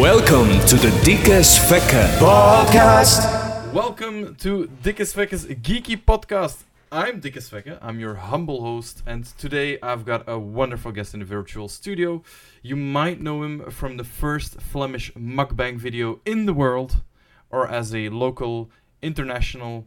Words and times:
Welcome 0.00 0.50
to 0.66 0.76
the 0.76 0.90
Dikkes 1.04 1.58
Vekke 1.70 2.18
Podcast. 2.18 3.72
Welcome 3.72 4.34
to 4.36 4.68
Dikkes 4.82 5.14
Vekke's 5.14 5.46
Geeky 5.46 5.96
Podcast. 5.96 6.64
I'm 6.92 7.18
Dikkes 7.18 7.48
Vekke, 7.48 7.78
I'm 7.80 7.98
your 7.98 8.16
humble 8.16 8.60
host, 8.60 9.02
and 9.06 9.24
today 9.24 9.78
I've 9.82 10.04
got 10.04 10.28
a 10.28 10.38
wonderful 10.38 10.92
guest 10.92 11.14
in 11.14 11.20
the 11.20 11.26
virtual 11.26 11.66
studio. 11.70 12.22
You 12.60 12.76
might 12.76 13.22
know 13.22 13.42
him 13.42 13.70
from 13.70 13.96
the 13.96 14.04
first 14.04 14.60
Flemish 14.60 15.10
mukbang 15.14 15.78
video 15.78 16.20
in 16.26 16.44
the 16.44 16.52
world, 16.52 17.00
or 17.48 17.66
as 17.66 17.94
a 17.94 18.10
local, 18.10 18.70
international, 19.00 19.86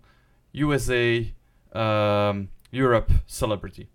USA, 0.54 1.32
um, 1.74 2.50
Europe 2.72 3.12
celebrity. 3.28 3.90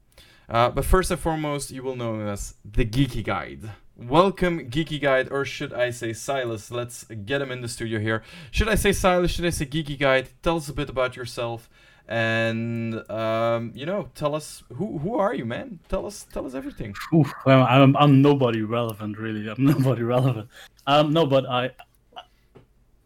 Uh, 0.48 0.70
but 0.70 0.84
first 0.84 1.10
and 1.10 1.18
foremost, 1.18 1.72
you 1.72 1.82
will 1.82 1.96
know 1.96 2.14
him 2.14 2.28
as 2.28 2.54
the 2.64 2.84
Geeky 2.84 3.24
Guide. 3.24 3.70
Welcome, 3.96 4.70
Geeky 4.70 5.00
Guide, 5.00 5.28
or 5.30 5.44
should 5.44 5.72
I 5.72 5.90
say 5.90 6.12
Silas? 6.12 6.72
Let's 6.72 7.04
get 7.04 7.40
him 7.40 7.52
in 7.52 7.60
the 7.60 7.68
studio 7.68 8.00
here. 8.00 8.24
Should 8.50 8.68
I 8.68 8.74
say 8.74 8.90
Silas? 8.90 9.30
Should 9.30 9.46
I 9.46 9.50
say 9.50 9.66
Geeky 9.66 9.96
Guide? 9.96 10.30
Tell 10.42 10.56
us 10.56 10.68
a 10.68 10.72
bit 10.72 10.90
about 10.90 11.14
yourself, 11.14 11.70
and 12.08 13.08
um, 13.08 13.70
you 13.72 13.86
know, 13.86 14.08
tell 14.16 14.34
us 14.34 14.64
who 14.72 14.98
who 14.98 15.14
are 15.14 15.32
you, 15.32 15.44
man? 15.44 15.78
Tell 15.88 16.06
us 16.06 16.26
tell 16.32 16.44
us 16.44 16.54
everything. 16.54 16.92
Oof, 17.14 17.32
well, 17.46 17.62
I'm 17.70 17.96
I'm 17.96 18.20
nobody 18.20 18.62
relevant, 18.62 19.16
really. 19.16 19.48
I'm 19.48 19.64
nobody 19.64 20.02
relevant. 20.02 20.48
Um, 20.88 21.12
no, 21.12 21.24
but 21.24 21.46
I. 21.46 21.70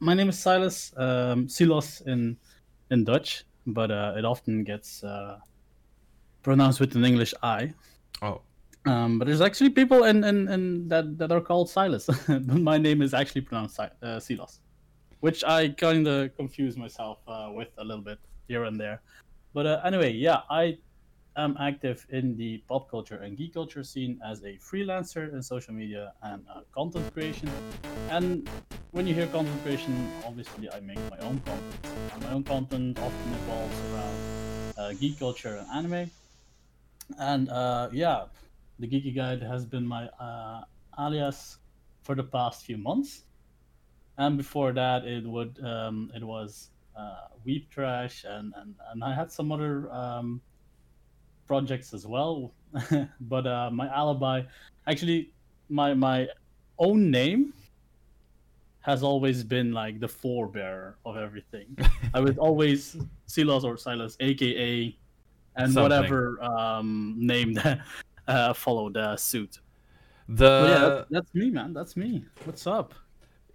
My 0.00 0.14
name 0.14 0.30
is 0.30 0.38
Silas, 0.38 0.94
um, 0.96 1.50
Silos 1.50 2.00
in 2.06 2.38
in 2.90 3.04
Dutch, 3.04 3.44
but 3.66 3.90
uh, 3.90 4.14
it 4.16 4.24
often 4.24 4.64
gets 4.64 5.04
uh, 5.04 5.38
pronounced 6.42 6.80
with 6.80 6.96
an 6.96 7.04
English 7.04 7.34
I. 7.42 7.74
Oh, 8.22 8.40
Um, 8.88 9.18
but 9.18 9.26
there's 9.26 9.42
actually 9.42 9.70
people 9.70 10.04
in, 10.04 10.24
in, 10.24 10.48
in 10.48 10.88
that 10.88 11.18
that 11.18 11.30
are 11.30 11.42
called 11.42 11.68
Silas. 11.68 12.08
my 12.28 12.78
name 12.78 13.02
is 13.02 13.12
actually 13.12 13.42
pronounced 13.42 13.78
uh, 13.78 14.18
Silas, 14.18 14.60
which 15.20 15.44
I 15.44 15.68
kind 15.68 16.08
of 16.08 16.34
confuse 16.36 16.74
myself 16.78 17.18
uh, 17.28 17.50
with 17.52 17.68
a 17.76 17.84
little 17.84 18.02
bit 18.02 18.18
here 18.48 18.64
and 18.64 18.80
there. 18.80 19.02
But 19.52 19.66
uh, 19.66 19.80
anyway, 19.84 20.12
yeah, 20.12 20.40
I 20.48 20.78
am 21.36 21.54
active 21.60 22.06
in 22.08 22.34
the 22.38 22.62
pop 22.66 22.90
culture 22.90 23.16
and 23.16 23.36
geek 23.36 23.52
culture 23.52 23.84
scene 23.84 24.18
as 24.24 24.42
a 24.44 24.56
freelancer 24.56 25.34
in 25.34 25.42
social 25.42 25.74
media 25.74 26.14
and 26.22 26.42
uh, 26.48 26.60
content 26.74 27.12
creation. 27.12 27.50
And 28.08 28.48
when 28.92 29.06
you 29.06 29.12
hear 29.12 29.26
content 29.26 29.62
creation, 29.64 30.10
obviously 30.24 30.72
I 30.72 30.80
make 30.80 30.98
my 31.10 31.18
own 31.18 31.42
content. 31.44 31.76
And 32.14 32.22
my 32.22 32.32
own 32.32 32.44
content 32.44 32.98
often 32.98 33.32
involves 33.34 33.78
around 33.92 34.16
uh, 34.78 34.92
geek 34.94 35.18
culture 35.18 35.56
and 35.56 35.68
anime. 35.76 36.10
And 37.18 37.50
uh, 37.50 37.90
yeah, 37.92 38.24
the 38.78 38.86
Geeky 38.86 39.14
Guide 39.14 39.42
has 39.42 39.64
been 39.64 39.86
my 39.86 40.06
uh, 40.20 40.62
alias 40.98 41.58
for 42.02 42.14
the 42.14 42.22
past 42.22 42.64
few 42.64 42.76
months. 42.76 43.24
And 44.16 44.36
before 44.36 44.72
that, 44.72 45.04
it 45.04 45.24
would 45.24 45.62
um, 45.64 46.10
it 46.14 46.24
was 46.24 46.70
uh, 46.96 47.28
Weep 47.44 47.70
Trash, 47.70 48.24
and, 48.28 48.52
and, 48.56 48.74
and 48.90 49.04
I 49.04 49.14
had 49.14 49.30
some 49.30 49.52
other 49.52 49.90
um, 49.92 50.40
projects 51.46 51.94
as 51.94 52.06
well. 52.06 52.52
but 53.20 53.46
uh, 53.46 53.70
my 53.70 53.88
alibi, 53.94 54.42
actually, 54.86 55.32
my 55.68 55.94
my 55.94 56.28
own 56.78 57.10
name 57.10 57.52
has 58.80 59.02
always 59.02 59.44
been 59.44 59.72
like 59.72 60.00
the 60.00 60.08
forebearer 60.08 60.94
of 61.04 61.16
everything. 61.16 61.76
I 62.14 62.20
was 62.20 62.38
always 62.38 62.96
Silas 63.26 63.62
or 63.62 63.76
Silas, 63.76 64.16
aka, 64.18 64.96
and 65.56 65.72
Something. 65.72 65.82
whatever 65.82 66.42
um, 66.42 67.14
name 67.18 67.52
that 67.54 67.80
uh, 68.28 68.52
followed 68.52 68.96
uh, 68.96 69.16
suit. 69.16 69.58
the 70.28 70.44
But 70.44 70.68
yeah, 70.68 70.88
that's, 70.88 71.06
that's 71.10 71.34
me, 71.34 71.50
man. 71.50 71.72
That's 71.72 71.96
me. 71.96 72.24
What's 72.44 72.66
up? 72.66 72.94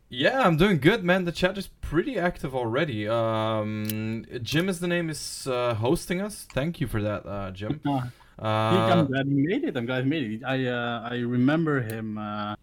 Yeah, 0.10 0.42
I'm 0.42 0.58
doing 0.58 0.78
good, 0.80 1.04
man. 1.04 1.26
The 1.26 1.32
chat 1.32 1.58
is 1.58 1.70
pretty 1.82 2.20
active 2.20 2.54
already. 2.56 3.08
Um, 3.08 4.26
Jim 4.44 4.70
is 4.70 4.80
the 4.80 4.88
name 4.88 5.10
is 5.10 5.48
uh, 5.48 5.74
hosting 5.74 6.22
us. 6.22 6.46
Thank 6.54 6.80
you 6.80 6.88
for 6.88 7.02
that, 7.02 7.26
uh, 7.26 7.52
Jim. 7.52 7.80
Uh, 8.40 8.46
Uh, 8.46 8.90
I'm 8.92 9.06
glad 9.06 9.28
he 9.28 9.34
made 9.34 9.64
it. 9.64 9.78
I'm 9.78 9.86
glad 9.86 10.04
he 10.06 10.10
made 10.10 10.32
it. 10.32 10.44
I 10.44 10.66
uh, 10.66 11.08
I 11.12 11.18
remember 11.18 11.82
him 11.82 12.18
uh, 12.18 12.56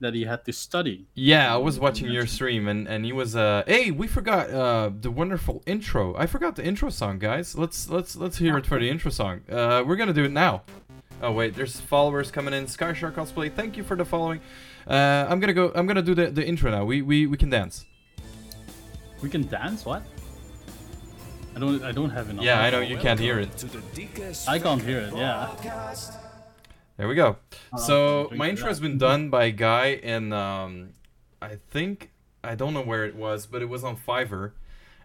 that 0.00 0.14
he 0.14 0.24
had 0.24 0.42
to 0.46 0.52
study. 0.54 1.06
yeah, 1.14 1.52
I 1.52 1.58
was 1.58 1.78
watching 1.78 2.10
your 2.10 2.26
stream 2.26 2.66
and, 2.66 2.88
and 2.88 3.04
he 3.04 3.12
was 3.12 3.36
uh 3.36 3.62
hey 3.66 3.90
we 3.90 4.06
forgot 4.06 4.48
uh 4.50 4.90
the 5.04 5.10
wonderful 5.10 5.62
intro. 5.66 6.16
I 6.16 6.24
forgot 6.26 6.56
the 6.56 6.64
intro 6.64 6.88
song, 6.88 7.18
guys. 7.18 7.54
Let's 7.54 7.90
let's 7.90 8.16
let's 8.16 8.38
hear 8.38 8.56
it 8.56 8.64
for 8.64 8.78
the 8.80 8.88
intro 8.88 9.10
song. 9.10 9.42
Uh, 9.50 9.84
we're 9.86 9.96
gonna 9.96 10.14
do 10.14 10.24
it 10.24 10.32
now. 10.32 10.62
Oh 11.20 11.32
wait, 11.32 11.54
there's 11.54 11.80
followers 11.80 12.30
coming 12.30 12.54
in. 12.54 12.66
Skyshark 12.66 13.14
cosplay, 13.14 13.52
thank 13.52 13.76
you 13.76 13.82
for 13.82 13.96
the 13.96 14.04
following. 14.04 14.40
Uh, 14.86 15.26
I'm 15.28 15.40
gonna 15.40 15.52
go. 15.52 15.72
I'm 15.74 15.86
gonna 15.86 16.02
do 16.02 16.14
the, 16.14 16.26
the 16.30 16.46
intro 16.46 16.70
now. 16.70 16.84
We 16.84 17.02
we 17.02 17.26
we 17.26 17.36
can 17.36 17.50
dance. 17.50 17.84
We 19.20 19.28
can 19.28 19.46
dance. 19.48 19.84
What? 19.84 20.02
I 21.56 21.58
don't. 21.58 21.82
I 21.82 21.92
don't 21.92 22.10
have 22.10 22.30
enough. 22.30 22.44
Yeah, 22.44 22.60
I 22.60 22.70
know 22.70 22.80
you 22.80 22.96
can't 22.98 23.18
hear 23.18 23.40
it. 23.40 23.56
to 23.58 23.66
the 23.66 23.78
Dikkes 23.94 24.46
I 24.46 24.58
can't 24.60 24.80
hear 24.82 24.98
it. 25.00 25.14
Yeah. 25.14 25.54
There 26.96 27.08
we 27.08 27.14
go. 27.14 27.36
Oh, 27.72 27.78
So 27.78 28.30
my 28.34 28.48
intro 28.48 28.68
has 28.68 28.80
been 28.80 28.98
done 28.98 29.28
by 29.30 29.44
a 29.44 29.52
guy 29.52 29.86
in 29.86 30.32
um, 30.32 30.94
I 31.42 31.56
think 31.70 32.10
I 32.42 32.54
don't 32.54 32.74
know 32.74 32.82
where 32.82 33.04
it 33.04 33.16
was, 33.16 33.46
but 33.46 33.62
it 33.62 33.68
was 33.68 33.82
on 33.84 33.96
Fiverr, 33.96 34.52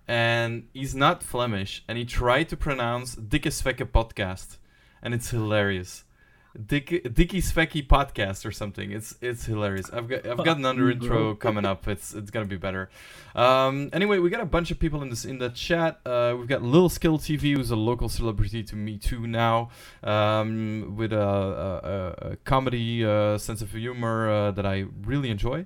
and 0.07 0.67
he's 0.73 0.95
not 0.95 1.23
Flemish, 1.23 1.83
and 1.87 1.97
he 1.97 2.05
tried 2.05 2.49
to 2.49 2.57
pronounce 2.57 3.15
Dikke 3.15 3.51
Svekke 3.51 3.85
podcast, 3.91 4.57
and 5.03 5.13
it's 5.13 5.29
hilarious. 5.29 6.05
Dikke 6.57 7.01
Dikkie 7.01 7.41
Svekke 7.41 7.87
podcast 7.87 8.45
or 8.45 8.51
something. 8.51 8.91
It's 8.91 9.15
it's 9.21 9.45
hilarious. 9.45 9.89
I've 9.91 10.07
got 10.07 10.25
I've 10.25 10.45
got 10.45 10.57
another 10.57 10.83
me, 10.83 10.93
intro 10.93 11.33
coming 11.33 11.65
up. 11.65 11.87
It's 11.87 12.13
it's 12.13 12.29
gonna 12.29 12.45
be 12.45 12.57
better. 12.57 12.91
Um, 13.33 13.89
anyway, 13.91 14.19
we 14.19 14.29
got 14.29 14.41
a 14.41 14.45
bunch 14.45 14.69
of 14.69 14.77
people 14.77 15.01
in 15.01 15.09
this 15.09 15.25
in 15.25 15.39
the 15.39 15.49
chat. 15.49 15.99
Uh, 16.05 16.35
we've 16.37 16.47
got 16.47 16.61
Lil 16.61 16.89
Skill 16.89 17.17
TV, 17.17 17.55
who's 17.55 17.71
a 17.71 17.75
local 17.75 18.07
celebrity 18.07 18.61
to 18.63 18.75
me 18.75 18.97
too 18.97 19.25
now, 19.25 19.71
um, 20.03 20.93
with 20.95 21.11
a, 21.11 21.19
a, 21.19 22.29
a, 22.29 22.35
comedy 22.37 23.03
uh, 23.03 23.39
sense 23.39 23.63
of 23.63 23.71
humor 23.71 24.29
uh, 24.29 24.51
that 24.51 24.65
I 24.65 24.85
really 25.01 25.31
enjoy. 25.31 25.65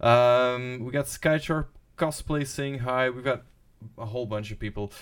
Um, 0.00 0.84
we 0.84 0.92
got 0.92 1.06
Skycharp 1.06 1.66
cosplay 1.98 2.46
saying 2.46 2.78
hi. 2.80 3.10
We've 3.10 3.24
got 3.24 3.42
a 3.98 4.06
whole 4.06 4.26
bunch 4.26 4.52
of 4.52 4.60
people. 4.60 4.92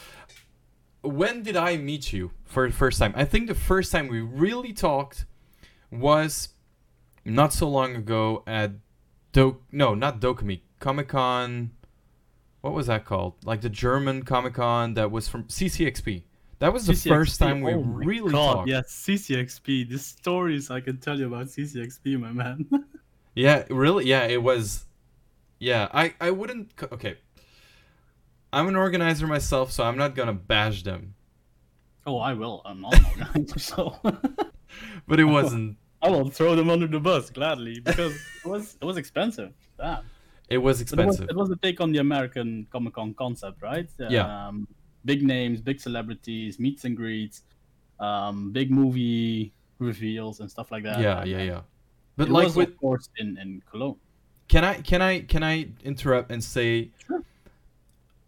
When 1.09 1.43
did 1.43 1.57
I 1.57 1.77
meet 1.77 2.13
you 2.13 2.33
for 2.45 2.67
the 2.69 2.75
first 2.75 2.99
time? 2.99 3.13
I 3.17 3.25
think 3.25 3.49
the 3.49 3.55
first 3.55 3.93
time 3.93 4.09
we 4.09 4.21
really 4.21 4.73
talked 4.73 5.25
was 5.91 6.51
not 7.25 7.53
so 7.53 7.69
long 7.69 7.97
ago 7.97 8.43
at 8.47 8.73
Do 9.33 9.61
no, 9.73 9.95
not 9.95 10.21
DoKomi, 10.21 10.61
Comic 10.81 11.09
Con. 11.09 11.71
What 12.61 12.75
was 12.75 12.89
that 12.89 13.05
called? 13.05 13.35
Like 13.45 13.61
the 13.61 13.69
German 13.69 14.23
Comic 14.23 14.55
Con 14.55 14.95
that 14.95 15.11
was 15.11 15.29
from 15.29 15.45
CCXP. 15.45 16.25
That 16.59 16.73
was 16.73 16.87
the 16.87 16.95
first 16.95 17.39
time 17.39 17.63
we 17.63 17.73
oh 17.73 17.79
really 17.79 18.33
God, 18.33 18.55
talked. 18.55 18.69
Yes, 18.69 19.05
CCXP. 19.07 19.89
The 19.89 19.99
stories 19.99 20.71
I 20.71 20.81
can 20.81 20.99
tell 20.99 21.19
you 21.19 21.29
about 21.29 21.47
CCXP, 21.47 22.19
my 22.21 22.33
man. 22.33 22.67
Yeah, 23.35 23.63
really? 23.71 24.05
Yeah, 24.05 24.25
it 24.25 24.43
was. 24.43 24.87
Yeah, 25.61 25.87
I 25.93 26.13
I 26.21 26.33
wouldn't. 26.33 26.73
Okay, 26.83 27.19
I'm 28.53 28.69
an 28.69 28.77
organizer 28.77 29.27
myself, 29.27 29.73
so 29.73 29.85
I'm 29.85 29.97
not 29.97 30.15
gonna 30.15 30.33
bash 30.33 30.83
them. 30.83 31.15
oh, 32.07 32.19
I 32.19 32.33
will. 32.33 32.63
I'm 32.65 32.81
not 32.81 32.99
an 32.99 33.05
organizer, 33.05 33.59
so 33.59 33.97
But 35.09 35.21
it 35.21 35.25
wasn't. 35.25 35.77
I 36.01 36.09
will 36.11 36.31
throw 36.31 36.55
them 36.55 36.71
under 36.71 36.87
the 36.87 37.01
bus 37.01 37.31
gladly 37.31 37.81
because 37.81 38.15
it 38.45 38.49
was 38.49 38.77
it 38.81 38.85
was 38.85 38.97
expensive. 38.97 39.53
Damn. 39.79 40.05
It 40.49 40.59
was 40.59 40.83
But 40.83 41.01
It 41.01 41.07
was, 41.07 41.17
expensive. 41.17 41.31
it 41.31 41.37
was 41.37 41.51
a 41.51 41.57
take 41.57 41.81
on 41.81 41.93
the 41.93 41.99
American 41.99 42.67
Comic 42.71 42.95
Con 42.95 43.13
concept, 43.15 43.61
right? 43.61 43.89
Yeah. 43.99 44.49
Um, 44.49 44.67
big 45.05 45.23
names, 45.23 45.61
big 45.61 45.79
celebrities, 45.81 46.59
meets 46.59 46.85
and 46.85 46.97
greets, 46.97 47.43
um, 48.01 48.51
big 48.53 48.71
movie 48.71 49.53
reveals 49.79 50.41
and 50.41 50.51
stuff 50.51 50.71
like 50.71 50.85
that. 50.85 51.01
Yeah, 51.01 51.25
yeah, 51.25 51.43
yeah. 51.43 51.61
But 52.17 52.29
it 52.29 52.33
like 52.33 52.47
was, 52.47 52.57
with 52.57 52.69
of 52.71 52.77
course, 52.79 53.11
in, 53.19 53.37
in 53.39 53.63
Cologne. 53.71 53.97
Can 54.49 54.65
I 54.65 54.75
can 54.81 55.03
I 55.03 55.21
can 55.21 55.43
I 55.43 55.69
interrupt 55.85 56.31
and 56.33 56.43
say 56.43 56.91
Sure. 57.07 57.23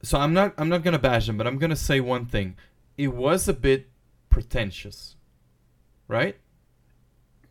So 0.02 0.18
I'm 0.18 0.32
not 0.32 0.54
I'm 0.58 0.68
not 0.68 0.82
gonna 0.82 0.98
bash 0.98 1.28
him, 1.28 1.36
but 1.36 1.46
I'm 1.46 1.58
gonna 1.58 1.76
say 1.76 2.00
one 2.00 2.26
thing. 2.26 2.56
It 2.96 3.08
was 3.08 3.48
a 3.48 3.52
bit 3.52 3.88
pretentious. 4.28 5.16
Right? 6.08 6.36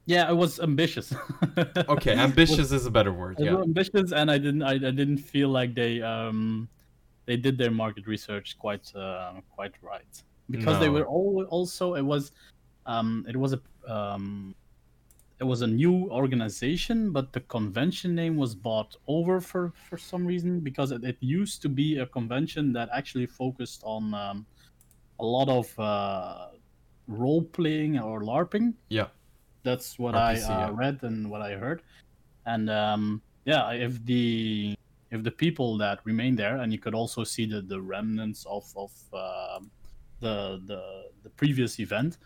Yeah, 0.06 0.30
it 0.30 0.36
was 0.36 0.60
ambitious. 0.60 1.14
Okay, 1.88 2.14
ambitious 2.14 2.72
is 2.72 2.86
a 2.86 2.92
better 2.92 3.14
word, 3.14 3.38
yeah. 3.40 3.58
ambitious, 3.58 4.12
and 4.12 4.32
I 4.32 4.38
didn't. 4.38 4.64
I, 4.64 4.74
I 4.74 4.92
didn't 4.92 5.18
feel 5.18 5.50
like 5.50 5.76
they 5.76 6.02
um 6.02 6.68
they 7.26 7.38
did 7.38 7.58
their 7.58 7.72
market 7.72 8.08
research 8.08 8.58
quite 8.58 8.94
uh, 8.96 9.34
quite 9.56 9.74
right 9.82 10.24
because 10.50 10.80
they 10.80 10.90
were 10.90 11.06
all 11.06 11.44
also 11.50 11.94
it 11.96 12.02
was 12.02 12.32
um 12.86 13.26
it 13.30 13.36
was 13.38 13.54
a 13.54 13.62
um 13.88 14.56
it 15.40 15.46
was 15.46 15.62
a 15.62 15.68
new 15.68 16.10
organization, 16.12 17.12
but 17.12 17.32
the 17.32 17.40
convention 17.42 18.14
name 18.14 18.36
was 18.36 18.54
bought 18.54 18.96
over 19.08 19.40
for 19.40 19.72
for 19.90 19.98
some 19.98 20.26
reason 20.26 20.60
because 20.60 20.92
it, 20.92 21.04
it 21.04 21.18
used 21.22 21.62
to 21.62 21.70
be 21.70 22.00
a 22.00 22.06
convention 22.06 22.74
that 22.74 22.90
actually 22.94 23.26
focused 23.26 23.82
on 23.86 24.14
um, 24.14 24.46
a 25.20 25.26
lot 25.26 25.48
of 25.48 25.80
uh, 25.80 26.48
role 27.08 27.42
playing 27.42 28.00
or 28.00 28.22
LARPing. 28.22 28.74
Yeah. 28.90 29.08
That's 29.64 29.98
what 29.98 30.16
RPC, 30.16 30.50
I 30.50 30.54
uh, 30.54 30.60
yeah. 30.60 30.72
read 30.74 31.00
and 31.04 31.30
what 31.30 31.42
I 31.42 31.52
heard, 31.54 31.84
and 32.46 32.70
um, 32.70 33.22
yeah, 33.46 33.72
if 33.72 34.04
the 34.06 34.76
if 35.12 35.24
the 35.24 35.32
people 35.32 35.78
that 35.78 36.00
remain 36.06 36.36
there, 36.36 36.58
and 36.58 36.72
you 36.72 36.80
could 36.80 36.96
also 36.96 37.24
see 37.24 37.46
the 37.46 37.62
the 37.62 37.80
remnants 37.80 38.46
of 38.46 38.66
of 38.76 38.92
uh, 39.14 39.60
the 40.20 40.62
the 40.66 41.12
the 41.24 41.30
previous 41.30 41.80
event. 41.80 42.18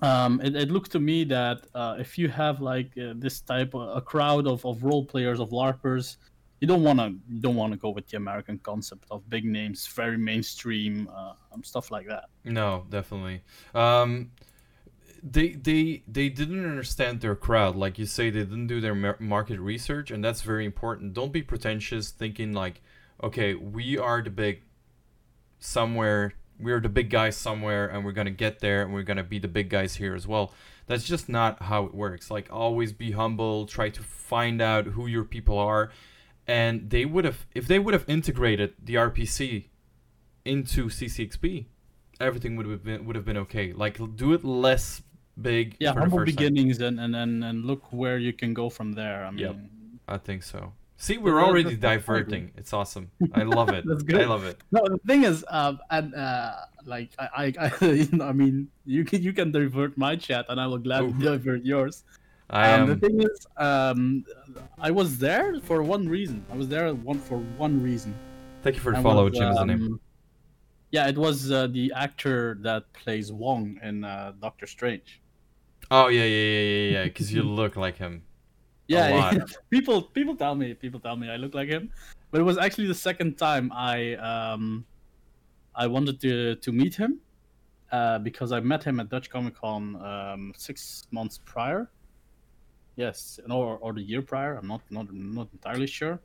Um, 0.00 0.40
it, 0.42 0.54
it 0.54 0.70
looked 0.70 0.92
to 0.92 1.00
me 1.00 1.24
that 1.24 1.66
uh, 1.74 1.96
if 1.98 2.18
you 2.18 2.28
have 2.28 2.60
like 2.60 2.96
uh, 2.96 3.14
this 3.16 3.40
type 3.40 3.74
of 3.74 3.96
a 3.96 4.00
crowd 4.00 4.46
of, 4.46 4.64
of 4.64 4.84
role 4.84 5.04
players 5.04 5.40
of 5.40 5.50
larpers 5.50 6.16
you 6.60 6.66
don't 6.66 6.82
want 6.82 6.98
to 6.98 7.10
don't 7.40 7.56
want 7.56 7.72
to 7.72 7.78
go 7.78 7.90
with 7.90 8.06
the 8.08 8.16
american 8.16 8.58
concept 8.58 9.04
of 9.10 9.28
big 9.28 9.44
names 9.44 9.86
very 9.88 10.18
mainstream 10.18 11.08
uh, 11.14 11.32
um, 11.52 11.62
stuff 11.62 11.90
like 11.90 12.06
that 12.06 12.26
No, 12.44 12.86
definitely. 12.88 13.42
Um, 13.74 14.32
they 15.22 15.50
they 15.50 16.02
they 16.06 16.28
didn't 16.28 16.64
understand 16.64 17.20
their 17.20 17.34
crowd. 17.34 17.76
Like 17.76 17.98
you 17.98 18.06
say, 18.06 18.30
they 18.30 18.40
didn't 18.40 18.68
do 18.68 18.80
their 18.80 18.94
mar- 18.94 19.16
market 19.18 19.60
research, 19.60 20.10
and 20.10 20.24
that's 20.24 20.42
very 20.42 20.64
important. 20.64 21.12
Don't 21.12 21.32
be 21.32 21.42
pretentious, 21.42 22.10
thinking 22.10 22.52
like, 22.52 22.80
okay, 23.22 23.54
we 23.54 23.98
are 23.98 24.22
the 24.22 24.30
big 24.30 24.62
somewhere. 25.58 26.34
We're 26.60 26.80
the 26.80 26.88
big 26.88 27.10
guys 27.10 27.36
somewhere, 27.36 27.86
and 27.86 28.04
we're 28.04 28.12
gonna 28.12 28.30
get 28.30 28.60
there, 28.60 28.82
and 28.82 28.92
we're 28.92 29.02
gonna 29.04 29.22
be 29.24 29.38
the 29.38 29.48
big 29.48 29.68
guys 29.70 29.96
here 29.96 30.14
as 30.14 30.26
well. 30.26 30.52
That's 30.86 31.04
just 31.04 31.28
not 31.28 31.62
how 31.62 31.84
it 31.84 31.94
works. 31.94 32.30
Like 32.30 32.48
always, 32.52 32.92
be 32.92 33.12
humble. 33.12 33.66
Try 33.66 33.90
to 33.90 34.02
find 34.02 34.60
out 34.60 34.86
who 34.86 35.06
your 35.06 35.24
people 35.24 35.58
are, 35.58 35.90
and 36.46 36.90
they 36.90 37.04
would 37.04 37.24
have 37.24 37.46
if 37.54 37.66
they 37.68 37.78
would 37.78 37.94
have 37.94 38.04
integrated 38.08 38.74
the 38.82 38.94
RPC 38.94 39.66
into 40.44 40.88
CCXP, 40.88 41.66
everything 42.20 42.56
would 42.56 42.66
have 42.66 42.82
been 42.84 43.04
would 43.06 43.16
have 43.16 43.24
been 43.24 43.36
okay. 43.36 43.72
Like 43.72 43.98
do 44.16 44.32
it 44.32 44.44
less 44.44 45.02
big. 45.40 45.76
yeah 45.78 45.92
humble 45.92 46.18
first 46.18 46.36
time. 46.36 46.36
beginnings 46.36 46.80
and, 46.80 46.98
and 46.98 47.14
and 47.14 47.44
and 47.44 47.64
look 47.64 47.92
where 47.92 48.18
you 48.18 48.32
can 48.32 48.52
go 48.54 48.68
from 48.68 48.94
there 48.94 49.24
i 49.24 49.30
mean 49.30 49.38
Yep. 49.38 49.56
I 50.08 50.18
think 50.18 50.42
so. 50.42 50.72
See, 51.00 51.16
we're 51.16 51.40
already 51.40 51.76
that's- 51.76 51.80
that's 51.80 52.04
quite 52.04 52.14
diverting. 52.16 52.50
It's 52.56 52.72
awesome. 52.72 53.12
I 53.32 53.44
love 53.44 53.68
it. 53.70 53.84
That's 53.86 54.02
I 54.12 54.24
love 54.24 54.44
it. 54.44 54.60
No, 54.72 54.82
the 54.84 54.98
thing 55.06 55.22
is, 55.22 55.44
um, 55.48 55.78
and 55.90 56.12
uh, 56.12 56.54
like 56.84 57.10
I, 57.20 57.54
I, 57.56 57.70
I, 57.80 57.84
you 58.02 58.08
know, 58.10 58.26
I 58.26 58.32
mean, 58.32 58.68
you 58.84 59.04
can 59.04 59.22
you 59.22 59.32
can 59.32 59.52
divert 59.52 59.96
my 59.96 60.16
chat, 60.16 60.46
and 60.48 60.60
I 60.60 60.66
will 60.66 60.78
gladly 60.78 61.10
Ooh. 61.10 61.30
divert 61.30 61.64
yours. 61.64 62.02
I 62.50 62.72
um, 62.72 62.80
am. 62.80 62.88
the 62.88 62.96
thing 62.96 63.22
is, 63.22 63.46
um, 63.58 64.24
I 64.76 64.90
was 64.90 65.18
there 65.18 65.60
for 65.60 65.84
one 65.84 66.08
reason. 66.08 66.44
I 66.50 66.56
was 66.56 66.66
there 66.68 66.92
one 66.92 67.20
for 67.20 67.38
one 67.56 67.80
reason. 67.80 68.12
Thank 68.62 68.74
you 68.74 68.82
for 68.82 68.92
the 68.92 69.00
follow. 69.00 69.24
was, 69.30 69.38
Jim 69.38 69.52
is 69.52 69.56
the 69.56 69.64
name. 69.66 69.82
um, 69.82 70.00
Yeah, 70.90 71.06
it 71.06 71.16
was 71.16 71.52
uh, 71.52 71.68
the 71.68 71.92
actor 71.94 72.58
that 72.62 72.92
plays 72.92 73.30
Wong 73.30 73.78
in 73.84 74.02
uh, 74.02 74.32
Doctor 74.40 74.66
Strange. 74.66 75.20
Oh 75.92 76.08
yeah, 76.08 76.24
yeah, 76.24 76.26
yeah, 76.26 76.60
yeah, 76.60 76.90
yeah. 76.90 77.04
Because 77.04 77.32
you 77.32 77.42
look 77.60 77.76
like 77.76 77.98
him. 77.98 78.22
Yeah, 78.88 79.44
people 79.70 80.02
people 80.02 80.34
tell 80.34 80.54
me 80.54 80.74
people 80.74 80.98
tell 80.98 81.16
me 81.16 81.28
I 81.30 81.36
look 81.36 81.54
like 81.54 81.68
him, 81.68 81.90
but 82.30 82.40
it 82.40 82.44
was 82.44 82.58
actually 82.58 82.88
the 82.88 82.94
second 82.94 83.38
time 83.38 83.70
I 83.72 84.14
um 84.14 84.84
I 85.74 85.86
wanted 85.86 86.20
to 86.22 86.56
to 86.56 86.72
meet 86.72 86.94
him 86.96 87.20
uh, 87.92 88.18
because 88.18 88.50
I 88.50 88.60
met 88.60 88.82
him 88.82 88.98
at 89.00 89.08
Dutch 89.08 89.30
Comic 89.30 89.54
Con 89.54 89.96
um, 90.04 90.52
six 90.56 91.06
months 91.10 91.38
prior. 91.44 91.90
Yes, 92.96 93.38
or 93.48 93.78
or 93.78 93.92
the 93.92 94.02
year 94.02 94.22
prior. 94.22 94.56
I'm 94.56 94.66
not 94.66 94.82
not 94.90 95.12
not 95.12 95.48
entirely 95.52 95.86
sure. 95.86 96.20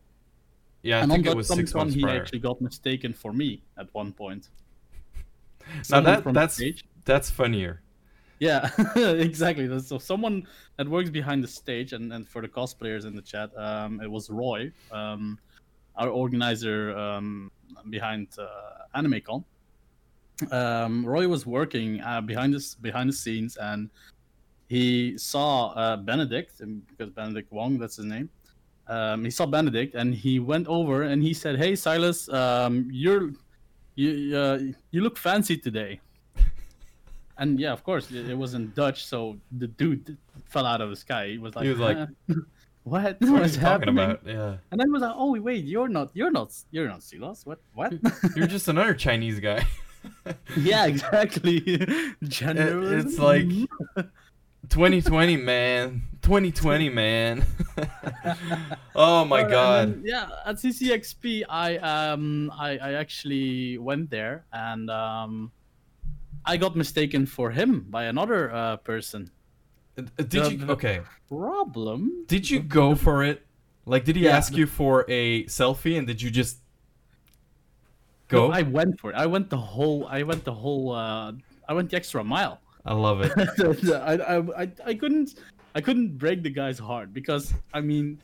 Yeah, 0.82 0.98
I 0.98 1.02
and 1.02 1.12
think 1.12 1.28
on 1.28 1.34
it 1.34 1.38
was 1.38 1.48
Comic-Con, 1.48 1.80
months 1.80 1.96
he 1.96 2.02
prior. 2.02 2.20
actually 2.20 2.40
got 2.40 2.60
mistaken 2.60 3.14
for 3.14 3.32
me 3.32 3.64
at 3.78 3.88
one 3.94 4.12
point. 4.12 4.50
Now 5.62 5.84
Someone 5.84 6.24
that 6.24 6.34
that's 6.34 6.62
that's 7.06 7.30
funnier. 7.30 7.83
Yeah, 8.44 8.70
exactly. 9.30 9.66
So 9.80 9.98
someone 9.98 10.46
that 10.76 10.86
works 10.86 11.10
behind 11.10 11.42
the 11.46 11.48
stage, 11.48 11.94
and, 11.94 12.12
and 12.12 12.28
for 12.28 12.42
the 12.42 12.50
cosplayers 12.50 13.06
in 13.06 13.16
the 13.16 13.22
chat, 13.22 13.50
um, 13.58 14.02
it 14.02 14.12
was 14.12 14.30
Roy, 14.30 14.70
um, 14.92 15.40
our 15.96 16.10
organizer 16.10 16.94
um, 16.98 17.52
behind 17.90 18.28
uh, 18.38 19.00
AnimeCon. 19.00 19.46
Um, 20.52 21.06
Roy 21.06 21.26
was 21.26 21.46
working 21.46 22.02
uh, 22.02 22.20
behind 22.20 22.54
this 22.54 22.76
behind 22.76 23.08
the 23.08 23.14
scenes, 23.14 23.56
and 23.56 23.90
he 24.68 25.18
saw 25.18 25.70
uh, 25.70 25.96
Benedict, 25.96 26.62
because 26.90 27.12
Benedict 27.14 27.50
Wong, 27.50 27.78
that's 27.80 27.96
his 27.96 28.08
name. 28.08 28.30
Um, 28.88 29.24
he 29.24 29.32
saw 29.32 29.46
Benedict, 29.46 29.96
and 29.96 30.14
he 30.14 30.40
went 30.40 30.68
over 30.68 31.04
and 31.04 31.24
he 31.24 31.34
said, 31.34 31.56
"Hey, 31.58 31.78
Silas, 31.78 32.28
um, 32.28 32.90
you're 32.92 33.32
you 33.96 34.36
uh, 34.36 34.60
you 34.92 35.00
look 35.00 35.18
fancy 35.18 35.56
today." 35.56 36.02
And 37.38 37.60
yeah, 37.60 37.72
of 37.72 37.84
course, 37.84 38.12
it, 38.12 38.30
it 38.30 38.38
was 38.38 38.54
in 38.54 38.72
Dutch, 38.76 39.06
so 39.06 39.38
the 39.58 39.68
dude 39.68 40.18
fell 40.46 40.66
out 40.66 40.82
of 40.82 40.90
the 40.90 40.96
sky. 40.96 41.30
He 41.30 41.38
was 41.38 41.56
like, 41.56 41.64
He 41.66 41.70
was 41.72 41.80
like, 41.80 41.98
"Huh? 41.98 42.06
"What? 42.84 43.18
What 43.22 43.22
you 43.22 43.30
talking 43.30 43.60
happening?" 43.62 43.98
about? 43.98 44.20
Yeah, 44.26 44.58
And 44.72 44.82
I 44.82 44.86
was 44.86 45.02
like, 45.02 45.16
"Oh 45.16 45.40
wait, 45.40 45.66
you're 45.66 45.88
not, 45.88 46.12
you're 46.14 46.32
not, 46.32 46.54
you're 46.72 46.88
not 46.88 47.02
Silas. 47.02 47.46
What? 47.46 47.60
What?" 47.74 47.94
you're 48.36 48.48
just 48.48 48.68
another 48.68 48.94
Chinese 48.94 49.40
guy. 49.40 49.66
yeah, 50.58 50.86
exactly. 50.86 51.58
It- 51.66 52.14
it's 52.22 53.20
like 53.20 53.48
2020, 54.70 55.38
man. 55.38 56.04
2020, 56.22 56.90
man. 56.90 57.44
oh 58.96 59.26
my 59.26 59.42
and 59.42 59.50
god. 59.52 60.02
yeah, 60.06 60.30
at 60.46 60.56
CCXP, 60.56 61.44
I 61.50 61.78
um, 61.78 62.52
I, 62.58 62.78
I 62.78 62.94
actually 62.94 63.78
went 63.78 64.10
there 64.10 64.46
and 64.54 64.90
um, 64.90 65.52
I 66.46 66.58
got 66.58 66.76
mistaken 66.76 67.26
for 67.26 67.52
him 67.52 67.86
by 67.90 68.06
another 68.06 68.52
uh, 68.52 68.78
person. 68.78 69.32
Uh, 69.98 70.04
Did 70.18 70.30
the- 70.30 70.56
you 70.56 70.68
okay? 70.72 71.02
Problem? 71.30 72.26
Did 72.28 72.50
you 72.50 72.60
go 72.60 72.96
for 72.96 73.24
it? 73.24 73.46
Like, 73.86 74.06
did 74.06 74.16
he 74.16 74.24
Yeah, 74.26 74.38
ask 74.38 74.52
the- 74.52 74.60
you 74.60 74.68
for 74.68 75.06
a 75.08 75.44
selfie, 75.46 75.98
and 75.98 76.06
did 76.08 76.22
you 76.22 76.30
just 76.32 76.60
No, 78.32 78.48
go? 78.48 78.52
I 78.52 78.62
went 78.64 79.00
for 79.00 79.12
it. 79.12 79.16
I 79.16 79.26
went 79.26 79.50
the 79.50 79.58
whole. 79.58 80.08
I 80.08 80.24
went 80.24 80.44
the 80.44 80.54
whole. 80.54 80.92
Uh, 80.92 81.34
I 81.68 81.74
went 81.74 81.90
the 81.92 81.98
extra 81.98 82.24
mile. 82.24 82.60
I 82.86 82.94
love 82.94 83.22
it. 83.22 83.32
I, 83.94 84.14
I, 84.16 84.64
I, 84.64 84.72
I 84.86 84.94
couldn't. 84.96 85.36
I 85.76 85.82
couldn't 85.82 86.18
break 86.18 86.44
the 86.44 86.50
guy's 86.50 86.78
heart 86.80 87.14
because 87.14 87.54
I 87.74 87.82
mean, 87.82 88.20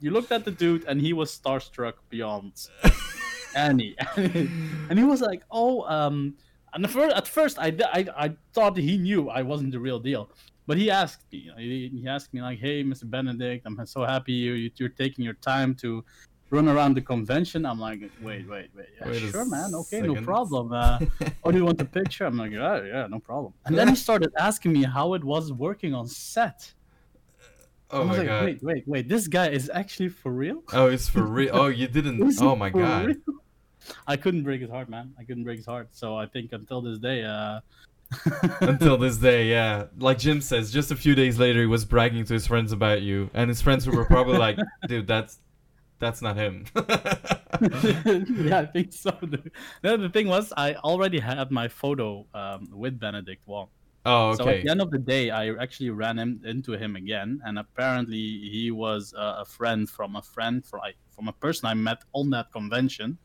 you 0.00 0.10
looked 0.10 0.32
at 0.32 0.44
the 0.44 0.50
dude 0.50 0.84
and 0.84 1.00
he 1.00 1.12
was 1.12 1.30
starstruck 1.36 1.94
beyond 2.08 2.52
any, 3.54 3.96
and 4.16 4.98
he 4.98 5.04
was 5.04 5.20
like, 5.20 5.42
"Oh, 5.50 5.82
um." 5.84 6.34
And 6.72 6.84
the 6.84 6.88
first, 6.88 7.16
at 7.16 7.26
first, 7.26 7.58
I, 7.58 7.68
I, 7.92 8.06
I 8.16 8.36
thought 8.54 8.76
he 8.76 8.96
knew 8.98 9.28
I 9.28 9.42
wasn't 9.42 9.72
the 9.72 9.80
real 9.80 9.98
deal, 9.98 10.30
but 10.66 10.76
he 10.76 10.90
asked 10.90 11.24
me. 11.32 11.50
He, 11.58 11.88
he 12.00 12.06
asked 12.08 12.32
me 12.32 12.40
like, 12.42 12.58
"Hey, 12.60 12.84
Mr. 12.84 13.08
Benedict, 13.10 13.62
I'm 13.66 13.84
so 13.86 14.04
happy 14.04 14.32
you 14.32 14.52
you- 14.52 14.70
you're 14.76 14.88
taking 15.04 15.24
your 15.24 15.34
time 15.52 15.74
to 15.82 16.04
run 16.50 16.68
around 16.68 16.94
the 16.94 17.02
convention." 17.02 17.66
I'm 17.66 17.80
like, 17.80 18.00
"Wait, 18.22 18.48
wait, 18.48 18.70
wait, 18.76 18.86
yeah, 19.00 19.08
Wait 19.08 19.30
sure, 19.32 19.44
man, 19.44 19.74
okay, 19.74 20.00
no 20.02 20.14
problem." 20.22 20.72
Uh, 20.72 20.98
oh, 21.44 21.50
do 21.50 21.58
you 21.58 21.64
want 21.64 21.80
a 21.80 21.84
picture? 22.00 22.24
I'm 22.24 22.36
like, 22.36 22.52
yeah, 22.52 22.82
yeah, 22.84 23.06
no 23.08 23.18
problem. 23.18 23.52
And 23.66 23.76
then 23.76 23.88
he 23.88 23.96
started 24.08 24.30
asking 24.38 24.72
me 24.72 24.84
how 24.84 25.14
it 25.14 25.24
was 25.24 25.52
working 25.52 25.92
on 25.94 26.06
set. 26.06 26.72
Oh 27.92 28.02
I 28.02 28.04
was 28.04 28.08
my 28.10 28.18
like, 28.18 28.26
god. 28.28 28.44
wait, 28.44 28.62
wait, 28.62 28.82
wait, 28.86 29.08
this 29.08 29.26
guy 29.26 29.48
is 29.48 29.68
actually 29.74 30.10
for 30.10 30.30
real? 30.30 30.62
Oh, 30.72 30.86
it's 30.86 31.08
for 31.08 31.24
real. 31.26 31.50
Oh, 31.52 31.66
you 31.66 31.88
didn't. 31.96 32.22
Oh 32.40 32.54
my 32.54 32.70
god. 32.70 33.06
real? 33.08 33.16
I 34.06 34.16
couldn't 34.16 34.42
break 34.42 34.60
his 34.60 34.70
heart, 34.70 34.88
man. 34.88 35.14
I 35.18 35.24
couldn't 35.24 35.44
break 35.44 35.58
his 35.58 35.66
heart. 35.66 35.88
So 35.92 36.16
I 36.16 36.26
think 36.26 36.52
until 36.52 36.80
this 36.80 36.98
day, 36.98 37.24
uh, 37.24 37.60
Until 38.60 38.96
this 38.98 39.16
day, 39.16 39.48
yeah. 39.48 39.86
Like 39.98 40.18
Jim 40.18 40.40
says, 40.40 40.72
just 40.72 40.90
a 40.90 40.96
few 40.96 41.14
days 41.14 41.38
later, 41.38 41.60
he 41.60 41.66
was 41.66 41.84
bragging 41.84 42.24
to 42.24 42.34
his 42.34 42.46
friends 42.46 42.72
about 42.72 43.02
you, 43.02 43.30
and 43.34 43.48
his 43.48 43.62
friends 43.62 43.88
were 43.88 44.04
probably 44.04 44.36
like, 44.36 44.58
"Dude, 44.88 45.06
that's 45.06 45.38
that's 45.98 46.20
not 46.20 46.36
him." 46.36 46.66
yeah, 46.76 48.58
I 48.58 48.66
think 48.66 48.92
so. 48.92 49.12
dude. 49.12 49.52
No, 49.84 49.96
the 49.96 50.08
thing 50.08 50.26
was, 50.26 50.52
I 50.56 50.74
already 50.74 51.20
had 51.20 51.50
my 51.50 51.68
photo 51.68 52.26
um, 52.34 52.68
with 52.72 52.98
Benedict 52.98 53.46
Wong. 53.46 53.68
oh, 54.06 54.30
okay. 54.30 54.42
So 54.42 54.48
at 54.48 54.62
the 54.64 54.70
end 54.70 54.80
of 54.80 54.90
the 54.90 54.98
day, 54.98 55.30
I 55.30 55.54
actually 55.54 55.90
ran 55.90 56.18
him 56.18 56.40
into 56.44 56.72
him 56.72 56.96
again, 56.96 57.40
and 57.44 57.60
apparently 57.60 58.18
he 58.50 58.72
was 58.72 59.14
uh, 59.14 59.36
a 59.38 59.44
friend 59.44 59.88
from 59.88 60.16
a 60.16 60.22
friend 60.22 60.64
I, 60.82 60.94
from 61.14 61.28
a 61.28 61.32
person 61.32 61.68
I 61.68 61.74
met 61.74 62.02
on 62.12 62.30
that 62.30 62.50
convention. 62.50 63.18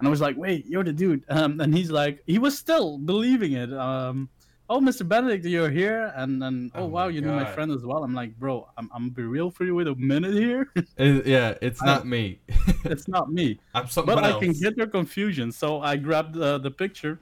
And 0.00 0.08
I 0.08 0.10
was 0.10 0.20
like, 0.20 0.36
"Wait, 0.36 0.66
you're 0.66 0.82
the 0.82 0.92
dude!" 0.92 1.22
Um, 1.30 1.60
and 1.60 1.72
he's 1.72 1.90
like, 1.92 2.22
he 2.26 2.38
was 2.40 2.58
still 2.58 2.98
believing 2.98 3.52
it. 3.52 3.72
Um, 3.72 4.28
oh, 4.68 4.80
Mr. 4.80 5.06
Benedict, 5.06 5.44
you're 5.44 5.70
here, 5.70 6.12
and 6.16 6.40
then 6.42 6.70
oh, 6.74 6.82
Oh 6.82 6.86
wow, 6.86 7.08
you 7.08 7.20
know 7.20 7.32
my 7.36 7.44
friend 7.44 7.70
as 7.70 7.84
well. 7.84 8.02
I'm 8.02 8.14
like, 8.14 8.34
bro, 8.38 8.66
I'm 8.78 8.90
I'm 8.94 9.10
be 9.10 9.22
real 9.22 9.50
for 9.50 9.64
you 9.64 9.74
with 9.74 9.86
a 9.88 9.94
minute 9.94 10.32
here. 10.34 10.72
It- 10.96 11.26
yeah, 11.26 11.54
it's 11.62 11.80
I- 11.82 11.86
not 11.86 12.06
me. 12.06 12.40
it's 12.84 13.06
not 13.08 13.30
me. 13.30 13.60
I'm 13.74 13.86
someone 13.88 14.16
But 14.16 14.24
else. 14.24 14.36
I 14.42 14.46
can 14.46 14.52
get 14.54 14.76
your 14.76 14.86
confusion. 14.88 15.52
So 15.52 15.80
I 15.82 15.96
grabbed 15.96 16.36
uh, 16.36 16.58
the 16.58 16.70
picture 16.70 17.20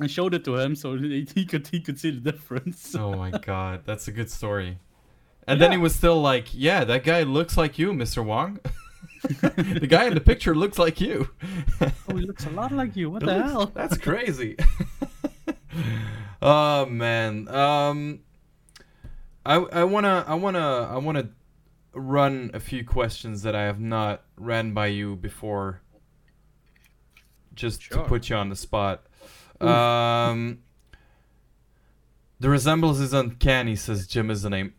and 0.00 0.10
showed 0.10 0.32
it 0.34 0.42
to 0.46 0.56
him, 0.56 0.74
so 0.74 0.96
he, 0.96 1.28
he 1.34 1.44
could 1.44 1.66
he 1.68 1.78
could 1.80 2.00
see 2.00 2.10
the 2.10 2.20
difference. 2.32 2.94
oh 2.96 3.12
my 3.14 3.30
god, 3.30 3.82
that's 3.84 4.08
a 4.08 4.12
good 4.12 4.30
story. 4.30 4.78
And 5.46 5.60
then 5.60 5.72
he 5.72 5.78
was 5.78 5.94
still 5.94 6.22
like, 6.22 6.46
"Yeah, 6.54 6.84
that 6.84 7.02
guy 7.04 7.24
looks 7.24 7.56
like 7.58 7.76
you, 7.78 7.92
Mr. 7.92 8.24
Wong. 8.24 8.60
the 9.80 9.86
guy 9.88 10.06
in 10.06 10.14
the 10.14 10.20
picture 10.20 10.54
looks 10.54 10.78
like 10.78 11.00
you." 11.00 11.28
Oh, 12.08 12.16
he 12.16 12.26
looks 12.26 12.44
a 12.46 12.50
lot 12.50 12.72
like 12.72 12.94
you. 12.96 13.10
What 13.10 13.22
It 13.22 13.26
the 13.26 13.36
looks- 13.36 13.50
hell? 13.50 13.66
That's 13.74 13.96
crazy. 13.96 14.56
oh 16.42 16.86
man. 16.86 17.48
Um 17.48 18.20
I 19.46 19.54
I 19.56 19.84
wanna 19.84 20.24
I 20.26 20.34
wanna 20.34 20.88
I 20.90 20.98
wanna 20.98 21.30
run 21.94 22.50
a 22.54 22.60
few 22.60 22.84
questions 22.84 23.42
that 23.42 23.54
I 23.54 23.62
have 23.62 23.80
not 23.80 24.22
ran 24.36 24.72
by 24.74 24.86
you 24.88 25.16
before, 25.16 25.80
just 27.54 27.90
to 27.92 28.02
put 28.04 28.28
you 28.30 28.36
on 28.36 28.48
the 28.48 28.56
spot. 28.56 29.04
Um, 29.60 30.60
the 32.40 32.48
resemblance 32.48 32.98
is 32.98 33.12
uncanny, 33.12 33.76
says 33.76 34.06
Jim 34.06 34.30
is 34.30 34.42
the 34.42 34.50
name. 34.50 34.74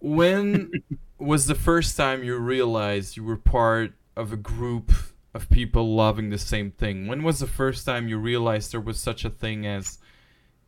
When 0.00 0.70
was 1.18 1.46
the 1.46 1.54
first 1.54 1.96
time 1.96 2.22
you 2.22 2.36
realized 2.36 3.16
you 3.16 3.24
were 3.24 3.36
part 3.36 3.92
of 4.16 4.32
a 4.32 4.36
group 4.36 4.92
of 5.34 5.48
people 5.50 5.94
loving 5.94 6.30
the 6.30 6.38
same 6.38 6.70
thing? 6.70 7.06
When 7.06 7.22
was 7.22 7.38
the 7.38 7.46
first 7.46 7.86
time 7.86 8.08
you 8.08 8.18
realized 8.18 8.72
there 8.72 8.80
was 8.80 9.00
such 9.00 9.24
a 9.24 9.30
thing 9.30 9.66
as 9.66 9.98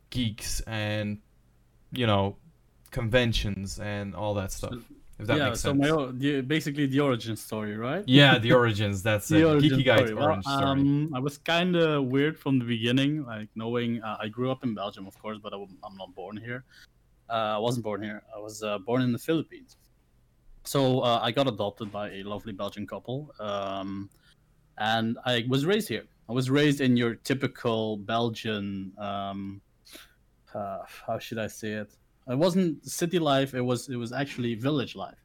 geeks 0.09 0.61
and, 0.61 1.19
you 1.91 2.07
know, 2.07 2.37
conventions 2.91 3.79
and 3.79 4.15
all 4.15 4.33
that 4.35 4.51
stuff? 4.51 4.75
If 5.19 5.27
that 5.27 5.37
yeah, 5.37 5.45
makes 5.49 5.59
so 5.59 5.71
sense. 5.71 5.81
my 5.81 5.89
o- 5.89 6.11
the, 6.11 6.41
basically 6.41 6.85
the 6.85 7.01
origin 7.01 7.35
story, 7.35 7.75
right? 7.75 8.05
Yeah, 8.07 8.37
the 8.45 8.53
origins. 8.53 9.03
That's 9.03 9.29
it. 9.29 9.35
The 9.35 9.49
origin 9.49 9.79
Geeky 9.79 9.85
Guy's 9.85 9.99
story. 9.99 10.13
Well, 10.13 10.25
orange 10.29 10.45
story. 10.45 10.63
Um, 10.63 11.11
I 11.13 11.19
was 11.19 11.37
kind 11.37 11.75
of 11.75 12.05
weird 12.05 12.39
from 12.39 12.57
the 12.57 12.65
beginning, 12.65 13.25
like 13.25 13.49
knowing 13.53 14.01
uh, 14.01 14.17
I 14.21 14.29
grew 14.29 14.49
up 14.49 14.63
in 14.63 14.73
Belgium, 14.73 15.05
of 15.07 15.19
course, 15.19 15.37
but 15.43 15.51
I, 15.51 15.57
w- 15.57 15.77
I'm 15.83 15.97
not 15.97 16.15
born 16.15 16.37
here. 16.37 16.63
Uh, 17.29 17.55
I 17.55 17.57
wasn't 17.57 17.83
born 17.83 18.01
here. 18.01 18.23
I 18.33 18.39
was 18.39 18.63
uh, 18.63 18.77
born 18.77 19.01
in 19.01 19.11
the 19.11 19.19
Philippines. 19.19 19.75
So 20.63 20.99
uh, 21.01 21.19
I 21.21 21.31
got 21.31 21.47
adopted 21.47 21.91
by 21.91 22.11
a 22.11 22.23
lovely 22.23 22.53
Belgian 22.53 22.85
couple, 22.85 23.33
um, 23.39 24.09
and 24.77 25.17
I 25.25 25.45
was 25.47 25.65
raised 25.65 25.87
here. 25.87 26.03
I 26.29 26.33
was 26.33 26.49
raised 26.49 26.79
in 26.79 26.95
your 26.95 27.15
typical 27.15 27.97
Belgian. 27.97 28.91
Um, 28.97 29.61
uh, 30.53 30.79
how 31.07 31.17
should 31.17 31.39
I 31.39 31.47
say 31.47 31.71
it? 31.73 31.95
It 32.27 32.37
wasn't 32.37 32.85
city 32.85 33.17
life. 33.17 33.53
It 33.53 33.61
was 33.61 33.89
it 33.89 33.95
was 33.95 34.13
actually 34.13 34.53
village 34.55 34.95
life. 34.95 35.17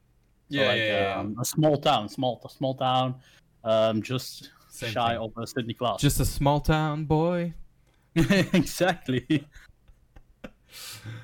So 0.50 0.61
yeah, 0.61 0.69
like, 0.69 0.79
yeah, 0.79 1.00
yeah. 1.00 1.21
Um, 1.21 1.37
a 1.41 1.45
small 1.45 1.76
town, 1.76 2.09
small 2.09 2.41
small 2.49 2.75
town, 2.75 3.17
um, 3.64 4.03
just 4.03 4.50
Same 4.71 4.91
shy 4.91 5.12
thing. 5.14 5.19
of 5.19 5.33
a 5.37 5.47
Sydney 5.47 5.75
class. 5.75 6.00
Just 6.00 6.21
a 6.21 6.25
small 6.25 6.61
town 6.61 7.05
boy. 7.05 7.55
exactly. 8.14 9.47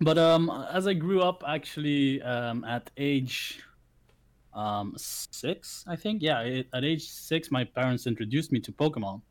but 0.00 0.18
um, 0.18 0.50
as 0.70 0.86
I 0.86 0.94
grew 0.94 1.22
up, 1.22 1.42
actually, 1.46 2.20
um, 2.22 2.64
at 2.64 2.90
age 2.96 3.62
um 4.52 4.94
six, 4.96 5.84
I 5.88 5.96
think, 5.96 6.22
yeah, 6.22 6.40
it, 6.42 6.68
at 6.72 6.84
age 6.84 7.08
six, 7.08 7.50
my 7.50 7.64
parents 7.64 8.06
introduced 8.06 8.52
me 8.52 8.60
to 8.60 8.72
Pokemon. 8.72 9.22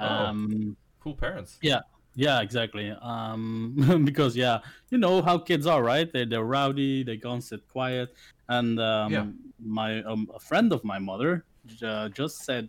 Oh. 0.00 0.06
Um, 0.06 0.76
Cool 1.00 1.14
parents. 1.14 1.58
yeah, 1.62 1.80
yeah, 2.16 2.40
exactly. 2.40 2.90
Um, 3.00 4.02
because 4.04 4.36
yeah, 4.36 4.60
you 4.90 4.98
know 4.98 5.22
how 5.22 5.38
kids 5.38 5.66
are, 5.66 5.82
right? 5.82 6.12
They 6.12 6.24
they're 6.24 6.44
rowdy. 6.44 7.04
They 7.04 7.16
can't 7.18 7.42
sit 7.42 7.66
quiet. 7.68 8.14
And 8.48 8.80
um, 8.80 9.12
Yeah. 9.12 9.26
my 9.60 10.02
um, 10.02 10.28
a 10.34 10.40
friend 10.40 10.72
of 10.72 10.82
my 10.82 10.98
mother 10.98 11.44
uh, 11.82 12.08
just 12.08 12.44
said 12.44 12.68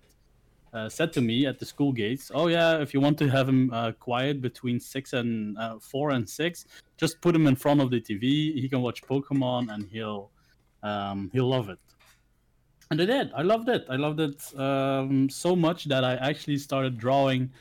uh, 0.73 0.89
said 0.89 1.11
to 1.13 1.21
me 1.21 1.45
at 1.45 1.59
the 1.59 1.65
school 1.65 1.91
gates, 1.91 2.31
"Oh 2.33 2.47
yeah, 2.47 2.79
if 2.79 2.93
you 2.93 2.99
want 2.99 3.17
to 3.19 3.27
have 3.27 3.47
him 3.47 3.71
uh, 3.73 3.91
quiet 3.93 4.41
between 4.41 4.79
six 4.79 5.13
and 5.13 5.57
uh, 5.57 5.79
four 5.79 6.11
and 6.11 6.27
six, 6.27 6.65
just 6.97 7.19
put 7.21 7.35
him 7.35 7.47
in 7.47 7.55
front 7.55 7.81
of 7.81 7.89
the 7.89 7.99
TV. 7.99 8.53
He 8.53 8.67
can 8.69 8.81
watch 8.81 9.01
Pokemon, 9.03 9.73
and 9.73 9.87
he'll 9.89 10.31
um, 10.83 11.29
he'll 11.33 11.49
love 11.49 11.69
it." 11.69 11.79
And 12.91 13.01
I 13.01 13.05
did. 13.05 13.31
I 13.35 13.43
loved 13.43 13.69
it. 13.69 13.85
I 13.89 13.95
loved 13.95 14.19
it 14.19 14.59
um, 14.59 15.29
so 15.29 15.55
much 15.55 15.85
that 15.85 16.03
I 16.03 16.15
actually 16.15 16.57
started 16.57 16.97
drawing. 16.97 17.51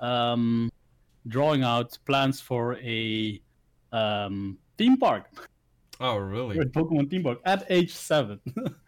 Um, 0.00 0.70
drawing 1.28 1.62
out 1.62 1.96
plans 2.04 2.40
for 2.40 2.76
a 2.78 3.40
um, 3.92 4.58
theme 4.76 4.96
park, 4.96 5.26
Oh, 6.02 6.16
really? 6.16 6.58
Pokemon 6.58 7.10
theme 7.10 7.22
park 7.22 7.38
at 7.44 7.64
age 7.70 7.94
seven, 7.94 8.40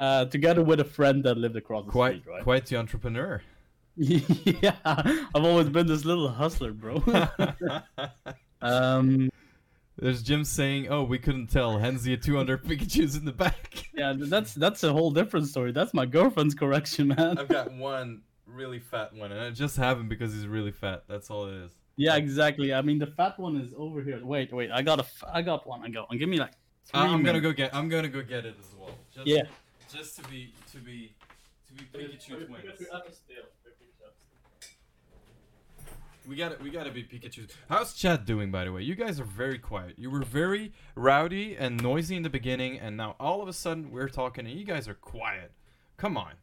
uh, 0.00 0.24
together 0.24 0.62
with 0.64 0.80
a 0.80 0.84
friend 0.84 1.22
that 1.24 1.36
lived 1.38 1.54
across 1.56 1.84
the 1.84 1.90
Quite, 1.92 2.22
street. 2.22 2.32
Right? 2.32 2.42
quite 2.42 2.66
the 2.66 2.76
entrepreneur. 2.76 3.40
yeah, 3.96 4.76
I've 4.84 5.44
always 5.44 5.68
been 5.68 5.86
this 5.86 6.04
little 6.04 6.28
hustler, 6.28 6.72
bro. 6.72 7.02
um, 8.62 9.30
There's 9.98 10.22
Jim 10.22 10.44
saying, 10.44 10.88
"Oh, 10.88 11.02
we 11.02 11.18
couldn't 11.18 11.48
tell." 11.48 11.78
Hence 11.78 12.02
the 12.02 12.16
200 12.16 12.64
Pikachu's 12.64 13.16
in 13.16 13.24
the 13.24 13.32
back. 13.32 13.84
yeah, 13.94 14.14
that's 14.16 14.54
that's 14.54 14.82
a 14.84 14.92
whole 14.92 15.10
different 15.10 15.48
story. 15.48 15.72
That's 15.72 15.92
my 15.92 16.06
girlfriend's 16.06 16.54
correction, 16.54 17.08
man. 17.08 17.38
I've 17.38 17.48
got 17.48 17.72
one 17.72 18.22
really 18.46 18.78
fat 18.78 19.12
one, 19.14 19.32
and 19.32 19.40
I 19.40 19.50
just 19.50 19.76
have 19.76 19.98
him 19.98 20.08
because 20.08 20.32
he's 20.32 20.46
really 20.46 20.72
fat. 20.72 21.04
That's 21.08 21.30
all 21.30 21.46
it 21.46 21.54
is. 21.54 21.72
Yeah, 21.96 22.16
exactly. 22.16 22.72
I 22.72 22.80
mean, 22.82 22.98
the 22.98 23.06
fat 23.08 23.38
one 23.38 23.56
is 23.56 23.74
over 23.76 24.00
here. 24.02 24.24
Wait, 24.24 24.52
wait, 24.52 24.70
I 24.70 24.80
got 24.80 25.00
a, 25.00 25.02
f- 25.02 25.24
I 25.30 25.42
got 25.42 25.66
one. 25.66 25.82
I 25.84 25.88
got 25.90 26.08
one. 26.08 26.16
Give 26.18 26.28
me 26.28 26.38
like. 26.38 26.52
Uh, 26.94 27.02
three 27.04 27.12
I'm 27.12 27.22
gonna 27.22 27.40
go 27.40 27.52
get. 27.52 27.74
I'm 27.74 27.88
gonna 27.88 28.08
go 28.08 28.22
get 28.22 28.46
it 28.46 28.56
as 28.58 28.74
well. 28.78 28.90
Just, 29.14 29.26
Yeah. 29.26 29.42
Just 29.92 30.16
to 30.16 30.28
be 30.28 30.52
to 30.72 30.78
be 30.78 31.12
to 31.66 31.72
be 31.74 31.84
Pikachu 31.98 32.46
twins. 32.46 32.64
We 36.28 36.36
got 36.36 36.56
to 36.58 36.62
We 36.62 36.70
got 36.70 36.84
to 36.84 36.92
be 36.92 37.02
Pikachu. 37.02 37.50
How's 37.68 37.94
chat 37.94 38.24
doing, 38.24 38.50
by 38.50 38.64
the 38.64 38.72
way? 38.72 38.82
You 38.82 38.94
guys 38.94 39.18
are 39.18 39.24
very 39.24 39.58
quiet. 39.58 39.94
You 39.98 40.10
were 40.10 40.22
very 40.22 40.72
rowdy 40.94 41.56
and 41.56 41.82
noisy 41.82 42.14
in 42.16 42.22
the 42.22 42.30
beginning, 42.30 42.78
and 42.78 42.96
now 42.96 43.16
all 43.18 43.42
of 43.42 43.48
a 43.48 43.52
sudden 43.52 43.90
we're 43.90 44.08
talking, 44.08 44.46
and 44.46 44.56
you 44.56 44.64
guys 44.64 44.86
are 44.86 44.94
quiet. 44.94 45.52
Come 45.96 46.16
on, 46.16 46.34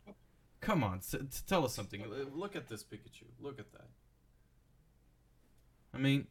come 0.60 0.84
on. 0.84 1.00
Tell 1.48 1.64
us 1.64 1.74
something. 1.74 2.02
L- 2.02 2.10
Look 2.34 2.56
at 2.56 2.68
this 2.68 2.84
Pikachu. 2.84 3.24
Look 3.40 3.60
at 3.60 3.72
that. 3.72 3.88
I 5.94 6.00
mean, 6.00 6.28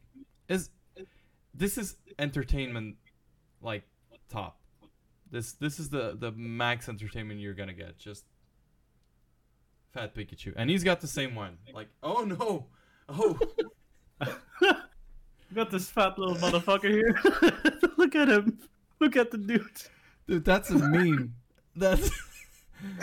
is 0.47 0.69
this 1.53 1.77
is 1.77 1.95
entertainment 2.19 2.97
like 3.61 3.83
top. 4.29 4.59
This 5.31 5.53
this 5.53 5.79
is 5.79 5.89
the 5.89 6.15
the 6.17 6.31
max 6.31 6.87
entertainment 6.89 7.39
you're 7.39 7.53
gonna 7.53 7.73
get. 7.73 7.97
Just 7.97 8.25
fat 9.93 10.15
Pikachu, 10.15 10.53
and 10.55 10.69
he's 10.69 10.83
got 10.83 11.01
the 11.01 11.07
same 11.07 11.35
one. 11.35 11.57
Like, 11.73 11.89
oh 12.03 12.23
no, 12.23 12.67
oh 13.09 13.39
Got 15.53 15.71
this 15.71 15.89
fat 15.89 16.19
little 16.19 16.35
motherfucker 16.35 16.91
here. 16.91 17.17
Look 17.97 18.15
at 18.15 18.27
him. 18.27 18.59
Look 18.99 19.15
at 19.15 19.31
the 19.31 19.37
dude. 19.37 19.65
dude, 20.27 20.43
that's 20.43 20.69
a 20.69 20.77
meme. 20.77 21.35
That's 21.75 22.09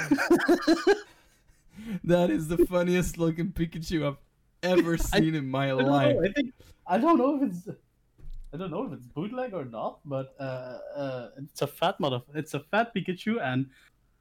that 2.05 2.31
is 2.31 2.49
the 2.49 2.59
funniest 2.67 3.19
looking 3.19 3.51
Pikachu 3.53 4.07
I've 4.07 4.19
ever 4.63 4.97
seen 4.99 5.35
in 5.35 5.49
my 5.49 5.71
I 5.71 5.73
life. 5.73 6.17
know. 6.17 6.25
I 6.25 6.33
think 6.33 6.53
I 6.87 6.99
don't 6.99 7.19
know 7.19 7.43
if 7.43 7.51
it's 7.51 7.69
I 8.55 8.57
don't 8.57 8.71
know 8.71 8.85
if 8.85 8.93
it's 8.93 9.07
bootleg 9.09 9.53
or 9.53 9.65
not, 9.65 9.99
but 10.05 10.37
uh, 10.39 10.79
uh, 10.97 11.29
it's 11.39 11.63
a 11.63 11.67
fat 11.67 11.99
mother. 11.99 12.23
It's 12.37 12.55
a 12.55 12.61
fat 12.61 12.95
Pikachu, 12.95 13.43
and 13.43 13.67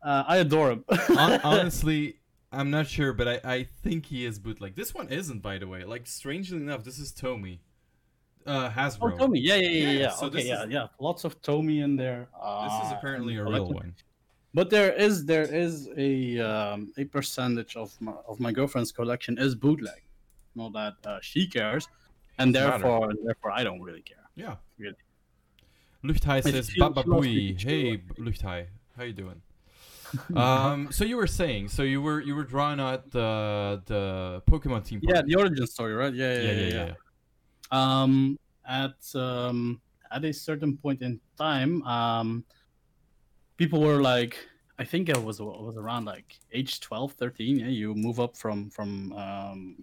uh, 0.02 0.24
I 0.28 0.38
adore 0.38 0.72
him. 0.72 0.86
Honestly, 1.44 2.18
I'm 2.52 2.72
not 2.72 2.88
sure, 2.88 3.14
but 3.14 3.28
I, 3.28 3.40
I 3.44 3.64
think 3.84 4.08
he 4.08 4.26
is 4.26 4.40
bootleg. 4.40 4.76
This 4.76 4.92
one 4.96 5.10
isn't, 5.10 5.44
by 5.44 5.60
the 5.60 5.68
way. 5.68 5.84
Like, 5.84 6.08
strangely 6.08 6.58
enough, 6.58 6.84
this 6.84 6.98
is 6.98 7.12
Tomy. 7.12 7.60
Uh, 8.48 8.72
oh, 8.72 8.80
Hasbro. 8.80 9.20
Tomy. 9.20 9.40
Yeah, 9.40 9.56
yeah, 9.56 9.70
yeah, 9.70 9.86
Yeah, 9.86 10.00
yeah. 10.00 10.10
so 10.10 10.26
okay, 10.26 10.48
yeah, 10.48 10.64
is- 10.64 10.72
yeah. 10.72 10.88
Lots 11.00 11.26
of 11.26 11.40
Tomy 11.44 11.84
in 11.84 11.96
there. 11.96 12.28
This 12.34 12.74
is 12.86 12.92
uh, 12.92 12.96
apparently 12.98 13.38
a 13.38 13.44
real 13.44 13.72
one. 13.72 13.94
But 14.56 14.72
there 14.72 14.94
is 14.94 15.26
there 15.26 15.44
is 15.44 15.90
a 15.96 16.40
um, 16.40 16.92
a 16.98 17.06
percentage 17.06 17.76
of 17.76 17.96
my, 18.02 18.14
of 18.28 18.40
my 18.40 18.52
girlfriend's 18.52 18.92
collection 18.92 19.38
is 19.38 19.56
bootleg. 19.56 20.04
Not 20.56 20.74
that 20.74 20.94
uh, 21.06 21.20
she 21.22 21.48
cares, 21.48 21.88
and 22.38 22.54
Doesn't 22.54 22.82
therefore 22.82 23.14
therefore 23.24 23.52
I 23.52 23.64
don't 23.64 23.82
really 23.82 24.02
care. 24.02 24.23
Yeah. 24.36 24.56
Really. 24.78 24.96
Says, 26.44 26.70
Bababui. 26.72 27.62
Hey, 27.62 27.98
Luchthai. 28.20 28.68
How 28.98 29.04
you 29.04 29.14
doing? 29.14 29.42
um, 30.36 30.90
so 30.92 31.06
you 31.06 31.18
were 31.18 31.28
saying, 31.28 31.70
so 31.70 31.82
you 31.82 32.02
were 32.02 32.22
you 32.22 32.36
were 32.36 32.44
drawing 32.44 32.80
out 32.80 33.10
the 33.10 33.82
the 33.86 34.44
Pokemon 34.48 34.86
team. 34.86 35.00
Yeah, 35.02 35.24
the 35.26 35.36
origin 35.36 35.66
story, 35.66 35.94
right? 35.94 36.14
Yeah, 36.14 36.40
yeah, 36.40 36.52
yeah, 36.52 36.86
yeah. 36.86 36.94
um 37.72 38.38
at 38.68 38.94
um 39.16 39.82
at 40.12 40.24
a 40.24 40.34
certain 40.34 40.78
point 40.78 41.02
in 41.02 41.20
time 41.38 41.82
um 41.84 42.44
people 43.58 43.82
were 43.82 44.02
like 44.02 44.38
i 44.80 44.84
think 44.84 45.10
it 45.10 45.22
was 45.22 45.40
it 45.40 45.44
was 45.44 45.76
around 45.78 46.06
like 46.06 46.40
age 46.54 46.80
12 46.80 47.14
13 47.14 47.60
yeah 47.60 47.68
you 47.68 47.94
move 47.94 48.20
up 48.20 48.38
from 48.38 48.70
from 48.70 49.12
um 49.14 49.76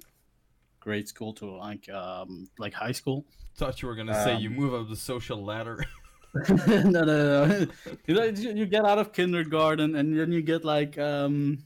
grade 0.81 1.07
school 1.09 1.33
to 1.35 1.47
like 1.57 1.89
um 1.91 2.49
like 2.59 2.73
high 2.75 2.93
school 2.93 3.25
Thought 3.57 3.83
you 3.83 3.89
were 3.89 3.95
gonna 3.95 4.15
say 4.25 4.37
you 4.39 4.49
Um, 4.49 4.57
move 4.57 4.75
up 4.75 4.89
the 4.89 4.97
social 4.97 5.45
ladder. 5.45 5.85
no 6.49 7.03
no 7.03 7.05
no 7.05 7.67
you, 8.07 8.15
know, 8.15 8.23
you 8.23 8.65
get 8.65 8.85
out 8.85 8.99
of 8.99 9.13
kindergarten 9.13 9.97
and 9.97 10.17
then 10.19 10.31
you 10.31 10.41
get 10.43 10.65
like 10.65 10.97
um 10.99 11.59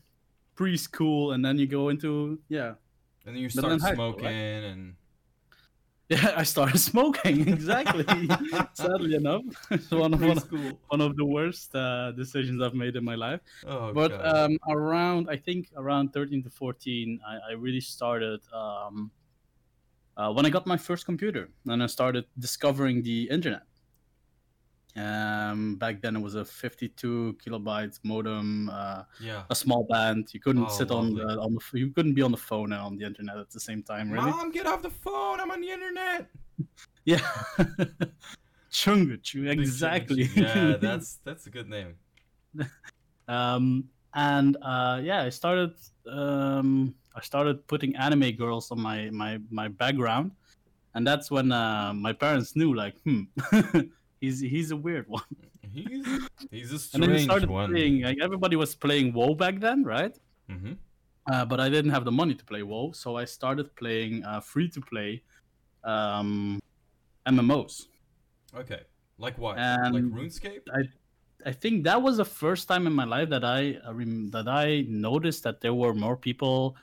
preschool 0.56 1.35
and 1.35 1.44
then 1.44 1.59
you 1.59 1.66
go 1.66 1.90
into 1.90 2.38
yeah 2.49 2.75
and 3.26 3.37
then 3.37 3.42
you 3.42 3.50
start 3.50 3.73
in 3.73 3.78
high 3.80 3.92
school, 3.92 4.12
smoking 4.12 4.25
right? 4.25 4.64
and 4.73 4.94
yeah 6.08 6.32
i 6.37 6.42
started 6.42 6.78
smoking 6.78 7.49
exactly 7.56 8.04
sadly 8.75 9.14
enough 9.14 9.42
it's 9.70 9.90
one 9.90 10.12
of 10.14 10.20
one 10.20 10.38
of 10.38 10.52
one 10.88 11.00
of 11.00 11.16
the 11.16 11.25
worst 11.25 11.75
uh, 11.75 12.12
decisions 12.12 12.62
I've 12.62 12.75
made 12.75 12.96
in 12.96 13.04
my 13.04 13.14
life. 13.14 13.40
Oh 13.66 13.92
but 13.92 14.12
um, 14.25 14.58
around, 14.68 15.28
I 15.30 15.37
think 15.37 15.70
around 15.76 16.12
13 16.12 16.42
to 16.44 16.50
14, 16.50 17.20
I, 17.26 17.50
I 17.50 17.52
really 17.52 17.80
started 17.80 18.40
um, 18.52 19.11
uh, 20.16 20.32
when 20.32 20.46
I 20.46 20.50
got 20.50 20.66
my 20.66 20.76
first 20.76 21.04
computer 21.04 21.49
and 21.66 21.82
I 21.82 21.87
started 21.87 22.25
discovering 22.38 23.02
the 23.02 23.28
internet. 23.30 23.62
Um, 24.96 25.76
back 25.76 26.00
then 26.00 26.14
it 26.16 26.20
was 26.20 26.36
a 26.36 26.44
52 26.44 27.36
kilobytes 27.44 27.98
modem, 28.04 28.70
uh, 28.70 29.02
Yeah. 29.20 29.42
a 29.50 29.54
small 29.54 29.84
band. 29.90 30.28
You 30.32 30.40
couldn't 30.40 30.70
Oh, 30.70 30.78
sit 30.78 30.90
on 30.90 31.14
the 31.14 31.26
on 31.40 31.54
the 31.54 31.78
you 31.78 31.90
couldn't 31.90 32.14
be 32.14 32.22
on 32.22 32.30
the 32.30 32.36
phone 32.38 32.72
and 32.72 32.80
on 32.80 32.96
the 32.96 33.04
internet 33.04 33.36
at 33.38 33.50
the 33.50 33.58
same 33.60 33.82
time. 33.82 34.10
Really? 34.10 34.30
Mom, 34.30 34.50
get 34.50 34.66
off 34.66 34.82
the 34.82 34.90
phone. 34.90 35.40
I'm 35.40 35.50
on 35.50 35.60
the 35.60 35.70
internet. 35.70 36.30
Yeah. 37.04 37.20
Chunguchu, 38.72 39.48
exactly. 39.50 40.22
Yeah, 40.24 40.76
that's 40.80 41.18
that's 41.24 41.46
a 41.46 41.50
good 41.50 41.68
name. 41.68 41.96
um 43.28 43.84
and 44.14 44.56
uh 44.62 45.00
yeah 45.02 45.22
i 45.22 45.28
started 45.30 45.72
um 46.10 46.94
i 47.16 47.20
started 47.20 47.66
putting 47.66 47.96
anime 47.96 48.30
girls 48.32 48.70
on 48.70 48.78
my 48.80 49.10
my 49.10 49.38
my 49.50 49.66
background 49.68 50.30
and 50.94 51.06
that's 51.06 51.30
when 51.30 51.50
uh 51.52 51.92
my 51.94 52.12
parents 52.12 52.54
knew 52.54 52.74
like 52.74 52.94
hmm 53.04 53.24
he's 54.25 54.38
he's 54.54 54.71
a 54.71 54.76
weird 54.87 55.07
one 55.19 55.33
He's 55.76 56.07
he's 56.54 56.71
a 56.73 56.78
strange 56.78 56.95
and 56.95 57.02
then 57.02 57.09
strange 57.11 57.25
started 57.31 57.50
one. 57.50 57.71
playing 57.71 57.95
like 58.09 58.19
everybody 58.26 58.57
was 58.64 58.73
playing 58.87 59.07
WoW 59.19 59.35
back 59.45 59.57
then 59.66 59.78
right 59.85 60.14
hmm 60.49 60.75
uh, 61.33 61.45
but 61.50 61.59
i 61.59 61.69
didn't 61.75 61.90
have 61.97 62.04
the 62.04 62.12
money 62.23 62.35
to 62.40 62.45
play 62.45 62.62
WoW 62.62 62.93
so 63.02 63.09
i 63.23 63.25
started 63.38 63.66
playing 63.81 64.12
uh, 64.31 64.40
free 64.50 64.69
to 64.76 64.81
play 64.93 65.11
um 65.85 66.59
mmos 67.28 67.75
Okay. 68.54 68.83
Like 69.19 69.37
what? 69.38 69.59
And 69.59 69.95
like 69.95 70.04
RuneScape? 70.19 70.62
I 70.78 70.83
I 71.50 71.52
think 71.52 71.83
that 71.85 72.00
was 72.00 72.16
the 72.23 72.25
first 72.43 72.69
time 72.71 72.87
in 72.87 72.95
my 72.95 73.04
life 73.16 73.28
that 73.35 73.45
I 73.45 73.61
uh, 73.85 73.93
that 74.37 74.47
I 74.47 74.87
noticed 74.88 75.43
that 75.43 75.61
there 75.61 75.75
were 75.75 75.93
more 75.95 76.16
people, 76.16 76.76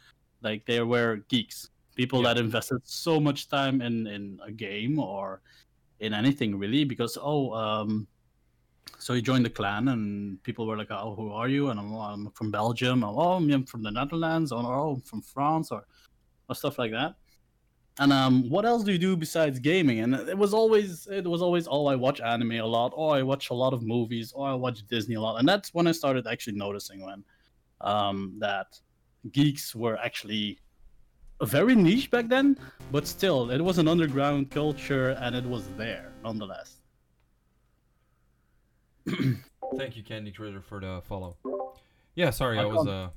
like 0.47 0.65
there 0.65 0.85
were 0.85 1.23
geeks, 1.31 1.69
people 1.95 2.19
Yeah. 2.21 2.33
that 2.33 2.37
invested 2.47 2.81
so 2.83 3.13
much 3.27 3.47
time 3.47 3.79
in 3.87 3.95
in 4.17 4.23
a 4.43 4.51
game 4.51 4.99
or 4.99 5.41
in 6.01 6.13
anything 6.13 6.57
really. 6.57 6.83
Because 6.83 7.17
oh, 7.21 7.53
um, 7.53 8.07
so 8.99 9.13
you 9.13 9.21
joined 9.21 9.45
the 9.45 9.49
clan 9.49 9.87
and 9.87 10.41
people 10.43 10.67
were 10.67 10.77
like, 10.77 10.91
oh, 10.91 11.15
who 11.15 11.31
are 11.31 11.47
you? 11.47 11.69
And 11.69 11.79
I'm, 11.79 11.93
oh, 11.93 11.99
I'm 11.99 12.31
from 12.31 12.51
Belgium. 12.51 13.03
Oh, 13.03 13.33
I'm 13.33 13.65
from 13.65 13.83
the 13.83 13.91
Netherlands. 13.91 14.51
Or 14.51 14.63
oh, 14.63 14.93
I'm 14.95 15.01
from 15.01 15.21
France 15.21 15.71
or 15.71 15.85
or 16.49 16.55
stuff 16.55 16.77
like 16.77 16.91
that. 16.91 17.15
And 17.99 18.11
um, 18.13 18.49
what 18.49 18.65
else 18.65 18.83
do 18.83 18.91
you 18.91 18.97
do 18.97 19.15
besides 19.17 19.59
gaming? 19.59 19.99
And 19.99 20.15
it 20.15 20.37
was 20.37 20.53
always 20.53 21.07
it 21.07 21.25
was 21.27 21.41
always 21.41 21.67
oh 21.69 21.87
I 21.87 21.95
watch 21.95 22.21
anime 22.21 22.53
a 22.53 22.65
lot, 22.65 22.93
oh 22.95 23.09
I 23.09 23.21
watch 23.21 23.49
a 23.49 23.53
lot 23.53 23.73
of 23.73 23.83
movies, 23.83 24.33
oh 24.35 24.43
I 24.43 24.53
watch 24.53 24.85
Disney 24.87 25.15
a 25.15 25.21
lot, 25.21 25.37
and 25.39 25.47
that's 25.47 25.73
when 25.73 25.87
I 25.87 25.91
started 25.91 26.25
actually 26.27 26.57
noticing 26.57 27.01
when 27.01 27.23
um, 27.81 28.35
that 28.39 28.79
geeks 29.31 29.75
were 29.75 29.97
actually 29.97 30.59
very 31.45 31.75
niche 31.75 32.09
back 32.11 32.27
then, 32.27 32.57
but 32.91 33.07
still 33.07 33.49
it 33.51 33.61
was 33.61 33.77
an 33.77 33.87
underground 33.87 34.51
culture 34.51 35.09
and 35.19 35.35
it 35.35 35.45
was 35.45 35.67
there 35.77 36.11
nonetheless. 36.23 36.77
Thank 39.77 39.95
you, 39.95 40.03
Candy 40.03 40.31
Critter, 40.31 40.61
for 40.61 40.79
the 40.79 41.01
follow. 41.07 41.37
Yeah, 42.15 42.29
sorry, 42.29 42.59
I 42.59 42.63
I 42.63 42.65
was 42.65 42.87
uh, 42.87 43.09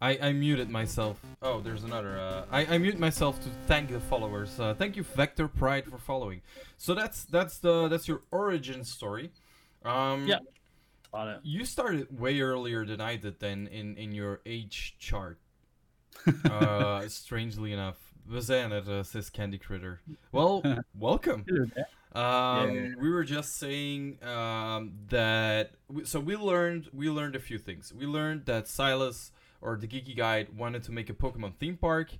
I 0.00 0.18
I 0.18 0.32
muted 0.32 0.68
myself. 0.68 1.20
Oh, 1.42 1.60
there's 1.60 1.84
another. 1.84 2.18
Uh, 2.18 2.44
I 2.50 2.66
I 2.74 2.78
mute 2.78 2.98
myself 2.98 3.40
to 3.44 3.48
thank 3.66 3.90
the 3.90 4.00
followers. 4.00 4.58
Uh, 4.58 4.74
thank 4.74 4.96
you, 4.96 5.04
Vector 5.04 5.48
Pride, 5.48 5.86
for 5.86 5.98
following. 5.98 6.42
So 6.76 6.94
that's 6.94 7.24
that's 7.24 7.58
the 7.58 7.88
that's 7.88 8.08
your 8.08 8.22
origin 8.30 8.84
story. 8.84 9.30
Um, 9.84 10.26
Yeah. 10.26 10.38
You 11.42 11.64
started 11.64 12.20
way 12.20 12.40
earlier 12.40 12.84
than 12.84 13.00
I 13.00 13.16
did 13.16 13.40
then 13.40 13.66
in 13.68 13.96
in 13.96 14.12
your 14.12 14.40
age 14.44 14.96
chart. 14.98 15.38
uh, 16.50 17.08
strangely 17.08 17.72
enough, 17.72 17.96
Bazan 18.26 18.72
uh, 18.72 19.02
says 19.02 19.30
Candy 19.30 19.58
Critter. 19.58 20.00
Well, 20.32 20.62
welcome. 20.98 21.44
Um, 22.12 22.74
Yeah. 22.74 22.90
we 23.00 23.10
were 23.10 23.24
just 23.24 23.58
saying 23.58 24.18
um, 24.24 24.92
that. 25.08 25.72
We, 25.88 26.04
so 26.04 26.20
we 26.20 26.36
learned 26.36 26.88
we 26.92 27.10
learned 27.10 27.36
a 27.36 27.40
few 27.40 27.58
things. 27.58 27.92
We 27.92 28.06
learned 28.06 28.46
that 28.46 28.68
Silas 28.68 29.32
or 29.60 29.76
the 29.76 29.86
Geeky 29.86 30.16
Guide 30.16 30.56
wanted 30.56 30.82
to 30.84 30.92
make 30.92 31.10
a 31.10 31.14
Pokemon 31.14 31.54
theme 31.56 31.76
park, 31.76 32.12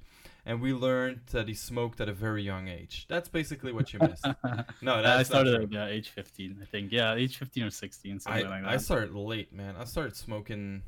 and 0.44 0.60
we 0.60 0.72
learned 0.72 1.20
that 1.30 1.46
he 1.46 1.54
smoked 1.54 2.00
at 2.00 2.08
a 2.08 2.12
very 2.12 2.42
young 2.42 2.68
age. 2.68 3.06
That's 3.08 3.28
basically 3.28 3.72
what 3.72 3.92
you 3.92 4.00
missed. 4.00 4.26
no, 4.82 4.94
I 4.94 5.22
started 5.22 5.62
at 5.62 5.72
yeah, 5.72 5.86
age 5.86 6.08
15, 6.08 6.58
I 6.60 6.64
think. 6.64 6.90
Yeah, 6.90 7.14
age 7.14 7.36
15 7.36 7.64
or 7.64 7.70
16, 7.70 8.20
something 8.20 8.46
I, 8.46 8.48
like 8.48 8.62
that. 8.62 8.70
I 8.70 8.76
started 8.78 9.14
late, 9.14 9.52
man. 9.52 9.74
I 9.78 9.84
started 9.84 10.16
smoking 10.16 10.82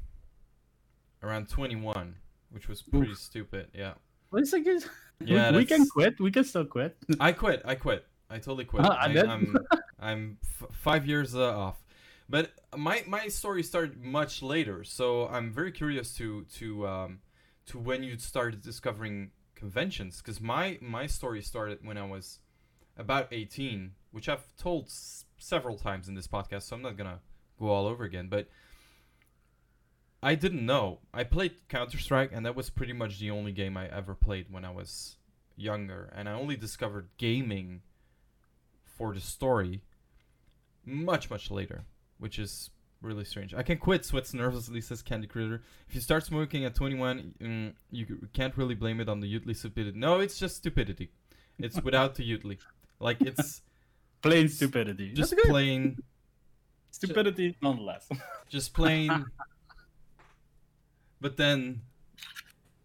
around 1.22 1.48
21, 1.48 2.16
which 2.50 2.68
was 2.68 2.82
pretty 2.82 3.14
stupid. 3.14 3.68
Yeah. 3.74 3.94
Well, 4.30 4.42
it's 4.42 4.52
like 4.52 4.64
Yeah, 5.20 5.50
we, 5.50 5.58
we 5.58 5.64
can 5.64 5.86
quit. 5.88 6.20
We 6.20 6.30
can 6.30 6.44
still 6.44 6.64
quit. 6.64 6.96
I 7.18 7.32
quit. 7.32 7.62
I 7.64 7.74
quit. 7.74 8.06
I 8.28 8.36
totally 8.36 8.64
quit. 8.64 8.84
Ah, 8.84 8.96
I 9.00 9.06
I, 9.18 9.22
I'm, 9.26 9.56
I'm 10.00 10.38
f- 10.42 10.68
five 10.70 11.06
years 11.06 11.34
uh, 11.34 11.56
off, 11.58 11.82
but 12.28 12.52
my 12.76 13.02
my 13.06 13.26
story 13.28 13.62
started 13.62 14.00
much 14.02 14.40
later. 14.42 14.84
So 14.84 15.26
I'm 15.28 15.50
very 15.52 15.72
curious 15.72 16.14
to 16.16 16.44
to 16.58 16.86
um, 16.86 17.20
to 17.66 17.78
when 17.78 18.02
you 18.04 18.16
started 18.18 18.62
discovering 18.62 19.32
conventions, 19.56 20.18
because 20.18 20.40
my 20.40 20.78
my 20.80 21.06
story 21.06 21.42
started 21.42 21.78
when 21.82 21.98
I 21.98 22.06
was 22.06 22.38
about 22.96 23.28
18, 23.32 23.92
which 24.12 24.28
I've 24.28 24.44
told 24.56 24.86
s- 24.86 25.24
several 25.38 25.76
times 25.76 26.08
in 26.08 26.14
this 26.14 26.28
podcast. 26.28 26.62
So 26.62 26.76
I'm 26.76 26.82
not 26.82 26.96
gonna 26.96 27.20
go 27.58 27.68
all 27.68 27.86
over 27.86 28.04
again, 28.04 28.28
but. 28.28 28.48
I 30.22 30.34
didn't 30.34 30.64
know. 30.66 30.98
I 31.14 31.24
played 31.24 31.52
Counter 31.68 31.98
Strike, 31.98 32.30
and 32.32 32.44
that 32.44 32.54
was 32.54 32.68
pretty 32.70 32.92
much 32.92 33.18
the 33.18 33.30
only 33.30 33.52
game 33.52 33.76
I 33.76 33.88
ever 33.88 34.14
played 34.14 34.46
when 34.50 34.64
I 34.64 34.70
was 34.70 35.16
younger. 35.56 36.12
And 36.14 36.28
I 36.28 36.32
only 36.32 36.56
discovered 36.56 37.08
gaming 37.16 37.82
for 38.84 39.14
the 39.14 39.20
story 39.20 39.82
much 40.84 41.30
much 41.30 41.50
later, 41.50 41.84
which 42.18 42.38
is 42.38 42.70
really 43.02 43.24
strange. 43.24 43.54
I 43.54 43.62
can 43.62 43.78
quit. 43.78 44.04
Sweats 44.04 44.34
nervously 44.34 44.80
says 44.80 45.02
Candy 45.02 45.26
Critter. 45.26 45.62
If 45.88 45.94
you 45.94 46.00
start 46.00 46.24
smoking 46.24 46.64
at 46.64 46.74
21, 46.74 47.34
mm, 47.40 47.72
you 47.90 48.28
can't 48.32 48.56
really 48.56 48.74
blame 48.74 49.00
it 49.00 49.08
on 49.08 49.20
the 49.20 49.40
Utli 49.40 49.56
stupidity. 49.56 49.98
No, 49.98 50.20
it's 50.20 50.38
just 50.38 50.56
stupidity. 50.56 51.10
It's 51.58 51.80
without 51.84 52.14
the 52.16 52.24
Utli. 52.38 52.58
Like 52.98 53.20
it's 53.20 53.62
Plain 54.22 54.48
stupidity. 54.50 55.14
just 55.14 55.34
plain, 55.46 55.96
stupidity, 56.90 57.56
nonetheless. 57.62 58.06
just 58.50 58.74
plain. 58.74 59.24
But 61.20 61.36
then, 61.36 61.82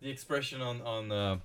the 0.02 0.10
expression 0.10 0.62
on 0.62 0.82
on 0.82 1.12
uh, 1.12 1.38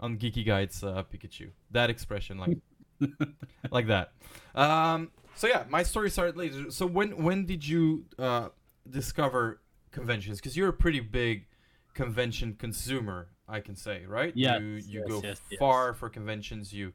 on 0.00 0.18
Geeky 0.18 0.44
Guide's 0.44 0.82
uh, 0.84 1.02
Pikachu, 1.12 1.50
that 1.70 1.90
expression, 1.90 2.38
like 2.38 2.58
like 3.70 3.86
that. 3.86 4.12
Um, 4.54 5.10
so 5.34 5.46
yeah, 5.46 5.64
my 5.68 5.82
story 5.82 6.10
started 6.10 6.36
later. 6.36 6.70
So 6.70 6.86
when 6.86 7.22
when 7.22 7.46
did 7.46 7.66
you 7.66 8.04
uh, 8.18 8.48
discover 8.88 9.60
conventions? 9.90 10.38
Because 10.38 10.56
you're 10.56 10.68
a 10.68 10.72
pretty 10.72 11.00
big 11.00 11.46
convention 11.94 12.56
consumer, 12.58 13.28
I 13.48 13.60
can 13.60 13.76
say, 13.76 14.04
right? 14.06 14.32
Yes, 14.36 14.60
You 14.60 14.66
you 14.66 15.00
yes, 15.00 15.08
go 15.08 15.20
yes, 15.22 15.40
yes. 15.50 15.58
far 15.58 15.94
for 15.94 16.08
conventions. 16.08 16.72
You 16.72 16.92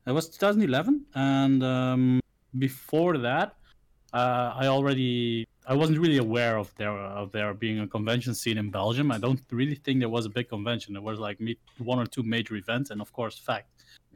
it 0.07 0.13
was 0.13 0.29
2011, 0.29 1.07
and 1.15 1.63
um, 1.63 2.21
before 2.59 3.17
that, 3.19 3.57
uh, 4.13 4.53
I 4.63 4.67
already 4.67 5.47
I 5.67 5.75
wasn't 5.75 5.99
really 6.05 6.19
aware 6.19 6.57
of 6.63 6.69
there 6.77 6.97
of 7.23 7.33
there 7.33 7.53
being 7.55 7.81
a 7.81 7.87
convention 7.87 8.35
scene 8.35 8.59
in 8.59 8.71
Belgium. 8.71 9.11
I 9.17 9.19
don't 9.19 9.41
really 9.51 9.77
think 9.85 10.01
there 10.01 10.09
was 10.19 10.27
a 10.27 10.31
big 10.39 10.49
convention. 10.49 10.93
There 10.95 11.03
was 11.13 11.19
like 11.19 11.39
one 11.79 11.99
or 12.03 12.07
two 12.07 12.23
major 12.23 12.55
events, 12.57 12.91
and 12.93 13.01
of 13.01 13.11
course, 13.19 13.37
fact 13.51 13.69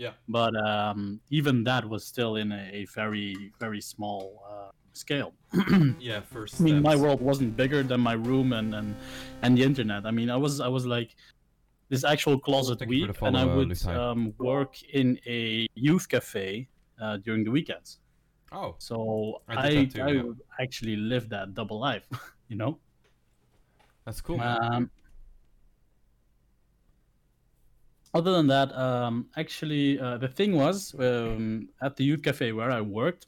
Yeah. 0.05 0.15
but 0.39 0.53
um, 0.57 1.21
even 1.39 1.55
that 1.71 1.85
was 1.93 2.03
still 2.13 2.33
in 2.43 2.49
a, 2.53 2.63
a 2.81 2.83
very 3.01 3.33
very 3.65 3.81
small 3.93 4.23
uh, 4.51 4.71
scale. 4.93 5.35
Yeah, 6.01 6.21
first. 6.21 6.61
I 6.61 6.65
mean, 6.65 6.83
my 6.83 6.97
world 6.97 7.21
wasn't 7.21 7.57
bigger 7.57 7.83
than 7.83 8.01
my 8.01 8.15
room 8.15 8.53
and, 8.53 8.75
and 8.75 8.95
and 9.43 9.57
the 9.57 9.63
internet. 9.63 10.07
I 10.07 10.11
mean, 10.11 10.31
I 10.31 10.37
was 10.37 10.61
I 10.61 10.69
was 10.69 10.87
like 10.87 11.15
this 11.89 12.05
actual 12.05 12.39
closet 12.39 12.79
Thank 12.79 12.91
week, 12.91 13.13
the 13.19 13.25
and 13.27 13.37
I 13.37 13.45
would 13.45 13.87
um, 13.87 14.35
work 14.39 14.83
in 14.83 15.19
a 15.27 15.67
youth 15.75 16.09
cafe 16.09 16.69
uh, 17.01 17.19
during 17.19 17.45
the 17.45 17.51
weekends. 17.51 17.99
Oh, 18.53 18.77
So 18.79 19.43
I 19.49 19.67
I 19.67 19.85
too, 19.87 20.03
I, 20.03 20.11
yeah. 20.11 20.23
actually 20.61 20.97
lived 20.97 21.31
that 21.31 21.55
double 21.55 21.79
life, 21.81 22.07
you 22.49 22.57
know. 22.57 22.79
that's 24.05 24.21
cool. 24.21 24.41
Um, 24.41 24.91
other 28.15 28.33
than 28.33 28.47
that, 28.49 28.77
um, 28.77 29.27
actually, 29.37 29.99
uh, 29.99 30.19
the 30.19 30.29
thing 30.29 30.53
was 30.55 30.95
um, 30.99 31.69
at 31.81 31.97
the 31.97 32.05
youth 32.05 32.23
cafe 32.23 32.53
where 32.53 32.71
I 32.71 32.81
worked, 32.83 33.27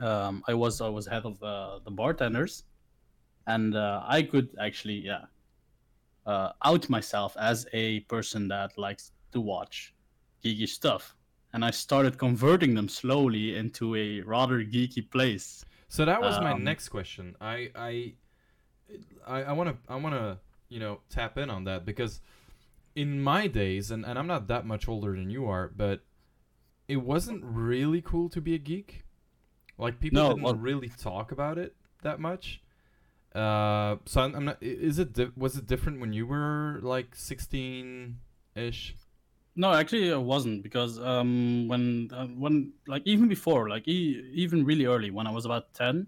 um, 0.00 0.42
I 0.48 0.54
was 0.54 0.80
I 0.80 0.88
was 0.88 1.06
head 1.06 1.24
of 1.24 1.38
the, 1.40 1.80
the 1.84 1.90
bartenders, 1.90 2.64
and 3.46 3.74
uh, 3.76 4.02
I 4.06 4.22
could 4.22 4.54
actually 4.60 4.96
yeah 5.06 5.26
uh, 6.26 6.52
out 6.64 6.88
myself 6.88 7.36
as 7.38 7.66
a 7.72 8.00
person 8.00 8.48
that 8.48 8.76
likes 8.78 9.12
to 9.32 9.40
watch 9.40 9.94
geeky 10.44 10.68
stuff, 10.68 11.16
and 11.52 11.64
I 11.64 11.70
started 11.70 12.18
converting 12.18 12.74
them 12.74 12.88
slowly 12.88 13.56
into 13.56 13.94
a 13.96 14.20
rather 14.22 14.64
geeky 14.64 15.08
place. 15.10 15.64
So 15.88 16.04
that 16.04 16.20
was 16.20 16.40
my 16.40 16.52
Um, 16.52 16.64
next 16.64 16.88
question. 16.90 17.36
I 17.40 17.70
I 17.74 18.14
I, 19.26 19.42
I 19.44 19.52
want 19.52 19.70
to 19.70 19.92
I 19.92 19.96
want 19.96 20.14
to 20.14 20.38
you 20.68 20.80
know 20.80 21.00
tap 21.08 21.38
in 21.38 21.50
on 21.50 21.64
that 21.64 21.84
because 21.84 22.20
in 22.94 23.22
my 23.22 23.46
days 23.46 23.90
and, 23.90 24.04
and 24.04 24.18
I'm 24.18 24.26
not 24.26 24.48
that 24.48 24.66
much 24.66 24.88
older 24.88 25.12
than 25.12 25.30
you 25.30 25.46
are, 25.46 25.72
but 25.76 26.04
it 26.88 26.98
wasn't 26.98 27.44
really 27.44 28.02
cool 28.02 28.28
to 28.30 28.40
be 28.40 28.54
a 28.54 28.58
geek. 28.58 29.05
Like 29.78 30.00
people 30.00 30.22
No, 30.22 30.28
didn't 30.30 30.42
well- 30.42 30.54
really 30.54 30.88
talk 30.88 31.32
about 31.32 31.58
it 31.58 31.74
that 32.02 32.20
much. 32.20 32.60
Uh, 33.34 33.96
so 34.06 34.22
I'm, 34.22 34.34
I'm 34.34 34.44
not. 34.46 34.58
Is 34.62 34.98
it 34.98 35.12
di- 35.12 35.30
was 35.36 35.56
it 35.56 35.66
different 35.66 36.00
when 36.00 36.12
you 36.14 36.26
were 36.26 36.78
like 36.82 37.14
16 37.14 38.16
ish? 38.54 38.94
No, 39.56 39.72
actually, 39.74 40.08
it 40.08 40.20
wasn't 40.20 40.62
because 40.62 40.98
um, 41.00 41.68
when 41.68 42.10
uh, 42.14 42.26
when 42.26 42.72
like 42.86 43.02
even 43.04 43.28
before, 43.28 43.68
like 43.68 43.86
e- 43.88 44.30
even 44.32 44.64
really 44.64 44.86
early, 44.86 45.10
when 45.10 45.26
I 45.26 45.30
was 45.30 45.44
about 45.44 45.72
ten, 45.74 46.06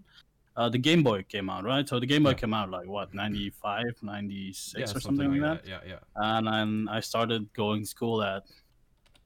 uh, 0.57 0.69
the 0.69 0.79
Game 0.79 1.03
Boy 1.03 1.23
came 1.23 1.49
out, 1.51 1.63
right? 1.65 1.87
So 1.87 1.99
the 1.99 2.05
Game 2.07 2.23
Boy 2.23 2.29
Yeah. 2.31 2.35
came 2.35 2.53
out 2.53 2.69
like 2.71 2.87
what 2.87 3.13
95, 3.13 3.83
96 4.01 4.73
Yeah, 4.91 4.97
or 4.97 4.99
something, 4.99 5.31
like 5.31 5.41
that. 5.63 5.67
Yeah, 5.69 5.79
yeah. 5.87 5.99
and 6.15 6.47
then 6.47 6.87
I 6.89 6.99
started 6.99 7.51
going 7.53 7.81
to 7.81 7.87
school 7.87 8.23
at 8.23 8.43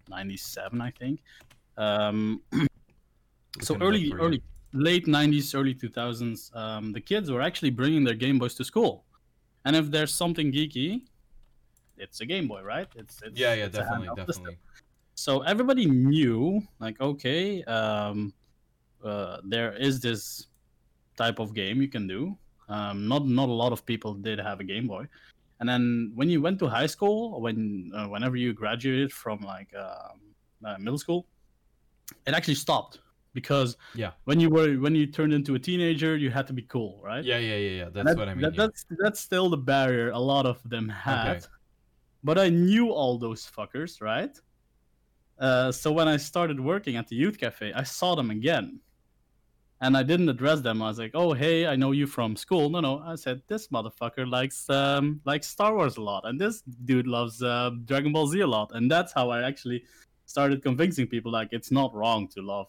97, 0.09 0.81
I 0.81 0.91
think. 0.91 1.21
Um, 1.77 2.41
so 3.61 3.73
Looking 3.73 3.75
it 3.75 4.11
up 4.11 4.17
early, 4.19 4.25
early, 4.25 4.43
late 4.73 5.05
90s, 5.05 5.53
early 5.55 5.75
2000s, 5.75 6.55
um, 6.55 6.91
the 6.91 7.01
kids 7.01 7.29
were 7.29 7.41
actually 7.41 7.69
bringing 7.69 8.03
their 8.03 8.15
Game 8.15 8.39
Boys 8.39 8.55
to 8.55 8.63
school. 8.63 9.05
And 9.65 9.75
if 9.75 9.91
there's 9.91 10.13
something 10.13 10.51
geeky, 10.51 11.03
it's 11.97 12.21
a 12.21 12.25
Game 12.25 12.47
Boy, 12.47 12.61
right? 12.61 12.87
It's, 12.95 13.21
it's 13.21 13.37
Yeah, 13.39 13.53
yeah, 13.53 13.65
it's 13.65 13.77
definitely, 13.77 14.07
system. 14.07 14.25
definitely. 14.25 14.57
So 15.15 15.41
everybody 15.41 15.85
knew, 15.85 16.61
like, 16.79 16.99
okay, 16.99 17.63
um, 17.65 18.33
uh, 19.03 19.37
there 19.43 19.73
is 19.73 19.99
this 19.99 20.47
type 21.15 21.39
of 21.39 21.53
game 21.53 21.81
you 21.81 21.87
can 21.87 22.07
do. 22.07 22.35
Um, 22.69 23.07
not 23.07 23.27
not 23.27 23.49
a 23.49 23.51
lot 23.51 23.71
of 23.73 23.85
people 23.85 24.13
did 24.13 24.39
have 24.39 24.59
a 24.59 24.63
Game 24.63 24.87
Boy, 24.87 25.05
and 25.59 25.67
then 25.67 26.11
when 26.15 26.29
you 26.29 26.41
went 26.41 26.57
to 26.59 26.67
high 26.67 26.87
school, 26.87 27.39
when 27.41 27.91
uh, 27.93 28.07
whenever 28.07 28.37
you 28.37 28.53
graduated 28.53 29.11
from 29.11 29.41
like 29.41 29.67
um, 29.75 30.19
uh, 30.65 30.77
middle 30.79 30.97
school, 30.97 31.27
it 32.25 32.33
actually 32.33 32.55
stopped 32.55 32.99
because 33.33 33.77
Yeah. 33.95 34.11
when 34.25 34.39
you 34.39 34.49
were 34.49 34.75
when 34.75 34.95
you 34.95 35.05
turned 35.07 35.33
into 35.33 35.55
a 35.55 35.59
teenager, 35.59 36.15
you 36.15 36.29
had 36.29 36.47
to 36.47 36.53
be 36.53 36.61
cool, 36.63 37.01
right? 37.03 37.23
Yeah, 37.23 37.39
yeah, 37.39 37.55
yeah, 37.57 37.69
yeah. 37.81 37.89
That's 37.89 38.07
That- 38.09 38.17
what 38.17 38.29
I 38.29 38.33
mean. 38.33 38.41
that- 38.43 38.53
yeah. 38.53 38.57
That's 38.65 38.85
that's 39.01 39.19
still 39.19 39.49
the 39.49 39.57
barrier 39.57 40.09
a 40.11 40.19
lot 40.19 40.45
of 40.45 40.57
them 40.69 40.87
had. 40.89 41.37
Okay. 41.37 41.45
But 42.23 42.37
I 42.37 42.49
knew 42.49 42.89
all 42.91 43.17
those 43.17 43.45
fuckers, 43.45 44.01
right? 44.01 44.35
Uh, 45.39 45.71
so 45.71 45.91
when 45.91 46.07
I 46.07 46.17
started 46.17 46.59
working 46.59 46.95
at 46.95 47.07
the 47.07 47.15
youth 47.15 47.37
cafe, 47.37 47.73
I 47.73 47.83
saw 47.83 48.15
them 48.15 48.29
again, 48.29 48.79
and 49.81 49.97
I 49.97 50.03
didn't 50.03 50.29
address 50.29 50.61
them. 50.61 50.81
I 50.81 50.87
was 50.87 50.99
like, 50.99 51.11
"Oh, 51.15 51.33
hey, 51.33 51.65
I 51.67 51.75
know 51.75 51.91
you 51.91 52.07
from 52.07 52.35
school." 52.35 52.69
No, 52.69 52.79
no, 52.79 52.99
I 52.99 53.15
said 53.15 53.41
this 53.47 53.67
motherfucker 53.69 54.29
likes 54.29 54.69
um 54.69 55.19
likes 55.25 55.47
Star 55.47 55.75
Wars 55.75 55.97
a 55.97 56.01
lot, 56.01 56.23
and 56.25 56.39
this 56.39 56.61
dude 56.85 57.07
loves 57.07 57.41
uh, 57.41 57.71
Dragon 57.85 58.13
Ball 58.13 58.27
Z 58.27 58.39
a 58.41 58.47
lot, 58.47 58.69
and 58.75 58.89
that's 58.89 59.11
how 59.11 59.29
I 59.31 59.41
actually 59.41 59.83
started 60.25 60.63
convincing 60.63 61.07
people 61.07 61.31
like 61.31 61.49
it's 61.51 61.71
not 61.71 61.93
wrong 61.93 62.27
to 62.29 62.41
love 62.41 62.67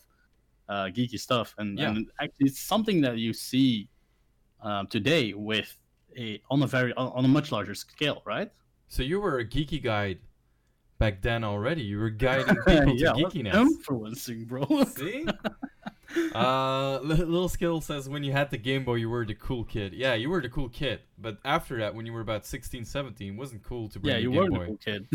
uh, 0.68 0.85
geeky 0.87 1.18
stuff, 1.18 1.55
and, 1.59 1.79
Yeah. 1.79 1.90
and 1.90 2.07
actually 2.20 2.46
it's 2.46 2.61
something 2.61 3.00
that 3.03 3.18
you 3.18 3.33
see 3.33 3.88
um, 4.62 4.87
today 4.87 5.33
with 5.35 5.77
a 6.16 6.40
on 6.50 6.62
a 6.62 6.66
very 6.66 6.92
on, 6.94 7.24
a 7.24 7.29
much 7.29 7.53
larger 7.53 7.74
scale, 7.74 8.22
right? 8.24 8.50
So 8.88 9.03
you 9.03 9.20
were 9.20 9.38
a 9.40 9.44
geeky 9.44 9.83
guide 9.83 10.18
back 10.98 11.20
then 11.20 11.44
already. 11.44 11.83
You 11.83 11.98
were 11.98 12.11
guiding 12.11 12.57
people 12.66 12.96
yeah, 12.96 13.12
to 13.12 13.24
geekiness. 13.24 13.55
influencing, 13.55 14.44
bro. 14.44 14.85
See? 14.85 15.27
uh, 16.35 16.98
Little 17.03 17.48
Skill 17.48 17.81
says 17.81 18.09
when 18.09 18.24
you 18.24 18.33
had 18.33 18.50
the 18.50 18.59
Game 18.59 18.85
Boy, 18.85 18.94
you 18.96 19.09
were 19.09 19.24
the 19.24 19.35
cool 19.35 19.64
kid. 19.64 19.92
Yeah, 19.92 20.14
you 20.14 20.31
were 20.31 20.40
the 20.40 20.48
cool 20.48 20.68
kid. 20.68 21.00
But 21.18 21.38
after 21.44 21.79
that, 21.79 21.94
when 21.94 22.07
you 22.07 22.12
were 22.12 22.20
about 22.20 22.46
16, 22.46 22.85
17, 22.85 23.35
it 23.35 23.37
wasn't 23.37 23.62
cool 23.62 23.88
to 23.88 23.98
bring 23.98 24.12
yeah, 24.12 24.18
a 24.18 24.22
you 24.22 24.31
Game 24.31 24.40
were 24.40 24.50
Boy. 24.50 24.59
the 24.59 24.66
cool 24.66 24.77
kid. 24.77 25.09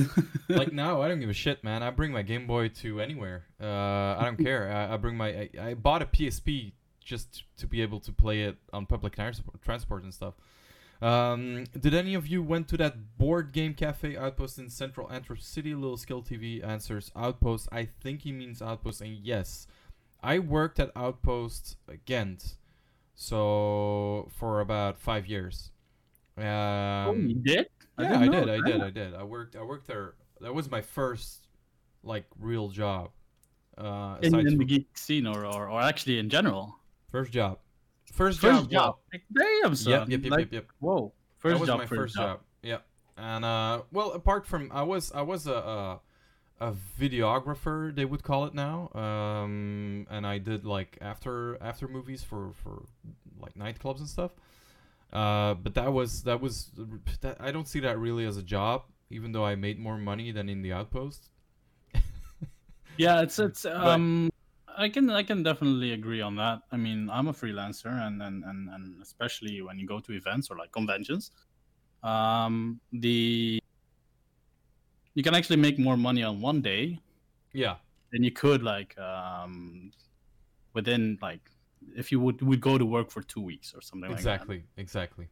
like 0.49 0.73
now, 0.73 1.01
I 1.01 1.07
don't 1.07 1.19
give 1.19 1.29
a 1.29 1.33
shit, 1.33 1.63
man. 1.63 1.83
I 1.83 1.89
bring 1.91 2.11
my 2.11 2.21
Game 2.21 2.47
Boy 2.47 2.69
to 2.69 3.01
anywhere. 3.01 3.45
Uh, 3.61 3.65
I 3.65 4.21
don't 4.23 4.37
care. 4.43 4.71
I, 4.71 4.93
I 4.93 4.97
bring 4.97 5.17
my. 5.17 5.27
I, 5.29 5.49
I 5.61 5.73
bought 5.73 6.01
a 6.01 6.05
PSP 6.05 6.73
just 7.03 7.43
to 7.57 7.67
be 7.67 7.81
able 7.81 7.99
to 8.01 8.11
play 8.11 8.43
it 8.43 8.57
on 8.71 8.85
public 8.85 9.15
transport 9.15 10.03
and 10.03 10.13
stuff. 10.13 10.35
Um, 11.01 11.63
did 11.79 11.93
any 11.93 12.13
of 12.13 12.27
you 12.27 12.43
went 12.43 12.67
to 12.69 12.77
that 12.77 13.17
board 13.17 13.53
game 13.53 13.73
cafe 13.73 14.17
outpost 14.17 14.57
in 14.59 14.69
central 14.69 15.09
Antwerp 15.11 15.41
City? 15.41 15.73
Little 15.73 15.97
Skill 15.97 16.21
TV 16.21 16.65
answers 16.65 17.11
outpost. 17.15 17.69
I 17.71 17.85
think 17.85 18.21
he 18.21 18.31
means 18.31 18.61
outpost, 18.61 19.01
and 19.01 19.11
yes, 19.11 19.67
I 20.21 20.39
worked 20.39 20.79
at 20.79 20.91
Outpost 20.95 21.77
uh, 21.89 21.93
Ghent, 22.05 22.55
so 23.15 24.29
for 24.37 24.61
about 24.61 24.99
five 24.99 25.27
years. 25.27 25.71
Um, 26.37 26.45
oh, 26.45 27.13
you 27.15 27.35
did? 27.35 27.67
yeah, 27.99 28.19
I 28.19 28.27
did. 28.27 28.49
I 28.49 28.61
did. 28.61 28.81
I 28.81 28.89
did. 28.89 29.13
I 29.13 29.23
worked. 29.23 29.55
I 29.55 29.63
worked 29.63 29.87
there. 29.87 30.15
That 30.41 30.53
was 30.53 30.69
my 30.71 30.81
first, 30.81 31.47
like, 32.03 32.25
real 32.39 32.69
job. 32.69 33.11
Uh, 33.77 34.17
In, 34.21 34.35
in 34.35 34.57
the 34.57 34.65
geek 34.65 34.97
scene, 34.97 35.25
or, 35.27 35.45
or, 35.45 35.69
or 35.69 35.81
actually 35.81 36.19
in 36.19 36.29
general. 36.29 36.75
first 37.11 37.31
job. 37.31 37.59
First, 38.11 38.39
First 38.39 38.69
job. 38.69 38.71
job. 38.71 38.95
Like, 39.13 39.23
damn, 39.33 39.75
son. 39.75 39.91
Yep. 39.91 40.09
Yep. 40.09 40.23
Yep. 40.23 40.31
like, 40.31 40.39
yep. 40.39 40.51
Yep. 40.51 40.65
Whoa. 40.79 41.13
First 41.37 41.53
that 41.53 41.59
was 41.59 41.67
job. 41.67 41.79
my 41.79 41.85
first 41.85 41.99
first 41.99 42.15
job. 42.15 42.39
Yeah. 42.63 42.77
And 43.17 43.45
uh, 43.45 43.81
well, 43.91 44.11
apart 44.11 44.45
from 44.45 44.71
I 44.73 44.81
was 44.83 45.11
I 45.13 45.21
was 45.21 45.47
a, 45.47 45.53
a 45.53 45.99
a 46.59 46.73
videographer 46.99 47.95
they 47.95 48.05
would 48.05 48.23
call 48.23 48.45
it 48.45 48.53
now. 48.53 48.89
Um, 48.93 50.07
and 50.09 50.25
I 50.27 50.37
did 50.37 50.65
like 50.65 50.97
after 51.01 51.57
after 51.61 51.87
movies 51.87 52.23
for 52.23 52.51
for 52.63 52.83
like 53.39 53.55
nightclubs 53.55 53.99
and 53.99 54.07
stuff. 54.09 54.31
Uh, 55.11 55.55
but 55.55 55.73
that 55.73 55.91
was 55.91 56.23
that 56.23 56.41
was 56.41 56.71
that 57.21 57.37
I 57.39 57.51
don't 57.51 57.67
see 57.67 57.79
that 57.81 57.97
really 57.97 58.25
as 58.25 58.37
a 58.37 58.43
job, 58.43 58.83
even 59.09 59.31
though 59.31 59.45
I 59.45 59.55
made 59.55 59.79
more 59.79 59.97
money 59.97 60.31
than 60.31 60.49
in 60.49 60.61
the 60.61 60.73
outpost. 60.73 61.29
Yeah, 62.97 63.21
it's 63.21 63.39
it's 63.39 63.65
um 63.65 64.29
I 64.67 64.89
can 64.89 65.09
I 65.09 65.23
can 65.23 65.41
definitely 65.41 65.93
agree 65.93 66.19
on 66.21 66.35
that. 66.35 66.63
I 66.71 66.75
mean, 66.77 67.09
I'm 67.09 67.29
a 67.29 67.33
freelancer 67.33 67.87
and 67.87 68.21
and 68.21 68.43
and, 68.43 68.69
and 68.69 69.01
especially 69.01 69.61
when 69.61 69.79
you 69.79 69.87
go 69.87 69.99
to 70.01 70.11
events 70.11 70.51
or 70.51 70.57
like 70.57 70.73
conventions, 70.73 71.31
um 72.03 72.81
the 72.91 73.61
you 75.19 75.23
can 75.27 75.35
actually 75.39 75.57
make 75.67 75.77
more 75.87 75.97
money 76.09 76.23
on 76.29 76.35
one 76.49 76.59
day 76.61 76.83
Yeah. 77.63 77.75
than 78.11 78.21
you 78.27 78.31
could 78.43 78.61
like 78.73 78.91
um 79.09 79.91
within 80.77 81.01
like 81.27 81.43
if 82.01 82.05
you 82.11 82.19
would 82.25 82.37
would 82.49 82.61
go 82.69 82.73
to 82.83 82.85
work 82.97 83.07
for 83.15 83.21
2 83.21 83.41
weeks 83.51 83.67
or 83.75 83.81
something 83.81 84.09
like 84.09 84.23
that. 84.23 84.33
Exactly. 84.33 84.59
Exactly. 84.85 85.27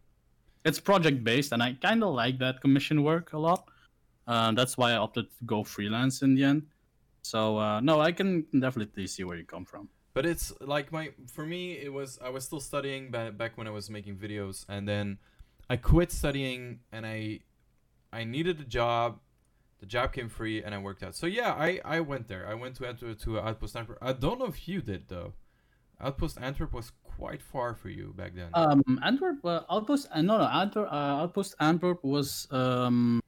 It's 0.68 0.80
project 0.92 1.24
based 1.32 1.52
and 1.54 1.62
I 1.68 1.70
kind 1.88 2.02
of 2.04 2.14
like 2.24 2.36
that 2.46 2.56
commission 2.66 2.98
work 3.12 3.28
a 3.34 3.40
lot. 3.48 3.62
Uh, 4.32 4.52
that's 4.60 4.76
why 4.80 4.90
I 4.96 4.98
opted 5.06 5.26
to 5.38 5.44
go 5.46 5.64
freelance 5.76 6.16
in 6.26 6.36
the 6.38 6.44
end. 6.52 6.62
So 7.32 7.40
uh, 7.66 7.80
no, 7.90 7.94
I 8.10 8.12
can 8.20 8.30
definitely 8.68 9.08
see 9.14 9.24
where 9.28 9.38
you 9.42 9.46
come 9.56 9.66
from. 9.72 9.84
But 10.18 10.26
it's 10.26 10.48
like 10.74 10.88
my 10.98 11.06
for 11.36 11.46
me 11.54 11.62
it 11.86 11.92
was 12.00 12.10
I 12.28 12.30
was 12.36 12.44
still 12.50 12.64
studying 12.72 13.04
ba- 13.16 13.36
back 13.42 13.52
when 13.58 13.68
I 13.72 13.74
was 13.80 13.86
making 13.98 14.16
videos 14.26 14.66
and 14.74 14.84
then 14.92 15.06
I 15.74 15.76
quit 15.92 16.10
studying 16.22 16.62
and 16.92 17.06
I 17.06 17.20
I 18.20 18.24
needed 18.36 18.60
a 18.68 18.68
job. 18.80 19.10
The 19.80 19.86
job 19.86 20.12
came 20.12 20.28
free 20.30 20.64
and 20.64 20.74
I 20.74 20.80
worked 20.80 21.04
out. 21.04 21.16
So 21.16 21.28
yeah, 21.28 21.54
I 21.54 21.80
I 21.86 22.00
went 22.00 22.28
there. 22.28 22.48
I 22.48 22.56
went 22.56 22.76
to 22.78 22.88
Antwerp 22.88 23.20
to 23.22 23.40
Outpost 23.40 23.76
Antwerp. 23.76 24.00
I 24.02 24.14
don't 24.14 24.40
know 24.40 24.46
if 24.46 24.68
you 24.68 24.82
did 24.82 25.08
though. 25.08 25.34
Outpost 26.00 26.38
Antwerp 26.42 26.74
was 26.74 26.92
quite 27.04 27.42
far 27.42 27.74
for 27.76 27.90
you 27.90 28.14
back 28.16 28.34
then. 28.36 28.50
Um, 28.54 29.00
Antwerp 29.04 29.44
uh, 29.46 29.62
outpost. 29.70 30.08
Uh, 30.12 30.22
no, 30.22 30.38
no, 30.38 30.46
Antwerp. 30.46 30.92
Uh, 30.92 31.22
outpost 31.24 31.56
Antwerp 31.60 32.04
was 32.04 32.48
um, 32.52 33.20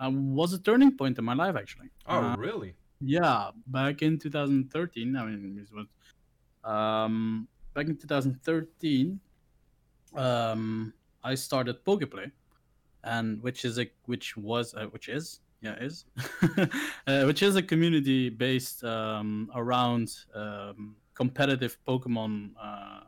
uh, 0.00 0.10
was 0.10 0.52
a 0.52 0.58
turning 0.58 0.96
point 0.96 1.18
in 1.18 1.24
my 1.24 1.34
life 1.34 1.56
actually. 1.56 1.90
oh 2.06 2.18
Uh, 2.18 2.36
really? 2.36 2.74
yeah, 3.00 3.50
back 3.66 4.02
in 4.02 4.18
2013. 4.18 5.16
I 5.16 5.24
mean, 5.26 5.58
it 5.62 5.70
was 5.74 5.86
um, 6.64 7.48
back 7.74 7.86
in 7.86 7.96
2013. 7.96 9.20
Um, 10.14 10.92
I 11.22 11.34
started 11.34 11.84
Pokeplay, 11.84 12.30
and 13.02 13.42
which 13.42 13.64
is 13.64 13.78
a 13.78 13.90
which 14.06 14.36
was 14.36 14.74
uh, 14.74 14.86
which 14.86 15.08
is 15.08 15.40
yeah 15.64 15.76
is? 15.80 16.04
Uh, 17.06 17.24
which 17.24 17.42
is 17.42 17.56
a 17.56 17.62
community 17.62 18.30
based 18.30 18.82
um, 18.84 19.50
around 19.54 20.08
um, 20.34 20.96
competitive 21.14 21.76
Pokemon 21.86 22.50
uh, 22.60 23.00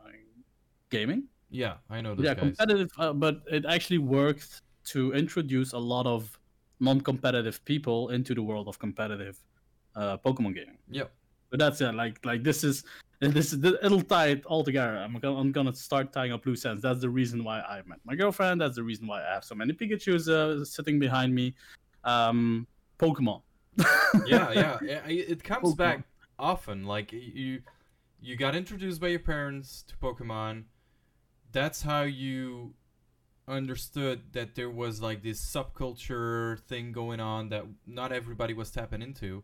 gaming. 0.89 1.23
Yeah, 1.49 1.75
I 1.89 2.01
know 2.01 2.13
those 2.13 2.25
yeah 2.25 2.33
guys. 2.33 2.43
competitive 2.43 2.91
uh, 2.99 3.13
but 3.13 3.41
it 3.49 3.65
actually 3.65 3.97
worked 3.99 4.61
to 4.93 5.13
introduce 5.13 5.73
a 5.73 5.77
lot 5.77 6.05
of 6.05 6.37
non-competitive 6.79 7.63
people 7.65 8.09
into 8.09 8.35
the 8.35 8.41
world 8.43 8.67
of 8.67 8.77
competitive 8.77 9.37
uh, 9.95 10.17
pokemon 10.17 10.53
gaming. 10.53 10.77
Yep. 10.91 11.11
but 11.49 11.59
that's 11.59 11.81
it 11.81 11.95
like 11.95 12.23
like 12.25 12.43
this 12.43 12.63
is 12.63 12.83
this 13.19 13.51
is 13.53 13.63
it'll 13.63 14.01
tie 14.01 14.27
it 14.27 14.45
all 14.45 14.63
together. 14.63 14.97
I'm 14.97 15.17
gonna, 15.17 15.39
I'm 15.39 15.51
gonna 15.51 15.73
start 15.73 16.13
tying 16.13 16.33
up 16.33 16.45
loose 16.45 16.65
ends. 16.65 16.83
That's 16.83 17.01
the 17.01 17.09
reason 17.09 17.43
why 17.43 17.61
i 17.61 17.81
met 17.85 17.99
my 18.05 18.15
girlfriend. 18.15 18.61
That's 18.61 18.75
the 18.75 18.83
reason 18.83 19.07
why 19.07 19.25
i 19.25 19.33
have 19.33 19.43
so 19.43 19.55
many 19.55 19.73
pikachus 19.73 20.27
uh, 20.29 20.63
sitting 20.63 20.99
behind 20.99 21.33
me 21.33 21.55
um 22.07 22.65
pokemon 22.97 23.41
yeah, 24.25 24.77
yeah. 24.81 24.99
It 25.07 25.43
comes 25.43 25.73
Pokemon. 25.73 25.77
back 25.77 26.03
often. 26.39 26.85
Like 26.85 27.11
you, 27.11 27.61
you 28.21 28.35
got 28.35 28.55
introduced 28.55 28.99
by 28.99 29.09
your 29.09 29.19
parents 29.19 29.83
to 29.87 29.95
Pokemon. 29.95 30.63
That's 31.51 31.81
how 31.81 32.03
you 32.03 32.73
understood 33.47 34.33
that 34.33 34.55
there 34.55 34.69
was 34.69 35.01
like 35.01 35.23
this 35.23 35.39
subculture 35.39 36.59
thing 36.61 36.91
going 36.91 37.19
on 37.19 37.49
that 37.49 37.65
not 37.85 38.11
everybody 38.11 38.53
was 38.53 38.71
tapping 38.71 39.01
into. 39.01 39.43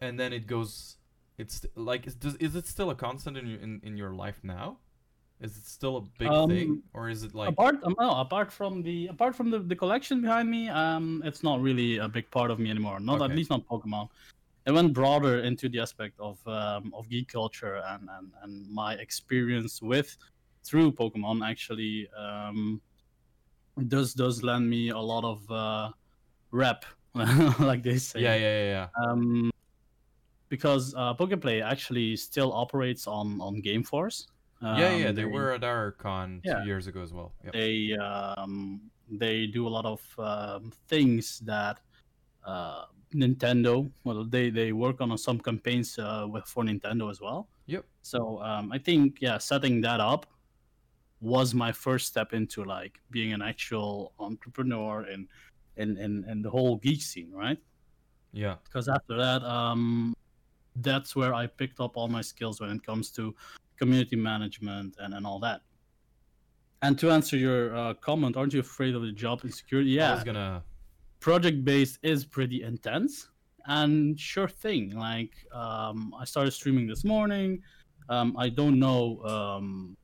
And 0.00 0.18
then 0.18 0.32
it 0.32 0.46
goes. 0.46 0.96
It's 1.36 1.66
like 1.74 2.06
is, 2.06 2.14
does, 2.14 2.36
is 2.36 2.54
it 2.54 2.66
still 2.66 2.90
a 2.90 2.94
constant 2.94 3.36
in 3.36 3.46
your 3.46 3.60
in, 3.60 3.80
in 3.82 3.96
your 3.96 4.12
life 4.12 4.40
now? 4.42 4.78
Is 5.44 5.58
it 5.58 5.66
still 5.66 5.96
a 5.98 6.04
big 6.18 6.30
thing, 6.48 6.68
Um, 6.70 6.82
or 6.94 7.10
is 7.10 7.22
it 7.22 7.34
like 7.34 7.50
apart 7.50 7.76
um, 7.84 7.94
no, 8.00 8.12
apart 8.26 8.50
from 8.50 8.82
the 8.82 9.08
apart 9.08 9.36
from 9.36 9.50
the, 9.50 9.58
the 9.58 9.76
collection 9.76 10.22
behind 10.26 10.50
me 10.56 10.62
um 10.70 11.22
it's 11.28 11.42
not 11.48 11.60
really 11.60 11.98
a 11.98 12.08
big 12.08 12.26
part 12.30 12.50
of 12.50 12.58
me 12.58 12.70
anymore. 12.70 12.98
Not 12.98 13.20
at 13.20 13.36
least 13.36 13.50
not 13.50 13.62
pokemon. 13.72 14.08
It 14.66 14.72
went 14.72 14.94
broader 14.94 15.40
into 15.40 15.68
the 15.68 15.80
aspect 15.86 16.16
of 16.18 16.36
um, 16.48 16.94
of 16.98 17.02
geek 17.10 17.28
culture 17.28 17.76
and, 17.90 18.08
and 18.16 18.26
and 18.42 18.52
my 18.82 18.94
experience 18.94 19.82
with 19.82 20.16
through 20.66 20.92
pokemon 20.92 21.36
actually 21.52 22.08
um 22.16 22.80
does 23.88 24.14
does 24.14 24.42
lend 24.42 24.64
me 24.76 24.82
a 24.88 25.02
lot 25.12 25.24
of 25.24 25.38
uh 25.50 25.90
rep 26.52 26.86
like 27.70 27.82
they 27.82 27.98
say. 27.98 28.20
Yeah, 28.20 28.36
yeah, 28.44 28.54
yeah, 28.60 28.68
yeah. 28.76 28.88
um 29.04 29.50
because 30.48 30.94
uh 30.96 31.12
pokeplay 31.20 31.62
actually 31.62 32.16
still 32.16 32.50
operates 32.64 33.06
on 33.06 33.26
on 33.42 33.60
game 33.60 33.84
force 34.60 34.78
yeah, 34.78 34.96
yeah, 34.96 35.08
Um, 35.08 35.14
they 35.14 35.24
were 35.24 35.52
at 35.52 35.64
our 35.64 35.92
con 35.92 36.40
Yeah. 36.44 36.60
two 36.60 36.66
years 36.66 36.86
ago 36.86 37.02
as 37.02 37.12
well. 37.12 37.32
Yep. 37.44 37.52
they 37.52 37.92
um, 37.96 38.80
they 39.10 39.46
do 39.46 39.66
a 39.66 39.72
lot 39.76 39.84
of 39.84 40.00
um, 40.18 40.72
things 40.88 41.40
that 41.40 41.80
uh, 42.44 42.86
Nintendo. 43.14 43.90
Well, 44.04 44.24
they 44.24 44.50
they 44.50 44.72
work 44.72 45.00
on 45.00 45.16
some 45.18 45.38
campaigns 45.38 45.98
uh, 45.98 46.26
with 46.30 46.44
for 46.46 46.64
Nintendo 46.64 47.10
as 47.10 47.20
well. 47.20 47.48
Yep. 47.66 47.84
So 48.02 48.40
um, 48.42 48.72
I 48.72 48.78
think 48.78 49.18
yeah, 49.20 49.38
setting 49.38 49.80
that 49.82 50.00
up 50.00 50.26
was 51.20 51.54
my 51.54 51.72
first 51.72 52.06
step 52.06 52.32
into 52.34 52.64
like 52.64 53.00
being 53.10 53.32
an 53.32 53.40
actual 53.42 54.12
entrepreneur 54.18 55.02
and 55.02 55.28
and 55.76 55.96
and, 55.98 56.24
in 56.26 56.42
the 56.42 56.50
whole 56.50 56.76
geek 56.76 57.02
scene, 57.02 57.32
right? 57.32 57.58
Yeah. 58.32 58.56
because 58.64 58.88
after 58.88 59.16
that 59.16 59.44
um 59.44 60.12
that's 60.82 61.14
where 61.14 61.32
i 61.32 61.46
picked 61.46 61.78
up 61.78 61.96
all 61.96 62.08
my 62.08 62.20
skills 62.20 62.60
when 62.60 62.68
it 62.70 62.82
comes 62.84 63.12
to 63.12 63.32
community 63.78 64.16
management 64.16 64.96
and, 64.98 65.14
and 65.14 65.26
all 65.26 65.38
that 65.38 65.60
and 66.82 66.98
to 66.98 67.10
answer 67.10 67.36
your 67.36 67.74
uh, 67.76 67.94
comment 67.94 68.36
aren't 68.36 68.52
you 68.52 68.60
afraid 68.60 68.94
of 68.94 69.02
the 69.02 69.12
job 69.12 69.40
insecurity 69.44 69.90
yeah 69.90 70.22
gonna. 70.24 70.62
project 71.20 71.64
based 71.64 71.98
is 72.02 72.24
pretty 72.24 72.62
intense 72.62 73.28
and 73.66 74.18
sure 74.20 74.48
thing 74.48 74.96
like 74.96 75.32
um, 75.52 76.14
i 76.18 76.24
started 76.24 76.50
streaming 76.50 76.86
this 76.86 77.04
morning 77.04 77.60
um, 78.08 78.36
i 78.38 78.48
don't 78.48 78.78
know 78.78 79.20
um, 79.24 79.96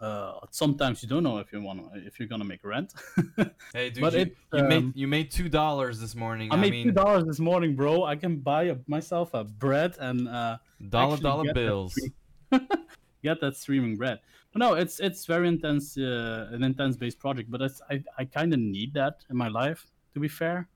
uh, 0.00 0.34
sometimes 0.50 1.02
you 1.02 1.08
don't 1.08 1.22
know 1.22 1.38
if 1.38 1.52
you 1.52 1.62
want 1.62 1.80
if 1.94 2.18
you're 2.18 2.28
gonna 2.28 2.44
make 2.44 2.62
rent 2.64 2.92
Hey, 3.72 3.90
dude, 3.90 4.02
But 4.02 4.12
you, 4.12 4.18
it, 4.20 4.36
you 4.52 4.60
um, 4.60 4.68
made 4.68 4.92
you 4.96 5.06
made 5.08 5.30
two 5.30 5.48
dollars 5.48 5.98
this 6.00 6.14
morning. 6.14 6.52
i 6.52 6.56
I, 6.56 6.60
made 6.60 6.82
two 6.82 6.92
dollars 6.92 7.24
this 7.24 7.38
morning 7.38 7.74
bro 7.74 8.04
i 8.04 8.16
can 8.16 8.36
buy 8.36 8.64
a, 8.64 8.76
myself 8.86 9.32
a 9.34 9.44
bread 9.44 9.94
and 10.00 10.28
uh, 10.28 10.58
dollar 10.90 11.16
dollar 11.16 11.54
bills. 11.54 11.92
stream- 11.92 12.12
get 13.22 13.40
that 13.40 13.56
streaming 13.56 13.96
bread. 13.96 14.20
But 14.52 14.60
no, 14.60 14.74
it's 14.74 15.00
it's 15.00 15.26
very 15.26 15.48
intense, 15.48 15.98
uh, 15.98 16.48
an 16.52 16.62
intense 16.62 16.96
based 16.96 17.18
project. 17.18 17.50
But 17.50 17.62
I 17.90 18.02
I 18.18 18.24
kind 18.24 18.52
of 18.52 18.60
need 18.60 18.94
that 18.94 19.24
in 19.30 19.36
my 19.36 19.48
life, 19.48 19.90
to 20.12 20.20
be 20.20 20.28
fair, 20.28 20.68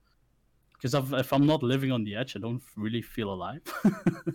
because 0.75 0.95
if 0.95 1.33
I'm 1.33 1.47
not 1.47 1.63
living 1.63 1.93
on 1.93 2.05
the 2.05 2.17
edge, 2.17 2.37
I 2.37 2.41
don't 2.41 2.63
really 2.77 3.03
feel 3.03 3.33
alive. 3.33 3.63
uh, 3.85 4.33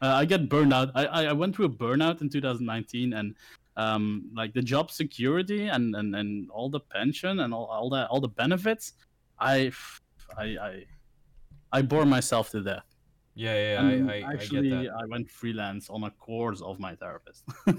I 0.00 0.24
get 0.24 0.48
burned 0.48 0.72
out. 0.72 0.90
I, 0.94 1.26
I 1.26 1.32
went 1.32 1.54
through 1.54 1.66
a 1.66 1.70
burnout 1.70 2.20
in 2.22 2.28
2019, 2.28 3.12
and 3.12 3.34
um 3.76 4.30
like 4.34 4.54
the 4.54 4.62
job 4.62 4.90
security 4.90 5.68
and 5.68 5.94
and, 5.94 6.16
and 6.16 6.50
all 6.50 6.70
the 6.70 6.80
pension 6.80 7.40
and 7.40 7.52
all, 7.52 7.66
all 7.66 7.90
that 7.90 8.08
all 8.08 8.20
the 8.20 8.28
benefits, 8.28 8.94
I 9.38 9.70
I 10.36 10.44
I 10.44 10.84
I 11.72 11.82
bore 11.82 12.06
myself 12.06 12.50
to 12.50 12.62
death. 12.62 12.95
Yeah, 13.36 13.54
yeah, 13.54 13.86
And 13.86 14.10
I, 14.10 14.14
I, 14.14 14.32
actually, 14.32 14.72
I 14.72 14.82
get 14.82 14.92
that. 14.92 14.98
I 15.02 15.06
went 15.08 15.30
freelance 15.30 15.90
on 15.90 16.04
a 16.04 16.10
course 16.10 16.62
of 16.62 16.80
my 16.80 16.94
therapist 16.94 17.44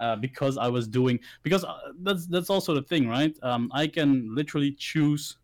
uh, 0.00 0.16
because 0.16 0.58
I 0.58 0.68
was 0.68 0.86
doing 0.86 1.18
because 1.42 1.64
uh, 1.64 1.78
that's 2.02 2.26
that's 2.26 2.50
also 2.50 2.74
the 2.74 2.82
thing, 2.82 3.08
right? 3.08 3.34
Um, 3.42 3.70
I 3.72 3.86
can 3.86 4.34
literally 4.34 4.72
choose 4.72 5.38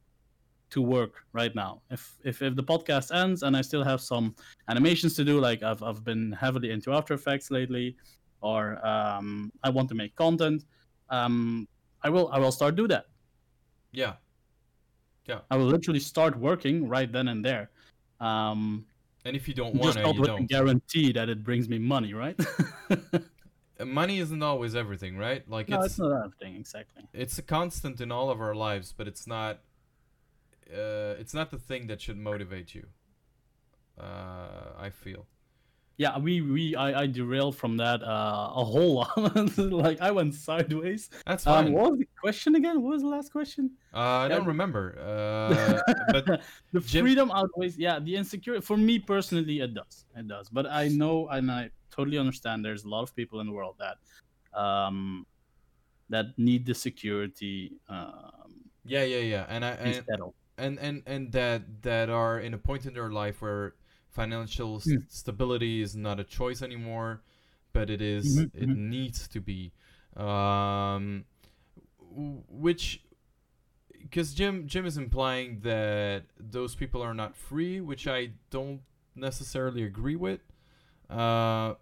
to 0.71 0.83
work 0.83 1.25
right 1.33 1.55
now. 1.55 1.81
If 1.91 2.19
if 2.23 2.43
if 2.43 2.55
the 2.55 2.63
podcast 2.63 3.15
ends 3.15 3.43
and 3.43 3.57
I 3.57 3.63
still 3.63 3.83
have 3.83 4.03
some 4.03 4.37
animations 4.69 5.15
to 5.15 5.25
do, 5.25 5.41
like 5.41 5.63
I've 5.63 5.83
I've 5.83 6.05
been 6.05 6.33
heavily 6.33 6.71
into 6.71 6.93
After 6.93 7.15
Effects 7.15 7.51
lately, 7.51 7.97
or 8.43 8.85
um, 8.87 9.51
I 9.65 9.71
want 9.71 9.89
to 9.89 9.95
make 9.95 10.15
content, 10.17 10.67
um, 11.09 11.67
I 12.03 12.11
will 12.11 12.29
I 12.31 12.39
will 12.39 12.53
start 12.53 12.77
do 12.77 12.87
that. 12.89 13.07
Yeah. 13.93 14.17
Yeah, 15.25 15.41
I 15.51 15.57
will 15.57 15.67
literally 15.67 16.01
start 16.01 16.39
working 16.39 16.89
right 16.89 17.11
then 17.11 17.29
and 17.29 17.45
there. 17.45 17.71
Um, 18.19 18.87
and 19.25 19.37
if 19.37 19.49
you 19.49 19.55
don't 19.55 19.75
want 19.75 19.95
to, 19.97 20.03
not 20.03 20.15
you 20.15 20.25
don't. 20.25 20.47
guarantee 20.47 21.13
that 21.13 21.29
it 21.29 21.45
brings 21.45 21.69
me 21.69 21.79
money, 21.79 22.15
right? 22.15 22.39
Uh, 23.81 23.85
Money 23.85 24.19
isn't 24.19 24.43
always 24.43 24.75
everything, 24.75 25.17
right? 25.17 25.49
Like 25.49 25.69
no, 25.69 25.77
it's 25.77 25.87
it's 25.93 25.99
not 25.99 26.25
everything 26.25 26.57
exactly. 26.57 27.05
it's 27.13 27.39
a 27.39 27.43
constant 27.43 28.01
in 28.01 28.11
all 28.11 28.29
of 28.31 28.41
our 28.41 28.55
lives, 28.55 28.93
but 28.97 29.07
it's 29.07 29.27
not. 29.27 29.61
Uh, 30.69 31.15
it's 31.19 31.33
not 31.33 31.51
the 31.51 31.59
thing 31.59 31.87
that 31.87 32.01
should 32.01 32.19
motivate 32.19 32.75
you. 32.75 32.87
Uh, 33.99 34.75
I 34.79 34.91
feel. 34.91 35.27
Yeah, 35.99 36.17
we 36.17 36.41
we 36.41 36.77
I, 36.77 37.03
I 37.03 37.07
derailed 37.07 37.57
from 37.57 37.77
that 37.79 38.03
uh, 38.05 38.53
a 38.55 38.65
whole 38.65 38.95
lot. 39.03 39.59
like 39.59 40.01
I 40.01 40.13
went 40.13 40.33
sideways. 40.33 41.11
That's 41.27 41.45
Um, 41.45 41.65
fine. 41.67 41.73
what 41.75 41.91
was 41.91 41.99
the 41.99 42.09
question 42.21 42.55
again? 42.55 42.81
What 42.83 42.91
was 42.95 43.03
the 43.03 43.09
last 43.09 43.33
question? 43.33 43.73
uh, 43.93 43.99
I 43.99 44.29
don't 44.29 44.43
yeah. 44.43 44.55
remember. 44.55 44.95
Uh, 45.09 45.81
but 46.13 46.25
the 46.73 46.81
Jim- 46.81 47.05
freedom 47.05 47.31
outweighs 47.33 47.77
yeah 47.77 47.99
the 47.99 48.15
insecurity 48.15 48.63
for 48.65 48.77
me 48.77 48.99
personally 48.99 49.59
it 49.61 49.75
does 49.75 50.07
it 50.17 50.29
does 50.29 50.49
but 50.49 50.67
i 50.67 50.87
know 50.89 51.27
and 51.29 51.51
i 51.51 51.71
totally 51.91 52.19
understand 52.19 52.65
there's 52.65 52.85
a 52.85 52.89
lot 52.89 53.03
of 53.03 53.11
people 53.17 53.41
in 53.41 53.47
the 53.47 53.53
world 53.53 53.75
that 53.79 53.97
um 54.59 55.27
that 56.11 56.27
need 56.39 56.65
the 56.67 56.75
security 56.75 57.73
um 57.89 58.55
yeah, 58.85 59.05
yeah, 59.05 59.19
yeah, 59.19 59.45
and 59.49 59.65
I 59.65 59.71
and, 59.71 60.05
and 60.57 60.79
and 60.79 61.03
and 61.07 61.33
that 61.33 61.83
that 61.83 62.09
are 62.09 62.41
in 62.41 62.55
a 62.55 62.59
point 62.59 62.87
in 62.87 62.95
their 62.95 63.11
life 63.11 63.43
where 63.43 63.75
financial 64.11 64.77
s- 64.77 64.87
Mm. 64.89 65.05
stability 65.09 65.81
is 65.83 65.95
not 65.97 66.19
a 66.21 66.25
choice 66.25 66.63
anymore 66.63 67.23
but 67.73 67.91
it 67.91 68.01
is- 68.01 68.39
Mhm, 68.39 68.51
it 68.55 68.69
mhm. 68.69 68.77
needs 68.77 69.29
to 69.29 69.41
be 69.41 69.73
um 70.17 71.25
which 72.49 73.03
because 74.03 74.35
jim 74.35 74.67
jim 74.67 74.87
is 74.87 74.97
implying 74.97 75.61
that 75.61 76.25
those 76.39 76.75
people 76.75 77.03
are 77.03 77.15
not 77.15 77.37
free 77.37 77.81
which 77.81 78.07
i 78.09 78.31
don't 78.51 78.81
necessarily 79.15 79.83
agree 79.85 80.17
with 80.17 80.41
uh 81.11 81.75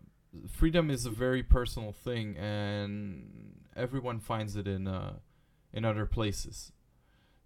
freedom 0.49 0.91
is 0.91 1.07
a 1.07 1.11
very 1.11 1.43
personal 1.43 1.93
thing 1.93 2.37
and 2.37 3.55
everyone 3.77 4.19
finds 4.19 4.57
it 4.57 4.67
in 4.67 4.87
uh 4.87 5.15
in 5.73 5.85
other 5.85 6.05
places 6.07 6.73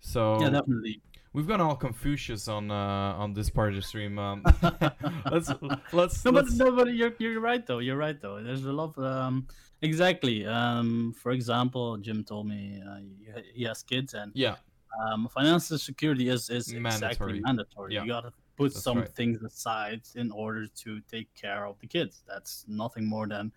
so 0.00 0.40
yeah 0.40 0.50
definitely 0.50 1.00
We've 1.32 1.46
gone 1.46 1.60
all 1.60 1.76
Confucius 1.76 2.48
on 2.48 2.70
uh, 2.70 3.14
on 3.18 3.32
this 3.34 3.50
part 3.50 3.70
of 3.70 3.76
the 3.76 3.82
stream. 3.82 4.18
Um, 4.18 4.42
let's 5.30 5.50
let's, 5.92 6.24
no, 6.24 6.32
but, 6.32 6.44
let's 6.44 6.54
no, 6.56 6.72
but 6.72 6.92
you're 6.94 7.14
you're 7.18 7.40
right 7.40 7.64
though. 7.64 7.78
You're 7.78 7.96
right 7.96 8.20
though. 8.20 8.42
There's 8.42 8.64
a 8.64 8.72
lot. 8.72 8.96
Of, 8.96 9.04
um, 9.04 9.46
exactly. 9.82 10.44
Um, 10.46 11.14
for 11.16 11.30
example, 11.32 11.96
Jim 11.98 12.24
told 12.24 12.48
me 12.48 12.82
uh, 12.84 12.96
he- 12.98 13.60
he 13.60 13.64
has 13.64 13.82
kids, 13.82 14.14
and 14.14 14.32
yeah 14.34 14.56
um, 14.98 15.28
financial 15.28 15.78
security 15.78 16.28
is 16.28 16.50
is 16.50 16.72
Mandatory. 16.72 17.10
exactly 17.12 17.40
mandatory. 17.40 17.94
Yeah. 17.94 18.02
You 18.02 18.08
gotta 18.08 18.32
put 18.56 18.72
That's 18.72 18.82
some 18.82 18.98
right. 18.98 19.14
things 19.14 19.42
aside 19.42 20.02
in 20.14 20.30
order 20.30 20.66
to 20.66 21.00
take 21.10 21.32
care 21.34 21.66
of 21.66 21.78
the 21.80 21.86
kids. 21.86 22.22
That's 22.26 22.64
nothing 22.68 23.06
more 23.06 23.26
than 23.26 23.52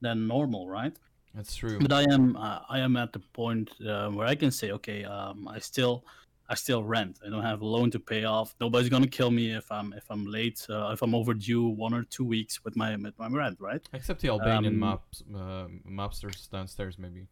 than 0.00 0.26
normal, 0.28 0.68
right? 0.68 0.96
that's 1.34 1.54
true. 1.54 1.78
But 1.78 1.92
I 1.92 2.02
am 2.12 2.36
uh, 2.36 2.60
I 2.68 2.80
am 2.80 2.96
at 2.96 3.12
the 3.12 3.20
point 3.20 3.70
uh, 3.86 4.08
where 4.10 4.26
I 4.26 4.34
can 4.34 4.50
say, 4.50 4.72
okay, 4.72 5.04
um, 5.04 5.48
I 5.48 5.58
still 5.58 6.04
I 6.50 6.54
still 6.54 6.82
rent. 6.82 7.20
I 7.24 7.28
don't 7.28 7.42
have 7.42 7.60
a 7.60 7.66
loan 7.66 7.90
to 7.90 8.00
pay 8.00 8.24
off. 8.24 8.54
Nobody's 8.60 8.88
gonna 8.88 9.06
kill 9.06 9.30
me 9.30 9.52
if 9.52 9.70
I'm 9.70 9.92
if 9.92 10.04
I'm 10.10 10.24
late. 10.24 10.66
Uh, 10.68 10.90
if 10.92 11.02
I'm 11.02 11.14
overdue 11.14 11.68
one 11.68 11.92
or 11.92 12.04
two 12.04 12.24
weeks 12.24 12.64
with 12.64 12.74
my 12.74 12.96
with 12.96 13.18
my 13.18 13.28
rent, 13.28 13.58
right? 13.60 13.86
Except 13.92 14.20
the 14.20 14.28
Albanian 14.28 14.74
um, 14.74 14.80
mops, 14.80 15.22
uh, 15.34 15.66
mobsters 15.86 16.50
downstairs, 16.50 16.98
maybe. 16.98 17.26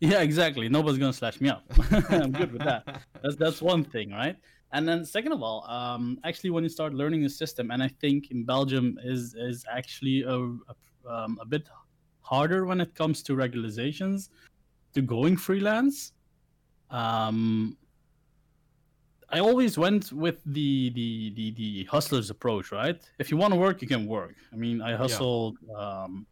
Yeah, 0.00 0.20
exactly. 0.20 0.68
Nobody's 0.68 0.98
gonna 0.98 1.12
slash 1.12 1.40
me 1.40 1.48
up. 1.48 1.64
I'm 2.10 2.32
good 2.32 2.52
with 2.52 2.62
that. 2.62 3.02
That's 3.22 3.36
that's 3.36 3.62
one 3.62 3.84
thing, 3.84 4.10
right? 4.10 4.36
And 4.72 4.86
then 4.86 5.04
second 5.04 5.32
of 5.32 5.42
all, 5.42 5.64
um, 5.68 6.18
actually, 6.24 6.50
when 6.50 6.62
you 6.62 6.68
start 6.68 6.92
learning 6.92 7.22
the 7.22 7.30
system, 7.30 7.70
and 7.70 7.82
I 7.82 7.88
think 7.88 8.30
in 8.30 8.44
Belgium 8.44 8.98
is 9.02 9.34
is 9.34 9.64
actually 9.70 10.22
a 10.22 10.36
a, 10.36 10.74
um, 11.10 11.38
a 11.40 11.46
bit 11.46 11.68
harder 12.20 12.66
when 12.66 12.82
it 12.82 12.94
comes 12.94 13.22
to 13.22 13.32
regularizations 13.32 14.28
to 14.92 15.00
going 15.00 15.36
freelance. 15.38 16.12
Um, 16.90 17.76
I 19.30 19.40
always 19.40 19.76
went 19.76 20.12
with 20.12 20.38
the 20.44 20.90
the 20.90 21.30
the, 21.36 21.50
the 21.52 21.84
hustler's 21.84 22.30
approach, 22.30 22.72
right? 22.72 22.98
If 23.18 23.30
you 23.30 23.36
want 23.36 23.52
to 23.52 23.58
work, 23.60 23.82
you 23.82 23.88
can 23.88 24.06
work. 24.06 24.34
I 24.52 24.56
mean, 24.56 24.80
I 24.80 24.96
hustled 24.96 25.58
um, 25.76 26.26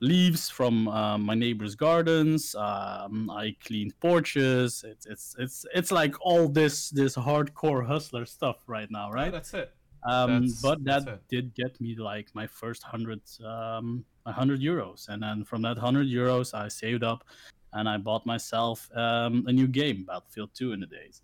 leaves 0.00 0.50
from 0.50 0.88
um, 0.88 1.22
my 1.22 1.34
neighbor's 1.34 1.74
gardens. 1.76 2.54
Um, 2.56 3.30
I 3.30 3.54
cleaned 3.64 3.94
porches. 4.00 4.84
It's 4.86 5.06
it's 5.06 5.36
it's 5.38 5.64
it's 5.74 5.92
like 5.92 6.14
all 6.20 6.48
this 6.48 6.90
this 6.90 7.14
hardcore 7.16 7.86
hustler 7.86 8.26
stuff 8.26 8.56
right 8.66 8.90
now, 8.90 9.08
Yeah, 9.10 9.14
right? 9.14 9.32
that's 9.32 9.54
it. 9.54 9.70
Um, 10.06 10.28
That's- 10.42 10.60
but 10.60 10.84
that 10.84 11.28
did 11.30 11.54
get 11.54 11.80
me 11.80 11.96
like 11.96 12.28
my 12.34 12.46
first 12.46 12.82
hundred, 12.82 13.22
um, 13.42 14.04
a 14.26 14.32
hundred 14.32 14.60
euros, 14.60 15.08
and 15.08 15.22
then 15.22 15.44
from 15.44 15.62
that 15.62 15.78
hundred 15.78 16.08
euros, 16.08 16.52
I 16.52 16.68
saved 16.68 17.02
up, 17.02 17.24
and 17.72 17.88
I 17.88 17.96
bought 17.96 18.26
myself 18.26 18.90
um, 18.94 19.46
a 19.46 19.52
new 19.52 19.66
game, 19.66 20.04
Battlefield 20.04 20.50
2 20.52 20.72
in 20.72 20.80
the 20.80 20.86
days. 20.86 21.22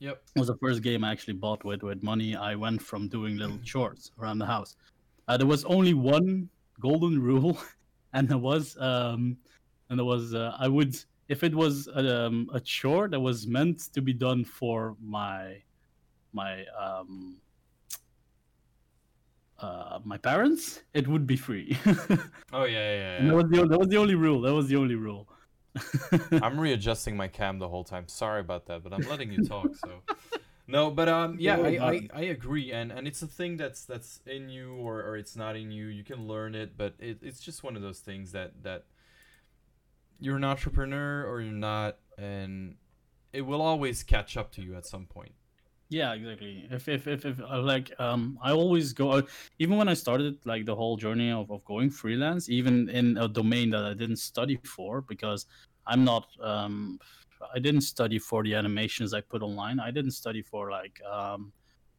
Yep. 0.00 0.22
It 0.34 0.38
was 0.38 0.48
the 0.48 0.56
first 0.56 0.82
game 0.82 1.04
I 1.04 1.12
actually 1.12 1.34
bought 1.34 1.64
with 1.64 1.82
with 1.82 2.02
money. 2.02 2.36
I 2.36 2.54
went 2.54 2.82
from 2.82 3.08
doing 3.08 3.36
little 3.36 3.58
chores 3.64 4.12
around 4.20 4.38
the 4.38 4.46
house. 4.46 4.76
Uh, 5.28 5.36
there 5.36 5.46
was 5.46 5.64
only 5.64 5.94
one 5.94 6.48
golden 6.80 7.20
rule, 7.30 7.58
and 8.12 8.28
there 8.28 8.38
was 8.38 8.76
um, 8.78 9.36
and 9.88 9.98
there 9.98 10.04
was 10.04 10.34
uh, 10.34 10.54
I 10.58 10.68
would 10.68 10.96
if 11.28 11.42
it 11.42 11.54
was 11.54 11.88
um, 11.94 12.48
a 12.52 12.60
chore 12.60 13.08
that 13.08 13.20
was 13.20 13.46
meant 13.46 13.92
to 13.94 14.00
be 14.02 14.12
done 14.12 14.44
for 14.44 14.96
my 15.00 15.62
my 16.32 16.64
um, 16.78 17.38
uh, 19.58 19.98
my 20.04 20.18
parents, 20.18 20.82
it 20.92 21.08
would 21.08 21.26
be 21.26 21.36
free. 21.36 21.76
Oh 22.52 22.64
yeah, 22.64 22.78
yeah, 22.78 22.96
yeah. 22.96 23.22
Yeah. 23.22 23.28
that 23.28 23.34
was 23.34 23.44
the 23.50 23.66
that 23.66 23.78
was 23.78 23.88
the 23.88 23.96
only 23.96 24.14
rule. 24.14 24.40
That 24.40 24.54
was 24.54 24.68
the 24.68 24.76
only 24.76 24.94
rule. 24.94 25.28
I'm 26.30 26.58
readjusting 26.60 27.16
my 27.16 27.28
cam 27.28 27.58
the 27.58 27.68
whole 27.68 27.84
time. 27.84 28.08
Sorry 28.08 28.40
about 28.40 28.66
that, 28.66 28.82
but 28.82 28.92
I'm 28.92 29.08
letting 29.08 29.32
you 29.32 29.44
talk. 29.44 29.74
So 29.76 30.02
no, 30.66 30.90
but 30.90 31.08
um, 31.08 31.36
yeah, 31.38 31.58
I, 31.58 31.68
I, 31.68 32.08
I 32.14 32.20
agree, 32.22 32.72
and 32.72 32.90
and 32.90 33.06
it's 33.06 33.22
a 33.22 33.26
thing 33.26 33.56
that's 33.56 33.84
that's 33.84 34.20
in 34.26 34.48
you 34.48 34.74
or, 34.74 35.02
or 35.02 35.16
it's 35.16 35.36
not 35.36 35.56
in 35.56 35.70
you. 35.70 35.86
You 35.86 36.04
can 36.04 36.26
learn 36.26 36.54
it, 36.54 36.76
but 36.76 36.94
it, 36.98 37.18
it's 37.22 37.40
just 37.40 37.62
one 37.62 37.76
of 37.76 37.82
those 37.82 38.00
things 38.00 38.32
that 38.32 38.62
that 38.62 38.84
you're 40.20 40.36
an 40.36 40.44
entrepreneur 40.44 41.24
or 41.24 41.40
you're 41.40 41.52
not, 41.52 41.98
and 42.16 42.76
it 43.32 43.42
will 43.42 43.62
always 43.62 44.02
catch 44.02 44.36
up 44.36 44.52
to 44.52 44.62
you 44.62 44.74
at 44.74 44.86
some 44.86 45.06
point. 45.06 45.32
Yeah, 45.88 46.14
exactly. 46.14 46.66
If 46.70 46.88
if 46.88 47.06
if, 47.06 47.24
if 47.24 47.40
uh, 47.40 47.62
like 47.62 47.92
um, 48.00 48.38
I 48.42 48.50
always 48.52 48.92
go 48.92 49.12
out, 49.12 49.28
even 49.58 49.76
when 49.76 49.88
I 49.88 49.94
started 49.94 50.44
like 50.44 50.66
the 50.66 50.74
whole 50.74 50.96
journey 50.96 51.30
of, 51.30 51.50
of 51.50 51.64
going 51.64 51.90
freelance, 51.90 52.48
even 52.48 52.88
in 52.88 53.16
a 53.18 53.28
domain 53.28 53.70
that 53.70 53.84
I 53.84 53.94
didn't 53.94 54.16
study 54.16 54.58
for, 54.64 55.02
because 55.02 55.46
I'm 55.86 56.04
not 56.04 56.26
um, 56.42 56.98
I 57.54 57.60
didn't 57.60 57.82
study 57.82 58.18
for 58.18 58.42
the 58.42 58.54
animations 58.54 59.14
I 59.14 59.20
put 59.20 59.42
online. 59.42 59.78
I 59.78 59.92
didn't 59.92 60.10
study 60.12 60.42
for 60.42 60.70
like 60.72 61.00
um, 61.08 61.52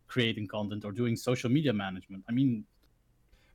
creating 0.07 0.47
content 0.47 0.83
or 0.83 0.91
doing 0.91 1.15
social 1.15 1.49
media 1.49 1.73
management. 1.73 2.23
I 2.29 2.33
mean. 2.33 2.65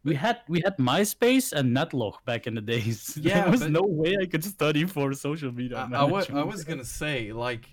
We 0.05 0.17
had 0.17 0.41
we 0.49 0.61
had 0.65 0.77
MySpace 0.79 1.53
and 1.53 1.77
Netlog 1.77 2.15
back 2.25 2.49
in 2.49 2.57
the 2.57 2.61
days. 2.75 3.17
Yeah, 3.17 3.43
there 3.43 3.53
was 3.53 3.69
no 3.69 3.85
way 3.85 4.17
I 4.21 4.27
could 4.27 4.43
study 4.43 4.85
for 4.85 5.13
social 5.13 5.53
media. 5.53 5.77
I, 5.93 5.99
I, 5.99 6.03
wa- 6.03 6.25
I 6.35 6.43
was 6.43 6.65
gonna 6.65 6.85
say 6.85 7.33
like 7.33 7.69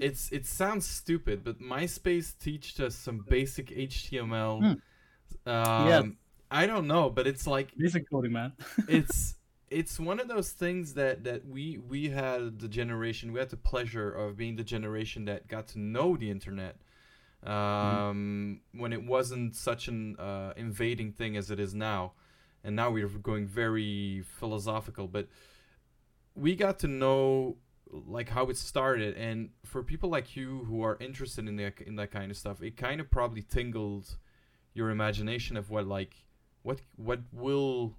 it's 0.00 0.30
it 0.32 0.46
sounds 0.46 0.86
stupid 0.86 1.42
but 1.44 1.60
myspace 1.60 2.38
teached 2.38 2.78
us 2.80 2.94
some 2.94 3.24
basic 3.28 3.68
html 3.68 4.62
um 4.64 5.88
Yes. 5.88 6.04
i 6.50 6.66
don't 6.66 6.86
know 6.86 7.08
but 7.10 7.26
it's 7.26 7.46
like 7.46 7.72
basic 7.76 8.08
coding, 8.10 8.32
man. 8.32 8.52
it's 8.88 9.34
it's 9.70 9.98
one 10.00 10.18
of 10.20 10.28
those 10.28 10.50
things 10.52 10.94
that 10.94 11.24
that 11.24 11.46
we 11.46 11.78
we 11.88 12.08
had 12.10 12.58
the 12.58 12.68
generation 12.68 13.32
we 13.32 13.38
had 13.38 13.50
the 13.50 13.56
pleasure 13.56 14.10
of 14.10 14.36
being 14.36 14.56
the 14.56 14.64
generation 14.64 15.24
that 15.26 15.46
got 15.48 15.68
to 15.68 15.78
know 15.78 16.16
the 16.16 16.30
internet 16.30 16.76
um 17.44 18.60
when 18.72 18.92
it 18.92 19.04
wasn't 19.04 19.54
such 19.54 19.88
an 19.88 20.16
uh, 20.18 20.52
invading 20.56 21.12
thing 21.12 21.36
as 21.36 21.50
it 21.50 21.60
is 21.60 21.74
now 21.74 22.12
and 22.64 22.74
now 22.74 22.90
we're 22.90 23.06
going 23.08 23.46
very 23.46 24.22
philosophical 24.38 25.06
but 25.06 25.28
we 26.34 26.54
got 26.56 26.78
to 26.80 26.88
know 26.88 27.56
like 27.90 28.28
how 28.28 28.46
it 28.50 28.56
started 28.56 29.16
and 29.16 29.50
for 29.64 29.82
people 29.82 30.10
like 30.10 30.36
you 30.36 30.64
who 30.68 30.82
are 30.82 30.96
interested 31.00 31.48
in 31.48 31.56
that 31.56 31.80
in 31.80 31.96
that 31.96 32.10
kind 32.10 32.30
of 32.30 32.36
stuff 32.36 32.62
it 32.62 32.76
kind 32.76 33.00
of 33.00 33.10
probably 33.10 33.42
tingled 33.42 34.16
your 34.74 34.90
imagination 34.90 35.56
of 35.56 35.70
what 35.70 35.86
like 35.86 36.24
what 36.62 36.80
what 36.96 37.20
will 37.32 37.96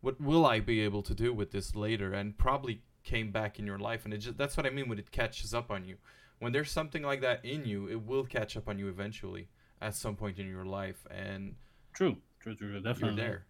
what 0.00 0.20
will 0.20 0.46
I 0.46 0.60
be 0.60 0.80
able 0.80 1.02
to 1.02 1.14
do 1.14 1.32
with 1.34 1.50
this 1.50 1.74
later 1.74 2.12
and 2.12 2.38
probably 2.38 2.82
came 3.02 3.32
back 3.32 3.58
in 3.58 3.66
your 3.66 3.78
life 3.78 4.04
and 4.04 4.14
it 4.14 4.18
just 4.18 4.36
that's 4.38 4.56
what 4.56 4.66
I 4.66 4.70
mean 4.70 4.88
when 4.88 4.98
it 4.98 5.10
catches 5.10 5.52
up 5.54 5.70
on 5.70 5.84
you 5.84 5.96
when 6.38 6.52
there's 6.52 6.70
something 6.70 7.02
like 7.02 7.20
that 7.22 7.44
in 7.44 7.64
you 7.64 7.88
it 7.88 8.02
will 8.06 8.24
catch 8.24 8.56
up 8.56 8.68
on 8.68 8.78
you 8.78 8.88
eventually 8.88 9.48
at 9.80 9.94
some 9.94 10.16
point 10.16 10.38
in 10.38 10.48
your 10.48 10.64
life 10.64 11.06
and 11.10 11.56
True, 11.92 12.16
true, 12.40 12.54
true, 12.54 12.70
true, 12.70 12.80
definitely. 12.80 13.16
you're 13.16 13.28
there 13.28 13.46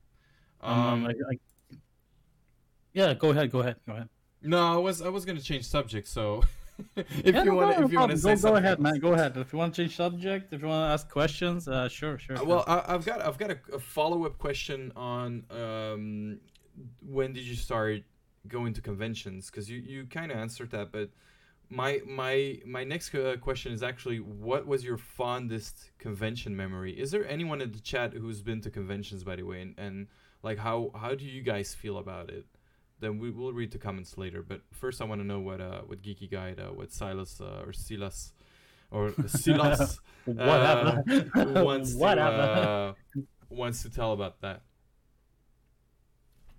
Um, 0.60 1.04
um, 1.04 1.06
I, 1.06 1.10
I, 1.10 1.38
yeah, 2.92 3.14
go 3.14 3.30
ahead, 3.30 3.50
go 3.50 3.60
ahead, 3.60 3.76
go 3.86 3.92
ahead. 3.94 4.08
No 4.42 4.74
I 4.74 4.76
was 4.76 5.02
I 5.02 5.08
was 5.08 5.24
gonna 5.24 5.40
change 5.40 5.64
subject 5.64 6.08
so 6.08 6.42
if 6.96 7.34
Yeah, 7.34 7.44
you 7.44 7.52
no, 7.52 7.54
want 7.54 7.78
no, 7.78 7.84
if 7.86 7.92
you 7.92 7.98
want 7.98 8.12
to 8.12 8.18
problem. 8.18 8.18
say 8.18 8.36
go, 8.36 8.36
go 8.36 8.36
something 8.36 8.64
ahead, 8.64 8.80
man. 8.80 8.98
Go 8.98 9.12
ahead. 9.14 9.36
If 9.36 9.52
you 9.52 9.58
want 9.58 9.74
to 9.74 9.82
change 9.82 9.96
subject, 9.96 10.52
if 10.52 10.60
you 10.62 10.68
want 10.68 10.88
to 10.88 10.92
ask 10.92 11.08
questions, 11.10 11.68
uh, 11.68 11.88
sure, 11.88 12.18
sure. 12.18 12.36
Uh, 12.36 12.40
sure. 12.40 12.46
Well, 12.46 12.64
I, 12.66 12.84
I've 12.94 13.04
got 13.04 13.22
I've 13.22 13.38
got 13.38 13.50
a, 13.50 13.58
a 13.72 13.78
follow 13.78 14.24
up 14.26 14.38
question 14.38 14.92
on 14.94 15.44
um, 15.50 16.38
when 17.00 17.32
did 17.32 17.44
you 17.44 17.54
start 17.56 18.02
going 18.48 18.74
to 18.74 18.80
conventions? 18.80 19.50
Because 19.50 19.70
you, 19.70 19.78
you 19.78 20.06
kind 20.06 20.30
of 20.30 20.38
answered 20.38 20.70
that, 20.72 20.92
but 20.92 21.10
my 21.70 22.00
my 22.06 22.60
my 22.66 22.84
next 22.84 23.14
uh, 23.14 23.36
question 23.40 23.72
is 23.72 23.82
actually 23.82 24.18
what 24.20 24.66
was 24.66 24.84
your 24.84 24.98
fondest 24.98 25.90
convention 25.98 26.54
memory? 26.56 26.92
Is 26.92 27.10
there 27.10 27.26
anyone 27.26 27.60
in 27.62 27.72
the 27.72 27.80
chat 27.80 28.12
who's 28.12 28.42
been 28.42 28.60
to 28.62 28.70
conventions 28.70 29.24
by 29.24 29.36
the 29.36 29.42
way, 29.44 29.62
and, 29.62 29.74
and 29.78 30.06
like 30.42 30.58
how 30.58 30.90
how 30.94 31.14
do 31.14 31.24
you 31.24 31.42
guys 31.42 31.74
feel 31.74 31.98
about 31.98 32.30
it? 32.30 32.44
Then 32.98 33.18
we 33.18 33.30
will 33.30 33.52
read 33.52 33.72
the 33.72 33.78
comments 33.78 34.16
later. 34.16 34.42
But 34.42 34.62
first, 34.72 35.02
I 35.02 35.04
want 35.04 35.20
to 35.20 35.26
know 35.26 35.40
what 35.40 35.60
uh 35.60 35.80
what 35.86 36.02
Geeky 36.02 36.30
Guide, 36.30 36.60
uh, 36.60 36.72
what 36.72 36.92
Silas 36.92 37.40
uh, 37.40 37.64
or 37.66 37.72
Silas 37.72 38.32
or 38.90 39.12
Silas 39.26 40.00
Whatever. 40.24 41.04
uh, 41.36 41.62
wants 41.64 41.94
to 41.94 42.04
uh, 42.04 42.92
wants 43.48 43.82
to 43.82 43.90
tell 43.90 44.12
about 44.12 44.40
that. 44.40 44.62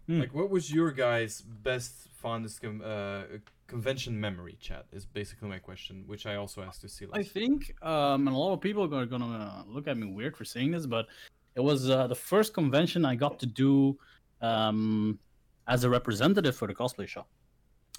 Hmm. 0.08 0.22
Like, 0.22 0.34
what 0.34 0.50
was 0.50 0.72
your 0.72 0.92
guys' 0.92 1.42
best, 1.42 2.08
fondest 2.14 2.62
com- 2.62 2.82
uh, 2.84 3.24
convention 3.68 4.20
memory? 4.20 4.58
Chat 4.62 4.86
is 4.94 5.06
basically 5.06 5.50
my 5.50 5.60
question, 5.60 6.04
which 6.08 6.26
I 6.26 6.36
also 6.36 6.62
asked 6.62 6.82
to 6.82 6.90
Silas. 6.90 7.14
I 7.14 7.24
think, 7.24 7.76
um, 7.82 8.28
and 8.28 8.36
a 8.36 8.40
lot 8.40 8.54
of 8.54 8.62
people 8.62 8.84
are 8.96 9.06
gonna 9.06 9.26
uh, 9.28 9.64
look 9.70 9.88
at 9.88 9.98
me 9.98 10.08
weird 10.08 10.38
for 10.38 10.46
saying 10.46 10.72
this, 10.72 10.86
but 10.86 11.08
it 11.56 11.62
was 11.62 11.90
uh, 11.90 12.08
the 12.08 12.16
first 12.16 12.54
convention 12.54 13.04
I 13.04 13.16
got 13.16 13.40
to 13.40 13.46
do 13.46 13.98
um, 14.42 15.20
as 15.68 15.84
a 15.84 15.90
representative 15.90 16.56
for 16.56 16.68
the 16.68 16.74
cosplay 16.74 17.08
shop. 17.08 17.28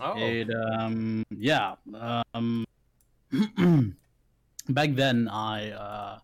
oh, 0.00 0.16
It, 0.16 0.48
um, 0.54 1.24
yeah. 1.30 1.74
Um, 2.34 2.64
back 4.68 4.94
then, 4.94 5.28
I 5.28 5.70
uh, 5.70 6.18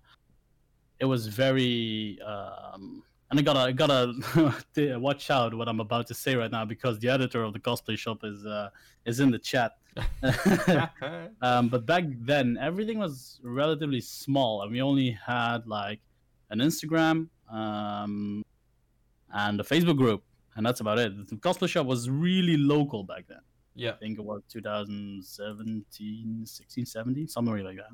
it 0.98 1.04
was 1.04 1.26
very, 1.26 2.18
um, 2.22 3.02
and 3.30 3.40
I 3.40 3.42
gotta 3.42 3.61
I 3.61 3.72
gotta 3.72 4.98
watch 4.98 5.30
out 5.30 5.54
what 5.54 5.68
I'm 5.68 5.80
about 5.80 6.07
to 6.09 6.14
say 6.14 6.35
right 6.37 6.50
now 6.50 6.64
because 6.64 6.98
the 6.98 7.09
editor 7.09 7.42
of 7.42 7.52
the 7.52 7.59
cosplay 7.59 7.98
shop 7.98 8.24
is 8.24 8.46
uh, 8.46 8.70
is 9.04 9.20
in 9.20 9.30
the 9.30 9.38
chat. 9.38 9.72
um, 11.42 11.68
but 11.68 11.87
back 11.87 12.04
then, 12.20 12.59
everything 12.61 12.98
was 12.98 13.40
relatively 13.42 14.00
small, 14.00 14.62
and 14.62 14.72
we 14.72 14.80
only 14.80 15.11
had 15.11 15.66
like 15.66 16.00
an 16.50 16.61
Instagram 16.61 17.28
um, 17.50 18.44
and 19.33 19.61
a 19.61 19.64
Facebook 19.64 19.96
group, 19.96 20.22
and 20.57 20.64
that's 20.64 20.81
about 20.81 20.99
it. 20.99 21.29
The 21.29 21.37
cosplay 21.37 21.69
shop 21.69 21.87
was 21.87 22.09
really 22.09 22.57
local 22.57 23.03
back 23.05 23.25
then. 23.29 23.40
yeah, 23.75 23.90
I 23.93 23.97
think 23.97 24.19
it 24.19 24.25
was 24.25 24.43
2017, 24.49 26.46
16, 26.46 26.87
17, 26.87 27.29
somewhere 27.29 27.63
like 27.63 27.77
that. 27.77 27.90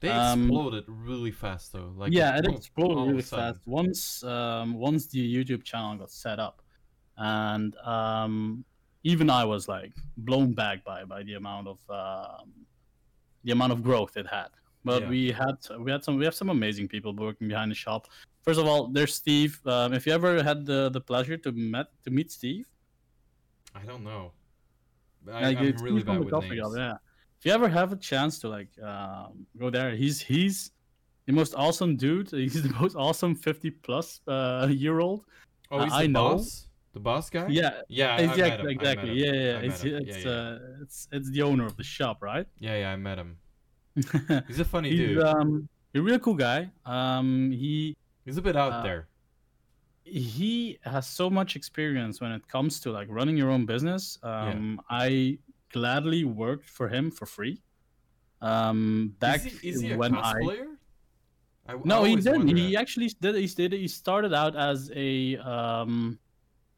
they 0.00 0.08
um, 0.08 0.42
exploded 0.44 0.84
really 0.88 1.30
fast 1.30 1.72
though. 1.72 1.92
Like, 1.96 2.12
yeah, 2.12 2.36
it 2.38 2.44
boom, 2.44 2.54
exploded 2.54 2.96
all 2.98 3.06
really 3.08 3.22
fast 3.22 3.60
once 3.66 4.22
um, 4.24 4.74
once 4.74 5.06
the 5.06 5.22
YouTube 5.34 5.62
channel 5.64 5.96
got 5.96 6.10
set 6.10 6.38
up, 6.38 6.62
and 7.16 7.76
um, 7.78 8.64
even 9.04 9.30
I 9.30 9.44
was 9.44 9.68
like 9.68 9.92
blown 10.16 10.52
back 10.54 10.84
by 10.84 11.04
by 11.04 11.22
the 11.22 11.34
amount 11.34 11.68
of 11.68 11.78
um, 11.90 12.52
the 13.44 13.52
amount 13.52 13.72
of 13.72 13.82
growth 13.82 14.16
it 14.16 14.26
had. 14.26 14.48
But 14.84 15.02
Yeah. 15.02 15.08
we 15.10 15.30
had 15.30 15.56
we 15.78 15.90
had 15.92 16.02
some 16.04 16.16
we 16.18 16.24
have 16.24 16.34
some 16.34 16.50
amazing 16.50 16.88
people 16.88 17.14
working 17.14 17.48
behind 17.48 17.70
the 17.70 17.74
shop. 17.74 18.08
First 18.42 18.58
of 18.60 18.66
all, 18.66 18.88
there's 18.88 19.14
Steve. 19.14 19.60
Um, 19.66 19.92
if 19.94 20.06
you 20.06 20.12
ever 20.12 20.42
had 20.42 20.66
the, 20.66 20.90
the 20.90 21.00
pleasure 21.00 21.36
to 21.38 21.52
met 21.52 21.86
to 22.04 22.10
meet 22.10 22.30
Steve, 22.32 22.66
I 23.74 23.80
don't 23.86 24.04
know. 24.04 24.32
I, 25.30 25.54
Like, 25.54 25.58
I'm 25.58 25.76
really 25.82 26.02
bad 26.02 26.18
with 26.24 26.32
names. 26.32 26.58
shop, 26.58 26.72
yeah. 26.76 26.94
If 27.38 27.46
you 27.46 27.52
ever 27.52 27.68
have 27.68 27.92
a 27.92 27.96
chance 27.96 28.38
to 28.40 28.48
like 28.48 28.68
um, 28.82 29.46
go 29.58 29.70
there, 29.70 29.92
he's 29.94 30.20
he's 30.20 30.72
the 31.26 31.32
most 31.32 31.54
awesome 31.56 31.96
dude. 31.96 32.30
He's 32.32 32.62
the 32.62 32.74
most 32.80 32.96
awesome 32.96 33.34
fifty 33.34 33.70
plus 33.70 34.20
uh, 34.26 34.66
year 34.70 34.98
old. 35.00 35.24
Oh, 35.70 35.78
Uh, 35.78 35.84
he's 35.84 35.92
I 35.92 36.02
the 36.02 36.08
know. 36.08 36.28
boss. 36.36 36.68
The 36.94 37.00
boss 37.00 37.30
guy. 37.30 37.46
Yeah, 37.48 37.80
yeah, 37.88 38.14
I, 38.16 38.18
I 38.18 38.20
exactly, 38.22 38.72
exactly. 38.72 39.10
I. 39.10 39.14
Yeah, 39.14 39.32
yeah. 39.32 39.58
It's 39.70 39.84
it's 39.84 40.16
yeah, 40.26 40.30
yeah. 40.30 40.38
uh 40.38 40.58
it's 40.82 41.08
it's 41.10 41.30
the 41.30 41.42
owner 41.42 41.64
of 41.64 41.76
the 41.76 41.84
shop, 41.84 42.22
right? 42.22 42.46
yeah, 42.58 42.76
yeah, 42.76 42.92
I 42.92 42.96
met 42.96 43.18
him. 43.18 43.38
He's 44.48 44.60
a 44.60 44.64
funny 44.64 44.90
He's 44.90 44.98
dude. 45.16 45.22
um 45.22 45.68
a 45.94 46.00
real 46.00 46.18
cool 46.18 46.34
guy. 46.34 46.70
Um, 46.84 47.50
he 47.50 47.96
He's 48.24 48.36
a 48.36 48.42
bit 48.42 48.56
out 48.56 48.72
uh, 48.72 48.82
there. 48.82 49.08
he 50.04 50.78
has 50.84 51.06
so 51.06 51.30
much 51.30 51.56
experience 51.56 52.20
when 52.20 52.32
it 52.32 52.46
comes 52.48 52.80
to 52.80 52.90
like 52.90 53.08
running 53.10 53.36
your 53.36 53.50
own 53.50 53.66
business. 53.66 54.18
Um, 54.22 54.80
I 54.90 55.38
gladly 55.72 56.24
worked 56.24 56.68
for 56.68 56.88
him 56.88 57.10
for 57.10 57.26
free. 57.26 57.62
Um, 58.40 59.14
back 59.20 59.46
Is 59.46 59.60
he, 59.60 59.68
is 59.68 59.80
he 59.80 59.94
when 59.94 60.16
I? 60.16 60.32
I, 60.32 61.74
I 61.74 61.76
no, 61.84 62.02
he 62.04 62.16
didn't. 62.16 62.48
He 62.48 62.74
that. 62.74 62.80
actually 62.80 63.08
did. 63.20 63.36
He 63.36 63.46
did. 63.46 63.72
He 63.72 63.86
started 63.86 64.34
out 64.34 64.56
as 64.56 64.90
a 64.94 65.36
um, 65.36 66.18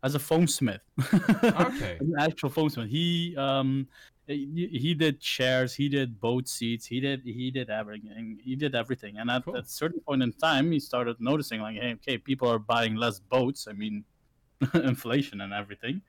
as 0.02 0.14
a 0.14 0.18
foam 0.18 0.46
smith. 0.46 0.82
Okay. 1.44 1.96
an 2.00 2.14
actual 2.18 2.50
foam 2.50 2.68
smith. 2.68 2.88
He 2.88 3.34
um, 3.36 3.88
he, 4.26 4.94
did 4.94 5.20
chairs. 5.20 5.74
He 5.74 5.88
did 5.88 6.20
boat 6.20 6.48
seats. 6.48 6.86
He 6.86 7.00
did 7.00 7.22
he 7.24 7.50
did 7.50 7.70
everything. 7.70 8.38
He 8.42 8.56
did 8.56 8.74
everything. 8.74 9.18
And 9.18 9.30
at 9.30 9.44
Cool. 9.44 9.56
at 9.56 9.64
a 9.64 9.68
certain 9.68 10.00
point 10.00 10.22
in 10.22 10.32
time, 10.32 10.72
he 10.72 10.80
started 10.80 11.16
noticing 11.20 11.60
like, 11.60 11.76
hey, 11.76 11.92
okay, 11.94 12.18
people 12.18 12.48
are 12.48 12.58
buying 12.58 12.94
less 12.96 13.20
boats. 13.20 13.66
I 13.68 13.72
mean, 13.72 14.04
inflation 14.74 15.40
and 15.42 15.52
everything, 15.52 16.00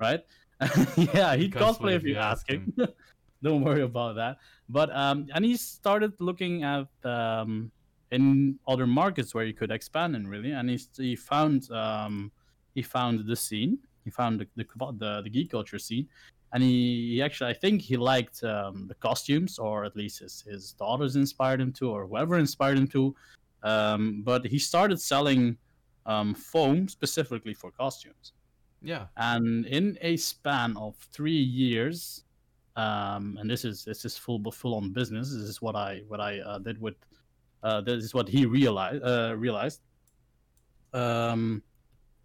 right? 0.00 0.24
yeah, 0.96 1.36
he'd 1.36 1.52
cosplay 1.52 1.94
if 1.94 2.04
you 2.04 2.16
ask 2.16 2.48
him. 2.48 2.74
Don't 3.42 3.62
worry 3.62 3.82
about 3.82 4.16
that. 4.16 4.38
But 4.68 4.94
um, 4.94 5.26
and 5.34 5.44
he 5.44 5.56
started 5.56 6.12
looking 6.20 6.64
at 6.64 6.88
um, 7.04 7.70
in 8.10 8.58
other 8.66 8.86
markets 8.86 9.34
where 9.34 9.44
he 9.44 9.52
could 9.52 9.70
expand 9.70 10.16
in 10.16 10.26
really, 10.26 10.52
and 10.52 10.68
he 10.70 10.80
he 10.96 11.14
found 11.14 11.70
um, 11.70 12.32
he 12.74 12.82
found 12.82 13.26
the 13.26 13.36
scene. 13.36 13.78
He 14.04 14.10
found 14.10 14.40
the 14.40 14.48
the 14.56 14.66
the, 14.98 15.22
the 15.22 15.30
geek 15.30 15.50
culture 15.50 15.78
scene, 15.78 16.08
and 16.52 16.62
he, 16.62 17.14
he 17.14 17.22
actually 17.22 17.50
I 17.50 17.54
think 17.54 17.82
he 17.82 17.96
liked 17.96 18.42
um, 18.44 18.86
the 18.88 18.94
costumes, 18.94 19.58
or 19.58 19.84
at 19.84 19.94
least 19.96 20.20
his 20.20 20.42
his 20.42 20.72
daughters 20.72 21.16
inspired 21.16 21.60
him 21.60 21.72
to, 21.74 21.90
or 21.90 22.06
whoever 22.06 22.38
inspired 22.38 22.78
him 22.78 22.88
to. 22.88 23.14
Um, 23.62 24.22
but 24.24 24.46
he 24.46 24.58
started 24.58 25.00
selling 25.00 25.56
um, 26.06 26.34
foam 26.34 26.88
specifically 26.88 27.54
for 27.54 27.70
costumes 27.72 28.32
Yeah. 28.82 29.06
and 29.16 29.66
in 29.66 29.98
a 30.00 30.16
span 30.16 30.76
of 30.76 30.94
three 31.12 31.32
years 31.62 32.24
um, 32.76 33.36
and 33.40 33.50
this 33.50 33.64
is 33.64 33.84
this 33.84 34.04
is 34.04 34.16
full 34.16 34.40
full 34.52 34.74
on 34.76 34.92
business 34.92 35.32
this 35.32 35.42
is 35.54 35.60
what 35.60 35.74
i 35.74 36.02
what 36.06 36.20
i 36.20 36.38
uh, 36.38 36.58
did 36.60 36.80
with 36.80 36.94
uh, 37.64 37.80
this 37.80 38.04
is 38.04 38.14
what 38.14 38.28
he 38.28 38.46
realized 38.46 39.02
uh, 39.02 39.34
realized 39.36 39.80
um, 40.94 41.62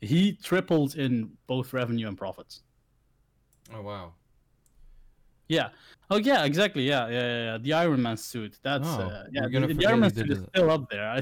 he 0.02 0.34
tripled 0.34 0.96
in 0.96 1.32
both 1.48 1.74
revenue 1.74 2.08
and 2.08 2.18
profits 2.18 2.62
Oh 3.74 3.82
wow. 3.82 4.14
yeah 5.48 5.70
oh 6.10 6.18
yeah 6.18 6.46
exactly 6.46 6.84
yeah 6.84 7.08
yeah 7.08 7.14
yeah, 7.14 7.44
yeah. 7.52 7.58
the 7.60 7.74
iron 7.74 8.02
man 8.02 8.18
suit 8.18 8.58
that's 8.64 8.88
Oh, 8.88 9.02
uh, 9.02 9.24
yeah 9.32 9.48
the, 9.48 9.74
the 9.74 9.86
iron 9.86 10.00
man 10.00 10.14
suit 10.14 10.32
is 10.32 10.44
still 10.50 10.72
up 10.72 10.90
there 10.90 11.08
I, 11.08 11.22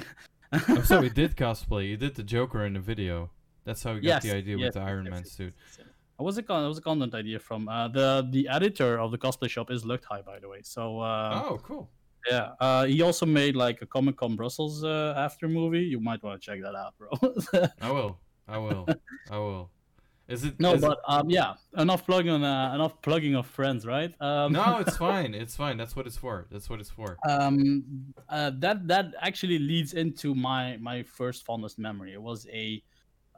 Oh, 0.53 0.81
so 0.81 1.01
he 1.01 1.09
did 1.09 1.35
cosplay. 1.37 1.89
He 1.89 1.95
did 1.95 2.15
the 2.15 2.23
Joker 2.23 2.65
in 2.65 2.73
the 2.73 2.79
video. 2.79 3.29
That's 3.63 3.83
how 3.83 3.93
he 3.93 4.01
got 4.01 4.07
Yes, 4.07 4.23
the 4.23 4.35
idea 4.35 4.57
yes, 4.57 4.67
with 4.67 4.73
the 4.73 4.81
Iron 4.81 5.05
yes, 5.05 5.13
Man 5.13 5.25
suit. 5.25 5.53
It 5.79 6.23
was 6.23 6.37
a 6.37 6.43
con- 6.43 6.65
it 6.65 6.67
was 6.67 6.77
a 6.77 6.81
content 6.81 7.15
idea 7.15 7.39
from 7.39 7.67
uh, 7.67 7.87
the 7.87 8.27
the 8.31 8.47
editor 8.47 8.99
of 8.99 9.11
the 9.11 9.17
cosplay 9.17 9.49
shop 9.49 9.71
is 9.71 9.83
Lucht 9.85 10.03
High 10.05 10.21
by 10.21 10.39
the 10.39 10.49
way. 10.49 10.59
So 10.63 10.99
uh, 10.99 11.43
oh, 11.45 11.59
cool. 11.63 11.89
yeah, 12.29 12.49
uh, 12.59 12.85
he 12.85 13.01
also 13.01 13.25
made 13.25 13.55
like 13.55 13.81
a 13.81 13.85
Comic 13.85 14.17
Con 14.17 14.35
Brussels 14.35 14.83
uh, 14.83 15.13
after 15.17 15.47
movie. 15.47 15.81
You 15.81 15.99
might 15.99 16.21
want 16.21 16.41
to 16.41 16.45
check 16.45 16.61
that 16.61 16.75
out, 16.75 16.93
bro. 16.97 17.09
I 17.81 17.91
will. 17.91 18.19
I 18.47 18.57
will. 18.57 18.87
I 19.31 19.37
will. 19.37 19.71
Is 20.31 20.43
it? 20.45 20.59
no, 20.59 20.73
is 20.73 20.83
it- 20.83 20.87
but 20.87 20.99
um, 21.07 21.29
yeah, 21.29 21.53
enough 21.77 22.05
plugging 22.05 22.31
on 22.31 22.43
uh, 22.43 22.73
enough 22.73 23.01
plugging 23.01 23.35
of 23.35 23.45
friends, 23.45 23.85
right? 23.85 24.11
Um, 24.21 24.53
no, 24.53 24.77
it's 24.83 24.97
fine. 24.97 25.33
It's 25.33 25.55
fine. 25.55 25.75
That's 25.77 25.95
what 25.95 26.05
it's 26.07 26.17
for. 26.17 26.47
That's 26.51 26.69
what 26.69 26.79
it's 26.79 26.89
for. 26.89 27.17
um, 27.29 27.83
uh, 28.29 28.51
that 28.59 28.87
that 28.87 29.05
actually 29.19 29.59
leads 29.59 29.93
into 29.93 30.33
my 30.33 30.77
my 30.77 31.03
first 31.03 31.43
fondest 31.45 31.77
memory. 31.77 32.13
It 32.13 32.21
was 32.21 32.47
a 32.51 32.81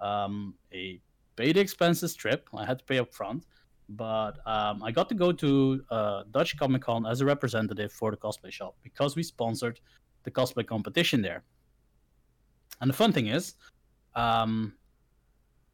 um, 0.02 0.54
a 0.74 1.02
paid 1.36 1.58
expenses 1.58 2.14
trip. 2.16 2.48
I 2.56 2.66
had 2.66 2.78
to 2.80 2.86
pay 2.86 3.00
up 3.00 3.12
front, 3.14 3.46
but 3.90 4.34
um, 4.46 4.84
I 4.84 4.92
got 4.92 5.08
to 5.10 5.16
go 5.16 5.32
to 5.32 5.50
uh, 5.90 6.24
Dutch 6.32 6.56
Comic 6.58 6.84
Con 6.84 7.06
as 7.06 7.22
a 7.22 7.26
representative 7.26 7.92
for 7.92 8.12
the 8.12 8.18
cosplay 8.18 8.52
shop 8.52 8.76
because 8.84 9.16
we 9.16 9.24
sponsored 9.24 9.80
the 10.26 10.32
cosplay 10.32 10.66
competition 10.66 11.22
there. 11.22 11.44
And 12.82 12.90
the 12.90 12.94
fun 12.94 13.12
thing 13.14 13.28
is, 13.28 13.56
um, 14.16 14.74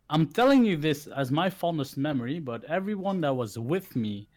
I'm 0.10 0.28
telling 0.28 0.66
you 0.66 0.76
this 0.78 1.08
as 1.08 1.32
my 1.32 1.50
fondest 1.50 1.98
memory, 1.98 2.40
but 2.40 2.64
everyone 2.66 3.22
that 3.22 3.36
was 3.36 3.60
with 3.60 3.96
me 3.96 4.28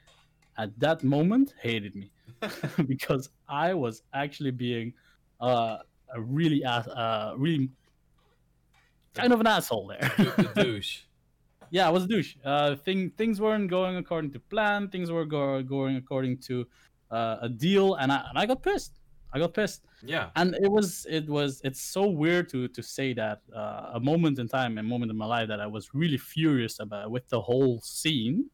at 0.59 0.79
that 0.81 1.03
moment 1.03 1.55
hated 1.61 1.95
me 1.97 2.11
because 2.87 3.31
I 3.49 3.73
was 3.75 4.03
actually 4.13 4.51
being 4.51 4.93
uh, 5.41 5.79
a 6.15 6.21
really 6.21 6.63
ass, 6.65 6.87
uh, 6.89 7.35
really 7.37 7.71
kind 9.15 9.33
of 9.33 9.41
an 9.41 9.47
asshole 9.47 9.87
there. 9.89 10.13
the 10.19 10.51
douche. 10.63 11.01
yeah, 11.71 11.87
I 11.87 11.91
was 11.91 12.05
a 12.05 12.09
douche. 12.09 12.37
Uh, 12.45 12.77
thing 12.77 13.11
things 13.11 13.41
weren't 13.41 13.71
going 13.71 13.97
according 13.97 14.33
to 14.33 14.41
plan. 14.41 14.89
Things 14.89 15.11
were 15.11 15.25
go- 15.25 15.63
going 15.63 15.97
according 15.97 16.39
to 16.49 16.67
uh, 17.11 17.39
a 17.43 17.49
deal, 17.49 17.95
and 17.95 18.13
I 18.13 18.27
and 18.29 18.39
I 18.39 18.47
got 18.47 18.63
pissed. 18.63 18.99
I 19.35 19.39
got 19.39 19.55
pissed, 19.55 19.85
Yeah. 20.03 20.31
and 20.37 20.55
it 20.57 20.71
was 20.71 21.07
it 21.09 21.27
was 21.29 21.61
it's 21.65 21.81
so 21.81 22.07
weird 22.09 22.49
to 22.51 22.69
to 22.69 22.83
say 22.83 23.15
that 23.15 23.41
uh, 23.55 23.93
a 23.95 24.01
moment 24.01 24.39
in 24.39 24.49
time, 24.49 24.77
a 24.79 24.83
moment 24.83 25.11
in 25.11 25.17
my 25.17 25.27
life 25.27 25.49
that 25.49 25.61
I 25.61 25.67
was 25.67 25.95
really 25.95 26.19
furious 26.19 26.81
about 26.81 27.11
with 27.11 27.29
the 27.29 27.41
whole 27.41 27.81
scene. 27.81 28.51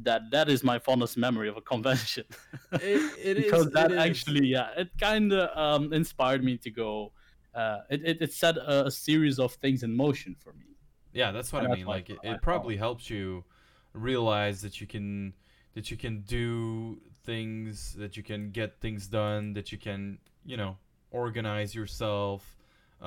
That 0.00 0.30
that 0.30 0.48
is 0.48 0.62
my 0.62 0.78
fondest 0.78 1.16
memory 1.16 1.48
of 1.48 1.56
a 1.56 1.60
convention 1.74 2.24
It, 2.72 3.18
it 3.18 3.36
is. 3.38 3.44
because 3.44 3.70
that 3.72 3.90
it 3.90 3.94
is. 3.94 3.98
actually 3.98 4.46
yeah 4.46 4.70
it 4.76 4.90
kind 4.98 5.32
of 5.32 5.50
um, 5.58 5.92
inspired 5.92 6.44
me 6.44 6.56
to 6.58 6.70
go. 6.70 7.12
Uh, 7.54 7.80
it, 7.90 8.00
it 8.04 8.22
it 8.22 8.32
set 8.32 8.56
a, 8.56 8.86
a 8.86 8.90
series 8.90 9.38
of 9.40 9.54
things 9.54 9.82
in 9.82 9.96
motion 9.96 10.36
for 10.38 10.52
me. 10.52 10.66
Yeah, 11.12 11.32
that's 11.32 11.52
what 11.52 11.64
And 11.64 11.72
I 11.72 11.76
mean. 11.76 11.86
Like, 11.86 12.10
it, 12.10 12.18
it 12.22 12.40
probably 12.42 12.76
helps 12.76 13.10
you 13.10 13.44
realize 13.92 14.60
that 14.62 14.80
you 14.80 14.86
can 14.86 15.34
that 15.74 15.90
you 15.90 15.96
can 15.96 16.20
do 16.20 17.00
things, 17.28 17.74
that 18.00 18.12
you 18.16 18.24
can 18.30 18.42
get 18.58 18.70
things 18.84 19.02
done, 19.20 19.42
that 19.56 19.66
you 19.72 19.78
can, 19.86 20.18
you 20.50 20.56
know, 20.60 20.72
organize 21.20 21.70
yourself. 21.80 22.40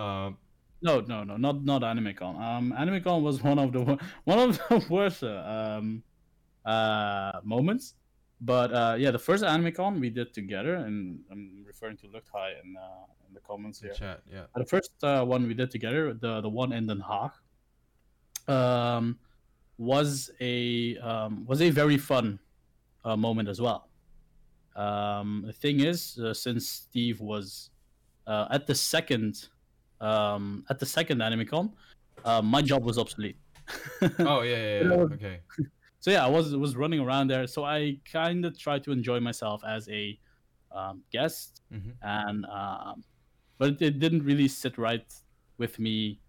Uh, 0.03 0.31
No, 0.89 0.93
no, 1.13 1.17
no, 1.29 1.35
not 1.45 1.55
not 1.71 1.81
AnimeCon. 1.91 2.33
Um, 2.47 2.65
AnimeCon 2.83 3.17
was 3.27 3.35
one 3.51 3.59
of 3.65 3.69
the 3.75 3.81
one 4.31 4.39
of 4.45 4.49
the 4.57 4.77
worst 4.89 5.21
uh, 5.21 5.37
um, 5.57 6.01
uh, 6.73 7.37
moments. 7.53 7.85
But 8.53 8.69
uh, 8.81 8.95
yeah, 9.03 9.11
the 9.17 9.23
first 9.29 9.43
AnimeCon 9.53 9.93
we 10.05 10.09
did 10.19 10.29
together, 10.39 10.73
and 10.85 10.95
I'm 11.31 11.43
referring 11.71 11.97
to 12.01 12.05
Lucht 12.13 12.29
High 12.33 12.53
in 12.61 12.67
uh, 12.85 13.05
in 13.27 13.31
the 13.37 13.43
comments 13.49 13.77
here. 13.83 13.93
chat. 14.01 14.17
Yeah. 14.25 14.45
The 14.61 14.65
first 14.73 14.93
uh, 15.03 15.21
one 15.33 15.41
we 15.51 15.53
did 15.61 15.69
together, 15.77 16.03
the 16.25 16.41
the 16.41 16.49
one 16.61 16.73
in 16.77 16.83
Den 16.89 17.01
Haag, 17.09 17.33
um, 18.57 19.05
was 19.77 20.31
a 20.41 20.97
um, 21.09 21.45
was 21.51 21.61
a 21.61 21.69
very 21.81 21.99
fun 22.11 22.39
uh, 23.05 23.15
moment 23.15 23.47
as 23.53 23.61
well. 23.61 23.81
Um, 24.75 25.43
the 25.45 25.53
thing 25.53 25.81
is, 25.81 26.17
uh, 26.19 26.33
since 26.33 26.69
Steve 26.69 27.19
was 27.19 27.69
uh, 28.27 28.47
at 28.51 28.67
the 28.67 28.75
second 28.75 29.49
um, 29.99 30.65
at 30.69 30.79
the 30.79 30.85
second 30.85 31.19
AnimeCon, 31.19 31.71
uh, 32.25 32.41
my 32.41 32.61
job 32.61 32.83
was 32.83 32.97
obsolete. 32.97 33.37
Oh 34.19 34.41
yeah, 34.41 34.57
yeah, 34.57 34.83
yeah. 34.83 34.93
Okay. 35.15 35.39
so 35.99 36.11
yeah, 36.11 36.25
I 36.25 36.29
was 36.29 36.55
was 36.55 36.75
running 36.75 36.99
around 36.99 37.27
there. 37.27 37.47
So 37.47 37.63
I 37.63 37.97
kind 38.11 38.45
of 38.45 38.57
tried 38.57 38.83
to 38.85 38.91
enjoy 38.91 39.19
myself 39.19 39.61
as 39.65 39.87
a 39.89 40.19
um, 40.71 41.03
guest, 41.11 41.61
hmm 41.71 41.91
and 42.01 42.45
um, 42.45 43.03
but 43.57 43.69
it, 43.73 43.81
it 43.81 43.99
didn't 43.99 44.23
really 44.23 44.47
sit 44.47 44.77
right 44.77 45.05
with 45.57 45.77
me 45.77 46.19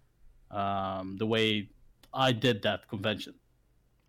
um, 0.51 1.16
the 1.18 1.26
way 1.26 1.70
I 2.12 2.32
did 2.32 2.62
that 2.62 2.88
convention. 2.88 3.34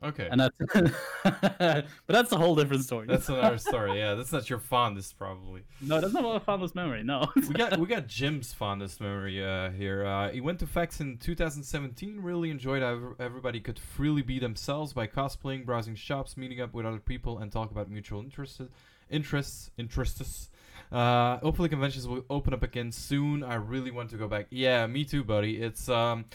Okay. 0.04 0.28
And 0.30 0.42
that's 0.42 0.56
but 1.24 1.86
that's 2.08 2.32
a 2.32 2.38
whole 2.38 2.56
different 2.56 2.84
story. 2.84 3.08
That's 3.08 3.30
another 3.30 3.58
story. 3.70 3.98
Yeah, 3.98 4.16
that's 4.16 4.32
not 4.32 4.50
your 4.50 4.60
fondest, 4.60 5.18
probably. 5.18 5.64
no, 5.82 6.02
that's 6.02 6.14
not 6.14 6.24
my 6.24 6.40
fondest 6.40 6.76
memory. 6.76 7.04
No. 7.04 7.32
we 7.36 7.54
got 7.54 7.80
we 7.80 7.88
got 7.88 8.08
Jim's 8.20 8.54
fondest 8.54 9.00
memory 9.00 9.44
uh, 9.44 9.72
here. 9.72 10.06
Uh, 10.06 10.30
he 10.32 10.42
went 10.42 10.60
to 10.60 10.68
FACTS 10.68 11.00
in 11.00 11.18
2017. 11.18 12.20
Really 12.22 12.52
enjoyed 12.52 12.82
how 12.82 13.14
everybody 13.20 13.60
could 13.60 13.80
freely 13.80 14.22
be 14.22 14.40
themselves 14.40 14.94
by 14.94 15.08
cosplaying, 15.08 15.66
browsing 15.66 15.96
shops, 15.96 16.36
meeting 16.36 16.60
up 16.60 16.74
with 16.74 16.86
other 16.86 17.00
people, 17.00 17.40
and 17.40 17.52
talk 17.52 17.72
about 17.72 17.90
mutual 17.90 18.22
interests, 18.22 18.62
interests, 19.10 19.72
interests. 19.78 20.50
Uh, 20.92 21.38
hopefully, 21.38 21.70
conventions 21.70 22.08
will 22.08 22.26
open 22.30 22.54
up 22.54 22.62
again 22.62 22.92
soon. 22.92 23.44
I 23.44 23.56
really 23.56 23.90
want 23.90 24.10
to 24.12 24.18
go 24.18 24.28
back. 24.28 24.48
Yeah, 24.50 24.86
me 24.88 25.06
too, 25.06 25.24
buddy. 25.24 25.62
It's 25.62 25.88
um, 25.88 26.26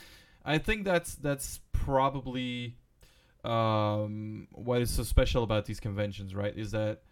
I 0.45 0.57
think 0.57 0.85
that's 0.85 1.15
that's 1.15 1.61
probably 1.73 2.78
um 3.49 4.49
what 4.53 4.83
is 4.83 4.91
so 4.91 5.03
special 5.03 5.43
about 5.43 5.65
these 5.65 5.81
conventions, 5.81 6.35
right? 6.35 6.57
Is 6.57 6.73
that 6.73 7.03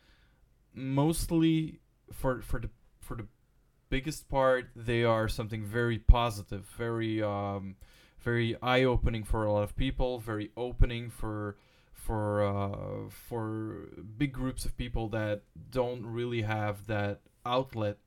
mostly 0.74 1.80
for 2.12 2.42
for 2.42 2.60
the 2.60 2.70
for 3.00 3.16
the 3.16 3.26
biggest 3.88 4.28
part 4.28 4.68
they 4.74 5.04
are 5.04 5.28
something 5.28 5.64
very 5.64 5.98
positive 5.98 6.66
very 6.76 7.22
um 7.22 7.76
very 8.18 8.56
eye-opening 8.60 9.22
for 9.22 9.44
a 9.44 9.52
lot 9.52 9.62
of 9.62 9.76
people 9.76 10.18
very 10.18 10.50
opening 10.56 11.08
for 11.08 11.56
for 12.06 12.44
uh, 12.44 13.08
for 13.10 13.88
big 14.16 14.32
groups 14.32 14.64
of 14.64 14.76
people 14.76 15.08
that 15.08 15.42
don't 15.70 16.06
really 16.06 16.42
have 16.42 16.86
that 16.86 17.20
outlet 17.44 17.98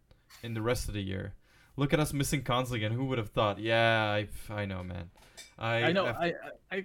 in 0.41 0.53
the 0.53 0.61
rest 0.61 0.87
of 0.87 0.93
the 0.93 1.01
year. 1.01 1.33
Look 1.75 1.93
at 1.93 1.99
us 1.99 2.13
missing 2.13 2.43
cons 2.43 2.71
again. 2.71 2.91
Who 2.91 3.05
would 3.05 3.17
have 3.17 3.29
thought? 3.29 3.59
Yeah, 3.59 4.03
I, 4.03 4.27
I 4.53 4.65
know, 4.65 4.83
man. 4.83 5.09
I, 5.57 5.83
I 5.83 5.91
know. 5.91 6.05
I, 6.05 6.33
I, 6.71 6.77
I, 6.77 6.83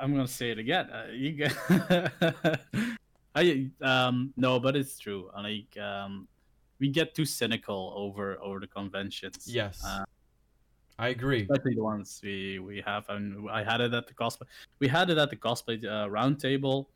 I'm 0.00 0.12
gonna 0.14 0.26
say 0.28 0.50
it 0.50 0.58
again. 0.58 0.90
Uh, 0.90 1.06
you 1.12 1.32
get. 1.32 1.54
I 3.34 3.70
um 3.82 4.32
no, 4.36 4.60
but 4.60 4.76
it's 4.76 4.98
true. 4.98 5.30
Like 5.34 5.76
um, 5.78 6.28
we 6.78 6.88
get 6.88 7.14
too 7.14 7.24
cynical 7.24 7.92
over 7.96 8.38
over 8.40 8.60
the 8.60 8.66
conventions. 8.68 9.48
yes, 9.48 9.82
uh, 9.84 10.04
I 10.98 11.08
agree. 11.08 11.42
especially 11.42 11.74
the 11.74 11.82
ones 11.82 12.20
we 12.22 12.58
we 12.60 12.80
have. 12.86 13.04
And 13.08 13.50
I 13.50 13.64
had 13.64 13.80
it 13.80 13.92
at 13.92 14.06
the 14.06 14.14
cosplay. 14.14 14.46
We 14.78 14.88
had 14.88 15.10
it 15.10 15.18
at 15.18 15.30
the 15.30 15.36
cosplay 15.36 15.84
uh, 15.84 16.06
roundtable. 16.08 16.86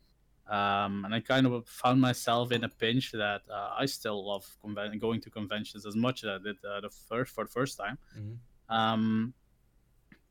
Um, 0.47 1.05
and 1.05 1.13
I 1.13 1.19
kind 1.19 1.45
of 1.45 1.67
found 1.67 2.01
myself 2.01 2.51
in 2.51 2.63
a 2.63 2.69
pinch 2.69 3.11
that 3.11 3.41
uh, 3.51 3.75
I 3.77 3.85
still 3.85 4.25
love 4.25 4.47
conven- 4.65 4.99
going 4.99 5.21
to 5.21 5.29
conventions 5.29 5.85
as 5.85 5.95
much 5.95 6.23
as 6.23 6.29
I 6.29 6.37
did 6.43 6.57
uh, 6.65 6.81
the 6.81 6.89
first 6.89 7.35
for 7.35 7.43
the 7.43 7.51
first 7.51 7.77
time. 7.77 7.99
Mhm. 8.17 8.37
Um, 8.75 9.33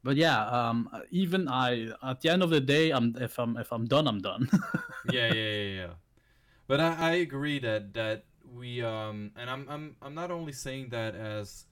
but 0.02 0.16
yeah, 0.16 0.46
um, 0.46 0.88
even 1.10 1.48
I 1.48 1.88
at 2.02 2.20
the 2.20 2.30
end 2.30 2.42
of 2.42 2.50
the 2.50 2.60
day, 2.60 2.90
I'm 2.90 3.16
if 3.20 3.38
I'm 3.38 3.56
if 3.56 3.72
I'm 3.72 3.86
done, 3.86 4.06
I'm 4.06 4.20
done. 4.20 4.48
yeah, 5.10 5.32
yeah, 5.32 5.34
yeah, 5.34 5.74
yeah. 5.80 5.90
But 6.66 6.80
I, 6.80 6.94
I 6.98 7.12
agree 7.14 7.58
that 7.60 7.94
that 7.94 8.24
we 8.54 8.82
um 8.82 9.32
and 9.36 9.50
I'm 9.50 9.66
I'm 9.68 9.96
I'm 10.00 10.14
not 10.14 10.30
only 10.30 10.52
saying 10.52 10.88
that 10.90 11.14
as 11.14 11.66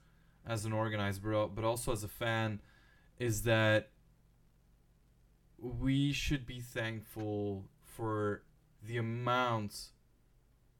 as 0.45 0.65
an 0.65 0.73
organizer 0.73 1.21
but 1.21 1.47
but 1.55 1.63
also 1.63 1.91
as 1.91 2.03
a 2.03 2.07
fan 2.07 2.61
is 3.19 3.43
that 3.43 3.89
we 5.57 6.13
should 6.13 6.45
be 6.45 6.59
thankful 6.59 7.65
for 7.83 8.43
the 8.85 8.97
amount 8.97 9.89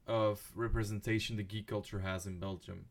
of 0.06 0.52
representation 0.54 1.36
the 1.36 1.42
geek 1.42 1.66
culture 1.66 2.00
has 2.00 2.26
in 2.26 2.38
Belgium 2.38 2.86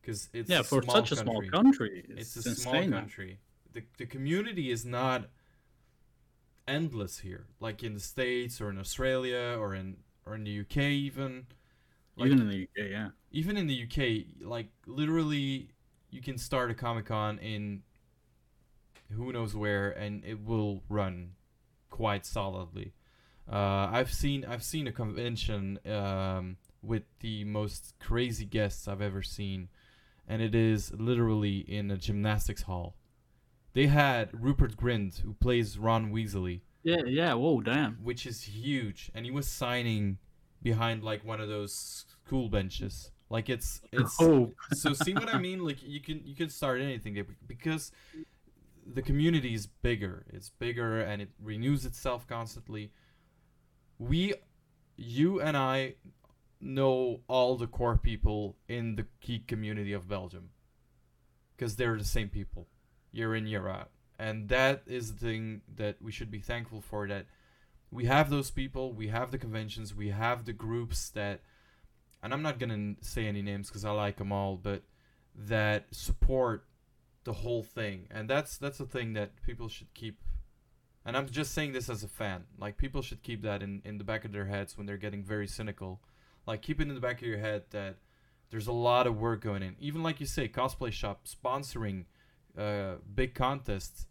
because 0.00 0.28
it's 0.32 0.48
yeah, 0.48 0.60
a 0.60 0.64
for 0.64 0.82
such 0.82 1.12
a 1.12 1.16
small 1.16 1.40
country. 1.42 1.50
country, 1.50 2.04
it's, 2.16 2.36
it's, 2.36 2.46
a 2.46 2.54
small 2.54 2.88
country. 2.88 3.38
The 3.72 3.84
the 3.98 4.06
community 4.06 4.70
is 4.70 4.84
not 4.84 5.28
endless 6.66 7.18
here, 7.20 7.46
like 7.60 7.82
in 7.82 7.94
the 7.94 8.00
states 8.00 8.60
or 8.60 8.70
in 8.70 8.78
Australia 8.78 9.56
or 9.58 9.74
in 9.74 9.96
or 10.26 10.34
in 10.34 10.44
the 10.44 10.60
UK 10.60 10.76
even. 10.78 11.46
Like, 12.16 12.26
Even 12.26 12.40
in 12.42 12.48
the 12.48 12.62
UK, 12.64 12.90
yeah. 12.90 13.08
even 13.30 13.56
in 13.56 13.66
the 13.66 13.84
UK, 13.84 14.46
like 14.46 14.68
literally, 14.86 15.70
you 16.10 16.20
can 16.20 16.36
start 16.36 16.70
a 16.70 16.74
Comic 16.74 17.06
Con 17.06 17.38
in 17.38 17.82
who 19.12 19.32
knows 19.32 19.54
where, 19.54 19.90
and 19.90 20.24
it 20.24 20.44
will 20.44 20.82
run 20.88 21.32
quite 21.90 22.26
solidly. 22.26 22.92
Uh, 23.50 23.88
I've 23.90 24.12
seen 24.12 24.44
I've 24.44 24.62
seen 24.62 24.86
a 24.86 24.92
convention 24.92 25.78
um, 25.86 26.56
with 26.82 27.04
the 27.20 27.44
most 27.44 27.94
crazy 27.98 28.44
guests 28.44 28.86
I've 28.88 29.02
ever 29.02 29.22
seen, 29.22 29.68
and 30.28 30.42
it 30.42 30.54
is 30.54 30.92
literally 30.92 31.58
in 31.58 31.90
a 31.90 31.96
gymnastics 31.96 32.62
hall. 32.62 32.96
They 33.74 33.86
had 33.86 34.28
Rupert 34.32 34.76
Grint, 34.76 35.20
who 35.20 35.34
plays 35.34 35.78
Ron 35.78 36.12
Weasley, 36.12 36.60
Yeah, 36.82 37.02
yeah. 37.06 37.34
Whoa, 37.34 37.60
damn. 37.60 37.94
which 38.02 38.26
is 38.26 38.42
huge, 38.42 39.10
and 39.14 39.24
he 39.24 39.30
was 39.30 39.48
signing 39.48 40.18
behind 40.62 41.02
like 41.02 41.24
one 41.24 41.40
of 41.40 41.48
those 41.48 42.04
school 42.24 42.48
benches. 42.48 43.10
Like 43.30 43.48
it's 43.48 43.80
it's 43.92 44.16
Oh, 44.20 44.52
so 44.74 44.92
see 44.92 45.14
what 45.14 45.34
I 45.34 45.38
mean? 45.38 45.64
Like 45.64 45.82
you 45.82 46.00
can 46.00 46.20
you 46.24 46.34
can 46.34 46.50
start 46.50 46.80
anything 46.82 47.16
because 47.46 47.92
the 48.86 49.00
community 49.02 49.54
is 49.54 49.66
bigger. 49.66 50.26
It's 50.32 50.50
bigger 50.50 51.00
and 51.00 51.22
it 51.22 51.30
renews 51.42 51.86
itself 51.86 52.26
constantly. 52.26 52.92
We, 53.98 54.34
you 54.96 55.40
and 55.40 55.56
I, 55.56 55.94
know 56.60 57.20
all 57.28 57.56
the 57.56 57.66
core 57.66 57.96
people 57.96 58.56
in 58.68 58.96
the 58.96 59.06
geek 59.20 59.46
community 59.46 59.92
of 59.92 60.08
Belgium 60.08 60.50
because 61.56 61.76
they're 61.76 61.96
the 61.98 62.04
same 62.04 62.28
people, 62.28 62.68
year 63.12 63.34
in 63.34 63.46
year 63.46 63.68
out, 63.68 63.90
and 64.18 64.48
that 64.48 64.82
is 64.86 65.14
the 65.14 65.26
thing 65.26 65.62
that 65.76 65.96
we 66.00 66.10
should 66.12 66.30
be 66.30 66.40
thankful 66.40 66.80
for. 66.80 67.06
That 67.06 67.26
we 67.90 68.06
have 68.06 68.30
those 68.30 68.50
people, 68.50 68.92
we 68.92 69.08
have 69.08 69.30
the 69.30 69.38
conventions, 69.38 69.94
we 69.94 70.10
have 70.10 70.44
the 70.44 70.52
groups 70.52 71.10
that 71.10 71.40
and 72.22 72.32
I'm 72.32 72.42
not 72.42 72.58
gonna 72.58 72.94
say 73.00 73.26
any 73.26 73.42
names 73.42 73.68
because 73.68 73.84
I 73.84 73.90
like 73.90 74.16
them 74.16 74.32
all, 74.32 74.56
but 74.56 74.82
that 75.34 75.86
support 75.90 76.66
the 77.24 77.32
whole 77.32 77.62
thing, 77.62 78.06
and 78.10 78.30
that's 78.30 78.56
that's 78.56 78.80
a 78.80 78.86
thing 78.86 79.14
that 79.14 79.42
people 79.42 79.68
should 79.68 79.92
keep. 79.94 80.20
And 81.04 81.16
I'm 81.16 81.28
just 81.28 81.52
saying 81.52 81.72
this 81.72 81.90
as 81.90 82.04
a 82.04 82.08
fan. 82.08 82.44
Like 82.58 82.76
people 82.76 83.02
should 83.02 83.22
keep 83.22 83.42
that 83.42 83.62
in 83.62 83.82
in 83.84 83.98
the 83.98 84.04
back 84.04 84.24
of 84.24 84.32
their 84.32 84.46
heads 84.46 84.78
when 84.78 84.86
they're 84.86 84.96
getting 84.96 85.24
very 85.24 85.48
cynical. 85.48 86.00
Like 86.46 86.62
keep 86.62 86.80
it 86.80 86.88
in 86.88 86.94
the 86.94 87.00
back 87.00 87.20
of 87.20 87.28
your 87.28 87.38
head 87.38 87.64
that 87.70 87.96
there's 88.50 88.68
a 88.68 88.72
lot 88.72 89.06
of 89.06 89.18
work 89.18 89.42
going 89.42 89.62
in. 89.62 89.74
Even 89.80 90.02
like 90.02 90.20
you 90.20 90.26
say, 90.26 90.46
cosplay 90.48 90.92
shop 90.92 91.26
sponsoring 91.26 92.04
uh, 92.56 92.94
big 93.14 93.34
contests. 93.34 94.06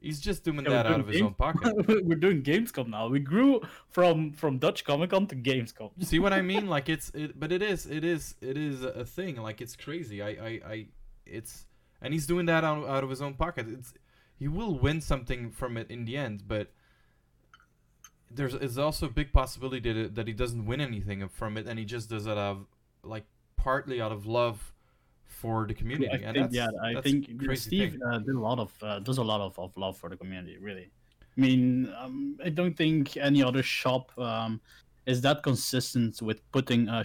He's 0.00 0.20
just 0.20 0.44
doing 0.44 0.64
Yeah, 0.64 0.70
that 0.70 0.86
out 0.86 0.88
doing 0.88 1.00
of 1.00 1.06
his 1.08 1.20
own 1.22 1.34
pocket. 1.34 1.74
We're 2.06 2.16
doing 2.16 2.42
Gamescom 2.42 2.88
now. 2.88 3.08
We 3.08 3.20
grew 3.20 3.60
from 3.90 4.32
from 4.32 4.58
Dutch 4.58 4.84
Comic 4.84 5.10
Con 5.10 5.26
to 5.26 5.36
Gamescom. 5.36 5.90
See 6.02 6.18
what 6.18 6.32
I 6.32 6.40
mean? 6.40 6.66
Like 6.70 6.88
it's, 6.88 7.10
it, 7.10 7.38
but 7.38 7.52
it 7.52 7.62
is, 7.62 7.86
it 7.86 8.04
is, 8.04 8.34
it 8.40 8.56
is 8.56 8.82
a 8.82 9.04
thing. 9.04 9.36
Like 9.36 9.60
it's 9.60 9.76
crazy. 9.76 10.22
I, 10.22 10.28
I, 10.28 10.60
I, 10.66 10.86
it's, 11.26 11.66
and 12.00 12.14
he's 12.14 12.26
doing 12.26 12.46
that 12.46 12.64
out, 12.64 12.88
out 12.88 13.04
of 13.04 13.10
his 13.10 13.20
own 13.20 13.34
pocket. 13.34 13.66
It's, 13.68 13.92
he 14.38 14.48
will 14.48 14.78
win 14.78 15.02
something 15.02 15.50
from 15.50 15.76
it 15.76 15.90
in 15.90 16.06
the 16.06 16.16
end, 16.16 16.44
but 16.48 16.72
there's, 18.30 18.54
is 18.54 18.78
also 18.78 19.06
a 19.06 19.10
big 19.10 19.32
possibility 19.32 19.92
that, 19.92 20.14
that 20.14 20.26
he 20.26 20.32
doesn't 20.32 20.64
win 20.64 20.80
anything 20.80 21.28
from 21.28 21.58
it, 21.58 21.66
and 21.66 21.78
he 21.78 21.84
just 21.84 22.08
does 22.08 22.26
it 22.26 22.30
out 22.30 22.38
of, 22.38 22.66
like, 23.02 23.24
partly 23.56 24.00
out 24.00 24.12
of 24.12 24.24
love 24.24 24.72
for 25.30 25.66
the 25.66 25.74
community. 25.74 26.10
I 26.26 26.32
think, 26.32 26.48
yeah, 26.52 26.68
I 26.82 27.00
think 27.00 27.30
Steve 27.54 27.98
uh, 28.06 28.18
did 28.18 28.34
a 28.34 28.38
lot 28.38 28.58
of 28.58 28.72
uh, 28.82 28.98
does 28.98 29.18
a 29.18 29.22
lot 29.22 29.40
of, 29.40 29.58
of 29.58 29.74
love 29.76 29.96
for 29.96 30.10
the 30.10 30.16
community. 30.16 30.58
Really, 30.58 30.90
I 31.36 31.40
mean, 31.40 31.92
um, 31.98 32.36
I 32.44 32.50
don't 32.50 32.76
think 32.76 33.16
any 33.16 33.42
other 33.42 33.62
shop 33.62 34.10
um, 34.18 34.60
is 35.06 35.20
that 35.22 35.42
consistent 35.42 36.20
with 36.20 36.38
putting 36.52 36.88
uh, 36.88 37.04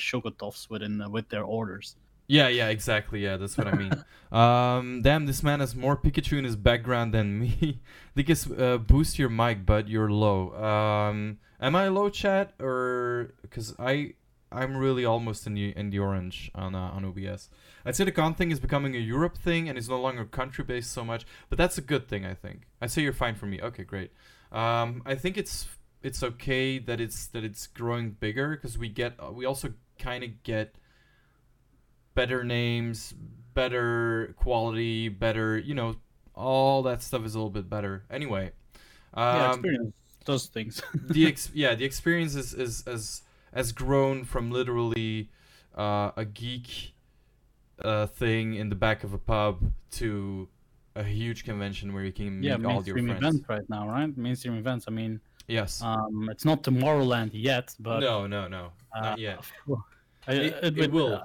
within 0.69 1.01
uh, 1.01 1.09
with 1.09 1.29
their 1.29 1.43
orders. 1.43 1.95
Yeah, 2.27 2.47
yeah, 2.47 2.69
exactly. 2.69 3.23
Yeah, 3.23 3.37
that's 3.37 3.57
what 3.57 3.67
I 3.67 3.75
mean. 3.75 3.93
um, 4.31 5.01
damn, 5.03 5.27
this 5.27 5.43
man 5.43 5.59
has 5.59 5.75
more 5.75 5.95
Pikachu 5.95 6.39
in 6.39 6.43
his 6.43 6.55
background 6.55 7.13
than 7.13 7.39
me. 7.39 7.81
Because 8.15 8.49
uh, 8.49 8.77
boost 8.77 9.19
your 9.19 9.29
mic, 9.29 9.65
but 9.65 9.89
You're 9.89 10.09
low. 10.09 10.55
Um, 10.55 11.37
am 11.59 11.75
I 11.75 11.89
low, 11.89 12.09
chat, 12.09 12.53
or 12.61 13.33
because 13.41 13.75
I 13.77 14.13
I'm 14.55 14.77
really 14.77 15.05
almost 15.05 15.45
in 15.45 15.53
the 15.53 15.75
in 15.75 15.89
the 15.89 15.99
orange 15.99 16.51
on 16.55 16.75
uh, 16.75 16.91
on 16.95 17.05
OBS. 17.05 17.49
I'd 17.85 17.95
say 17.95 18.05
the 18.05 18.11
con 18.11 18.33
thing 18.33 18.51
is 18.51 18.59
becoming 18.59 18.95
a 18.95 18.99
Europe 18.99 19.37
thing 19.37 19.67
and 19.69 19.77
it's 19.77 19.89
no 19.89 19.99
longer 19.99 20.25
country 20.25 20.63
based 20.63 20.91
so 20.91 21.03
much, 21.03 21.25
but 21.49 21.57
that's 21.57 21.77
a 21.77 21.81
good 21.81 22.07
thing. 22.07 22.25
I 22.25 22.33
think. 22.33 22.67
I'd 22.81 22.91
say 22.91 23.01
you're 23.01 23.13
fine 23.13 23.35
for 23.35 23.45
me. 23.45 23.61
Okay, 23.61 23.83
great. 23.83 24.11
Um, 24.51 25.01
I 25.05 25.15
think 25.15 25.37
it's 25.37 25.67
it's 26.01 26.23
okay 26.23 26.79
that 26.79 27.01
it's 27.01 27.27
that 27.27 27.43
it's 27.43 27.67
growing 27.67 28.11
bigger 28.11 28.55
because 28.55 28.77
we 28.77 28.89
get 28.89 29.15
uh, 29.19 29.31
we 29.31 29.45
also 29.45 29.73
kind 29.99 30.23
of 30.23 30.43
get 30.43 30.75
better 32.13 32.43
names, 32.43 33.13
better 33.53 34.33
quality, 34.37 35.09
better, 35.09 35.57
you 35.57 35.73
know, 35.73 35.95
all 36.33 36.83
that 36.83 37.01
stuff 37.01 37.25
is 37.25 37.35
a 37.35 37.37
little 37.37 37.49
bit 37.49 37.69
better. 37.69 38.05
Anyway, 38.09 38.51
yeah, 39.15 39.51
um, 39.51 39.59
experience 39.59 39.95
does 40.25 40.47
things. 40.47 40.81
the 40.93 41.27
ex- 41.27 41.51
yeah, 41.53 41.75
the 41.75 41.85
experience 41.85 42.35
is, 42.35 42.53
is 42.53 42.83
has 42.85 43.21
has 43.55 43.71
grown 43.71 44.23
from 44.25 44.51
literally 44.51 45.29
uh, 45.75 46.11
a 46.17 46.25
geek 46.25 46.93
uh, 47.83 48.05
thing 48.05 48.55
in 48.55 48.69
the 48.69 48.75
back 48.75 49.03
of 49.03 49.13
a 49.13 49.17
pub 49.17 49.71
to 49.91 50.47
a 50.95 51.03
huge 51.03 51.43
convention 51.43 51.93
where 51.93 52.03
you 52.03 52.11
can 52.11 52.39
meet 52.39 52.47
yeah, 52.47 52.53
all 52.55 52.59
your 52.61 52.95
mainstream 52.95 53.07
friends. 53.07 53.21
events 53.23 53.49
right 53.49 53.69
now, 53.69 53.87
right? 53.87 54.15
Mainstream 54.17 54.55
events. 54.57 54.85
I 54.87 54.91
mean, 54.91 55.19
Yes. 55.47 55.81
um, 55.81 56.27
it's 56.31 56.45
not 56.45 56.63
Tomorrowland 56.63 57.31
yet, 57.33 57.73
but 57.79 57.99
no, 57.99 58.27
no, 58.27 58.47
no, 58.47 58.71
uh, 58.95 59.01
not 59.01 59.19
yet. 59.19 59.39
I- 60.27 60.33
It- 60.33 60.63
it 60.63 60.77
would, 60.77 60.91
will. 60.93 61.13
uh, 61.15 61.23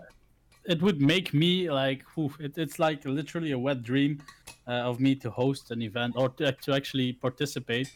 it 0.66 0.82
would 0.82 1.00
make 1.00 1.32
me 1.32 1.70
like, 1.70 2.02
whew, 2.14 2.32
it, 2.38 2.58
it's 2.58 2.78
like 2.78 3.04
literally 3.04 3.52
a 3.52 3.58
wet 3.58 3.82
dream 3.82 4.22
uh, 4.68 4.72
of 4.90 5.00
me 5.00 5.14
to 5.16 5.30
host 5.30 5.70
an 5.70 5.82
event 5.82 6.14
or 6.16 6.28
to, 6.30 6.52
to 6.52 6.74
actually 6.74 7.12
participate 7.14 7.90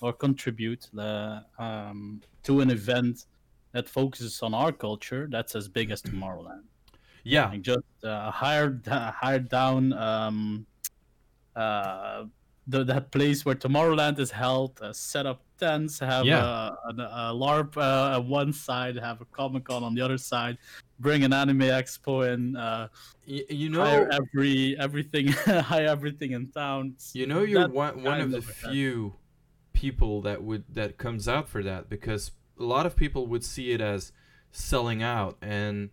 or 0.00 0.12
contribute 0.12 0.88
the, 0.92 1.42
um, 1.58 2.20
to 2.42 2.60
an 2.60 2.70
event 2.70 3.24
that 3.72 3.88
focuses 3.88 4.42
on 4.42 4.52
our 4.54 4.72
culture 4.72 5.28
that's 5.30 5.54
as 5.54 5.68
big 5.68 5.90
as 5.90 6.02
Tomorrowland. 6.02 6.64
Yeah, 7.24 7.48
Like 7.50 7.62
just 7.62 7.86
uh, 8.04 8.30
hired 8.30 8.86
hired 8.86 9.48
down 9.48 9.92
um, 9.92 10.66
uh, 11.56 12.24
the, 12.66 12.84
that 12.84 13.10
place 13.10 13.44
where 13.44 13.54
Tomorrowland 13.54 14.18
is 14.18 14.30
held, 14.30 14.80
uh, 14.80 14.92
set 14.92 15.26
up 15.26 15.42
tents, 15.58 15.98
have 15.98 16.24
Yeah. 16.26 16.44
a, 16.44 16.72
a, 16.88 17.30
a 17.32 17.34
LARP 17.34 17.76
uh, 17.76 18.18
on 18.18 18.28
one 18.28 18.52
side, 18.52 18.96
have 18.96 19.20
a 19.20 19.24
Comic 19.26 19.64
Con 19.64 19.82
on 19.82 19.94
the 19.94 20.00
other 20.00 20.18
side, 20.18 20.56
bring 21.00 21.24
an 21.24 21.32
anime 21.32 21.60
expo 21.60 22.32
in, 22.32 22.56
uh, 22.56 22.88
y- 23.28 23.44
you 23.50 23.68
know, 23.70 23.82
hire 23.84 24.08
every 24.12 24.78
everything, 24.78 25.26
hire 25.72 25.86
everything 25.86 26.32
in 26.32 26.48
town. 26.52 26.94
You 27.12 27.26
know, 27.26 27.42
you're 27.42 27.62
That 27.62 27.72
one 27.72 28.02
one 28.02 28.20
of 28.20 28.30
the 28.30 28.38
of 28.38 28.44
event. 28.44 28.72
few 28.72 29.14
people 29.72 30.20
that 30.22 30.42
would 30.42 30.64
that 30.74 30.96
comes 30.98 31.26
out 31.28 31.48
for 31.48 31.62
that 31.62 31.88
because 31.88 32.30
a 32.60 32.64
lot 32.64 32.86
of 32.86 32.94
people 32.94 33.26
would 33.26 33.44
see 33.44 33.72
it 33.72 33.80
as 33.80 34.12
selling 34.52 35.02
out 35.02 35.36
and 35.40 35.90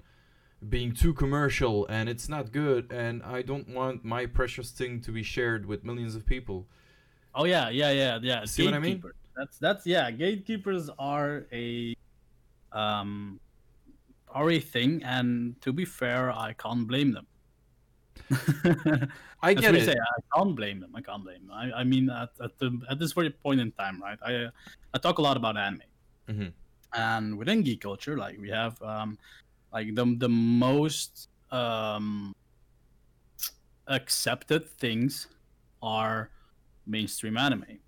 being 0.68 0.92
too 0.92 1.14
commercial 1.14 1.86
and 1.88 2.10
it's 2.10 2.28
not 2.28 2.52
good 2.52 2.92
and 2.92 3.22
I 3.24 3.44
don't 3.44 3.70
want 3.70 4.04
my 4.04 4.26
precious 4.26 4.72
thing 4.72 5.02
to 5.02 5.12
be 5.12 5.24
shared 5.24 5.66
with 5.66 5.84
millions 5.84 6.16
of 6.16 6.26
people. 6.26 6.68
Oh 7.36 7.46
yeah, 7.46 7.70
yeah, 7.70 7.92
yeah, 7.92 8.20
yeah. 8.22 8.46
See 8.46 8.66
what 8.66 8.74
I 8.74 8.80
mean? 8.80 9.02
That's 9.36 9.60
that's 9.60 9.86
yeah. 9.86 10.10
Gatekeepers 10.10 10.90
are 10.98 11.46
a 11.54 11.96
um 12.72 13.40
are 14.30 14.50
a 14.50 14.60
thing, 14.60 15.04
and 15.04 15.60
to 15.62 15.72
be 15.72 15.86
fair, 15.86 16.32
I 16.32 16.54
can't 16.54 16.88
blame 16.88 17.14
them. 17.14 17.28
I 19.42 19.54
get 19.54 19.76
it. 19.76 19.86
say. 19.86 19.94
I 19.94 20.38
can't 20.38 20.56
blame 20.56 20.80
them. 20.80 20.92
I 20.96 21.02
can't 21.02 21.24
blame 21.24 21.48
them. 21.48 21.56
I, 21.56 21.82
I 21.82 21.84
mean, 21.84 22.10
at, 22.10 22.30
at 22.44 22.58
the 22.58 22.80
at 22.90 22.98
this 22.98 23.14
very 23.14 23.30
point 23.30 23.62
in 23.62 23.72
time, 23.74 24.02
right? 24.02 24.18
I 24.26 24.48
I 24.94 24.98
talk 24.98 25.20
a 25.20 25.22
lot 25.22 25.38
about 25.38 25.58
anime, 25.58 25.84
Mhm. 26.28 26.52
and 26.94 27.38
within 27.38 27.64
geek 27.64 27.82
culture, 27.82 28.18
like 28.18 28.38
we 28.40 28.50
have 28.50 28.82
um, 28.82 29.18
like 29.72 29.94
the 29.96 30.06
the 30.18 30.30
most 30.30 31.30
um 31.52 32.36
accepted 33.88 34.68
things 34.70 35.28
are 35.82 36.30
mainstream 36.86 37.38
anime, 37.38 37.80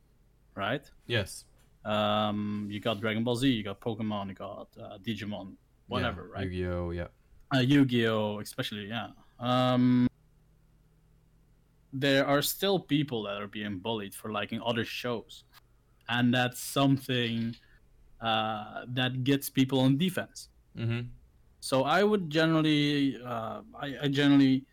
right? 0.55 0.89
Yes. 1.07 1.45
Um, 1.85 2.67
you 2.69 2.79
got 2.79 2.99
Dragon 2.99 3.23
Ball 3.23 3.35
Z, 3.35 3.49
you 3.49 3.63
got 3.63 3.79
Pokemon, 3.79 4.27
you 4.29 4.33
got 4.35 4.67
uh, 4.79 4.97
Digimon, 4.99 5.55
whatever, 5.87 6.29
yeah. 6.29 6.33
right? 6.35 6.51
Yu-Gi-Oh, 6.51 6.91
yeah. 6.91 7.07
uh, 7.55 7.59
Yu-Gi-Oh, 7.59 8.39
especially, 8.39 8.87
yeah. 8.87 9.09
Um, 9.39 10.07
there 11.93 12.27
are 12.27 12.41
still 12.41 12.79
people 12.79 13.23
that 13.23 13.41
are 13.41 13.47
being 13.47 13.79
bullied 13.79 14.13
for 14.13 14.31
liking 14.31 14.61
other 14.61 14.85
shows, 14.85 15.45
and 16.09 16.33
that's 16.33 16.59
something 16.59 17.55
uh, 18.21 18.85
that 18.87 19.23
gets 19.23 19.49
people 19.49 19.79
on 19.79 19.97
defense. 19.97 20.49
Mhm. 20.77 21.09
So 21.61 21.83
I 21.83 22.03
would 22.03 22.29
generally, 22.29 23.17
uh, 23.23 23.61
I, 23.79 23.87
I 24.03 24.07
generally 24.07 24.65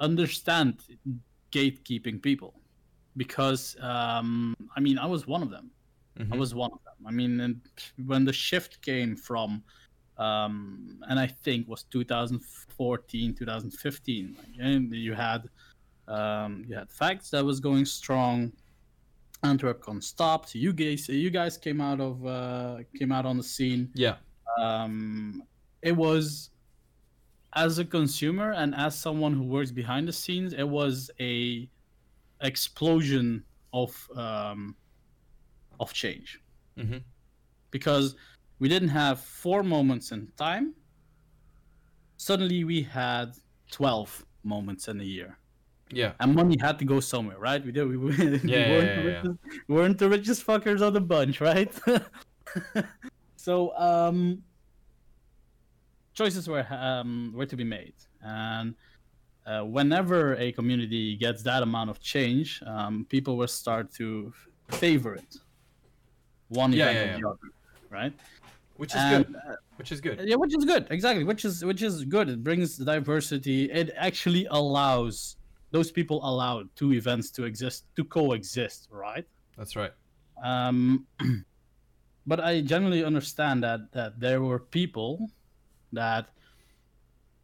understand 0.00 0.80
gatekeeping 1.52 2.22
people 2.22 2.54
because 3.16 3.76
um, 3.80 4.54
I 4.76 4.80
mean 4.80 4.98
I 4.98 5.06
was 5.06 5.26
one 5.26 5.42
of 5.42 5.50
them. 5.50 5.70
I 6.18 6.34
Mhm. 6.34 6.38
was 6.38 6.54
one 6.54 6.72
of 6.72 6.80
them. 6.84 7.06
I 7.06 7.12
mean, 7.12 7.40
and 7.40 7.60
when 8.06 8.24
the 8.24 8.32
shift 8.32 8.82
came 8.82 9.16
from, 9.16 9.62
um, 10.16 11.00
and 11.08 11.18
I 11.18 11.28
think 11.28 11.68
was 11.68 11.84
2014, 11.84 13.34
2015, 13.34 14.34
like, 14.36 14.54
and 14.58 14.92
you 14.92 15.14
had, 15.14 15.48
um, 16.08 16.64
you 16.68 16.74
had 16.74 16.90
facts 16.90 17.30
that 17.30 17.44
was 17.44 17.60
going 17.60 17.84
strong. 17.84 18.52
Antwerpcon 19.42 20.02
stopped. 20.02 20.54
You 20.54 20.72
guys, 20.72 21.08
you 21.08 21.30
guys 21.30 21.56
came 21.56 21.80
out 21.80 22.00
of, 22.00 22.24
uh, 22.26 22.78
came 22.98 23.12
out 23.12 23.24
on 23.26 23.36
the 23.36 23.42
scene. 23.42 23.90
Yeah. 23.94 24.16
Um, 24.60 25.42
it 25.82 25.92
was, 25.92 26.50
as 27.54 27.78
a 27.78 27.84
consumer 27.84 28.52
and 28.52 28.74
as 28.74 28.96
someone 28.98 29.32
who 29.32 29.44
works 29.44 29.70
behind 29.70 30.08
the 30.08 30.12
scenes, 30.12 30.52
it 30.52 30.68
was 30.68 31.10
a 31.20 31.68
explosion 32.40 33.44
of 33.72 34.08
um, 34.16 34.76
of 35.80 35.92
change 35.92 36.40
Mhm. 36.76 37.02
because 37.70 38.16
we 38.58 38.68
didn't 38.68 38.88
have 38.88 39.20
four 39.20 39.62
moments 39.62 40.10
in 40.12 40.28
time. 40.36 40.74
Suddenly 42.16 42.64
we 42.64 42.82
had 42.82 43.34
12 43.70 44.24
moments 44.42 44.88
in 44.88 45.00
a 45.00 45.04
year. 45.04 45.38
Yeah. 45.90 46.12
And 46.20 46.34
money 46.34 46.56
had 46.60 46.78
to 46.80 46.84
go 46.84 47.00
somewhere, 47.00 47.38
right? 47.38 47.64
We 47.64 47.72
did. 47.72 47.88
We, 47.88 47.96
we, 47.96 48.06
Yeah, 48.06 48.16
weren't, 48.16 48.44
yeah, 48.44 48.68
the 48.96 49.02
yeah, 49.02 49.04
richest, 49.22 49.38
we 49.68 49.74
weren't 49.74 49.98
the 49.98 50.08
richest 50.08 50.46
fuckers 50.46 50.80
of 50.82 50.92
the 50.94 51.00
bunch, 51.00 51.40
right? 51.40 51.72
so 53.36 53.76
um, 53.76 54.42
choices 56.14 56.48
were 56.48 56.66
um, 56.70 57.32
were 57.34 57.46
to 57.46 57.56
be 57.56 57.64
made, 57.64 57.94
and 58.22 58.74
uh, 59.46 59.62
whenever 59.62 60.34
a 60.36 60.52
community 60.52 61.16
gets 61.16 61.42
that 61.44 61.62
amount 61.62 61.90
of 61.90 62.00
change, 62.00 62.62
um, 62.66 63.06
people 63.08 63.36
will 63.36 63.48
start 63.48 63.92
to 63.94 64.32
favor 64.70 65.14
it. 65.14 65.36
One 66.48 66.72
Yeah, 66.72 66.90
event 66.90 66.98
yeah, 66.98 67.14
or 67.16 67.20
the 67.20 67.28
other, 67.28 67.48
right? 67.90 68.12
Which 68.76 68.94
is 68.94 69.00
And, 69.00 69.26
good. 69.26 69.36
uh, 69.36 69.56
Which 69.76 69.90
is 69.92 70.00
good. 70.00 70.20
yeah, 70.24 70.36
which 70.36 70.54
is 70.56 70.64
good, 70.64 70.86
exactly. 70.90 71.24
Which 71.24 71.44
is 71.44 71.64
which 71.64 71.82
is 71.82 72.04
good. 72.04 72.28
It 72.28 72.44
brings 72.44 72.76
the 72.76 72.84
diversity. 72.84 73.70
It 73.70 73.90
actually 73.96 74.46
allows 74.50 75.36
those 75.70 75.90
people 75.90 76.20
allowed 76.22 76.68
two 76.76 76.92
events 76.92 77.30
to 77.32 77.44
exist 77.44 77.84
to 77.96 78.04
coexist, 78.04 78.88
right? 78.90 79.26
That's 79.56 79.76
right. 79.76 79.92
Um, 80.42 81.06
but 82.26 82.40
I 82.40 82.60
generally 82.60 83.04
understand 83.04 83.62
that 83.64 83.92
that 83.92 84.18
there 84.20 84.40
were 84.42 84.58
people 84.58 85.30
that 85.92 86.28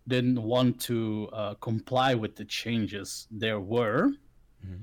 didn't 0.06 0.42
want 0.42 0.80
to 0.82 1.28
uh, 1.32 1.54
comply 1.54 2.14
with 2.14 2.36
the 2.36 2.44
changes 2.44 3.26
there 3.30 3.60
were. 3.60 4.10
Mhm. 4.64 4.80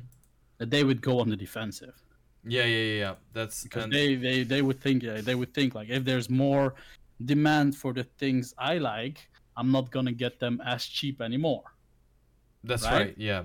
That 0.58 0.70
they 0.70 0.84
would 0.84 1.02
go 1.02 1.20
on 1.20 1.30
the 1.30 1.36
defensive 1.36 1.96
Yeah, 2.44 2.66
yeah, 2.66 2.78
yeah, 2.84 3.00
yeah. 3.06 3.16
That's 3.34 3.64
because 3.64 3.84
and- 3.86 3.94
they, 3.94 4.16
they 4.16 4.44
they 4.44 4.62
would 4.62 4.80
think 4.80 5.04
yeah, 5.04 5.22
they 5.22 5.36
would 5.36 5.54
think 5.54 5.74
like 5.76 5.90
if 5.90 6.04
there's 6.04 6.30
more 6.30 6.74
demand 7.26 7.76
for 7.76 7.94
the 7.94 8.04
things 8.18 8.54
I 8.58 8.78
like, 8.78 9.18
I'm 9.58 9.72
not 9.72 9.92
gonna 9.92 10.12
get 10.12 10.40
them 10.40 10.62
as 10.66 10.86
cheap 10.86 11.22
anymore. 11.22 11.64
That's 12.64 12.84
right? 12.84 12.94
right. 12.94 13.16
Yeah. 13.18 13.44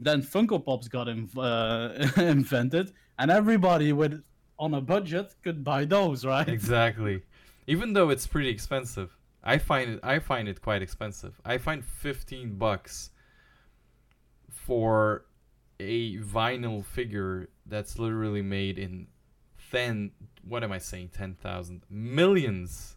Then 0.00 0.22
Funko 0.22 0.64
Pops 0.64 0.88
got 0.88 1.06
inv- 1.06 1.36
uh, 2.18 2.20
invented, 2.20 2.92
and 3.18 3.30
everybody 3.30 3.92
with 3.92 4.22
on 4.58 4.74
a 4.74 4.80
budget 4.80 5.34
could 5.42 5.64
buy 5.64 5.84
those, 5.84 6.24
right? 6.24 6.48
Exactly. 6.48 7.22
Even 7.66 7.92
though 7.92 8.10
it's 8.10 8.26
pretty 8.26 8.48
expensive, 8.48 9.16
I 9.42 9.58
find 9.58 9.90
it 9.92 10.00
I 10.02 10.18
find 10.18 10.48
it 10.48 10.60
quite 10.60 10.82
expensive. 10.82 11.40
I 11.44 11.58
find 11.58 11.84
15 11.84 12.56
bucks 12.56 13.10
for 14.50 15.26
a 15.80 16.18
vinyl 16.18 16.84
figure 16.84 17.48
that's 17.66 17.98
literally 17.98 18.42
made 18.42 18.78
in 18.78 19.08
10 19.70 20.12
what 20.46 20.62
am 20.62 20.70
I 20.70 20.78
saying 20.78 21.10
10,000 21.16 21.82
millions 21.90 22.96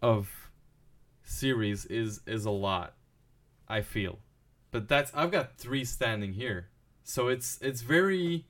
of 0.00 0.50
series 1.24 1.84
is 1.86 2.20
is 2.26 2.44
a 2.44 2.50
lot. 2.50 2.94
I 3.72 3.80
feel. 3.80 4.18
But 4.70 4.88
that's 4.88 5.12
I've 5.14 5.30
got 5.30 5.56
3 5.56 5.84
standing 5.84 6.34
here. 6.34 6.68
So 7.04 7.28
it's 7.28 7.58
it's 7.60 7.80
very 7.80 8.46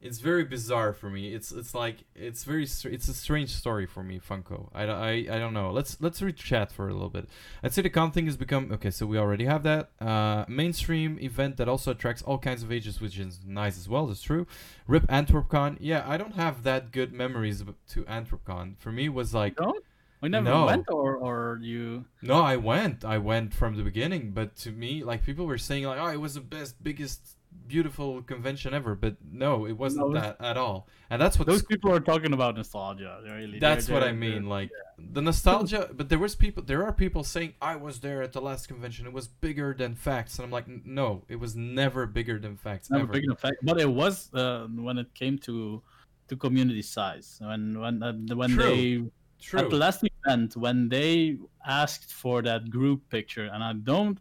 it's 0.00 0.18
very 0.18 0.44
bizarre 0.44 0.92
for 0.92 1.10
me. 1.10 1.34
It's 1.34 1.52
it's 1.52 1.74
like 1.74 2.04
it's 2.14 2.44
very 2.44 2.62
it's 2.64 3.08
a 3.08 3.14
strange 3.14 3.50
story 3.50 3.86
for 3.86 4.02
me, 4.02 4.18
Funko. 4.18 4.68
I, 4.74 4.84
I, 4.84 5.10
I 5.10 5.38
don't 5.38 5.52
know. 5.52 5.70
Let's 5.70 6.00
let's 6.00 6.22
read 6.22 6.36
chat 6.36 6.72
for 6.72 6.88
a 6.88 6.92
little 6.92 7.10
bit. 7.10 7.28
I'd 7.62 7.74
say 7.74 7.82
the 7.82 7.90
con 7.90 8.10
thing 8.10 8.26
has 8.26 8.36
become 8.36 8.72
okay. 8.72 8.90
So 8.90 9.04
we 9.06 9.18
already 9.18 9.44
have 9.44 9.62
that 9.64 9.90
uh, 10.00 10.46
mainstream 10.48 11.18
event 11.20 11.58
that 11.58 11.68
also 11.68 11.90
attracts 11.90 12.22
all 12.22 12.38
kinds 12.38 12.62
of 12.62 12.72
ages, 12.72 13.00
which 13.00 13.18
is 13.18 13.40
nice 13.46 13.76
as 13.76 13.88
well. 13.88 14.06
That's 14.06 14.22
true. 14.22 14.46
Rip 14.86 15.06
AntwerpCon. 15.08 15.76
Yeah, 15.80 16.04
I 16.06 16.16
don't 16.16 16.34
have 16.34 16.62
that 16.62 16.92
good 16.92 17.12
memories 17.12 17.62
to 17.90 18.02
AntwerpCon. 18.04 18.78
For 18.78 18.90
me, 18.90 19.08
was 19.10 19.34
like 19.34 19.56
Don't? 19.56 19.84
We 20.20 20.28
never 20.28 20.44
No. 20.50 20.66
went, 20.66 20.86
or 20.90 21.16
or 21.16 21.58
you? 21.62 22.04
no, 22.22 22.40
I 22.42 22.56
went. 22.56 23.04
I 23.04 23.18
went 23.18 23.54
from 23.54 23.76
the 23.76 23.82
beginning, 23.82 24.32
but 24.32 24.54
to 24.56 24.70
me, 24.70 25.02
like 25.02 25.24
people 25.24 25.46
were 25.46 25.58
saying, 25.58 25.84
like, 25.84 25.98
oh, 25.98 26.08
it 26.08 26.20
was 26.20 26.34
the 26.34 26.40
best, 26.42 26.82
biggest, 26.82 27.36
beautiful 27.66 28.20
convention 28.22 28.74
ever. 28.74 28.94
But 28.94 29.16
no, 29.32 29.66
it 29.66 29.72
wasn't 29.78 30.08
No, 30.12 30.20
that 30.20 30.36
at 30.40 30.56
all. 30.58 30.88
And 31.08 31.20
that's 31.22 31.38
what 31.38 31.46
Those 31.48 31.62
people 31.64 31.90
are 31.92 32.00
talking 32.00 32.32
about 32.34 32.54
nostalgia. 32.56 33.20
Really, 33.24 33.58
They're- 33.58 33.60
That's 33.60 33.88
what 33.88 34.00
they're- 34.00 34.10
I 34.10 34.12
mean. 34.12 34.42
they're- 34.42 34.50
Like 34.58 34.70
the 34.98 35.22
nostalgia, 35.22 35.88
but 35.94 36.10
there 36.10 36.18
was 36.18 36.34
people. 36.36 36.62
There 36.62 36.84
are 36.84 36.92
people 36.92 37.24
saying 37.24 37.54
I 37.62 37.76
was 37.76 38.00
there 38.00 38.22
at 38.22 38.32
the 38.34 38.42
last 38.42 38.68
convention. 38.68 39.06
It 39.06 39.14
was 39.14 39.26
bigger 39.26 39.72
than 39.72 39.94
facts, 39.94 40.38
and 40.38 40.44
I'm 40.44 40.50
like, 40.52 40.68
no, 40.84 41.24
it 41.28 41.36
was 41.40 41.56
never 41.56 42.06
bigger 42.06 42.38
than 42.38 42.56
facts. 42.58 42.90
never 42.90 43.04
ever. 43.04 43.12
big 43.14 43.24
enough 43.24 43.40
fact, 43.40 43.56
but 43.62 43.80
it 43.80 43.88
was 43.90 44.32
uh, 44.34 44.66
when 44.66 44.98
it 44.98 45.14
came 45.14 45.38
to 45.48 45.82
to 46.28 46.36
community 46.36 46.82
size. 46.82 47.38
When 47.40 47.80
when 47.80 48.02
uh, 48.02 48.12
when 48.34 48.50
True. 48.50 48.62
they 48.62 49.10
True. 49.40 49.60
at 49.60 49.70
the 49.70 49.76
last 49.76 50.04
event 50.04 50.56
when 50.56 50.88
they 50.88 51.38
asked 51.66 52.12
for 52.12 52.42
that 52.42 52.70
group 52.70 53.08
picture, 53.08 53.46
and 53.52 53.62
I 53.64 53.72
don't, 53.72 54.18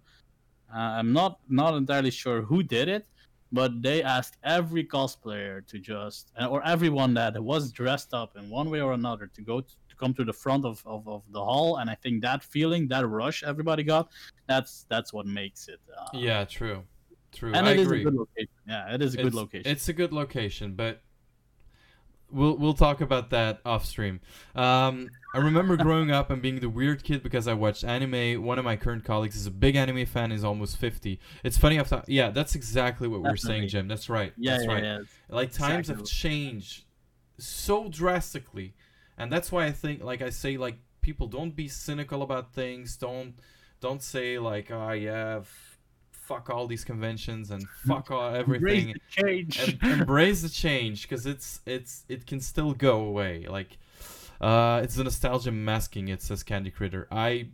uh, 0.74 0.78
I'm 0.78 1.14
not 1.14 1.40
not 1.50 1.76
entirely 1.76 2.12
sure 2.12 2.42
who 2.42 2.64
did 2.64 2.88
it, 2.88 3.06
but 3.52 3.82
they 3.82 4.04
asked 4.04 4.38
every 4.44 4.84
cosplayer 4.84 5.66
to 5.68 5.80
just 5.80 6.32
uh, 6.40 6.46
or 6.48 6.66
everyone 6.66 7.14
that 7.16 7.42
was 7.42 7.72
dressed 7.72 8.14
up 8.14 8.38
in 8.38 8.50
one 8.50 8.70
way 8.70 8.82
or 8.82 8.94
another 8.94 9.28
to 9.28 9.42
go 9.42 9.62
to, 9.62 9.74
to 9.90 9.96
come 9.98 10.14
to 10.14 10.24
the 10.24 10.34
front 10.34 10.66
of, 10.66 10.82
of, 10.86 11.08
of 11.08 11.24
the 11.32 11.44
hall, 11.44 11.78
and 11.78 11.90
I 11.90 11.96
think 11.96 12.22
that 12.22 12.44
feeling, 12.44 12.88
that 12.90 13.08
rush 13.08 13.44
everybody 13.44 13.84
got, 13.84 14.10
that's 14.48 14.86
that's 14.90 15.12
what 15.12 15.26
makes 15.26 15.68
it. 15.68 15.80
Uh, 15.98 16.08
yeah, 16.14 16.46
true. 16.46 16.84
True. 17.32 17.54
and 17.54 17.68
I 17.68 17.74
it 17.74 17.80
is 17.80 17.86
agree. 17.86 18.02
a 18.02 18.04
good 18.06 18.16
location. 18.16 18.54
Yeah, 18.68 18.94
it 18.94 19.02
is 19.02 19.14
a 19.14 19.18
good 19.18 19.28
it's, 19.28 19.36
location. 19.36 19.72
It's 19.72 19.90
a 19.90 19.94
good 19.94 20.12
location, 20.12 20.74
but 20.74 21.02
we'll 22.32 22.58
we'll 22.58 22.74
talk 22.74 23.02
about 23.02 23.30
that 23.32 23.60
off 23.66 23.86
stream. 23.86 24.20
Um, 24.56 25.10
I 25.34 25.40
remember 25.40 25.78
growing 25.78 26.12
up 26.12 26.30
and 26.30 26.42
being 26.42 26.60
the 26.60 26.70
weird 26.70 27.04
kid 27.04 27.24
because 27.24 27.48
I 27.48 27.54
watched 27.54 27.84
anime. 27.84 28.44
One 28.44 28.58
of 28.58 28.66
my 28.66 28.76
current 28.76 29.04
colleagues 29.04 29.36
is 29.36 29.46
a 29.46 29.52
big 29.52 29.76
anime 29.76 30.06
fan. 30.06 30.32
Is 30.32 30.44
almost 30.44 30.78
fifty. 30.78 31.20
It's 31.44 31.58
funny. 31.58 31.80
I've 31.80 31.88
thought, 31.88 32.08
yeah, 32.10 32.30
that's 32.30 32.56
exactly 32.56 33.08
what 33.08 33.22
we're 33.22 33.36
saying, 33.36 33.68
Jim. 33.68 33.88
That's 33.88 34.10
right. 34.10 34.34
Yeah, 34.38 34.54
that's 34.54 34.66
yeah, 34.66 34.74
right. 34.74 34.84
yeah. 34.84 35.00
Like 35.30 35.52
times 35.52 35.88
have 35.88 36.06
changed 36.06 36.86
so 37.38 37.88
drastically, 37.90 38.74
and 39.18 39.32
that's 39.32 39.52
why 39.52 39.66
I 39.66 39.72
think, 39.72 40.04
like 40.04 40.22
I 40.22 40.30
say, 40.30 40.58
like 40.58 40.78
people 41.02 41.28
don't 41.28 41.56
be 41.56 41.68
cynical 41.68 42.22
about 42.22 42.54
things. 42.54 42.98
Don't 42.98 43.36
don't 43.82 44.02
say 44.02 44.40
like, 44.40 44.72
oh 44.72 44.92
yeah, 44.92 45.38
f- 45.40 45.69
fuck 46.30 46.50
all 46.50 46.68
these 46.68 46.86
conventions 46.86 47.50
and 47.52 47.62
fuck 47.88 48.12
all 48.12 48.34
everything 48.36 48.94
Embrace 49.18 49.18
the 49.18 49.24
change. 49.24 49.78
em- 49.84 49.92
embrace 50.00 50.42
the 50.44 50.50
change 50.50 50.98
because 51.04 51.26
it's 51.26 51.62
it's 51.66 51.94
it 52.08 52.22
can 52.30 52.40
still 52.40 52.74
go 52.74 53.02
away. 53.12 53.46
Like 53.58 53.72
uh 54.40 54.80
it's 54.84 54.96
the 54.96 55.04
nostalgia 55.04 55.52
masking 55.52 56.08
it 56.08 56.22
says 56.22 56.44
candy 56.44 56.72
critter. 56.72 57.08
I 57.12 57.50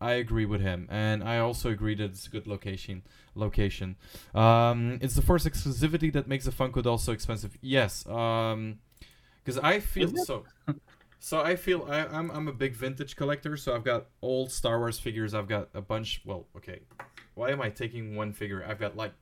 i 0.00 0.12
agree 0.24 0.46
with 0.46 0.60
him 0.60 0.80
and 0.90 1.22
i 1.22 1.38
also 1.38 1.70
agree 1.70 1.94
that 1.94 2.10
it's 2.10 2.26
a 2.26 2.30
good 2.30 2.46
location 2.46 3.02
location. 3.34 3.96
Um 4.34 4.98
it's 5.00 5.14
the 5.14 5.22
first 5.22 5.46
exclusivity 5.46 6.12
that 6.12 6.26
makes 6.28 6.44
the 6.44 6.50
funko 6.52 6.82
doll 6.82 6.98
so 6.98 7.12
expensive. 7.12 7.56
Yes 7.60 8.04
um 8.06 8.78
because 9.44 9.58
i 9.58 9.80
feel 9.80 10.10
so 10.30 10.44
so 11.18 11.40
i 11.40 11.54
feel 11.56 11.80
I, 11.88 12.00
I'm, 12.16 12.30
I'm 12.30 12.46
a 12.48 12.52
big 12.64 12.74
vintage 12.76 13.16
collector 13.16 13.56
so 13.56 13.74
i've 13.76 13.84
got 13.84 14.06
old 14.22 14.50
star 14.52 14.78
wars 14.80 14.98
figures. 14.98 15.34
I've 15.34 15.48
got 15.56 15.68
a 15.74 15.80
bunch 15.80 16.20
well 16.24 16.46
okay 16.58 16.80
why 17.34 17.50
am 17.50 17.60
i 17.60 17.68
taking 17.68 18.14
one 18.16 18.32
figure 18.32 18.64
i've 18.66 18.78
got 18.78 18.96
like 18.96 19.12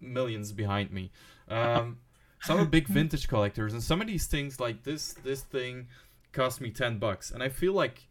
millions 0.00 0.52
behind 0.52 0.90
me. 0.90 1.10
Um, 1.48 1.98
so 2.42 2.54
I'm 2.54 2.60
a 2.60 2.66
big 2.66 2.86
vintage 2.86 3.28
collectors, 3.28 3.72
and 3.72 3.82
some 3.82 4.00
of 4.00 4.06
these 4.06 4.26
things, 4.26 4.60
like 4.60 4.82
this, 4.82 5.12
this 5.24 5.42
thing, 5.42 5.88
cost 6.32 6.60
me 6.60 6.70
ten 6.70 6.98
bucks, 6.98 7.30
and 7.30 7.42
I 7.42 7.48
feel 7.48 7.72
like, 7.72 8.06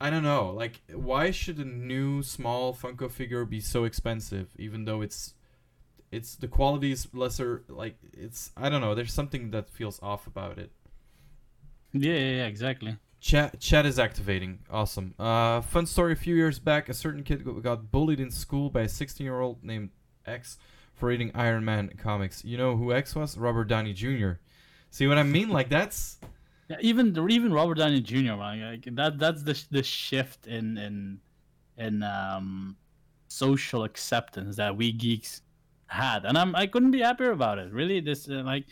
I 0.00 0.10
don't 0.10 0.22
know, 0.22 0.50
like 0.50 0.80
why 0.92 1.30
should 1.30 1.58
a 1.58 1.64
new 1.64 2.22
small 2.22 2.74
Funko 2.74 3.10
figure 3.10 3.44
be 3.44 3.60
so 3.60 3.84
expensive, 3.84 4.48
even 4.58 4.84
though 4.84 5.00
it's, 5.00 5.34
it's 6.10 6.34
the 6.36 6.48
quality 6.48 6.92
is 6.92 7.08
lesser. 7.14 7.64
Like 7.68 7.96
it's, 8.12 8.50
I 8.56 8.68
don't 8.68 8.80
know. 8.80 8.94
There's 8.94 9.14
something 9.14 9.50
that 9.52 9.70
feels 9.70 10.02
off 10.02 10.26
about 10.26 10.58
it. 10.58 10.72
yeah, 11.92 12.12
yeah, 12.12 12.36
yeah, 12.36 12.46
exactly. 12.46 12.96
Chat 13.22 13.60
chat 13.60 13.86
is 13.86 14.00
activating. 14.00 14.58
Awesome. 14.68 15.14
Uh, 15.16 15.60
fun 15.60 15.86
story. 15.86 16.12
A 16.12 16.16
few 16.16 16.34
years 16.34 16.58
back, 16.58 16.88
a 16.88 16.94
certain 16.94 17.22
kid 17.22 17.44
got- 17.62 17.92
bullied 17.92 18.18
in 18.18 18.32
school 18.32 18.68
by 18.68 18.80
a 18.80 18.88
16 18.88 19.24
year 19.24 19.38
old 19.40 19.62
named 19.62 19.90
X 20.26 20.58
for 20.92 21.06
reading 21.06 21.30
Iron 21.32 21.64
Man 21.64 21.88
comics. 21.96 22.44
You 22.44 22.58
know 22.58 22.76
who 22.76 22.92
X 22.92 23.14
was? 23.14 23.38
Robert 23.38 23.68
Downey 23.68 23.92
Jr. 23.92 24.32
See 24.90 25.06
what 25.06 25.18
I 25.18 25.22
mean? 25.22 25.50
Like 25.50 25.68
that's 25.68 26.18
Yeah, 26.68 26.78
even 26.80 27.16
even 27.30 27.52
Robert 27.52 27.78
Downey 27.78 28.00
Jr. 28.00 28.34
Like, 28.34 28.88
that 28.96 29.20
that's 29.20 29.44
the 29.44 29.56
the 29.70 29.84
shift 29.84 30.48
in 30.48 30.76
in 30.76 31.20
in 31.78 32.02
um 32.02 32.76
social 33.28 33.84
acceptance 33.84 34.56
that 34.56 34.76
we 34.76 34.90
geeks 34.90 35.42
had, 35.86 36.24
and 36.24 36.36
I'm 36.36 36.56
I 36.56 36.66
couldn't 36.66 36.90
be 36.90 37.02
happier 37.02 37.30
about 37.30 37.58
it. 37.58 37.72
Really, 37.72 38.00
this 38.00 38.28
uh, 38.28 38.42
like 38.44 38.64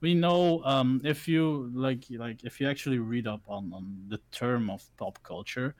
we 0.00 0.14
know 0.14 0.62
um 0.64 1.00
if 1.04 1.26
you 1.26 1.70
like 1.74 2.04
like 2.10 2.44
if 2.44 2.60
you 2.60 2.68
actually 2.68 2.98
read 2.98 3.26
up 3.26 3.42
on 3.48 3.72
on 3.72 3.96
the 4.08 4.20
term 4.30 4.70
of 4.70 4.84
pop 4.96 5.18
culture, 5.22 5.74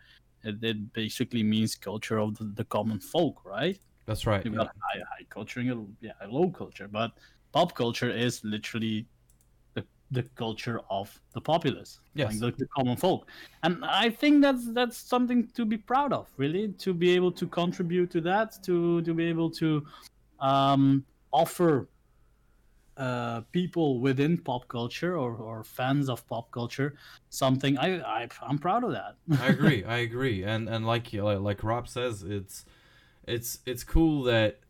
it, 0.44 0.62
it 0.62 0.92
basically 0.92 1.42
means 1.42 1.74
culture 1.74 2.18
of 2.18 2.36
the, 2.38 2.44
the 2.54 2.64
common 2.64 3.00
folk, 3.00 3.44
right? 3.44 3.78
that's 4.06 4.26
right. 4.26 4.44
You've 4.44 4.54
yeah. 4.54 4.60
got 4.64 4.74
high, 4.80 5.00
high 5.00 5.26
culture 5.28 5.60
and 5.60 5.70
a- 5.70 6.06
yeah, 6.06 6.12
low 6.28 6.48
culture, 6.50 6.88
but 6.88 7.12
pop 7.52 7.74
culture 7.74 8.10
is 8.10 8.42
literally 8.44 9.06
the, 9.74 9.84
the 10.10 10.22
culture 10.34 10.80
of 10.90 11.20
the 11.34 11.40
populace, 11.40 12.00
Yes. 12.14 12.40
like 12.40 12.56
the, 12.56 12.64
the 12.64 12.68
common 12.74 12.96
folk, 12.96 13.28
and 13.62 13.84
I 13.84 14.10
think 14.10 14.42
that's 14.42 14.72
that's 14.72 14.96
something 14.96 15.46
to 15.54 15.64
be 15.64 15.76
proud 15.76 16.12
of, 16.12 16.28
really, 16.36 16.68
to 16.78 16.94
be 16.94 17.10
able 17.10 17.32
to 17.32 17.46
contribute 17.46 18.10
to 18.12 18.20
that, 18.22 18.62
to 18.64 19.02
to 19.02 19.14
be 19.14 19.24
able 19.24 19.50
to 19.50 19.84
um, 20.40 21.04
offer 21.32 21.88
uh, 22.98 23.42
people 23.52 24.00
within 24.00 24.36
pop 24.36 24.68
culture 24.68 25.16
or, 25.16 25.34
or 25.36 25.62
fans 25.62 26.08
of 26.08 26.26
pop 26.26 26.50
culture 26.50 26.94
something. 27.30 27.78
I, 27.78 28.00
I 28.00 28.28
I'm 28.42 28.58
proud 28.58 28.84
of 28.84 28.92
that. 28.92 29.16
I 29.40 29.46
agree. 29.46 29.84
I 29.88 29.98
agree. 29.98 30.42
And 30.42 30.68
and 30.68 30.86
like 30.86 31.12
like, 31.12 31.62
Rob 31.62 31.88
says, 31.88 32.22
it's 32.22 32.64
it's 33.26 33.60
it's 33.64 33.84
cool 33.84 34.24
that 34.24 34.60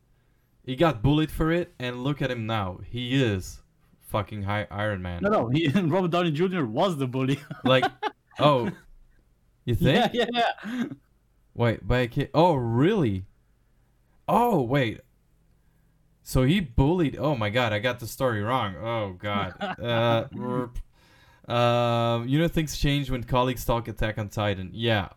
he 0.64 0.76
got 0.76 1.02
bullied 1.02 1.30
for 1.30 1.50
it, 1.50 1.72
and 1.78 2.04
look 2.04 2.20
at 2.20 2.30
him 2.30 2.46
now. 2.46 2.80
He 2.84 3.22
is 3.22 3.60
fucking 4.02 4.42
high 4.42 4.66
Iron 4.70 5.00
Man. 5.00 5.22
no, 5.22 5.30
no, 5.30 5.48
he, 5.48 5.68
Robert 5.74 6.10
Downey 6.10 6.30
Jr. 6.30 6.64
was 6.64 6.96
the 6.96 7.06
bully. 7.06 7.40
Like, 7.64 7.84
oh, 8.38 8.70
you 9.64 9.74
think? 9.74 10.12
yeah, 10.12 10.26
yeah, 10.32 10.50
yeah. 10.64 10.84
Wait, 11.54 11.86
by 11.86 11.98
a 12.00 12.08
kid? 12.08 12.30
Oh, 12.34 12.54
really? 12.54 13.24
Oh, 14.28 14.62
wait. 14.62 15.00
So 16.28 16.42
he 16.42 16.60
bullied. 16.60 17.16
Oh 17.18 17.34
my 17.34 17.48
god, 17.48 17.72
I 17.72 17.78
got 17.78 18.00
the 18.00 18.06
story 18.06 18.42
wrong. 18.42 18.76
Oh 18.76 19.14
god. 19.18 19.54
Uh, 21.48 21.50
um, 21.50 22.28
you 22.28 22.38
know 22.38 22.46
things 22.46 22.76
change 22.76 23.10
when 23.10 23.24
colleagues 23.24 23.64
talk 23.64 23.88
Attack 23.88 24.18
on 24.18 24.28
Titan. 24.28 24.68
Yeah. 24.74 25.08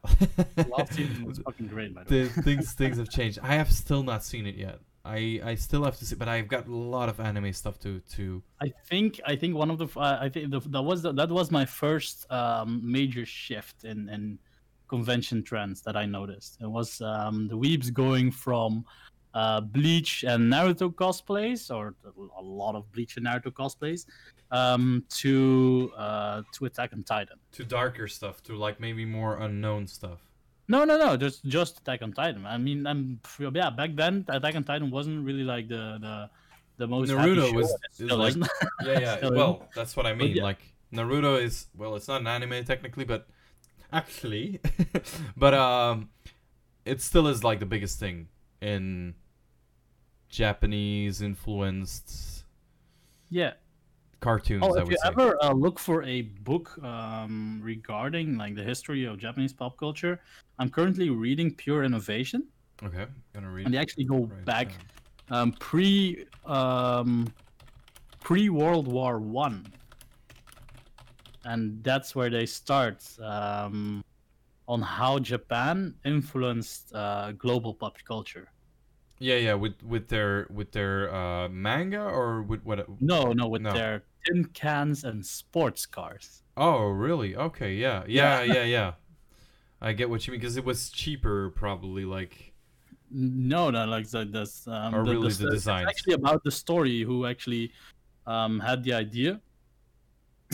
Last 0.70 0.94
season 0.94 1.26
was 1.26 1.40
fucking 1.46 1.68
great, 1.68 1.94
by 1.94 2.06
the 2.06 2.22
way. 2.22 2.28
things 2.30 2.72
things 2.82 2.98
have 2.98 3.10
changed. 3.10 3.40
I 3.44 3.56
have 3.56 3.70
still 3.70 4.04
not 4.04 4.24
seen 4.24 4.48
it 4.48 4.56
yet. 4.56 4.80
I 5.04 5.42
I 5.44 5.56
still 5.56 5.84
have 5.84 5.98
to 6.00 6.06
see, 6.06 6.16
but 6.16 6.30
I've 6.30 6.48
got 6.48 6.68
a 6.68 6.74
lot 6.74 7.10
of 7.10 7.20
anime 7.20 7.52
stuff 7.52 7.78
to 7.82 8.00
to. 8.16 8.42
I 8.62 8.72
think 8.86 9.20
I 9.26 9.36
think 9.36 9.54
one 9.54 9.70
of 9.70 9.80
the 9.80 9.90
uh, 10.00 10.18
I 10.22 10.30
think 10.30 10.52
the, 10.52 10.62
that 10.62 10.82
was 10.82 11.02
the, 11.02 11.12
that 11.12 11.30
was 11.30 11.52
my 11.52 11.66
first 11.66 12.26
um, 12.32 12.80
major 12.90 13.26
shift 13.26 13.84
in 13.84 14.08
in 14.08 14.40
convention 14.88 15.44
trends 15.44 15.82
that 15.82 15.98
I 15.98 16.06
noticed. 16.06 16.58
It 16.62 16.70
was 16.70 17.02
um, 17.02 17.50
the 17.50 17.58
weebs 17.58 17.92
going 17.92 18.32
from 18.32 18.86
uh, 19.34 19.62
Bleach 19.62 20.24
and 20.24 20.52
Naruto 20.52 20.94
cosplays, 20.94 21.74
or 21.74 21.96
a 22.38 22.42
lot 22.42 22.76
of 22.76 22.92
Bleach 22.92 23.18
and 23.18 23.26
Naruto 23.26 23.52
cosplays, 23.52 24.06
um, 24.52 25.04
to 25.10 25.92
uh, 25.98 26.42
to 26.54 26.66
Attack 26.66 26.94
on 26.94 27.04
Titan. 27.04 27.38
To 27.54 27.64
darker 27.64 28.08
stuff, 28.08 28.42
to 28.44 28.56
like 28.56 28.80
maybe 28.80 29.06
more 29.06 29.38
unknown 29.38 29.88
stuff. 29.88 30.20
No, 30.68 30.84
no, 30.86 30.98
no, 30.98 31.18
just 31.18 31.44
just 31.46 31.80
Attack 31.80 32.02
on 32.02 32.14
Titan. 32.14 32.46
I 32.46 32.58
mean, 32.58 32.86
I'm 32.88 33.20
yeah. 33.40 33.70
Back 33.70 33.96
then, 33.96 34.26
Attack 34.30 34.56
on 34.56 34.64
Titan 34.64 34.90
wasn't 34.92 35.26
really 35.26 35.44
like 35.44 35.68
the 35.68 35.98
the 36.00 36.30
the 36.78 36.88
most 36.88 37.10
Naruto 37.12 37.54
was- 37.54 37.72
and 37.72 37.80
it 37.84 37.90
is 37.90 37.96
still 38.08 38.18
like- 38.18 38.36
Yeah, 38.86 39.00
yeah. 39.22 39.30
Well, 39.40 39.68
that's 39.76 39.96
what 39.96 40.06
I 40.06 40.14
mean. 40.14 40.36
yeah. 40.38 40.44
Like 40.44 40.60
Naruto 40.94 41.42
is 41.42 41.68
well, 41.76 41.96
it's 41.96 42.08
not 42.08 42.22
an 42.22 42.28
anime 42.28 42.64
technically, 42.66 43.06
but 43.06 43.28
actually, 43.94 44.60
but 45.38 45.54
um, 45.54 46.10
it 46.86 47.02
still 47.02 47.28
is 47.28 47.44
like 47.44 47.60
the 47.60 47.66
biggest 47.66 48.00
thing 48.00 48.28
in 48.62 49.14
Japanese 50.32 51.22
influenced 51.22 52.46
yeah. 53.30 53.54
cartoons. 54.22 54.64
Oh, 54.66 54.76
if 54.76 54.90
you 54.90 54.98
say. 54.98 55.10
ever 55.10 55.38
uh, 55.44 55.52
look 55.52 55.78
for 55.78 56.04
a 56.04 56.22
book 56.22 56.82
um, 56.84 57.60
regarding 57.62 58.38
like 58.38 58.56
the 58.56 58.64
history 58.64 59.06
of 59.06 59.20
Japanese 59.20 59.52
pop 59.52 59.78
culture, 59.78 60.22
I'm 60.58 60.70
currently 60.70 61.10
reading 61.10 61.54
Pure 61.54 61.84
Innovation, 61.84 62.48
Okay, 62.82 63.06
gonna 63.34 63.52
read. 63.52 63.66
and 63.66 63.74
they 63.74 63.78
actually 63.78 64.06
go 64.06 64.24
right 64.24 64.46
back 64.46 64.72
um, 65.30 65.52
pre 65.60 66.26
um, 66.46 67.32
pre 68.22 68.50
World 68.50 68.88
War 68.88 69.20
One, 69.20 69.68
and 71.44 71.84
that's 71.84 72.16
where 72.16 72.30
they 72.30 72.46
start 72.46 73.04
um, 73.22 74.02
on 74.70 74.82
how 74.82 75.20
Japan 75.20 75.94
influenced 76.06 76.96
uh, 76.96 77.34
global 77.34 77.74
pop 77.74 77.98
culture. 78.08 78.50
Yeah, 79.22 79.36
yeah. 79.38 79.54
With 79.54 79.82
with 79.84 80.08
their 80.10 80.48
with 80.50 80.72
their 80.72 81.14
uh, 81.14 81.48
manga 81.50 82.02
or 82.02 82.42
with 82.42 82.64
what? 82.66 82.90
No, 83.00 83.32
no, 83.34 83.48
with 83.48 83.62
No. 83.62 83.72
their 83.72 84.04
tin 84.26 84.46
cans 84.46 85.04
and 85.04 85.24
sports 85.24 85.86
cars. 85.86 86.42
Oh, 86.58 86.90
really? 86.90 87.36
Okay, 87.36 87.76
yeah, 87.76 88.04
yeah, 88.08 88.42
yeah, 88.42 88.64
yeah. 88.64 88.94
I 89.80 89.94
get 89.94 90.10
what 90.10 90.26
you 90.26 90.32
mean 90.32 90.40
because 90.40 90.58
it 90.58 90.66
was 90.66 90.90
cheaper, 90.90 91.52
probably. 91.52 92.04
Like, 92.04 92.54
No, 93.12 93.70
no, 93.70 93.86
like 93.86 94.10
the, 94.10 94.26
this. 94.26 94.68
Um, 94.68 94.96
Or 94.96 95.04
really 95.04 95.30
the 95.30 95.50
design. 95.52 95.84
it's 95.88 95.92
actually 96.00 96.16
about 96.16 96.44
the 96.44 96.52
story 96.52 97.02
who 97.02 97.26
actually 97.28 97.72
um, 98.26 98.60
had 98.60 98.84
the 98.84 98.94
idea. 98.94 99.40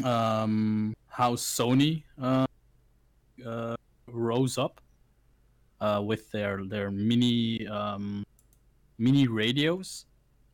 Um, 0.04 0.94
how 1.08 1.34
Sony 1.36 2.04
uh, 2.22 2.46
uh, 3.46 3.76
rose 4.08 4.58
up 4.58 4.82
uh, 5.82 6.02
with 6.06 6.30
their 6.32 6.64
their 6.66 6.92
mini 6.92 7.66
um, 7.68 8.24
mini 8.98 9.28
radios 9.28 10.06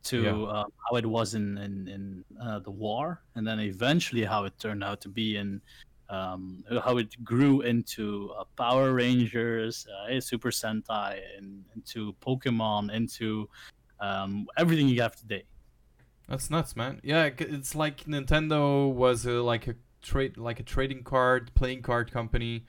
to 0.04 0.22
Yeah. 0.22 0.30
um, 0.32 0.72
how 0.84 0.96
it 0.96 1.06
was 1.06 1.34
in 1.34 1.58
in, 1.58 1.88
in 1.88 2.24
uh, 2.40 2.58
the 2.60 2.70
war, 2.70 3.22
and 3.34 3.46
then 3.46 3.58
eventually 3.60 4.24
how 4.24 4.44
it 4.44 4.58
turned 4.58 4.84
out 4.84 5.00
to 5.02 5.08
be 5.08 5.36
in 5.36 5.60
um, 6.10 6.62
how 6.84 6.98
it 6.98 7.22
grew 7.24 7.62
into 7.62 8.30
uh, 8.38 8.44
Power 8.56 8.92
Rangers, 8.92 9.86
uh, 9.88 10.20
Super 10.20 10.50
Sentai, 10.50 11.18
and 11.38 11.64
into 11.74 12.14
Pokemon, 12.20 12.92
into 12.92 13.48
um, 14.00 14.46
everything 14.58 14.86
you 14.88 15.00
have 15.00 15.16
today. 15.16 15.44
That's 16.28 16.50
nuts, 16.50 16.76
man. 16.76 17.00
Yeah, 17.02 17.30
it's 17.38 17.74
like 17.74 18.04
Nintendo 18.04 18.92
was 18.92 19.24
a, 19.24 19.42
like 19.42 19.66
a 19.66 19.74
trade, 20.02 20.36
like 20.36 20.60
a 20.60 20.62
trading 20.62 21.02
card, 21.04 21.50
playing 21.54 21.80
card 21.82 22.12
company, 22.12 22.66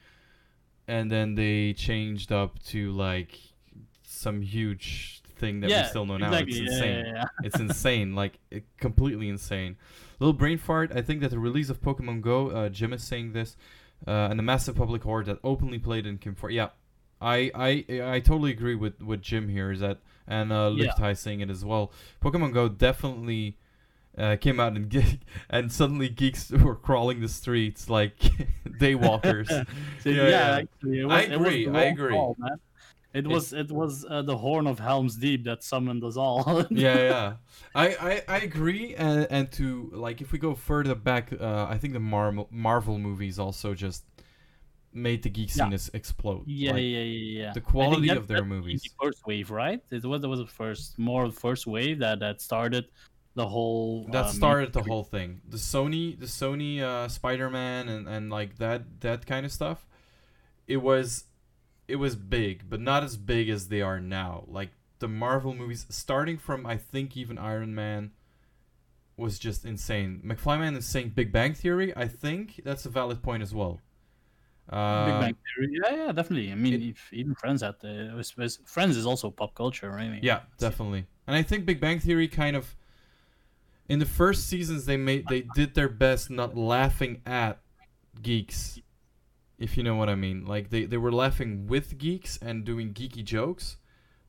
and 0.87 1.11
then 1.11 1.35
they 1.35 1.73
changed 1.73 2.31
up 2.31 2.63
to 2.67 2.91
like 2.93 3.37
some 4.03 4.41
huge 4.41 5.14
thing 5.35 5.59
that 5.61 5.69
yeah, 5.69 5.83
we 5.83 5.87
still 5.89 6.05
know 6.05 6.17
now. 6.17 6.27
exactly. 6.27 6.59
It's 6.59 6.71
insane. 6.73 7.05
yeah, 7.05 7.23
it's 7.43 7.59
insane, 7.59 8.15
like 8.15 8.39
it, 8.51 8.63
completely 8.77 9.29
insane. 9.29 9.77
Little 10.19 10.33
brain 10.33 10.57
fart. 10.57 10.91
I 10.95 11.01
think 11.01 11.21
that 11.21 11.31
the 11.31 11.39
release 11.39 11.69
of 11.69 11.81
Pokemon 11.81 12.21
Go, 12.21 12.49
uh, 12.49 12.69
Jim 12.69 12.93
is 12.93 13.03
saying 13.03 13.33
this, 13.33 13.57
uh, 14.07 14.27
and 14.29 14.39
the 14.39 14.43
massive 14.43 14.75
public 14.75 15.03
horde 15.03 15.25
that 15.27 15.39
openly 15.43 15.77
played 15.79 16.05
in 16.05 16.17
Kim 16.17 16.35
4. 16.35 16.49
Yeah, 16.51 16.69
I, 17.21 17.51
I 17.53 17.85
I 17.89 18.19
totally 18.19 18.51
agree 18.51 18.75
with 18.75 19.01
with 19.01 19.21
Jim 19.21 19.49
here. 19.49 19.71
Is 19.71 19.79
that 19.81 19.99
and 20.27 20.51
uh. 20.51 20.69
Lichtai 20.71 21.17
saying 21.17 21.41
it 21.41 21.49
as 21.49 21.63
well. 21.65 21.91
Pokemon 22.21 22.53
Go 22.53 22.67
definitely. 22.69 23.57
Uh, 24.17 24.37
came 24.37 24.61
out 24.61 24.71
and 24.77 25.19
and 25.49 25.73
suddenly 25.73 26.07
geeks 26.07 26.49
were 26.63 26.73
crawling 26.75 27.19
the 27.19 27.27
streets 27.27 27.89
like 27.89 28.17
daywalkers. 28.79 29.49
So, 29.49 30.09
Yeah, 30.09 30.15
yeah, 30.15 30.29
yeah. 30.29 30.57
actually, 30.59 31.01
I 31.01 31.05
was, 31.05 31.25
it 31.25 31.29
was 31.31 31.47
agree, 31.49 31.67
I 31.67 31.83
agree. 31.83 32.13
call. 32.13 32.37
It 33.15 33.25
was 33.25 33.53
it 33.53 33.71
was 33.71 34.05
uh, 34.09 34.21
the 34.23 34.37
horn 34.37 34.67
of 34.67 34.77
Helm's 34.77 35.15
Deep 35.15 35.45
that 35.45 35.63
summoned 35.63 36.03
us 36.03 36.17
all. 36.17 36.65
yeah, 36.69 36.97
yeah. 36.97 37.33
I, 37.73 37.87
I, 38.09 38.23
I 38.27 38.37
agree, 38.39 38.93
and, 38.95 39.25
and 39.29 39.51
to 39.53 39.89
like 39.93 40.21
if 40.21 40.31
we 40.33 40.37
go 40.39 40.53
further 40.53 40.95
back, 40.95 41.31
uh, 41.39 41.65
I 41.69 41.77
think 41.77 41.93
the 41.93 41.99
Marvel 41.99 42.47
Marvel 42.51 42.97
movies 42.99 43.39
also 43.39 43.73
just 43.73 44.03
made 44.91 45.23
the 45.23 45.29
geek 45.29 45.49
scene 45.49 45.71
Yeah. 45.71 45.77
explode. 45.93 46.43
Yeah, 46.47 46.71
Like, 46.71 46.81
yeah, 46.81 46.99
yeah, 46.99 47.41
yeah. 47.41 47.53
the 47.53 47.61
quality 47.61 48.07
that- 48.07 48.17
of 48.17 48.27
their 48.27 48.37
that's 48.37 48.49
the 48.49 48.55
movies. 48.55 48.81
First 49.01 49.25
wave, 49.25 49.49
right? 49.51 49.81
It 49.91 50.03
was 50.05 50.23
it 50.23 50.27
was 50.27 50.39
the 50.39 50.47
first, 50.47 50.97
more 50.99 51.31
first 51.31 51.67
wave 51.67 51.99
that 51.99 52.19
that 52.19 52.41
started 52.41 52.85
the 53.35 53.47
whole. 53.47 54.05
That 54.11 54.25
uh, 54.25 54.29
started 54.29 54.71
the 54.73 54.83
whole 54.83 55.03
thing. 55.03 55.41
The 55.49 55.57
Sony, 55.57 56.17
the 56.19 56.27
Sony 56.27 56.79
uh, 56.81 57.07
Spider-Man, 57.09 57.89
and, 57.89 58.07
and 58.07 58.29
like 58.29 58.57
that 58.57 59.01
that 59.01 59.25
kind 59.25 59.45
of 59.45 59.51
stuff. 59.51 59.85
It 60.67 60.77
was, 60.77 61.25
it 61.87 61.97
was 61.97 62.15
big, 62.15 62.63
but 62.69 62.79
not 62.81 63.03
as 63.03 63.17
big 63.17 63.49
as 63.49 63.67
they 63.67 63.81
are 63.81 63.99
now. 63.99 64.43
Like 64.47 64.69
the 64.99 65.07
Marvel 65.07 65.53
movies, 65.53 65.85
starting 65.89 66.37
from 66.37 66.65
I 66.65 66.77
think 66.77 67.15
even 67.17 67.37
Iron 67.37 67.75
Man, 67.75 68.11
was 69.17 69.39
just 69.39 69.65
insane. 69.65 70.21
McFlyman 70.25 70.75
is 70.77 70.85
saying 70.85 71.09
Big 71.15 71.31
Bang 71.31 71.53
Theory. 71.53 71.95
I 71.95 72.07
think 72.07 72.61
that's 72.65 72.85
a 72.85 72.89
valid 72.89 73.21
point 73.23 73.43
as 73.43 73.53
well. 73.53 73.79
Big 74.67 74.77
Um, 74.79 75.21
Bang 75.21 75.35
Theory. 75.55 75.79
Yeah, 75.83 75.95
yeah, 76.05 76.11
definitely. 76.11 76.51
I 76.51 76.55
mean, 76.55 76.73
it- 76.73 76.81
if 76.89 77.13
even 77.13 77.35
Friends 77.35 77.61
had 77.61 77.75
the 77.81 78.09
it 78.11 78.13
was, 78.13 78.35
was- 78.35 78.59
Friends 78.65 78.97
is 78.97 79.05
also 79.05 79.29
pop 79.29 79.53
culture, 79.55 79.89
right? 79.91 80.21
Yeah, 80.23 80.41
definitely. 80.57 81.05
And 81.27 81.35
I 81.35 81.43
think 81.43 81.65
Big 81.65 81.79
Bang 81.79 81.99
Theory 81.99 82.27
kind 82.27 82.55
of 82.55 82.75
in 83.87 83.99
the 83.99 84.05
first 84.05 84.47
seasons 84.47 84.85
they 84.85 84.97
made 84.97 85.27
they 85.27 85.41
did 85.55 85.75
their 85.75 85.89
best 85.89 86.29
not 86.31 86.57
laughing 86.57 87.21
at 87.25 87.59
geeks. 88.21 88.79
If 89.57 89.77
you 89.77 89.83
know 89.83 89.95
what 89.95 90.09
I 90.09 90.15
mean. 90.15 90.45
Like 90.45 90.69
they, 90.69 90.85
they 90.85 90.97
were 90.97 91.11
laughing 91.11 91.67
with 91.67 91.97
geeks 91.97 92.37
and 92.41 92.65
doing 92.65 92.93
geeky 92.93 93.23
jokes 93.23 93.77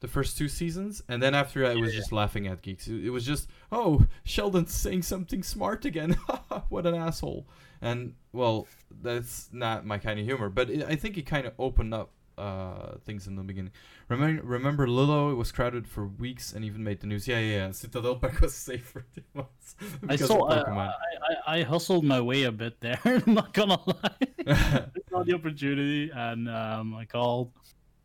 the 0.00 0.08
first 0.08 0.36
two 0.36 0.46
seasons 0.46 1.02
and 1.08 1.22
then 1.22 1.34
after 1.34 1.60
that 1.62 1.76
it 1.76 1.80
was 1.80 1.94
just 1.94 2.12
laughing 2.12 2.46
at 2.46 2.62
geeks. 2.62 2.86
It, 2.86 3.06
it 3.06 3.10
was 3.10 3.24
just, 3.24 3.48
"Oh, 3.72 4.06
Sheldon's 4.24 4.74
saying 4.74 5.02
something 5.02 5.42
smart 5.42 5.84
again. 5.84 6.12
what 6.68 6.86
an 6.86 6.94
asshole." 6.94 7.48
And 7.80 8.14
well, 8.32 8.66
that's 9.02 9.48
not 9.52 9.86
my 9.86 9.98
kind 9.98 10.18
of 10.18 10.26
humor, 10.26 10.48
but 10.48 10.70
it, 10.70 10.84
I 10.84 10.96
think 10.96 11.16
it 11.16 11.26
kind 11.26 11.46
of 11.46 11.54
opened 11.58 11.94
up 11.94 12.10
uh, 12.38 12.96
things 13.04 13.26
in 13.26 13.36
the 13.36 13.42
beginning. 13.42 13.72
Remember, 14.08 14.42
remember 14.42 14.86
Lilo? 14.86 15.30
It 15.30 15.34
was 15.34 15.52
crowded 15.52 15.88
for 15.88 16.06
weeks 16.06 16.52
and 16.52 16.64
even 16.64 16.84
made 16.84 17.00
the 17.00 17.06
news. 17.06 17.26
Yeah, 17.26 17.38
yeah, 17.38 17.56
yeah. 17.56 17.70
Citadel 17.70 18.16
Park 18.20 18.40
was 18.40 18.54
safe 18.54 18.86
for 18.86 19.04
two 19.14 19.22
months 19.34 19.76
I 20.08 20.16
saw. 20.16 20.48
Pokemon. 20.48 20.92
I, 20.92 21.52
I, 21.54 21.58
I 21.60 21.62
hustled 21.62 22.04
my 22.04 22.20
way 22.20 22.44
a 22.44 22.52
bit 22.52 22.80
there. 22.80 23.00
I'm 23.04 23.22
not 23.34 23.52
gonna 23.52 23.80
lie. 23.86 24.25
I 24.46 24.86
saw 25.10 25.24
the 25.24 25.34
opportunity, 25.34 26.10
and 26.14 26.48
um, 26.48 26.94
I 26.94 27.04
called. 27.04 27.52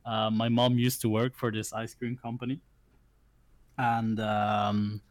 Uh, 0.03 0.31
my 0.31 0.49
mom 0.49 0.79
used 0.79 1.01
to 1.01 1.09
work 1.09 1.35
for 1.35 1.51
this 1.51 1.73
ice 1.73 1.93
cream 1.93 2.17
company, 2.17 2.59
and 3.77 4.19
um, 4.19 5.01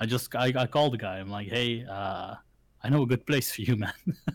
I 0.00 0.06
just 0.06 0.34
I, 0.34 0.52
I 0.56 0.66
called 0.66 0.94
the 0.94 0.98
guy. 0.98 1.18
I'm 1.18 1.30
like, 1.30 1.48
hey, 1.48 1.84
uh, 1.84 2.34
I 2.82 2.88
know 2.88 3.02
a 3.02 3.06
good 3.06 3.26
place 3.26 3.50
for 3.52 3.62
you, 3.62 3.76
man. 3.76 3.92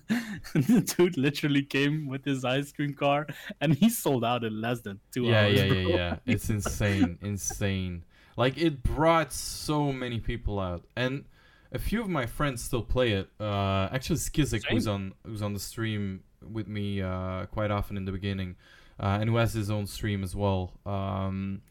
the 0.53 0.93
dude 0.95 1.17
literally 1.17 1.63
came 1.63 2.07
with 2.07 2.25
his 2.25 2.43
ice 2.45 2.71
cream 2.71 2.93
car, 2.93 3.27
and 3.61 3.73
he 3.73 3.89
sold 3.89 4.23
out 4.23 4.43
in 4.43 4.61
less 4.61 4.81
than 4.81 4.99
two 5.11 5.23
yeah, 5.23 5.41
hours. 5.41 5.59
yeah, 5.59 5.67
bro. 5.67 5.77
yeah, 5.77 5.87
yeah. 5.95 6.15
It's 6.25 6.49
insane, 6.49 7.17
insane. 7.21 8.03
Like 8.35 8.57
it 8.57 8.83
brought 8.83 9.31
so 9.31 9.91
many 9.91 10.19
people 10.19 10.59
out, 10.59 10.85
and 10.95 11.25
a 11.71 11.79
few 11.79 12.01
of 12.01 12.09
my 12.09 12.25
friends 12.25 12.63
still 12.63 12.83
play 12.83 13.13
it. 13.13 13.29
Uh, 13.39 13.89
actually, 13.91 14.17
Skizik 14.17 14.63
who's 14.69 14.87
on 14.87 15.13
who's 15.25 15.41
on 15.41 15.53
the 15.53 15.59
stream 15.59 16.21
with 16.51 16.67
me 16.67 17.01
uh, 17.01 17.45
quite 17.47 17.71
often 17.71 17.97
in 17.97 18.05
the 18.05 18.11
beginning, 18.11 18.55
uh, 18.99 19.17
and 19.19 19.29
who 19.29 19.37
has 19.37 19.53
his 19.53 19.69
own 19.69 19.87
stream 19.87 20.23
as 20.23 20.35
well. 20.35 20.79
Um, 20.85 21.61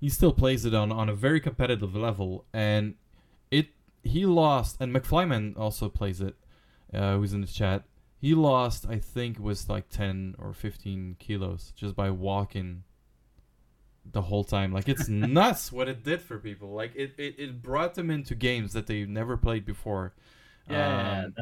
he 0.00 0.08
still 0.08 0.32
plays 0.32 0.64
it 0.64 0.74
on 0.74 0.92
on 0.92 1.08
a 1.08 1.14
very 1.14 1.40
competitive 1.40 1.94
level, 1.94 2.44
and 2.52 2.94
it 3.50 3.68
he 4.02 4.26
lost, 4.26 4.76
and 4.80 4.94
McFlyman 4.94 5.58
also 5.58 5.88
plays 5.88 6.20
it. 6.20 6.36
Uh, 6.92 7.16
who's 7.16 7.32
in 7.32 7.40
the 7.42 7.46
chat? 7.46 7.84
He 8.20 8.34
lost, 8.34 8.86
I 8.88 8.98
think, 8.98 9.36
it 9.36 9.42
was 9.42 9.68
like 9.68 9.88
ten 9.88 10.34
or 10.38 10.52
fifteen 10.52 11.16
kilos 11.18 11.72
just 11.76 11.94
by 11.94 12.10
walking 12.10 12.84
the 14.10 14.22
whole 14.22 14.44
time. 14.44 14.72
Like 14.72 14.88
it's 14.88 15.08
nuts 15.08 15.70
what 15.72 15.88
it 15.88 16.02
did 16.04 16.20
for 16.20 16.38
people. 16.38 16.70
Like 16.70 16.92
it, 16.94 17.14
it, 17.18 17.34
it 17.38 17.62
brought 17.62 17.94
them 17.94 18.10
into 18.10 18.34
games 18.34 18.72
that 18.72 18.86
they 18.86 19.04
never 19.04 19.36
played 19.36 19.64
before. 19.64 20.14
Yeah, 20.70 21.24
Um, 21.26 21.34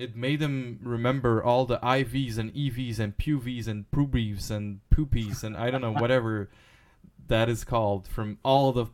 it 0.00 0.16
made 0.16 0.40
them 0.40 0.80
remember 0.82 1.42
all 1.42 1.66
the 1.66 1.78
IVs 1.78 2.38
and 2.38 2.52
EVs 2.54 2.98
and 2.98 3.16
PUVs 3.18 3.68
and 3.68 3.90
poobies 3.90 4.50
and 4.50 4.80
poopies 4.94 5.44
and 5.44 5.56
I 5.56 5.70
don't 5.70 5.82
know 5.82 5.92
whatever 5.92 6.50
that 7.28 7.48
is 7.48 7.64
called 7.64 8.08
from 8.08 8.38
all 8.42 8.72
the 8.72 8.86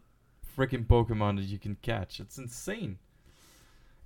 freaking 0.57 0.87
Pokemon 0.87 1.37
that 1.37 1.45
you 1.45 1.59
can 1.59 1.77
catch. 1.83 2.19
It's 2.21 2.39
insane. 2.39 2.99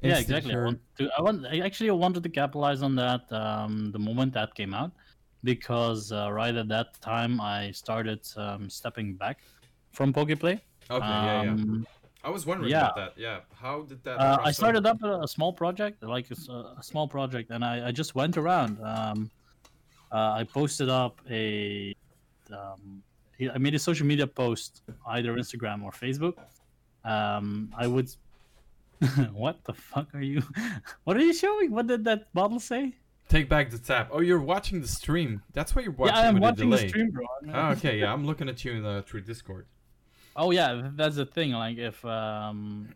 Yeah, 0.02 0.18
Instant 0.18 0.38
exactly. 0.38 0.54
I, 0.54 0.64
want 0.64 0.80
to, 0.98 1.10
I 1.18 1.22
want. 1.22 1.46
I 1.46 1.58
actually 1.60 1.90
wanted 1.90 2.22
to 2.22 2.28
capitalize 2.30 2.82
on 2.82 2.96
that 2.96 3.30
um, 3.32 3.92
the 3.92 3.98
moment 3.98 4.32
that 4.32 4.54
came 4.54 4.72
out, 4.72 4.92
because 5.44 6.10
uh, 6.10 6.30
right 6.32 6.54
at 6.54 6.68
that 6.68 7.00
time 7.02 7.38
I 7.40 7.70
started 7.72 8.26
um, 8.36 8.70
stepping 8.70 9.14
back 9.14 9.40
from 9.92 10.12
Pokeplay. 10.12 10.60
Okay, 10.90 11.06
yeah, 11.06 11.42
yeah. 11.42 11.56
I 12.22 12.30
was 12.30 12.44
wondering 12.44 12.70
yeah. 12.70 12.90
about 12.90 12.96
that. 12.96 13.12
Yeah, 13.16 13.40
how 13.54 13.82
did 13.82 14.04
that? 14.04 14.20
uh, 14.20 14.38
I 14.44 14.52
started 14.52 14.86
up 14.86 15.02
a, 15.02 15.20
a 15.22 15.28
small 15.28 15.52
project, 15.52 16.02
like 16.02 16.26
a 16.30 16.82
small 16.82 17.08
project, 17.08 17.50
and 17.50 17.64
I, 17.64 17.88
I 17.88 17.92
just 17.92 18.14
went 18.14 18.36
around. 18.36 18.78
Um, 18.82 19.30
uh, 20.12 20.32
I 20.32 20.44
posted 20.44 20.88
up 20.88 21.20
a. 21.30 21.94
Um, 22.52 23.02
I 23.54 23.56
made 23.56 23.74
a 23.74 23.78
social 23.78 24.06
media 24.06 24.26
post, 24.26 24.82
either 25.06 25.34
Instagram 25.34 25.82
or 25.82 25.92
Facebook. 25.92 26.34
Um, 27.04 27.72
I 27.76 27.86
would. 27.86 28.10
what 29.32 29.64
the 29.64 29.72
fuck 29.72 30.14
are 30.14 30.20
you? 30.20 30.42
What 31.04 31.16
are 31.16 31.20
you 31.20 31.32
showing? 31.32 31.70
What 31.70 31.86
did 31.86 32.04
that 32.04 32.32
bottle 32.34 32.60
say? 32.60 32.94
Take 33.30 33.48
back 33.48 33.70
the 33.70 33.78
tap. 33.78 34.10
Oh, 34.12 34.20
you're 34.20 34.40
watching 34.40 34.80
the 34.80 34.88
stream. 34.88 35.40
That's 35.54 35.74
why 35.74 35.82
you're 35.82 35.92
watching 35.92 36.16
yeah, 36.16 36.28
I'm 36.28 36.40
watching 36.40 36.66
a 36.66 36.70
the 36.70 36.76
delay. 36.76 36.88
stream, 36.88 37.10
bro. 37.10 37.24
Oh, 37.54 37.68
okay, 37.70 37.98
yeah, 37.98 38.12
I'm 38.12 38.26
looking 38.26 38.48
at 38.48 38.62
you 38.64 38.72
in 38.72 38.82
the, 38.82 39.04
through 39.06 39.22
Discord. 39.22 39.66
Oh 40.42 40.52
yeah, 40.52 40.88
that's 40.94 41.16
the 41.16 41.26
thing. 41.26 41.52
Like 41.52 41.76
if 41.76 42.02
um 42.06 42.88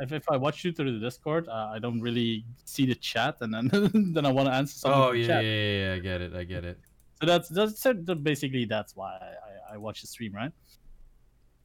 if, 0.00 0.12
if 0.12 0.30
I 0.30 0.36
watch 0.36 0.64
you 0.64 0.70
through 0.70 1.00
the 1.00 1.04
Discord, 1.04 1.48
uh, 1.48 1.72
I 1.74 1.80
don't 1.80 2.00
really 2.00 2.44
see 2.64 2.86
the 2.86 2.94
chat, 2.94 3.38
and 3.40 3.52
then 3.52 3.68
then 4.14 4.24
I 4.24 4.30
want 4.30 4.46
to 4.46 4.54
answer 4.54 4.78
something. 4.78 5.00
Oh 5.00 5.10
yeah, 5.10 5.26
chat. 5.26 5.44
yeah, 5.44 5.50
yeah, 5.50 5.88
yeah, 5.88 5.94
I 5.94 5.98
get 5.98 6.20
it, 6.20 6.32
I 6.32 6.44
get 6.44 6.64
it. 6.64 6.78
So 7.18 7.26
that's 7.26 7.48
that's 7.48 7.80
so 7.80 7.92
basically 7.92 8.66
that's 8.66 8.94
why 8.94 9.18
I, 9.18 9.74
I, 9.74 9.76
watch 9.78 10.00
the 10.02 10.06
stream, 10.06 10.32
right? 10.32 10.52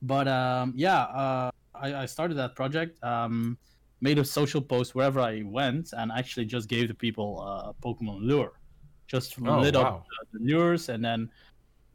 But 0.01 0.27
um 0.27 0.73
yeah, 0.75 1.01
uh, 1.03 1.51
I 1.75 1.93
I 1.93 2.05
started 2.07 2.33
that 2.38 2.55
project. 2.55 2.97
Um, 3.03 3.59
made 4.01 4.17
a 4.17 4.25
social 4.25 4.61
post 4.61 4.95
wherever 4.95 5.19
I 5.19 5.43
went, 5.45 5.93
and 5.93 6.11
actually 6.11 6.45
just 6.45 6.67
gave 6.67 6.88
the 6.88 6.95
people 6.95 7.41
uh, 7.41 7.69
a 7.69 7.73
Pokemon 7.85 8.21
lure, 8.21 8.53
just 9.05 9.39
Oh, 9.45 9.59
lit 9.59 9.75
wow. 9.75 9.81
up 9.81 10.05
the, 10.33 10.39
the 10.39 10.45
lures, 10.45 10.89
and 10.89 11.05
then 11.05 11.29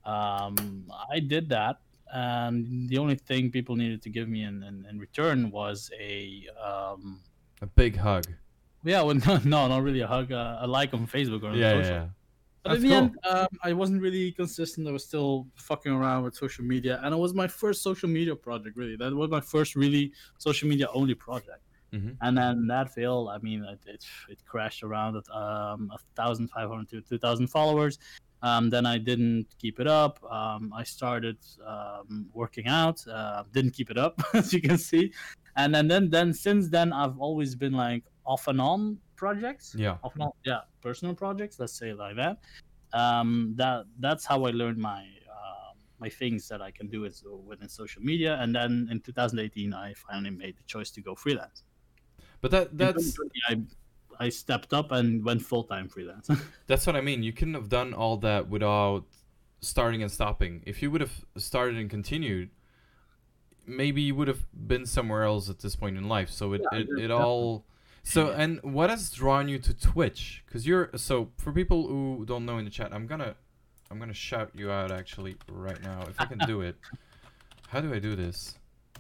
um 0.04 0.86
I 1.10 1.18
did 1.18 1.48
that. 1.48 1.78
And 2.12 2.88
the 2.88 2.98
only 2.98 3.14
thing 3.16 3.50
people 3.50 3.74
needed 3.76 4.02
to 4.02 4.10
give 4.10 4.28
me 4.28 4.42
in, 4.44 4.62
in, 4.62 4.86
in 4.88 4.98
return 4.98 5.50
was 5.50 5.90
a 5.98 6.46
um, 6.62 7.20
A 7.62 7.66
big 7.66 7.96
hug. 7.96 8.24
yeah, 8.84 9.00
well, 9.02 9.14
no, 9.26 9.40
no, 9.44 9.68
not 9.68 9.82
really 9.82 10.00
a 10.00 10.06
hug, 10.06 10.30
uh, 10.32 10.58
a 10.60 10.66
like 10.66 10.92
on 10.94 11.06
Facebook 11.06 11.42
or 11.42 11.48
on 11.50 11.56
Yeah, 11.58 11.72
yeah, 11.74 11.82
social. 11.82 11.94
yeah. 11.96 12.06
But 12.64 12.68
That's 12.70 12.82
in 12.84 12.88
the 12.90 12.94
cool. 12.94 13.04
end, 13.04 13.18
um, 13.28 13.48
I 13.64 13.72
wasn't 13.72 14.00
really 14.02 14.30
consistent. 14.32 14.86
I 14.86 14.92
was 14.92 15.04
still 15.04 15.48
fucking 15.56 15.90
around 15.90 16.22
with 16.22 16.34
social 16.36 16.64
media, 16.64 17.00
and 17.02 17.12
it 17.12 17.18
was 17.18 17.34
my 17.34 17.48
first 17.48 17.82
social 17.82 18.08
media 18.08 18.36
project. 18.36 18.76
Really, 18.76 18.94
that 18.96 19.12
was 19.12 19.30
my 19.30 19.40
first 19.40 19.74
really 19.74 20.12
social 20.38 20.68
media 20.68 20.86
only 20.94 21.14
project. 21.14 21.58
Mhm. 21.92 22.16
And 22.20 22.38
then 22.38 22.66
that 22.68 22.94
failed. 22.94 23.30
I 23.30 23.38
mean, 23.38 23.64
it 23.64 23.80
it, 23.86 24.04
it 24.28 24.38
crashed 24.46 24.84
around 24.84 25.16
at 25.16 25.28
um, 25.34 25.90
a 25.92 25.98
thousand 26.14 26.48
five 26.48 26.68
hundred 26.68 26.88
to 26.90 27.00
two 27.00 27.18
thousand 27.18 27.48
followers. 27.48 27.98
Um, 28.42 28.70
then 28.70 28.86
I 28.86 28.98
didn't 28.98 29.46
keep 29.58 29.78
it 29.78 29.86
up. 29.86 30.22
Um, 30.30 30.72
I 30.74 30.82
started 30.82 31.38
um, 31.64 32.26
working 32.32 32.66
out. 32.66 33.06
Uh, 33.06 33.44
didn't 33.52 33.72
keep 33.72 33.90
it 33.90 33.98
up, 33.98 34.20
as 34.34 34.52
you 34.52 34.60
can 34.60 34.78
see. 34.78 35.12
and 35.56 35.74
then 35.74 35.86
then 35.86 36.10
then 36.10 36.32
since 36.32 36.68
then 36.68 36.92
I've 36.92 37.18
always 37.18 37.54
been 37.54 37.72
like 37.72 38.04
off 38.24 38.48
and 38.48 38.60
on 38.60 38.98
projects. 39.16 39.74
Yeah. 39.78 39.96
Off 40.02 40.14
and 40.14 40.24
on, 40.24 40.32
yeah, 40.44 40.60
personal 40.80 41.14
projects. 41.14 41.58
Let's 41.60 41.72
say 41.78 41.92
like 41.92 42.16
that. 42.16 42.38
Um, 42.92 43.54
that 43.56 43.84
that's 44.00 44.24
how 44.26 44.44
I 44.44 44.50
learned 44.50 44.78
my 44.78 45.02
uh, 45.30 45.72
my 45.98 46.08
things 46.08 46.48
that 46.48 46.60
I 46.60 46.70
can 46.70 46.88
do 46.88 47.04
is 47.04 47.24
within 47.46 47.68
social 47.68 48.02
media. 48.02 48.38
And 48.40 48.54
then 48.54 48.88
in 48.90 49.00
2018, 49.00 49.72
I 49.72 49.94
finally 49.94 50.30
made 50.30 50.56
the 50.56 50.64
choice 50.64 50.90
to 50.92 51.00
go 51.00 51.14
freelance. 51.14 51.62
But 52.40 52.50
that 52.50 52.76
that's 52.76 53.16
I 53.48 53.62
I 54.22 54.28
stepped 54.28 54.72
up 54.72 54.92
and 54.92 55.24
went 55.24 55.42
full 55.42 55.64
time 55.64 55.88
freelance. 55.88 56.30
that's 56.66 56.86
what 56.86 56.96
I 56.96 57.00
mean. 57.00 57.22
You 57.22 57.32
couldn't 57.32 57.54
have 57.54 57.68
done 57.68 57.92
all 57.92 58.16
that 58.18 58.48
without 58.48 59.04
starting 59.60 60.02
and 60.02 60.10
stopping. 60.10 60.62
If 60.66 60.82
you 60.82 60.90
would 60.90 61.00
have 61.00 61.24
started 61.36 61.76
and 61.76 61.90
continued, 61.90 62.50
maybe 63.66 64.02
you 64.02 64.14
would 64.14 64.28
have 64.28 64.44
been 64.52 64.86
somewhere 64.86 65.24
else 65.24 65.48
at 65.50 65.58
this 65.60 65.76
point 65.76 65.96
in 65.96 66.08
life. 66.08 66.30
So 66.30 66.52
it 66.52 66.62
Yeah, 66.72 66.78
it, 66.78 66.88
it 67.04 67.10
all. 67.10 67.66
So 68.02 68.30
Yeah. 68.30 68.42
and 68.42 68.60
what 68.62 68.90
has 68.90 69.10
drawn 69.10 69.48
you 69.48 69.58
to 69.58 69.74
Twitch? 69.74 70.42
Because 70.46 70.66
you're 70.66 70.90
so 70.96 71.30
for 71.38 71.52
people 71.52 71.86
who 71.86 72.24
don't 72.26 72.44
know 72.44 72.58
in 72.58 72.64
the 72.64 72.70
chat, 72.70 72.92
I'm 72.92 73.06
gonna 73.06 73.36
I'm 73.90 73.98
gonna 73.98 74.14
shout 74.14 74.50
you 74.54 74.70
out 74.70 74.90
actually 74.90 75.36
right 75.48 75.80
now 75.82 76.02
if 76.08 76.20
I 76.20 76.24
can 76.26 76.38
do 76.38 76.60
it. 76.62 76.76
How 77.68 77.80
do 77.80 77.92
I 77.94 77.98
do 77.98 78.16
this? 78.16 78.56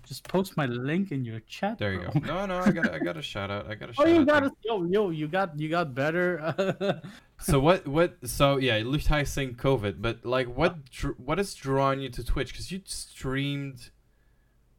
Just 0.06 0.26
post 0.28 0.56
my 0.56 0.66
link 0.66 1.12
in 1.12 1.24
your 1.24 1.40
chat. 1.40 1.78
There 1.78 1.92
you 1.92 2.00
bro. 2.00 2.10
go. 2.10 2.18
No, 2.20 2.46
no, 2.46 2.58
I 2.58 2.70
got 2.72 2.90
I 2.92 2.98
got 2.98 3.16
a 3.16 3.22
shout 3.32 3.50
out. 3.50 3.68
I 3.70 3.74
got 3.76 3.90
a 3.90 3.92
Oh, 3.92 4.04
shout 4.04 4.08
you 4.08 4.20
out. 4.22 4.26
got 4.26 4.42
it. 4.44 4.52
Yo, 4.64 4.82
yo, 4.84 5.10
you 5.10 5.28
got 5.28 5.56
you 5.58 5.68
got 5.68 5.94
better. 5.94 7.00
So 7.42 7.58
what 7.58 7.88
what 7.88 8.18
so 8.28 8.58
yeah, 8.58 8.78
Luchtai 8.82 9.26
saying 9.26 9.56
COVID, 9.56 9.96
but 10.00 10.24
like 10.24 10.46
what 10.46 10.88
dr- 10.90 11.18
what 11.18 11.38
has 11.38 11.54
drawn 11.54 12.00
you 12.00 12.08
to 12.10 12.22
Twitch? 12.22 12.52
Because 12.52 12.70
you 12.70 12.80
streamed, 12.84 13.90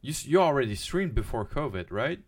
you 0.00 0.14
you 0.24 0.40
already 0.40 0.74
streamed 0.74 1.14
before 1.14 1.44
COVID, 1.44 1.88
right? 1.90 2.20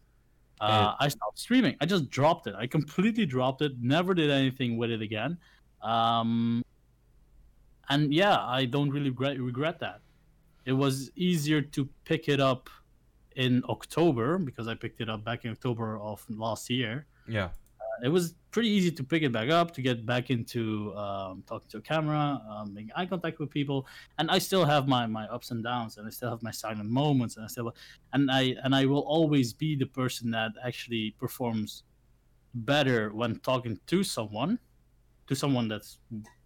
uh, 0.62 0.96
I 1.00 1.08
stopped 1.08 1.40
streaming. 1.40 1.76
I 1.82 1.86
just 1.86 2.10
dropped 2.10 2.48
it. 2.48 2.56
I 2.56 2.68
completely 2.68 3.26
dropped 3.26 3.62
it. 3.62 3.74
Never 3.80 4.14
did 4.14 4.30
anything 4.30 4.78
with 4.78 4.92
it 4.92 5.02
again. 5.02 5.38
Um, 5.82 6.64
and 7.90 8.14
yeah, 8.14 8.38
I 8.46 8.66
don't 8.66 8.90
really 8.90 9.10
regret, 9.10 9.40
regret 9.40 9.80
that. 9.80 10.02
It 10.66 10.74
was 10.74 11.12
easier 11.16 11.62
to 11.62 11.88
pick 12.04 12.28
it 12.28 12.40
up 12.40 12.70
in 13.36 13.64
October 13.70 14.38
because 14.38 14.68
I 14.68 14.76
picked 14.76 15.00
it 15.02 15.10
up 15.10 15.24
back 15.24 15.46
in 15.46 15.52
October 15.52 15.98
of 16.00 16.26
last 16.30 16.70
year. 16.70 17.06
Yeah. 17.28 17.50
It 18.04 18.10
was 18.10 18.36
pretty 18.52 18.70
easy 18.70 18.92
to 18.92 19.04
pick 19.04 19.24
it 19.24 19.32
back 19.32 19.50
up, 19.50 19.72
to 19.76 19.82
get 19.82 20.06
back 20.06 20.30
into 20.30 20.94
um, 20.96 21.44
talking 21.48 21.68
to 21.70 21.78
a 21.78 21.82
camera, 21.82 22.42
um, 22.50 22.74
making 22.74 22.92
eye 22.96 23.06
contact 23.06 23.40
with 23.40 23.50
people, 23.50 23.86
and 24.18 24.30
I 24.32 24.40
still 24.40 24.66
have 24.66 24.88
my, 24.88 25.06
my 25.06 25.26
ups 25.28 25.52
and 25.52 25.64
downs, 25.64 25.98
and 25.98 26.08
I 26.08 26.10
still 26.10 26.30
have 26.30 26.42
my 26.42 26.52
silent 26.52 26.90
moments, 26.90 27.36
and 27.38 27.46
I 27.46 27.48
still 27.48 27.74
and 28.14 28.30
I 28.32 28.56
and 28.64 28.74
I 28.74 28.86
will 28.86 29.02
always 29.02 29.54
be 29.54 29.76
the 29.76 29.86
person 29.86 30.32
that 30.32 30.52
actually 30.64 31.16
performs 31.20 31.84
better 32.54 33.12
when 33.14 33.40
talking 33.40 33.80
to 33.88 34.04
someone, 34.04 34.58
to 35.28 35.36
someone 35.36 35.68
that's 35.68 36.00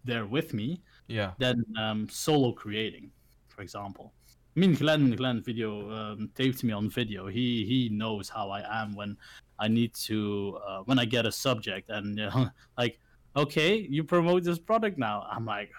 there 0.04 0.26
with 0.26 0.54
me, 0.54 0.82
Yeah. 1.08 1.32
than 1.40 1.64
um, 1.80 2.10
solo 2.10 2.52
creating, 2.52 3.12
for 3.48 3.62
example. 3.62 4.14
I 4.56 4.60
mean, 4.60 4.76
Glenn, 4.76 5.16
Glenn 5.16 5.42
video 5.42 5.90
um, 5.90 6.30
taped 6.36 6.64
me 6.64 6.74
on 6.74 6.90
video. 6.90 7.26
He 7.28 7.66
he 7.66 7.90
knows 7.90 8.30
how 8.30 8.52
I 8.52 8.62
am 8.82 8.94
when 8.94 9.18
I 9.60 9.68
need 9.68 9.94
to 10.06 10.60
uh, 10.68 10.80
when 10.86 11.00
I 11.00 11.06
get 11.06 11.26
a 11.26 11.32
subject 11.32 11.90
and 11.90 12.18
you 12.18 12.26
know, 12.26 12.50
like, 12.78 13.00
okay, 13.36 13.78
you 13.78 14.04
promote 14.04 14.44
this 14.44 14.60
product 14.60 14.98
now. 14.98 15.26
I'm 15.30 15.46
like, 15.46 15.72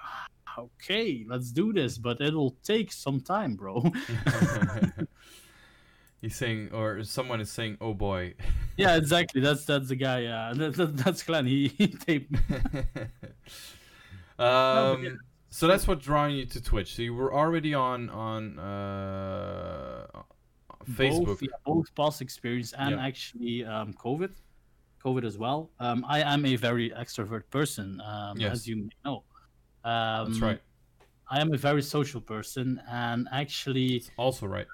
okay, 0.58 1.24
let's 1.28 1.50
do 1.50 1.72
this, 1.72 1.98
but 1.98 2.20
it'll 2.20 2.56
take 2.62 2.92
some 2.92 3.20
time, 3.20 3.54
bro. 3.54 3.82
He's 6.20 6.36
saying, 6.36 6.70
or 6.72 7.04
someone 7.04 7.40
is 7.40 7.50
saying, 7.50 7.76
"Oh 7.82 7.92
boy." 7.92 8.32
yeah, 8.78 8.96
exactly. 8.96 9.42
That's 9.42 9.66
that's 9.66 9.88
the 9.88 9.96
guy. 9.96 10.20
Yeah, 10.20 10.54
that, 10.56 10.74
that, 10.74 10.96
that's 10.96 11.22
Glenn. 11.22 11.46
He, 11.46 11.68
he 11.68 11.88
taped. 11.88 12.34
um. 14.38 15.18
So 15.54 15.68
that's 15.68 15.86
what 15.86 16.00
drawing 16.00 16.34
you 16.34 16.46
to 16.46 16.60
Twitch. 16.60 16.96
So 16.96 17.02
you 17.02 17.14
were 17.14 17.32
already 17.32 17.74
on 17.74 18.10
on 18.10 18.58
uh, 18.58 19.93
Facebook. 20.86 21.26
Both, 21.26 21.42
yeah, 21.42 21.48
both 21.64 21.94
past 21.94 22.20
experience 22.22 22.72
and 22.74 22.96
Yeah. 22.96 23.06
actually 23.06 23.64
um, 23.64 23.92
COVID, 23.94 24.30
COVID 25.04 25.24
as 25.24 25.36
well. 25.38 25.70
Um, 25.80 26.04
I 26.08 26.20
am 26.20 26.44
a 26.46 26.56
very 26.56 26.90
extrovert 26.90 27.44
person, 27.50 28.00
um, 28.00 28.38
Yes. 28.38 28.52
as 28.52 28.66
you 28.68 28.76
may 28.76 28.90
know. 29.04 29.24
Um, 29.84 30.28
That's 30.28 30.40
right. 30.40 30.62
I 31.30 31.40
am 31.40 31.52
a 31.52 31.56
very 31.56 31.82
social 31.82 32.20
person, 32.20 32.80
and 32.88 33.28
actually 33.32 34.04
Also 34.16 34.46
right. 34.46 34.66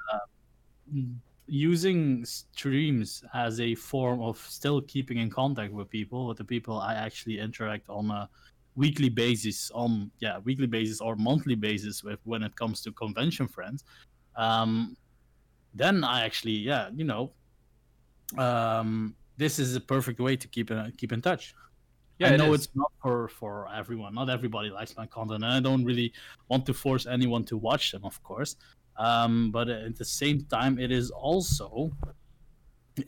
using 1.46 2.24
streams 2.24 3.24
as 3.34 3.60
a 3.60 3.74
form 3.74 4.20
of 4.20 4.38
still 4.38 4.80
keeping 4.82 5.18
in 5.18 5.30
contact 5.30 5.72
with 5.72 5.88
people, 5.90 6.26
with 6.28 6.38
the 6.38 6.44
people 6.44 6.78
I 6.78 6.94
actually 6.94 7.38
interact 7.40 7.88
on 7.88 8.10
a 8.10 8.28
weekly 8.76 9.08
basis, 9.08 9.70
on 9.72 10.10
yeah 10.20 10.38
weekly 10.38 10.66
basis 10.66 11.00
or 11.00 11.16
monthly 11.16 11.56
basis 11.56 12.04
with 12.04 12.20
when 12.24 12.42
it 12.42 12.54
comes 12.56 12.82
to 12.82 12.92
convention 12.92 13.48
friends. 13.48 13.84
Um, 14.36 14.96
then 15.74 16.04
I 16.04 16.24
actually 16.24 16.58
yeah 16.58 16.90
you 16.94 17.04
know, 17.04 17.32
um, 18.38 19.14
this 19.36 19.58
is 19.58 19.74
a 19.76 19.80
perfect 19.80 20.20
way 20.20 20.36
to 20.36 20.48
keep 20.48 20.70
in, 20.70 20.92
keep 20.96 21.12
in 21.12 21.20
touch. 21.20 21.54
Yeah, 22.18 22.32
I 22.32 22.36
know 22.36 22.52
is. 22.52 22.66
it's 22.66 22.76
not 22.76 22.92
for 23.02 23.28
for 23.28 23.66
everyone. 23.74 24.14
Not 24.14 24.28
everybody 24.28 24.68
likes 24.68 24.94
my 24.96 25.06
content, 25.06 25.42
and 25.42 25.52
I 25.52 25.60
don't 25.60 25.84
really 25.84 26.12
want 26.48 26.66
to 26.66 26.74
force 26.74 27.06
anyone 27.06 27.44
to 27.44 27.56
watch 27.56 27.92
them, 27.92 28.04
of 28.04 28.22
course. 28.22 28.56
Um, 28.98 29.50
but 29.50 29.70
at 29.70 29.96
the 29.96 30.04
same 30.04 30.44
time, 30.44 30.78
it 30.78 30.92
is 30.92 31.10
also 31.10 31.90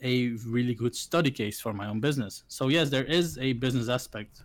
a 0.01 0.29
really 0.47 0.73
good 0.73 0.95
study 0.95 1.29
case 1.29 1.59
for 1.59 1.73
my 1.73 1.87
own 1.87 1.99
business. 1.99 2.43
So 2.47 2.69
yes, 2.69 2.89
there 2.89 3.03
is 3.03 3.37
a 3.37 3.53
business 3.53 3.89
aspect 3.89 4.41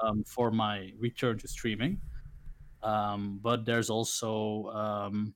um, 0.00 0.22
for 0.24 0.52
my 0.52 0.92
return 0.98 1.38
to 1.38 1.48
streaming, 1.48 2.00
um, 2.82 3.40
but 3.42 3.64
there's 3.64 3.90
also 3.90 4.66
um, 4.68 5.34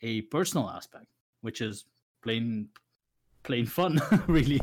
a 0.00 0.22
personal 0.22 0.70
aspect, 0.70 1.06
which 1.40 1.60
is 1.60 1.84
plain 2.22 2.68
plain 3.42 3.66
fun, 3.66 4.00
really. 4.26 4.60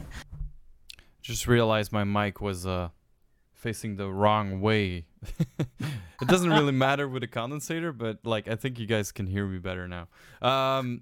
Just 1.22 1.48
realized 1.48 1.92
my 1.92 2.04
mic 2.04 2.42
was 2.42 2.66
uh 2.66 2.90
facing 3.54 3.96
the 3.96 4.12
wrong 4.12 4.62
way. 4.62 5.06
it 5.60 6.28
doesn't 6.28 6.52
really 6.52 6.72
matter 6.86 7.08
with 7.08 7.24
a 7.24 7.28
condensator, 7.28 7.98
but 7.98 8.20
like 8.24 8.48
I 8.48 8.56
think 8.56 8.80
you 8.80 8.86
guys 8.86 9.12
can 9.12 9.26
hear 9.26 9.46
me 9.46 9.58
better 9.58 9.88
now. 9.88 10.08
Um 10.42 11.02